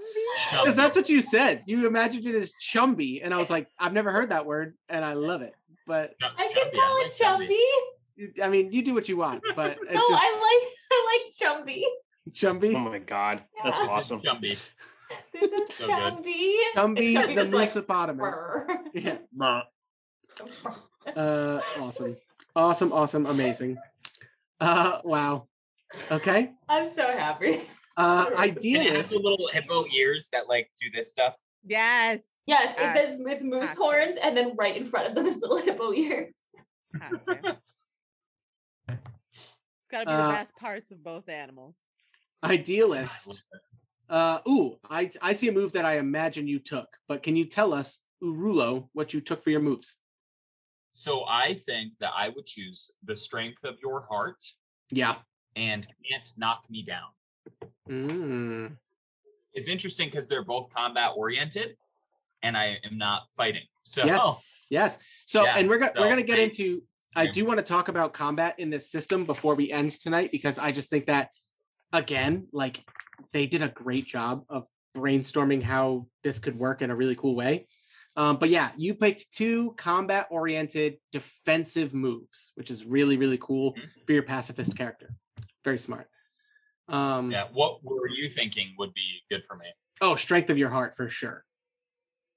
because 0.51 0.75
that's 0.77 0.97
what 0.97 1.09
you 1.09 1.21
said. 1.21 1.63
You 1.67 1.87
imagined 1.87 2.27
it 2.27 2.35
as 2.35 2.53
Chumby, 2.61 3.21
and 3.23 3.33
I 3.33 3.39
was 3.39 3.51
like, 3.51 3.69
I've 3.79 3.93
never 3.93 4.11
heard 4.11 4.31
that 4.31 4.45
word, 4.47 4.75
and 4.89 5.05
I 5.05 5.13
love 5.13 5.43
it. 5.43 5.55
But 5.87 6.15
I 6.21 6.49
can 6.49 6.65
Chubby, 6.65 6.77
call 6.79 6.99
like 7.03 7.07
it 7.13 7.23
Chumby. 7.23 7.49
you- 8.17 8.33
I 8.43 8.49
mean, 8.49 8.73
you 8.73 8.83
do 8.83 8.95
what 8.95 9.09
you 9.09 9.17
want, 9.17 9.43
but 9.55 9.73
it 9.83 9.93
No, 9.95 10.01
just 10.09 10.23
I 10.23 10.61
like 10.63 10.69
I 10.93 11.21
like 11.51 11.67
Chumby. 11.67 11.83
Chumby, 12.33 12.75
Oh 12.75 12.79
my 12.81 12.99
god, 12.99 13.43
that's 13.63 13.79
Yeah. 13.79 13.85
This 13.85 13.93
awesome. 13.93 14.21
Chumby. 14.21 14.59
This 15.33 15.43
is 15.53 15.75
So 15.75 15.87
good. 15.87 15.97
Chumby. 15.97 16.55
Chumby 16.75 17.13
Chumby 17.15 17.35
the 17.37 17.45
just 17.45 17.77
like, 17.77 17.87
moosopotamus. 17.87 18.17
"Brr." 18.17 18.81
Yeah. 18.95 19.19
Uh, 21.15 21.61
awesome, 21.79 22.17
awesome, 22.57 22.91
awesome, 22.93 23.27
amazing. 23.27 23.77
Uh, 24.59 25.01
wow. 25.05 25.47
Okay. 26.11 26.51
I'm 26.69 26.89
so 26.89 27.07
happy. 27.07 27.69
Uh, 27.97 28.25
Can 28.31 28.33
it 28.33 28.37
have 28.39 28.57
idealist. 28.57 29.11
the 29.11 29.19
little 29.19 29.47
hippo 29.53 29.85
ears 29.95 30.31
that 30.33 30.49
like 30.49 30.71
do 30.81 30.91
this 30.91 31.11
stuff? 31.11 31.37
Yes. 31.65 32.23
Yes, 32.47 32.71
it 32.77 32.81
Yes. 32.81 32.97
says 32.97 33.21
it's 33.29 33.45
moose 33.45 33.65
Has 33.67 33.77
to. 33.77 33.83
horns, 33.83 34.17
and 34.21 34.35
then 34.37 34.57
right 34.57 34.77
in 34.77 34.87
front 34.87 35.07
of 35.09 35.15
them 35.15 35.27
is 35.27 35.37
little 35.37 35.59
hippo 35.59 35.93
ears. 35.93 36.33
has. 37.01 37.21
It's 38.89 39.91
got 39.91 40.01
to 40.01 40.07
be 40.07 40.13
the 40.13 40.19
Uh, 40.25 40.31
best 40.33 40.57
parts 40.57 40.91
of 40.91 41.05
both 41.05 41.29
animals. 41.29 41.77
Idealist. 42.45 43.43
Uh, 44.09 44.39
ooh, 44.49 44.77
I 44.89 45.11
I 45.23 45.33
see 45.33 45.49
a 45.49 45.53
move 45.53 45.73
that 45.73 45.85
I 45.85 45.99
imagine 45.99 46.47
you 46.47 46.59
took, 46.59 46.89
but 47.09 47.23
can 47.23 47.37
you 47.37 47.47
tell 47.47 47.73
us, 47.73 48.01
Urulo, 48.23 48.89
what 48.93 49.15
you 49.15 49.21
took 49.21 49.43
for 49.43 49.51
your 49.51 49.61
moves? 49.61 49.97
So 50.91 51.25
I 51.27 51.55
think 51.55 51.99
that 51.99 52.13
I 52.17 52.29
would 52.29 52.47
choose 52.47 52.91
the 53.03 53.17
strength 53.17 53.65
of 53.65 53.81
your 53.83 54.01
heart 54.03 54.41
Yeah. 54.91 55.17
and 55.57 55.85
can't 56.09 56.33
knock 56.37 56.67
me 56.71 56.83
down. 56.83 57.09
Mm. 57.89 58.77
It's 59.55 59.69
interesting 59.69 60.09
because 60.09 60.29
they're 60.29 60.45
both 60.45 60.73
combat 60.73 61.13
oriented, 61.17 61.77
and 62.43 62.57
I 62.57 62.79
am 62.85 62.97
not 62.99 63.23
fighting. 63.37 63.65
So 63.85 64.05
Yes. 64.05 64.51
Yes. 64.71 64.99
So, 65.27 65.45
Yeah, 65.45 65.59
and 65.59 65.69
we're 65.69 65.79
gonna 65.79 65.93
we're 65.97 66.09
gonna 66.09 66.23
get 66.23 66.39
into. 66.39 66.83
I 67.17 67.27
do 67.27 67.45
want 67.45 67.59
to 67.59 67.65
talk 67.65 67.89
about 67.89 68.13
combat 68.13 68.55
in 68.59 68.71
this 68.71 68.91
system 68.91 69.25
before 69.25 69.55
we 69.55 69.71
end 69.71 69.93
tonight 70.01 70.31
because 70.33 70.59
I 70.59 70.73
just 70.73 70.91
think 70.91 71.07
that 71.07 71.31
again, 71.95 72.49
like 72.53 72.85
they 73.33 73.47
did 73.47 73.63
a 73.63 73.69
great 73.69 74.05
job 74.07 74.45
of 74.49 74.67
brainstorming 74.97 75.63
how 75.63 76.07
this 76.23 76.39
could 76.39 76.59
work 76.59 76.83
in 76.83 76.91
a 76.91 76.95
really 76.97 77.15
cool 77.17 77.35
way. 77.35 77.69
Um, 78.17 78.37
but 78.39 78.49
yeah, 78.49 78.71
you 78.77 78.95
picked 78.95 79.33
two 79.33 79.75
combat 79.77 80.27
oriented 80.31 80.99
defensive 81.11 81.95
moves, 81.95 82.53
which 82.55 82.71
is 82.71 82.85
really, 82.85 83.17
really 83.17 83.39
cool 83.39 83.75
Mhm. 83.75 84.07
for 84.07 84.13
your 84.13 84.23
pacifist 84.23 84.77
character. 84.77 85.11
Very 85.65 85.79
smart. 85.79 86.09
Um, 86.89 87.31
yeah, 87.31 87.49
what 87.53 87.83
were 87.83 88.09
you 88.09 88.29
thinking 88.29 88.75
would 88.79 88.93
be 88.95 89.23
good 89.31 89.45
for 89.45 89.57
me? 89.57 89.67
Oh, 90.01 90.17
strength 90.17 90.51
of 90.51 90.59
your 90.59 90.69
heart 90.71 90.97
for 90.97 91.09
sure. 91.09 91.45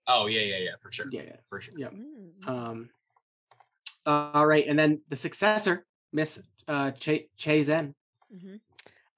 Oh 0.07 0.27
yeah, 0.27 0.41
yeah, 0.41 0.57
yeah, 0.59 0.75
for 0.79 0.89
sure, 0.89 1.07
Yeah, 1.11 1.23
yeah. 1.23 1.35
for 1.49 1.59
sure. 1.59 1.73
yeah. 1.77 1.89
Mm. 1.89 2.47
Um, 2.47 2.89
all 4.05 4.45
right, 4.47 4.65
and 4.65 4.79
then 4.79 5.01
the 5.09 5.15
successor, 5.17 5.85
Miss 6.13 6.41
uh, 6.67 6.91
Chae 6.91 7.29
Chae 7.37 7.63
Zen. 7.63 7.93
Mhm. 8.33 8.61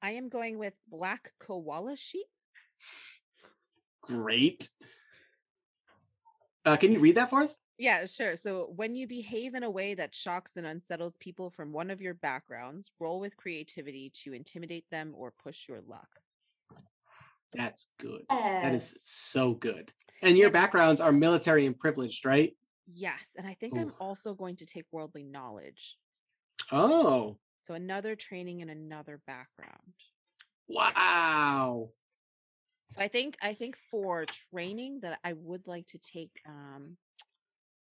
I 0.01 0.11
am 0.11 0.29
going 0.29 0.57
with 0.57 0.73
black 0.87 1.33
koala 1.39 1.95
sheep. 1.95 2.27
Great. 4.01 4.69
Uh, 6.65 6.77
can 6.77 6.91
you 6.91 6.99
read 6.99 7.15
that 7.15 7.29
for 7.29 7.43
us? 7.43 7.55
Yeah, 7.77 8.05
sure. 8.05 8.35
So 8.35 8.71
when 8.75 8.95
you 8.95 9.07
behave 9.07 9.55
in 9.55 9.63
a 9.63 9.69
way 9.69 9.93
that 9.93 10.13
shocks 10.13 10.57
and 10.57 10.67
unsettles 10.67 11.15
people 11.17 11.49
from 11.49 11.71
one 11.71 11.89
of 11.89 12.01
your 12.01 12.13
backgrounds, 12.13 12.91
roll 12.99 13.19
with 13.19 13.37
creativity 13.37 14.11
to 14.23 14.33
intimidate 14.33 14.85
them 14.91 15.13
or 15.15 15.31
push 15.31 15.67
your 15.67 15.79
luck. 15.87 16.09
That's 17.53 17.87
good. 17.99 18.25
That 18.29 18.75
is 18.75 19.01
so 19.05 19.53
good. 19.53 19.91
And 20.21 20.37
your 20.37 20.49
Yeah. 20.49 20.53
backgrounds 20.53 21.01
are 21.01 21.11
military 21.11 21.65
and 21.65 21.77
privileged, 21.77 22.25
right? 22.25 22.55
Yes, 22.93 23.29
and 23.37 23.47
I 23.47 23.53
think 23.53 23.77
I'm 23.77 23.93
also 23.99 24.33
going 24.33 24.57
to 24.57 24.65
take 24.65 24.85
worldly 24.91 25.23
knowledge. 25.23 25.97
Oh, 26.71 27.39
So 27.69 27.75
another 27.75 28.15
training 28.15 28.63
and 28.63 28.71
another 28.71 29.21
background. 29.27 29.93
wow. 30.67 31.89
So 32.89 32.99
I 32.99 33.07
think 33.07 33.37
I 33.43 33.53
think 33.53 33.77
for 33.91 34.25
training 34.51 35.01
that 35.03 35.19
I 35.23 35.33
would 35.33 35.67
like 35.67 35.85
to 35.89 35.99
take 35.99 36.31
um 36.47 36.97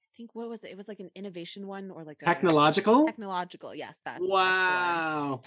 I 0.03 0.09
think 0.17 0.35
what 0.35 0.49
was 0.49 0.65
it? 0.65 0.73
It 0.73 0.77
was 0.77 0.89
like 0.89 0.99
an 0.99 1.11
innovation 1.15 1.69
one 1.69 1.93
or 1.93 2.03
like 2.03 2.23
a 2.23 2.25
Technological? 2.25 3.07
technological. 3.07 3.73
Yes, 3.73 4.01
that's 4.05 4.19
that's. 4.19 4.29
Wow. 4.29 5.43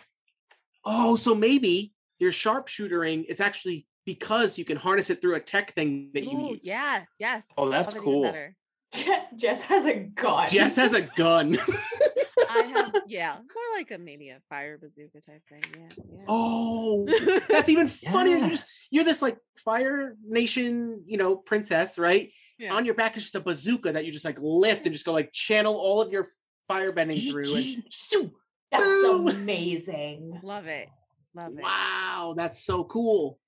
Oh, 0.85 1.17
so 1.17 1.35
maybe 1.35 1.91
your 2.19 2.31
sharpshootering 2.31 3.25
is 3.25 3.41
actually 3.41 3.85
because 4.05 4.57
you 4.57 4.63
can 4.63 4.77
harness 4.77 5.09
it 5.09 5.19
through 5.19 5.35
a 5.35 5.41
tech 5.41 5.73
thing 5.75 6.11
that 6.13 6.23
you 6.23 6.51
use. 6.51 6.61
yeah, 6.63 7.03
yes. 7.19 7.43
Oh, 7.57 7.69
that's 7.69 7.93
love 7.93 8.01
it 8.01 8.07
even 8.07 8.13
cool. 8.13 9.27
Jess 9.35 9.61
has 9.63 9.83
a 9.83 9.95
gun. 9.95 10.49
Jess 10.49 10.77
has 10.77 10.93
a 10.93 11.01
gun. 11.01 11.57
I 12.53 12.61
have 12.63 12.95
yeah, 13.07 13.33
more 13.33 13.77
like 13.77 13.91
a 13.91 13.97
maybe 13.97 14.29
a 14.29 14.39
fire 14.49 14.77
bazooka 14.77 15.21
type 15.21 15.41
thing. 15.49 15.63
Yeah. 15.73 16.03
yeah. 16.13 16.25
oh, 16.27 17.07
that's 17.49 17.69
even 17.69 17.87
funnier. 18.11 18.37
You 18.37 18.49
just 18.49 18.67
you're 18.91 19.03
this 19.03 19.21
like 19.21 19.37
Fire 19.63 20.15
Nation, 20.27 21.03
you 21.05 21.17
know, 21.17 21.35
princess, 21.35 21.97
right? 21.97 22.31
Yeah. 22.57 22.75
On 22.75 22.85
your 22.85 22.95
back 22.95 23.17
is 23.17 23.23
just 23.23 23.35
a 23.35 23.39
bazooka 23.39 23.93
that 23.93 24.05
you 24.05 24.11
just 24.11 24.25
like 24.25 24.37
lift 24.39 24.85
and 24.85 24.93
just 24.93 25.05
go 25.05 25.13
like 25.13 25.31
channel 25.31 25.75
all 25.75 26.01
of 26.01 26.11
your 26.11 26.27
fire 26.67 26.91
bending 26.91 27.17
through. 27.31 27.55
And 27.55 27.83
shoo. 27.89 28.31
That's 28.71 28.83
Boom. 28.83 29.27
amazing. 29.27 30.39
Love 30.43 30.67
it. 30.67 30.87
Love 31.33 31.57
it. 31.57 31.63
wow, 31.63 32.33
that's 32.35 32.63
so 32.63 32.83
cool. 32.83 33.39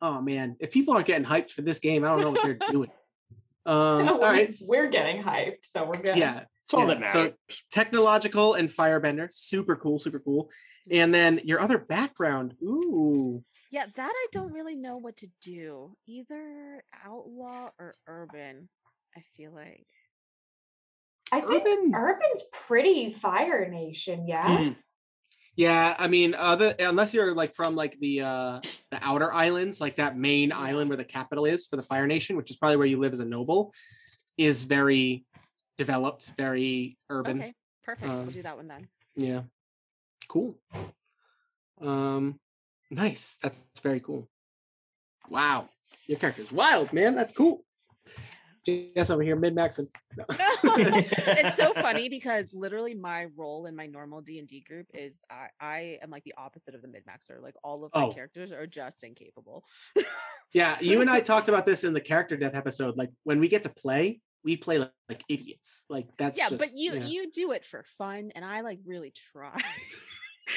Oh 0.00 0.20
man, 0.20 0.56
if 0.60 0.70
people 0.70 0.94
aren't 0.94 1.06
getting 1.06 1.26
hyped 1.26 1.50
for 1.50 1.62
this 1.62 1.78
game, 1.78 2.04
I 2.04 2.08
don't 2.08 2.20
know 2.20 2.30
what 2.30 2.42
they're 2.42 2.70
doing. 2.70 2.90
Um, 3.64 4.08
all 4.08 4.18
right, 4.18 4.52
We're 4.66 4.88
getting 4.88 5.22
hyped, 5.22 5.58
so 5.62 5.84
we're 5.84 6.02
good. 6.02 6.16
yeah, 6.18 6.46
It's 6.64 6.74
all 6.74 6.80
Yeah, 6.80 6.86
that 6.86 7.00
matters. 7.00 7.32
so- 7.48 7.56
technological 7.70 8.54
and 8.54 8.68
firebender, 8.70 9.28
super 9.32 9.76
cool, 9.76 9.98
super 9.98 10.18
cool. 10.20 10.50
And 10.90 11.14
then 11.14 11.40
your 11.44 11.60
other 11.60 11.78
background, 11.78 12.54
ooh, 12.62 13.44
Yeah, 13.70 13.86
that 13.96 14.12
I 14.14 14.26
don't 14.32 14.52
really 14.52 14.74
know 14.76 14.96
what 14.98 15.16
to 15.18 15.28
do. 15.40 15.96
Either 16.06 16.84
outlaw 17.04 17.70
or 17.78 17.94
urban. 18.06 18.68
I 19.16 19.22
feel 19.36 19.52
like. 19.52 19.86
I 21.30 21.40
think 21.40 21.66
urban. 21.66 21.94
Urban's 21.94 22.42
pretty 22.66 23.12
Fire 23.12 23.66
Nation, 23.68 24.26
yeah. 24.28 24.46
Mm, 24.58 24.76
Yeah, 25.56 25.94
I 25.98 26.08
mean, 26.08 26.34
other 26.34 26.74
unless 26.78 27.12
you're 27.14 27.34
like 27.34 27.54
from 27.54 27.74
like 27.76 27.98
the 28.00 28.22
uh 28.22 28.60
the 28.90 28.98
outer 29.02 29.32
islands, 29.32 29.80
like 29.80 29.96
that 29.96 30.16
main 30.18 30.52
island 30.52 30.88
where 30.88 30.96
the 30.96 31.04
capital 31.04 31.44
is 31.46 31.66
for 31.66 31.76
the 31.76 31.82
Fire 31.82 32.06
Nation, 32.06 32.36
which 32.36 32.50
is 32.50 32.56
probably 32.56 32.76
where 32.76 32.86
you 32.86 32.98
live 32.98 33.12
as 33.12 33.20
a 33.20 33.24
noble, 33.24 33.72
is 34.36 34.64
very 34.64 35.24
developed, 35.78 36.32
very 36.36 36.98
urban. 37.10 37.38
Okay, 37.38 37.54
perfect. 37.84 38.08
we'll 38.08 38.20
um, 38.20 38.30
do 38.30 38.42
that 38.42 38.56
one 38.56 38.68
then. 38.68 38.88
Yeah. 39.16 39.42
Cool. 40.28 40.56
Um 41.80 42.38
nice. 42.90 43.38
That's 43.42 43.68
very 43.82 44.00
cool. 44.00 44.28
Wow. 45.28 45.68
Your 46.06 46.18
character's 46.18 46.52
wild, 46.52 46.92
man. 46.92 47.14
That's 47.14 47.32
cool. 47.32 47.64
Yes, 48.64 49.10
over 49.10 49.22
here, 49.24 49.34
min 49.34 49.56
max 49.56 49.80
and 49.80 49.88
no. 50.16 50.24
it's 50.64 51.56
so 51.56 51.72
funny 51.74 52.08
because 52.08 52.52
literally 52.54 52.94
my 52.94 53.26
role 53.36 53.66
in 53.66 53.74
my 53.74 53.86
normal 53.86 54.20
D 54.20 54.38
and 54.38 54.46
D 54.46 54.60
group 54.60 54.86
is 54.94 55.18
I, 55.28 55.48
I 55.60 55.98
am 56.00 56.10
like 56.10 56.22
the 56.22 56.34
opposite 56.38 56.76
of 56.76 56.82
the 56.82 56.86
min 56.86 57.02
maxer. 57.02 57.42
Like 57.42 57.56
all 57.64 57.84
of 57.84 57.90
my 57.92 58.04
Oh. 58.04 58.12
characters 58.12 58.52
are 58.52 58.66
just 58.68 59.02
incapable. 59.02 59.64
Yeah, 60.52 60.76
you 60.80 61.00
and 61.00 61.10
I 61.10 61.20
talked 61.32 61.48
about 61.48 61.66
this 61.66 61.82
in 61.82 61.92
the 61.92 62.00
character 62.00 62.36
death 62.36 62.54
episode. 62.54 62.96
Like 62.96 63.10
when 63.24 63.40
we 63.40 63.48
get 63.48 63.64
to 63.64 63.68
play, 63.68 64.20
we 64.44 64.56
play 64.56 64.78
like, 64.78 64.92
like 65.08 65.22
idiots. 65.28 65.84
Like 65.88 66.08
that's 66.18 66.38
yeah, 66.38 66.48
just, 66.50 66.58
but 66.60 66.70
you 66.76 66.94
yeah. 66.94 67.04
you 67.06 67.30
do 67.30 67.52
it 67.52 67.64
for 67.64 67.84
fun, 67.98 68.30
and 68.34 68.44
I 68.44 68.60
like 68.60 68.78
really 68.84 69.12
try. 69.32 69.60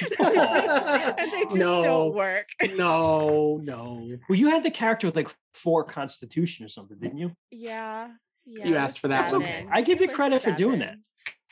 And 0.00 1.30
they 1.32 1.44
just 1.44 1.54
No. 1.56 1.82
don't 1.82 2.14
work. 2.14 2.48
no, 2.74 3.60
no. 3.62 4.10
Well, 4.28 4.38
you 4.38 4.48
had 4.50 4.62
the 4.64 4.70
character 4.70 5.06
with 5.06 5.14
like 5.16 5.28
four 5.54 5.84
constitution 5.84 6.66
or 6.66 6.68
something, 6.68 6.98
didn't 6.98 7.18
you? 7.18 7.32
Yeah. 7.50 8.08
Yeah. 8.44 8.66
You 8.66 8.76
asked 8.76 8.98
for 8.98 9.08
that 9.08 9.18
That's 9.30 9.32
okay. 9.34 9.66
I 9.70 9.82
give 9.82 9.98
It 9.98 10.02
you 10.02 10.06
was 10.08 10.16
credit 10.16 10.42
for 10.42 10.50
doing 10.52 10.80
that. 10.80 10.96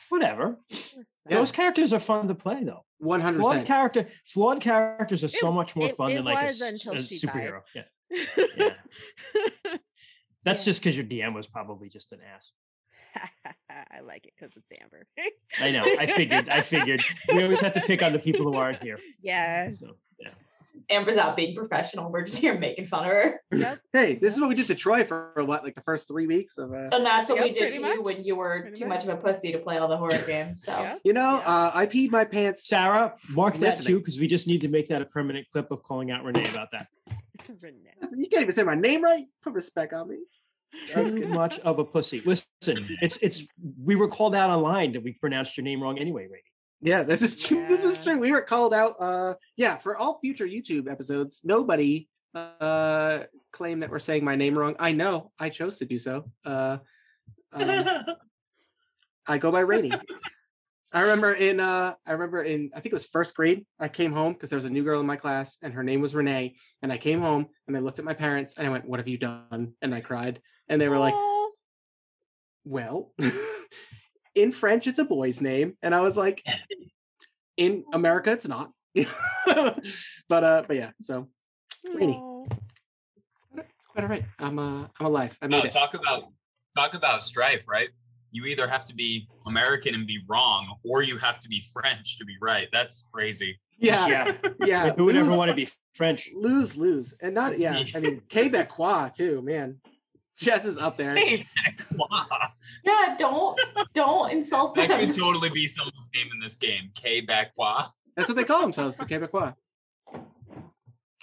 Whatever. 0.09 0.57
Yeah. 0.69 1.37
Those 1.37 1.51
characters 1.51 1.93
are 1.93 1.99
fun 1.99 2.27
to 2.27 2.35
play, 2.35 2.63
though. 2.63 2.83
One 2.99 3.21
hundred 3.21 3.39
Flawed 3.39 3.65
character, 3.65 4.07
flawed 4.27 4.61
characters 4.61 5.23
are 5.23 5.29
so 5.29 5.47
It- 5.49 5.53
much 5.53 5.75
more 5.75 5.87
it- 5.87 5.95
fun 5.97 6.11
it 6.11 6.15
than 6.15 6.25
like 6.25 6.37
a, 6.37 6.65
until 6.67 6.93
a 6.93 7.01
she 7.01 7.25
died. 7.25 7.33
superhero. 7.35 7.61
Yeah, 7.73 7.83
Yeah. 8.57 9.77
That's 10.45 10.59
Yeah. 10.61 10.65
just 10.71 10.81
because 10.81 10.95
your 10.95 11.05
DM 11.05 11.33
was 11.33 11.47
probably 11.47 11.89
just 11.89 12.11
an 12.13 12.19
ass. 12.33 12.51
I 13.69 14.01
like 14.01 14.25
it 14.25 14.33
because 14.39 14.55
it's 14.55 14.69
Amber. 14.81 15.05
I 15.61 15.71
know. 15.71 15.83
I 15.99 16.05
figured. 16.05 16.49
I 16.49 16.61
figured. 16.61 17.01
We 17.33 17.43
always 17.43 17.59
have 17.61 17.73
to 17.73 17.81
pick 17.81 18.03
on 18.03 18.13
the 18.13 18.19
people 18.19 18.43
who 18.45 18.55
aren't 18.55 18.81
here. 18.83 18.99
Yes. 19.21 19.79
So, 19.79 19.95
yeah. 20.19 20.29
Amber's 20.89 21.15
out 21.17 21.35
being 21.37 21.55
professional. 21.55 22.11
We're 22.11 22.25
just 22.25 22.37
here 22.37 22.59
making 22.59 22.87
fun 22.87 23.05
of 23.05 23.11
her. 23.11 23.41
Yep. 23.53 23.79
Hey, 23.93 24.15
this 24.15 24.33
is 24.35 24.41
what 24.41 24.49
we 24.49 24.55
did 24.55 24.67
to 24.67 24.75
Troy 24.75 25.03
for 25.05 25.31
what, 25.37 25.63
like 25.63 25.73
the 25.75 25.81
first 25.81 26.07
three 26.09 26.27
weeks 26.27 26.57
of 26.57 26.73
uh 26.73 26.89
And 26.91 27.05
that's 27.05 27.29
what 27.29 27.39
we 27.41 27.51
did 27.51 27.57
pretty 27.71 27.77
to 27.79 27.87
you 27.93 28.01
when 28.03 28.23
you 28.25 28.35
were 28.35 28.61
Pretty 28.63 28.81
too 28.81 28.85
much 28.87 29.03
of 29.03 29.09
a 29.09 29.15
pussy 29.15 29.51
to 29.53 29.59
play 29.59 29.77
all 29.77 29.87
the 29.87 29.97
horror 29.97 30.21
games. 30.27 30.63
So 30.63 30.73
Yep. 30.73 30.99
you 31.05 31.13
know, 31.13 31.37
Yeah. 31.41 31.49
uh 31.53 31.71
I 31.73 31.85
peed 31.85 32.11
my 32.11 32.25
pants. 32.25 32.67
Sarah, 32.67 33.15
mark 33.29 33.53
that 33.55 33.61
Listening. 33.61 33.87
too, 33.87 33.99
because 33.99 34.19
we 34.19 34.27
just 34.27 34.45
need 34.47 34.61
to 34.61 34.67
make 34.67 34.89
that 34.89 35.01
a 35.01 35.05
permanent 35.05 35.47
clip 35.51 35.71
of 35.71 35.81
calling 35.83 36.11
out 36.11 36.23
Renee 36.25 36.49
about 36.49 36.71
that. 36.71 36.87
Renee. 37.61 37.91
Listen, 38.01 38.19
You 38.19 38.29
can't 38.29 38.43
even 38.43 38.53
say 38.53 38.63
my 38.63 38.75
name 38.75 39.03
right. 39.03 39.25
Put 39.41 39.53
respect 39.53 39.93
on 39.93 40.09
me. 40.09 40.17
Too 40.87 41.27
much 41.27 41.59
of 41.59 41.79
a 41.79 41.85
pussy. 41.85 42.21
Listen, 42.25 42.45
it's 43.01 43.17
it's 43.17 43.47
we 43.81 43.95
were 43.95 44.09
called 44.09 44.35
out 44.35 44.49
online 44.49 44.91
that 44.93 45.03
we 45.03 45.13
pronounced 45.13 45.55
your 45.55 45.63
name 45.63 45.81
wrong 45.81 45.97
anyway, 45.97 46.27
Rady. 46.29 46.43
Yeah, 46.81 47.03
this 47.03 47.21
is 47.21 47.41
true. 47.41 47.65
This 47.67 47.85
is 47.85 48.03
true. 48.03 48.17
We 48.17 48.31
were 48.31 48.41
called 48.41 48.73
out. 48.73 48.95
Uh, 48.99 49.35
yeah, 49.55 49.77
for 49.77 49.97
all 49.97 50.19
future 50.19 50.45
YouTube 50.45 50.91
episodes, 50.91 51.41
nobody 51.43 52.07
uh 52.33 53.23
claim 53.53 53.79
that 53.79 53.89
we're 53.89 53.99
saying 53.99 54.25
my 54.25 54.35
name 54.35 54.57
wrong. 54.57 54.75
I 54.77 54.91
know. 54.91 55.31
I 55.39 55.49
chose 55.49 55.77
to 55.77 55.85
do 55.85 55.97
so. 55.97 56.29
Uh, 56.43 56.77
um, 57.53 57.85
I 59.27 59.37
go 59.37 59.51
by 59.51 59.61
Rainy. 59.61 59.91
I 60.95 61.01
remember 61.01 61.33
in 61.33 61.59
uh 61.59 61.93
I 62.07 62.13
remember 62.13 62.41
in 62.41 62.71
I 62.73 62.79
think 62.79 62.93
it 62.93 62.95
was 62.95 63.05
first 63.05 63.35
grade, 63.35 63.65
I 63.77 63.89
came 63.89 64.13
home 64.13 64.31
because 64.31 64.49
there 64.49 64.55
was 64.55 64.63
a 64.63 64.69
new 64.69 64.81
girl 64.81 65.01
in 65.01 65.05
my 65.05 65.17
class 65.17 65.57
and 65.61 65.73
her 65.73 65.83
name 65.83 65.99
was 65.99 66.15
Renee. 66.15 66.55
And 66.81 66.91
I 66.91 66.97
came 66.97 67.19
home 67.19 67.47
and 67.67 67.75
I 67.75 67.81
looked 67.81 67.99
at 67.99 68.05
my 68.05 68.13
parents 68.13 68.53
and 68.57 68.65
I 68.65 68.69
went, 68.69 68.87
What 68.87 69.01
have 69.01 69.07
you 69.09 69.17
done? 69.17 69.73
And 69.81 69.93
I 69.93 69.99
cried. 69.99 70.39
And 70.69 70.79
they 70.79 70.87
were 70.87 70.97
like, 70.97 71.13
Well, 72.63 73.11
in 74.35 74.53
French, 74.53 74.87
it's 74.87 74.97
a 74.97 75.03
boy's 75.03 75.41
name. 75.41 75.77
And 75.81 75.93
I 75.93 75.99
was 75.99 76.15
like, 76.15 76.41
in 77.57 77.83
America, 77.91 78.31
it's 78.31 78.47
not. 78.47 78.71
but 78.95 80.43
uh, 80.45 80.63
but 80.65 80.75
yeah, 80.77 80.91
so 81.01 81.27
Rainy. 81.93 82.23
It's 83.57 83.87
quite 83.89 84.03
all 84.03 84.09
right. 84.09 84.23
I'm 84.39 84.57
uh 84.59 84.87
I'm 84.97 85.05
alive. 85.07 85.37
I 85.41 85.47
No, 85.47 85.57
made 85.57 85.65
it. 85.65 85.71
talk 85.73 85.93
about 85.93 86.31
talk 86.73 86.93
about 86.93 87.21
strife, 87.21 87.67
right? 87.67 87.89
You 88.35 88.45
either 88.45 88.67
have 88.67 88.83
to 88.85 88.93
be 88.95 89.27
American 89.47 89.95
and 89.95 90.05
be 90.05 90.19
wrong, 90.27 90.75
or 90.83 91.01
you 91.01 91.17
have 91.17 91.39
to 91.39 91.47
be 91.47 91.61
French 91.73 92.17
to 92.17 92.25
be 92.25 92.35
right. 92.41 92.67
That's 92.73 93.05
crazy. 93.13 93.57
Yeah, 93.77 94.07
Yeah. 94.07 94.31
yeah. 94.65 94.83
Like, 94.85 94.97
who 94.97 95.05
would 95.05 95.15
ever 95.15 95.35
want 95.37 95.49
to 95.51 95.55
be 95.55 95.69
French? 95.93 96.29
lose, 96.35 96.75
lose. 96.77 97.13
And 97.21 97.33
not 97.33 97.57
yeah, 97.57 97.81
I 97.95 97.99
mean 97.99 98.21
Quebecois 98.29 99.13
too, 99.13 99.41
man. 99.41 99.79
Jess 100.37 100.65
is 100.65 100.77
up 100.77 100.97
there. 100.97 101.15
Yeah, 102.83 103.15
don't 103.17 103.59
don't 103.93 104.31
insult 104.31 104.75
that 104.75 104.89
them. 104.89 104.99
could 104.99 105.13
totally 105.17 105.49
be 105.49 105.67
someone's 105.67 106.09
name 106.13 106.27
in 106.33 106.39
this 106.39 106.57
game. 106.57 106.91
K 106.93 107.21
Bakwa. 107.25 107.87
That's 108.17 108.27
what 108.29 108.35
they 108.35 108.43
call 108.43 108.61
themselves, 108.61 108.97
the 108.97 109.05
Quebecois. 109.05 109.55
Uh, 110.13 110.19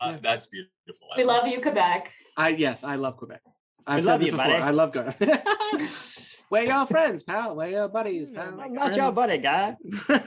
Yeah. 0.03 0.19
That's 0.23 0.47
beautiful. 0.47 1.09
I 1.15 1.19
We 1.19 1.25
love 1.25 1.47
you, 1.47 1.61
Quebec. 1.61 2.11
I 2.37 2.49
yes, 2.51 2.85
I 2.85 2.97
love 2.97 3.17
Quebec. 3.19 3.43
I've 3.87 3.97
We 3.99 4.03
said 4.03 4.11
love 4.11 4.21
this 4.21 4.27
you, 4.31 4.33
before. 4.33 4.47
buddy. 4.47 4.63
I 4.63 4.71
love 4.71 4.93
going. 4.93 5.13
Where 6.53 6.65
y'all 6.65 6.85
friends, 6.85 7.23
pal? 7.23 7.57
Where 7.57 7.71
your 7.71 7.89
buddies, 7.89 8.31
Mm, 8.31 8.35
pal? 8.35 8.49
oh 8.53 8.57
my 8.59 8.65
I'm 8.65 8.75
not 8.75 8.95
your 8.95 9.11
buddy, 9.11 9.39
guy. 9.39 9.75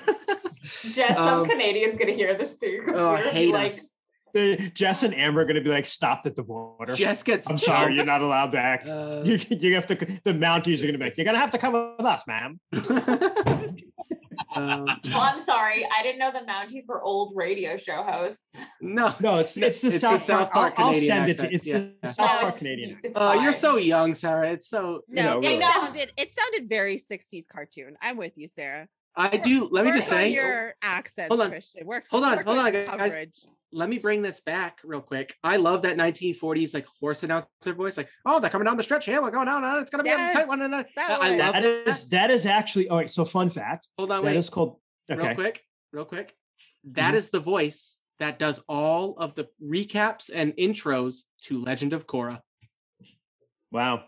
Jess, 0.63 1.15
some 1.15 1.41
Um, 1.41 1.45
Canadians 1.47 1.95
gonna 1.97 2.13
hear 2.13 2.33
this 2.33 2.53
through 2.55 2.69
your 2.69 2.81
oh, 2.97 3.15
computer. 3.15 3.29
and 3.29 3.37
hate 3.37 3.53
like, 3.53 3.67
us. 3.67 3.89
Uh, 4.35 4.55
Jess 4.73 5.03
and 5.03 5.13
Amber 5.13 5.41
are 5.41 5.45
going 5.45 5.55
to 5.55 5.61
be 5.61 5.69
like 5.69 5.85
stopped 5.85 6.25
at 6.25 6.35
the 6.35 6.41
border. 6.41 6.95
Jess 6.95 7.21
gets. 7.21 7.47
I'm 7.47 7.59
sorry, 7.59 7.95
you're 7.95 8.05
not 8.05 8.21
allowed 8.21 8.51
back. 8.51 8.85
Uh, 8.87 9.21
You, 9.23 9.37
you 9.51 9.75
have 9.75 9.85
to. 9.85 9.95
The 9.95 10.33
Mounties 10.33 10.79
are 10.79 10.87
going 10.87 10.93
to 10.93 10.97
be 10.97 11.05
like, 11.05 11.15
you're 11.17 11.25
going 11.25 11.35
to 11.35 11.39
have 11.39 11.51
to 11.51 11.57
come 11.59 11.71
with 11.73 12.05
us, 12.05 12.23
ma'am. 12.27 12.59
um, 14.55 14.85
well, 15.05 15.19
I'm 15.21 15.41
sorry, 15.41 15.85
I 15.97 16.01
didn't 16.03 16.19
know 16.19 16.31
the 16.31 16.39
Mounties 16.51 16.87
were 16.87 17.01
old 17.01 17.33
radio 17.35 17.77
show 17.77 18.03
hosts. 18.03 18.43
no. 18.81 19.13
No, 19.19 19.35
it's 19.39 19.55
it's 19.57 19.81
the 19.81 19.87
It's 19.87 19.95
the 19.95 19.99
South, 19.99 20.21
South 20.21 20.51
Park. 20.51 20.75
Park 20.75 20.79
I'll, 20.79 20.85
I'll 20.87 20.93
Canadian 20.93 21.07
send 21.15 21.29
it 21.29 21.31
accent, 21.31 21.49
to. 21.49 21.55
It's 21.55 21.69
yeah. 21.69 21.85
the 22.01 22.07
South 22.07 22.17
No, 22.27 22.27
Park 22.27 22.41
it's- 22.43 22.57
Canadian. 22.59 22.99
it's 23.03 23.13
Oh, 23.19 23.41
you're 23.41 23.53
so 23.53 23.77
young, 23.77 24.13
Sarah. 24.13 24.51
It's 24.51 24.67
so. 24.67 25.01
You 25.07 25.15
No, 25.15 25.23
know, 25.23 25.39
it 25.39 25.47
really. 25.53 25.59
sounded 25.59 26.13
it 26.17 26.33
sounded 26.33 26.69
very 26.69 26.97
60s 26.97 27.47
cartoon. 27.47 27.95
I'm 28.01 28.17
with 28.17 28.33
you, 28.37 28.47
Sarah. 28.47 28.87
I 29.15 29.37
do. 29.37 29.69
Let 29.71 29.85
me 29.85 29.93
just 29.93 30.09
say. 30.09 30.33
your 30.33 30.75
accent, 30.81 31.29
Hold 31.29 31.41
on. 31.41 31.49
Christian. 31.49 31.85
Works. 31.87 32.09
Hold 32.09 32.23
on, 32.25 32.35
work 32.37 32.45
hold 32.45 32.57
on, 32.59 32.71
guys. 32.73 32.87
coverage. 32.87 33.45
Let 33.75 33.89
me 33.89 33.97
bring 33.97 34.21
this 34.21 34.39
back 34.39 34.79
real 34.85 35.01
quick. 35.01 35.35
I 35.43 35.57
love 35.57 35.81
that 35.81 35.97
1940s 35.97 36.73
like 36.73 36.85
horse 36.99 37.23
announcer 37.23 37.73
voice, 37.75 37.97
like, 37.97 38.07
oh, 38.25 38.39
they're 38.39 38.49
coming 38.49 38.65
down 38.65 38.77
the 38.77 38.83
stretch 38.83 39.05
here. 39.05 39.21
We're 39.21 39.31
going 39.31 39.47
down. 39.47 39.65
uh, 39.65 39.79
It's 39.79 39.91
gonna 39.91 40.03
be 40.03 40.09
Yes, 40.09 40.33
a 40.33 40.39
tight 40.39 40.47
one. 40.47 40.61
And 40.61 40.73
that 40.73 40.87
I 40.97 41.35
love 41.35 41.53
That 41.53 41.63
that. 41.63 41.87
is 41.89 42.09
that 42.09 42.31
is 42.31 42.45
actually. 42.45 42.87
All 42.87 42.97
right. 42.97 43.11
So 43.11 43.25
fun 43.25 43.49
fact. 43.49 43.89
Hold 43.97 44.11
on, 44.11 44.23
That 44.23 44.29
wait, 44.31 44.37
is 44.37 44.49
called. 44.49 44.79
okay. 45.11 45.21
real 45.27 45.35
quick, 45.35 45.63
real 45.91 46.05
quick. 46.05 46.33
That 46.85 47.15
is 47.15 47.27
Mhm. 47.27 47.31
the 47.31 47.39
voice 47.41 47.97
that 48.19 48.39
does 48.39 48.63
all 48.69 49.17
of 49.17 49.35
the 49.35 49.49
recaps 49.61 50.29
and 50.33 50.53
intros 50.55 51.23
to 51.43 51.61
Legend 51.61 51.91
of 51.91 52.07
Korra. 52.07 52.39
Wow. 53.71 54.05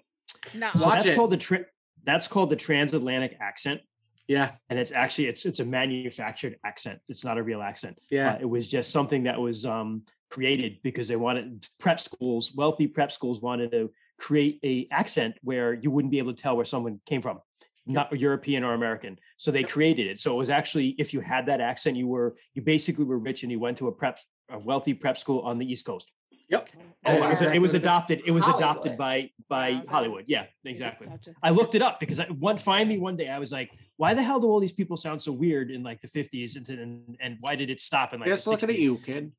No, 0.53 0.69
So 0.73 0.85
Watch 0.85 0.93
that's 0.95 1.05
it. 1.07 1.15
called 1.15 1.31
the 1.31 1.37
tra- 1.37 1.65
that's 2.05 2.27
called 2.29 2.49
the 2.49 2.55
transatlantic 2.55 3.35
accent, 3.41 3.81
Yeah, 4.27 4.51
and 4.69 4.77
it's 4.77 4.91
actually 4.91 5.27
it's 5.27 5.45
it's 5.45 5.59
a 5.59 5.65
manufactured 5.65 6.57
accent. 6.65 6.99
It's 7.07 7.23
not 7.23 7.37
a 7.37 7.43
real 7.43 7.61
accent. 7.61 7.97
yeah. 8.09 8.33
Uh, 8.33 8.37
it 8.41 8.49
was 8.49 8.67
just 8.67 8.91
something 8.91 9.23
that 9.23 9.39
was 9.39 9.65
um, 9.65 10.03
created 10.29 10.79
because 10.83 11.07
they 11.07 11.15
wanted 11.15 11.65
prep 11.79 11.99
schools, 11.99 12.53
wealthy 12.53 12.87
prep 12.87 13.11
schools 13.11 13.41
wanted 13.41 13.71
to 13.71 13.91
create 14.17 14.59
a 14.63 14.87
accent 14.91 15.35
where 15.43 15.73
you 15.73 15.91
wouldn't 15.91 16.11
be 16.11 16.17
able 16.17 16.33
to 16.33 16.41
tell 16.41 16.55
where 16.55 16.65
someone 16.65 16.99
came 17.05 17.21
from, 17.21 17.39
not 17.85 18.11
European 18.19 18.63
or 18.63 18.73
American. 18.73 19.17
So 19.37 19.51
they 19.51 19.63
created 19.63 20.07
it. 20.07 20.19
So 20.19 20.33
it 20.33 20.37
was 20.37 20.49
actually 20.49 20.89
if 20.97 21.13
you 21.13 21.21
had 21.21 21.45
that 21.45 21.61
accent, 21.61 21.95
you 21.95 22.07
were 22.07 22.35
you 22.53 22.61
basically 22.61 23.05
were 23.05 23.19
rich 23.19 23.43
and 23.43 23.51
you 23.51 23.59
went 23.59 23.77
to 23.77 23.87
a 23.87 23.91
prep 23.91 24.19
a 24.49 24.59
wealthy 24.59 24.93
prep 24.93 25.17
school 25.17 25.41
on 25.41 25.57
the 25.57 25.69
East 25.71 25.85
Coast. 25.85 26.11
Yep. 26.49 26.69
And 26.73 26.83
That's 27.03 27.17
it 27.17 27.19
was, 27.19 27.29
exactly 27.31 27.55
it 27.57 27.59
was 27.59 27.69
what 27.71 27.75
it 27.75 27.77
is. 27.77 27.83
adopted. 27.83 28.21
It 28.25 28.31
was 28.31 28.47
adopted 28.47 28.97
by 28.97 29.31
by 29.49 29.71
Wow, 29.71 29.79
that- 29.79 29.89
Hollywood. 29.89 30.25
Yeah, 30.27 30.45
exactly. 30.65 31.07
I 31.43 31.49
looked 31.49 31.75
it 31.75 31.81
up 31.81 31.99
because 31.99 32.19
I, 32.19 32.25
one 32.27 32.57
finally 32.57 32.97
one 32.97 33.17
day 33.17 33.29
I 33.29 33.39
was 33.39 33.51
like, 33.51 33.71
why 33.97 34.13
the 34.13 34.23
hell 34.23 34.39
do 34.39 34.47
all 34.47 34.59
these 34.59 34.71
people 34.73 34.95
sound 34.97 35.21
so 35.21 35.31
weird 35.31 35.71
in 35.71 35.83
like 35.83 35.99
the 36.01 36.07
50s 36.07 36.55
and, 36.55 36.67
and, 36.69 37.17
and 37.19 37.37
why 37.41 37.55
did 37.55 37.69
it 37.69 37.81
stop 37.81 38.13
in 38.13 38.19
like 38.21 38.29
Just 38.29 38.45
the 38.45 38.51
60s? 38.51 38.61
looking 38.61 38.69
at 38.75 38.79
you, 38.79 38.97
kid. 38.97 39.31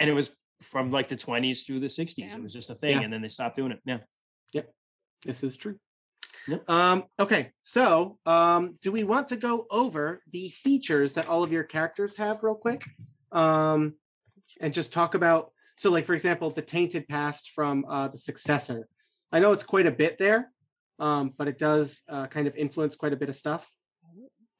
And 0.00 0.10
it 0.10 0.12
was 0.12 0.30
from 0.60 0.90
like 0.90 1.08
the 1.08 1.16
20s 1.16 1.66
through 1.66 1.80
the 1.80 1.86
60s. 1.86 2.34
It 2.36 2.42
was 2.42 2.52
just 2.52 2.70
a 2.70 2.74
thing 2.74 2.98
Yeah. 2.98 3.02
and 3.02 3.12
then 3.12 3.22
they 3.22 3.28
stopped 3.28 3.56
doing 3.56 3.72
it. 3.72 3.80
Yeah. 3.84 3.98
Yep. 4.52 4.72
This 5.24 5.42
is 5.44 5.56
true. 5.56 5.78
Yep. 6.48 6.68
Um, 6.70 7.04
okay, 7.18 7.50
so 7.62 8.18
um, 8.26 8.74
do 8.82 8.92
we 8.92 9.02
want 9.04 9.28
to 9.28 9.36
go 9.36 9.66
over 9.70 10.22
the 10.32 10.48
features 10.50 11.14
that 11.14 11.28
all 11.28 11.42
of 11.42 11.50
your 11.50 11.64
characters 11.64 12.16
have 12.16 12.42
real 12.44 12.54
quick? 12.54 12.84
Um, 13.32 13.94
and 14.60 14.72
just 14.72 14.92
talk 14.92 15.14
about 15.14 15.50
so 15.76 15.90
like 15.90 16.04
for 16.04 16.14
example, 16.14 16.50
the 16.50 16.62
tainted 16.62 17.08
past 17.08 17.50
from 17.54 17.84
uh 17.88 18.08
the 18.08 18.18
successor. 18.18 18.88
I 19.32 19.40
know 19.40 19.52
it's 19.52 19.64
quite 19.64 19.86
a 19.86 19.90
bit 19.90 20.18
there, 20.18 20.50
um, 20.98 21.32
but 21.36 21.48
it 21.48 21.58
does 21.58 22.02
uh, 22.08 22.26
kind 22.28 22.46
of 22.46 22.56
influence 22.56 22.94
quite 22.94 23.12
a 23.12 23.16
bit 23.16 23.28
of 23.28 23.36
stuff. 23.36 23.68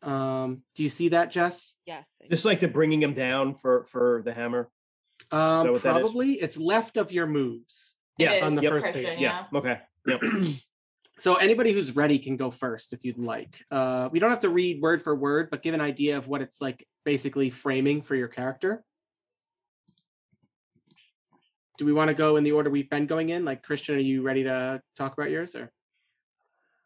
Um, 0.03 0.63
do 0.75 0.83
you 0.83 0.89
see 0.89 1.09
that, 1.11 1.31
Jess? 1.31 1.75
Yes. 1.87 2.09
Just 2.31 2.45
like 2.45 2.61
the 2.61 2.69
bringing 2.69 3.03
him 3.03 3.15
down 3.15 3.55
for 3.55 3.85
for 3.85 4.23
the 4.25 4.33
hammer. 4.33 4.69
Um, 5.31 5.73
what 5.73 5.83
that 5.83 5.97
is? 5.97 6.03
probably 6.03 6.33
it's 6.35 6.57
left 6.57 6.97
of 6.97 7.13
your 7.13 7.27
moves. 7.27 7.97
Yeah, 8.19 8.45
on 8.47 8.55
the 8.55 8.63
Yep. 8.63 8.73
first 8.73 8.85
Christian, 8.85 9.05
page, 9.05 9.21
yeah. 9.21 9.45
Okay. 9.55 9.81
Yep. 10.07 10.21
So 11.19 11.37
anybody 11.37 11.73
who's 11.73 11.97
ready 11.97 12.19
can 12.19 12.37
go 12.37 12.51
first 12.51 12.93
if 12.93 13.03
you'd 13.03 13.17
like. 13.17 13.59
Uh, 13.71 14.11
we 14.13 14.19
don't 14.19 14.29
have 14.29 14.41
to 14.41 14.51
read 14.51 14.83
word 14.83 15.01
for 15.01 15.15
word, 15.17 15.49
but 15.51 15.63
give 15.63 15.73
an 15.73 15.81
idea 15.81 16.19
of 16.19 16.29
what 16.29 16.43
it's 16.43 16.61
like 16.61 16.87
basically 17.07 17.49
framing 17.49 18.03
for 18.03 18.15
your 18.15 18.29
character. 18.29 18.85
Do 21.79 21.85
we 21.85 21.93
want 21.93 22.09
to 22.09 22.15
go 22.15 22.37
in 22.37 22.45
the 22.45 22.53
order 22.53 22.71
we've 22.71 22.89
been 22.91 23.07
going 23.07 23.31
in? 23.31 23.45
Like 23.45 23.63
Christian, 23.63 23.97
are 23.97 23.99
you 23.99 24.23
ready 24.23 24.45
to 24.45 24.81
talk 24.97 25.13
about 25.13 25.31
yours 25.31 25.55
or? 25.55 25.71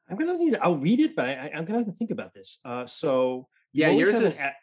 I'm 0.09 0.17
gonna 0.17 0.37
need. 0.37 0.59
I'll 0.61 0.77
read 0.77 0.99
it, 1.01 1.15
but 1.15 1.27
I, 1.27 1.53
I'm 1.55 1.65
gonna 1.65 1.79
have 1.79 1.87
to 1.87 1.93
think 1.93 2.11
about 2.11 2.33
this. 2.33 2.59
Uh, 2.65 2.85
so 2.87 3.47
you 3.73 3.85
Yeah, 3.85 3.91
yours 3.91 4.19
is- 4.19 4.41
ad- 4.41 4.55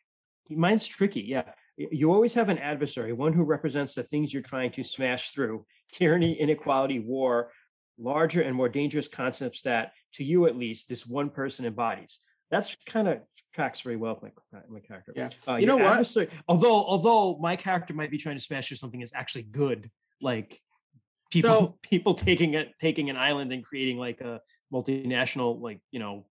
mine's 0.50 0.86
tricky. 0.86 1.22
Yeah, 1.22 1.44
you 1.78 2.12
always 2.12 2.34
have 2.34 2.50
an 2.50 2.58
adversary, 2.58 3.14
one 3.14 3.32
who 3.34 3.44
represents 3.44 3.96
the 3.96 4.04
things 4.04 4.34
you're 4.34 4.44
trying 4.44 4.72
to 4.72 4.84
smash 4.84 5.32
through: 5.32 5.66
tyranny, 5.92 6.34
inequality, 6.34 7.00
war, 7.00 7.52
larger 7.98 8.42
and 8.42 8.56
more 8.56 8.68
dangerous 8.68 9.08
concepts 9.08 9.62
that, 9.62 9.94
to 10.14 10.24
you 10.26 10.46
at 10.48 10.58
least, 10.58 10.90
this 10.90 11.08
one 11.08 11.30
person 11.30 11.66
embodies. 11.66 12.20
That's 12.52 12.76
kind 12.86 13.08
of 13.08 13.20
tracks 13.54 13.80
very 13.82 13.96
well 13.98 14.20
with 14.22 14.34
my, 14.52 14.60
my 14.70 14.80
character. 14.82 15.14
Yeah. 15.16 15.30
Uh, 15.48 15.56
You 15.56 15.66
know 15.68 15.78
what? 15.78 16.18
although 16.50 16.84
although 16.86 17.38
my 17.40 17.56
character 17.56 17.94
might 17.94 18.12
be 18.12 18.18
trying 18.18 18.36
to 18.38 18.44
smash 18.44 18.68
through 18.68 18.78
something 18.78 19.00
that's 19.00 19.14
actually 19.16 19.44
good, 19.44 19.90
like 20.22 20.60
people 21.32 21.50
So- 21.50 21.78
people 21.82 22.14
taking 22.14 22.54
it 22.54 22.72
taking 22.80 23.10
an 23.10 23.18
island 23.18 23.52
and 23.54 23.64
creating 23.64 23.98
like 23.98 24.22
a 24.22 24.42
multinational 24.74 25.62
like 25.62 25.80
you 25.92 26.00
know 26.00 26.26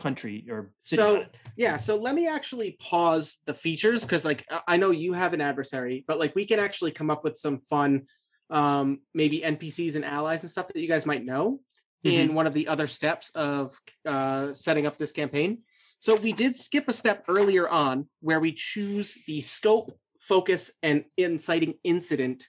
country 0.00 0.44
or 0.50 0.72
city 0.82 1.00
So 1.00 1.24
yeah, 1.56 1.76
so 1.76 1.96
let 1.96 2.14
me 2.16 2.26
actually 2.26 2.76
pause 2.80 3.38
the 3.46 3.54
features 3.54 4.02
because 4.02 4.24
like 4.24 4.44
I- 4.50 4.62
I 4.68 4.76
know 4.76 4.90
you 4.90 5.12
have 5.12 5.34
an 5.34 5.40
adversary, 5.40 6.04
but 6.08 6.18
like 6.18 6.34
we 6.34 6.44
can 6.46 6.58
actually 6.58 6.90
come 6.90 7.10
up 7.10 7.22
with 7.22 7.36
some 7.38 7.60
fun, 7.70 8.06
um, 8.50 9.00
maybe 9.14 9.40
NPCs 9.40 9.94
and 9.94 10.04
allies 10.04 10.42
and 10.42 10.50
stuff 10.50 10.66
that 10.68 10.76
you 10.76 10.88
guys 10.88 11.06
might 11.06 11.24
know 11.24 11.60
in 12.02 12.34
one 12.34 12.46
of 12.46 12.52
the 12.54 12.68
other 12.68 12.86
steps 12.86 13.30
of 13.34 13.80
uh, 14.04 14.52
setting 14.52 14.84
up 14.84 14.98
this 14.98 15.12
campaign. 15.12 15.62
So 16.00 16.16
we 16.16 16.32
did 16.34 16.54
skip 16.54 16.86
a 16.88 16.92
step 16.92 17.24
earlier 17.28 17.66
on 17.68 18.08
where 18.20 18.40
we 18.40 18.52
choose 18.52 19.14
the 19.26 19.40
scope, 19.40 19.96
focus, 20.20 20.70
and 20.82 21.04
inciting 21.16 21.74
incident 21.82 22.48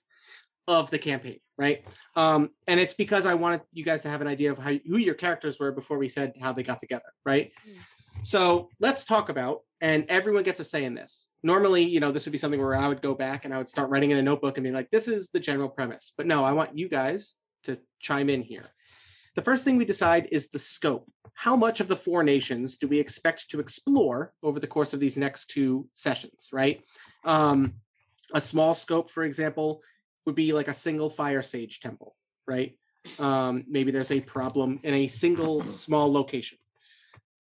of 0.68 0.90
the 0.90 0.98
campaign, 0.98 1.40
right? 1.58 1.86
Um, 2.16 2.50
and 2.68 2.80
it's 2.80 2.94
because 2.94 3.26
I 3.26 3.36
wanted 3.36 3.62
you 3.72 3.84
guys 3.84 4.02
to 4.04 4.10
have 4.10 4.22
an 4.22 4.28
idea 4.28 4.52
of 4.52 4.58
how 4.58 4.74
who 4.88 4.98
your 4.98 5.16
characters 5.16 5.60
were 5.60 5.72
before 5.72 5.98
we 5.98 6.10
said 6.10 6.34
how 6.42 6.54
they 6.54 6.64
got 6.64 6.80
together, 6.80 7.04
right? 7.26 7.52
So 8.24 8.70
let's 8.80 9.06
talk 9.06 9.30
about, 9.30 9.62
and 9.82 10.06
everyone 10.10 10.44
gets 10.44 10.60
a 10.60 10.64
say 10.64 10.84
in 10.84 10.96
this. 10.96 11.30
Normally, 11.44 11.84
you 11.84 12.00
know, 12.00 12.12
this 12.12 12.26
would 12.26 12.32
be 12.32 12.38
something 12.38 12.60
where 12.60 12.76
I 12.76 12.88
would 12.88 13.02
go 13.02 13.14
back 13.14 13.46
and 13.46 13.54
I 13.54 13.58
would 13.58 13.70
start 13.70 13.90
writing 13.90 14.12
in 14.12 14.18
a 14.18 14.24
notebook 14.24 14.58
and 14.58 14.64
be 14.64 14.72
like, 14.72 14.90
this 14.90 15.08
is 15.08 15.30
the 15.30 15.40
general 15.40 15.70
premise. 15.70 16.14
But 16.18 16.26
no, 16.26 16.44
I 16.44 16.54
want 16.54 16.78
you 16.78 16.90
guys 16.90 17.36
to 17.66 17.78
chime 18.00 18.30
in 18.30 18.42
here. 18.42 18.66
The 19.36 19.42
first 19.42 19.64
thing 19.66 19.78
we 19.78 19.86
decide 19.86 20.30
is 20.32 20.50
the 20.50 20.60
scope. 20.60 21.12
How 21.34 21.56
much 21.58 21.82
of 21.82 21.90
the 21.90 21.98
four 21.98 22.24
nations 22.24 22.78
do 22.78 22.88
we 22.88 23.00
expect 23.00 23.50
to 23.50 23.60
explore 23.60 24.34
over 24.42 24.60
the 24.60 24.68
course 24.68 24.94
of 24.94 25.02
these 25.02 25.18
next 25.18 25.50
two 25.50 25.90
sessions, 25.94 26.50
right? 26.54 26.82
Um, 27.26 27.76
a 28.34 28.40
small 28.40 28.74
scope, 28.74 29.12
for 29.12 29.24
example, 29.24 29.82
would 30.26 30.36
be 30.36 30.54
like 30.54 30.68
a 30.68 30.74
single 30.74 31.10
fire 31.10 31.42
sage 31.44 31.80
temple, 31.80 32.16
right? 32.48 32.78
Um, 33.20 33.64
maybe 33.68 33.92
there's 33.92 34.12
a 34.12 34.20
problem 34.22 34.80
in 34.84 34.94
a 34.94 35.08
single 35.08 35.72
small 35.72 36.12
location. 36.12 36.58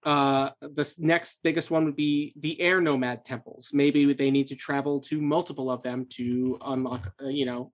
uh, 0.04 0.52
the 0.62 0.94
next 1.00 1.40
biggest 1.42 1.72
one 1.72 1.84
would 1.86 1.96
be 1.96 2.32
the 2.40 2.62
air 2.62 2.80
nomad 2.80 3.26
temples. 3.26 3.72
Maybe 3.74 4.14
they 4.14 4.30
need 4.30 4.46
to 4.50 4.56
travel 4.56 5.00
to 5.02 5.20
multiple 5.20 5.72
of 5.72 5.82
them 5.82 6.06
to 6.12 6.60
unlock, 6.64 7.12
uh, 7.24 7.28
you 7.30 7.48
know, 7.48 7.72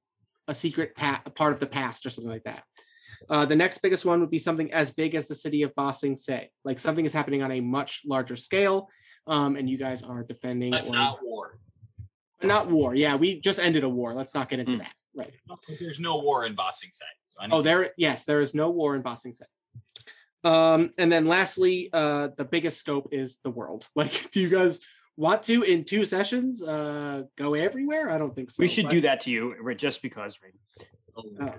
a 0.48 0.56
secret 0.56 0.96
pa- 0.96 1.22
part 1.36 1.52
of 1.52 1.60
the 1.60 1.68
past 1.68 2.06
or 2.06 2.10
something 2.10 2.32
like 2.32 2.46
that. 2.46 2.64
Uh, 3.30 3.46
the 3.46 3.56
next 3.58 3.80
biggest 3.80 4.06
one 4.06 4.22
would 4.22 4.32
be 4.32 4.40
something 4.40 4.72
as 4.72 4.92
big 4.92 5.14
as 5.14 5.28
the 5.28 5.36
city 5.36 5.62
of 5.64 5.76
Ba 5.76 5.94
Sing 5.94 6.16
Se. 6.16 6.50
Like 6.64 6.80
something 6.80 7.04
is 7.04 7.12
happening 7.12 7.44
on 7.44 7.52
a 7.52 7.60
much 7.60 8.02
larger 8.06 8.38
scale, 8.38 8.88
um, 9.28 9.58
and 9.58 9.70
you 9.70 9.78
guys 9.78 10.02
are 10.02 10.24
defending 10.24 10.72
But 10.72 10.86
or 10.88 10.94
not 10.94 11.20
war. 11.22 11.60
not 12.42 12.72
war. 12.72 12.96
Yeah, 12.96 13.16
we 13.16 13.42
just 13.42 13.60
ended 13.60 13.84
a 13.84 13.90
war. 13.90 14.14
Let's 14.14 14.34
not 14.34 14.48
get 14.48 14.60
into 14.62 14.74
Hmm. 14.74 14.78
that. 14.80 14.94
Right. 15.14 15.34
There's 15.80 16.00
no 16.00 16.20
war 16.20 16.46
in 16.46 16.56
Ba 16.56 16.70
Sing 16.72 16.90
Se. 16.92 17.06
So 17.26 17.42
I 17.42 17.48
Oh, 17.52 17.62
there. 17.62 17.92
Yes, 17.98 18.26
there 18.26 18.42
is 18.42 18.54
no 18.54 18.70
war 18.70 18.96
in 18.96 19.02
Bossing 19.02 19.34
Sing 19.34 19.46
Se. 19.46 19.82
Um, 20.44 20.92
and 20.98 21.12
then 21.12 21.28
lastly, 21.28 21.90
uh, 21.94 22.30
the 22.38 22.46
biggest 22.46 22.80
scope 22.80 23.10
is 23.12 23.38
the 23.44 23.50
world. 23.52 23.88
Like, 23.96 24.32
do 24.32 24.40
you 24.42 24.50
guys 24.50 24.80
want 25.18 25.44
to 25.44 25.62
in 25.64 25.84
two 25.84 26.06
sessions 26.06 26.64
uh 26.64 27.24
go 27.38 27.54
everywhere? 27.54 28.10
I 28.10 28.18
don't 28.18 28.34
think 28.34 28.50
so. 28.50 28.62
we 28.64 28.68
should 28.68 28.86
but- 28.86 28.92
do 28.92 29.02
that 29.02 29.22
to 29.22 29.32
you 29.32 29.56
just 29.78 30.02
because, 30.02 30.40
Rain. 30.42 30.54
Oh, 31.16 31.24
uh, 31.46 31.52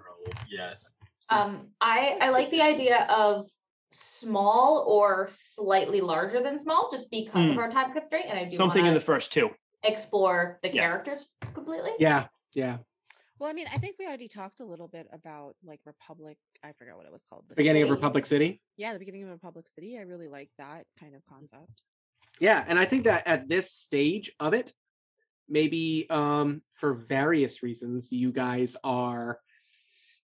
yes. 0.50 0.90
Um, 1.28 1.68
I 1.80 2.14
I 2.20 2.30
like 2.30 2.50
the 2.50 2.62
idea 2.62 3.04
of 3.08 3.48
small 3.90 4.84
or 4.88 5.28
slightly 5.30 6.00
larger 6.00 6.42
than 6.42 6.58
small, 6.58 6.88
just 6.90 7.10
because 7.10 7.50
of 7.50 7.56
Hmm. 7.56 7.60
our 7.62 7.70
time 7.70 7.92
constraint, 7.92 8.26
and 8.30 8.38
I 8.38 8.44
do 8.46 8.56
Something 8.56 8.86
in 8.86 8.94
the 8.94 9.00
first 9.00 9.32
two. 9.32 9.50
explore 9.84 10.58
the 10.62 10.68
Yeah. 10.72 10.82
characters 10.82 11.26
completely. 11.54 11.90
Yeah, 11.98 12.28
yeah. 12.54 12.78
Well, 13.42 13.50
I 13.50 13.54
mean, 13.54 13.66
I 13.74 13.78
think 13.78 13.96
we 13.98 14.06
already 14.06 14.28
talked 14.28 14.60
a 14.60 14.64
little 14.64 14.86
bit 14.86 15.08
about 15.12 15.56
like 15.64 15.80
Republic. 15.84 16.38
I 16.62 16.70
forgot 16.78 16.96
what 16.96 17.06
it 17.06 17.12
was 17.12 17.24
called. 17.28 17.42
the 17.48 17.56
Beginning 17.56 17.82
of. 17.82 17.90
Republic 17.90 18.24
City. 18.24 18.62
Yeah, 18.76 18.92
the 18.92 19.00
beginning 19.00 19.24
of 19.24 19.30
Republic 19.30 19.66
City. 19.66 19.98
I 19.98 20.02
really 20.02 20.28
like 20.28 20.50
that 20.58 20.86
kind 21.00 21.16
of 21.16 21.26
concept. 21.28 21.82
Yeah, 22.38 22.64
and 22.68 22.78
I 22.78 22.84
think 22.84 23.02
that 23.02 23.26
at 23.26 23.48
this 23.48 23.72
stage 23.72 24.30
of 24.38 24.54
it, 24.54 24.72
maybe 25.48 26.06
um 26.08 26.62
for 26.74 26.94
various 26.94 27.64
reasons, 27.64 28.12
you 28.12 28.30
guys 28.30 28.76
are 28.84 29.40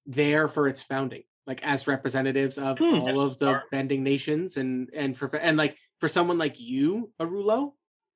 there 0.07 0.47
for 0.47 0.69
its 0.69 0.85
founding, 0.85 1.25
like 1.45 1.61
as 1.67 1.89
representatives 1.89 2.57
of 2.57 2.79
Hmm. 2.79 3.01
all 3.01 3.21
of 3.21 3.37
the 3.39 3.49
are. 3.49 3.65
bending 3.73 4.05
nations, 4.05 4.57
and 4.57 4.91
and 4.95 5.19
for 5.19 5.35
and 5.35 5.57
like 5.57 5.77
for 5.99 6.09
someone 6.09 6.39
like 6.39 6.61
you, 6.61 7.11
Arulo, 7.21 7.73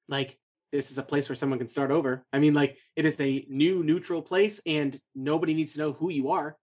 like 0.06 0.38
this 0.72 0.90
is 0.90 0.98
a 0.98 1.02
place 1.02 1.28
where 1.28 1.36
someone 1.36 1.58
can 1.58 1.68
start 1.68 1.90
over. 1.90 2.24
I 2.32 2.38
mean, 2.38 2.54
like 2.54 2.78
it 2.96 3.04
is 3.04 3.20
a 3.20 3.44
new 3.48 3.84
neutral 3.84 4.22
place, 4.22 4.60
and 4.66 4.98
nobody 5.14 5.54
needs 5.54 5.74
to 5.74 5.78
know 5.78 5.92
who 5.92 6.10
you 6.10 6.30
are. 6.30 6.56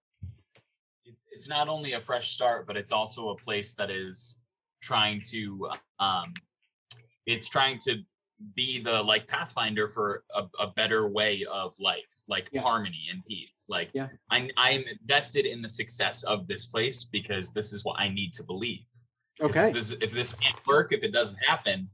It's, 1.05 1.25
it's 1.31 1.47
not 1.47 1.69
only 1.69 1.93
a 1.93 1.99
fresh 1.99 2.31
start, 2.31 2.65
but 2.67 2.75
it's 2.75 2.91
also 2.91 3.29
a 3.29 3.37
place 3.37 3.75
that 3.75 3.89
is 3.89 4.39
trying 4.81 5.21
to 5.21 5.69
um 5.99 6.33
it's 7.25 7.49
trying 7.49 7.77
to 7.77 7.97
be 8.55 8.81
the 8.81 9.03
like 9.03 9.27
pathfinder 9.27 9.89
for 9.89 10.23
a, 10.33 10.43
a 10.61 10.67
better 10.67 11.09
way 11.09 11.43
of 11.51 11.75
life 11.81 12.09
like 12.29 12.47
Yeah. 12.53 12.61
harmony 12.61 13.01
and 13.11 13.21
peace 13.25 13.65
like 13.67 13.89
Yeah. 13.93 14.07
i'm 14.29 14.49
i'm 14.55 14.81
invested 15.01 15.45
in 15.45 15.61
the 15.61 15.67
success 15.67 16.23
of 16.23 16.47
this 16.47 16.65
place 16.65 17.03
because 17.03 17.51
this 17.51 17.73
is 17.73 17.83
what 17.83 17.99
i 17.99 18.07
need 18.07 18.31
to 18.35 18.43
believe. 18.43 18.85
Okay. 19.41 19.67
if 19.67 19.73
this 19.73 19.91
if 19.91 20.11
this 20.13 20.31
can't 20.33 20.55
work 20.65 20.93
if 20.93 21.03
it 21.03 21.11
doesn't 21.11 21.39
happen 21.43 21.89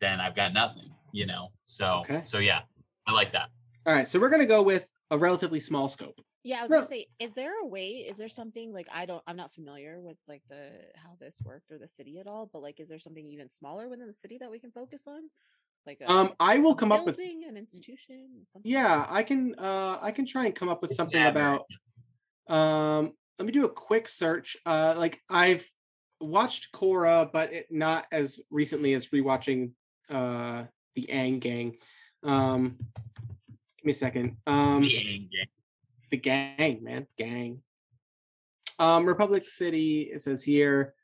then 0.00 0.20
i've 0.20 0.36
got 0.36 0.52
nothing 0.52 0.88
you 1.12 1.26
know 1.26 1.48
so 1.66 2.00
Okay. 2.00 2.20
so 2.24 2.38
yeah 2.38 2.62
i 3.06 3.12
like 3.12 3.32
that 3.32 3.48
All 3.86 3.94
right, 3.94 4.06
so 4.06 4.18
we're 4.20 4.28
gonna 4.30 4.46
go 4.46 4.62
with 4.62 4.86
a 5.10 5.18
relatively 5.18 5.58
small 5.60 5.88
scope. 5.88 6.20
Yeah, 6.44 6.58
I 6.60 6.62
was 6.62 6.70
Real- 6.70 6.80
gonna 6.80 6.88
say, 6.88 7.06
is 7.18 7.32
there 7.34 7.52
a 7.62 7.66
way? 7.66 7.88
Is 8.10 8.16
there 8.16 8.28
something 8.28 8.72
like 8.72 8.88
I 8.92 9.04
don't? 9.06 9.22
I'm 9.26 9.36
not 9.36 9.52
familiar 9.52 10.00
with 10.00 10.16
like 10.28 10.42
the 10.48 10.70
how 10.94 11.16
this 11.18 11.40
worked 11.44 11.70
or 11.72 11.78
the 11.78 11.88
city 11.88 12.18
at 12.18 12.26
all. 12.26 12.48
But 12.52 12.62
like, 12.62 12.78
is 12.80 12.88
there 12.88 12.98
something 12.98 13.26
even 13.26 13.50
smaller 13.50 13.88
within 13.88 14.06
the 14.06 14.12
city 14.12 14.38
that 14.38 14.50
we 14.50 14.58
can 14.60 14.70
focus 14.70 15.02
on? 15.06 15.22
Like, 15.86 16.00
a, 16.00 16.10
Um, 16.10 16.32
I 16.38 16.58
will 16.58 16.72
a 16.72 16.76
come 16.76 16.92
up 16.92 17.04
with 17.04 17.18
an 17.18 17.56
institution. 17.56 18.46
Something? 18.52 18.70
yeah 18.70 19.06
i 19.08 19.22
can 19.22 19.54
uh 19.58 19.98
i 20.00 20.12
can 20.12 20.24
try 20.26 20.44
and 20.46 20.54
come 20.54 20.68
up 20.68 20.80
with 20.82 20.92
something 20.92 21.20
Yeah, 21.20 21.28
about 21.28 21.66
um 22.48 23.12
let 23.38 23.46
me 23.46 23.52
do 23.52 23.64
a 23.64 23.70
quick 23.70 24.08
search 24.08 24.56
uh 24.66 24.94
like 24.96 25.20
i've 25.28 25.66
watched 26.20 26.68
Korra, 26.74 27.30
but 27.32 27.52
it, 27.52 27.66
not 27.70 28.06
as 28.12 28.40
recently 28.50 28.92
as 28.94 29.08
rewatching 29.08 29.72
uh 30.10 30.64
the 30.94 31.08
Aang 31.12 31.40
gang. 31.40 31.76
Um 32.22 32.76
give 32.78 33.84
me 33.84 33.92
a 33.92 33.94
second. 33.94 34.36
Um 34.46 34.82
The 34.82 34.88
Aang 34.88 35.30
gang. 35.30 35.46
the 36.10 36.16
gang 36.16 36.84
man. 36.84 37.06
Gang. 37.16 37.62
Um 38.78 39.06
republic 39.06 39.48
city 39.48 40.02
it 40.12 40.20
says 40.20 40.42
here 40.42 40.94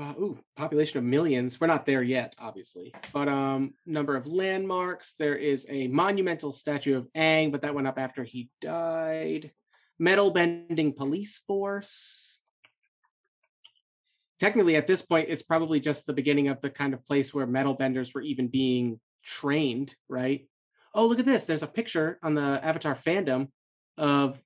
ooh, 0.00 0.38
population 0.56 0.98
of 0.98 1.04
millions. 1.04 1.60
We're 1.60 1.66
not 1.66 1.86
there 1.86 2.02
yet 2.02 2.34
obviously. 2.38 2.94
But 3.12 3.28
um 3.28 3.74
number 3.86 4.16
of 4.16 4.26
landmarks 4.26 5.14
there 5.18 5.36
is 5.36 5.66
a 5.68 5.88
monumental 5.88 6.52
statue 6.52 6.96
of 6.96 7.08
Aang, 7.12 7.52
but 7.52 7.62
that 7.62 7.74
went 7.74 7.88
up 7.88 7.98
after 7.98 8.24
he 8.24 8.50
died. 8.60 9.50
Metal 9.98 10.30
bending 10.30 10.92
police 10.92 11.38
force 11.38 12.33
technically 14.40 14.76
at 14.76 14.86
this 14.86 15.02
point 15.02 15.28
it's 15.28 15.42
probably 15.42 15.80
just 15.80 16.06
the 16.06 16.12
beginning 16.12 16.48
of 16.48 16.60
the 16.60 16.70
kind 16.70 16.94
of 16.94 17.04
place 17.04 17.32
where 17.32 17.46
metal 17.46 17.74
benders 17.74 18.12
were 18.14 18.22
even 18.22 18.48
being 18.48 19.00
trained 19.24 19.94
right 20.08 20.48
oh 20.94 21.06
look 21.06 21.18
at 21.18 21.24
this 21.24 21.44
there's 21.44 21.62
a 21.62 21.66
picture 21.66 22.18
on 22.22 22.34
the 22.34 22.60
avatar 22.62 22.94
fandom 22.94 23.48
of 23.96 24.40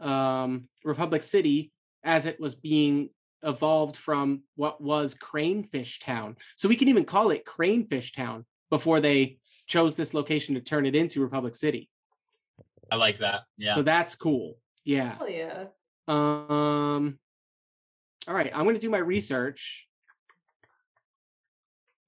um, 0.00 0.68
Republic 0.84 1.22
City 1.22 1.72
as 2.04 2.26
it 2.26 2.40
was 2.40 2.54
being 2.54 3.10
evolved 3.42 3.96
from 3.96 4.42
what 4.56 4.80
was 4.80 5.14
Cranefish 5.14 6.00
Town. 6.00 6.36
So 6.56 6.68
we 6.68 6.76
can 6.76 6.88
even 6.88 7.04
call 7.04 7.30
it 7.30 7.44
Cranefish 7.44 8.14
Town 8.14 8.44
before 8.70 9.00
they 9.00 9.38
chose 9.66 9.96
this 9.96 10.14
location 10.14 10.54
to 10.54 10.60
turn 10.60 10.86
it 10.86 10.94
into 10.94 11.20
Republic 11.20 11.54
City. 11.54 11.88
i 12.90 12.96
like 12.96 13.18
that 13.18 13.42
yeah 13.56 13.76
So 13.76 13.82
that's 13.82 14.14
cool. 14.16 14.58
Yeah. 14.84 15.16
Oh 15.20 15.26
yeah. 15.26 15.64
Um 16.08 17.18
all 18.28 18.34
right, 18.34 18.50
I'm 18.54 18.64
going 18.64 18.74
to 18.74 18.80
do 18.80 18.90
my 18.90 18.98
research 18.98 19.88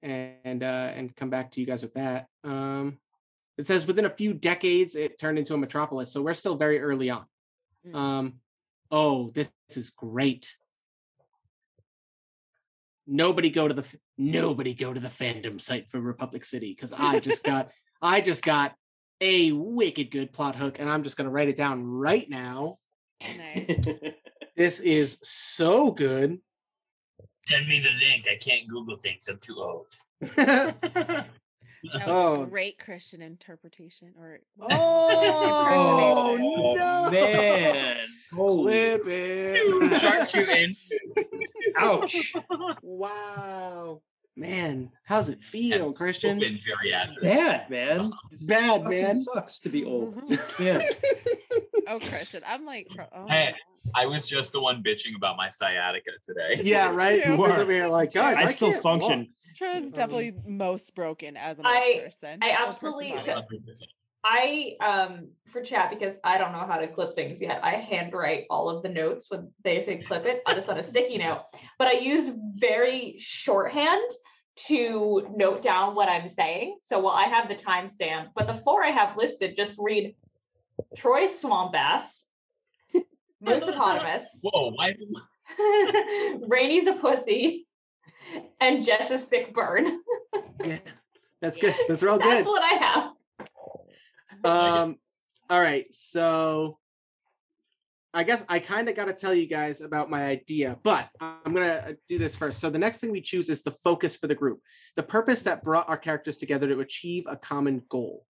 and 0.05 0.61
uh 0.61 0.91
and 0.95 1.15
come 1.15 1.31
back 1.31 1.51
to 1.51 1.59
you 1.59 1.65
guys 1.65 1.81
with 1.81 1.95
that. 1.95 2.27
Um 2.43 2.99
it 3.57 3.65
says 3.65 3.87
within 3.87 4.05
a 4.05 4.09
few 4.09 4.33
decades 4.33 4.95
it 4.95 5.19
turned 5.19 5.39
into 5.39 5.53
a 5.53 5.57
metropolis, 5.57 6.11
so 6.13 6.21
we're 6.21 6.33
still 6.33 6.55
very 6.55 6.79
early 6.79 7.09
on. 7.09 7.25
Mm. 7.87 7.95
Um 7.95 8.33
oh, 8.91 9.31
this, 9.33 9.49
this 9.67 9.77
is 9.77 9.89
great. 9.89 10.55
Nobody 13.07 13.49
go 13.49 13.67
to 13.67 13.73
the 13.73 13.85
nobody 14.17 14.73
go 14.73 14.93
to 14.93 14.99
the 14.99 15.07
fandom 15.07 15.59
site 15.59 15.89
for 15.89 15.99
Republic 15.99 16.45
City 16.45 16.75
cuz 16.75 16.93
I 16.93 17.19
just 17.19 17.43
got 17.43 17.71
I 18.01 18.21
just 18.21 18.43
got 18.43 18.75
a 19.21 19.51
wicked 19.53 20.11
good 20.11 20.33
plot 20.33 20.55
hook 20.55 20.79
and 20.79 20.89
I'm 20.89 21.03
just 21.03 21.17
going 21.17 21.25
to 21.25 21.31
write 21.31 21.47
it 21.47 21.55
down 21.55 21.85
right 21.85 22.29
now. 22.29 22.77
Nice. 23.21 23.87
This 24.55 24.79
is 24.79 25.17
so 25.21 25.91
good. 25.91 26.39
send 27.45 27.67
me 27.67 27.79
the 27.79 27.89
link 28.05 28.25
i 28.29 28.35
can't 28.37 28.67
google 28.67 28.95
things 28.95 29.27
i'm 29.27 29.37
too 29.37 29.57
old 29.57 29.87
That 31.93 32.07
was 32.07 32.07
Oh. 32.07 32.41
a 32.41 32.47
great 32.47 32.79
Christian 32.79 33.21
interpretation. 33.21 34.11
Or 34.19 34.39
oh 34.61 36.35
no, 36.39 36.75
oh, 36.81 37.11
man. 37.11 37.97
Clip 38.33 39.01
it. 39.05 40.01
Sharpshooting. 40.01 40.75
Ouch. 41.77 42.33
Wow, 42.81 44.01
man, 44.35 44.91
how's 45.03 45.29
it 45.29 45.43
feel, 45.43 45.85
That's 45.85 45.97
Christian? 45.97 46.37
open 46.37 46.57
geriatrics. 46.57 47.21
Bad, 47.21 47.69
man. 47.69 48.11
Bad, 48.41 48.83
man. 48.85 49.21
sucks 49.21 49.59
to 49.59 49.69
be 49.69 49.85
old. 49.85 50.15
Mhm. 50.29 50.59
Yeah. 50.59 50.81
oh, 51.87 51.99
Christian, 51.99 52.43
I'm 52.47 52.65
like, 52.65 52.87
oh, 53.15 53.27
Hey. 53.27 53.53
I 53.95 54.07
was 54.07 54.27
just 54.27 54.51
the 54.51 54.59
one 54.59 54.81
bitching 54.81 55.15
about 55.15 55.37
my 55.37 55.47
sciatica 55.49 56.11
today. 56.23 56.61
Yeah, 56.63 56.91
right. 56.95 57.23
You 57.25 57.33
You 57.33 57.37
guys 57.47 57.65
were. 57.65 57.87
like, 57.87 58.13
guys, 58.13 58.35
I, 58.37 58.43
I, 58.43 58.51
still 58.51 58.73
function. 58.73 59.19
walk." 59.19 59.27
Troy's 59.57 59.91
definitely 59.91 60.33
most 60.45 60.93
broken 60.95 61.37
as 61.37 61.59
an 61.59 61.65
I- 61.65 61.93
old 61.95 62.03
person. 62.05 62.39
I 62.41 62.49
absolutely- 62.51 63.15
so- 63.23 63.43
I 64.25 64.75
um 64.83 65.27
for 65.51 65.61
chat 65.61 65.91
because 65.91 66.15
I 66.23 66.39
don't 66.39 66.51
know 66.51 66.65
how 66.67 66.77
to 66.77 66.87
clip 66.87 67.15
things 67.15 67.39
yet. 67.39 67.63
I 67.63 67.75
handwrite 67.75 68.45
all 68.49 68.69
of 68.69 68.81
the 68.81 68.89
notes 68.89 69.27
when 69.29 69.51
they 69.63 69.81
say 69.81 70.01
clip 70.01 70.25
it. 70.25 70.41
I 70.47 70.55
just 70.55 70.67
on 70.67 70.79
a 70.79 70.83
sticky 70.83 71.19
note, 71.19 71.43
but 71.77 71.87
I 71.87 71.93
use 71.93 72.31
very 72.55 73.17
shorthand 73.19 74.09
to 74.67 75.27
note 75.35 75.61
down 75.61 75.95
what 75.95 76.09
I'm 76.09 76.27
saying. 76.27 76.79
So 76.81 76.99
while 76.99 77.13
I 77.13 77.25
have 77.25 77.47
the 77.47 77.55
timestamp, 77.55 78.29
but 78.35 78.47
the 78.47 78.55
four 78.55 78.83
I 78.83 78.89
have 78.89 79.15
listed 79.15 79.55
just 79.55 79.75
read 79.77 80.15
Troy 80.97 81.27
Swamp 81.27 81.75
Ass, 81.75 82.23
Moosepotamus, 83.41 84.23
Whoa, 84.41 84.71
why? 84.71 84.95
Rainy's 86.47 86.87
a 86.87 86.93
pussy, 86.93 87.67
and 88.59 88.83
Jess 88.83 89.11
is 89.11 89.27
sick 89.27 89.53
burn. 89.53 89.99
Yeah, 90.63 90.79
that's 91.41 91.57
good. 91.57 91.75
Those 91.87 92.01
are 92.01 92.09
all 92.09 92.17
good. 92.17 92.31
That's 92.31 92.47
what 92.47 92.63
I 92.63 92.83
have. 92.83 93.14
Um, 94.45 94.97
all 95.49 95.59
right, 95.59 95.85
so 95.91 96.77
I 98.13 98.23
guess 98.23 98.45
I 98.47 98.59
kind 98.59 98.87
of 98.87 98.95
got 98.95 99.05
to 99.05 99.13
tell 99.13 99.33
you 99.33 99.45
guys 99.45 99.81
about 99.81 100.09
my 100.09 100.23
idea, 100.25 100.77
but 100.83 101.09
I'm 101.19 101.53
going 101.53 101.67
to 101.67 101.97
do 102.07 102.17
this 102.17 102.35
first. 102.35 102.59
So, 102.59 102.69
the 102.69 102.79
next 102.79 102.99
thing 102.99 103.11
we 103.11 103.21
choose 103.21 103.49
is 103.49 103.61
the 103.61 103.71
focus 103.71 104.15
for 104.15 104.27
the 104.27 104.35
group, 104.35 104.61
the 104.95 105.03
purpose 105.03 105.41
that 105.43 105.63
brought 105.63 105.89
our 105.89 105.97
characters 105.97 106.37
together 106.37 106.67
to 106.67 106.79
achieve 106.79 107.25
a 107.27 107.35
common 107.35 107.81
goal. 107.89 108.25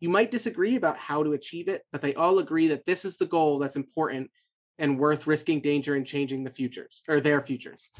You 0.00 0.08
might 0.08 0.30
disagree 0.30 0.76
about 0.76 0.96
how 0.96 1.22
to 1.22 1.32
achieve 1.32 1.68
it, 1.68 1.82
but 1.92 2.02
they 2.02 2.14
all 2.14 2.38
agree 2.38 2.68
that 2.68 2.86
this 2.86 3.04
is 3.04 3.16
the 3.16 3.26
goal 3.26 3.58
that's 3.58 3.76
important 3.76 4.30
and 4.78 4.98
worth 4.98 5.26
risking 5.26 5.60
danger 5.60 5.94
and 5.94 6.06
changing 6.06 6.44
the 6.44 6.50
futures 6.50 7.02
or 7.08 7.20
their 7.20 7.40
futures. 7.40 7.90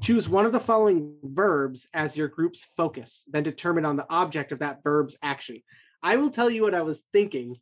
Choose 0.00 0.28
one 0.28 0.46
of 0.46 0.52
the 0.52 0.60
following 0.60 1.16
verbs 1.22 1.88
as 1.94 2.16
your 2.16 2.28
group's 2.28 2.66
focus, 2.76 3.24
then 3.30 3.42
determine 3.42 3.84
on 3.84 3.96
the 3.96 4.06
object 4.10 4.52
of 4.52 4.58
that 4.60 4.82
verb's 4.82 5.16
action. 5.22 5.62
I 6.04 6.18
will 6.18 6.28
tell 6.28 6.50
you 6.50 6.62
what 6.62 6.74
I 6.74 6.82
was 6.82 7.02
thinking 7.14 7.56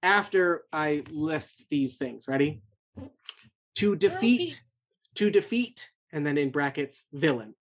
after 0.00 0.62
I 0.72 1.02
list 1.10 1.64
these 1.70 1.96
things. 1.96 2.28
Ready? 2.28 2.62
To 3.74 3.96
defeat, 3.96 4.60
to 5.16 5.28
defeat, 5.28 5.90
and 6.12 6.24
then 6.24 6.38
in 6.38 6.50
brackets, 6.50 7.06
villain. 7.12 7.56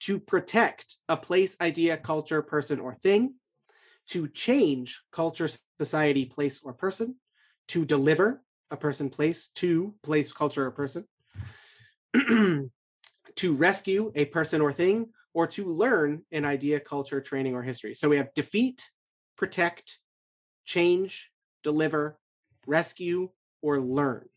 To 0.00 0.18
protect 0.18 0.96
a 1.08 1.16
place, 1.16 1.56
idea, 1.60 1.96
culture, 1.96 2.42
person, 2.42 2.80
or 2.80 2.92
thing. 2.92 3.34
To 4.08 4.26
change 4.26 5.00
culture, 5.12 5.48
society, 5.78 6.24
place, 6.24 6.60
or 6.64 6.72
person. 6.72 7.14
To 7.68 7.84
deliver 7.84 8.42
a 8.72 8.76
person, 8.76 9.10
place, 9.10 9.48
to 9.54 9.94
place, 10.02 10.32
culture, 10.32 10.66
or 10.66 10.72
person. 10.72 11.04
to 13.36 13.52
rescue 13.52 14.10
a 14.16 14.24
person 14.24 14.60
or 14.60 14.72
thing, 14.72 15.10
or 15.34 15.46
to 15.46 15.66
learn 15.66 16.22
an 16.32 16.44
idea, 16.44 16.80
culture, 16.80 17.20
training, 17.20 17.54
or 17.54 17.62
history. 17.62 17.94
So 17.94 18.08
we 18.08 18.16
have 18.16 18.34
defeat, 18.34 18.82
protect, 19.36 19.98
change, 20.64 21.30
deliver, 21.62 22.18
rescue, 22.66 23.30
or 23.62 23.80
learn. 23.80 24.28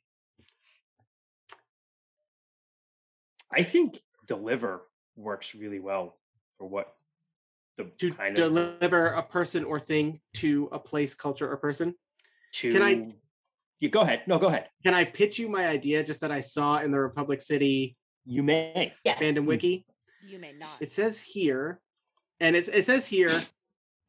I 3.51 3.63
think 3.63 3.99
deliver 4.27 4.83
works 5.15 5.55
really 5.55 5.79
well 5.79 6.17
for 6.57 6.67
what 6.67 6.95
the 7.77 7.85
To 7.97 8.13
kind 8.13 8.37
of 8.37 8.53
deliver 8.53 9.07
a 9.07 9.23
person 9.23 9.63
or 9.63 9.79
thing 9.79 10.19
to 10.35 10.69
a 10.71 10.79
place, 10.79 11.15
culture, 11.15 11.49
or 11.51 11.57
person. 11.57 11.95
to. 12.53 12.71
can 12.71 12.81
I- 12.81 13.13
You 13.79 13.89
go 13.89 14.01
ahead. 14.01 14.23
No, 14.27 14.37
go 14.37 14.47
ahead. 14.47 14.69
Can 14.83 14.93
I 14.93 15.05
pitch 15.05 15.39
you 15.39 15.47
my 15.47 15.67
idea 15.67 16.03
just 16.03 16.21
that 16.21 16.31
I 16.31 16.41
saw 16.41 16.79
in 16.79 16.91
the 16.91 16.99
Republic 16.99 17.41
City 17.41 17.95
You 18.25 18.43
may. 18.43 18.93
Yes. 19.03 19.19
fandom 19.19 19.43
hmm. 19.43 19.47
wiki? 19.47 19.85
You 20.27 20.37
may 20.39 20.53
not. 20.53 20.69
It 20.81 20.91
says 20.91 21.21
here, 21.21 21.79
and 22.39 22.55
it's, 22.55 22.67
it 22.67 22.85
says 22.85 23.07
here, 23.07 23.31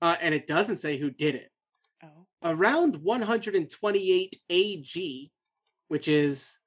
uh, 0.02 0.16
and 0.20 0.34
it 0.34 0.46
doesn't 0.46 0.78
say 0.78 0.96
who 0.96 1.10
did 1.10 1.34
it. 1.34 1.50
oh. 2.02 2.26
around 2.42 2.96
128 2.96 4.40
AG, 4.48 5.32
which 5.88 6.08
is, 6.08 6.58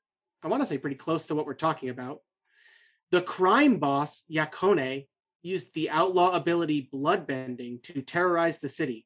I 0.43 0.47
want 0.47 0.61
to 0.61 0.67
say, 0.67 0.77
pretty 0.77 0.95
close 0.95 1.27
to 1.27 1.35
what 1.35 1.45
we're 1.45 1.53
talking 1.53 1.89
about, 1.89 2.19
the 3.11 3.21
crime 3.21 3.77
boss, 3.77 4.23
Yakone, 4.31 5.07
used 5.43 5.73
the 5.73 5.89
outlaw 5.89 6.31
ability 6.31 6.89
Bloodbending 6.93 7.83
to 7.83 8.01
terrorize 8.01 8.59
the 8.59 8.69
city, 8.69 9.05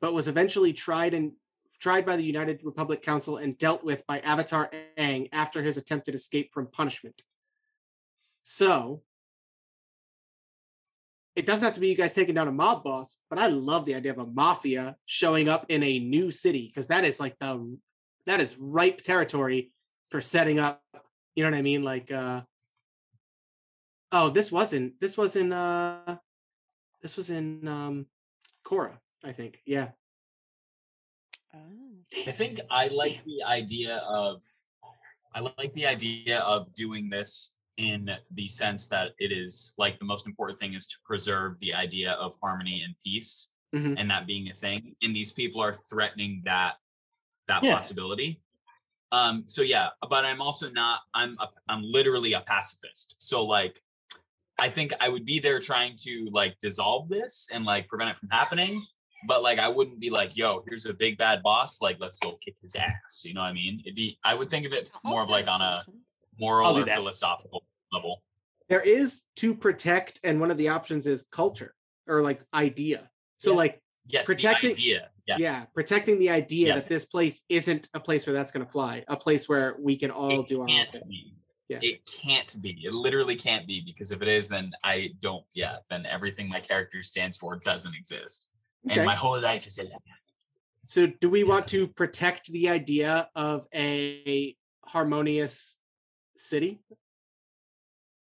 but 0.00 0.14
was 0.14 0.28
eventually 0.28 0.72
tried 0.72 1.14
and 1.14 1.32
tried 1.80 2.04
by 2.04 2.16
the 2.16 2.24
United 2.24 2.60
Republic 2.64 3.02
Council 3.02 3.36
and 3.36 3.56
dealt 3.58 3.84
with 3.84 4.04
by 4.06 4.18
Avatar 4.20 4.70
Aang 4.98 5.28
after 5.32 5.62
his 5.62 5.76
attempted 5.76 6.14
escape 6.14 6.52
from 6.52 6.66
punishment. 6.66 7.22
So, 8.42 9.02
it 11.38 11.46
doesn't 11.46 11.64
have 11.64 11.74
to 11.74 11.80
be 11.80 11.86
you 11.86 11.94
guys 11.94 12.12
taking 12.12 12.34
down 12.34 12.48
a 12.48 12.52
mob 12.52 12.82
boss, 12.82 13.18
but 13.30 13.38
I 13.38 13.46
love 13.46 13.84
the 13.84 13.94
idea 13.94 14.10
of 14.10 14.18
a 14.18 14.26
mafia 14.26 14.96
showing 15.06 15.48
up 15.48 15.66
in 15.68 15.84
a 15.84 16.00
new 16.00 16.32
city 16.32 16.66
because 16.66 16.88
that 16.88 17.04
is 17.04 17.20
like 17.20 17.38
the 17.38 17.78
that 18.26 18.40
is 18.40 18.56
ripe 18.58 19.02
territory 19.02 19.70
for 20.10 20.20
setting 20.20 20.58
up. 20.58 20.82
You 21.36 21.44
know 21.44 21.50
what 21.50 21.56
I 21.56 21.62
mean? 21.62 21.84
Like, 21.84 22.10
uh 22.10 22.40
oh, 24.10 24.30
this 24.30 24.50
wasn't 24.50 25.00
this 25.00 25.16
was 25.16 25.36
in 25.36 25.52
uh 25.52 26.16
this 27.02 27.16
was 27.16 27.30
in 27.30 27.68
um 27.68 28.06
Korra, 28.66 28.98
I 29.24 29.30
think. 29.30 29.62
Yeah. 29.64 29.90
Oh. 31.54 31.60
I 32.26 32.32
think 32.32 32.58
I 32.68 32.88
like 32.88 33.22
the 33.24 33.44
idea 33.46 33.98
of 33.98 34.42
I 35.32 35.38
like 35.38 35.72
the 35.72 35.86
idea 35.86 36.40
of 36.40 36.74
doing 36.74 37.08
this 37.08 37.56
in 37.78 38.10
the 38.32 38.48
sense 38.48 38.88
that 38.88 39.12
it 39.18 39.32
is 39.32 39.72
like 39.78 39.98
the 40.00 40.04
most 40.04 40.26
important 40.26 40.58
thing 40.58 40.74
is 40.74 40.84
to 40.86 40.96
preserve 41.04 41.58
the 41.60 41.72
idea 41.72 42.12
of 42.12 42.34
harmony 42.42 42.82
and 42.84 42.94
peace 43.02 43.50
Mhm. 43.72 43.94
and 43.98 44.10
that 44.10 44.26
being 44.26 44.50
a 44.50 44.54
thing. 44.54 44.96
And 45.02 45.14
these 45.14 45.30
people 45.32 45.60
are 45.62 45.72
threatening 45.72 46.42
that 46.44 46.76
that 47.46 47.62
Yeah. 47.62 47.74
possibility. 47.74 48.42
Um, 49.10 49.44
so 49.48 49.62
yeah, 49.62 49.88
but 50.10 50.26
I'm 50.26 50.42
also 50.42 50.70
not, 50.70 51.00
I'm 51.14 51.38
a, 51.38 51.48
I'm 51.68 51.82
literally 51.82 52.34
a 52.34 52.42
pacifist. 52.42 53.16
So 53.18 53.42
like 53.44 53.82
I 54.58 54.68
think 54.68 54.92
I 55.00 55.08
would 55.08 55.24
be 55.24 55.38
there 55.38 55.60
trying 55.60 55.94
to 55.98 56.28
like 56.32 56.58
dissolve 56.58 57.08
this 57.08 57.48
and 57.52 57.64
like 57.64 57.88
prevent 57.88 58.10
it 58.10 58.18
from 58.18 58.28
happening. 58.28 58.84
But 59.26 59.42
like 59.42 59.58
I 59.60 59.68
wouldn't 59.68 60.00
be 60.00 60.10
like, 60.10 60.36
yo, 60.36 60.62
here's 60.66 60.84
a 60.84 60.92
big 60.92 61.16
bad 61.16 61.42
boss, 61.42 61.80
like 61.80 61.98
let's 62.00 62.18
go 62.18 62.32
kick 62.44 62.56
his 62.60 62.74
ass. 62.74 63.22
You 63.24 63.34
know 63.34 63.40
what 63.42 63.48
I 63.48 63.52
mean? 63.52 63.80
It'd 63.80 63.94
be 63.94 64.18
I 64.24 64.34
would 64.34 64.50
think 64.50 64.66
of 64.66 64.72
it 64.72 64.90
more 65.04 65.22
of 65.22 65.30
like 65.30 65.46
on 65.48 65.62
a 65.62 65.76
Alternate 65.76 66.02
moral 66.38 66.78
or 66.78 66.84
that. 66.84 66.94
philosophical 66.96 67.64
level. 67.92 68.22
There 68.68 68.80
is 68.82 69.22
to 69.36 69.54
protect, 69.54 70.20
and 70.24 70.40
one 70.40 70.50
of 70.50 70.58
the 70.58 70.68
options 70.68 71.06
is 71.06 71.24
culture 71.30 71.74
or 72.06 72.22
like 72.22 72.40
idea. 72.54 73.10
So 73.38 73.50
Yeah. 73.52 73.56
like 73.56 73.82
Yes, 74.10 74.24
Protecting- 74.24 74.70
the 74.70 74.80
idea. 74.80 75.10
Yeah. 75.26 75.36
yeah, 75.38 75.64
protecting 75.74 76.18
the 76.18 76.30
idea 76.30 76.68
Yes. 76.68 76.84
that 76.84 76.88
this 76.88 77.04
place 77.04 77.42
isn't 77.50 77.90
a 77.92 78.00
place 78.00 78.26
where 78.26 78.32
that's 78.32 78.50
gonna 78.50 78.64
fly, 78.64 79.04
a 79.06 79.18
place 79.18 79.46
where 79.50 79.76
we 79.78 79.96
can 79.96 80.10
all 80.10 80.40
it 80.40 80.48
do 80.48 80.62
our 80.62 80.66
can't 80.66 80.90
thing. 80.90 81.02
be. 81.06 81.34
Yeah. 81.68 81.78
It 81.82 82.06
can't 82.06 82.56
be. 82.62 82.70
It 82.82 82.94
literally 82.94 83.36
can't 83.36 83.66
be 83.66 83.82
because 83.82 84.10
if 84.10 84.22
it 84.22 84.28
is, 84.28 84.48
then 84.48 84.72
I 84.82 85.10
don't. 85.20 85.44
Yeah, 85.52 85.80
then 85.90 86.06
everything 86.06 86.48
my 86.48 86.60
character 86.60 87.02
stands 87.02 87.36
for 87.36 87.56
doesn't 87.56 87.94
exist, 87.94 88.48
Okay. 88.86 88.96
and 89.00 89.04
my 89.06 89.14
whole 89.14 89.38
life 89.38 89.66
is 89.66 89.78
a 89.78 89.84
lie. 89.84 89.98
So, 90.86 91.06
do 91.06 91.28
we 91.28 91.44
want 91.44 91.68
to 91.68 91.86
protect 91.88 92.46
the 92.50 92.70
idea 92.70 93.28
of 93.36 93.66
a 93.74 94.56
harmonious 94.86 95.76
city? 96.38 96.80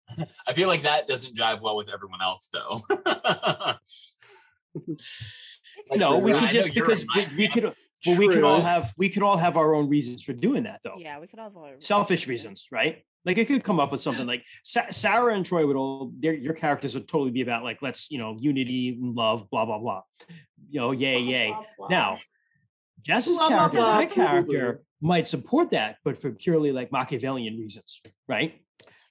I 0.47 0.53
feel 0.55 0.69
like 0.69 0.83
that 0.83 1.07
doesn't 1.07 1.37
jive 1.37 1.61
well 1.61 1.77
with 1.77 1.89
everyone 1.93 2.23
else, 2.23 2.51
though. 2.53 2.81
It 5.91 5.99
No, 5.99 6.19
we 6.19 6.33
could 6.33 6.51
just 6.51 6.75
because 6.75 7.05
we, 7.15 7.27
we 7.37 7.49
could 7.49 7.75
well, 8.07 8.19
we 8.19 8.29
could 8.29 8.43
all 8.45 8.61
have 8.61 8.93
we 8.97 9.09
could 9.09 9.23
all 9.23 9.37
have 9.37 9.57
our 9.57 9.75
own 9.75 9.89
reasons 9.89 10.23
for 10.23 10.33
doing 10.33 10.65
that 10.65 10.81
though. 10.85 10.97
Yeah, 10.99 11.21
we 11.21 11.27
could 11.27 11.39
all 11.39 11.51
vote. 11.51 11.83
Selfish 11.83 12.27
reasons, 12.27 12.67
right? 12.71 13.05
Like 13.25 13.39
it 13.39 13.47
could 13.47 13.65
come 13.65 13.81
up 13.81 13.91
with 13.93 14.03
something 14.03 14.27
like 14.27 14.45
Sa- 14.63 14.91
Sarah 14.91 15.35
and 15.35 15.45
Troy 15.47 15.67
would 15.67 15.77
all 15.77 16.13
their 16.19 16.35
your 16.35 16.55
characters 16.55 16.95
would 16.95 17.09
totally 17.09 17.31
be 17.31 17.41
about 17.41 17.65
like 17.65 17.83
let's 17.83 18.11
you 18.11 18.19
know 18.19 18.37
unity 18.39 18.91
and 19.01 19.15
love 19.15 19.49
blah 19.51 19.65
blah 19.65 19.79
blah, 19.79 20.03
you 20.69 20.81
know 20.81 20.93
yay 20.93 21.21
Blah, 21.23 21.31
yay. 21.31 21.49
blah, 21.49 21.65
blah. 21.79 21.89
Now, 21.89 22.19
Jess's 23.01 23.39
Blah, 23.39 23.49
blah, 23.49 23.59
character, 23.59 23.77
blah, 23.79 23.95
my 23.95 24.07
character 24.07 24.83
might 25.05 25.29
support 25.29 25.69
that, 25.71 25.99
but 26.03 26.17
for 26.17 26.33
purely 26.33 26.73
like 26.73 26.91
Machiavellian 26.91 27.59
reasons, 27.59 28.01
right? 28.27 28.61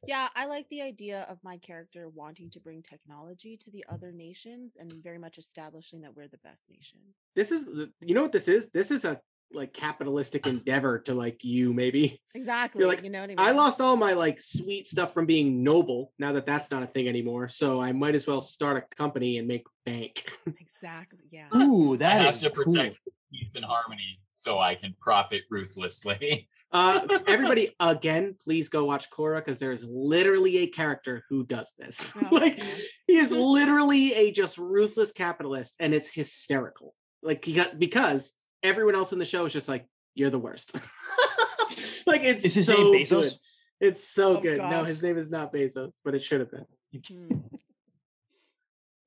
Yeah, 0.07 0.27
I 0.35 0.47
like 0.47 0.67
the 0.69 0.81
idea 0.81 1.25
of 1.29 1.37
my 1.43 1.57
character 1.57 2.09
wanting 2.09 2.49
to 2.49 2.59
bring 2.59 2.81
technology 2.81 3.55
to 3.57 3.71
the 3.71 3.85
other 3.89 4.11
nations 4.11 4.75
and 4.77 4.91
very 4.91 5.19
much 5.19 5.37
establishing 5.37 6.01
that 6.01 6.13
we're 6.15 6.27
the 6.27 6.39
best 6.39 6.69
nation. 6.69 6.99
This 7.35 7.51
is, 7.51 7.89
you 8.01 8.15
know 8.15 8.23
what 8.23 8.31
this 8.31 8.47
is? 8.47 8.69
This 8.73 8.89
is 8.89 9.05
a 9.05 9.21
like 9.53 9.73
capitalistic 9.73 10.47
endeavor 10.47 10.99
to 10.99 11.13
like 11.13 11.43
you, 11.43 11.73
maybe. 11.73 12.19
Exactly. 12.35 12.79
You're 12.79 12.87
like, 12.87 13.03
you 13.03 13.11
know 13.11 13.19
what 13.19 13.25
I 13.25 13.27
mean? 13.27 13.39
I 13.39 13.51
lost 13.51 13.79
all 13.79 13.95
my 13.95 14.13
like 14.13 14.41
sweet 14.41 14.87
stuff 14.87 15.13
from 15.13 15.27
being 15.27 15.63
noble 15.63 16.11
now 16.17 16.33
that 16.33 16.47
that's 16.47 16.71
not 16.71 16.81
a 16.81 16.87
thing 16.87 17.07
anymore. 17.07 17.47
So, 17.47 17.79
I 17.79 17.91
might 17.91 18.15
as 18.15 18.25
well 18.25 18.41
start 18.41 18.75
a 18.91 18.95
company 18.95 19.37
and 19.37 19.47
make 19.47 19.65
bank. 19.85 20.31
Exactly. 20.83 21.19
Yeah. 21.31 21.47
Ooh, 21.55 21.93
I 21.93 21.97
that 21.97 22.21
have 22.25 22.35
is 22.35 22.41
to 22.41 22.49
cool. 22.49 22.65
protect 22.65 22.99
peace 23.31 23.55
and 23.55 23.63
harmony 23.63 24.19
so 24.33 24.59
I 24.59 24.75
can 24.75 24.95
profit 24.99 25.43
ruthlessly. 25.49 26.49
Uh, 26.71 27.07
everybody, 27.27 27.69
again, 27.79 28.35
please 28.43 28.67
go 28.67 28.83
watch 28.83 29.07
Korra 29.11 29.37
because 29.37 29.59
there 29.59 29.71
is 29.71 29.85
literally 29.87 30.57
a 30.57 30.67
character 30.67 31.23
who 31.29 31.45
does 31.45 31.71
this. 31.77 32.11
Oh, 32.17 32.35
like, 32.35 32.57
yeah. 32.57 32.63
he 33.05 33.17
is 33.17 33.31
literally 33.31 34.11
a 34.15 34.31
just 34.31 34.57
ruthless 34.57 35.11
capitalist, 35.11 35.75
and 35.79 35.93
it's 35.93 36.07
hysterical. 36.07 36.95
Like, 37.21 37.45
he 37.45 37.53
got, 37.53 37.77
because 37.77 38.31
everyone 38.63 38.95
else 38.95 39.11
in 39.13 39.19
the 39.19 39.25
show 39.25 39.45
is 39.45 39.53
just 39.53 39.67
like, 39.67 39.85
"You're 40.15 40.29
the 40.31 40.39
worst." 40.39 40.73
like, 42.07 42.23
it's 42.23 42.45
Is 42.45 42.55
his 42.55 42.65
so 42.65 42.73
name 42.75 43.05
Bezos? 43.05 43.09
good. 43.09 43.33
It's 43.79 44.03
so 44.07 44.37
Oh, 44.37 44.41
good. 44.41 44.57
No, 44.59 44.83
his 44.85 45.03
name 45.03 45.17
is 45.17 45.29
not 45.29 45.51
Bezos, 45.53 45.99
but 46.03 46.15
it 46.15 46.21
should 46.23 46.39
have 46.39 46.51
been. 46.51 46.65
Hmm. 47.07 47.37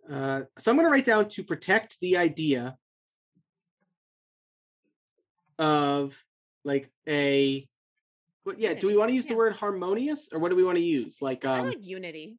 Uh, 0.08 0.42
so 0.56 0.70
I'm 0.70 0.76
going 0.76 0.86
to 0.86 0.92
write 0.92 1.04
down 1.04 1.28
to 1.30 1.42
protect 1.42 1.96
the 2.00 2.16
idea 2.16 2.76
of 5.58 6.14
like 6.64 6.90
a. 7.08 7.66
What, 8.44 8.60
yeah, 8.60 8.74
do 8.74 8.86
we 8.86 8.96
want 8.96 9.08
to 9.08 9.14
use 9.16 9.26
the 9.26 9.34
word 9.34 9.54
harmonious 9.54 10.28
or 10.32 10.38
what 10.38 10.50
do 10.50 10.54
we 10.54 10.62
want 10.62 10.76
to 10.78 10.84
use? 10.84 11.20
Like 11.20 11.44
I 11.44 11.58
um 11.58 11.66
like 11.66 11.84
unity. 11.84 12.38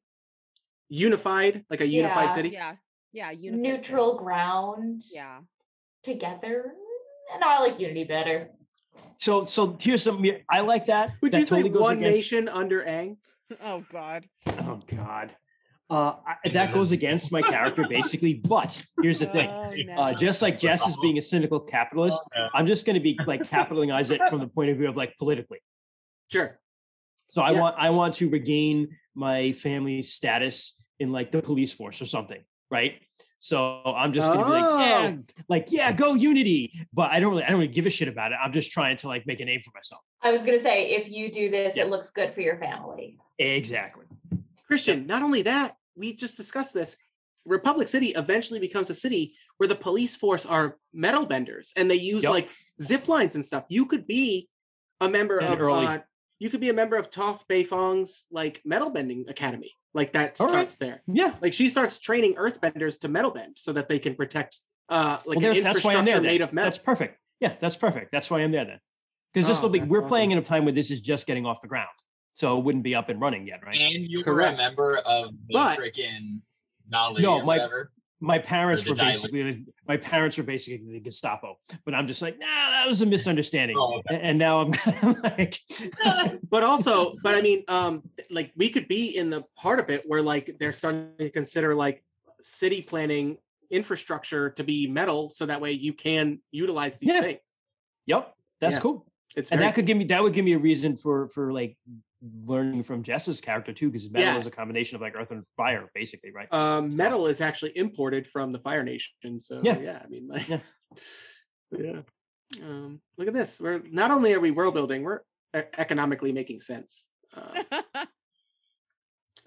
unified, 0.87 1.65
like 1.69 1.81
a 1.81 1.85
unified 1.85 2.29
Yeah. 2.29 2.35
city? 2.35 2.49
Yeah. 2.51 2.75
Yeah. 3.11 3.31
unified 3.31 3.65
city. 3.65 3.77
Neutral 3.77 4.15
ground 4.17 5.03
Yeah. 5.11 5.39
together. 6.03 6.73
And 7.33 7.43
I 7.43 7.59
like 7.59 7.79
Unity 7.79 8.03
better. 8.05 8.49
So 9.17 9.45
so 9.45 9.75
here's 9.81 10.03
some. 10.03 10.23
I 10.49 10.61
like 10.61 10.85
that. 10.87 11.13
Would 11.21 11.31
That 11.31 11.39
you 11.39 11.45
say 11.45 11.55
totally 11.57 11.69
goes 11.69 11.81
one 11.81 11.97
against- 11.97 12.15
nation 12.17 12.47
under 12.49 12.83
Aang? 12.83 13.17
oh 13.63 13.83
God. 13.91 14.27
Oh 14.47 14.81
God. 14.87 15.31
Uh, 15.89 16.15
I, 16.43 16.49
that 16.49 16.73
goes 16.73 16.91
against 16.91 17.31
my 17.31 17.41
character 17.41 17.85
basically. 17.89 18.33
But 18.35 18.83
here's 19.01 19.19
the 19.19 19.25
thing. 19.25 19.49
Oh, 19.97 20.01
Uh, 20.01 20.13
just 20.13 20.41
like 20.41 20.59
Jess 20.59 20.85
is 20.87 20.97
being 20.97 21.17
a 21.17 21.21
cynical 21.21 21.59
capitalist, 21.61 22.21
Yeah. 22.35 22.49
I'm 22.53 22.67
just 22.67 22.85
going 22.85 22.95
to 22.95 22.99
be 22.99 23.17
like 23.25 23.47
capitalize 23.49 24.11
it 24.11 24.21
from 24.29 24.39
the 24.39 24.47
point 24.47 24.69
of 24.69 24.77
view 24.77 24.89
of 24.89 24.97
like 24.97 25.15
politically. 25.17 25.59
Sure. 26.31 26.59
So 27.29 27.41
I 27.41 27.51
Yeah. 27.51 27.61
want 27.61 27.75
I 27.79 27.89
want 27.91 28.15
to 28.15 28.29
regain 28.29 28.89
my 29.15 29.51
family 29.53 30.01
status 30.03 30.75
in 30.99 31.11
like 31.11 31.31
the 31.31 31.41
police 31.41 31.73
force 31.73 32.01
or 32.01 32.05
something, 32.05 32.41
right? 32.69 33.01
So 33.39 33.81
I'm 33.85 34.13
just 34.13 34.31
gonna 34.33 34.45
be 34.45 34.51
like, 34.51 34.87
yeah, 34.87 35.13
Oh. 35.15 35.23
like 35.47 35.67
yeah, 35.71 35.91
go 35.91 36.15
Unity. 36.15 36.73
But 36.93 37.11
I 37.11 37.19
don't 37.19 37.31
really 37.31 37.43
I 37.43 37.49
don't 37.49 37.59
really 37.59 37.71
give 37.71 37.85
a 37.85 37.89
shit 37.89 38.07
about 38.07 38.31
it. 38.31 38.37
I'm 38.43 38.51
just 38.51 38.71
trying 38.71 38.97
to 38.97 39.07
like 39.07 39.27
make 39.27 39.39
a 39.39 39.45
name 39.45 39.59
for 39.61 39.71
myself. 39.75 40.01
I 40.21 40.31
was 40.31 40.41
gonna 40.43 40.59
say, 40.59 40.91
if 40.91 41.09
you 41.09 41.31
do 41.31 41.49
this, 41.51 41.75
Yeah. 41.75 41.83
it 41.83 41.89
looks 41.89 42.09
good 42.09 42.33
for 42.33 42.41
your 42.41 42.57
family. 42.57 43.17
Exactly. 43.37 44.05
Christian, 44.65 45.05
not 45.07 45.21
only 45.21 45.43
that, 45.43 45.75
we 45.95 46.13
just 46.13 46.35
discussed 46.37 46.73
this. 46.73 46.95
Republic 47.45 47.87
City 47.87 48.07
eventually 48.09 48.59
becomes 48.59 48.89
a 48.89 48.95
city 48.95 49.35
where 49.57 49.67
the 49.69 49.75
police 49.75 50.15
force 50.15 50.45
are 50.45 50.77
metal 50.93 51.25
benders 51.25 51.71
and 51.77 51.89
they 51.89 51.95
use 51.95 52.23
Yep. 52.23 52.31
like 52.31 52.49
zip 52.81 53.07
lines 53.07 53.35
and 53.35 53.45
stuff. 53.45 53.63
You 53.69 53.85
could 53.85 54.05
be 54.05 54.49
a 54.99 55.07
member 55.07 55.37
And 55.37 55.53
of 55.53 55.61
early. 55.61 55.85
uh, 55.85 55.99
you 56.39 56.49
could 56.49 56.61
be 56.61 56.69
a 56.69 56.73
member 56.73 56.95
of 56.97 57.09
Toph 57.09 57.41
Beifong's 57.49 58.25
like 58.31 58.61
metal 58.65 58.89
bending 58.89 59.25
academy. 59.27 59.71
Like 59.93 60.13
that 60.13 60.39
All 60.39 60.47
right. 60.47 60.53
starts 60.53 60.75
there. 60.75 61.01
Yeah. 61.07 61.33
Like 61.41 61.53
she 61.53 61.69
starts 61.69 61.99
training 61.99 62.35
earthbenders 62.35 62.99
to 62.99 63.07
metal 63.07 63.31
bend 63.31 63.57
so 63.57 63.73
that 63.73 63.89
they 63.89 63.99
can 63.99 64.15
protect 64.15 64.59
uh 64.89 65.17
like 65.25 65.37
well, 65.39 65.47
an 65.47 65.53
there- 65.53 65.63
that's 65.63 65.83
why 65.83 65.95
I'm 65.95 66.05
there. 66.05 66.15
infrastructure 66.15 66.21
then. 66.21 66.23
made 66.23 66.41
of 66.41 66.53
metal. 66.53 66.67
That's 66.67 66.77
perfect. 66.79 67.17
Yeah, 67.39 67.53
that's 67.59 67.75
perfect. 67.75 68.11
That's 68.11 68.29
why 68.29 68.39
I'm 68.41 68.51
there 68.51 68.65
then. 68.65 68.79
Because 69.33 69.47
this 69.47 69.59
Oh, 69.59 69.63
will 69.63 69.69
be 69.69 69.81
we're 69.81 69.99
awesome. 69.99 70.07
playing 70.07 70.31
in 70.31 70.37
a 70.37 70.41
time 70.43 70.65
where 70.65 70.73
this 70.73 70.91
is 70.91 71.01
just 71.01 71.27
getting 71.27 71.45
off 71.45 71.61
the 71.61 71.67
ground. 71.67 71.89
So 72.33 72.57
it 72.59 72.63
wouldn't 72.63 72.83
be 72.83 72.93
up 72.95 73.09
and 73.09 73.19
running 73.19 73.47
yet, 73.47 73.61
right? 73.65 73.77
And 73.79 74.05
you 74.07 74.19
were 74.19 74.23
Correct. 74.23 74.55
a 74.55 74.57
member 74.57 74.97
of 74.99 75.31
the 75.47 75.53
But- 75.53 75.79
freaking 75.79 76.41
Dai 76.89 77.09
Li 77.11 77.21
No, 77.21 77.33
or 77.33 77.39
my- 77.39 77.45
whatever. 77.57 77.91
My 78.19 78.39
parents 78.39 78.87
were 78.87 78.95
basically 78.95 79.65
my 79.87 79.97
parents 79.97 80.37
were 80.37 80.43
basically 80.43 80.91
the 80.91 80.99
Gestapo, 80.99 81.59
but 81.85 81.93
I'm 81.93 82.07
just 82.07 82.21
like, 82.21 82.39
nah, 82.39 82.45
that 82.45 82.87
was 82.87 83.01
a 83.01 83.05
misunderstanding. 83.05 83.77
Oh, 83.77 83.99
okay. 83.99 84.19
And 84.21 84.39
now 84.39 84.59
I'm 84.61 84.71
like, 85.23 85.59
but 86.49 86.63
also 86.63 87.15
but 87.21 87.35
i 87.35 87.41
mean 87.41 87.63
um 87.67 88.03
like 88.31 88.51
we 88.55 88.69
could 88.69 88.87
be 88.87 89.15
in 89.17 89.29
the 89.29 89.43
part 89.55 89.79
of 89.79 89.89
it 89.89 90.03
where 90.07 90.21
like 90.21 90.55
they're 90.59 90.73
starting 90.73 91.11
to 91.19 91.29
consider 91.29 91.75
like 91.75 92.03
city 92.41 92.81
planning 92.81 93.37
infrastructure 93.69 94.49
to 94.51 94.63
be 94.63 94.87
metal 94.87 95.29
so 95.29 95.45
that 95.45 95.61
way 95.61 95.71
you 95.73 95.93
can 95.93 96.39
utilize 96.51 96.97
these 96.97 97.09
Yeah. 97.13 97.21
things 97.21 97.39
yep, 98.05 98.33
that's 98.61 98.75
Yeah. 98.75 98.81
cool. 98.81 99.05
it's 99.35 99.51
And 99.51 99.61
that 99.61 99.75
could 99.75 99.85
give 99.85 99.97
me 99.97 100.05
that 100.05 100.23
would 100.23 100.33
give 100.33 100.45
me 100.45 100.53
a 100.53 100.59
reason 100.59 100.95
for 100.97 101.29
for 101.29 101.51
like 101.53 101.77
learning 102.21 102.81
from 102.83 103.03
Jess's 103.03 103.39
character 103.39 103.71
too, 103.73 103.89
because 103.91 104.09
metal 104.09 104.33
Yeah. 104.33 104.37
is 104.39 104.47
a 104.47 104.51
combination 104.51 104.95
of 104.95 105.01
like 105.01 105.15
earth 105.15 105.31
and 105.31 105.43
fire, 105.55 105.89
basically, 105.93 106.31
right? 106.31 106.51
um 106.51 106.89
So- 106.89 106.97
metal 106.97 107.27
is 107.27 107.41
actually 107.41 107.77
imported 107.77 108.27
from 108.27 108.51
the 108.51 108.59
fire 108.59 108.83
nation 108.83 109.39
so 109.39 109.61
yeah, 109.63 109.77
Yeah. 109.79 110.01
i 110.03 110.07
mean 110.07 110.27
like 110.27 110.47
Yeah. 110.47 110.59
so 111.71 111.79
yeah 111.79 112.01
um 112.63 113.01
look 113.17 113.27
at 113.27 113.33
this 113.33 113.59
we're 113.59 113.81
not 113.91 114.09
only 114.11 114.33
are 114.33 114.39
we 114.39 114.51
world 114.51 114.73
building 114.73 115.03
we're 115.03 115.19
e- 115.55 115.61
economically 115.77 116.31
making 116.31 116.61
sense 116.61 117.07
uh, 117.35 117.63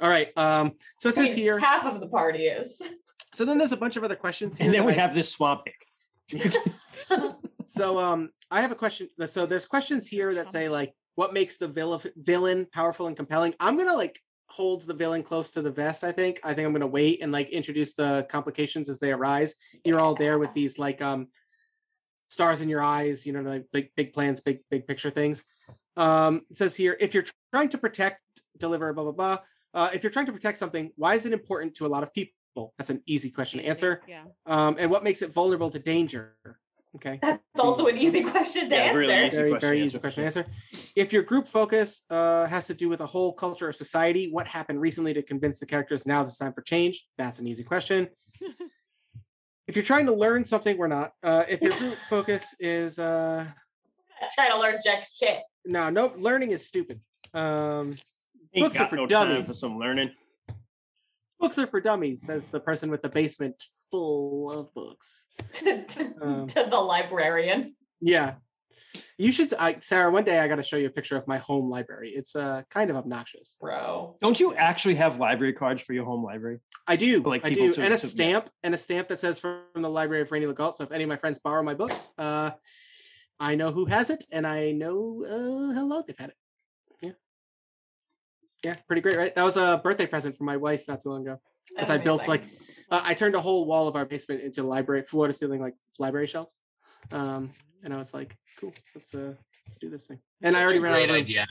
all 0.00 0.08
right 0.08 0.28
um 0.36 0.72
so 0.98 1.08
it 1.08 1.18
I 1.18 1.26
says 1.26 1.34
here 1.34 1.58
half 1.58 1.84
of 1.86 2.00
the 2.00 2.08
party 2.08 2.44
is. 2.46 2.76
so 3.34 3.44
then 3.44 3.58
there's 3.58 3.72
a 3.72 3.76
bunch 3.76 3.96
of 3.96 4.04
other 4.04 4.16
questions 4.16 4.58
here 4.58 4.66
and 4.66 4.74
then 4.74 4.84
we 4.84 4.92
I- 4.92 4.96
have 4.96 5.14
this 5.14 5.30
swamp 5.32 5.62
pick. 5.64 5.86
So 7.66 7.98
um 7.98 8.30
I 8.50 8.60
have 8.62 8.72
a 8.72 8.74
question. 8.76 9.08
So 9.26 9.46
there's 9.46 9.66
questions 9.66 10.06
here 10.08 10.34
that 10.34 10.48
say 10.50 10.68
like 10.68 10.92
what 11.20 11.34
makes 11.34 11.58
the 11.58 11.68
villain 11.68 12.00
villain 12.16 12.66
powerful 12.72 13.06
and 13.06 13.14
compelling. 13.14 13.52
I'm 13.60 13.76
gonna 13.76 13.94
like 13.94 14.18
hold 14.46 14.80
the 14.86 14.94
villain 14.94 15.22
close 15.22 15.50
to 15.50 15.60
the 15.60 15.70
vest, 15.70 16.02
I 16.02 16.12
think. 16.12 16.40
I 16.42 16.54
think 16.54 16.64
I'm 16.64 16.72
gonna 16.72 16.86
wait 16.86 17.22
and 17.22 17.30
like 17.30 17.50
introduce 17.50 17.92
the 17.92 18.26
complications 18.30 18.88
as 18.88 19.00
they 19.00 19.12
arise. 19.12 19.54
You're 19.84 20.00
all 20.00 20.14
there 20.14 20.38
with 20.38 20.54
these 20.54 20.78
like 20.78 21.02
um 21.02 21.28
stars 22.28 22.62
in 22.62 22.70
your 22.70 22.80
eyes, 22.80 23.26
you 23.26 23.34
know, 23.34 23.42
like 23.42 23.66
big 23.70 23.90
big 23.96 24.14
plans, 24.14 24.40
big 24.40 24.60
big 24.70 24.86
picture 24.86 25.10
things. 25.10 25.44
Um 25.94 26.40
it 26.48 26.56
says 26.56 26.74
here 26.74 26.96
if 26.98 27.12
you're 27.12 27.26
trying 27.52 27.68
to 27.68 27.76
protect, 27.76 28.22
deliver, 28.56 28.90
blah 28.94 29.04
blah 29.04 29.12
blah. 29.12 29.38
Uh, 29.74 29.90
if 29.92 30.02
you're 30.02 30.10
trying 30.10 30.26
to 30.26 30.32
protect 30.32 30.56
something, 30.56 30.90
why 30.96 31.16
is 31.16 31.26
it 31.26 31.34
important 31.34 31.74
to 31.74 31.84
a 31.84 31.92
lot 31.94 32.02
of 32.02 32.14
people? 32.14 32.72
That's 32.78 32.88
an 32.88 33.02
easy 33.06 33.30
question 33.30 33.60
to 33.60 33.66
answer. 33.66 34.00
Yeah. 34.08 34.24
Um, 34.46 34.76
and 34.78 34.90
what 34.90 35.04
makes 35.04 35.20
it 35.20 35.34
vulnerable 35.34 35.68
to 35.68 35.78
danger? 35.78 36.34
Okay. 36.96 37.20
That's 37.22 37.40
also 37.60 37.86
an 37.86 37.96
easy 37.98 38.22
question 38.24 38.68
to 38.68 38.74
Yeah, 38.74 38.82
answer. 38.82 38.98
really 38.98 39.26
easy. 39.26 39.36
very 39.36 39.50
question 39.50 39.68
very 39.68 39.78
to 39.78 39.84
easy 39.84 39.98
question 39.98 40.22
to 40.22 40.26
answer 40.26 40.46
if 40.96 41.12
your 41.12 41.22
group 41.22 41.46
focus 41.46 42.02
uh, 42.10 42.46
has 42.46 42.66
to 42.66 42.74
do 42.74 42.88
with 42.88 43.00
a 43.00 43.06
whole 43.06 43.32
culture 43.32 43.68
or 43.68 43.72
society 43.72 44.28
what 44.32 44.48
happened 44.48 44.80
recently 44.80 45.14
to 45.14 45.22
convince 45.22 45.60
the 45.60 45.66
characters 45.66 46.04
now 46.04 46.22
it's 46.22 46.36
time 46.36 46.52
for 46.52 46.62
change 46.62 47.06
that's 47.16 47.38
an 47.38 47.46
easy 47.46 47.62
question 47.62 48.08
if 49.68 49.76
you're 49.76 49.84
trying 49.84 50.06
to 50.06 50.12
learn 50.14 50.44
something 50.44 50.76
we're 50.76 50.88
not 50.88 51.12
uh, 51.22 51.44
if 51.48 51.60
your 51.62 51.76
group 51.78 51.96
focus 52.08 52.54
is 52.58 52.98
uh, 52.98 53.46
Trying 54.34 54.50
to 54.50 54.58
learn 54.58 54.78
jack 54.84 55.06
shit. 55.14 55.38
no 55.64 55.90
no 55.90 56.12
learning 56.18 56.50
is 56.50 56.66
stupid 56.66 57.00
um, 57.34 57.96
Ain't 58.52 58.64
Books 58.64 58.76
are 58.80 58.88
for 58.88 58.96
no 58.96 59.06
time 59.06 59.28
dummies. 59.28 59.46
for 59.46 59.54
some 59.54 59.78
learning. 59.78 60.10
books 61.38 61.56
are 61.56 61.68
for 61.68 61.80
dummies 61.80 62.22
says 62.22 62.48
the 62.48 62.58
person 62.58 62.90
with 62.90 63.00
the 63.02 63.08
basement 63.08 63.54
full 63.90 64.50
of 64.52 64.72
books 64.74 65.28
to, 65.54 65.82
to- 65.92 66.14
Um, 66.20 66.46
to 66.48 66.66
the 66.70 66.76
librarian. 66.76 67.74
yeah 68.00 68.34
you 69.18 69.30
should 69.30 69.52
I, 69.54 69.76
sarah 69.80 70.10
one 70.10 70.24
day 70.24 70.38
i 70.40 70.48
got 70.48 70.56
to 70.56 70.62
show 70.64 70.76
you 70.76 70.86
a 70.86 70.90
picture 70.90 71.16
of 71.16 71.26
my 71.28 71.38
home 71.38 71.70
library 71.70 72.10
it's 72.10 72.34
uh, 72.34 72.62
kind 72.70 72.90
of 72.90 72.96
obnoxious 72.96 73.56
Bro. 73.60 74.16
Don't 74.20 74.38
you 74.40 74.54
actually 74.54 74.96
have 74.96 75.18
library 75.18 75.52
cards 75.52 75.80
for 75.82 75.92
your 75.92 76.04
home 76.04 76.24
library? 76.24 76.58
I 76.88 76.96
do. 76.96 77.22
like 77.22 77.44
I 77.44 77.50
people 77.50 77.66
do. 77.66 77.72
to- 77.72 77.82
and 77.84 77.94
a 77.94 77.98
to- 77.98 78.06
yeah. 78.06 78.10
stamp 78.10 78.50
and 78.64 78.74
a 78.74 78.78
stamp 78.78 79.08
that 79.08 79.20
says 79.20 79.38
from 79.38 79.60
the 79.76 79.88
library 79.88 80.22
of 80.22 80.32
Rainy 80.32 80.46
Legault. 80.46 80.74
So 80.74 80.82
if 80.84 80.90
any 80.92 81.04
of 81.04 81.08
my 81.08 81.16
friends 81.16 81.38
borrow 81.38 81.62
my 81.62 81.74
books, 81.74 82.10
uh, 82.18 82.50
I 83.38 83.54
know 83.54 83.70
who 83.70 83.84
has 83.86 84.10
it 84.10 84.24
and 84.32 84.44
I 84.46 84.72
know 84.72 85.24
uh, 85.24 85.74
how 85.74 85.86
long 85.86 86.02
they've 86.06 86.18
had 86.18 86.30
it. 86.30 86.36
Yeah. 87.00 87.10
Yeah, 88.64 88.74
pretty 88.88 89.02
great, 89.02 89.16
right? 89.16 89.34
That 89.34 89.44
was 89.44 89.56
a 89.56 89.80
birthday 89.82 90.06
present 90.06 90.36
from 90.36 90.46
my 90.46 90.56
wife 90.56 90.84
not 90.88 91.00
too 91.02 91.10
long 91.10 91.22
ago. 91.26 91.40
As 91.78 91.88
That's 91.88 91.90
I 91.90 91.98
built 91.98 92.26
like 92.28 92.42
amazing. 92.42 92.66
Uh, 92.90 93.00
I 93.04 93.14
turned 93.14 93.34
a 93.34 93.40
whole 93.40 93.64
wall 93.64 93.88
of 93.88 93.96
our 93.96 94.04
basement 94.04 94.42
into 94.42 94.62
library, 94.62 95.02
floor 95.02 95.26
to 95.26 95.32
ceiling 95.32 95.60
like 95.60 95.74
library 95.98 96.26
shelves. 96.26 96.58
Um, 97.12 97.52
and 97.82 97.94
I 97.94 97.96
was 97.96 98.12
like, 98.12 98.36
cool, 98.58 98.72
let's 98.94 99.14
uh 99.14 99.34
let's 99.66 99.76
do 99.78 99.88
this 99.88 100.06
thing. 100.06 100.18
And 100.42 100.56
I 100.56 100.62
already 100.62 100.78
a 100.78 100.82
ran 100.82 100.94
out 100.94 101.10
of 101.10 101.16
idea. 101.16 101.46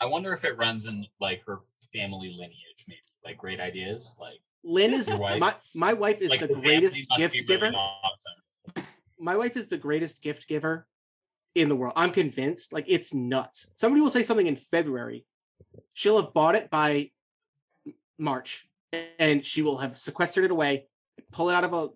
I 0.00 0.06
wonder, 0.06 0.32
if 0.32 0.44
it 0.44 0.56
runs 0.58 0.86
in 0.86 1.06
like 1.20 1.42
her 1.44 1.58
family 1.92 2.30
lineage, 2.30 2.84
maybe 2.88 3.00
like 3.24 3.38
great 3.38 3.60
ideas, 3.60 4.16
like 4.20 4.40
Lynn 4.62 4.92
is 4.92 5.12
wife? 5.12 5.40
my 5.40 5.54
my 5.74 5.92
wife 5.92 6.20
is 6.20 6.30
like 6.30 6.40
the 6.40 6.48
greatest 6.48 7.08
gift 7.16 7.32
be 7.32 7.42
giver. 7.42 7.72
awesome. 7.72 8.84
my 9.18 9.36
wife 9.36 9.56
is 9.56 9.68
the 9.68 9.76
greatest 9.76 10.22
gift 10.22 10.48
giver 10.48 10.86
in 11.54 11.68
the 11.68 11.76
world. 11.76 11.94
I'm 11.96 12.10
convinced. 12.10 12.72
Like 12.72 12.84
it's 12.88 13.12
nuts. 13.12 13.70
Somebody 13.74 14.00
will 14.00 14.10
say 14.10 14.22
something 14.22 14.46
in 14.46 14.56
February. 14.56 15.26
She'll 15.92 16.20
have 16.20 16.32
bought 16.32 16.54
it 16.54 16.70
by 16.70 17.10
March 18.18 18.66
and 19.18 19.44
she 19.44 19.62
will 19.62 19.78
have 19.78 19.98
sequestered 19.98 20.44
it 20.44 20.50
away, 20.50 20.86
pull 21.32 21.50
it 21.50 21.54
out 21.54 21.64
of 21.64 21.72
a 21.72 21.88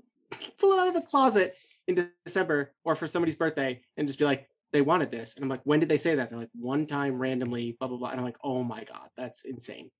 pull 0.58 0.72
it 0.72 0.78
out 0.78 0.88
of 0.88 0.96
a 0.96 1.00
closet 1.00 1.56
in 1.86 2.10
December 2.26 2.72
or 2.84 2.94
for 2.94 3.06
somebody's 3.06 3.34
birthday 3.34 3.80
and 3.96 4.06
just 4.06 4.18
be 4.18 4.24
like, 4.24 4.48
they 4.72 4.82
wanted 4.82 5.10
this. 5.10 5.34
And 5.34 5.42
I'm 5.42 5.48
like, 5.48 5.62
when 5.64 5.80
did 5.80 5.88
they 5.88 5.96
say 5.96 6.14
that? 6.16 6.30
They're 6.30 6.38
like, 6.38 6.50
one 6.54 6.86
time 6.86 7.18
randomly, 7.18 7.76
blah, 7.78 7.88
blah, 7.88 7.96
blah. 7.96 8.10
And 8.10 8.20
I'm 8.20 8.26
like, 8.26 8.36
oh 8.44 8.62
my 8.62 8.84
God, 8.84 9.08
that's 9.16 9.44
insane. 9.44 9.90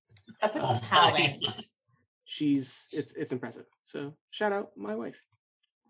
That's 0.41 0.55
a 0.55 0.61
Oh, 0.61 0.79
talent. 0.83 1.43
She's 2.25 2.87
it's 2.91 3.13
it's 3.13 3.31
impressive. 3.31 3.65
So 3.85 4.13
shout 4.29 4.53
out 4.53 4.69
my 4.77 4.95
wife. 4.95 5.15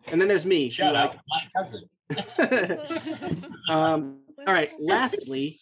And 0.08 0.22
then 0.22 0.30
there's 0.30 0.46
me. 0.46 0.66
who, 0.66 0.70
Shout 0.72 0.94
like, 0.94 1.10
out 1.10 1.18
my 1.28 1.42
cousin. 1.58 1.90
um, 3.70 4.20
all 4.48 4.54
right. 4.54 4.72
Lastly, 4.80 5.60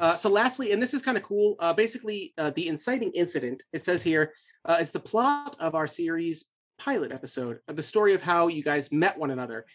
uh, 0.00 0.14
so 0.14 0.28
lastly, 0.28 0.72
and 0.72 0.82
this 0.82 0.94
is 0.94 1.02
kind 1.02 1.16
of 1.16 1.22
cool. 1.22 1.56
Uh, 1.58 1.72
basically, 1.72 2.32
uh, 2.38 2.50
the 2.50 2.68
inciting 2.68 3.12
incident. 3.12 3.62
It 3.72 3.84
says 3.84 4.02
here 4.02 4.32
uh, 4.64 4.78
is 4.80 4.90
the 4.90 5.00
plot 5.00 5.56
of 5.58 5.74
our 5.74 5.86
series 5.86 6.46
pilot 6.78 7.10
episode, 7.12 7.58
uh, 7.68 7.72
the 7.72 7.82
story 7.82 8.14
of 8.14 8.22
how 8.22 8.48
you 8.48 8.62
guys 8.62 8.92
met 8.92 9.18
one 9.18 9.30
another. 9.30 9.66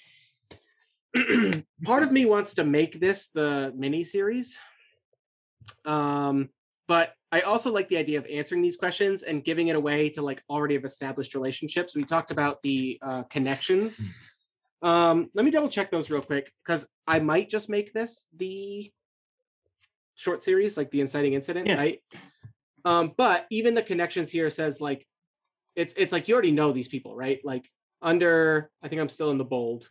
Part 1.84 2.04
of 2.04 2.12
me 2.12 2.26
wants 2.26 2.56
to 2.56 2.64
make 2.64 3.00
this 3.00 3.28
the 3.28 3.74
mini 3.76 4.04
series, 4.04 4.58
um, 5.86 6.50
but 6.88 7.14
I 7.32 7.42
also 7.42 7.72
like 7.72 7.90
the 7.90 7.98
idea 7.98 8.20
of 8.20 8.26
answering 8.32 8.62
these 8.62 8.78
questions 8.78 9.24
and 9.24 9.44
giving 9.44 9.68
it 9.68 9.76
away 9.76 10.10
to 10.12 10.22
like 10.22 10.42
already 10.50 10.76
have 10.76 10.86
established 10.86 11.36
relationships. 11.36 11.96
We 11.96 12.04
talked 12.04 12.32
about 12.32 12.62
the 12.62 13.00
uh, 13.02 13.24
connections. 13.24 14.02
Um, 14.82 15.30
let 15.34 15.46
me 15.46 15.52
double 15.52 15.70
check 15.70 15.92
those 15.92 16.10
real 16.10 16.22
quick 16.22 16.52
because 16.66 16.88
I 17.08 17.20
might 17.20 17.50
just 17.50 17.70
make 17.70 17.94
this 17.94 18.28
the 18.36 18.92
short 20.16 20.44
series, 20.44 20.78
like 20.78 20.92
the 20.92 21.02
inciting 21.02 21.34
incident, 21.34 21.68
Yeah. 21.68 21.76
right? 21.78 22.00
Um, 22.86 23.14
but 23.18 23.46
even 23.50 23.74
the 23.76 23.82
connections 23.84 24.30
here 24.30 24.50
says 24.50 24.82
like 24.82 25.08
it's 25.76 25.94
it's 25.96 26.12
like 26.12 26.28
you 26.28 26.34
already 26.34 26.52
know 26.52 26.72
these 26.72 26.88
people, 26.88 27.16
right? 27.16 27.40
Like 27.44 27.68
under 28.02 28.70
I 28.82 28.88
think 28.90 29.02
I'm 29.02 29.10
still 29.10 29.32
in 29.32 29.38
the 29.38 29.46
bold. 29.46 29.90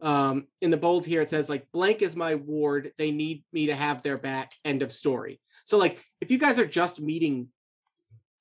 um, 0.00 0.46
in 0.62 0.70
the 0.70 0.76
bold 0.78 1.04
here, 1.04 1.20
it 1.20 1.28
says 1.28 1.48
like 1.50 1.66
blank 1.72 2.00
is 2.02 2.16
my 2.16 2.36
ward. 2.36 2.92
They 2.98 3.10
need 3.10 3.44
me 3.52 3.66
to 3.66 3.74
have 3.74 4.02
their 4.02 4.16
back. 4.16 4.52
End 4.64 4.80
of 4.82 4.92
story. 4.92 5.40
So 5.64 5.76
like 5.76 6.02
if 6.20 6.30
you 6.30 6.38
guys 6.38 6.58
are 6.58 6.66
just 6.66 7.00
meeting 7.00 7.48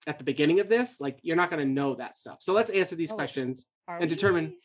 at 0.07 0.17
the 0.19 0.23
beginning 0.23 0.59
of 0.61 0.69
this, 0.69 1.01
like 1.01 1.19
you're 1.21 1.35
not 1.35 1.49
going 1.49 1.59
to 1.67 1.71
know 1.71 1.95
that 1.95 2.15
stuff. 2.15 2.37
So 2.39 2.53
let's 2.53 2.69
answer 2.71 2.95
these 2.95 3.11
Oh, 3.11 3.15
questions. 3.15 3.65
And 3.87 4.01
we? 4.01 4.07
determine- 4.07 4.55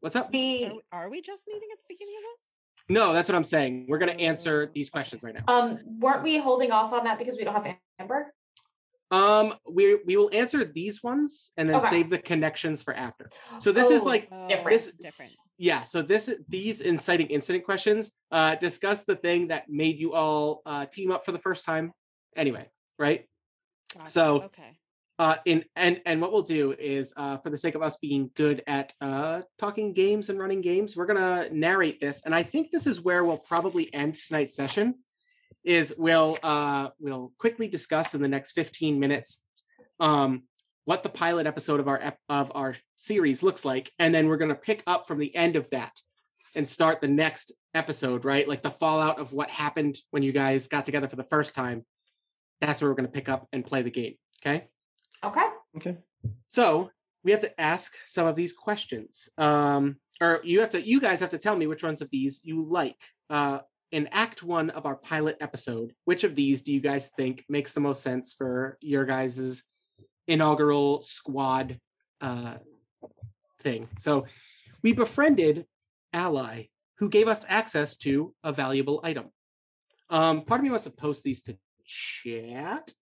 What's 0.00 0.16
up? 0.16 0.32
We- 0.32 0.80
are 0.90 1.10
we 1.10 1.20
just 1.20 1.46
meeting 1.46 1.68
at 1.70 1.78
the 1.78 1.84
beginning 1.94 2.14
of 2.16 2.22
this? 2.22 2.48
No, 2.92 3.12
that's 3.12 3.28
what 3.28 3.36
I'm 3.36 3.44
saying. 3.44 3.86
We're 3.88 3.98
going 3.98 4.12
to 4.16 4.20
answer 4.20 4.70
these 4.74 4.90
questions 4.90 5.22
right 5.22 5.34
now. 5.34 5.44
um 5.48 5.78
weren't 5.98 6.22
we 6.22 6.38
holding 6.38 6.70
off 6.70 6.92
on 6.92 7.04
that 7.04 7.18
because 7.18 7.36
we 7.36 7.44
don't 7.44 7.54
have 7.54 7.74
Amber? 7.98 8.32
Um, 9.10 9.54
we 9.70 9.98
we 10.06 10.16
will 10.16 10.30
answer 10.32 10.64
these 10.64 11.02
ones 11.02 11.52
and 11.56 11.68
then 11.68 11.76
Okay. 11.76 11.88
save 11.88 12.10
the 12.10 12.18
connections 12.18 12.82
for 12.82 12.94
after. 12.94 13.30
So 13.58 13.72
this 13.72 13.90
is 13.90 14.02
Oh, 14.02 14.06
like 14.06 14.30
different. 14.48 14.70
This- 14.70 14.88
it's 14.88 14.98
different. 14.98 15.32
yeah 15.58 15.84
so 15.84 16.00
this 16.02 16.24
these 16.48 16.80
inciting 16.80 17.28
incident 17.28 17.62
questions 17.70 18.10
uh 18.36 18.54
discuss 18.56 19.04
the 19.04 19.16
thing 19.16 19.48
that 19.48 19.62
made 19.68 19.96
you 20.02 20.14
all 20.14 20.62
uh 20.64 20.86
team 20.86 21.08
up 21.14 21.22
for 21.26 21.32
the 21.32 21.38
first 21.38 21.62
time 21.70 21.92
anyway 22.36 22.66
right 22.98 23.20
Gotcha. 23.94 24.10
So- 24.10 24.42
okay. 24.50 24.70
Uh 25.22 25.36
in 25.44 25.64
and 25.76 26.00
and 26.04 26.20
what 26.20 26.32
we'll 26.32 26.42
do 26.42 26.72
is 26.72 27.14
uh 27.16 27.36
for 27.38 27.50
the 27.50 27.56
sake 27.56 27.76
of 27.76 27.82
us 27.82 27.96
being 27.98 28.28
good 28.34 28.60
at 28.66 28.92
uh 29.00 29.42
talking 29.56 29.92
games 29.92 30.28
and 30.28 30.38
running 30.40 30.60
games 30.60 30.96
we're 30.96 31.06
gonna 31.06 31.48
narrate 31.52 32.00
this 32.00 32.22
and 32.24 32.34
i 32.34 32.42
think 32.42 32.72
this 32.72 32.88
is 32.88 33.00
where 33.00 33.24
we'll 33.24 33.38
probably 33.38 33.92
end 33.94 34.16
tonight's 34.16 34.56
session 34.56 34.96
is 35.62 35.94
we'll 35.96 36.36
uh 36.42 36.88
we'll 36.98 37.32
quickly 37.38 37.68
discuss 37.68 38.14
in 38.14 38.20
the 38.20 38.26
next 38.26 38.50
15 38.50 38.98
minutes 38.98 39.44
um 40.00 40.42
what 40.86 41.04
the 41.04 41.08
pilot 41.08 41.46
episode 41.46 41.78
of 41.78 41.86
our 41.86 42.14
of 42.28 42.50
our 42.56 42.74
series 42.96 43.44
looks 43.44 43.64
like 43.64 43.92
and 44.00 44.12
then 44.12 44.26
we're 44.26 44.36
going 44.36 44.48
to 44.48 44.56
pick 44.56 44.82
up 44.88 45.06
from 45.06 45.20
the 45.20 45.32
end 45.36 45.54
of 45.54 45.70
that 45.70 45.92
and 46.56 46.66
start 46.66 47.00
the 47.00 47.06
next 47.06 47.52
episode 47.74 48.24
right? 48.24 48.48
Like 48.48 48.62
the 48.62 48.72
fallout 48.72 49.20
of 49.20 49.32
what 49.32 49.50
happened 49.50 49.98
when 50.10 50.24
you 50.24 50.32
guys 50.32 50.66
got 50.66 50.84
together 50.84 51.08
for 51.08 51.14
the 51.14 51.22
first 51.22 51.54
time 51.54 51.86
that's 52.60 52.82
where 52.82 52.90
we're 52.90 52.96
going 52.96 53.06
to 53.06 53.12
pick 53.12 53.28
up 53.28 53.46
and 53.52 53.64
play 53.64 53.82
the 53.82 53.90
game 53.90 54.14
okay 54.44 54.66
Okay. 55.24 55.46
Okay. 55.76 55.96
so 56.48 56.90
we 57.24 57.30
have 57.30 57.40
to 57.40 57.60
ask 57.60 57.94
some 58.04 58.26
of 58.26 58.34
these 58.34 58.52
questions. 58.52 59.28
Um, 59.38 59.96
or 60.20 60.40
you 60.44 60.60
have 60.60 60.70
to, 60.70 60.82
you 60.82 61.00
guys 61.00 61.20
have 61.20 61.30
to 61.30 61.38
tell 61.38 61.56
me 61.56 61.66
which 61.66 61.82
ones 61.82 62.02
of 62.02 62.10
these 62.10 62.40
you 62.42 62.66
like. 62.68 62.98
Uh, 63.30 63.60
in 63.92 64.08
Act 64.10 64.42
One 64.42 64.70
of 64.70 64.86
our 64.86 64.96
pilot 64.96 65.36
episode, 65.40 65.94
which 66.06 66.24
of 66.24 66.34
these 66.34 66.62
do 66.62 66.72
you 66.72 66.80
guys 66.80 67.10
think 67.16 67.44
makes 67.48 67.72
the 67.72 67.80
most 67.80 68.02
sense 68.02 68.32
for 68.32 68.78
your 68.80 69.04
guys's 69.04 69.62
inaugural 70.26 71.02
squad 71.02 71.78
uh, 72.20 72.56
thing? 73.60 73.88
So 73.98 74.26
we 74.82 74.94
befriended 74.94 75.66
Ally, 76.12 76.64
who 76.98 77.08
gave 77.08 77.28
us 77.28 77.44
access 77.48 77.96
to 77.98 78.34
a 78.42 78.52
valuable 78.52 79.00
item. 79.04 79.26
Um, 80.08 80.44
part 80.44 80.60
of 80.60 80.64
me 80.64 80.70
wants 80.70 80.84
to 80.84 80.90
post 80.90 81.22
these 81.22 81.42
to 81.42 81.56
chat. 81.84 82.92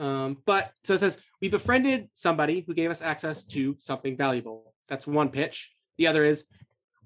Um, 0.00 0.38
but 0.46 0.72
so 0.82 0.94
it 0.94 1.00
says 1.00 1.18
we 1.42 1.50
befriended 1.50 2.08
somebody 2.14 2.64
who 2.66 2.72
gave 2.72 2.90
us 2.90 3.02
access 3.02 3.44
to 3.44 3.76
something 3.78 4.16
valuable. 4.16 4.74
That's 4.88 5.06
one 5.06 5.28
pitch. 5.28 5.72
The 5.98 6.06
other 6.06 6.24
is 6.24 6.46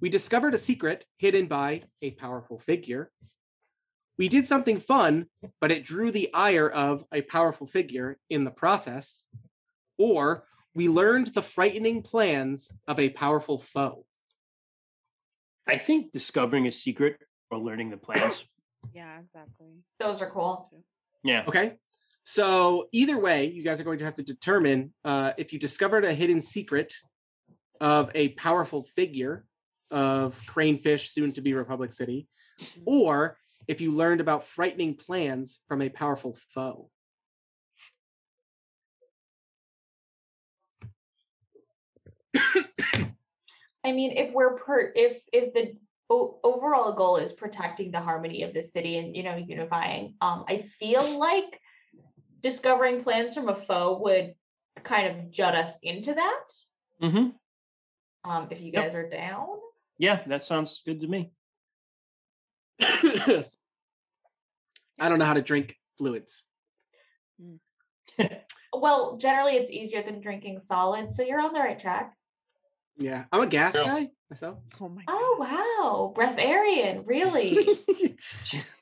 we 0.01 0.09
discovered 0.09 0.55
a 0.55 0.59
secret 0.59 1.05
hidden 1.17 1.49
by 1.49 1.83
a 2.03 2.13
powerful 2.13 2.57
figure. 2.57 3.11
We 4.17 4.29
did 4.29 4.47
something 4.47 4.79
fun, 4.79 5.27
but 5.61 5.73
it 5.73 5.83
drew 5.83 6.13
the 6.13 6.33
ire 6.33 6.71
of 6.71 7.05
a 7.13 7.23
powerful 7.23 7.67
figure 7.67 8.17
in 8.31 8.45
the 8.45 8.53
process. 8.53 9.25
Or 9.99 10.45
we 10.73 10.89
learned 10.89 11.29
the 11.29 11.43
frightening 11.43 12.03
plans 12.03 12.73
of 12.87 13.01
a 13.01 13.11
powerful 13.11 13.59
foe. 13.59 14.07
I 15.67 15.79
think 15.79 16.13
discovering 16.13 16.69
a 16.69 16.73
secret 16.73 17.19
or 17.51 17.59
learning 17.59 17.91
the 17.91 17.97
plans. 17.97 18.45
Yeah, 18.93 19.19
exactly. 19.19 19.79
Those 19.99 20.21
are 20.21 20.31
cool. 20.31 20.69
Too. 20.71 20.77
Yeah. 21.25 21.45
Okay. 21.49 21.79
So 22.25 22.89
either 22.91 23.19
way, 23.19 23.47
you 23.51 23.63
guys 23.63 23.81
are 23.81 23.85
going 23.85 23.99
to 23.99 24.05
have 24.07 24.15
to 24.15 24.23
determine 24.23 24.95
uh, 25.05 25.33
if 25.37 25.53
you 25.53 25.59
discovered 25.59 26.07
a 26.07 26.15
hidden 26.15 26.41
secret 26.41 26.95
of 27.81 28.11
a 28.15 28.31
powerful 28.31 28.83
figure 28.83 29.45
of 29.91 30.41
Cranefish, 30.47 31.09
soon 31.09 31.33
to 31.33 31.43
be 31.43 31.53
Republic 31.53 31.93
City, 31.93 32.27
or 32.87 33.37
if 33.69 33.83
you 33.83 33.93
learned 33.93 34.23
about 34.23 34.45
frightening 34.45 34.95
plans 34.97 35.61
from 35.69 35.83
a 35.83 35.91
powerful 35.91 36.39
foe. 36.55 36.91
I 43.85 43.93
mean, 43.93 44.13
if 44.17 44.33
we're 44.33 44.57
per 44.57 44.93
if 44.95 45.19
if 45.31 45.53
the 45.53 45.77
o- 46.09 46.41
overall 46.43 46.95
goal 46.95 47.19
is 47.19 47.33
protecting 47.33 47.91
the 47.91 48.01
harmony 48.01 48.43
of 48.43 48.55
the 48.55 48.63
city 48.63 48.97
and 48.97 49.15
you 49.15 49.23
know 49.23 49.37
unifying, 49.37 50.15
um, 50.23 50.47
I 50.49 50.65
feel 50.79 51.19
like 51.19 51.61
discovering 52.45 53.03
plans 53.03 53.35
from 53.35 53.49
a 53.49 53.55
foe 53.55 53.99
would 54.03 54.35
kind 54.85 55.07
of 55.09 55.31
jut 55.31 55.55
us 55.57 55.73
into 55.83 56.13
that. 56.13 56.45
Mm-hmm. 57.03 58.31
Um, 58.31 58.49
if 58.51 58.61
you 58.61 58.71
Yep. 58.73 58.85
guys 58.85 58.95
are 58.95 59.09
down. 59.09 59.49
Yeah, 59.99 60.21
that 60.27 60.45
sounds 60.45 60.83
good 60.85 61.01
to 61.01 61.07
me. 61.09 61.33
I 62.81 63.43
don't 65.09 65.19
know 65.19 65.25
how 65.25 65.35
to 65.35 65.43
drink 65.43 65.77
fluids. 65.99 66.45
Well, 68.77 69.17
generally 69.19 69.53
it's 69.53 69.71
easier 69.71 70.03
than 70.03 70.21
drinking 70.21 70.59
solids, 70.59 71.15
so 71.15 71.23
you're 71.23 71.41
on 71.41 71.53
the 71.53 71.61
right 71.61 71.79
track. 71.79 72.17
Yeah, 72.99 73.25
I'm 73.31 73.41
a 73.43 73.47
gas 73.47 73.73
True. 73.73 73.85
guy 73.85 74.11
myself. 74.29 74.59
Oh 74.81 74.89
my 74.89 75.05
Oh 75.07 75.37
wow, 75.39 76.13
breatharian, 76.17 77.05
really? 77.07 77.57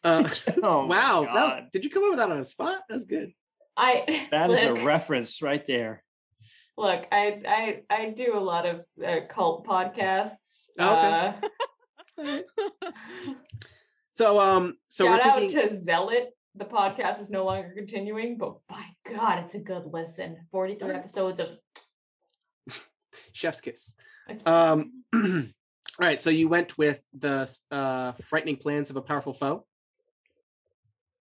uh, 0.04 0.26
Oh, 0.62 0.86
my 0.86 0.96
wow, 0.96 1.24
that 1.24 1.34
was, 1.34 1.64
did 1.74 1.84
you 1.84 1.90
come 1.90 2.04
up 2.04 2.10
with 2.10 2.18
that 2.20 2.30
on 2.30 2.38
a 2.38 2.44
spot? 2.44 2.80
That's 2.88 3.04
good. 3.04 3.34
I 3.76 4.28
that 4.30 4.50
is 4.50 4.62
a 4.62 4.74
reference 4.84 5.42
right 5.42 5.66
there. 5.66 6.02
look, 6.76 7.06
I 7.12 7.40
I 7.46 7.82
I 7.90 8.10
do 8.10 8.36
a 8.36 8.40
lot 8.40 8.66
of 8.66 8.82
uh, 9.04 9.20
cult 9.28 9.66
podcasts. 9.66 10.68
Okay. 10.78 11.34
Uh, 12.18 12.38
So 14.14 14.40
um, 14.40 14.76
so 14.88 15.06
shout 15.06 15.24
we're 15.24 15.42
out 15.42 15.50
to 15.50 15.76
Zealot. 15.76 16.30
The 16.54 16.66
podcast 16.66 17.20
is 17.20 17.30
no 17.30 17.44
longer 17.44 17.72
continuing, 17.74 18.36
but 18.36 18.56
by 18.68 18.84
God, 19.10 19.42
it's 19.42 19.54
a 19.54 19.58
good 19.58 19.84
listen. 19.90 20.36
Forty-three 20.50 20.94
episodes 20.94 21.40
of. 21.40 21.48
Chef's 23.32 23.60
kiss. 23.60 23.92
Um, 24.44 25.02
all 25.14 25.22
right. 25.98 26.20
So 26.20 26.28
you 26.28 26.48
went 26.48 26.76
with 26.76 27.04
the 27.18 27.50
uh, 27.70 28.12
frightening 28.22 28.56
plans 28.56 28.90
of 28.90 28.96
a 28.96 29.02
powerful 29.02 29.32
foe. 29.32 29.64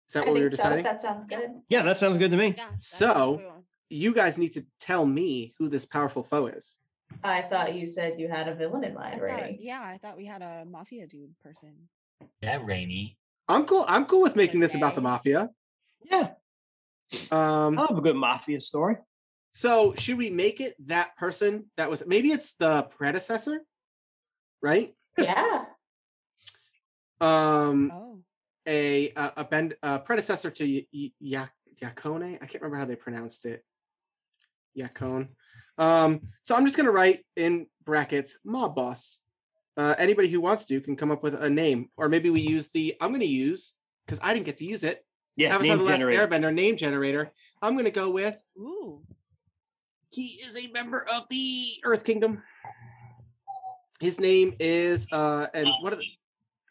Is 0.08 0.15
that 0.15 0.24
I 0.24 0.26
what 0.26 0.34
we 0.34 0.42
were 0.42 0.50
think 0.50 0.60
so. 0.60 0.65
deciding? 0.68 0.84
That 0.84 1.02
sounds 1.02 1.24
good. 1.24 1.50
Yeah, 1.68 1.83
that 1.83 1.99
sounds 1.99 2.18
good 2.18 2.31
to 2.31 2.36
me. 2.36 2.55
Yeah, 2.57 2.68
So- 2.78 3.39
cool. 3.39 3.50
You 3.91 4.15
guys 4.15 4.39
need 4.39 4.55
to 4.55 4.66
tell 4.81 5.07
me 5.07 5.55
who 5.58 5.68
this 5.68 5.84
powerful 5.84 6.24
foe 6.24 6.47
is. 6.47 6.81
I 7.23 7.42
thought 7.42 7.74
you 7.74 7.89
said 7.89 8.18
you 8.18 8.28
had 8.28 8.49
a 8.49 8.55
villain 8.55 8.83
in 8.83 8.94
mind, 8.94 9.20
thought- 9.20 9.23
right? 9.31 9.57
yeah, 9.60 9.83
I 9.83 9.99
thought 9.99 10.16
we 10.16 10.24
had 10.24 10.42
a 10.42 10.65
mafia 10.65 11.07
dude 11.07 11.34
person. 11.42 11.89
Yeah, 12.41 12.60
Rainy. 12.65 13.18
I'm 13.47 13.66
cool. 13.66 13.84
I'm 13.86 14.07
cool 14.07 14.23
with 14.23 14.36
making 14.36 14.60
this 14.60 14.74
about 14.74 14.94
the 14.94 15.00
mafia. 15.02 15.50
Yeah, 16.10 16.33
Um, 17.31 17.78
I 17.78 17.83
love 17.83 17.99
a 17.99 18.00
good 18.00 18.16
mafia 18.16 18.58
story. 18.60 18.97
so 19.52 19.94
should 19.97 20.16
we 20.18 20.31
make 20.31 20.60
it 20.60 20.74
that 20.86 21.15
person 21.16 21.70
that 21.76 21.89
was 21.91 22.05
maybe 22.07 22.33
it's 22.33 22.55
the 22.55 22.83
predecessor, 22.91 23.60
right? 24.62 24.92
Yeah. 25.18 25.66
Um, 27.20 27.92
Oh, 27.94 28.03
a 28.67 29.10
a, 29.17 29.33
a, 29.39 29.44
bend, 29.44 29.75
a 29.83 29.99
predecessor 29.99 30.51
to 30.51 30.65
y- 30.65 30.86
y- 30.93 31.12
Ya- 31.20 31.47
Yakone. 31.81 32.34
I 32.36 32.47
can't 32.47 32.62
remember 32.62 32.78
how 32.78 32.84
they 32.84 32.97
pronounced 32.97 33.44
it. 33.47 33.65
Yakone. 34.78 35.28
Um, 35.78 36.20
so 36.43 36.55
I'm 36.55 36.65
just 36.65 36.76
gonna 36.76 36.91
write 36.91 37.25
in 37.36 37.67
brackets 37.84 38.39
mob 38.44 38.75
boss. 38.75 39.20
Uh, 39.76 39.94
anybody 39.99 40.28
who 40.28 40.41
wants 40.41 40.65
to 40.67 40.81
can 40.81 40.94
come 40.97 41.10
up 41.10 41.23
with 41.23 41.34
a 41.34 41.51
name, 41.51 41.89
or 41.97 42.09
maybe 42.09 42.31
we 42.31 42.41
use 42.41 42.70
the. 42.70 42.94
I'm 43.01 43.12
gonna 43.12 43.25
use 43.25 43.75
because 44.07 44.20
I 44.23 44.33
didn't 44.33 44.47
get 44.47 44.59
to 44.59 44.65
use 44.65 44.84
it. 44.84 45.05
Yeah, 45.36 45.49
Avatar: 45.55 45.76
name 45.76 45.78
The 45.78 45.84
Last 45.84 45.99
generator. 45.99 46.28
Airbender 46.28 46.55
name 46.55 46.76
generator. 46.76 47.33
I'm 47.60 47.76
gonna 47.76 47.91
go 47.91 48.10
with 48.10 48.41
ooh, 48.57 49.02
he 50.10 50.41
is 50.47 50.57
a 50.57 50.70
member 50.70 51.05
of 51.12 51.26
the 51.28 51.67
Earth 51.84 52.05
Kingdom. 52.05 52.43
His 54.01 54.20
name 54.20 54.55
is 54.60 55.09
uh 55.12 55.49
and 55.55 55.68
what 55.81 55.93
are 55.93 55.97
the 55.97 56.07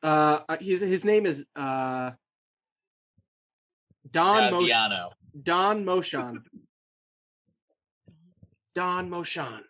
uh 0.04 0.40
uh, 0.50 0.58
his 0.60 0.82
his 0.82 1.06
name 1.06 1.26
is 1.26 1.46
uh 1.56 2.12
Don 4.10 4.52
Moshan. 4.52 5.10
Don 5.42 5.86
Moshan. 5.86 6.44
Don 8.76 9.10
Moshan. 9.10 9.62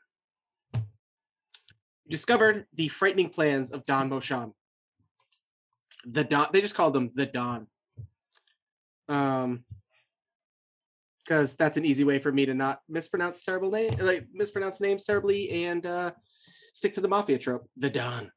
Discovered 2.10 2.66
the 2.74 2.90
frightening 2.90 3.30
plans 3.30 3.72
of 3.72 3.86
Don 3.86 4.10
Moshan. 4.10 4.54
The 6.06 6.24
Don 6.24 6.48
they 6.52 6.62
just 6.62 6.76
called 6.76 6.96
him 6.96 7.12
the 7.14 7.26
Don. 7.26 7.68
Um 9.08 9.66
because 11.20 11.56
that's 11.56 11.78
an 11.78 11.86
easy 11.86 12.04
way 12.04 12.20
for 12.20 12.34
me 12.34 12.46
to 12.46 12.54
not 12.54 12.82
mispronounce 12.90 13.42
terrible 13.42 13.72
name 13.72 13.94
like 14.00 14.28
mispronounce 14.34 14.82
names 14.82 15.06
terribly 15.06 15.66
and 15.66 15.86
uh 15.86 16.12
stick 16.74 16.94
to 16.94 17.02
the 17.02 17.08
mafia 17.08 17.38
trope, 17.38 17.70
the 17.78 17.90
Don. 17.90 18.32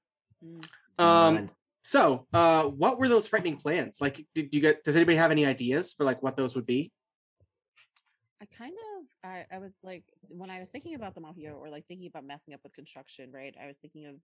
Mm. 0.45 0.67
Um, 0.99 1.37
Fine. 1.37 1.51
So 1.87 2.27
uh, 2.33 2.65
what 2.65 2.99
were 2.99 3.09
those 3.09 3.29
frightening 3.29 3.59
plans? 3.59 3.99
Like, 4.01 4.27
did 4.35 4.53
you 4.53 4.61
get? 4.61 4.83
Does 4.83 4.97
anybody 4.97 5.17
have 5.19 5.31
any 5.31 5.47
ideas 5.47 5.93
for 5.93 6.03
like 6.03 6.21
what 6.21 6.35
those 6.35 6.57
would 6.57 6.67
be? 6.67 6.91
I 8.43 8.47
kind 8.47 8.73
of 8.73 9.07
I, 9.23 9.47
I 9.55 9.59
was 9.59 9.77
like 9.85 10.03
when 10.23 10.51
I 10.51 10.59
was 10.59 10.69
thinking 10.71 10.97
about 10.97 11.15
the 11.15 11.21
mafia 11.21 11.55
or 11.55 11.69
like 11.69 11.87
thinking 11.87 12.09
about 12.09 12.25
messing 12.25 12.55
up 12.55 12.61
with 12.65 12.73
construction, 12.73 13.31
right? 13.31 13.55
I 13.63 13.69
was 13.69 13.77
thinking 13.79 14.07
of 14.07 14.17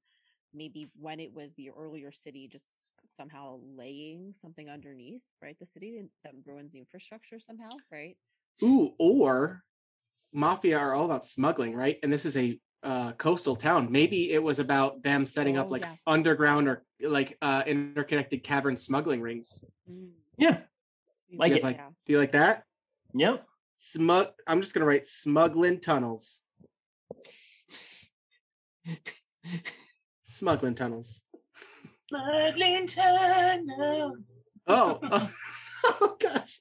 maybe 0.52 0.90
when 0.98 1.20
it 1.20 1.32
was 1.32 1.54
the 1.54 1.70
earlier 1.70 2.10
city 2.10 2.48
just 2.50 2.96
somehow 3.06 3.60
laying 3.76 4.34
something 4.40 4.68
underneath, 4.68 5.22
right? 5.40 5.56
The 5.60 5.66
city 5.66 6.00
that- 6.00 6.10
that 6.24 6.34
ruins 6.44 6.72
the 6.72 6.80
infrastructure 6.80 7.38
somehow, 7.38 7.70
right? 7.92 8.16
Ooh, 8.64 8.90
or 8.98 9.62
mafia 10.32 10.78
are 10.78 10.94
all 10.94 11.04
about 11.04 11.26
smuggling, 11.26 11.76
right? 11.76 12.00
And 12.02 12.12
this 12.12 12.24
is 12.24 12.36
a 12.36 12.58
uh, 12.82 13.12
coastal 13.12 13.56
town. 13.56 13.90
Maybe 13.90 14.32
it 14.32 14.42
was 14.42 14.58
about 14.58 15.02
them 15.02 15.24
setting 15.26 15.56
up 15.56 15.66
Oh, 15.66 15.70
like 15.70 15.82
yeah. 15.82 15.94
underground 16.06 16.68
or 16.68 16.82
like 17.00 17.38
uh, 17.42 17.62
interconnected 17.66 18.42
cavern 18.42 18.76
smuggling 18.76 19.20
rings. 19.20 19.64
Mm, 19.90 20.10
Yeah. 20.36 20.58
Like 21.34 21.50
know, 21.52 21.56
it. 21.56 21.62
Like- 21.62 21.76
yeah. 21.76 21.88
Do 22.06 22.12
you 22.12 22.18
like 22.18 22.32
that? 22.32 22.64
Yep. 23.14 23.46
Smug. 23.78 24.28
I'm 24.46 24.60
just 24.60 24.74
gonna 24.74 24.86
write 24.86 25.06
smuggling 25.06 25.80
tunnels. 25.80 26.40
Smuggling 30.22 30.74
tunnels. 30.74 31.20
Smuggling 32.08 32.86
tunnels. 32.86 34.40
Oh, 34.66 34.98
oh, 35.84 36.16
gosh. 36.20 36.60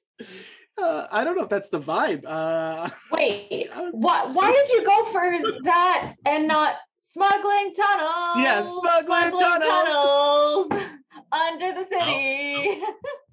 Uh, 0.78 1.08
I 1.12 1.24
don't 1.24 1.36
know 1.36 1.44
if 1.44 1.50
that's 1.50 1.70
the 1.70 1.80
vibe. 1.80 2.24
Uh, 2.26 2.90
Wait, 3.12 3.70
was- 3.76 3.94
why 3.94 4.26
why 4.32 4.52
did 4.52 4.70
you 4.70 4.86
go 4.86 5.06
for 5.06 5.32
that 5.64 6.16
and 6.26 6.48
not 6.48 6.76
smuggling 7.00 7.74
tunnels? 7.76 8.38
Yeah, 8.38 8.64
smuggling 8.64 9.38
tunnels. 9.40 10.70
tunnels 10.70 10.72
under 11.32 11.74
the 11.74 11.84
city. 11.84 12.82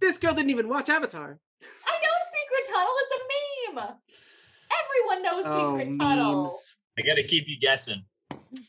this 0.01 0.19
girl 0.19 0.35
didn't 0.35 0.51
even 0.51 0.69
watch 0.69 0.89
Avatar. 0.89 1.39
I 1.87 1.93
know 2.03 2.11
secret 2.35 2.75
tunnel. 2.75 2.93
It's 3.03 3.15
a 3.15 3.75
meme. 3.75 3.89
Everyone 4.85 5.23
knows 5.23 5.45
Oh, 5.47 5.79
secret 5.79 5.99
tunnel. 5.99 6.43
memes. 6.45 6.67
I 6.99 7.03
gotta 7.03 7.23
keep 7.23 7.45
you 7.49 7.59
guessing. 7.61 8.05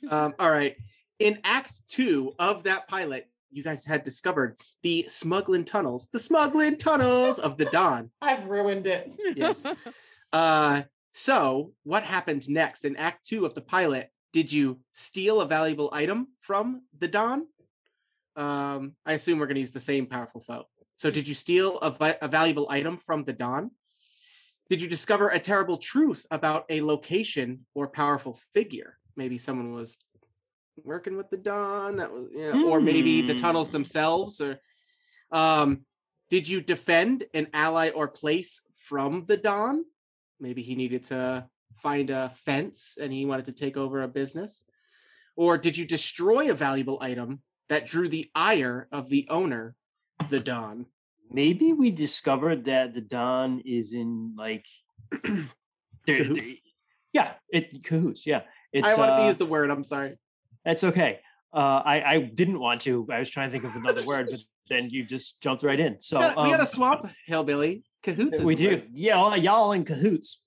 Um, 0.10 0.34
all 0.40 0.52
right. 0.52 0.76
In 1.20 1.40
Act 1.44 1.82
Two 1.90 2.34
of 2.40 2.64
that 2.64 2.88
pilot, 2.88 3.29
you 3.52 3.64
guys 3.64 3.86
had 3.86 4.04
discovered 4.04 4.58
the 4.84 5.06
smuggling 5.08 5.66
tunnels, 5.66 6.10
the 6.12 6.20
smuggling 6.20 6.78
tunnels 6.78 7.40
of 7.40 7.58
the 7.58 7.66
Don. 7.66 8.12
I've 8.22 8.46
ruined 8.46 8.88
it. 8.88 9.12
Yes. 9.36 9.66
Uh, 10.32 10.84
so 11.12 11.74
what 11.82 12.04
happened 12.04 12.48
next 12.48 12.86
in 12.86 12.96
Act 12.98 13.26
Two 13.26 13.48
of 13.48 13.56
the 13.56 13.62
pilot? 13.62 14.12
Did 14.32 14.54
you 14.54 14.80
steal 14.94 15.42
a 15.42 15.48
valuable 15.48 15.90
item 15.92 16.28
from 16.40 16.84
the 17.00 17.08
Don? 17.08 17.48
Um, 18.36 18.94
I 19.08 19.14
assume 19.14 19.40
we're 19.40 19.48
going 19.48 19.56
to 19.56 19.62
use 19.62 19.72
the 19.72 19.80
same 19.80 20.06
powerful 20.06 20.42
foe. 20.42 20.66
So, 20.98 21.10
did 21.10 21.28
you 21.28 21.34
steal 21.34 21.80
a, 21.80 21.90
vi- 21.90 22.18
a 22.22 22.28
valuable 22.28 22.68
item 22.70 22.98
from 22.98 23.24
the 23.24 23.34
Don? 23.34 23.72
Did 24.70 24.84
you 24.84 24.88
discover 24.88 25.30
a 25.30 25.40
terrible 25.40 25.78
truth 25.78 26.28
about 26.30 26.66
a 26.70 26.82
location 26.82 27.66
or 27.74 27.88
powerful 27.88 28.40
figure? 28.54 28.98
Maybe 29.16 29.40
someone 29.40 29.74
was 29.74 29.98
working 30.84 31.18
with 31.18 31.30
the 31.30 31.38
Don. 31.38 31.98
That 31.98 32.12
was, 32.12 32.28
know, 32.32 32.70
or 32.70 32.82
maybe 32.82 33.22
the 33.22 33.36
tunnels 33.36 33.70
Hmm. 33.70 33.74
themselves. 33.78 34.42
Or, 34.42 34.60
um, 35.32 35.86
did 36.30 36.48
you 36.48 36.62
defend 36.62 37.26
an 37.34 37.48
ally 37.54 37.90
or 37.90 38.08
place 38.08 38.62
from 38.76 39.26
the 39.28 39.38
Don? 39.38 39.86
Maybe 40.40 40.62
he 40.62 40.76
needed 40.76 41.04
to 41.06 41.48
find 41.78 42.10
a 42.10 42.30
fence 42.30 42.98
and 43.00 43.12
he 43.14 43.26
wanted 43.26 43.46
to 43.46 43.52
take 43.54 43.78
over 43.78 44.02
a 44.02 44.08
business. 44.08 44.64
Or 45.36 45.58
did 45.58 45.78
you 45.78 45.86
destroy 45.86 46.50
a 46.52 46.54
valuable 46.54 46.98
item 47.02 47.42
that 47.70 47.86
drew 47.86 48.10
the 48.10 48.30
ire 48.36 48.88
of 48.92 49.10
the 49.10 49.28
owner, 49.30 49.76
the 50.30 50.40
Don? 50.40 50.86
Maybe 51.32 51.74
we 51.74 51.92
discovered 51.92 52.66
that 52.66 52.94
the 52.94 53.02
Don 53.02 53.62
is 53.66 53.94
in 53.94 54.34
like 54.38 54.66
they're- 55.24 56.34
they- 56.34 56.62
yeah, 57.14 57.34
it 57.50 57.84
cahoots. 57.84 58.28
Yeah, 58.28 58.42
it's. 58.72 58.88
I 58.88 58.94
wanted 58.96 59.14
uh, 59.14 59.22
to 59.22 59.26
use 59.28 59.38
the 59.38 59.46
word. 59.48 59.72
I'm 59.72 59.84
sorry. 59.84 60.18
That's 60.70 60.84
okay. 60.84 61.20
Uh, 61.52 61.82
I 61.84 62.04
I 62.06 62.20
didn't 62.20 62.60
want 62.60 62.82
to. 62.82 63.08
I 63.12 63.18
was 63.18 63.30
trying 63.32 63.50
to 63.50 63.52
think 63.52 63.64
of 63.64 63.76
another 63.76 64.06
word, 64.06 64.28
but 64.30 64.40
then 64.70 64.92
you 64.92 65.04
just 65.04 65.42
jumped 65.42 65.64
right 65.64 65.80
in. 65.80 66.00
So 66.00 66.20
we, 66.20 66.22
got, 66.22 66.38
we 66.38 66.50
got 66.52 66.60
um, 66.60 66.62
a 66.62 66.66
swamp 66.68 67.10
hillbilly. 67.26 67.84
Cahoots. 68.04 68.42
we 68.42 68.54
do. 68.54 68.70
word. 68.70 68.84
Yeah, 68.94 69.16
all- 69.16 69.36
y'all 69.36 69.72
in 69.72 69.84
cahoots. 69.84 70.44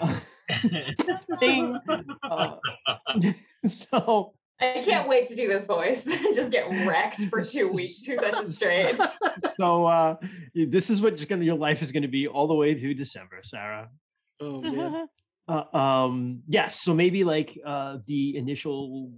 Ding. 1.40 1.76
Uh, 2.22 2.56
so 3.66 4.34
I 4.60 4.80
can't 4.84 5.08
wait 5.08 5.26
to 5.26 5.34
do 5.34 5.48
this 5.48 5.64
voice. 5.64 6.04
Just 6.04 6.52
get 6.52 6.70
wrecked 6.86 7.22
for 7.22 7.42
two 7.42 7.70
weeks, 7.70 8.00
two 8.02 8.16
sessions 8.16 8.56
straight. 8.56 8.96
so 9.58 9.86
uh, 9.86 10.16
this 10.54 10.88
is 10.88 11.02
what 11.02 11.28
gonna 11.28 11.42
your 11.44 11.58
life 11.58 11.82
is 11.82 11.90
going 11.90 12.02
to 12.04 12.08
be 12.08 12.28
all 12.28 12.46
the 12.46 12.54
way 12.54 12.78
through 12.78 12.94
December, 12.94 13.40
Sarah. 13.42 13.88
Oh 14.40 14.60
man. 14.60 15.08
Uh, 15.48 15.76
um, 15.76 16.42
yes, 16.46 16.80
so 16.80 16.94
maybe 16.94 17.24
like 17.24 17.58
uh, 17.66 17.98
the 18.06 18.36
initial 18.36 19.10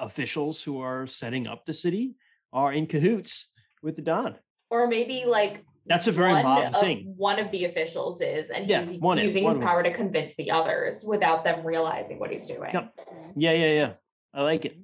officials 0.00 0.62
who 0.62 0.80
are 0.80 1.06
setting 1.06 1.46
up 1.46 1.64
the 1.64 1.74
city 1.74 2.14
are 2.52 2.72
in 2.72 2.86
cahoots 2.86 3.48
with 3.82 3.96
the 3.96 4.02
Don. 4.02 4.36
Or 4.70 4.86
maybe 4.86 5.24
like 5.26 5.64
That's 5.86 6.06
a 6.06 6.12
very 6.12 6.32
one 6.32 6.42
mob 6.44 6.74
thing. 6.76 7.14
one 7.16 7.38
of 7.38 7.50
the 7.50 7.64
officials 7.64 8.20
is, 8.20 8.50
and 8.50 8.68
Yeah, 8.68 8.84
he's 8.84 9.00
one 9.00 9.18
is, 9.18 9.24
using 9.24 9.44
one 9.44 9.52
his 9.52 9.56
of 9.56 9.62
'em. 9.62 9.68
power 9.68 9.82
to 9.82 9.92
convince 9.92 10.34
the 10.36 10.50
others 10.50 11.04
without 11.04 11.44
them 11.44 11.64
realizing 11.66 12.18
what 12.18 12.30
he's 12.30 12.46
doing. 12.46 12.70
Yep. 12.72 12.94
Yeah, 13.36 13.52
yeah, 13.52 13.72
yeah. 13.72 13.92
I 14.34 14.42
like 14.42 14.64
it. 14.64 14.76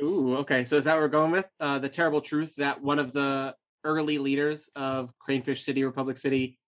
Ooh, 0.00 0.36
okay. 0.38 0.64
So 0.64 0.76
is 0.76 0.84
that 0.84 0.94
what 0.94 1.02
we're 1.02 1.08
going 1.08 1.30
with? 1.32 1.46
Uh, 1.58 1.78
the 1.78 1.88
terrible 1.88 2.20
truth 2.20 2.56
that 2.56 2.82
one 2.82 2.98
of 2.98 3.12
the 3.12 3.54
early 3.84 4.18
leaders 4.18 4.68
of 4.76 5.12
Cranefish 5.18 5.60
City, 5.60 5.84
Republic 5.84 6.16
City, 6.16 6.58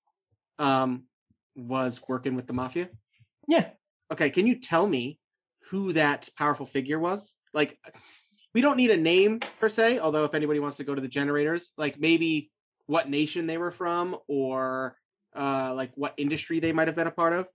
um, 0.58 1.04
was 1.56 2.00
working 2.08 2.34
with 2.34 2.46
the 2.46 2.52
mafia. 2.52 2.88
Yeah. 3.48 3.70
Okay, 4.12 4.30
can 4.30 4.46
you 4.46 4.58
tell 4.58 4.86
me 4.86 5.18
who 5.70 5.92
that 5.92 6.28
powerful 6.36 6.66
figure 6.66 6.98
was? 6.98 7.36
Like, 7.52 7.78
we 8.54 8.60
don't 8.60 8.76
need 8.76 8.90
a 8.90 8.96
name 8.96 9.40
per 9.60 9.68
se, 9.68 9.98
although 9.98 10.24
if 10.24 10.34
anybody 10.34 10.60
wants 10.60 10.76
to 10.78 10.84
go 10.84 10.94
to 10.94 11.00
the 11.00 11.08
generators, 11.08 11.72
like 11.76 11.98
maybe 11.98 12.50
what 12.86 13.08
nation 13.08 13.46
they 13.46 13.58
were 13.58 13.70
from 13.70 14.16
or 14.26 14.96
uh 15.36 15.72
like 15.76 15.92
what 15.94 16.12
industry 16.16 16.58
they 16.58 16.72
might 16.72 16.88
have 16.88 16.96
been 16.96 17.06
a 17.06 17.12
part 17.12 17.32
of. 17.32 17.46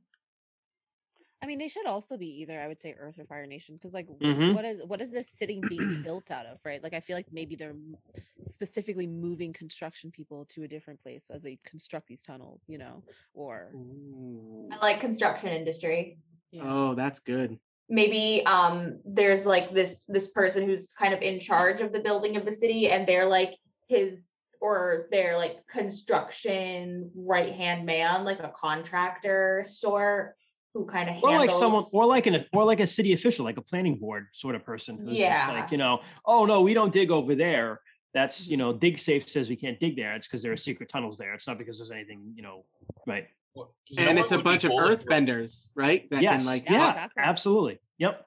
I 1.43 1.48
mean, 1.48 1.59
they 1.59 1.67
should 1.67 1.85
also 1.85 2.15
be 2.17 2.41
either 2.41 2.59
I 2.59 2.67
would 2.69 2.80
say 2.80 2.95
Earth 2.98 3.19
or 3.19 3.25
Fire 3.25 3.45
Nation 3.45 3.75
because 3.75 3.93
like 3.93 4.07
wh- 4.07 4.24
Mhm. 4.24 4.53
what 4.56 4.64
is 4.64 4.80
what 4.85 5.01
is 5.01 5.11
this 5.11 5.27
sitting 5.27 5.67
being 5.67 6.01
built 6.03 6.32
out 6.32 6.45
of, 6.45 6.59
right? 6.64 6.82
Like 6.82 6.93
I 6.93 7.01
feel 7.01 7.17
like 7.17 7.27
maybe 7.33 7.56
they're 7.57 7.75
specifically 8.45 9.07
moving 9.07 9.51
construction 9.51 10.09
people 10.11 10.45
to 10.45 10.64
a 10.64 10.67
different 10.67 11.01
place 11.01 11.25
as 11.30 11.43
they 11.43 11.59
construct 11.65 12.07
these 12.07 12.22
tunnels, 12.22 12.64
you 12.67 12.77
know, 12.77 13.03
or 13.33 13.72
Ooh. 13.75 14.69
I 14.72 14.77
like 14.77 15.01
construction 15.01 15.49
industry. 15.49 16.17
yeah. 16.51 16.64
Oh, 16.65 16.93
that's 16.95 17.19
good. 17.19 17.59
Maybe 17.88 18.43
um 18.45 18.99
there's 19.05 19.45
like 19.45 19.73
this 19.73 20.03
this 20.07 20.31
person 20.31 20.65
who's 20.65 20.93
kind 20.93 21.14
of 21.14 21.22
in 21.22 21.39
charge 21.39 21.81
of 21.81 21.91
the 21.91 21.99
building 21.99 22.35
of 22.35 22.45
the 22.45 22.51
city 22.51 22.89
and 22.89 23.07
they're 23.07 23.27
like 23.27 23.55
his 23.88 24.31
or 24.59 25.07
they're 25.11 25.38
like 25.38 25.57
construction 25.67 27.11
right 27.15 27.53
hand 27.53 27.85
man 27.85 28.23
like 28.23 28.39
a 28.39 28.51
contractor 28.59 29.64
sort 29.67 30.35
who 30.75 30.85
kind 30.85 31.09
of 31.09 31.23
Or 31.23 31.31
like 31.31 31.51
someone, 31.51 31.85
or 31.93 32.05
like 32.05 32.27
an, 32.27 32.45
or 32.51 32.65
like 32.65 32.81
a 32.81 32.85
city 32.85 33.14
official, 33.14 33.45
like 33.45 33.55
a 33.55 33.61
planning 33.61 33.97
board 33.97 34.27
sort 34.33 34.55
of 34.55 34.65
person 34.65 34.97
who's 34.97 35.17
just 35.17 35.47
like, 35.47 35.72
you 35.72 35.77
know, 35.77 36.01
oh 36.25 36.45
no, 36.45 36.61
we 36.61 36.73
don't 36.73 36.91
dig 36.91 37.11
over 37.11 37.33
there. 37.33 37.80
That's 38.14 38.47
you 38.47 38.57
know, 38.57 38.73
dig 38.73 38.99
safe 38.99 39.27
says 39.30 39.49
we 39.49 39.55
can't 39.55 39.80
dig 39.80 39.95
there. 39.95 40.14
It's 40.15 40.27
because 40.27 40.43
there 40.43 40.51
are 40.51 40.57
secret 40.57 40.89
tunnels 40.89 41.17
there. 41.17 41.33
It's 41.33 41.47
not 41.47 41.57
because 41.57 41.80
there's 41.80 41.91
anything, 41.91 42.33
you 42.35 42.43
know, 42.43 42.65
right? 43.07 43.27
Well, 43.56 43.74
you 43.88 44.03
know 44.03 44.09
and 44.09 44.19
it's 44.19 44.32
a 44.32 44.40
bunch 44.42 44.64
of 44.64 44.72
cool 44.72 44.88
if- 44.92 45.06
earthbenders, 45.06 45.72
right? 45.75 46.09
That 46.11 46.22
yes, 46.22 46.43
can 46.43 46.53
like 46.53 46.69
Yeah, 46.69 46.93
yeah, 46.95 47.08
absolutely. 47.17 47.80
Yep. 48.00 48.25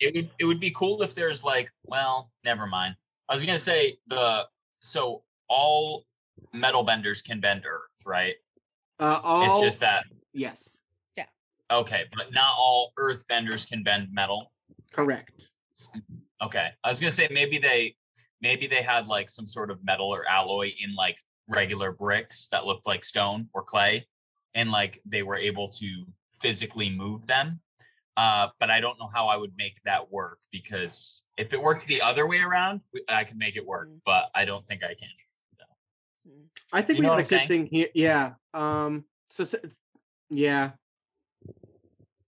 It 0.00 0.14
would 0.14 0.30
it 0.38 0.44
would 0.44 0.60
be 0.60 0.70
cool 0.72 1.02
if 1.02 1.14
there's 1.14 1.42
like, 1.44 1.70
well, 1.84 2.30
never 2.44 2.66
mind. 2.66 2.96
I 3.28 3.34
was 3.34 3.44
gonna 3.44 3.58
say 3.58 3.96
the 4.08 4.46
so 4.80 5.22
all 5.48 6.04
metal 6.52 6.82
benders 6.82 7.22
can 7.22 7.40
bend 7.40 7.64
earth, 7.66 8.02
right? 8.04 8.34
uh 9.00 9.20
all 9.22 9.46
It's 9.46 9.60
just 9.60 9.80
that 9.80 10.04
yes, 10.32 10.76
Yeah. 11.16 11.26
okay, 11.70 12.04
but 12.14 12.32
not 12.32 12.52
all 12.58 12.92
earth 12.98 13.26
benders 13.28 13.64
can 13.64 13.82
bend 13.82 14.08
metal. 14.12 14.52
correct. 14.92 15.48
Okay. 16.42 16.68
I 16.84 16.88
was 16.88 17.00
gonna 17.00 17.10
say 17.10 17.28
maybe 17.30 17.58
they 17.58 17.96
maybe 18.42 18.66
they 18.66 18.82
had 18.82 19.06
like 19.06 19.30
some 19.30 19.46
sort 19.46 19.70
of 19.70 19.82
metal 19.84 20.08
or 20.08 20.26
alloy 20.28 20.72
in 20.80 20.94
like 20.94 21.16
regular 21.48 21.92
bricks 21.92 22.48
that 22.48 22.66
looked 22.66 22.86
like 22.86 23.04
stone 23.04 23.48
or 23.54 23.62
clay, 23.62 24.04
and 24.54 24.70
like 24.70 25.00
they 25.06 25.22
were 25.22 25.36
able 25.36 25.68
to 25.68 26.04
physically 26.40 26.90
move 26.90 27.26
them. 27.26 27.60
Uh, 28.16 28.48
but 28.60 28.70
I 28.70 28.80
don't 28.80 28.98
know 28.98 29.08
how 29.14 29.28
I 29.28 29.36
would 29.36 29.52
make 29.56 29.80
that 29.84 30.10
work 30.12 30.38
because 30.50 31.24
if 31.38 31.52
it 31.54 31.60
worked 31.62 31.86
the 31.86 32.02
other 32.02 32.26
way 32.26 32.40
around, 32.40 32.82
I 33.08 33.24
could 33.24 33.38
make 33.38 33.56
it 33.56 33.66
work, 33.66 33.88
Mm. 33.88 34.00
but 34.04 34.30
I 34.34 34.44
don't 34.44 34.64
think 34.66 34.84
I 34.84 34.94
can. 34.94 35.08
Mm. 36.28 36.44
I 36.72 36.82
think 36.82 36.98
You 36.98 37.04
we 37.04 37.08
have 37.08 37.18
a 37.18 37.22
good 37.22 37.40
I'm 37.40 37.48
thing 37.48 37.66
here. 37.66 37.88
Yeah. 37.94 38.34
Um. 38.52 39.04
So, 39.30 39.44
s- 39.44 39.54
yeah. 40.28 40.72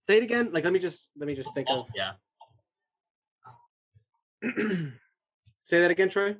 Say 0.01 0.17
it 0.17 0.23
again. 0.23 0.49
Like, 0.51 0.63
let 0.63 0.73
me 0.73 0.79
just 0.79 1.09
let 1.17 1.27
me 1.27 1.35
just 1.35 1.53
think 1.53 1.67
Oh, 1.69 1.81
of. 1.81 1.87
yeah. 1.95 2.13
Say 5.65 5.79
that 5.81 5.91
again, 5.91 6.09
Troy. 6.09 6.35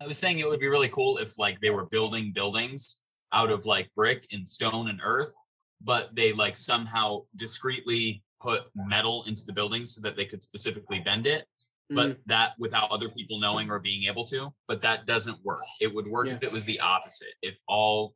I 0.00 0.06
was 0.06 0.18
saying 0.18 0.38
it 0.38 0.48
would 0.48 0.60
be 0.60 0.68
really 0.68 0.88
cool 0.88 1.18
if 1.18 1.36
like 1.38 1.60
they 1.60 1.70
were 1.70 1.86
building 1.86 2.32
buildings 2.32 2.97
out 3.32 3.50
of 3.50 3.66
like 3.66 3.90
brick 3.94 4.26
and 4.32 4.46
stone 4.48 4.88
and 4.88 5.00
earth, 5.02 5.34
but 5.80 6.14
they 6.14 6.32
like 6.32 6.56
somehow 6.56 7.22
discreetly 7.36 8.22
put 8.40 8.64
metal 8.74 9.24
into 9.26 9.44
the 9.44 9.52
buildings 9.52 9.94
so 9.94 10.00
that 10.00 10.16
they 10.16 10.24
could 10.24 10.42
specifically 10.42 11.00
bend 11.00 11.26
it, 11.26 11.46
but 11.90 12.10
Mm, 12.10 12.16
that 12.26 12.52
without 12.58 12.90
other 12.90 13.08
people 13.08 13.40
knowing 13.40 13.70
or 13.70 13.78
being 13.78 14.04
able 14.04 14.24
to. 14.24 14.52
But 14.66 14.82
that 14.82 15.06
doesn't 15.06 15.38
work. 15.44 15.60
It 15.80 15.92
would 15.94 16.06
work 16.06 16.28
Yeah. 16.28 16.34
if 16.34 16.42
it 16.42 16.52
was 16.52 16.64
the 16.64 16.78
opposite. 16.80 17.34
If 17.42 17.58
all 17.66 18.14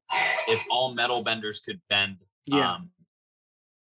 if 0.48 0.64
all 0.70 0.94
metal 0.94 1.22
benders 1.22 1.60
could 1.60 1.80
bend 1.88 2.18
yeah. 2.46 2.74
um 2.74 2.90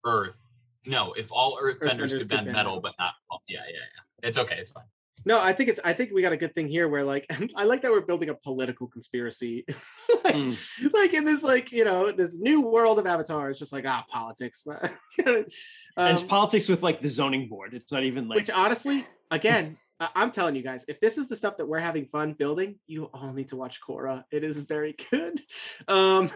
earth. 0.05 0.65
No, 0.87 1.13
if 1.13 1.31
all 1.31 1.57
earth, 1.59 1.79
benders, 1.79 1.89
benders 1.89 2.11
could 2.13 2.19
could 2.21 2.29
bend 2.29 2.45
bend 2.45 2.55
metal, 2.55 2.75
metal. 2.75 2.81
but 2.81 2.93
not 2.99 3.13
yeah, 3.47 3.61
yeah, 3.67 3.73
yeah. 3.73 4.27
It's 4.27 4.37
okay, 4.37 4.57
it's 4.57 4.71
fine. 4.71 4.85
No, 5.25 5.41
I 5.41 5.53
think 5.53 5.69
it's. 5.69 5.79
I 5.83 5.93
think 5.93 6.11
we 6.13 6.21
got 6.21 6.33
a 6.33 6.37
good 6.37 6.53
thing 6.53 6.67
here, 6.67 6.87
where 6.87 7.03
like 7.03 7.25
I 7.55 7.63
like 7.63 7.81
that 7.81 7.91
we're 7.91 8.01
building 8.01 8.29
a 8.29 8.35
political 8.35 8.87
conspiracy, 8.87 9.65
like, 10.23 10.35
Mm. 10.35 10.93
like 10.93 11.13
in 11.13 11.25
this 11.25 11.43
like 11.43 11.71
you 11.71 11.83
know 11.83 12.11
this 12.11 12.37
new 12.39 12.69
world 12.69 12.99
of 12.99 13.07
Avatar. 13.07 13.49
It's 13.49 13.59
just 13.59 13.73
like 13.73 13.85
ah 13.87 14.03
politics, 14.09 14.65
and 15.25 15.45
it's 15.45 16.21
um, 16.21 16.27
politics 16.27 16.69
with 16.69 16.83
like 16.83 17.01
the 17.01 17.09
zoning 17.09 17.47
board. 17.47 17.73
It's 17.73 17.91
not 17.91 18.03
even 18.03 18.27
like 18.27 18.37
which 18.37 18.49
honestly, 18.49 19.05
again, 19.31 19.77
I'm 19.99 20.31
telling 20.31 20.55
you 20.55 20.61
guys, 20.61 20.85
if 20.87 20.99
this 20.99 21.17
is 21.17 21.27
the 21.27 21.35
stuff 21.35 21.57
that 21.57 21.67
we're 21.67 21.79
having 21.79 22.05
fun 22.05 22.33
building, 22.33 22.75
you 22.85 23.05
all 23.05 23.33
need 23.33 23.47
to 23.49 23.55
watch 23.55 23.79
Korra. 23.81 24.23
It 24.31 24.43
is 24.43 24.57
very 24.57 24.95
good. 25.11 25.39
Um, 25.87 26.29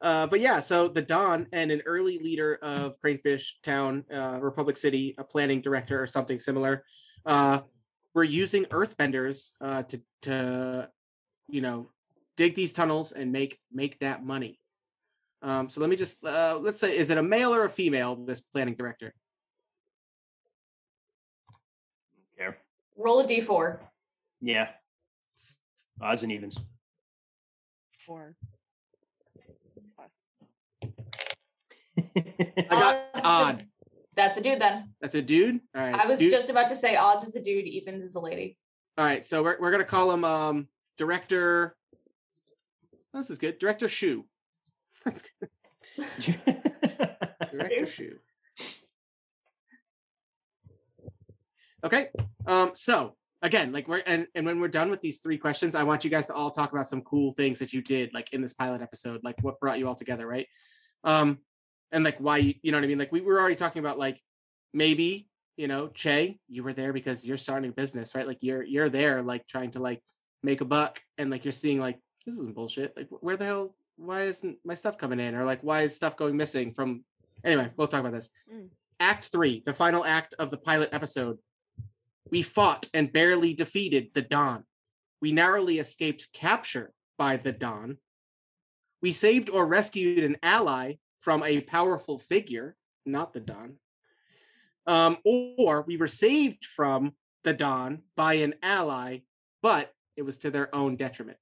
uh, 0.00 0.26
but 0.26 0.40
yeah, 0.40 0.60
so 0.60 0.88
the 0.88 1.02
Don 1.02 1.46
and 1.52 1.70
an 1.70 1.82
early 1.86 2.18
leader 2.18 2.58
of 2.62 2.96
Cranefish 3.00 3.52
Town, 3.62 4.04
uh, 4.12 4.38
Republic 4.40 4.76
City, 4.76 5.14
a 5.18 5.24
planning 5.24 5.60
director 5.60 6.02
or 6.02 6.06
something 6.06 6.38
similar, 6.38 6.84
uh, 7.24 7.60
were 8.16 8.24
using 8.24 8.64
earthbenders 8.64 9.50
uh, 9.60 9.82
to 9.82 10.00
to 10.22 10.88
you 11.48 11.60
know 11.60 11.90
dig 12.36 12.56
these 12.56 12.72
tunnels 12.72 13.12
and 13.12 13.30
make 13.30 13.58
make 13.70 14.00
that 14.00 14.24
money. 14.24 14.58
Um, 15.42 15.68
so 15.68 15.82
let 15.82 15.90
me 15.90 15.96
just 15.96 16.24
uh, 16.24 16.58
let's 16.60 16.80
say, 16.80 16.96
is 16.96 17.10
it 17.10 17.18
a 17.18 17.22
male 17.22 17.54
or 17.54 17.66
a 17.66 17.70
female? 17.70 18.16
This 18.16 18.40
planning 18.40 18.74
director. 18.74 19.14
care. 22.36 22.56
Roll 22.96 23.20
a 23.20 23.26
d4. 23.26 23.78
Yeah. 24.40 24.68
Odds 26.00 26.22
and 26.22 26.32
evens. 26.32 26.58
Four. 28.06 28.34
Plus. 29.94 30.10
I 32.16 32.64
got 32.68 32.96
Odds 33.14 33.26
odd. 33.26 33.66
That's 34.16 34.38
a 34.38 34.40
dude 34.40 34.60
then. 34.60 34.94
That's 35.00 35.14
a 35.14 35.22
dude. 35.22 35.60
All 35.74 35.82
right. 35.82 35.94
I 35.94 36.06
was 36.06 36.18
dude- 36.18 36.30
just 36.30 36.50
about 36.50 36.70
to 36.70 36.76
say 36.76 36.96
odds 36.96 37.28
is 37.28 37.36
a 37.36 37.40
dude, 37.40 37.66
evens 37.66 38.02
is 38.02 38.14
a 38.14 38.20
lady. 38.20 38.56
All 38.98 39.04
right, 39.04 39.24
so 39.26 39.42
we're 39.42 39.58
we're 39.60 39.70
gonna 39.70 39.84
call 39.84 40.10
him 40.10 40.24
um 40.24 40.68
director. 40.96 41.76
This 43.12 43.30
is 43.30 43.38
good. 43.38 43.58
Director 43.58 43.88
Shu. 43.88 44.24
That's 45.04 45.22
good. 45.22 45.50
Director 47.52 47.86
Shu. 47.86 48.16
Okay. 51.84 52.08
Um, 52.46 52.72
so 52.74 53.14
again, 53.42 53.72
like 53.72 53.86
we're 53.86 54.02
and, 54.06 54.26
and 54.34 54.44
when 54.46 54.60
we're 54.60 54.68
done 54.68 54.90
with 54.90 55.00
these 55.00 55.18
three 55.18 55.38
questions, 55.38 55.74
I 55.74 55.82
want 55.82 56.04
you 56.04 56.10
guys 56.10 56.26
to 56.26 56.34
all 56.34 56.50
talk 56.50 56.72
about 56.72 56.88
some 56.88 57.02
cool 57.02 57.32
things 57.32 57.58
that 57.58 57.72
you 57.72 57.82
did 57.82 58.12
like 58.12 58.32
in 58.32 58.40
this 58.40 58.52
pilot 58.52 58.82
episode, 58.82 59.22
like 59.22 59.36
what 59.42 59.60
brought 59.60 59.78
you 59.78 59.88
all 59.88 59.94
together, 59.94 60.26
right? 60.26 60.46
Um, 61.04 61.38
and 61.92 62.04
like 62.04 62.18
why 62.18 62.38
you, 62.38 62.54
you 62.62 62.72
know 62.72 62.78
what 62.78 62.84
I 62.84 62.88
mean? 62.88 62.98
Like 62.98 63.12
we 63.12 63.20
were 63.20 63.40
already 63.40 63.56
talking 63.56 63.80
about 63.80 63.98
like 63.98 64.20
maybe 64.72 65.28
you 65.56 65.68
know 65.68 65.88
Chae 65.88 66.38
you 66.48 66.62
were 66.62 66.72
there 66.72 66.92
because 66.92 67.24
you're 67.24 67.36
starting 67.36 67.70
a 67.70 67.72
business 67.72 68.14
right 68.14 68.26
like 68.26 68.42
you're 68.42 68.62
you're 68.62 68.90
there 68.90 69.22
like 69.22 69.46
trying 69.46 69.70
to 69.72 69.78
like 69.78 70.02
make 70.42 70.60
a 70.60 70.66
buck 70.66 71.00
and 71.16 71.30
like 71.30 71.44
you're 71.44 71.52
seeing 71.52 71.80
like 71.80 71.98
this 72.26 72.34
isn't 72.34 72.54
bullshit 72.54 72.94
like 72.96 73.08
where 73.20 73.36
the 73.36 73.46
hell 73.46 73.74
why 73.96 74.24
isn't 74.24 74.58
my 74.64 74.74
stuff 74.74 74.98
coming 74.98 75.18
in 75.18 75.34
or 75.34 75.44
like 75.44 75.62
why 75.62 75.82
is 75.82 75.94
stuff 75.94 76.16
going 76.16 76.36
missing 76.36 76.74
from 76.74 77.04
anyway 77.42 77.70
we'll 77.76 77.88
talk 77.88 78.00
about 78.00 78.12
this 78.12 78.28
Mm. 78.52 78.68
act 79.00 79.26
three 79.32 79.62
the 79.64 79.72
final 79.72 80.04
act 80.04 80.34
of 80.38 80.50
the 80.50 80.58
pilot 80.58 80.90
episode 80.92 81.38
we 82.30 82.42
fought 82.42 82.88
and 82.92 83.12
barely 83.12 83.54
defeated 83.54 84.10
the 84.14 84.22
Don. 84.22 84.64
We 85.20 85.32
narrowly 85.32 85.78
escaped 85.78 86.28
capture 86.32 86.92
by 87.16 87.36
the 87.36 87.52
Don. 87.52 87.98
We 89.00 89.12
saved 89.12 89.48
or 89.50 89.66
rescued 89.66 90.24
an 90.24 90.36
ally 90.42 90.94
from 91.26 91.42
a 91.42 91.60
powerful 91.60 92.20
figure, 92.20 92.76
not 93.04 93.32
the 93.32 93.40
Don. 93.40 93.74
Um, 94.86 95.16
or 95.24 95.82
we 95.82 95.96
were 95.96 96.06
saved 96.06 96.64
from 96.64 97.14
the 97.42 97.52
Don 97.52 98.02
by 98.14 98.34
an 98.34 98.54
ally, 98.62 99.22
but 99.60 99.92
it 100.16 100.22
was 100.22 100.38
to 100.38 100.52
their 100.52 100.72
own 100.72 100.94
detriment. 100.94 101.38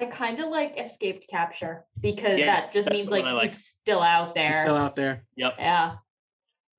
I 0.00 0.06
kind 0.06 0.40
of 0.40 0.48
like 0.48 0.76
escaped 0.76 1.28
capture 1.30 1.84
because 2.00 2.36
Yeah, 2.40 2.46
that 2.46 2.72
just 2.72 2.90
means 2.90 3.06
like, 3.06 3.24
like. 3.24 3.50
he's 3.50 3.64
still 3.80 4.02
out 4.02 4.36
He's 4.36 4.42
there. 4.50 4.62
Still 4.64 4.76
out 4.76 4.96
there. 4.96 5.24
Yep. 5.36 5.54
yeah. 5.60 5.94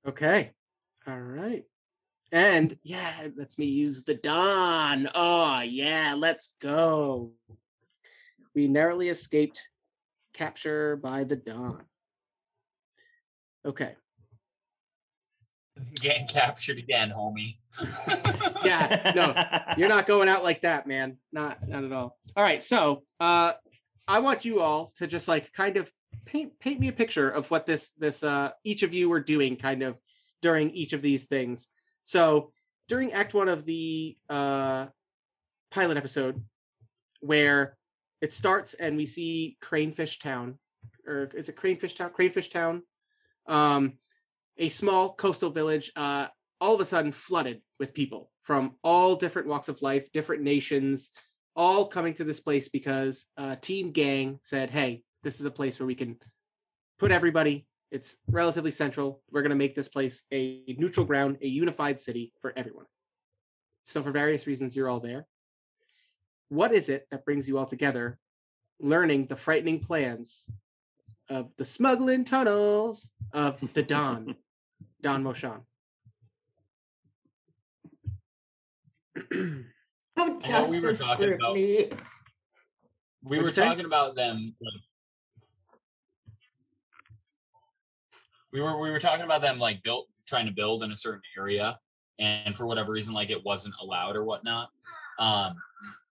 Okay. 0.06 0.50
All 1.08 1.18
right. 1.18 1.64
And 2.30 2.76
yeah, 2.82 3.22
it 3.22 3.38
lets 3.38 3.56
me 3.56 3.64
use 3.64 4.04
the 4.04 4.16
Don. 4.16 5.08
Oh, 5.14 5.60
yeah, 5.60 6.14
let's 6.14 6.52
go. 6.60 7.32
We 8.54 8.68
narrowly 8.68 9.08
escaped 9.08 9.62
capture 10.32 10.96
by 10.96 11.24
the 11.24 11.36
Don. 11.36 11.84
Okay. 13.66 13.94
Getting 15.94 16.26
captured 16.28 16.78
again, 16.78 17.10
homie. 17.10 17.54
Yeah, 18.62 19.12
no, 19.16 19.74
You're 19.78 19.88
not 19.88 20.06
going 20.06 20.28
out 20.28 20.44
like 20.44 20.62
that, 20.62 20.86
man. 20.86 21.16
Not 21.32 21.66
not 21.66 21.82
at 21.84 21.92
all. 21.92 22.18
All 22.36 22.44
right, 22.44 22.62
so 22.62 23.02
uh 23.18 23.52
I 24.06 24.18
want 24.18 24.44
you 24.44 24.60
all 24.60 24.92
to 24.96 25.06
just 25.06 25.28
like 25.28 25.50
kind 25.52 25.78
of 25.78 25.90
paint 26.26 26.58
paint 26.60 26.78
me 26.78 26.88
a 26.88 26.92
picture 26.92 27.30
of 27.30 27.50
what 27.50 27.64
this 27.64 27.92
this 27.92 28.22
uh 28.22 28.50
each 28.64 28.82
of 28.82 28.92
you 28.92 29.08
were 29.08 29.20
doing 29.20 29.56
kind 29.56 29.82
of 29.82 29.96
during 30.42 30.70
each 30.70 30.92
of 30.92 31.00
these 31.00 31.24
things. 31.24 31.68
So 32.04 32.52
during 32.88 33.12
act 33.12 33.32
1 33.32 33.48
of 33.48 33.64
the 33.64 34.16
uh 34.28 34.86
pilot 35.70 35.96
episode 35.96 36.44
where 37.20 37.78
it 38.20 38.32
starts 38.32 38.74
and 38.74 38.96
we 38.96 39.06
see 39.06 39.56
Cranefish 39.62 40.20
Town 40.20 40.58
or 41.06 41.30
is 41.34 41.48
it 41.48 41.56
Cranefish 41.56 41.96
Town? 41.96 42.10
Cranefish 42.16 42.50
Town. 42.50 42.82
Um 43.46 43.94
a 44.58 44.68
small 44.68 45.14
coastal 45.14 45.50
village 45.50 45.90
uh 45.96 46.28
all 46.60 46.74
of 46.74 46.80
a 46.80 46.84
sudden 46.84 47.12
flooded 47.12 47.62
with 47.78 47.94
people 47.94 48.30
from 48.42 48.76
all 48.82 49.16
different 49.16 49.48
walks 49.48 49.68
of 49.68 49.80
life, 49.80 50.10
different 50.12 50.42
nations, 50.42 51.10
all 51.56 51.86
coming 51.86 52.14
to 52.14 52.24
this 52.24 52.40
place 52.40 52.68
because 52.68 53.26
Team 53.60 53.92
Aang 53.92 54.38
said, 54.42 54.70
"Hey, 54.70 55.02
this 55.22 55.40
is 55.40 55.46
a 55.46 55.50
place 55.50 55.78
where 55.78 55.86
we 55.86 55.94
can 55.94 56.16
put 56.98 57.10
everybody. 57.10 57.66
It's 57.90 58.16
relatively 58.28 58.70
central. 58.70 59.22
We're 59.30 59.42
going 59.42 59.50
to 59.50 59.56
make 59.56 59.74
this 59.74 59.88
place 59.88 60.24
a 60.32 60.62
neutral 60.78 61.06
ground, 61.06 61.38
a 61.42 61.48
unified 61.48 62.00
city 62.00 62.32
for 62.40 62.52
everyone." 62.56 62.86
So, 63.84 64.02
for 64.02 64.12
various 64.12 64.46
reasons, 64.46 64.76
you're 64.76 64.88
all 64.88 65.00
there. 65.00 65.26
What 66.50 66.72
is 66.72 66.88
it 66.88 67.06
that 67.10 67.24
brings 67.24 67.48
you 67.48 67.58
all 67.58 67.64
together, 67.64 68.18
learning 68.80 69.26
the 69.26 69.36
frightening 69.36 69.78
plans 69.78 70.50
of 71.28 71.50
the 71.56 71.64
smuggling 71.64 72.24
tunnels 72.24 73.12
of 73.32 73.72
the 73.72 73.84
Don, 73.84 74.34
Don 75.00 75.22
Moshan? 75.22 75.60
Oh, 79.32 79.64
I 80.16 80.38
just 80.42 80.72
we 80.72 80.80
were 80.80 80.92
the 80.92 80.98
talking 81.04 81.32
about- 81.34 81.52
scrutiny. 81.54 81.90
we 83.22 83.38
What'd 83.38 83.44
were 83.44 83.50
talking 83.52 83.84
about 83.84 84.16
them 84.16 84.54
like, 84.60 84.72
we 88.52 88.60
were 88.60 88.76
we 88.80 88.90
were 88.90 88.98
talking 88.98 89.24
about 89.24 89.40
them 89.40 89.58
like 89.60 89.82
built 89.84 90.08
trying 90.26 90.46
to 90.46 90.52
build 90.52 90.82
in 90.82 90.90
a 90.90 90.96
certain 90.96 91.22
area 91.38 91.78
and 92.18 92.56
for 92.56 92.66
whatever 92.66 92.92
reason 92.92 93.14
like 93.14 93.30
it 93.30 93.44
wasn't 93.44 93.74
allowed 93.80 94.16
or 94.16 94.24
whatnot 94.24 94.68
um 95.18 95.54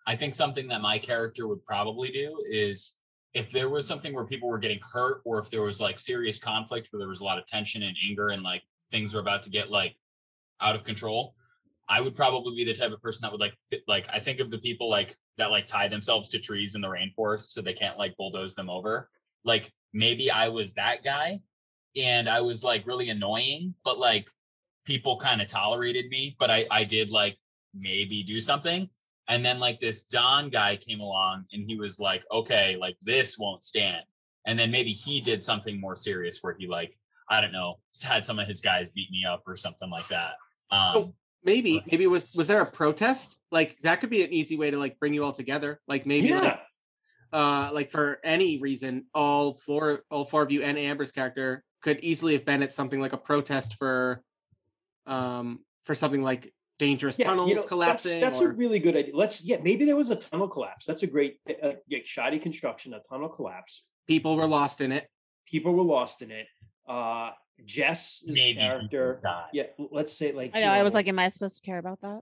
i 0.09 0.15
think 0.15 0.33
something 0.33 0.67
that 0.67 0.81
my 0.81 0.97
character 0.97 1.47
would 1.47 1.63
probably 1.63 2.09
do 2.09 2.43
is 2.49 2.97
if 3.35 3.51
there 3.51 3.69
was 3.69 3.87
something 3.87 4.11
where 4.13 4.25
people 4.25 4.49
were 4.49 4.57
getting 4.57 4.79
hurt 4.81 5.21
or 5.23 5.37
if 5.39 5.49
there 5.51 5.61
was 5.61 5.79
like 5.79 5.99
serious 5.99 6.39
conflict 6.39 6.87
where 6.89 6.99
there 6.99 7.07
was 7.07 7.21
a 7.21 7.23
lot 7.23 7.37
of 7.37 7.45
tension 7.45 7.83
and 7.83 7.95
anger 8.09 8.29
and 8.29 8.41
like 8.41 8.63
things 8.91 9.13
were 9.13 9.21
about 9.21 9.43
to 9.43 9.51
get 9.51 9.69
like 9.69 9.95
out 10.61 10.75
of 10.75 10.83
control 10.83 11.35
i 11.87 12.01
would 12.01 12.15
probably 12.15 12.55
be 12.55 12.63
the 12.65 12.73
type 12.73 12.91
of 12.91 13.01
person 13.01 13.21
that 13.21 13.31
would 13.31 13.39
like 13.39 13.55
fit 13.69 13.83
like 13.87 14.07
i 14.11 14.19
think 14.19 14.39
of 14.39 14.49
the 14.49 14.57
people 14.57 14.89
like 14.89 15.15
that 15.37 15.51
like 15.51 15.67
tie 15.67 15.87
themselves 15.87 16.27
to 16.27 16.39
trees 16.39 16.75
in 16.75 16.81
the 16.81 16.87
rainforest 16.87 17.49
so 17.51 17.61
they 17.61 17.73
can't 17.73 17.97
like 17.97 18.13
bulldoze 18.17 18.53
them 18.55 18.69
over. 18.69 19.09
Like 19.45 19.71
maybe 19.93 20.29
i 20.29 20.47
was 20.49 20.73
that 20.73 21.03
guy 21.03 21.39
and 21.95 22.29
i 22.29 22.41
was 22.41 22.63
like 22.63 22.85
really 22.85 23.09
annoying 23.09 23.73
but 23.83 23.97
like 23.97 24.29
people 24.85 25.17
kind 25.17 25.41
of 25.41 25.47
tolerated 25.47 26.09
me 26.09 26.35
but 26.39 26.51
i 26.51 26.65
i 26.69 26.83
did 26.83 27.09
like 27.09 27.37
maybe 27.73 28.21
do 28.21 28.39
something 28.41 28.89
and 29.29 29.45
then 29.45 29.59
like 29.59 29.79
this 29.79 30.03
don 30.03 30.49
guy 30.49 30.75
came 30.75 30.99
along 30.99 31.45
and 31.53 31.63
he 31.63 31.77
was 31.77 31.99
like 31.99 32.23
okay 32.31 32.75
like 32.79 32.97
this 33.01 33.37
won't 33.37 33.63
stand 33.63 34.03
and 34.45 34.59
then 34.59 34.69
maybe 34.69 34.91
he 34.91 35.21
did 35.21 35.43
something 35.43 35.79
more 35.79 35.95
serious 35.95 36.39
where 36.41 36.55
he 36.59 36.67
like 36.67 36.95
i 37.29 37.39
don't 37.39 37.53
know 37.53 37.79
had 38.03 38.25
some 38.25 38.39
of 38.39 38.47
his 38.47 38.59
guys 38.59 38.89
beat 38.89 39.09
me 39.11 39.23
up 39.25 39.43
or 39.47 39.55
something 39.55 39.89
like 39.89 40.07
that 40.07 40.33
Um, 40.71 41.13
maybe 41.43 41.83
maybe 41.91 42.07
was 42.07 42.35
was 42.37 42.47
there 42.47 42.61
a 42.61 42.65
protest? 42.65 43.37
Like 43.51 43.77
that 43.83 44.01
could 44.01 44.09
be 44.09 44.23
an 44.23 44.33
easy 44.33 44.57
way 44.57 44.71
to 44.71 44.77
like 44.77 44.99
bring 44.99 45.13
you 45.13 45.23
all 45.23 45.31
together. 45.31 45.79
Like 45.87 46.05
maybe 46.05 46.29
yeah. 46.29 46.39
like 46.39 46.59
uh 47.31 47.69
like 47.73 47.91
for 47.91 48.19
any 48.23 48.59
reason, 48.59 49.05
all 49.13 49.55
four 49.65 50.03
all 50.11 50.25
four 50.25 50.41
of 50.43 50.51
you 50.51 50.61
and 50.61 50.77
Amber's 50.77 51.11
character 51.11 51.63
could 51.81 51.99
easily 52.01 52.33
have 52.33 52.45
been 52.45 52.63
at 52.63 52.73
something 52.73 52.99
like 52.99 53.13
a 53.13 53.17
protest 53.17 53.75
for 53.75 54.23
um 55.07 55.59
for 55.85 55.95
something 55.95 56.21
like 56.21 56.53
dangerous 56.79 57.19
Yeah, 57.19 57.27
tunnels 57.27 57.49
you 57.49 57.55
know, 57.55 57.61
that's, 57.61 57.67
collapsing. 57.69 58.19
that's 58.19 58.41
or, 58.41 58.49
a 58.49 58.53
really 58.53 58.79
good 58.79 58.95
idea. 58.95 59.15
Let's 59.15 59.43
yeah, 59.43 59.57
maybe 59.61 59.85
there 59.85 59.95
was 59.95 60.09
a 60.09 60.15
tunnel 60.15 60.47
collapse. 60.47 60.85
That's 60.87 61.03
a 61.03 61.07
great 61.07 61.37
uh, 61.47 61.73
like 61.91 62.05
shoddy 62.05 62.39
construction, 62.39 62.93
a 62.95 63.01
tunnel 63.01 63.29
collapse. 63.29 63.85
people 64.07 64.35
were 64.35 64.47
lost 64.47 64.81
in 64.81 64.91
it. 64.91 65.07
People 65.45 65.73
were 65.73 65.83
lost 65.83 66.21
in 66.23 66.31
it. 66.31 66.47
Uh 66.87 67.31
Jess's 67.65 68.23
maybe 68.25 68.57
character. 68.59 69.19
die. 69.21 69.45
Yeah, 69.53 69.63
let's 69.91 70.13
say 70.13 70.31
like 70.31 70.51
I 70.55 70.59
you 70.59 70.65
know. 70.65 70.71
I 70.71 70.81
was 70.83 70.93
like, 70.93 71.07
am 71.07 71.19
I 71.19 71.27
supposed 71.29 71.57
to 71.57 71.61
care 71.69 71.77
about 71.77 71.99
that? 72.01 72.21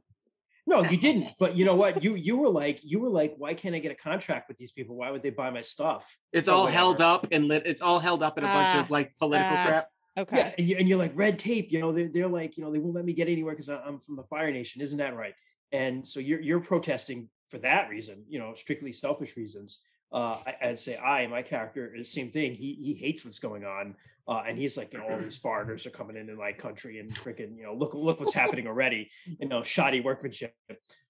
No, 0.65 0.83
you 0.83 0.97
didn't. 1.07 1.27
But 1.39 1.55
you 1.55 1.63
know 1.63 1.75
what? 1.75 2.03
You 2.03 2.15
you 2.15 2.35
were 2.37 2.49
like 2.49 2.79
you 2.83 2.99
were 2.99 3.09
like, 3.09 3.35
why 3.37 3.53
can't 3.53 3.75
I 3.75 3.79
get 3.79 3.91
a 3.91 3.95
contract 3.95 4.47
with 4.49 4.57
these 4.57 4.71
people? 4.71 4.95
Why 4.95 5.11
would 5.11 5.21
they 5.21 5.29
buy 5.29 5.49
my 5.51 5.61
stuff? 5.61 6.03
It's 6.33 6.49
or 6.49 6.53
all 6.55 6.65
held 6.65 6.99
up 7.01 7.27
and 7.31 7.47
lit. 7.47 7.63
It's 7.67 7.81
all 7.81 7.99
held 7.99 8.23
up 8.23 8.37
in 8.39 8.43
a 8.43 8.47
bunch 8.47 8.75
Ah, 8.77 8.81
of 8.83 8.89
like 8.89 9.15
political 9.17 9.55
ah. 9.57 9.65
crap. 9.67 9.87
Okay. 10.17 10.37
Yeah, 10.37 10.51
and, 10.57 10.67
you, 10.67 10.75
and 10.77 10.89
you're 10.89 10.97
like 10.97 11.11
red 11.15 11.37
tape. 11.37 11.71
You 11.71 11.79
know, 11.79 11.91
they're, 11.91 12.07
they're 12.07 12.27
like, 12.27 12.57
you 12.57 12.63
know, 12.63 12.71
they 12.71 12.79
won't 12.79 12.95
let 12.95 13.05
me 13.05 13.13
get 13.13 13.27
anywhere 13.27 13.53
because 13.53 13.69
I'm 13.69 13.99
from 13.99 14.15
the 14.15 14.23
Fire 14.23 14.51
Nation. 14.51 14.81
Isn't 14.81 14.97
that 14.97 15.15
right? 15.15 15.33
And 15.71 16.07
so 16.07 16.19
you're 16.19 16.39
you're 16.39 16.61
protesting 16.61 17.29
for 17.49 17.57
that 17.59 17.89
reason. 17.89 18.23
You 18.27 18.39
know, 18.39 18.53
strictly 18.55 18.93
selfish 18.93 19.35
reasons. 19.37 19.81
Uh, 20.11 20.37
I, 20.47 20.55
I'd 20.61 20.79
say 20.79 20.97
I, 20.97 21.27
my 21.27 21.41
character, 21.41 21.93
is 21.93 22.07
the 22.07 22.11
same 22.21 22.31
thing. 22.31 22.55
He 22.55 22.77
he 22.81 22.93
hates 22.93 23.25
what's 23.25 23.39
going 23.39 23.65
on, 23.65 23.95
uh, 24.27 24.43
and 24.47 24.57
he's 24.57 24.77
like, 24.77 24.93
you 24.93 24.99
know, 24.99 25.05
all 25.09 25.19
these 25.19 25.37
foreigners 25.37 25.85
are 25.85 25.89
coming 25.91 26.15
into 26.15 26.35
my 26.35 26.53
country 26.53 26.99
and 26.99 27.13
freaking, 27.13 27.57
you 27.57 27.63
know, 27.63 27.73
look 27.73 27.93
look 27.93 28.19
what's 28.19 28.33
happening 28.33 28.65
already. 28.65 29.09
You 29.39 29.49
know, 29.49 29.61
shoddy 29.61 29.99
workmanship. 29.99 30.53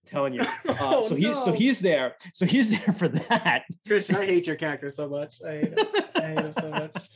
telling 0.05 0.33
you. 0.33 0.41
Uh, 0.67 0.75
Oh, 0.79 1.01
so 1.01 1.15
he's 1.15 1.37
so 1.37 1.53
he's 1.53 1.79
there. 1.79 2.15
So 2.33 2.45
he's 2.45 2.71
there 2.85 2.95
for 2.95 3.07
that. 3.07 3.63
Christian, 3.85 4.15
I 4.15 4.25
hate 4.25 4.47
your 4.47 4.55
character 4.55 4.89
so 4.89 5.07
much. 5.07 5.37
I 5.47 5.51
hate 5.51 5.79
him. 5.79 5.87
I 6.15 6.21
hate 6.21 6.39
him 6.39 6.53
so 6.59 6.69
much. 6.69 7.09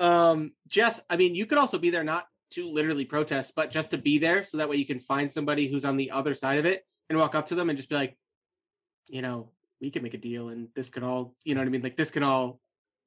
Um, 0.00 0.52
Jess, 0.66 1.00
I 1.08 1.16
mean, 1.16 1.34
you 1.34 1.46
could 1.46 1.58
also 1.58 1.78
be 1.78 1.90
there 1.90 2.04
not 2.04 2.26
to 2.50 2.68
literally 2.68 3.04
protest, 3.04 3.54
but 3.56 3.70
just 3.70 3.90
to 3.90 3.98
be 3.98 4.18
there 4.18 4.44
so 4.44 4.58
that 4.58 4.68
way 4.68 4.76
you 4.76 4.86
can 4.86 5.00
find 5.00 5.30
somebody 5.30 5.66
who's 5.66 5.84
on 5.84 5.96
the 5.96 6.10
other 6.10 6.34
side 6.34 6.58
of 6.58 6.64
it 6.64 6.84
and 7.08 7.18
walk 7.18 7.34
up 7.34 7.46
to 7.48 7.54
them 7.54 7.68
and 7.68 7.76
just 7.76 7.88
be 7.88 7.94
like, 7.94 8.16
you 9.08 9.22
know, 9.22 9.50
we 9.80 9.90
can 9.90 10.02
make 10.02 10.14
a 10.14 10.18
deal 10.18 10.48
and 10.48 10.68
this 10.74 10.90
can 10.90 11.02
all, 11.02 11.34
you 11.44 11.54
know 11.54 11.60
what 11.60 11.66
I 11.66 11.70
mean? 11.70 11.82
Like 11.82 11.96
this 11.96 12.10
can 12.10 12.22
all 12.22 12.60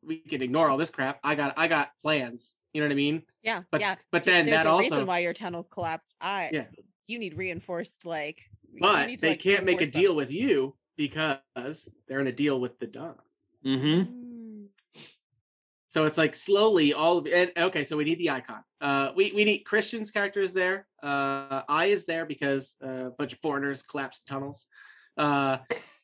we 0.04 0.18
can 0.18 0.42
ignore 0.42 0.70
all 0.70 0.78
this 0.78 0.90
crap. 0.90 1.20
I 1.24 1.36
got 1.36 1.54
I 1.58 1.68
got 1.68 1.92
plans. 2.02 2.56
You 2.74 2.82
know 2.82 2.88
what 2.88 2.94
I 2.94 2.96
mean? 2.96 3.24
Yeah. 3.42 3.64
But 3.72 3.82
yeah. 3.82 3.96
but 4.12 4.24
then 4.24 4.46
There's 4.46 4.58
that 4.58 4.68
a 4.68 4.70
also 4.70 4.90
reason 4.90 5.06
why 5.06 5.20
your 5.20 5.34
tunnels 5.34 5.68
collapsed. 5.68 6.16
I 6.22 6.50
Yeah. 6.54 6.66
You 7.08 7.20
need 7.20 7.38
reinforced 7.38 8.06
like. 8.06 8.50
but 8.80 9.08
to, 9.08 9.18
they 9.18 9.30
like, 9.30 9.40
can't 9.40 9.64
make 9.64 9.78
a 9.78 9.80
reinforce 9.80 9.94
them. 9.94 10.02
deal 10.02 10.16
with 10.16 10.32
you 10.32 10.76
because 10.98 11.90
they're 12.08 12.20
in 12.20 12.28
a 12.28 12.32
deal 12.32 12.60
with 12.60 12.80
the 12.80 12.88
Don. 12.88 13.16
Mm-hmm. 13.66 14.27
So 15.88 16.06
it's 16.06 16.18
like 16.18 16.36
slowly 16.36 16.94
all 16.94 17.18
of 17.18 17.28
and 17.28 17.52
okay, 17.58 17.84
so 17.84 17.96
we 17.98 18.04
need 18.04 18.20
the 18.20 18.30
icon. 18.30 18.64
Uh 18.82 19.12
we, 19.16 19.32
we 19.32 19.46
need 19.46 19.60
Christian's 19.60 20.12
character 20.12 20.42
is 20.42 20.54
there. 20.54 20.88
Uh 21.02 21.62
I 21.68 21.86
is 21.86 22.06
there 22.06 22.26
because 22.26 22.76
uh, 22.84 23.08
a 23.08 23.12
bunch 23.12 23.34
of 23.34 23.40
foreigners 23.40 23.84
collapsed 23.84 24.28
tunnels. 24.28 24.68
Uh 25.18 25.58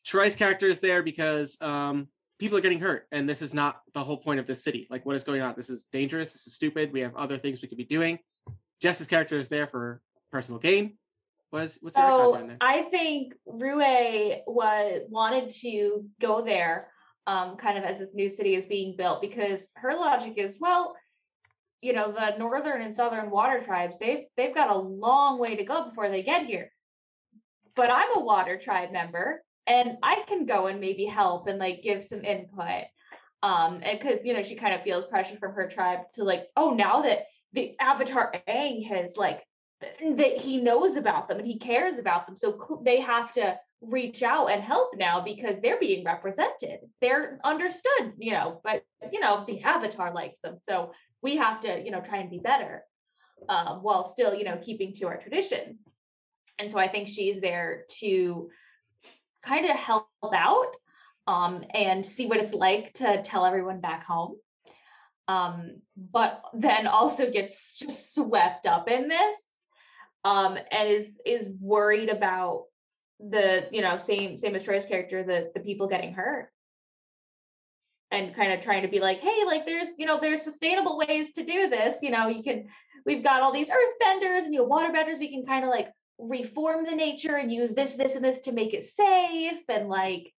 Troy's 0.05 0.35
character 0.35 0.67
is 0.67 0.79
there 0.79 1.03
because 1.03 1.57
um 1.61 2.07
people 2.39 2.57
are 2.57 2.61
getting 2.61 2.79
hurt 2.79 3.07
and 3.11 3.29
this 3.29 3.41
is 3.41 3.53
not 3.53 3.81
the 3.93 4.03
whole 4.03 4.17
point 4.17 4.39
of 4.39 4.47
this 4.47 4.63
city. 4.63 4.87
Like 4.89 5.05
what 5.05 5.15
is 5.15 5.23
going 5.23 5.41
on? 5.41 5.53
This 5.55 5.69
is 5.69 5.85
dangerous, 5.91 6.33
this 6.33 6.47
is 6.47 6.53
stupid. 6.53 6.93
We 6.93 7.01
have 7.01 7.15
other 7.15 7.37
things 7.37 7.61
we 7.61 7.67
could 7.67 7.77
be 7.77 7.83
doing. 7.83 8.19
Jess's 8.81 9.07
character 9.07 9.37
is 9.37 9.49
there 9.49 9.67
for 9.67 10.01
personal 10.31 10.59
gain. 10.59 10.97
What 11.51 11.63
is 11.63 11.77
what's 11.81 11.95
your 11.95 12.05
icon 12.05 12.47
there? 12.47 12.57
I 12.61 12.83
think 12.89 13.33
Rue 13.45 13.77
was 14.47 15.01
wanted 15.07 15.51
to 15.61 16.03
go 16.19 16.43
there, 16.43 16.87
um, 17.27 17.55
kind 17.57 17.77
of 17.77 17.83
as 17.83 17.99
this 17.99 18.13
new 18.13 18.29
city 18.29 18.55
is 18.55 18.65
being 18.65 18.95
built, 18.97 19.21
because 19.21 19.67
her 19.75 19.93
logic 19.93 20.33
is, 20.37 20.57
well, 20.59 20.95
you 21.81 21.93
know, 21.93 22.11
the 22.11 22.37
northern 22.37 22.81
and 22.81 22.93
southern 22.93 23.29
water 23.29 23.61
tribes, 23.61 23.97
they've 23.99 24.25
they've 24.37 24.55
got 24.55 24.69
a 24.69 24.77
long 24.77 25.39
way 25.39 25.55
to 25.55 25.63
go 25.63 25.89
before 25.89 26.09
they 26.09 26.23
get 26.23 26.45
here. 26.45 26.71
But 27.75 27.89
I'm 27.89 28.15
a 28.15 28.23
water 28.23 28.57
tribe 28.57 28.91
member, 28.91 29.43
and 29.67 29.97
I 30.01 30.23
can 30.27 30.45
go 30.45 30.67
and 30.67 30.79
maybe 30.79 31.05
help 31.05 31.47
and 31.47 31.59
like 31.59 31.81
give 31.81 32.03
some 32.03 32.23
input. 32.23 32.85
Um, 33.41 33.81
and 33.83 33.99
because 33.99 34.25
you 34.25 34.33
know, 34.33 34.43
she 34.43 34.55
kind 34.55 34.73
of 34.73 34.83
feels 34.83 35.05
pressure 35.07 35.37
from 35.37 35.53
her 35.53 35.67
tribe 35.67 35.99
to 36.15 36.23
like, 36.23 36.47
oh, 36.55 36.73
now 36.73 37.01
that 37.01 37.25
the 37.51 37.75
Avatar 37.79 38.33
Aang 38.47 38.87
has 38.87 39.17
like 39.17 39.43
that 39.81 40.37
he 40.37 40.57
knows 40.57 40.95
about 40.95 41.27
them 41.27 41.39
and 41.39 41.47
he 41.47 41.59
cares 41.59 41.97
about 41.97 42.25
them. 42.25 42.37
So 42.37 42.57
cl- 42.57 42.81
they 42.83 43.01
have 43.01 43.33
to 43.33 43.57
reach 43.87 44.23
out 44.23 44.47
and 44.47 44.63
help 44.63 44.95
now 44.95 45.21
because 45.21 45.59
they're 45.59 45.79
being 45.79 46.05
represented. 46.05 46.79
They're 47.01 47.39
understood, 47.43 48.13
you 48.17 48.31
know, 48.31 48.61
but 48.63 48.83
you 49.11 49.19
know, 49.19 49.43
the 49.45 49.61
avatar 49.61 50.13
likes 50.13 50.39
them. 50.39 50.57
So 50.59 50.91
we 51.21 51.37
have 51.37 51.61
to, 51.61 51.83
you 51.83 51.91
know, 51.91 52.01
try 52.01 52.19
and 52.19 52.29
be 52.29 52.39
better 52.39 52.83
um, 53.49 53.79
while 53.81 54.05
still, 54.05 54.33
you 54.33 54.43
know, 54.43 54.57
keeping 54.61 54.93
to 54.93 55.07
our 55.07 55.17
traditions. 55.17 55.81
And 56.59 56.71
so 56.71 56.79
I 56.79 56.87
think 56.87 57.07
she's 57.07 57.41
there 57.41 57.83
to 57.99 58.49
kind 59.43 59.65
of 59.65 59.75
help 59.75 60.07
out 60.33 60.75
um, 61.27 61.63
and 61.73 62.05
see 62.05 62.27
what 62.27 62.37
it's 62.37 62.53
like 62.53 62.93
to 62.93 63.21
tell 63.23 63.45
everyone 63.45 63.81
back 63.81 64.05
home. 64.05 64.35
Um, 65.27 65.81
but 65.95 66.41
then 66.53 66.85
also 66.87 67.31
gets 67.31 67.77
just 67.79 68.13
swept 68.13 68.67
up 68.67 68.89
in 68.89 69.07
this 69.07 69.53
um, 70.25 70.57
and 70.71 70.89
is 70.89 71.19
is 71.25 71.49
worried 71.59 72.09
about 72.09 72.65
the 73.29 73.67
you 73.71 73.81
know 73.81 73.97
same 73.97 74.37
same 74.37 74.55
as 74.55 74.63
Troy's 74.63 74.85
character 74.85 75.23
the 75.23 75.51
the 75.53 75.59
people 75.59 75.87
getting 75.87 76.13
hurt 76.13 76.49
and 78.11 78.35
kind 78.35 78.53
of 78.53 78.61
trying 78.61 78.81
to 78.81 78.87
be 78.87 78.99
like 78.99 79.19
hey 79.19 79.43
like 79.45 79.65
there's 79.65 79.87
you 79.97 80.05
know 80.05 80.19
there's 80.19 80.43
sustainable 80.43 80.97
ways 80.97 81.33
to 81.33 81.43
do 81.43 81.69
this 81.69 82.01
you 82.01 82.11
know 82.11 82.27
you 82.27 82.43
can 82.43 82.65
we've 83.05 83.23
got 83.23 83.41
all 83.41 83.53
these 83.53 83.69
earth 83.69 83.95
benders 83.99 84.43
and 84.43 84.53
you 84.53 84.59
know 84.59 84.65
water 84.65 84.91
benders 84.91 85.17
we 85.19 85.29
can 85.29 85.45
kind 85.45 85.63
of 85.63 85.69
like 85.69 85.87
reform 86.19 86.85
the 86.85 86.95
nature 86.95 87.35
and 87.35 87.51
use 87.51 87.73
this 87.73 87.93
this 87.95 88.15
and 88.15 88.23
this 88.23 88.39
to 88.39 88.51
make 88.51 88.73
it 88.73 88.83
safe 88.83 89.63
and 89.69 89.89
like 89.89 90.31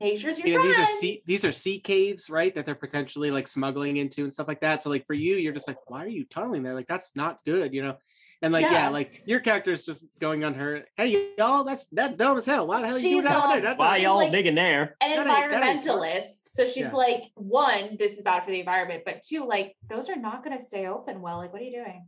nature's 0.00 0.38
your 0.38 0.48
you 0.48 0.58
know, 0.58 0.64
these 0.64 0.78
are 0.78 0.86
sea 0.86 1.22
these 1.26 1.44
are 1.44 1.52
sea 1.52 1.78
caves, 1.78 2.28
right? 2.28 2.54
That 2.54 2.66
they're 2.66 2.74
potentially 2.74 3.30
like 3.30 3.48
smuggling 3.48 3.96
into 3.96 4.24
and 4.24 4.32
stuff 4.32 4.48
like 4.48 4.60
that. 4.60 4.82
So 4.82 4.90
like 4.90 5.06
for 5.06 5.14
you, 5.14 5.36
you're 5.36 5.52
just 5.52 5.68
like, 5.68 5.78
why 5.86 6.04
are 6.04 6.08
you 6.08 6.24
tunneling 6.24 6.62
there? 6.62 6.74
Like 6.74 6.88
that's 6.88 7.12
not 7.14 7.38
good, 7.44 7.72
you 7.72 7.82
know. 7.82 7.96
And 8.42 8.52
like 8.52 8.64
yeah, 8.66 8.72
Yeah. 8.72 8.88
like 8.90 9.22
your 9.26 9.40
character 9.40 9.72
is 9.72 9.86
just 9.86 10.04
going 10.20 10.44
on 10.44 10.54
her. 10.54 10.84
Hey 10.96 11.32
y'all, 11.38 11.64
that's 11.64 11.86
that 11.92 12.16
dumb 12.18 12.36
as 12.36 12.44
hell. 12.44 12.66
Why 12.66 12.80
the 12.82 12.86
hell 12.88 12.96
are 12.96 12.98
you 12.98 13.02
She's, 13.04 13.12
doing 13.14 13.24
that 13.24 13.36
over 13.36 13.48
there? 13.48 13.56
um, 13.58 13.64
That- 13.64 13.78
Why 13.78 13.96
y'all 13.96 14.16
like- 14.16 14.32
digging 14.32 14.54
there? 14.54 14.96
an 15.00 15.16
That 15.16 15.26
ain't- 15.26 15.52
ain't 15.52 15.78
environmentalist. 15.80 16.24
So 16.44 16.66
she's 16.66 16.76
Yeah. 16.86 16.92
like, 16.94 17.24
one, 17.34 17.96
this 17.98 18.14
is 18.16 18.22
bad 18.22 18.44
for 18.44 18.50
the 18.50 18.60
environment, 18.60 19.02
but 19.04 19.22
two, 19.22 19.44
like 19.46 19.74
those 19.88 20.08
are 20.08 20.16
not 20.16 20.42
going 20.44 20.56
to 20.58 20.64
stay 20.64 20.86
open 20.86 21.20
well. 21.20 21.38
Like, 21.38 21.52
what 21.52 21.60
are 21.62 21.64
you 21.64 21.72
doing? 21.84 22.06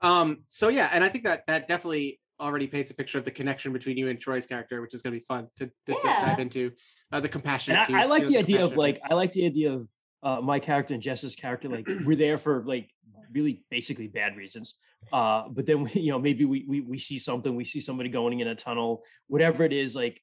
Um. 0.00 0.44
So 0.48 0.68
yeah, 0.68 0.90
and 0.92 1.02
I 1.02 1.08
think 1.08 1.24
that 1.24 1.46
that 1.46 1.66
definitely 1.68 2.20
already 2.40 2.68
paints 2.68 2.90
a 2.92 2.94
picture 2.94 3.18
of 3.18 3.24
the 3.24 3.32
connection 3.32 3.72
between 3.72 3.96
you 3.96 4.08
and 4.08 4.20
Troy's 4.20 4.46
character, 4.46 4.80
which 4.80 4.94
is 4.94 5.02
going 5.02 5.12
to 5.12 5.18
be 5.18 5.24
fun 5.24 5.48
to, 5.58 5.66
to, 5.66 5.94
to 5.94 6.00
Yeah. 6.04 6.24
dive 6.26 6.38
into. 6.38 6.70
Uh, 7.10 7.18
the 7.20 7.28
compassion. 7.28 7.74
And 7.74 7.96
I, 7.96 8.02
I 8.02 8.04
like 8.04 8.26
the 8.28 8.38
idea 8.38 8.62
of 8.64 8.76
like 8.76 9.00
I 9.08 9.14
like 9.14 9.32
the 9.32 9.44
idea 9.46 9.72
of 9.72 9.88
uh, 10.22 10.40
my 10.40 10.58
character 10.60 10.94
and 10.94 11.02
Jess's 11.02 11.34
character. 11.34 11.68
Like 11.68 11.88
we're 12.04 12.16
there 12.16 12.38
for 12.38 12.62
like 12.64 12.90
really 13.32 13.64
basically 13.70 14.06
bad 14.06 14.36
reasons. 14.36 14.78
Uh, 15.12 15.48
but 15.48 15.66
then 15.66 15.84
we, 15.84 15.90
you 15.94 16.10
know 16.10 16.18
maybe 16.18 16.44
we, 16.44 16.64
we 16.68 16.80
we 16.80 16.98
see 16.98 17.18
something. 17.18 17.54
We 17.54 17.64
see 17.64 17.80
somebody 17.80 18.08
going 18.08 18.40
in 18.40 18.48
a 18.48 18.54
tunnel, 18.54 19.04
whatever 19.26 19.64
it 19.64 19.72
is. 19.72 19.94
Like 19.94 20.22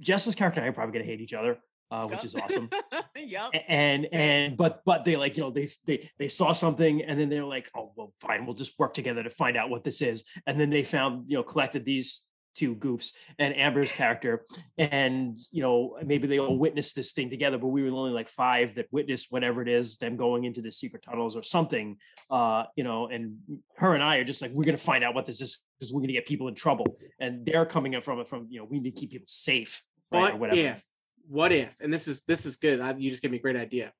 Jess's 0.00 0.34
character 0.34 0.60
and 0.60 0.66
I 0.66 0.70
are 0.70 0.72
probably 0.72 0.92
gonna 0.92 1.04
hate 1.04 1.20
each 1.20 1.34
other, 1.34 1.58
uh, 1.90 2.06
which 2.06 2.24
is 2.24 2.34
awesome. 2.34 2.70
yep. 3.16 3.50
And 3.68 4.06
and 4.12 4.56
but 4.56 4.82
but 4.84 5.04
they 5.04 5.16
like 5.16 5.36
you 5.36 5.42
know 5.42 5.50
they 5.50 5.68
they 5.86 6.08
they 6.18 6.28
saw 6.28 6.52
something 6.52 7.02
and 7.02 7.18
then 7.18 7.28
they're 7.28 7.44
like 7.44 7.70
oh 7.76 7.92
well 7.96 8.12
fine 8.20 8.46
we'll 8.46 8.54
just 8.54 8.78
work 8.78 8.94
together 8.94 9.22
to 9.22 9.30
find 9.30 9.56
out 9.56 9.70
what 9.70 9.84
this 9.84 10.00
is 10.00 10.24
and 10.46 10.60
then 10.60 10.70
they 10.70 10.82
found 10.82 11.28
you 11.28 11.36
know 11.36 11.42
collected 11.42 11.84
these 11.84 12.22
two 12.54 12.74
goofs 12.76 13.12
and 13.38 13.56
amber's 13.56 13.92
character 13.92 14.44
and 14.76 15.38
you 15.52 15.62
know 15.62 15.96
maybe 16.04 16.26
they 16.26 16.38
all 16.38 16.58
witnessed 16.58 16.96
this 16.96 17.12
thing 17.12 17.30
together 17.30 17.58
but 17.58 17.68
we 17.68 17.82
were 17.82 17.96
only 17.96 18.12
like 18.12 18.28
five 18.28 18.74
that 18.74 18.86
witnessed 18.90 19.28
whatever 19.30 19.62
it 19.62 19.68
is 19.68 19.96
them 19.98 20.16
going 20.16 20.44
into 20.44 20.60
the 20.60 20.70
secret 20.70 21.02
tunnels 21.02 21.36
or 21.36 21.42
something 21.42 21.96
uh 22.30 22.64
you 22.76 22.84
know 22.84 23.06
and 23.06 23.36
her 23.76 23.94
and 23.94 24.02
i 24.02 24.16
are 24.16 24.24
just 24.24 24.42
like 24.42 24.50
we're 24.52 24.64
gonna 24.64 24.76
find 24.76 25.04
out 25.04 25.14
what 25.14 25.26
this 25.26 25.40
is 25.40 25.62
because 25.78 25.92
we're 25.92 26.00
gonna 26.00 26.12
get 26.12 26.26
people 26.26 26.48
in 26.48 26.54
trouble 26.54 26.96
and 27.20 27.46
they're 27.46 27.66
coming 27.66 27.94
in 27.94 28.00
from 28.00 28.18
it 28.18 28.28
from 28.28 28.46
you 28.50 28.58
know 28.58 28.66
we 28.68 28.80
need 28.80 28.94
to 28.94 29.00
keep 29.00 29.10
people 29.10 29.26
safe 29.28 29.82
right, 30.12 30.18
or 30.18 30.22
What 30.32 30.40
whatever 30.40 30.60
if? 30.60 30.84
What 31.28 31.52
if? 31.52 31.76
And 31.80 31.92
this 31.92 32.08
is 32.08 32.22
this 32.22 32.46
is 32.46 32.56
good. 32.56 32.80
I, 32.80 32.94
you 32.96 33.10
just 33.10 33.22
gave 33.22 33.30
me 33.30 33.38
a 33.38 33.40
great 33.40 33.56
idea. 33.56 33.92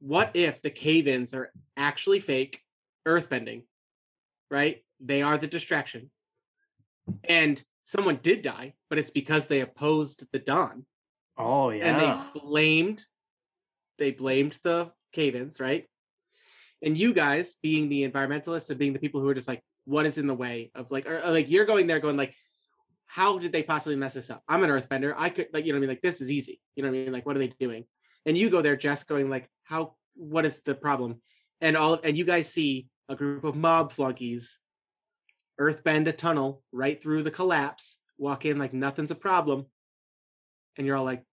What 0.00 0.30
if 0.34 0.62
the 0.62 0.70
cave-ins 0.70 1.32
are 1.34 1.52
actually 1.76 2.20
fake, 2.20 2.60
earthbending, 3.06 3.64
right? 4.50 4.82
They 4.98 5.22
are 5.22 5.38
the 5.38 5.46
distraction, 5.46 6.10
and 7.24 7.62
someone 7.84 8.18
did 8.22 8.42
die, 8.42 8.74
but 8.88 8.98
it's 8.98 9.10
because 9.10 9.46
they 9.46 9.60
opposed 9.60 10.24
the 10.32 10.38
Don. 10.38 10.86
oh 11.36 11.70
yeah 11.70 11.84
and 11.84 12.00
they 12.00 12.40
blamed, 12.40 13.04
they 13.98 14.10
blamed 14.10 14.58
the 14.62 14.92
cave-ins, 15.12 15.60
right? 15.60 15.86
And 16.82 16.98
you 16.98 17.14
guys, 17.14 17.56
being 17.62 17.88
the 17.88 18.08
environmentalists 18.08 18.70
and 18.70 18.78
being 18.78 18.92
the 18.92 18.98
people 18.98 19.20
who 19.20 19.28
are 19.28 19.34
just 19.34 19.46
like, 19.46 19.62
what 19.84 20.06
is 20.06 20.18
in 20.18 20.26
the 20.26 20.34
way 20.34 20.70
of 20.74 20.90
like 20.90 21.06
or, 21.06 21.20
or, 21.20 21.30
like 21.30 21.50
you're 21.50 21.64
going 21.64 21.86
there 21.86 22.00
going 22.00 22.16
like 22.16 22.34
how 23.06 23.38
did 23.38 23.52
they 23.52 23.62
possibly 23.62 23.96
mess 23.96 24.14
this 24.14 24.30
up? 24.30 24.42
I'm 24.48 24.62
an 24.62 24.70
earthbender. 24.70 25.14
I 25.16 25.28
could 25.28 25.48
like 25.52 25.66
you 25.66 25.72
know 25.72 25.76
what 25.76 25.80
i 25.80 25.86
mean? 25.86 25.90
Like 25.90 26.02
this 26.02 26.20
is 26.20 26.30
easy. 26.30 26.60
You 26.76 26.82
know 26.82 26.90
what 26.90 26.98
i 26.98 27.02
mean? 27.04 27.12
Like 27.12 27.26
what 27.26 27.36
are 27.36 27.40
they 27.40 27.52
doing? 27.60 27.84
And 28.24 28.38
you 28.38 28.50
go 28.50 28.62
there 28.62 28.76
jess 28.76 29.04
going 29.04 29.28
like 29.28 29.48
how 29.64 29.94
what 30.14 30.46
is 30.46 30.60
the 30.60 30.74
problem? 30.74 31.20
And 31.60 31.76
all 31.76 31.98
and 32.02 32.16
you 32.16 32.24
guys 32.24 32.52
see 32.52 32.88
a 33.08 33.16
group 33.16 33.44
of 33.44 33.56
mob 33.56 33.92
flunkies 33.92 34.58
earthbend 35.62 36.06
a 36.08 36.12
tunnel 36.12 36.62
right 36.72 37.02
through 37.02 37.22
the 37.22 37.30
collapse 37.30 37.98
walk 38.18 38.44
in 38.44 38.58
like 38.58 38.72
nothing's 38.72 39.10
a 39.10 39.14
problem 39.28 39.66
and 40.76 40.86
you're 40.86 40.96
all 40.96 41.04
like 41.04 41.24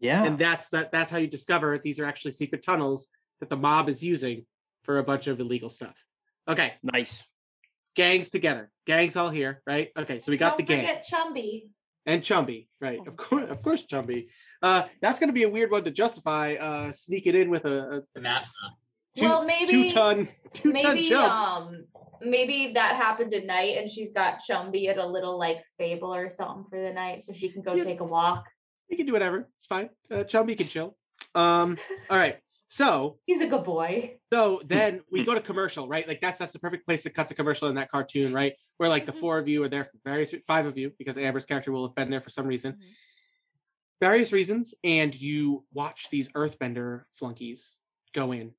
Yeah. 0.00 0.24
and 0.24 0.38
that's 0.38 0.68
that 0.68 0.90
that's 0.92 1.10
how 1.10 1.18
you 1.18 1.26
discover 1.26 1.78
these 1.78 1.98
are 2.00 2.04
actually 2.06 2.32
secret 2.32 2.62
tunnels 2.62 3.08
that 3.40 3.48
the 3.50 3.56
mob 3.56 3.88
is 3.88 4.02
using 4.02 4.46
for 4.84 4.98
a 4.98 5.02
bunch 5.04 5.26
of 5.26 5.38
illegal 5.40 5.68
stuff. 5.68 5.96
Okay. 6.48 6.72
Nice. 6.82 7.24
gangs 7.94 8.30
together. 8.30 8.70
Gangs 8.86 9.16
all 9.16 9.30
here 9.30 9.62
right? 9.66 9.88
Okay 9.96 10.18
so 10.18 10.30
we 10.32 10.36
got 10.36 10.50
Don't 10.50 10.66
the 10.66 10.74
gang. 10.74 10.80
forget 10.86 11.04
Chumby. 11.10 11.68
and 12.06 12.22
chumby 12.22 12.66
right. 12.80 13.00
Of 13.06 13.16
course 13.16 13.50
of 13.50 13.62
course 13.62 13.82
chumby. 13.86 14.28
Uh 14.62 14.84
that's 15.02 15.20
gonna 15.20 15.32
be 15.40 15.44
a 15.44 15.50
weird 15.50 15.70
one 15.70 15.84
to 15.84 15.90
justify 15.90 16.54
uh 16.54 16.92
sneaking 16.92 17.34
in 17.36 17.50
with 17.50 17.64
a, 17.66 18.04
a 18.16 18.20
two, 19.16 19.24
well, 19.26 19.44
maybe 19.44 19.66
two 19.66 19.90
ton 19.90 20.28
two 20.52 20.72
ton 20.72 20.94
maybe 20.94 21.08
jump. 21.08 21.32
um 21.32 21.84
maybe 22.22 22.72
that 22.74 22.96
happened 22.96 23.32
at 23.34 23.46
night 23.46 23.78
and 23.78 23.90
she's 23.90 24.10
got 24.12 24.40
Chumby 24.40 24.88
at 24.88 24.98
a 24.98 25.06
little 25.06 25.38
like 25.38 25.66
stable 25.66 26.14
or 26.14 26.30
something 26.30 26.64
for 26.70 26.80
the 26.80 26.92
night 26.92 27.22
so 27.24 27.32
she 27.32 27.48
can 27.50 27.62
go 27.62 27.74
Yeah. 27.74 27.84
take 27.84 28.00
a 28.00 28.04
walk. 28.04 28.44
you 28.88 28.96
can 28.96 29.06
do 29.06 29.12
whatever 29.12 29.48
it's 29.56 29.66
fine 29.66 29.88
uh, 30.10 30.24
chumby 30.24 30.56
can 30.58 30.66
chill 30.66 30.96
um 31.34 31.78
all 32.10 32.16
right 32.18 32.38
so 32.66 33.18
He's 33.26 33.40
a 33.40 33.46
good 33.48 33.64
boy. 33.64 34.18
So 34.32 34.60
then 34.64 35.00
we 35.10 35.24
go 35.24 35.34
to 35.34 35.40
commercial, 35.40 35.88
right? 35.88 36.06
Like 36.06 36.20
that's 36.20 36.38
that's 36.38 36.52
the 36.52 36.60
perfect 36.60 36.86
place 36.86 37.02
to 37.02 37.10
cut 37.10 37.26
to 37.28 37.34
commercial 37.34 37.66
in 37.66 37.74
that 37.74 37.90
cartoon, 37.90 38.32
right? 38.32 38.52
Where 38.76 38.88
like 38.88 39.06
the 39.06 39.12
four 39.12 39.38
of 39.38 39.48
you 39.48 39.64
are 39.64 39.68
there 39.68 39.84
for 39.86 39.98
various 40.04 40.32
five 40.46 40.66
of 40.66 40.78
you 40.78 40.92
because 40.96 41.18
Amber's 41.18 41.44
character 41.44 41.72
will 41.72 41.84
have 41.84 41.96
been 41.96 42.10
there 42.10 42.20
for 42.20 42.30
some 42.30 42.46
reason, 42.46 42.74
Mhm. 42.74 42.94
various 44.00 44.32
reasons, 44.32 44.72
and 44.84 45.20
you 45.20 45.64
watch 45.72 46.10
these 46.10 46.28
Earthbender 46.30 47.02
flunkies 47.18 47.80
go 48.14 48.30
in 48.30 48.52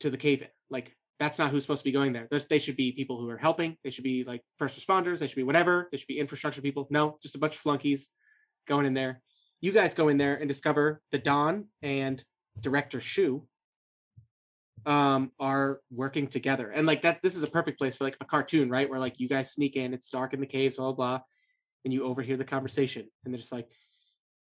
to 0.00 0.10
the 0.10 0.16
cave 0.16 0.42
in. 0.42 0.48
Like 0.68 0.96
that's 1.20 1.38
not 1.38 1.50
who's 1.50 1.62
supposed 1.62 1.82
to 1.82 1.84
be 1.84 1.92
going 1.92 2.12
there. 2.12 2.28
They 2.48 2.58
should 2.58 2.76
be 2.76 2.92
people 2.92 3.20
who 3.20 3.28
are 3.30 3.38
helping. 3.38 3.76
They 3.84 3.90
should 3.90 4.04
be 4.04 4.24
like 4.24 4.42
first 4.58 4.78
responders. 4.78 5.20
They 5.20 5.28
should 5.28 5.36
be 5.36 5.44
whatever. 5.44 5.88
They 5.90 5.98
should 5.98 6.08
be 6.08 6.18
infrastructure 6.18 6.60
people. 6.60 6.88
No, 6.90 7.18
just 7.22 7.34
a 7.34 7.38
bunch 7.38 7.54
of 7.54 7.60
flunkies 7.60 8.10
going 8.66 8.86
in 8.86 8.94
there. 8.94 9.20
You 9.60 9.72
guys 9.72 9.94
go 9.94 10.08
in 10.08 10.18
there 10.18 10.34
and 10.34 10.48
discover 10.48 11.00
the 11.12 11.18
Don 11.18 11.66
and 11.82 12.22
director 12.60 13.00
Shu 13.00 13.46
um 14.86 15.32
are 15.40 15.80
working 15.90 16.26
together 16.26 16.70
and 16.70 16.86
like 16.86 17.02
that 17.02 17.22
this 17.22 17.36
is 17.36 17.42
a 17.42 17.46
perfect 17.46 17.78
place 17.78 17.96
for 17.96 18.04
like 18.04 18.18
a 18.20 18.24
cartoon 18.24 18.68
right 18.68 18.90
where 18.90 18.98
like 18.98 19.18
you 19.18 19.26
guys 19.26 19.50
sneak 19.50 19.76
in 19.76 19.94
it's 19.94 20.10
dark 20.10 20.34
in 20.34 20.40
the 20.40 20.46
caves 20.46 20.76
blah 20.76 20.92
blah 20.92 21.16
blah 21.16 21.20
and 21.84 21.94
you 21.94 22.04
overhear 22.04 22.36
the 22.36 22.44
conversation 22.44 23.08
and 23.24 23.32
they're 23.32 23.40
just 23.40 23.52
like 23.52 23.66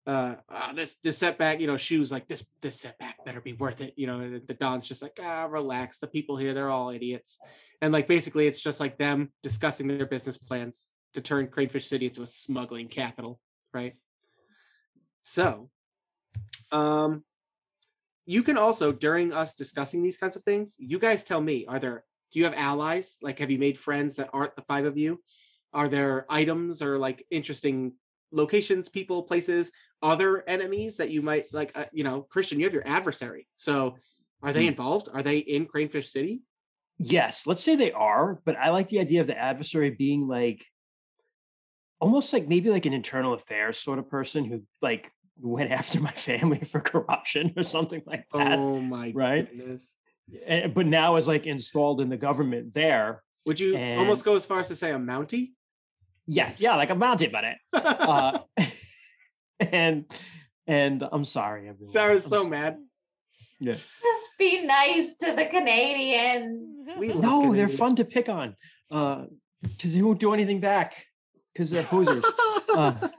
uh 0.06 0.36
ah, 0.50 0.74
this 0.76 0.96
this 1.04 1.18
setback 1.18 1.62
you 1.62 1.68
know 1.68 1.78
Shu's 1.78 2.12
like 2.12 2.28
this 2.28 2.46
this 2.62 2.80
setback 2.80 3.24
better 3.24 3.40
be 3.40 3.54
worth 3.54 3.80
it 3.80 3.94
you 3.96 4.06
know 4.06 4.40
the 4.46 4.54
don's 4.54 4.86
just 4.86 5.02
like 5.02 5.18
ah 5.24 5.46
relax 5.46 6.00
the 6.00 6.08
people 6.08 6.36
here 6.36 6.54
they're 6.54 6.70
all 6.70 6.90
idiots 6.90 7.40
and 7.82 7.94
like 7.94 8.08
basically 8.08 8.46
it's 8.48 8.60
just 8.60 8.82
like 8.82 8.98
them 8.98 9.32
discussing 9.42 9.88
their 9.88 10.06
business 10.06 10.38
plans 10.38 10.90
to 11.14 11.22
turn 11.22 11.48
cranefish 11.48 11.84
city 11.84 12.08
into 12.08 12.22
a 12.22 12.28
smuggling 12.28 12.88
capital 12.88 13.40
right? 13.74 13.96
So 15.22 15.70
um 16.72 17.24
you 18.26 18.44
can 18.44 18.58
also 18.58 18.92
during 18.92 19.32
us 19.32 19.54
discussing 19.54 20.04
these 20.04 20.18
kinds 20.18 20.36
of 20.36 20.44
things 20.44 20.76
you 20.80 21.00
guys 21.00 21.24
tell 21.24 21.42
me 21.42 21.66
are 21.68 21.80
there 21.80 22.04
do 22.34 22.40
you 22.40 22.46
have 22.46 22.56
allies? 22.56 23.20
Like 23.22 23.40
have 23.40 23.52
you 23.52 23.60
made 23.60 23.78
friends 23.78 24.16
that 24.16 24.32
aren't 24.34 24.56
the 24.56 24.64
five 24.64 24.86
of 24.86 24.98
you? 24.98 25.22
Are 25.72 25.88
there 25.88 26.26
items 26.30 26.82
or 26.82 26.98
like 26.98 27.26
interesting 27.30 27.94
locations 28.32 28.90
people 28.90 29.22
places 29.24 29.72
other 30.04 30.44
enemies 30.48 30.98
that 30.98 31.10
you 31.10 31.22
might 31.24 31.46
like 31.54 31.72
uh, 31.76 31.86
you 31.94 32.04
know 32.04 32.22
christian 32.24 32.60
you 32.60 32.66
have 32.66 32.74
your 32.74 32.86
adversary 32.88 33.48
so 33.56 33.96
are 34.44 34.54
they 34.54 34.64
Hmm. 34.66 34.70
involved 34.74 35.08
are 35.14 35.24
they 35.24 35.38
in 35.40 35.66
cranefish 35.66 36.10
city 36.10 36.42
Yes, 37.00 37.48
let's 37.48 37.64
say 37.64 37.76
they 37.76 37.92
are, 37.92 38.40
but 38.46 38.56
I 38.56 38.70
like 38.70 38.88
the 38.88 39.00
idea 39.00 39.22
of 39.22 39.28
the 39.28 39.36
adversary 39.38 39.90
being 39.90 40.28
like 40.28 40.64
almost 42.00 42.32
like 42.32 42.48
maybe 42.48 42.70
like 42.70 42.86
an 42.86 42.94
internal 42.94 43.34
affairs 43.34 43.78
sort 43.80 43.98
of 44.00 44.10
person 44.10 44.46
who 44.46 44.62
like 44.82 45.12
went 45.42 45.72
after 45.80 46.00
my 46.00 46.12
family 46.12 46.60
for 46.60 46.80
corruption 46.80 47.52
or 47.58 47.64
something 47.64 48.02
like 48.06 48.26
that. 48.32 48.60
oh 48.60 48.80
my 48.80 49.12
right? 49.16 49.50
goodness 49.50 49.94
And, 50.46 50.74
but 50.74 50.86
now 50.86 51.16
is 51.16 51.28
like 51.28 51.48
installed 51.48 52.00
in 52.00 52.10
the 52.10 52.18
government 52.18 52.74
there. 52.74 53.24
would 53.48 53.60
you 53.60 53.76
And- 53.76 54.00
almost 54.00 54.24
go 54.24 54.36
as 54.36 54.46
far 54.46 54.60
as 54.60 54.68
to 54.68 54.76
say 54.76 54.92
a 54.92 54.98
mountie 55.00 55.54
Yeah, 56.28 56.52
yeah, 56.60 56.76
like 56.76 56.92
a 56.92 56.96
mounted 56.96 57.32
by 57.32 57.42
it. 57.54 57.58
Uh, 57.74 58.40
and 59.72 60.06
and 60.68 61.04
I'm 61.12 61.26
sorry, 61.26 61.68
everyone. 61.70 61.92
sarah's 61.94 62.26
I'm 62.26 62.30
so 62.30 62.44
s- 62.44 62.50
mad 62.50 62.78
Yeah. 63.60 63.74
Just 63.74 64.26
be 64.40 64.66
nice 64.66 65.16
to 65.18 65.34
the 65.36 65.46
Canadians. 65.46 66.88
we 66.98 67.10
love 67.14 67.22
No, 67.24 67.54
they're 67.54 67.70
fun 67.70 67.96
to 67.98 68.06
pick 68.06 68.30
on. 68.30 68.56
Uh 68.92 69.26
because 69.62 69.94
they 69.96 70.02
won't 70.02 70.20
do 70.20 70.34
anything 70.34 70.60
back 70.60 70.94
because 71.54 71.70
they're 71.72 71.84
posers. 71.84 72.24
Uh, 72.70 72.94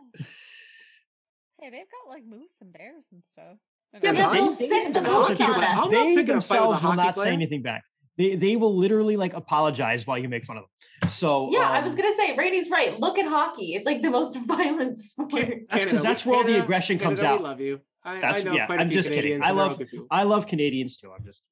Hey, 1.60 1.70
they've 1.70 1.86
got 1.90 2.10
like 2.14 2.24
moose 2.26 2.52
and 2.60 2.70
bears 2.72 3.06
and 3.10 3.22
stuff. 3.24 3.56
I 3.94 3.98
Yeah, 4.02 4.10
know 4.10 4.18
Yeah, 4.20 4.26
but 4.26 4.32
they- 4.32 4.38
they'll 4.38 4.50
they- 4.50 4.54
sit 4.54 4.68
they- 4.68 5.00
they- 5.00 5.00
boat 5.00 5.38
they- 5.38 5.44
on 5.44 5.60
they- 5.60 5.66
us. 5.66 5.78
I'm 5.78 5.90
not 5.90 5.90
they 5.90 6.14
picking 6.16 6.34
a 6.36 6.40
fight 6.40 6.68
with 6.68 6.78
a 6.78 6.82
themselves 6.82 6.82
will 6.82 6.94
not 6.94 7.14
player. 7.14 7.24
say 7.26 7.32
anything 7.32 7.62
back. 7.62 7.82
They 8.16 8.36
they 8.36 8.56
will 8.56 8.76
literally 8.76 9.16
like 9.16 9.34
apologize 9.34 10.06
while 10.06 10.18
you 10.18 10.28
make 10.28 10.44
fun 10.44 10.56
of 10.56 10.64
them. 10.64 11.10
So 11.10 11.50
Yeah, 11.52 11.68
I 11.68 11.80
was 11.82 11.92
um, 11.92 11.98
gonna 11.98 12.14
say 12.14 12.36
Rainey's 12.36 12.70
right. 12.70 12.98
Look 13.00 13.18
at 13.18 13.26
hockey. 13.26 13.74
It's 13.74 13.86
like 13.86 14.02
the 14.02 14.10
most 14.10 14.36
violent 14.46 14.96
sport. 14.98 15.32
That's 15.68 15.84
because 15.84 16.02
that's 16.02 16.24
we- 16.24 16.30
where 16.30 16.38
all 16.38 16.44
the 16.44 16.48
Canada- 16.50 16.64
aggression 16.64 16.98
comes 16.98 17.20
Canada, 17.20 17.34
out. 17.34 17.40
We 17.40 17.48
love 17.48 17.60
you. 17.60 17.80
I, 18.04 18.14
That's- 18.20 18.40
I 18.40 18.42
know 18.44 18.52
yeah, 18.52 18.66
quite 18.66 18.78
a 18.78 18.82
I'm 18.82 18.88
few 18.88 18.96
just 18.98 19.12
kidding. 19.12 19.32
I 19.32 19.34
and 19.34 19.42
they're 19.44 19.50
all 19.64 19.68
love- 19.70 19.78
good. 19.78 19.88
I 20.10 20.22
love 20.22 20.46
Canadians 20.46 20.96
too. 20.96 21.10
I'm 21.16 21.24
just 21.24 21.44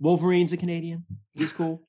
Wolverine's 0.00 0.52
a 0.52 0.56
Canadian. 0.56 1.04
He's 1.34 1.52
cool. 1.52 1.86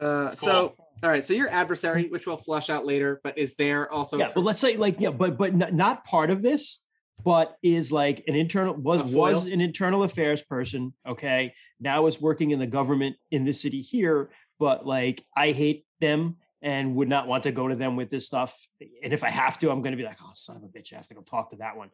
Uh, 0.00 0.22
It's 0.30 0.38
so, 0.40 0.74
all 1.02 1.10
right. 1.10 1.24
So 1.26 1.34
your 1.34 1.48
adversary, 1.48 2.08
which 2.08 2.26
we'll 2.26 2.36
flush 2.36 2.70
out 2.70 2.86
later, 2.86 3.20
but 3.24 3.36
is 3.38 3.54
there 3.56 3.90
also? 3.92 4.16
yeah, 4.18 4.30
but 4.34 4.42
let's 4.44 4.60
say 4.60 4.76
like 4.76 5.00
yeah, 5.00 5.10
but 5.10 5.36
but 5.36 5.54
not 5.72 6.04
part 6.04 6.30
of 6.30 6.40
this, 6.42 6.80
but 7.24 7.56
is 7.62 7.90
like 7.92 8.24
an 8.28 8.34
internal 8.34 8.74
was 8.74 9.02
was 9.14 9.46
an 9.46 9.60
internal 9.60 10.02
affairs 10.02 10.42
person. 10.42 10.92
Okay, 11.06 11.54
now 11.80 12.06
is 12.06 12.20
working 12.20 12.50
in 12.50 12.58
the 12.58 12.66
government 12.66 13.16
in 13.30 13.44
the 13.44 13.52
city 13.52 13.80
here, 13.80 14.30
but 14.58 14.86
like 14.86 15.24
I 15.36 15.52
hate 15.52 15.84
them 16.00 16.36
and 16.62 16.94
would 16.96 17.08
not 17.08 17.28
want 17.28 17.44
to 17.44 17.52
go 17.52 17.68
to 17.68 17.74
them 17.76 17.96
with 17.96 18.10
this 18.10 18.26
stuff. 18.26 18.56
And 19.02 19.12
if 19.12 19.22
I 19.22 19.30
have 19.30 19.58
to, 19.60 19.70
I'm 19.70 19.80
going 19.82 19.92
to 19.92 19.96
be 19.96 20.04
like, 20.04 20.18
oh 20.22 20.30
son 20.34 20.56
of 20.56 20.62
a 20.64 20.66
bitch, 20.66 20.92
I 20.92 20.96
have 20.96 21.06
to 21.08 21.14
go 21.14 21.22
talk 21.22 21.50
to 21.50 21.56
that 21.58 21.76
one. 21.76 21.90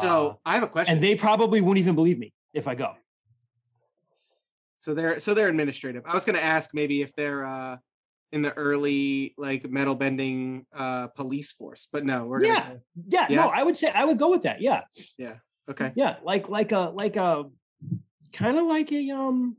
so 0.00 0.28
Uh, 0.28 0.34
I 0.44 0.54
have 0.54 0.62
a 0.62 0.66
question. 0.68 0.92
and 0.94 1.02
they 1.02 1.14
probably 1.14 1.60
won't 1.60 1.78
even 1.78 1.94
believe 1.94 2.18
me 2.18 2.32
if 2.52 2.68
I 2.68 2.74
go. 2.74 2.94
so 4.78 4.94
they're 4.94 5.20
so 5.20 5.32
they're 5.34 5.48
administrative. 5.48 6.02
I 6.06 6.14
was 6.14 6.24
going 6.24 6.36
to 6.36 6.42
ask 6.44 6.70
maybe 6.74 7.02
if 7.02 7.14
they're 7.14 7.44
uh 7.44 7.76
in 8.32 8.42
the 8.42 8.52
early 8.54 9.34
like 9.36 9.68
metal 9.70 9.94
bending 9.94 10.66
uh 10.74 11.08
police 11.08 11.52
force, 11.52 11.88
but 11.92 12.04
no, 12.04 12.24
we're 12.24 12.42
Yeah. 12.44 12.60
gonna, 12.62 12.80
Yeah, 13.08 13.26
Yeah. 13.28 13.36
no, 13.36 13.48
I 13.48 13.62
would 13.62 13.76
say 13.76 13.90
I 13.94 14.04
would 14.04 14.18
go 14.18 14.30
with 14.30 14.42
that. 14.42 14.60
Yeah. 14.60 14.82
Yeah 15.18 15.36
okay. 15.70 15.92
Yeah, 15.94 16.16
like 16.24 16.48
like 16.48 16.72
a 16.72 16.92
like 16.94 17.16
a 17.16 17.44
kind 18.32 18.58
of 18.58 18.66
like 18.66 18.90
a 18.92 19.10
um 19.10 19.56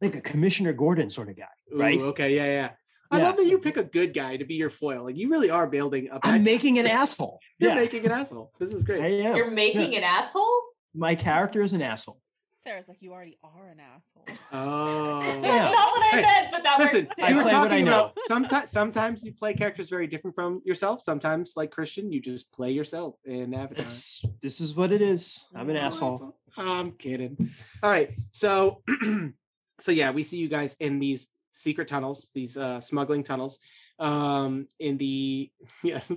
like 0.00 0.14
a 0.16 0.20
Commissioner 0.20 0.72
Gordon 0.72 1.10
sort 1.10 1.28
of 1.28 1.36
guy, 1.36 1.44
right? 1.72 2.00
Ooh, 2.00 2.06
okay, 2.06 2.34
yeah, 2.34 2.46
yeah. 2.46 2.70
I 3.10 3.18
Yeah. 3.18 3.24
love 3.24 3.36
that 3.36 3.46
you 3.46 3.58
pick 3.58 3.76
a 3.76 3.84
good 3.84 4.12
guy 4.14 4.36
to 4.36 4.44
be 4.44 4.54
your 4.54 4.70
foil. 4.70 5.04
Like 5.04 5.16
you 5.16 5.28
really 5.30 5.50
are 5.50 5.66
building 5.66 6.08
a 6.10 6.20
bad. 6.20 6.34
I'm 6.34 6.44
making 6.44 6.78
an 6.78 6.86
asshole. 7.00 7.40
You're 7.58 7.70
Yeah, 7.70 7.76
making 7.76 8.04
an 8.06 8.12
asshole. 8.12 8.52
This 8.58 8.72
is 8.72 8.82
I 8.84 8.86
great. 8.86 9.24
am. 9.26 9.36
You're 9.36 9.50
making 9.50 9.94
an 9.96 10.04
asshole? 10.04 10.62
My 10.94 11.14
character 11.14 11.60
is 11.62 11.72
an 11.74 11.82
asshole. 11.82 12.20
Sarah's 12.68 12.86
like, 12.88 13.00
you 13.00 13.12
already 13.14 13.38
are 13.42 13.68
an 13.68 13.80
asshole. 13.80 14.26
Oh. 14.52 15.40
Yeah. 15.42 15.64
That's 15.64 15.76
not 15.76 15.88
what 15.88 16.02
I 16.02 16.16
Hey, 16.16 16.22
meant, 16.22 16.48
but 16.50 16.62
that 16.64 16.78
Listen, 16.78 17.04
works 17.06 17.20
I 17.22 17.30
you 17.30 17.36
were 17.36 17.42
play 17.42 17.52
what 17.54 17.62
I 17.62 17.68
talking 17.68 17.84
know. 17.86 17.90
about 17.92 18.18
sometimes 18.26 18.70
sometimes 18.70 19.24
you 19.24 19.32
play 19.32 19.54
characters 19.54 19.88
very 19.88 20.06
different 20.06 20.34
from 20.34 20.60
yourself. 20.66 21.02
Sometimes, 21.02 21.54
like 21.56 21.70
Christian, 21.70 22.12
you 22.12 22.20
just 22.20 22.52
play 22.52 22.70
yourself 22.72 23.14
in 23.24 23.54
Avatar. 23.54 23.84
It's 23.84 24.22
this 24.42 24.60
is 24.60 24.74
what 24.76 24.92
it 24.92 25.00
is. 25.00 25.42
I'm 25.56 25.70
an 25.70 25.76
Oh, 25.76 25.80
asshole. 25.80 26.36
I'm 26.58 26.92
kidding. 26.92 27.50
All 27.82 27.90
right. 27.90 28.10
So 28.32 28.82
so 29.80 29.92
yeah, 29.92 30.10
we 30.10 30.22
see 30.22 30.36
you 30.36 30.48
guys 30.48 30.76
in 30.78 30.98
these 30.98 31.28
secret 31.52 31.88
tunnels, 31.88 32.30
these 32.34 32.56
uh 32.58 32.80
smuggling 32.80 33.24
tunnels. 33.24 33.58
Um 33.98 34.66
in 34.78 34.98
the 34.98 35.50
yes, 35.82 36.10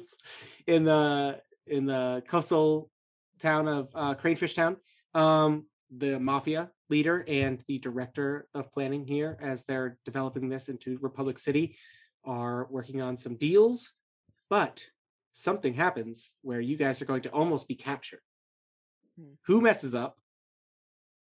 in 0.68 0.84
the 0.84 1.40
in 1.68 1.86
the 1.86 2.24
coastal 2.28 2.90
town 3.40 3.68
of 3.70 3.90
uh 3.96 4.16
Cranefish 4.16 4.54
Town. 4.56 4.76
Um 5.14 5.66
the 5.96 6.20
mafia 6.20 6.72
leader 6.90 7.24
and 7.28 7.64
the 7.68 7.80
director 7.80 8.48
of 8.54 8.72
planning 8.72 9.06
here 9.06 9.38
as 9.42 9.64
they're 9.64 9.98
developing 10.06 10.50
this 10.50 10.70
into 10.70 10.98
Republic 11.02 11.38
City 11.38 11.76
are 12.24 12.68
working 12.70 13.02
on 13.02 13.18
some 13.18 13.36
deals, 13.36 13.94
but 14.50 14.86
something 15.34 15.74
happens 15.74 16.34
where 16.42 16.62
you 16.62 16.78
guys 16.78 17.02
are 17.02 17.06
going 17.06 17.22
to 17.22 17.30
almost 17.30 17.68
be 17.68 17.76
captured. 17.76 18.22
Hmm. 19.20 19.34
Who 19.48 19.62
messes 19.62 19.96
up? 19.96 20.18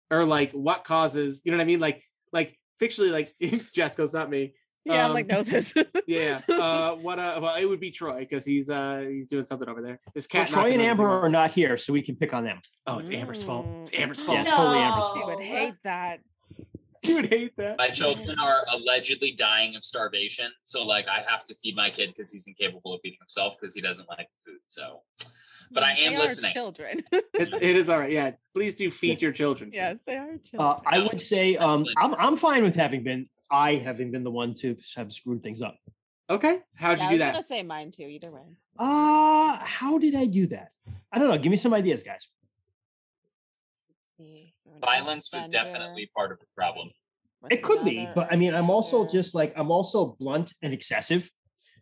Or 0.09 0.25
like 0.25 0.51
what 0.51 0.83
causes, 0.83 1.41
you 1.43 1.51
know 1.51 1.57
what 1.57 1.63
I 1.63 1.67
mean? 1.67 1.79
Like 1.79 2.03
like 2.33 2.57
fictionally 2.81 3.11
like 3.11 3.33
Jess 3.73 3.95
goes, 3.95 4.13
not 4.13 4.29
me. 4.29 4.53
Yeah, 4.85 5.05
I'm 5.05 5.13
like, 5.13 5.31
Um, 5.31 5.37
no, 5.39 5.43
this. 5.43 5.73
Yeah. 6.07 6.41
Uh, 6.49 6.95
what? 6.95 7.19
Uh, 7.19 7.39
well, 7.41 7.55
it 7.55 7.65
would 7.65 7.79
be 7.79 7.91
Troy 7.91 8.19
because 8.19 8.45
he's 8.45 8.69
uh 8.69 9.05
he's 9.07 9.27
doing 9.27 9.43
something 9.45 9.67
over 9.69 9.81
there. 9.81 9.99
This 10.15 10.27
Well, 10.33 10.43
cat. 10.43 10.49
Troy 10.51 10.71
and 10.71 10.81
Amber 10.81 11.07
are 11.07 11.29
not 11.29 11.51
here, 11.51 11.77
so 11.77 11.93
we 11.93 12.01
can 12.01 12.15
pick 12.15 12.33
on 12.33 12.43
them. 12.43 12.59
Oh, 12.87 12.97
it's 12.99 13.09
Amber's 13.11 13.43
fault. 13.43 13.67
It's 13.83 13.91
Amber's 13.93 14.19
Mm. 14.19 14.25
fault. 14.25 14.37
Yeah, 14.45 14.51
totally 14.51 14.79
Amber's 14.79 15.05
She 15.05 15.19
fault. 15.21 15.25
would 15.35 15.43
hate 15.43 15.75
that. 15.83 16.19
You 17.03 17.15
would 17.15 17.29
hate 17.29 17.57
that. 17.57 17.79
My 17.79 17.87
children 17.89 18.37
are 18.37 18.63
allegedly 18.71 19.31
dying 19.31 19.75
of 19.75 19.83
starvation, 19.83 20.51
so 20.61 20.83
like 20.83 21.07
I 21.07 21.21
have 21.27 21.43
to 21.45 21.55
feed 21.55 21.75
my 21.75 21.89
kid 21.89 22.09
because 22.09 22.31
he's 22.31 22.45
incapable 22.47 22.93
of 22.93 22.99
feeding 23.01 23.17
himself 23.19 23.55
because 23.59 23.73
he 23.73 23.81
doesn't 23.81 24.07
like 24.07 24.27
the 24.29 24.51
food. 24.51 24.59
So, 24.67 25.01
but 25.71 25.81
I 25.81 25.93
am 25.93 26.11
They 26.11 26.15
are 26.17 26.19
listening. 26.19 26.53
children. 26.53 27.01
It's 27.33 27.55
it 27.55 27.75
is 27.75 27.89
all 27.89 27.97
right. 27.99 28.11
Yeah. 28.11 28.31
Please 28.53 28.75
do 28.75 28.91
feed 28.91 29.19
your 29.19 29.31
children. 29.31 29.71
yes, 29.73 29.99
they 30.05 30.15
are 30.15 30.37
children. 30.45 30.59
Uh, 30.59 30.79
I 30.85 30.99
would 30.99 31.19
say 31.19 31.57
um, 31.57 31.85
I'm 31.97 32.13
I'm 32.15 32.35
fine 32.35 32.61
with 32.63 32.75
having 32.75 33.01
been 33.01 33.27
I 33.51 33.75
having 33.75 34.11
been 34.11 34.23
the 34.23 34.31
one 34.31 34.53
to 34.55 34.75
have 34.95 35.11
screwed 35.11 35.43
things 35.43 35.61
up. 35.61 35.77
Okay. 36.29 36.59
How'd 36.75 36.97
Yeah, 36.99 37.03
you 37.03 37.09
I 37.09 37.11
do 37.11 37.13
was 37.15 37.19
that? 37.19 37.33
gonna 37.33 37.45
say 37.45 37.63
mine 37.63 37.91
too. 37.91 38.03
Either 38.03 38.31
way. 38.31 38.43
Uh 38.79 39.57
how 39.57 39.97
did 39.97 40.15
I 40.15 40.25
do 40.25 40.47
that? 40.47 40.69
I 41.11 41.19
don't 41.19 41.29
know. 41.29 41.37
Give 41.37 41.51
me 41.51 41.57
some 41.57 41.73
ideas, 41.73 42.03
guys. 42.03 42.27
See, 44.17 44.53
you're 44.65 44.75
an 44.75 44.81
Violence 44.81 45.29
was 45.33 45.47
offender 45.47 45.65
definitely 45.71 46.09
part 46.15 46.31
of 46.31 46.39
the 46.39 46.45
problem. 46.55 46.89
with 47.41 47.51
It 47.51 47.61
could 47.61 47.83
be, 47.83 48.07
but 48.15 48.31
I 48.31 48.37
mean, 48.37 48.53
I'm 48.55 48.69
also 48.69 48.97
offender. 49.01 49.11
just 49.11 49.35
like 49.35 49.53
I'm 49.57 49.71
also 49.71 50.15
blunt 50.19 50.53
and 50.61 50.73
excessive. 50.73 51.29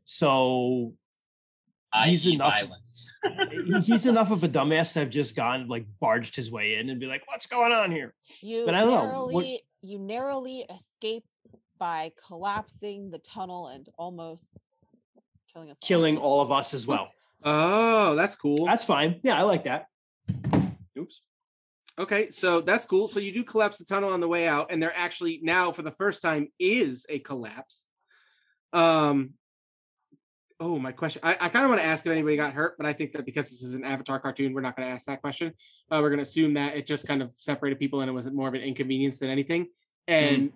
So 0.05 0.93
He's 2.05 2.25
enough- 2.27 2.53
violence. 2.53 3.19
he- 3.51 3.81
he's 3.81 4.05
enough 4.05 4.29
of 4.31 4.43
a 4.43 4.47
dumbass 4.47 4.93
to 4.93 4.99
have 4.99 5.09
just 5.09 5.35
gone 5.35 5.67
like 5.67 5.85
barged 5.99 6.35
his 6.35 6.51
way 6.51 6.75
in 6.75 6.89
and 6.89 6.99
be 6.99 7.07
like, 7.07 7.23
"What's 7.27 7.47
going 7.47 7.71
on 7.71 7.91
here?" 7.91 8.13
You 8.41 8.63
but 8.65 8.75
I 8.75 8.81
don't 8.81 8.89
know, 8.91 9.05
narrowly, 9.05 9.33
what- 9.35 9.61
you 9.81 9.97
narrowly 9.99 10.65
escape 10.69 11.25
by 11.79 12.11
collapsing 12.27 13.09
the 13.09 13.19
tunnel 13.19 13.67
and 13.67 13.87
almost 13.97 14.67
killing 15.51 15.71
us. 15.71 15.77
all. 15.81 15.87
Killing 15.87 16.17
all 16.17 16.41
of 16.41 16.51
us 16.51 16.73
as 16.73 16.85
well. 16.91 17.09
Oh, 17.43 18.15
that's 18.15 18.35
cool. 18.35 18.65
That's 18.65 18.83
fine. 18.83 19.19
Yeah, 19.23 19.39
I 19.39 19.43
like 19.43 19.63
that. 19.63 19.87
Oops. 20.97 21.21
Okay, 21.97 22.29
so 22.29 22.61
that's 22.61 22.85
cool. 22.85 23.07
So 23.07 23.19
you 23.19 23.33
do 23.33 23.43
collapse 23.43 23.77
the 23.77 23.85
tunnel 23.85 24.09
on 24.09 24.19
the 24.19 24.27
way 24.27 24.47
out, 24.47 24.67
and 24.71 24.81
there 24.81 24.93
actually 24.95 25.39
now, 25.41 25.71
for 25.71 25.81
the 25.81 25.91
first 25.91 26.21
time, 26.21 26.49
is 26.59 27.05
a 27.09 27.19
collapse. 27.19 27.87
Um. 28.73 29.31
Oh, 30.61 30.77
my 30.77 30.91
question. 30.91 31.21
I, 31.23 31.37
I 31.39 31.47
kind 31.47 31.63
of 31.63 31.69
want 31.69 31.79
to 31.79 31.87
ask 31.87 32.05
if 32.05 32.11
anybody 32.11 32.35
got 32.35 32.51
hurt, 32.51 32.75
but 32.77 32.85
I 32.85 32.91
think 32.91 33.13
that 33.13 33.23
because 33.23 33.49
this 33.49 33.63
is 33.63 33.75
an 33.75 33.85
Avatar 33.85 34.19
cartoon, 34.19 34.53
we're 34.53 34.59
not 34.59 34.75
going 34.75 34.89
to 34.89 34.93
ask 34.93 35.05
that 35.05 35.21
question. 35.21 35.53
Uh, 35.89 35.99
we're 36.01 36.09
going 36.09 36.17
to 36.17 36.23
assume 36.23 36.55
that 36.55 36.75
it 36.75 36.85
just 36.85 37.07
kind 37.07 37.21
of 37.21 37.31
separated 37.37 37.79
people 37.79 38.01
and 38.01 38.09
it 38.09 38.13
wasn't 38.13 38.35
more 38.35 38.49
of 38.49 38.53
an 38.55 38.59
inconvenience 38.59 39.19
than 39.19 39.29
anything. 39.29 39.67
And 40.05 40.51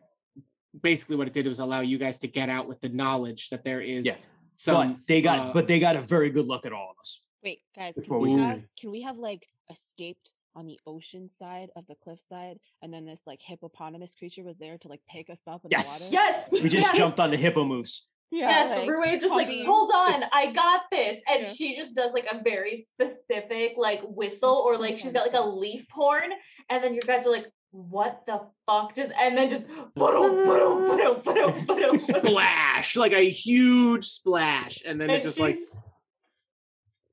basically, 0.82 1.16
what 1.16 1.28
it 1.28 1.34
did 1.34 1.48
was 1.48 1.60
allow 1.60 1.82
you 1.82 1.98
guys 1.98 2.20
to 2.20 2.28
get 2.28 2.50
out 2.50 2.68
with 2.68 2.82
the 2.82 2.90
knowledge 2.90 3.50
that 3.50 3.64
there 3.64 3.82
is 3.82 4.06
Yeah, 4.06 4.16
some. 4.56 4.88
but 4.88 4.98
they 5.08 5.22
got 5.22 5.40
uh, 5.40 5.54
but 5.54 5.68
they 5.68 5.80
got 5.80 5.96
a 5.96 6.02
very 6.02 6.30
good 6.30 6.48
look 6.48 6.66
at 6.66 6.74
all 6.74 6.92
of 6.92 7.00
us. 7.00 7.22
Wait, 7.44 7.60
guys, 7.76 7.94
Before 7.96 8.20
can 8.20 8.28
we, 8.30 8.36
we- 8.36 8.42
have 8.42 8.64
can 8.80 8.92
we 8.92 9.02
have 9.02 9.18
like 9.18 9.48
escaped 9.70 10.32
on 10.56 10.68
the 10.68 10.80
ocean 10.86 11.30
side 11.30 11.70
of 11.76 11.86
the 11.88 11.96
cliff 11.96 12.22
side, 12.22 12.60
and 12.82 12.94
then 12.94 13.06
this 13.06 13.22
like 13.26 13.42
hippopotamus 13.42 14.16
creature 14.16 14.44
was 14.44 14.58
there 14.58 14.78
to 14.78 14.88
like 14.88 15.02
pick 15.10 15.30
us 15.30 15.40
up 15.48 15.64
in 15.66 15.72
Yes. 15.72 16.10
the 16.10 16.16
water? 16.16 16.28
Yes. 16.52 16.52
We 16.64 16.70
just 16.70 16.88
yes. 16.88 16.98
jumped 16.98 17.20
on 17.20 17.32
the 17.32 17.38
hippo 17.38 17.64
moose. 17.66 18.08
Yeah, 18.32 18.50
Yes, 18.50 18.78
like, 18.80 18.90
Rue 18.90 19.20
just 19.20 19.30
like, 19.30 19.46
puppy. 19.46 19.64
hold 19.64 19.92
on, 19.94 20.24
I 20.34 20.52
got 20.54 20.82
this. 20.92 21.18
And 21.32 21.44
Yeah. 21.44 21.50
she 21.54 21.76
just 21.76 21.94
does 21.94 22.14
like 22.14 22.26
a 22.32 22.42
very 22.44 22.78
specific 22.82 23.74
like 23.78 24.02
whistle 24.06 24.56
or 24.66 24.78
like 24.80 24.98
she's 24.98 25.12
got 25.12 25.28
like 25.28 25.36
a 25.40 25.46
leaf 25.48 25.86
horn. 25.92 26.32
And 26.70 26.84
then 26.84 26.96
your 26.96 27.04
guys 27.06 27.28
are 27.28 27.32
like, 27.32 27.46
what 27.74 28.22
the 28.28 28.40
fuck 28.68 28.96
just 28.96 29.12
and 29.20 29.36
then 29.36 29.50
just 29.50 29.66
boom, 29.68 29.84
boom, 29.96 30.46
boom, 30.46 31.22
boom, 31.24 31.66
boom. 31.66 31.98
splash, 31.98 32.96
like 32.96 33.14
a 33.14 33.28
huge 33.28 34.08
splash, 34.08 34.84
and 34.86 35.02
then 35.02 35.10
it 35.10 35.24
just 35.24 35.40
like 35.40 35.58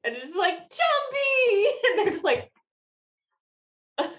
and 0.05 0.15
it's 0.15 0.27
just 0.27 0.39
like 0.39 0.55
jumpy. 0.55 1.67
And 1.91 1.99
they're 1.99 2.13
just 2.13 2.25
like 2.25 2.53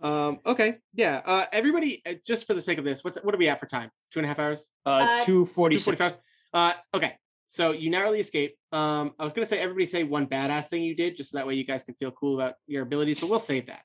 Um, 0.00 0.38
okay, 0.46 0.76
yeah. 0.94 1.22
Uh, 1.24 1.46
everybody, 1.50 2.02
uh, 2.06 2.14
just 2.24 2.46
for 2.46 2.54
the 2.54 2.62
sake 2.62 2.78
of 2.78 2.84
this, 2.84 3.02
what's 3.02 3.18
what 3.22 3.34
are 3.34 3.38
we 3.38 3.48
at 3.48 3.58
for 3.58 3.66
time? 3.66 3.90
Two 4.12 4.20
and 4.20 4.26
a 4.26 4.28
half 4.28 4.38
hours. 4.38 4.70
Uh, 4.86 4.90
Uh, 4.90 5.20
two 5.22 5.44
forty 5.44 5.74
Two 5.76 5.80
six. 5.80 5.98
forty-five. 5.98 6.20
Uh, 6.54 6.72
okay. 6.94 7.14
So 7.48 7.72
you 7.72 7.90
narrowly 7.90 8.20
escape. 8.20 8.54
Um, 8.70 9.12
I 9.18 9.24
was 9.24 9.32
gonna 9.32 9.46
say 9.46 9.58
everybody 9.58 9.86
say 9.86 10.04
one 10.04 10.26
badass 10.26 10.66
thing 10.66 10.82
you 10.84 10.94
did, 10.94 11.16
just 11.16 11.30
so 11.32 11.38
that 11.38 11.46
way 11.46 11.54
you 11.54 11.64
guys 11.64 11.82
can 11.82 11.94
feel 11.94 12.10
cool 12.12 12.34
about 12.40 12.54
your 12.66 12.82
abilities, 12.82 13.18
but 13.20 13.28
we'll 13.30 13.40
save 13.40 13.66
that. 13.66 13.82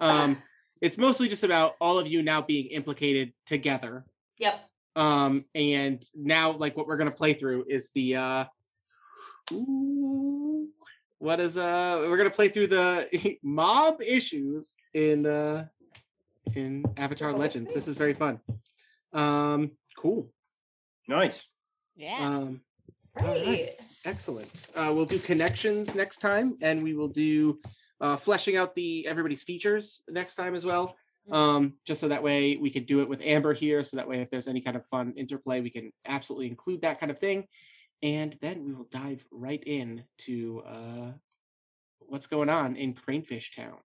Um, 0.00 0.42
it's 0.82 0.98
mostly 0.98 1.28
just 1.28 1.44
about 1.44 1.76
all 1.80 1.98
of 1.98 2.08
you 2.08 2.22
now 2.22 2.42
being 2.42 2.66
implicated 2.66 3.32
together. 3.46 4.04
Yep. 4.38 4.60
Um, 4.96 5.44
and 5.54 6.02
now 6.14 6.50
like 6.50 6.76
what 6.76 6.86
we're 6.88 6.96
gonna 6.96 7.12
play 7.12 7.32
through 7.32 7.64
is 7.68 7.90
the 7.94 8.16
uh 8.16 8.44
ooh, 9.52 10.68
what 11.18 11.40
is 11.40 11.56
uh 11.56 12.04
we're 12.08 12.16
gonna 12.16 12.30
play 12.30 12.48
through 12.48 12.66
the 12.66 13.38
mob 13.42 14.02
issues 14.02 14.74
in 14.92 15.24
uh 15.24 15.66
in 16.54 16.84
Avatar 16.96 17.32
Legends. 17.32 17.72
This 17.72 17.86
is 17.86 17.94
very 17.94 18.14
fun. 18.14 18.40
Um 19.12 19.70
cool. 19.96 20.30
Nice. 21.08 21.46
Yeah. 21.94 22.18
Um 22.18 22.60
all 23.18 23.28
right. 23.28 23.44
Great. 23.44 23.70
excellent. 24.04 24.66
Uh 24.74 24.92
we'll 24.92 25.06
do 25.06 25.20
connections 25.20 25.94
next 25.94 26.16
time 26.20 26.58
and 26.60 26.82
we 26.82 26.92
will 26.94 27.08
do 27.08 27.60
uh 28.02 28.16
fleshing 28.16 28.56
out 28.56 28.74
the 28.74 29.06
everybody's 29.06 29.42
features 29.42 30.02
next 30.10 30.34
time 30.34 30.54
as 30.54 30.66
well. 30.66 30.96
Mhm. 31.30 31.34
Um 31.34 31.74
just 31.86 32.00
so 32.00 32.08
that 32.08 32.22
way 32.22 32.56
we 32.56 32.70
could 32.70 32.84
do 32.86 33.00
it 33.00 33.08
with 33.08 33.22
Amber 33.22 33.54
here 33.54 33.82
so 33.82 33.96
that 33.96 34.08
way 34.08 34.20
if 34.20 34.28
there's 34.30 34.48
any 34.48 34.60
kind 34.60 34.76
of 34.76 34.84
fun 34.86 35.14
interplay 35.16 35.60
we 35.60 35.70
can 35.70 35.90
absolutely 36.04 36.48
include 36.48 36.82
that 36.82 36.98
kind 37.00 37.10
of 37.10 37.18
thing. 37.18 37.46
And 38.02 38.36
then 38.42 38.64
we 38.64 38.74
will 38.74 38.88
dive 38.90 39.24
right 39.30 39.62
in 39.64 40.04
to 40.26 40.62
uh 40.66 41.12
what's 42.00 42.26
going 42.26 42.50
on 42.50 42.76
in 42.76 42.92
Cranefish 42.94 43.54
Town. 43.56 43.78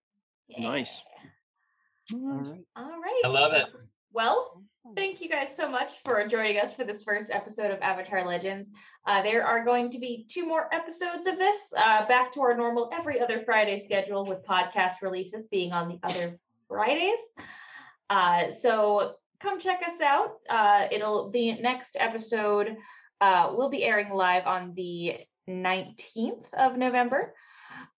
Nice. 0.57 1.03
All 2.13 2.19
right. 2.19 2.65
All 2.75 2.99
right. 2.99 3.21
I 3.23 3.27
love 3.27 3.53
it. 3.53 3.67
Well. 4.11 4.63
Thank 4.95 5.19
you 5.19 5.27
guys 5.27 5.53
so 5.53 5.69
much 5.69 6.01
for 6.05 6.25
joining 6.27 6.59
us 6.59 6.73
for 6.73 6.85
this 6.85 7.03
first 7.03 7.29
episode 7.29 7.71
of 7.71 7.81
Avatar 7.81 8.25
Legends. 8.25 8.69
Uh, 9.05 9.21
there 9.21 9.45
are 9.45 9.65
going 9.65 9.91
to 9.91 9.99
be 9.99 10.25
two 10.29 10.45
more 10.45 10.73
episodes 10.73 11.27
of 11.27 11.37
this, 11.37 11.73
uh, 11.77 12.07
back 12.07 12.31
to 12.31 12.41
our 12.41 12.55
normal 12.55 12.89
every 12.93 13.19
other 13.19 13.41
Friday 13.43 13.79
schedule 13.79 14.23
with 14.23 14.45
podcast 14.45 15.01
releases 15.01 15.47
being 15.47 15.73
on 15.73 15.89
the 15.89 15.99
other 16.03 16.39
Fridays. 16.69 17.19
Uh, 18.09 18.49
so 18.49 19.15
come 19.39 19.59
check 19.59 19.81
us 19.85 19.99
out. 20.01 20.35
Uh, 20.49 20.87
it'll 20.89 21.29
the 21.31 21.59
next 21.59 21.97
episode 21.99 22.77
uh, 23.19 23.51
will 23.55 23.69
be 23.69 23.83
airing 23.83 24.13
live 24.13 24.45
on 24.45 24.73
the 24.75 25.17
19th 25.49 26.45
of 26.57 26.77
November. 26.77 27.33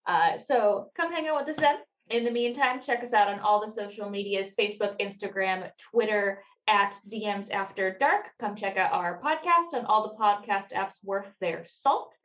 Uh, 0.08 0.38
so 0.38 0.90
come 0.96 1.12
hang 1.12 1.28
out 1.28 1.46
with 1.46 1.56
us 1.56 1.62
then. 1.62 1.76
In 2.10 2.24
the 2.24 2.32
meantime, 2.32 2.82
check 2.82 3.04
us 3.04 3.14
out 3.14 3.28
on 3.28 3.40
all 3.40 3.64
the 3.64 3.72
social 3.72 4.10
medias 4.10 4.56
Facebook, 4.58 5.00
Instagram, 5.00 5.70
Twitter, 5.78 6.42
at 6.68 6.96
DMs 7.12 7.52
After 7.52 7.98
Dark. 8.00 8.28
Come 8.40 8.56
check 8.56 8.78
out 8.78 8.92
our 8.94 9.20
podcast 9.22 9.78
on 9.78 9.86
all 9.86 10.04
the 10.04 10.24
podcast 10.24 10.72
apps 10.74 10.96
worth 11.04 11.32
their 11.42 11.64
salt. 11.66 12.18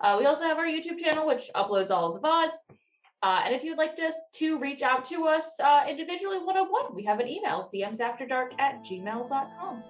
Uh, 0.00 0.16
we 0.18 0.26
also 0.26 0.44
have 0.44 0.58
our 0.58 0.66
YouTube 0.66 0.98
channel, 0.98 1.26
which 1.26 1.50
uploads 1.54 1.90
all 1.90 2.14
of 2.14 2.20
the 2.20 2.26
VODs. 2.26 2.76
Uh, 3.22 3.42
and 3.44 3.54
if 3.54 3.64
you'd 3.64 3.78
like 3.78 3.98
us 3.98 4.14
to 4.34 4.58
reach 4.58 4.82
out 4.82 5.04
to 5.04 5.26
us 5.26 5.44
uh, 5.62 5.84
individually 5.88 6.38
one 6.38 6.56
on 6.56 6.68
one, 6.68 6.94
we 6.94 7.02
have 7.04 7.18
an 7.18 7.26
email, 7.26 7.68
dmsafterdark 7.74 8.58
at 8.60 8.84
gmail.com. 8.84 9.82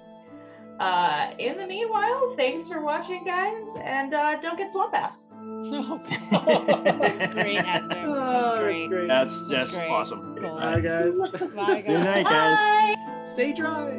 Uh, 0.79 1.31
in 1.39 1.57
the 1.59 1.67
meanwhile, 1.67 2.35
thanks 2.37 2.69
for 2.69 2.81
watching, 2.81 3.25
guys, 3.25 3.67
and 3.83 4.15
uh, 4.15 4.37
don't 4.41 4.57
get 4.57 4.71
swamp 4.71 4.95
ass. 4.95 5.27
Oh, 5.35 6.01
great 7.33 7.57
ending. 7.67 8.05
Oh, 8.07 8.15
That's 8.15 8.15
that's 8.15 8.61
great. 8.63 8.89
great. 8.89 9.09
That's 9.09 9.49
just 9.49 9.75
great. 9.75 9.91
awesome. 9.91 10.37
Cool. 10.41 10.57
Bye 10.57 10.81
guys. 10.81 11.19
Bye, 11.55 11.83
Good 11.87 12.05
night, 12.05 12.25
guys. 12.27 12.97
Stay 13.29 13.53
dry. 13.53 13.91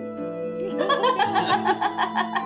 Bye. 0.77 2.35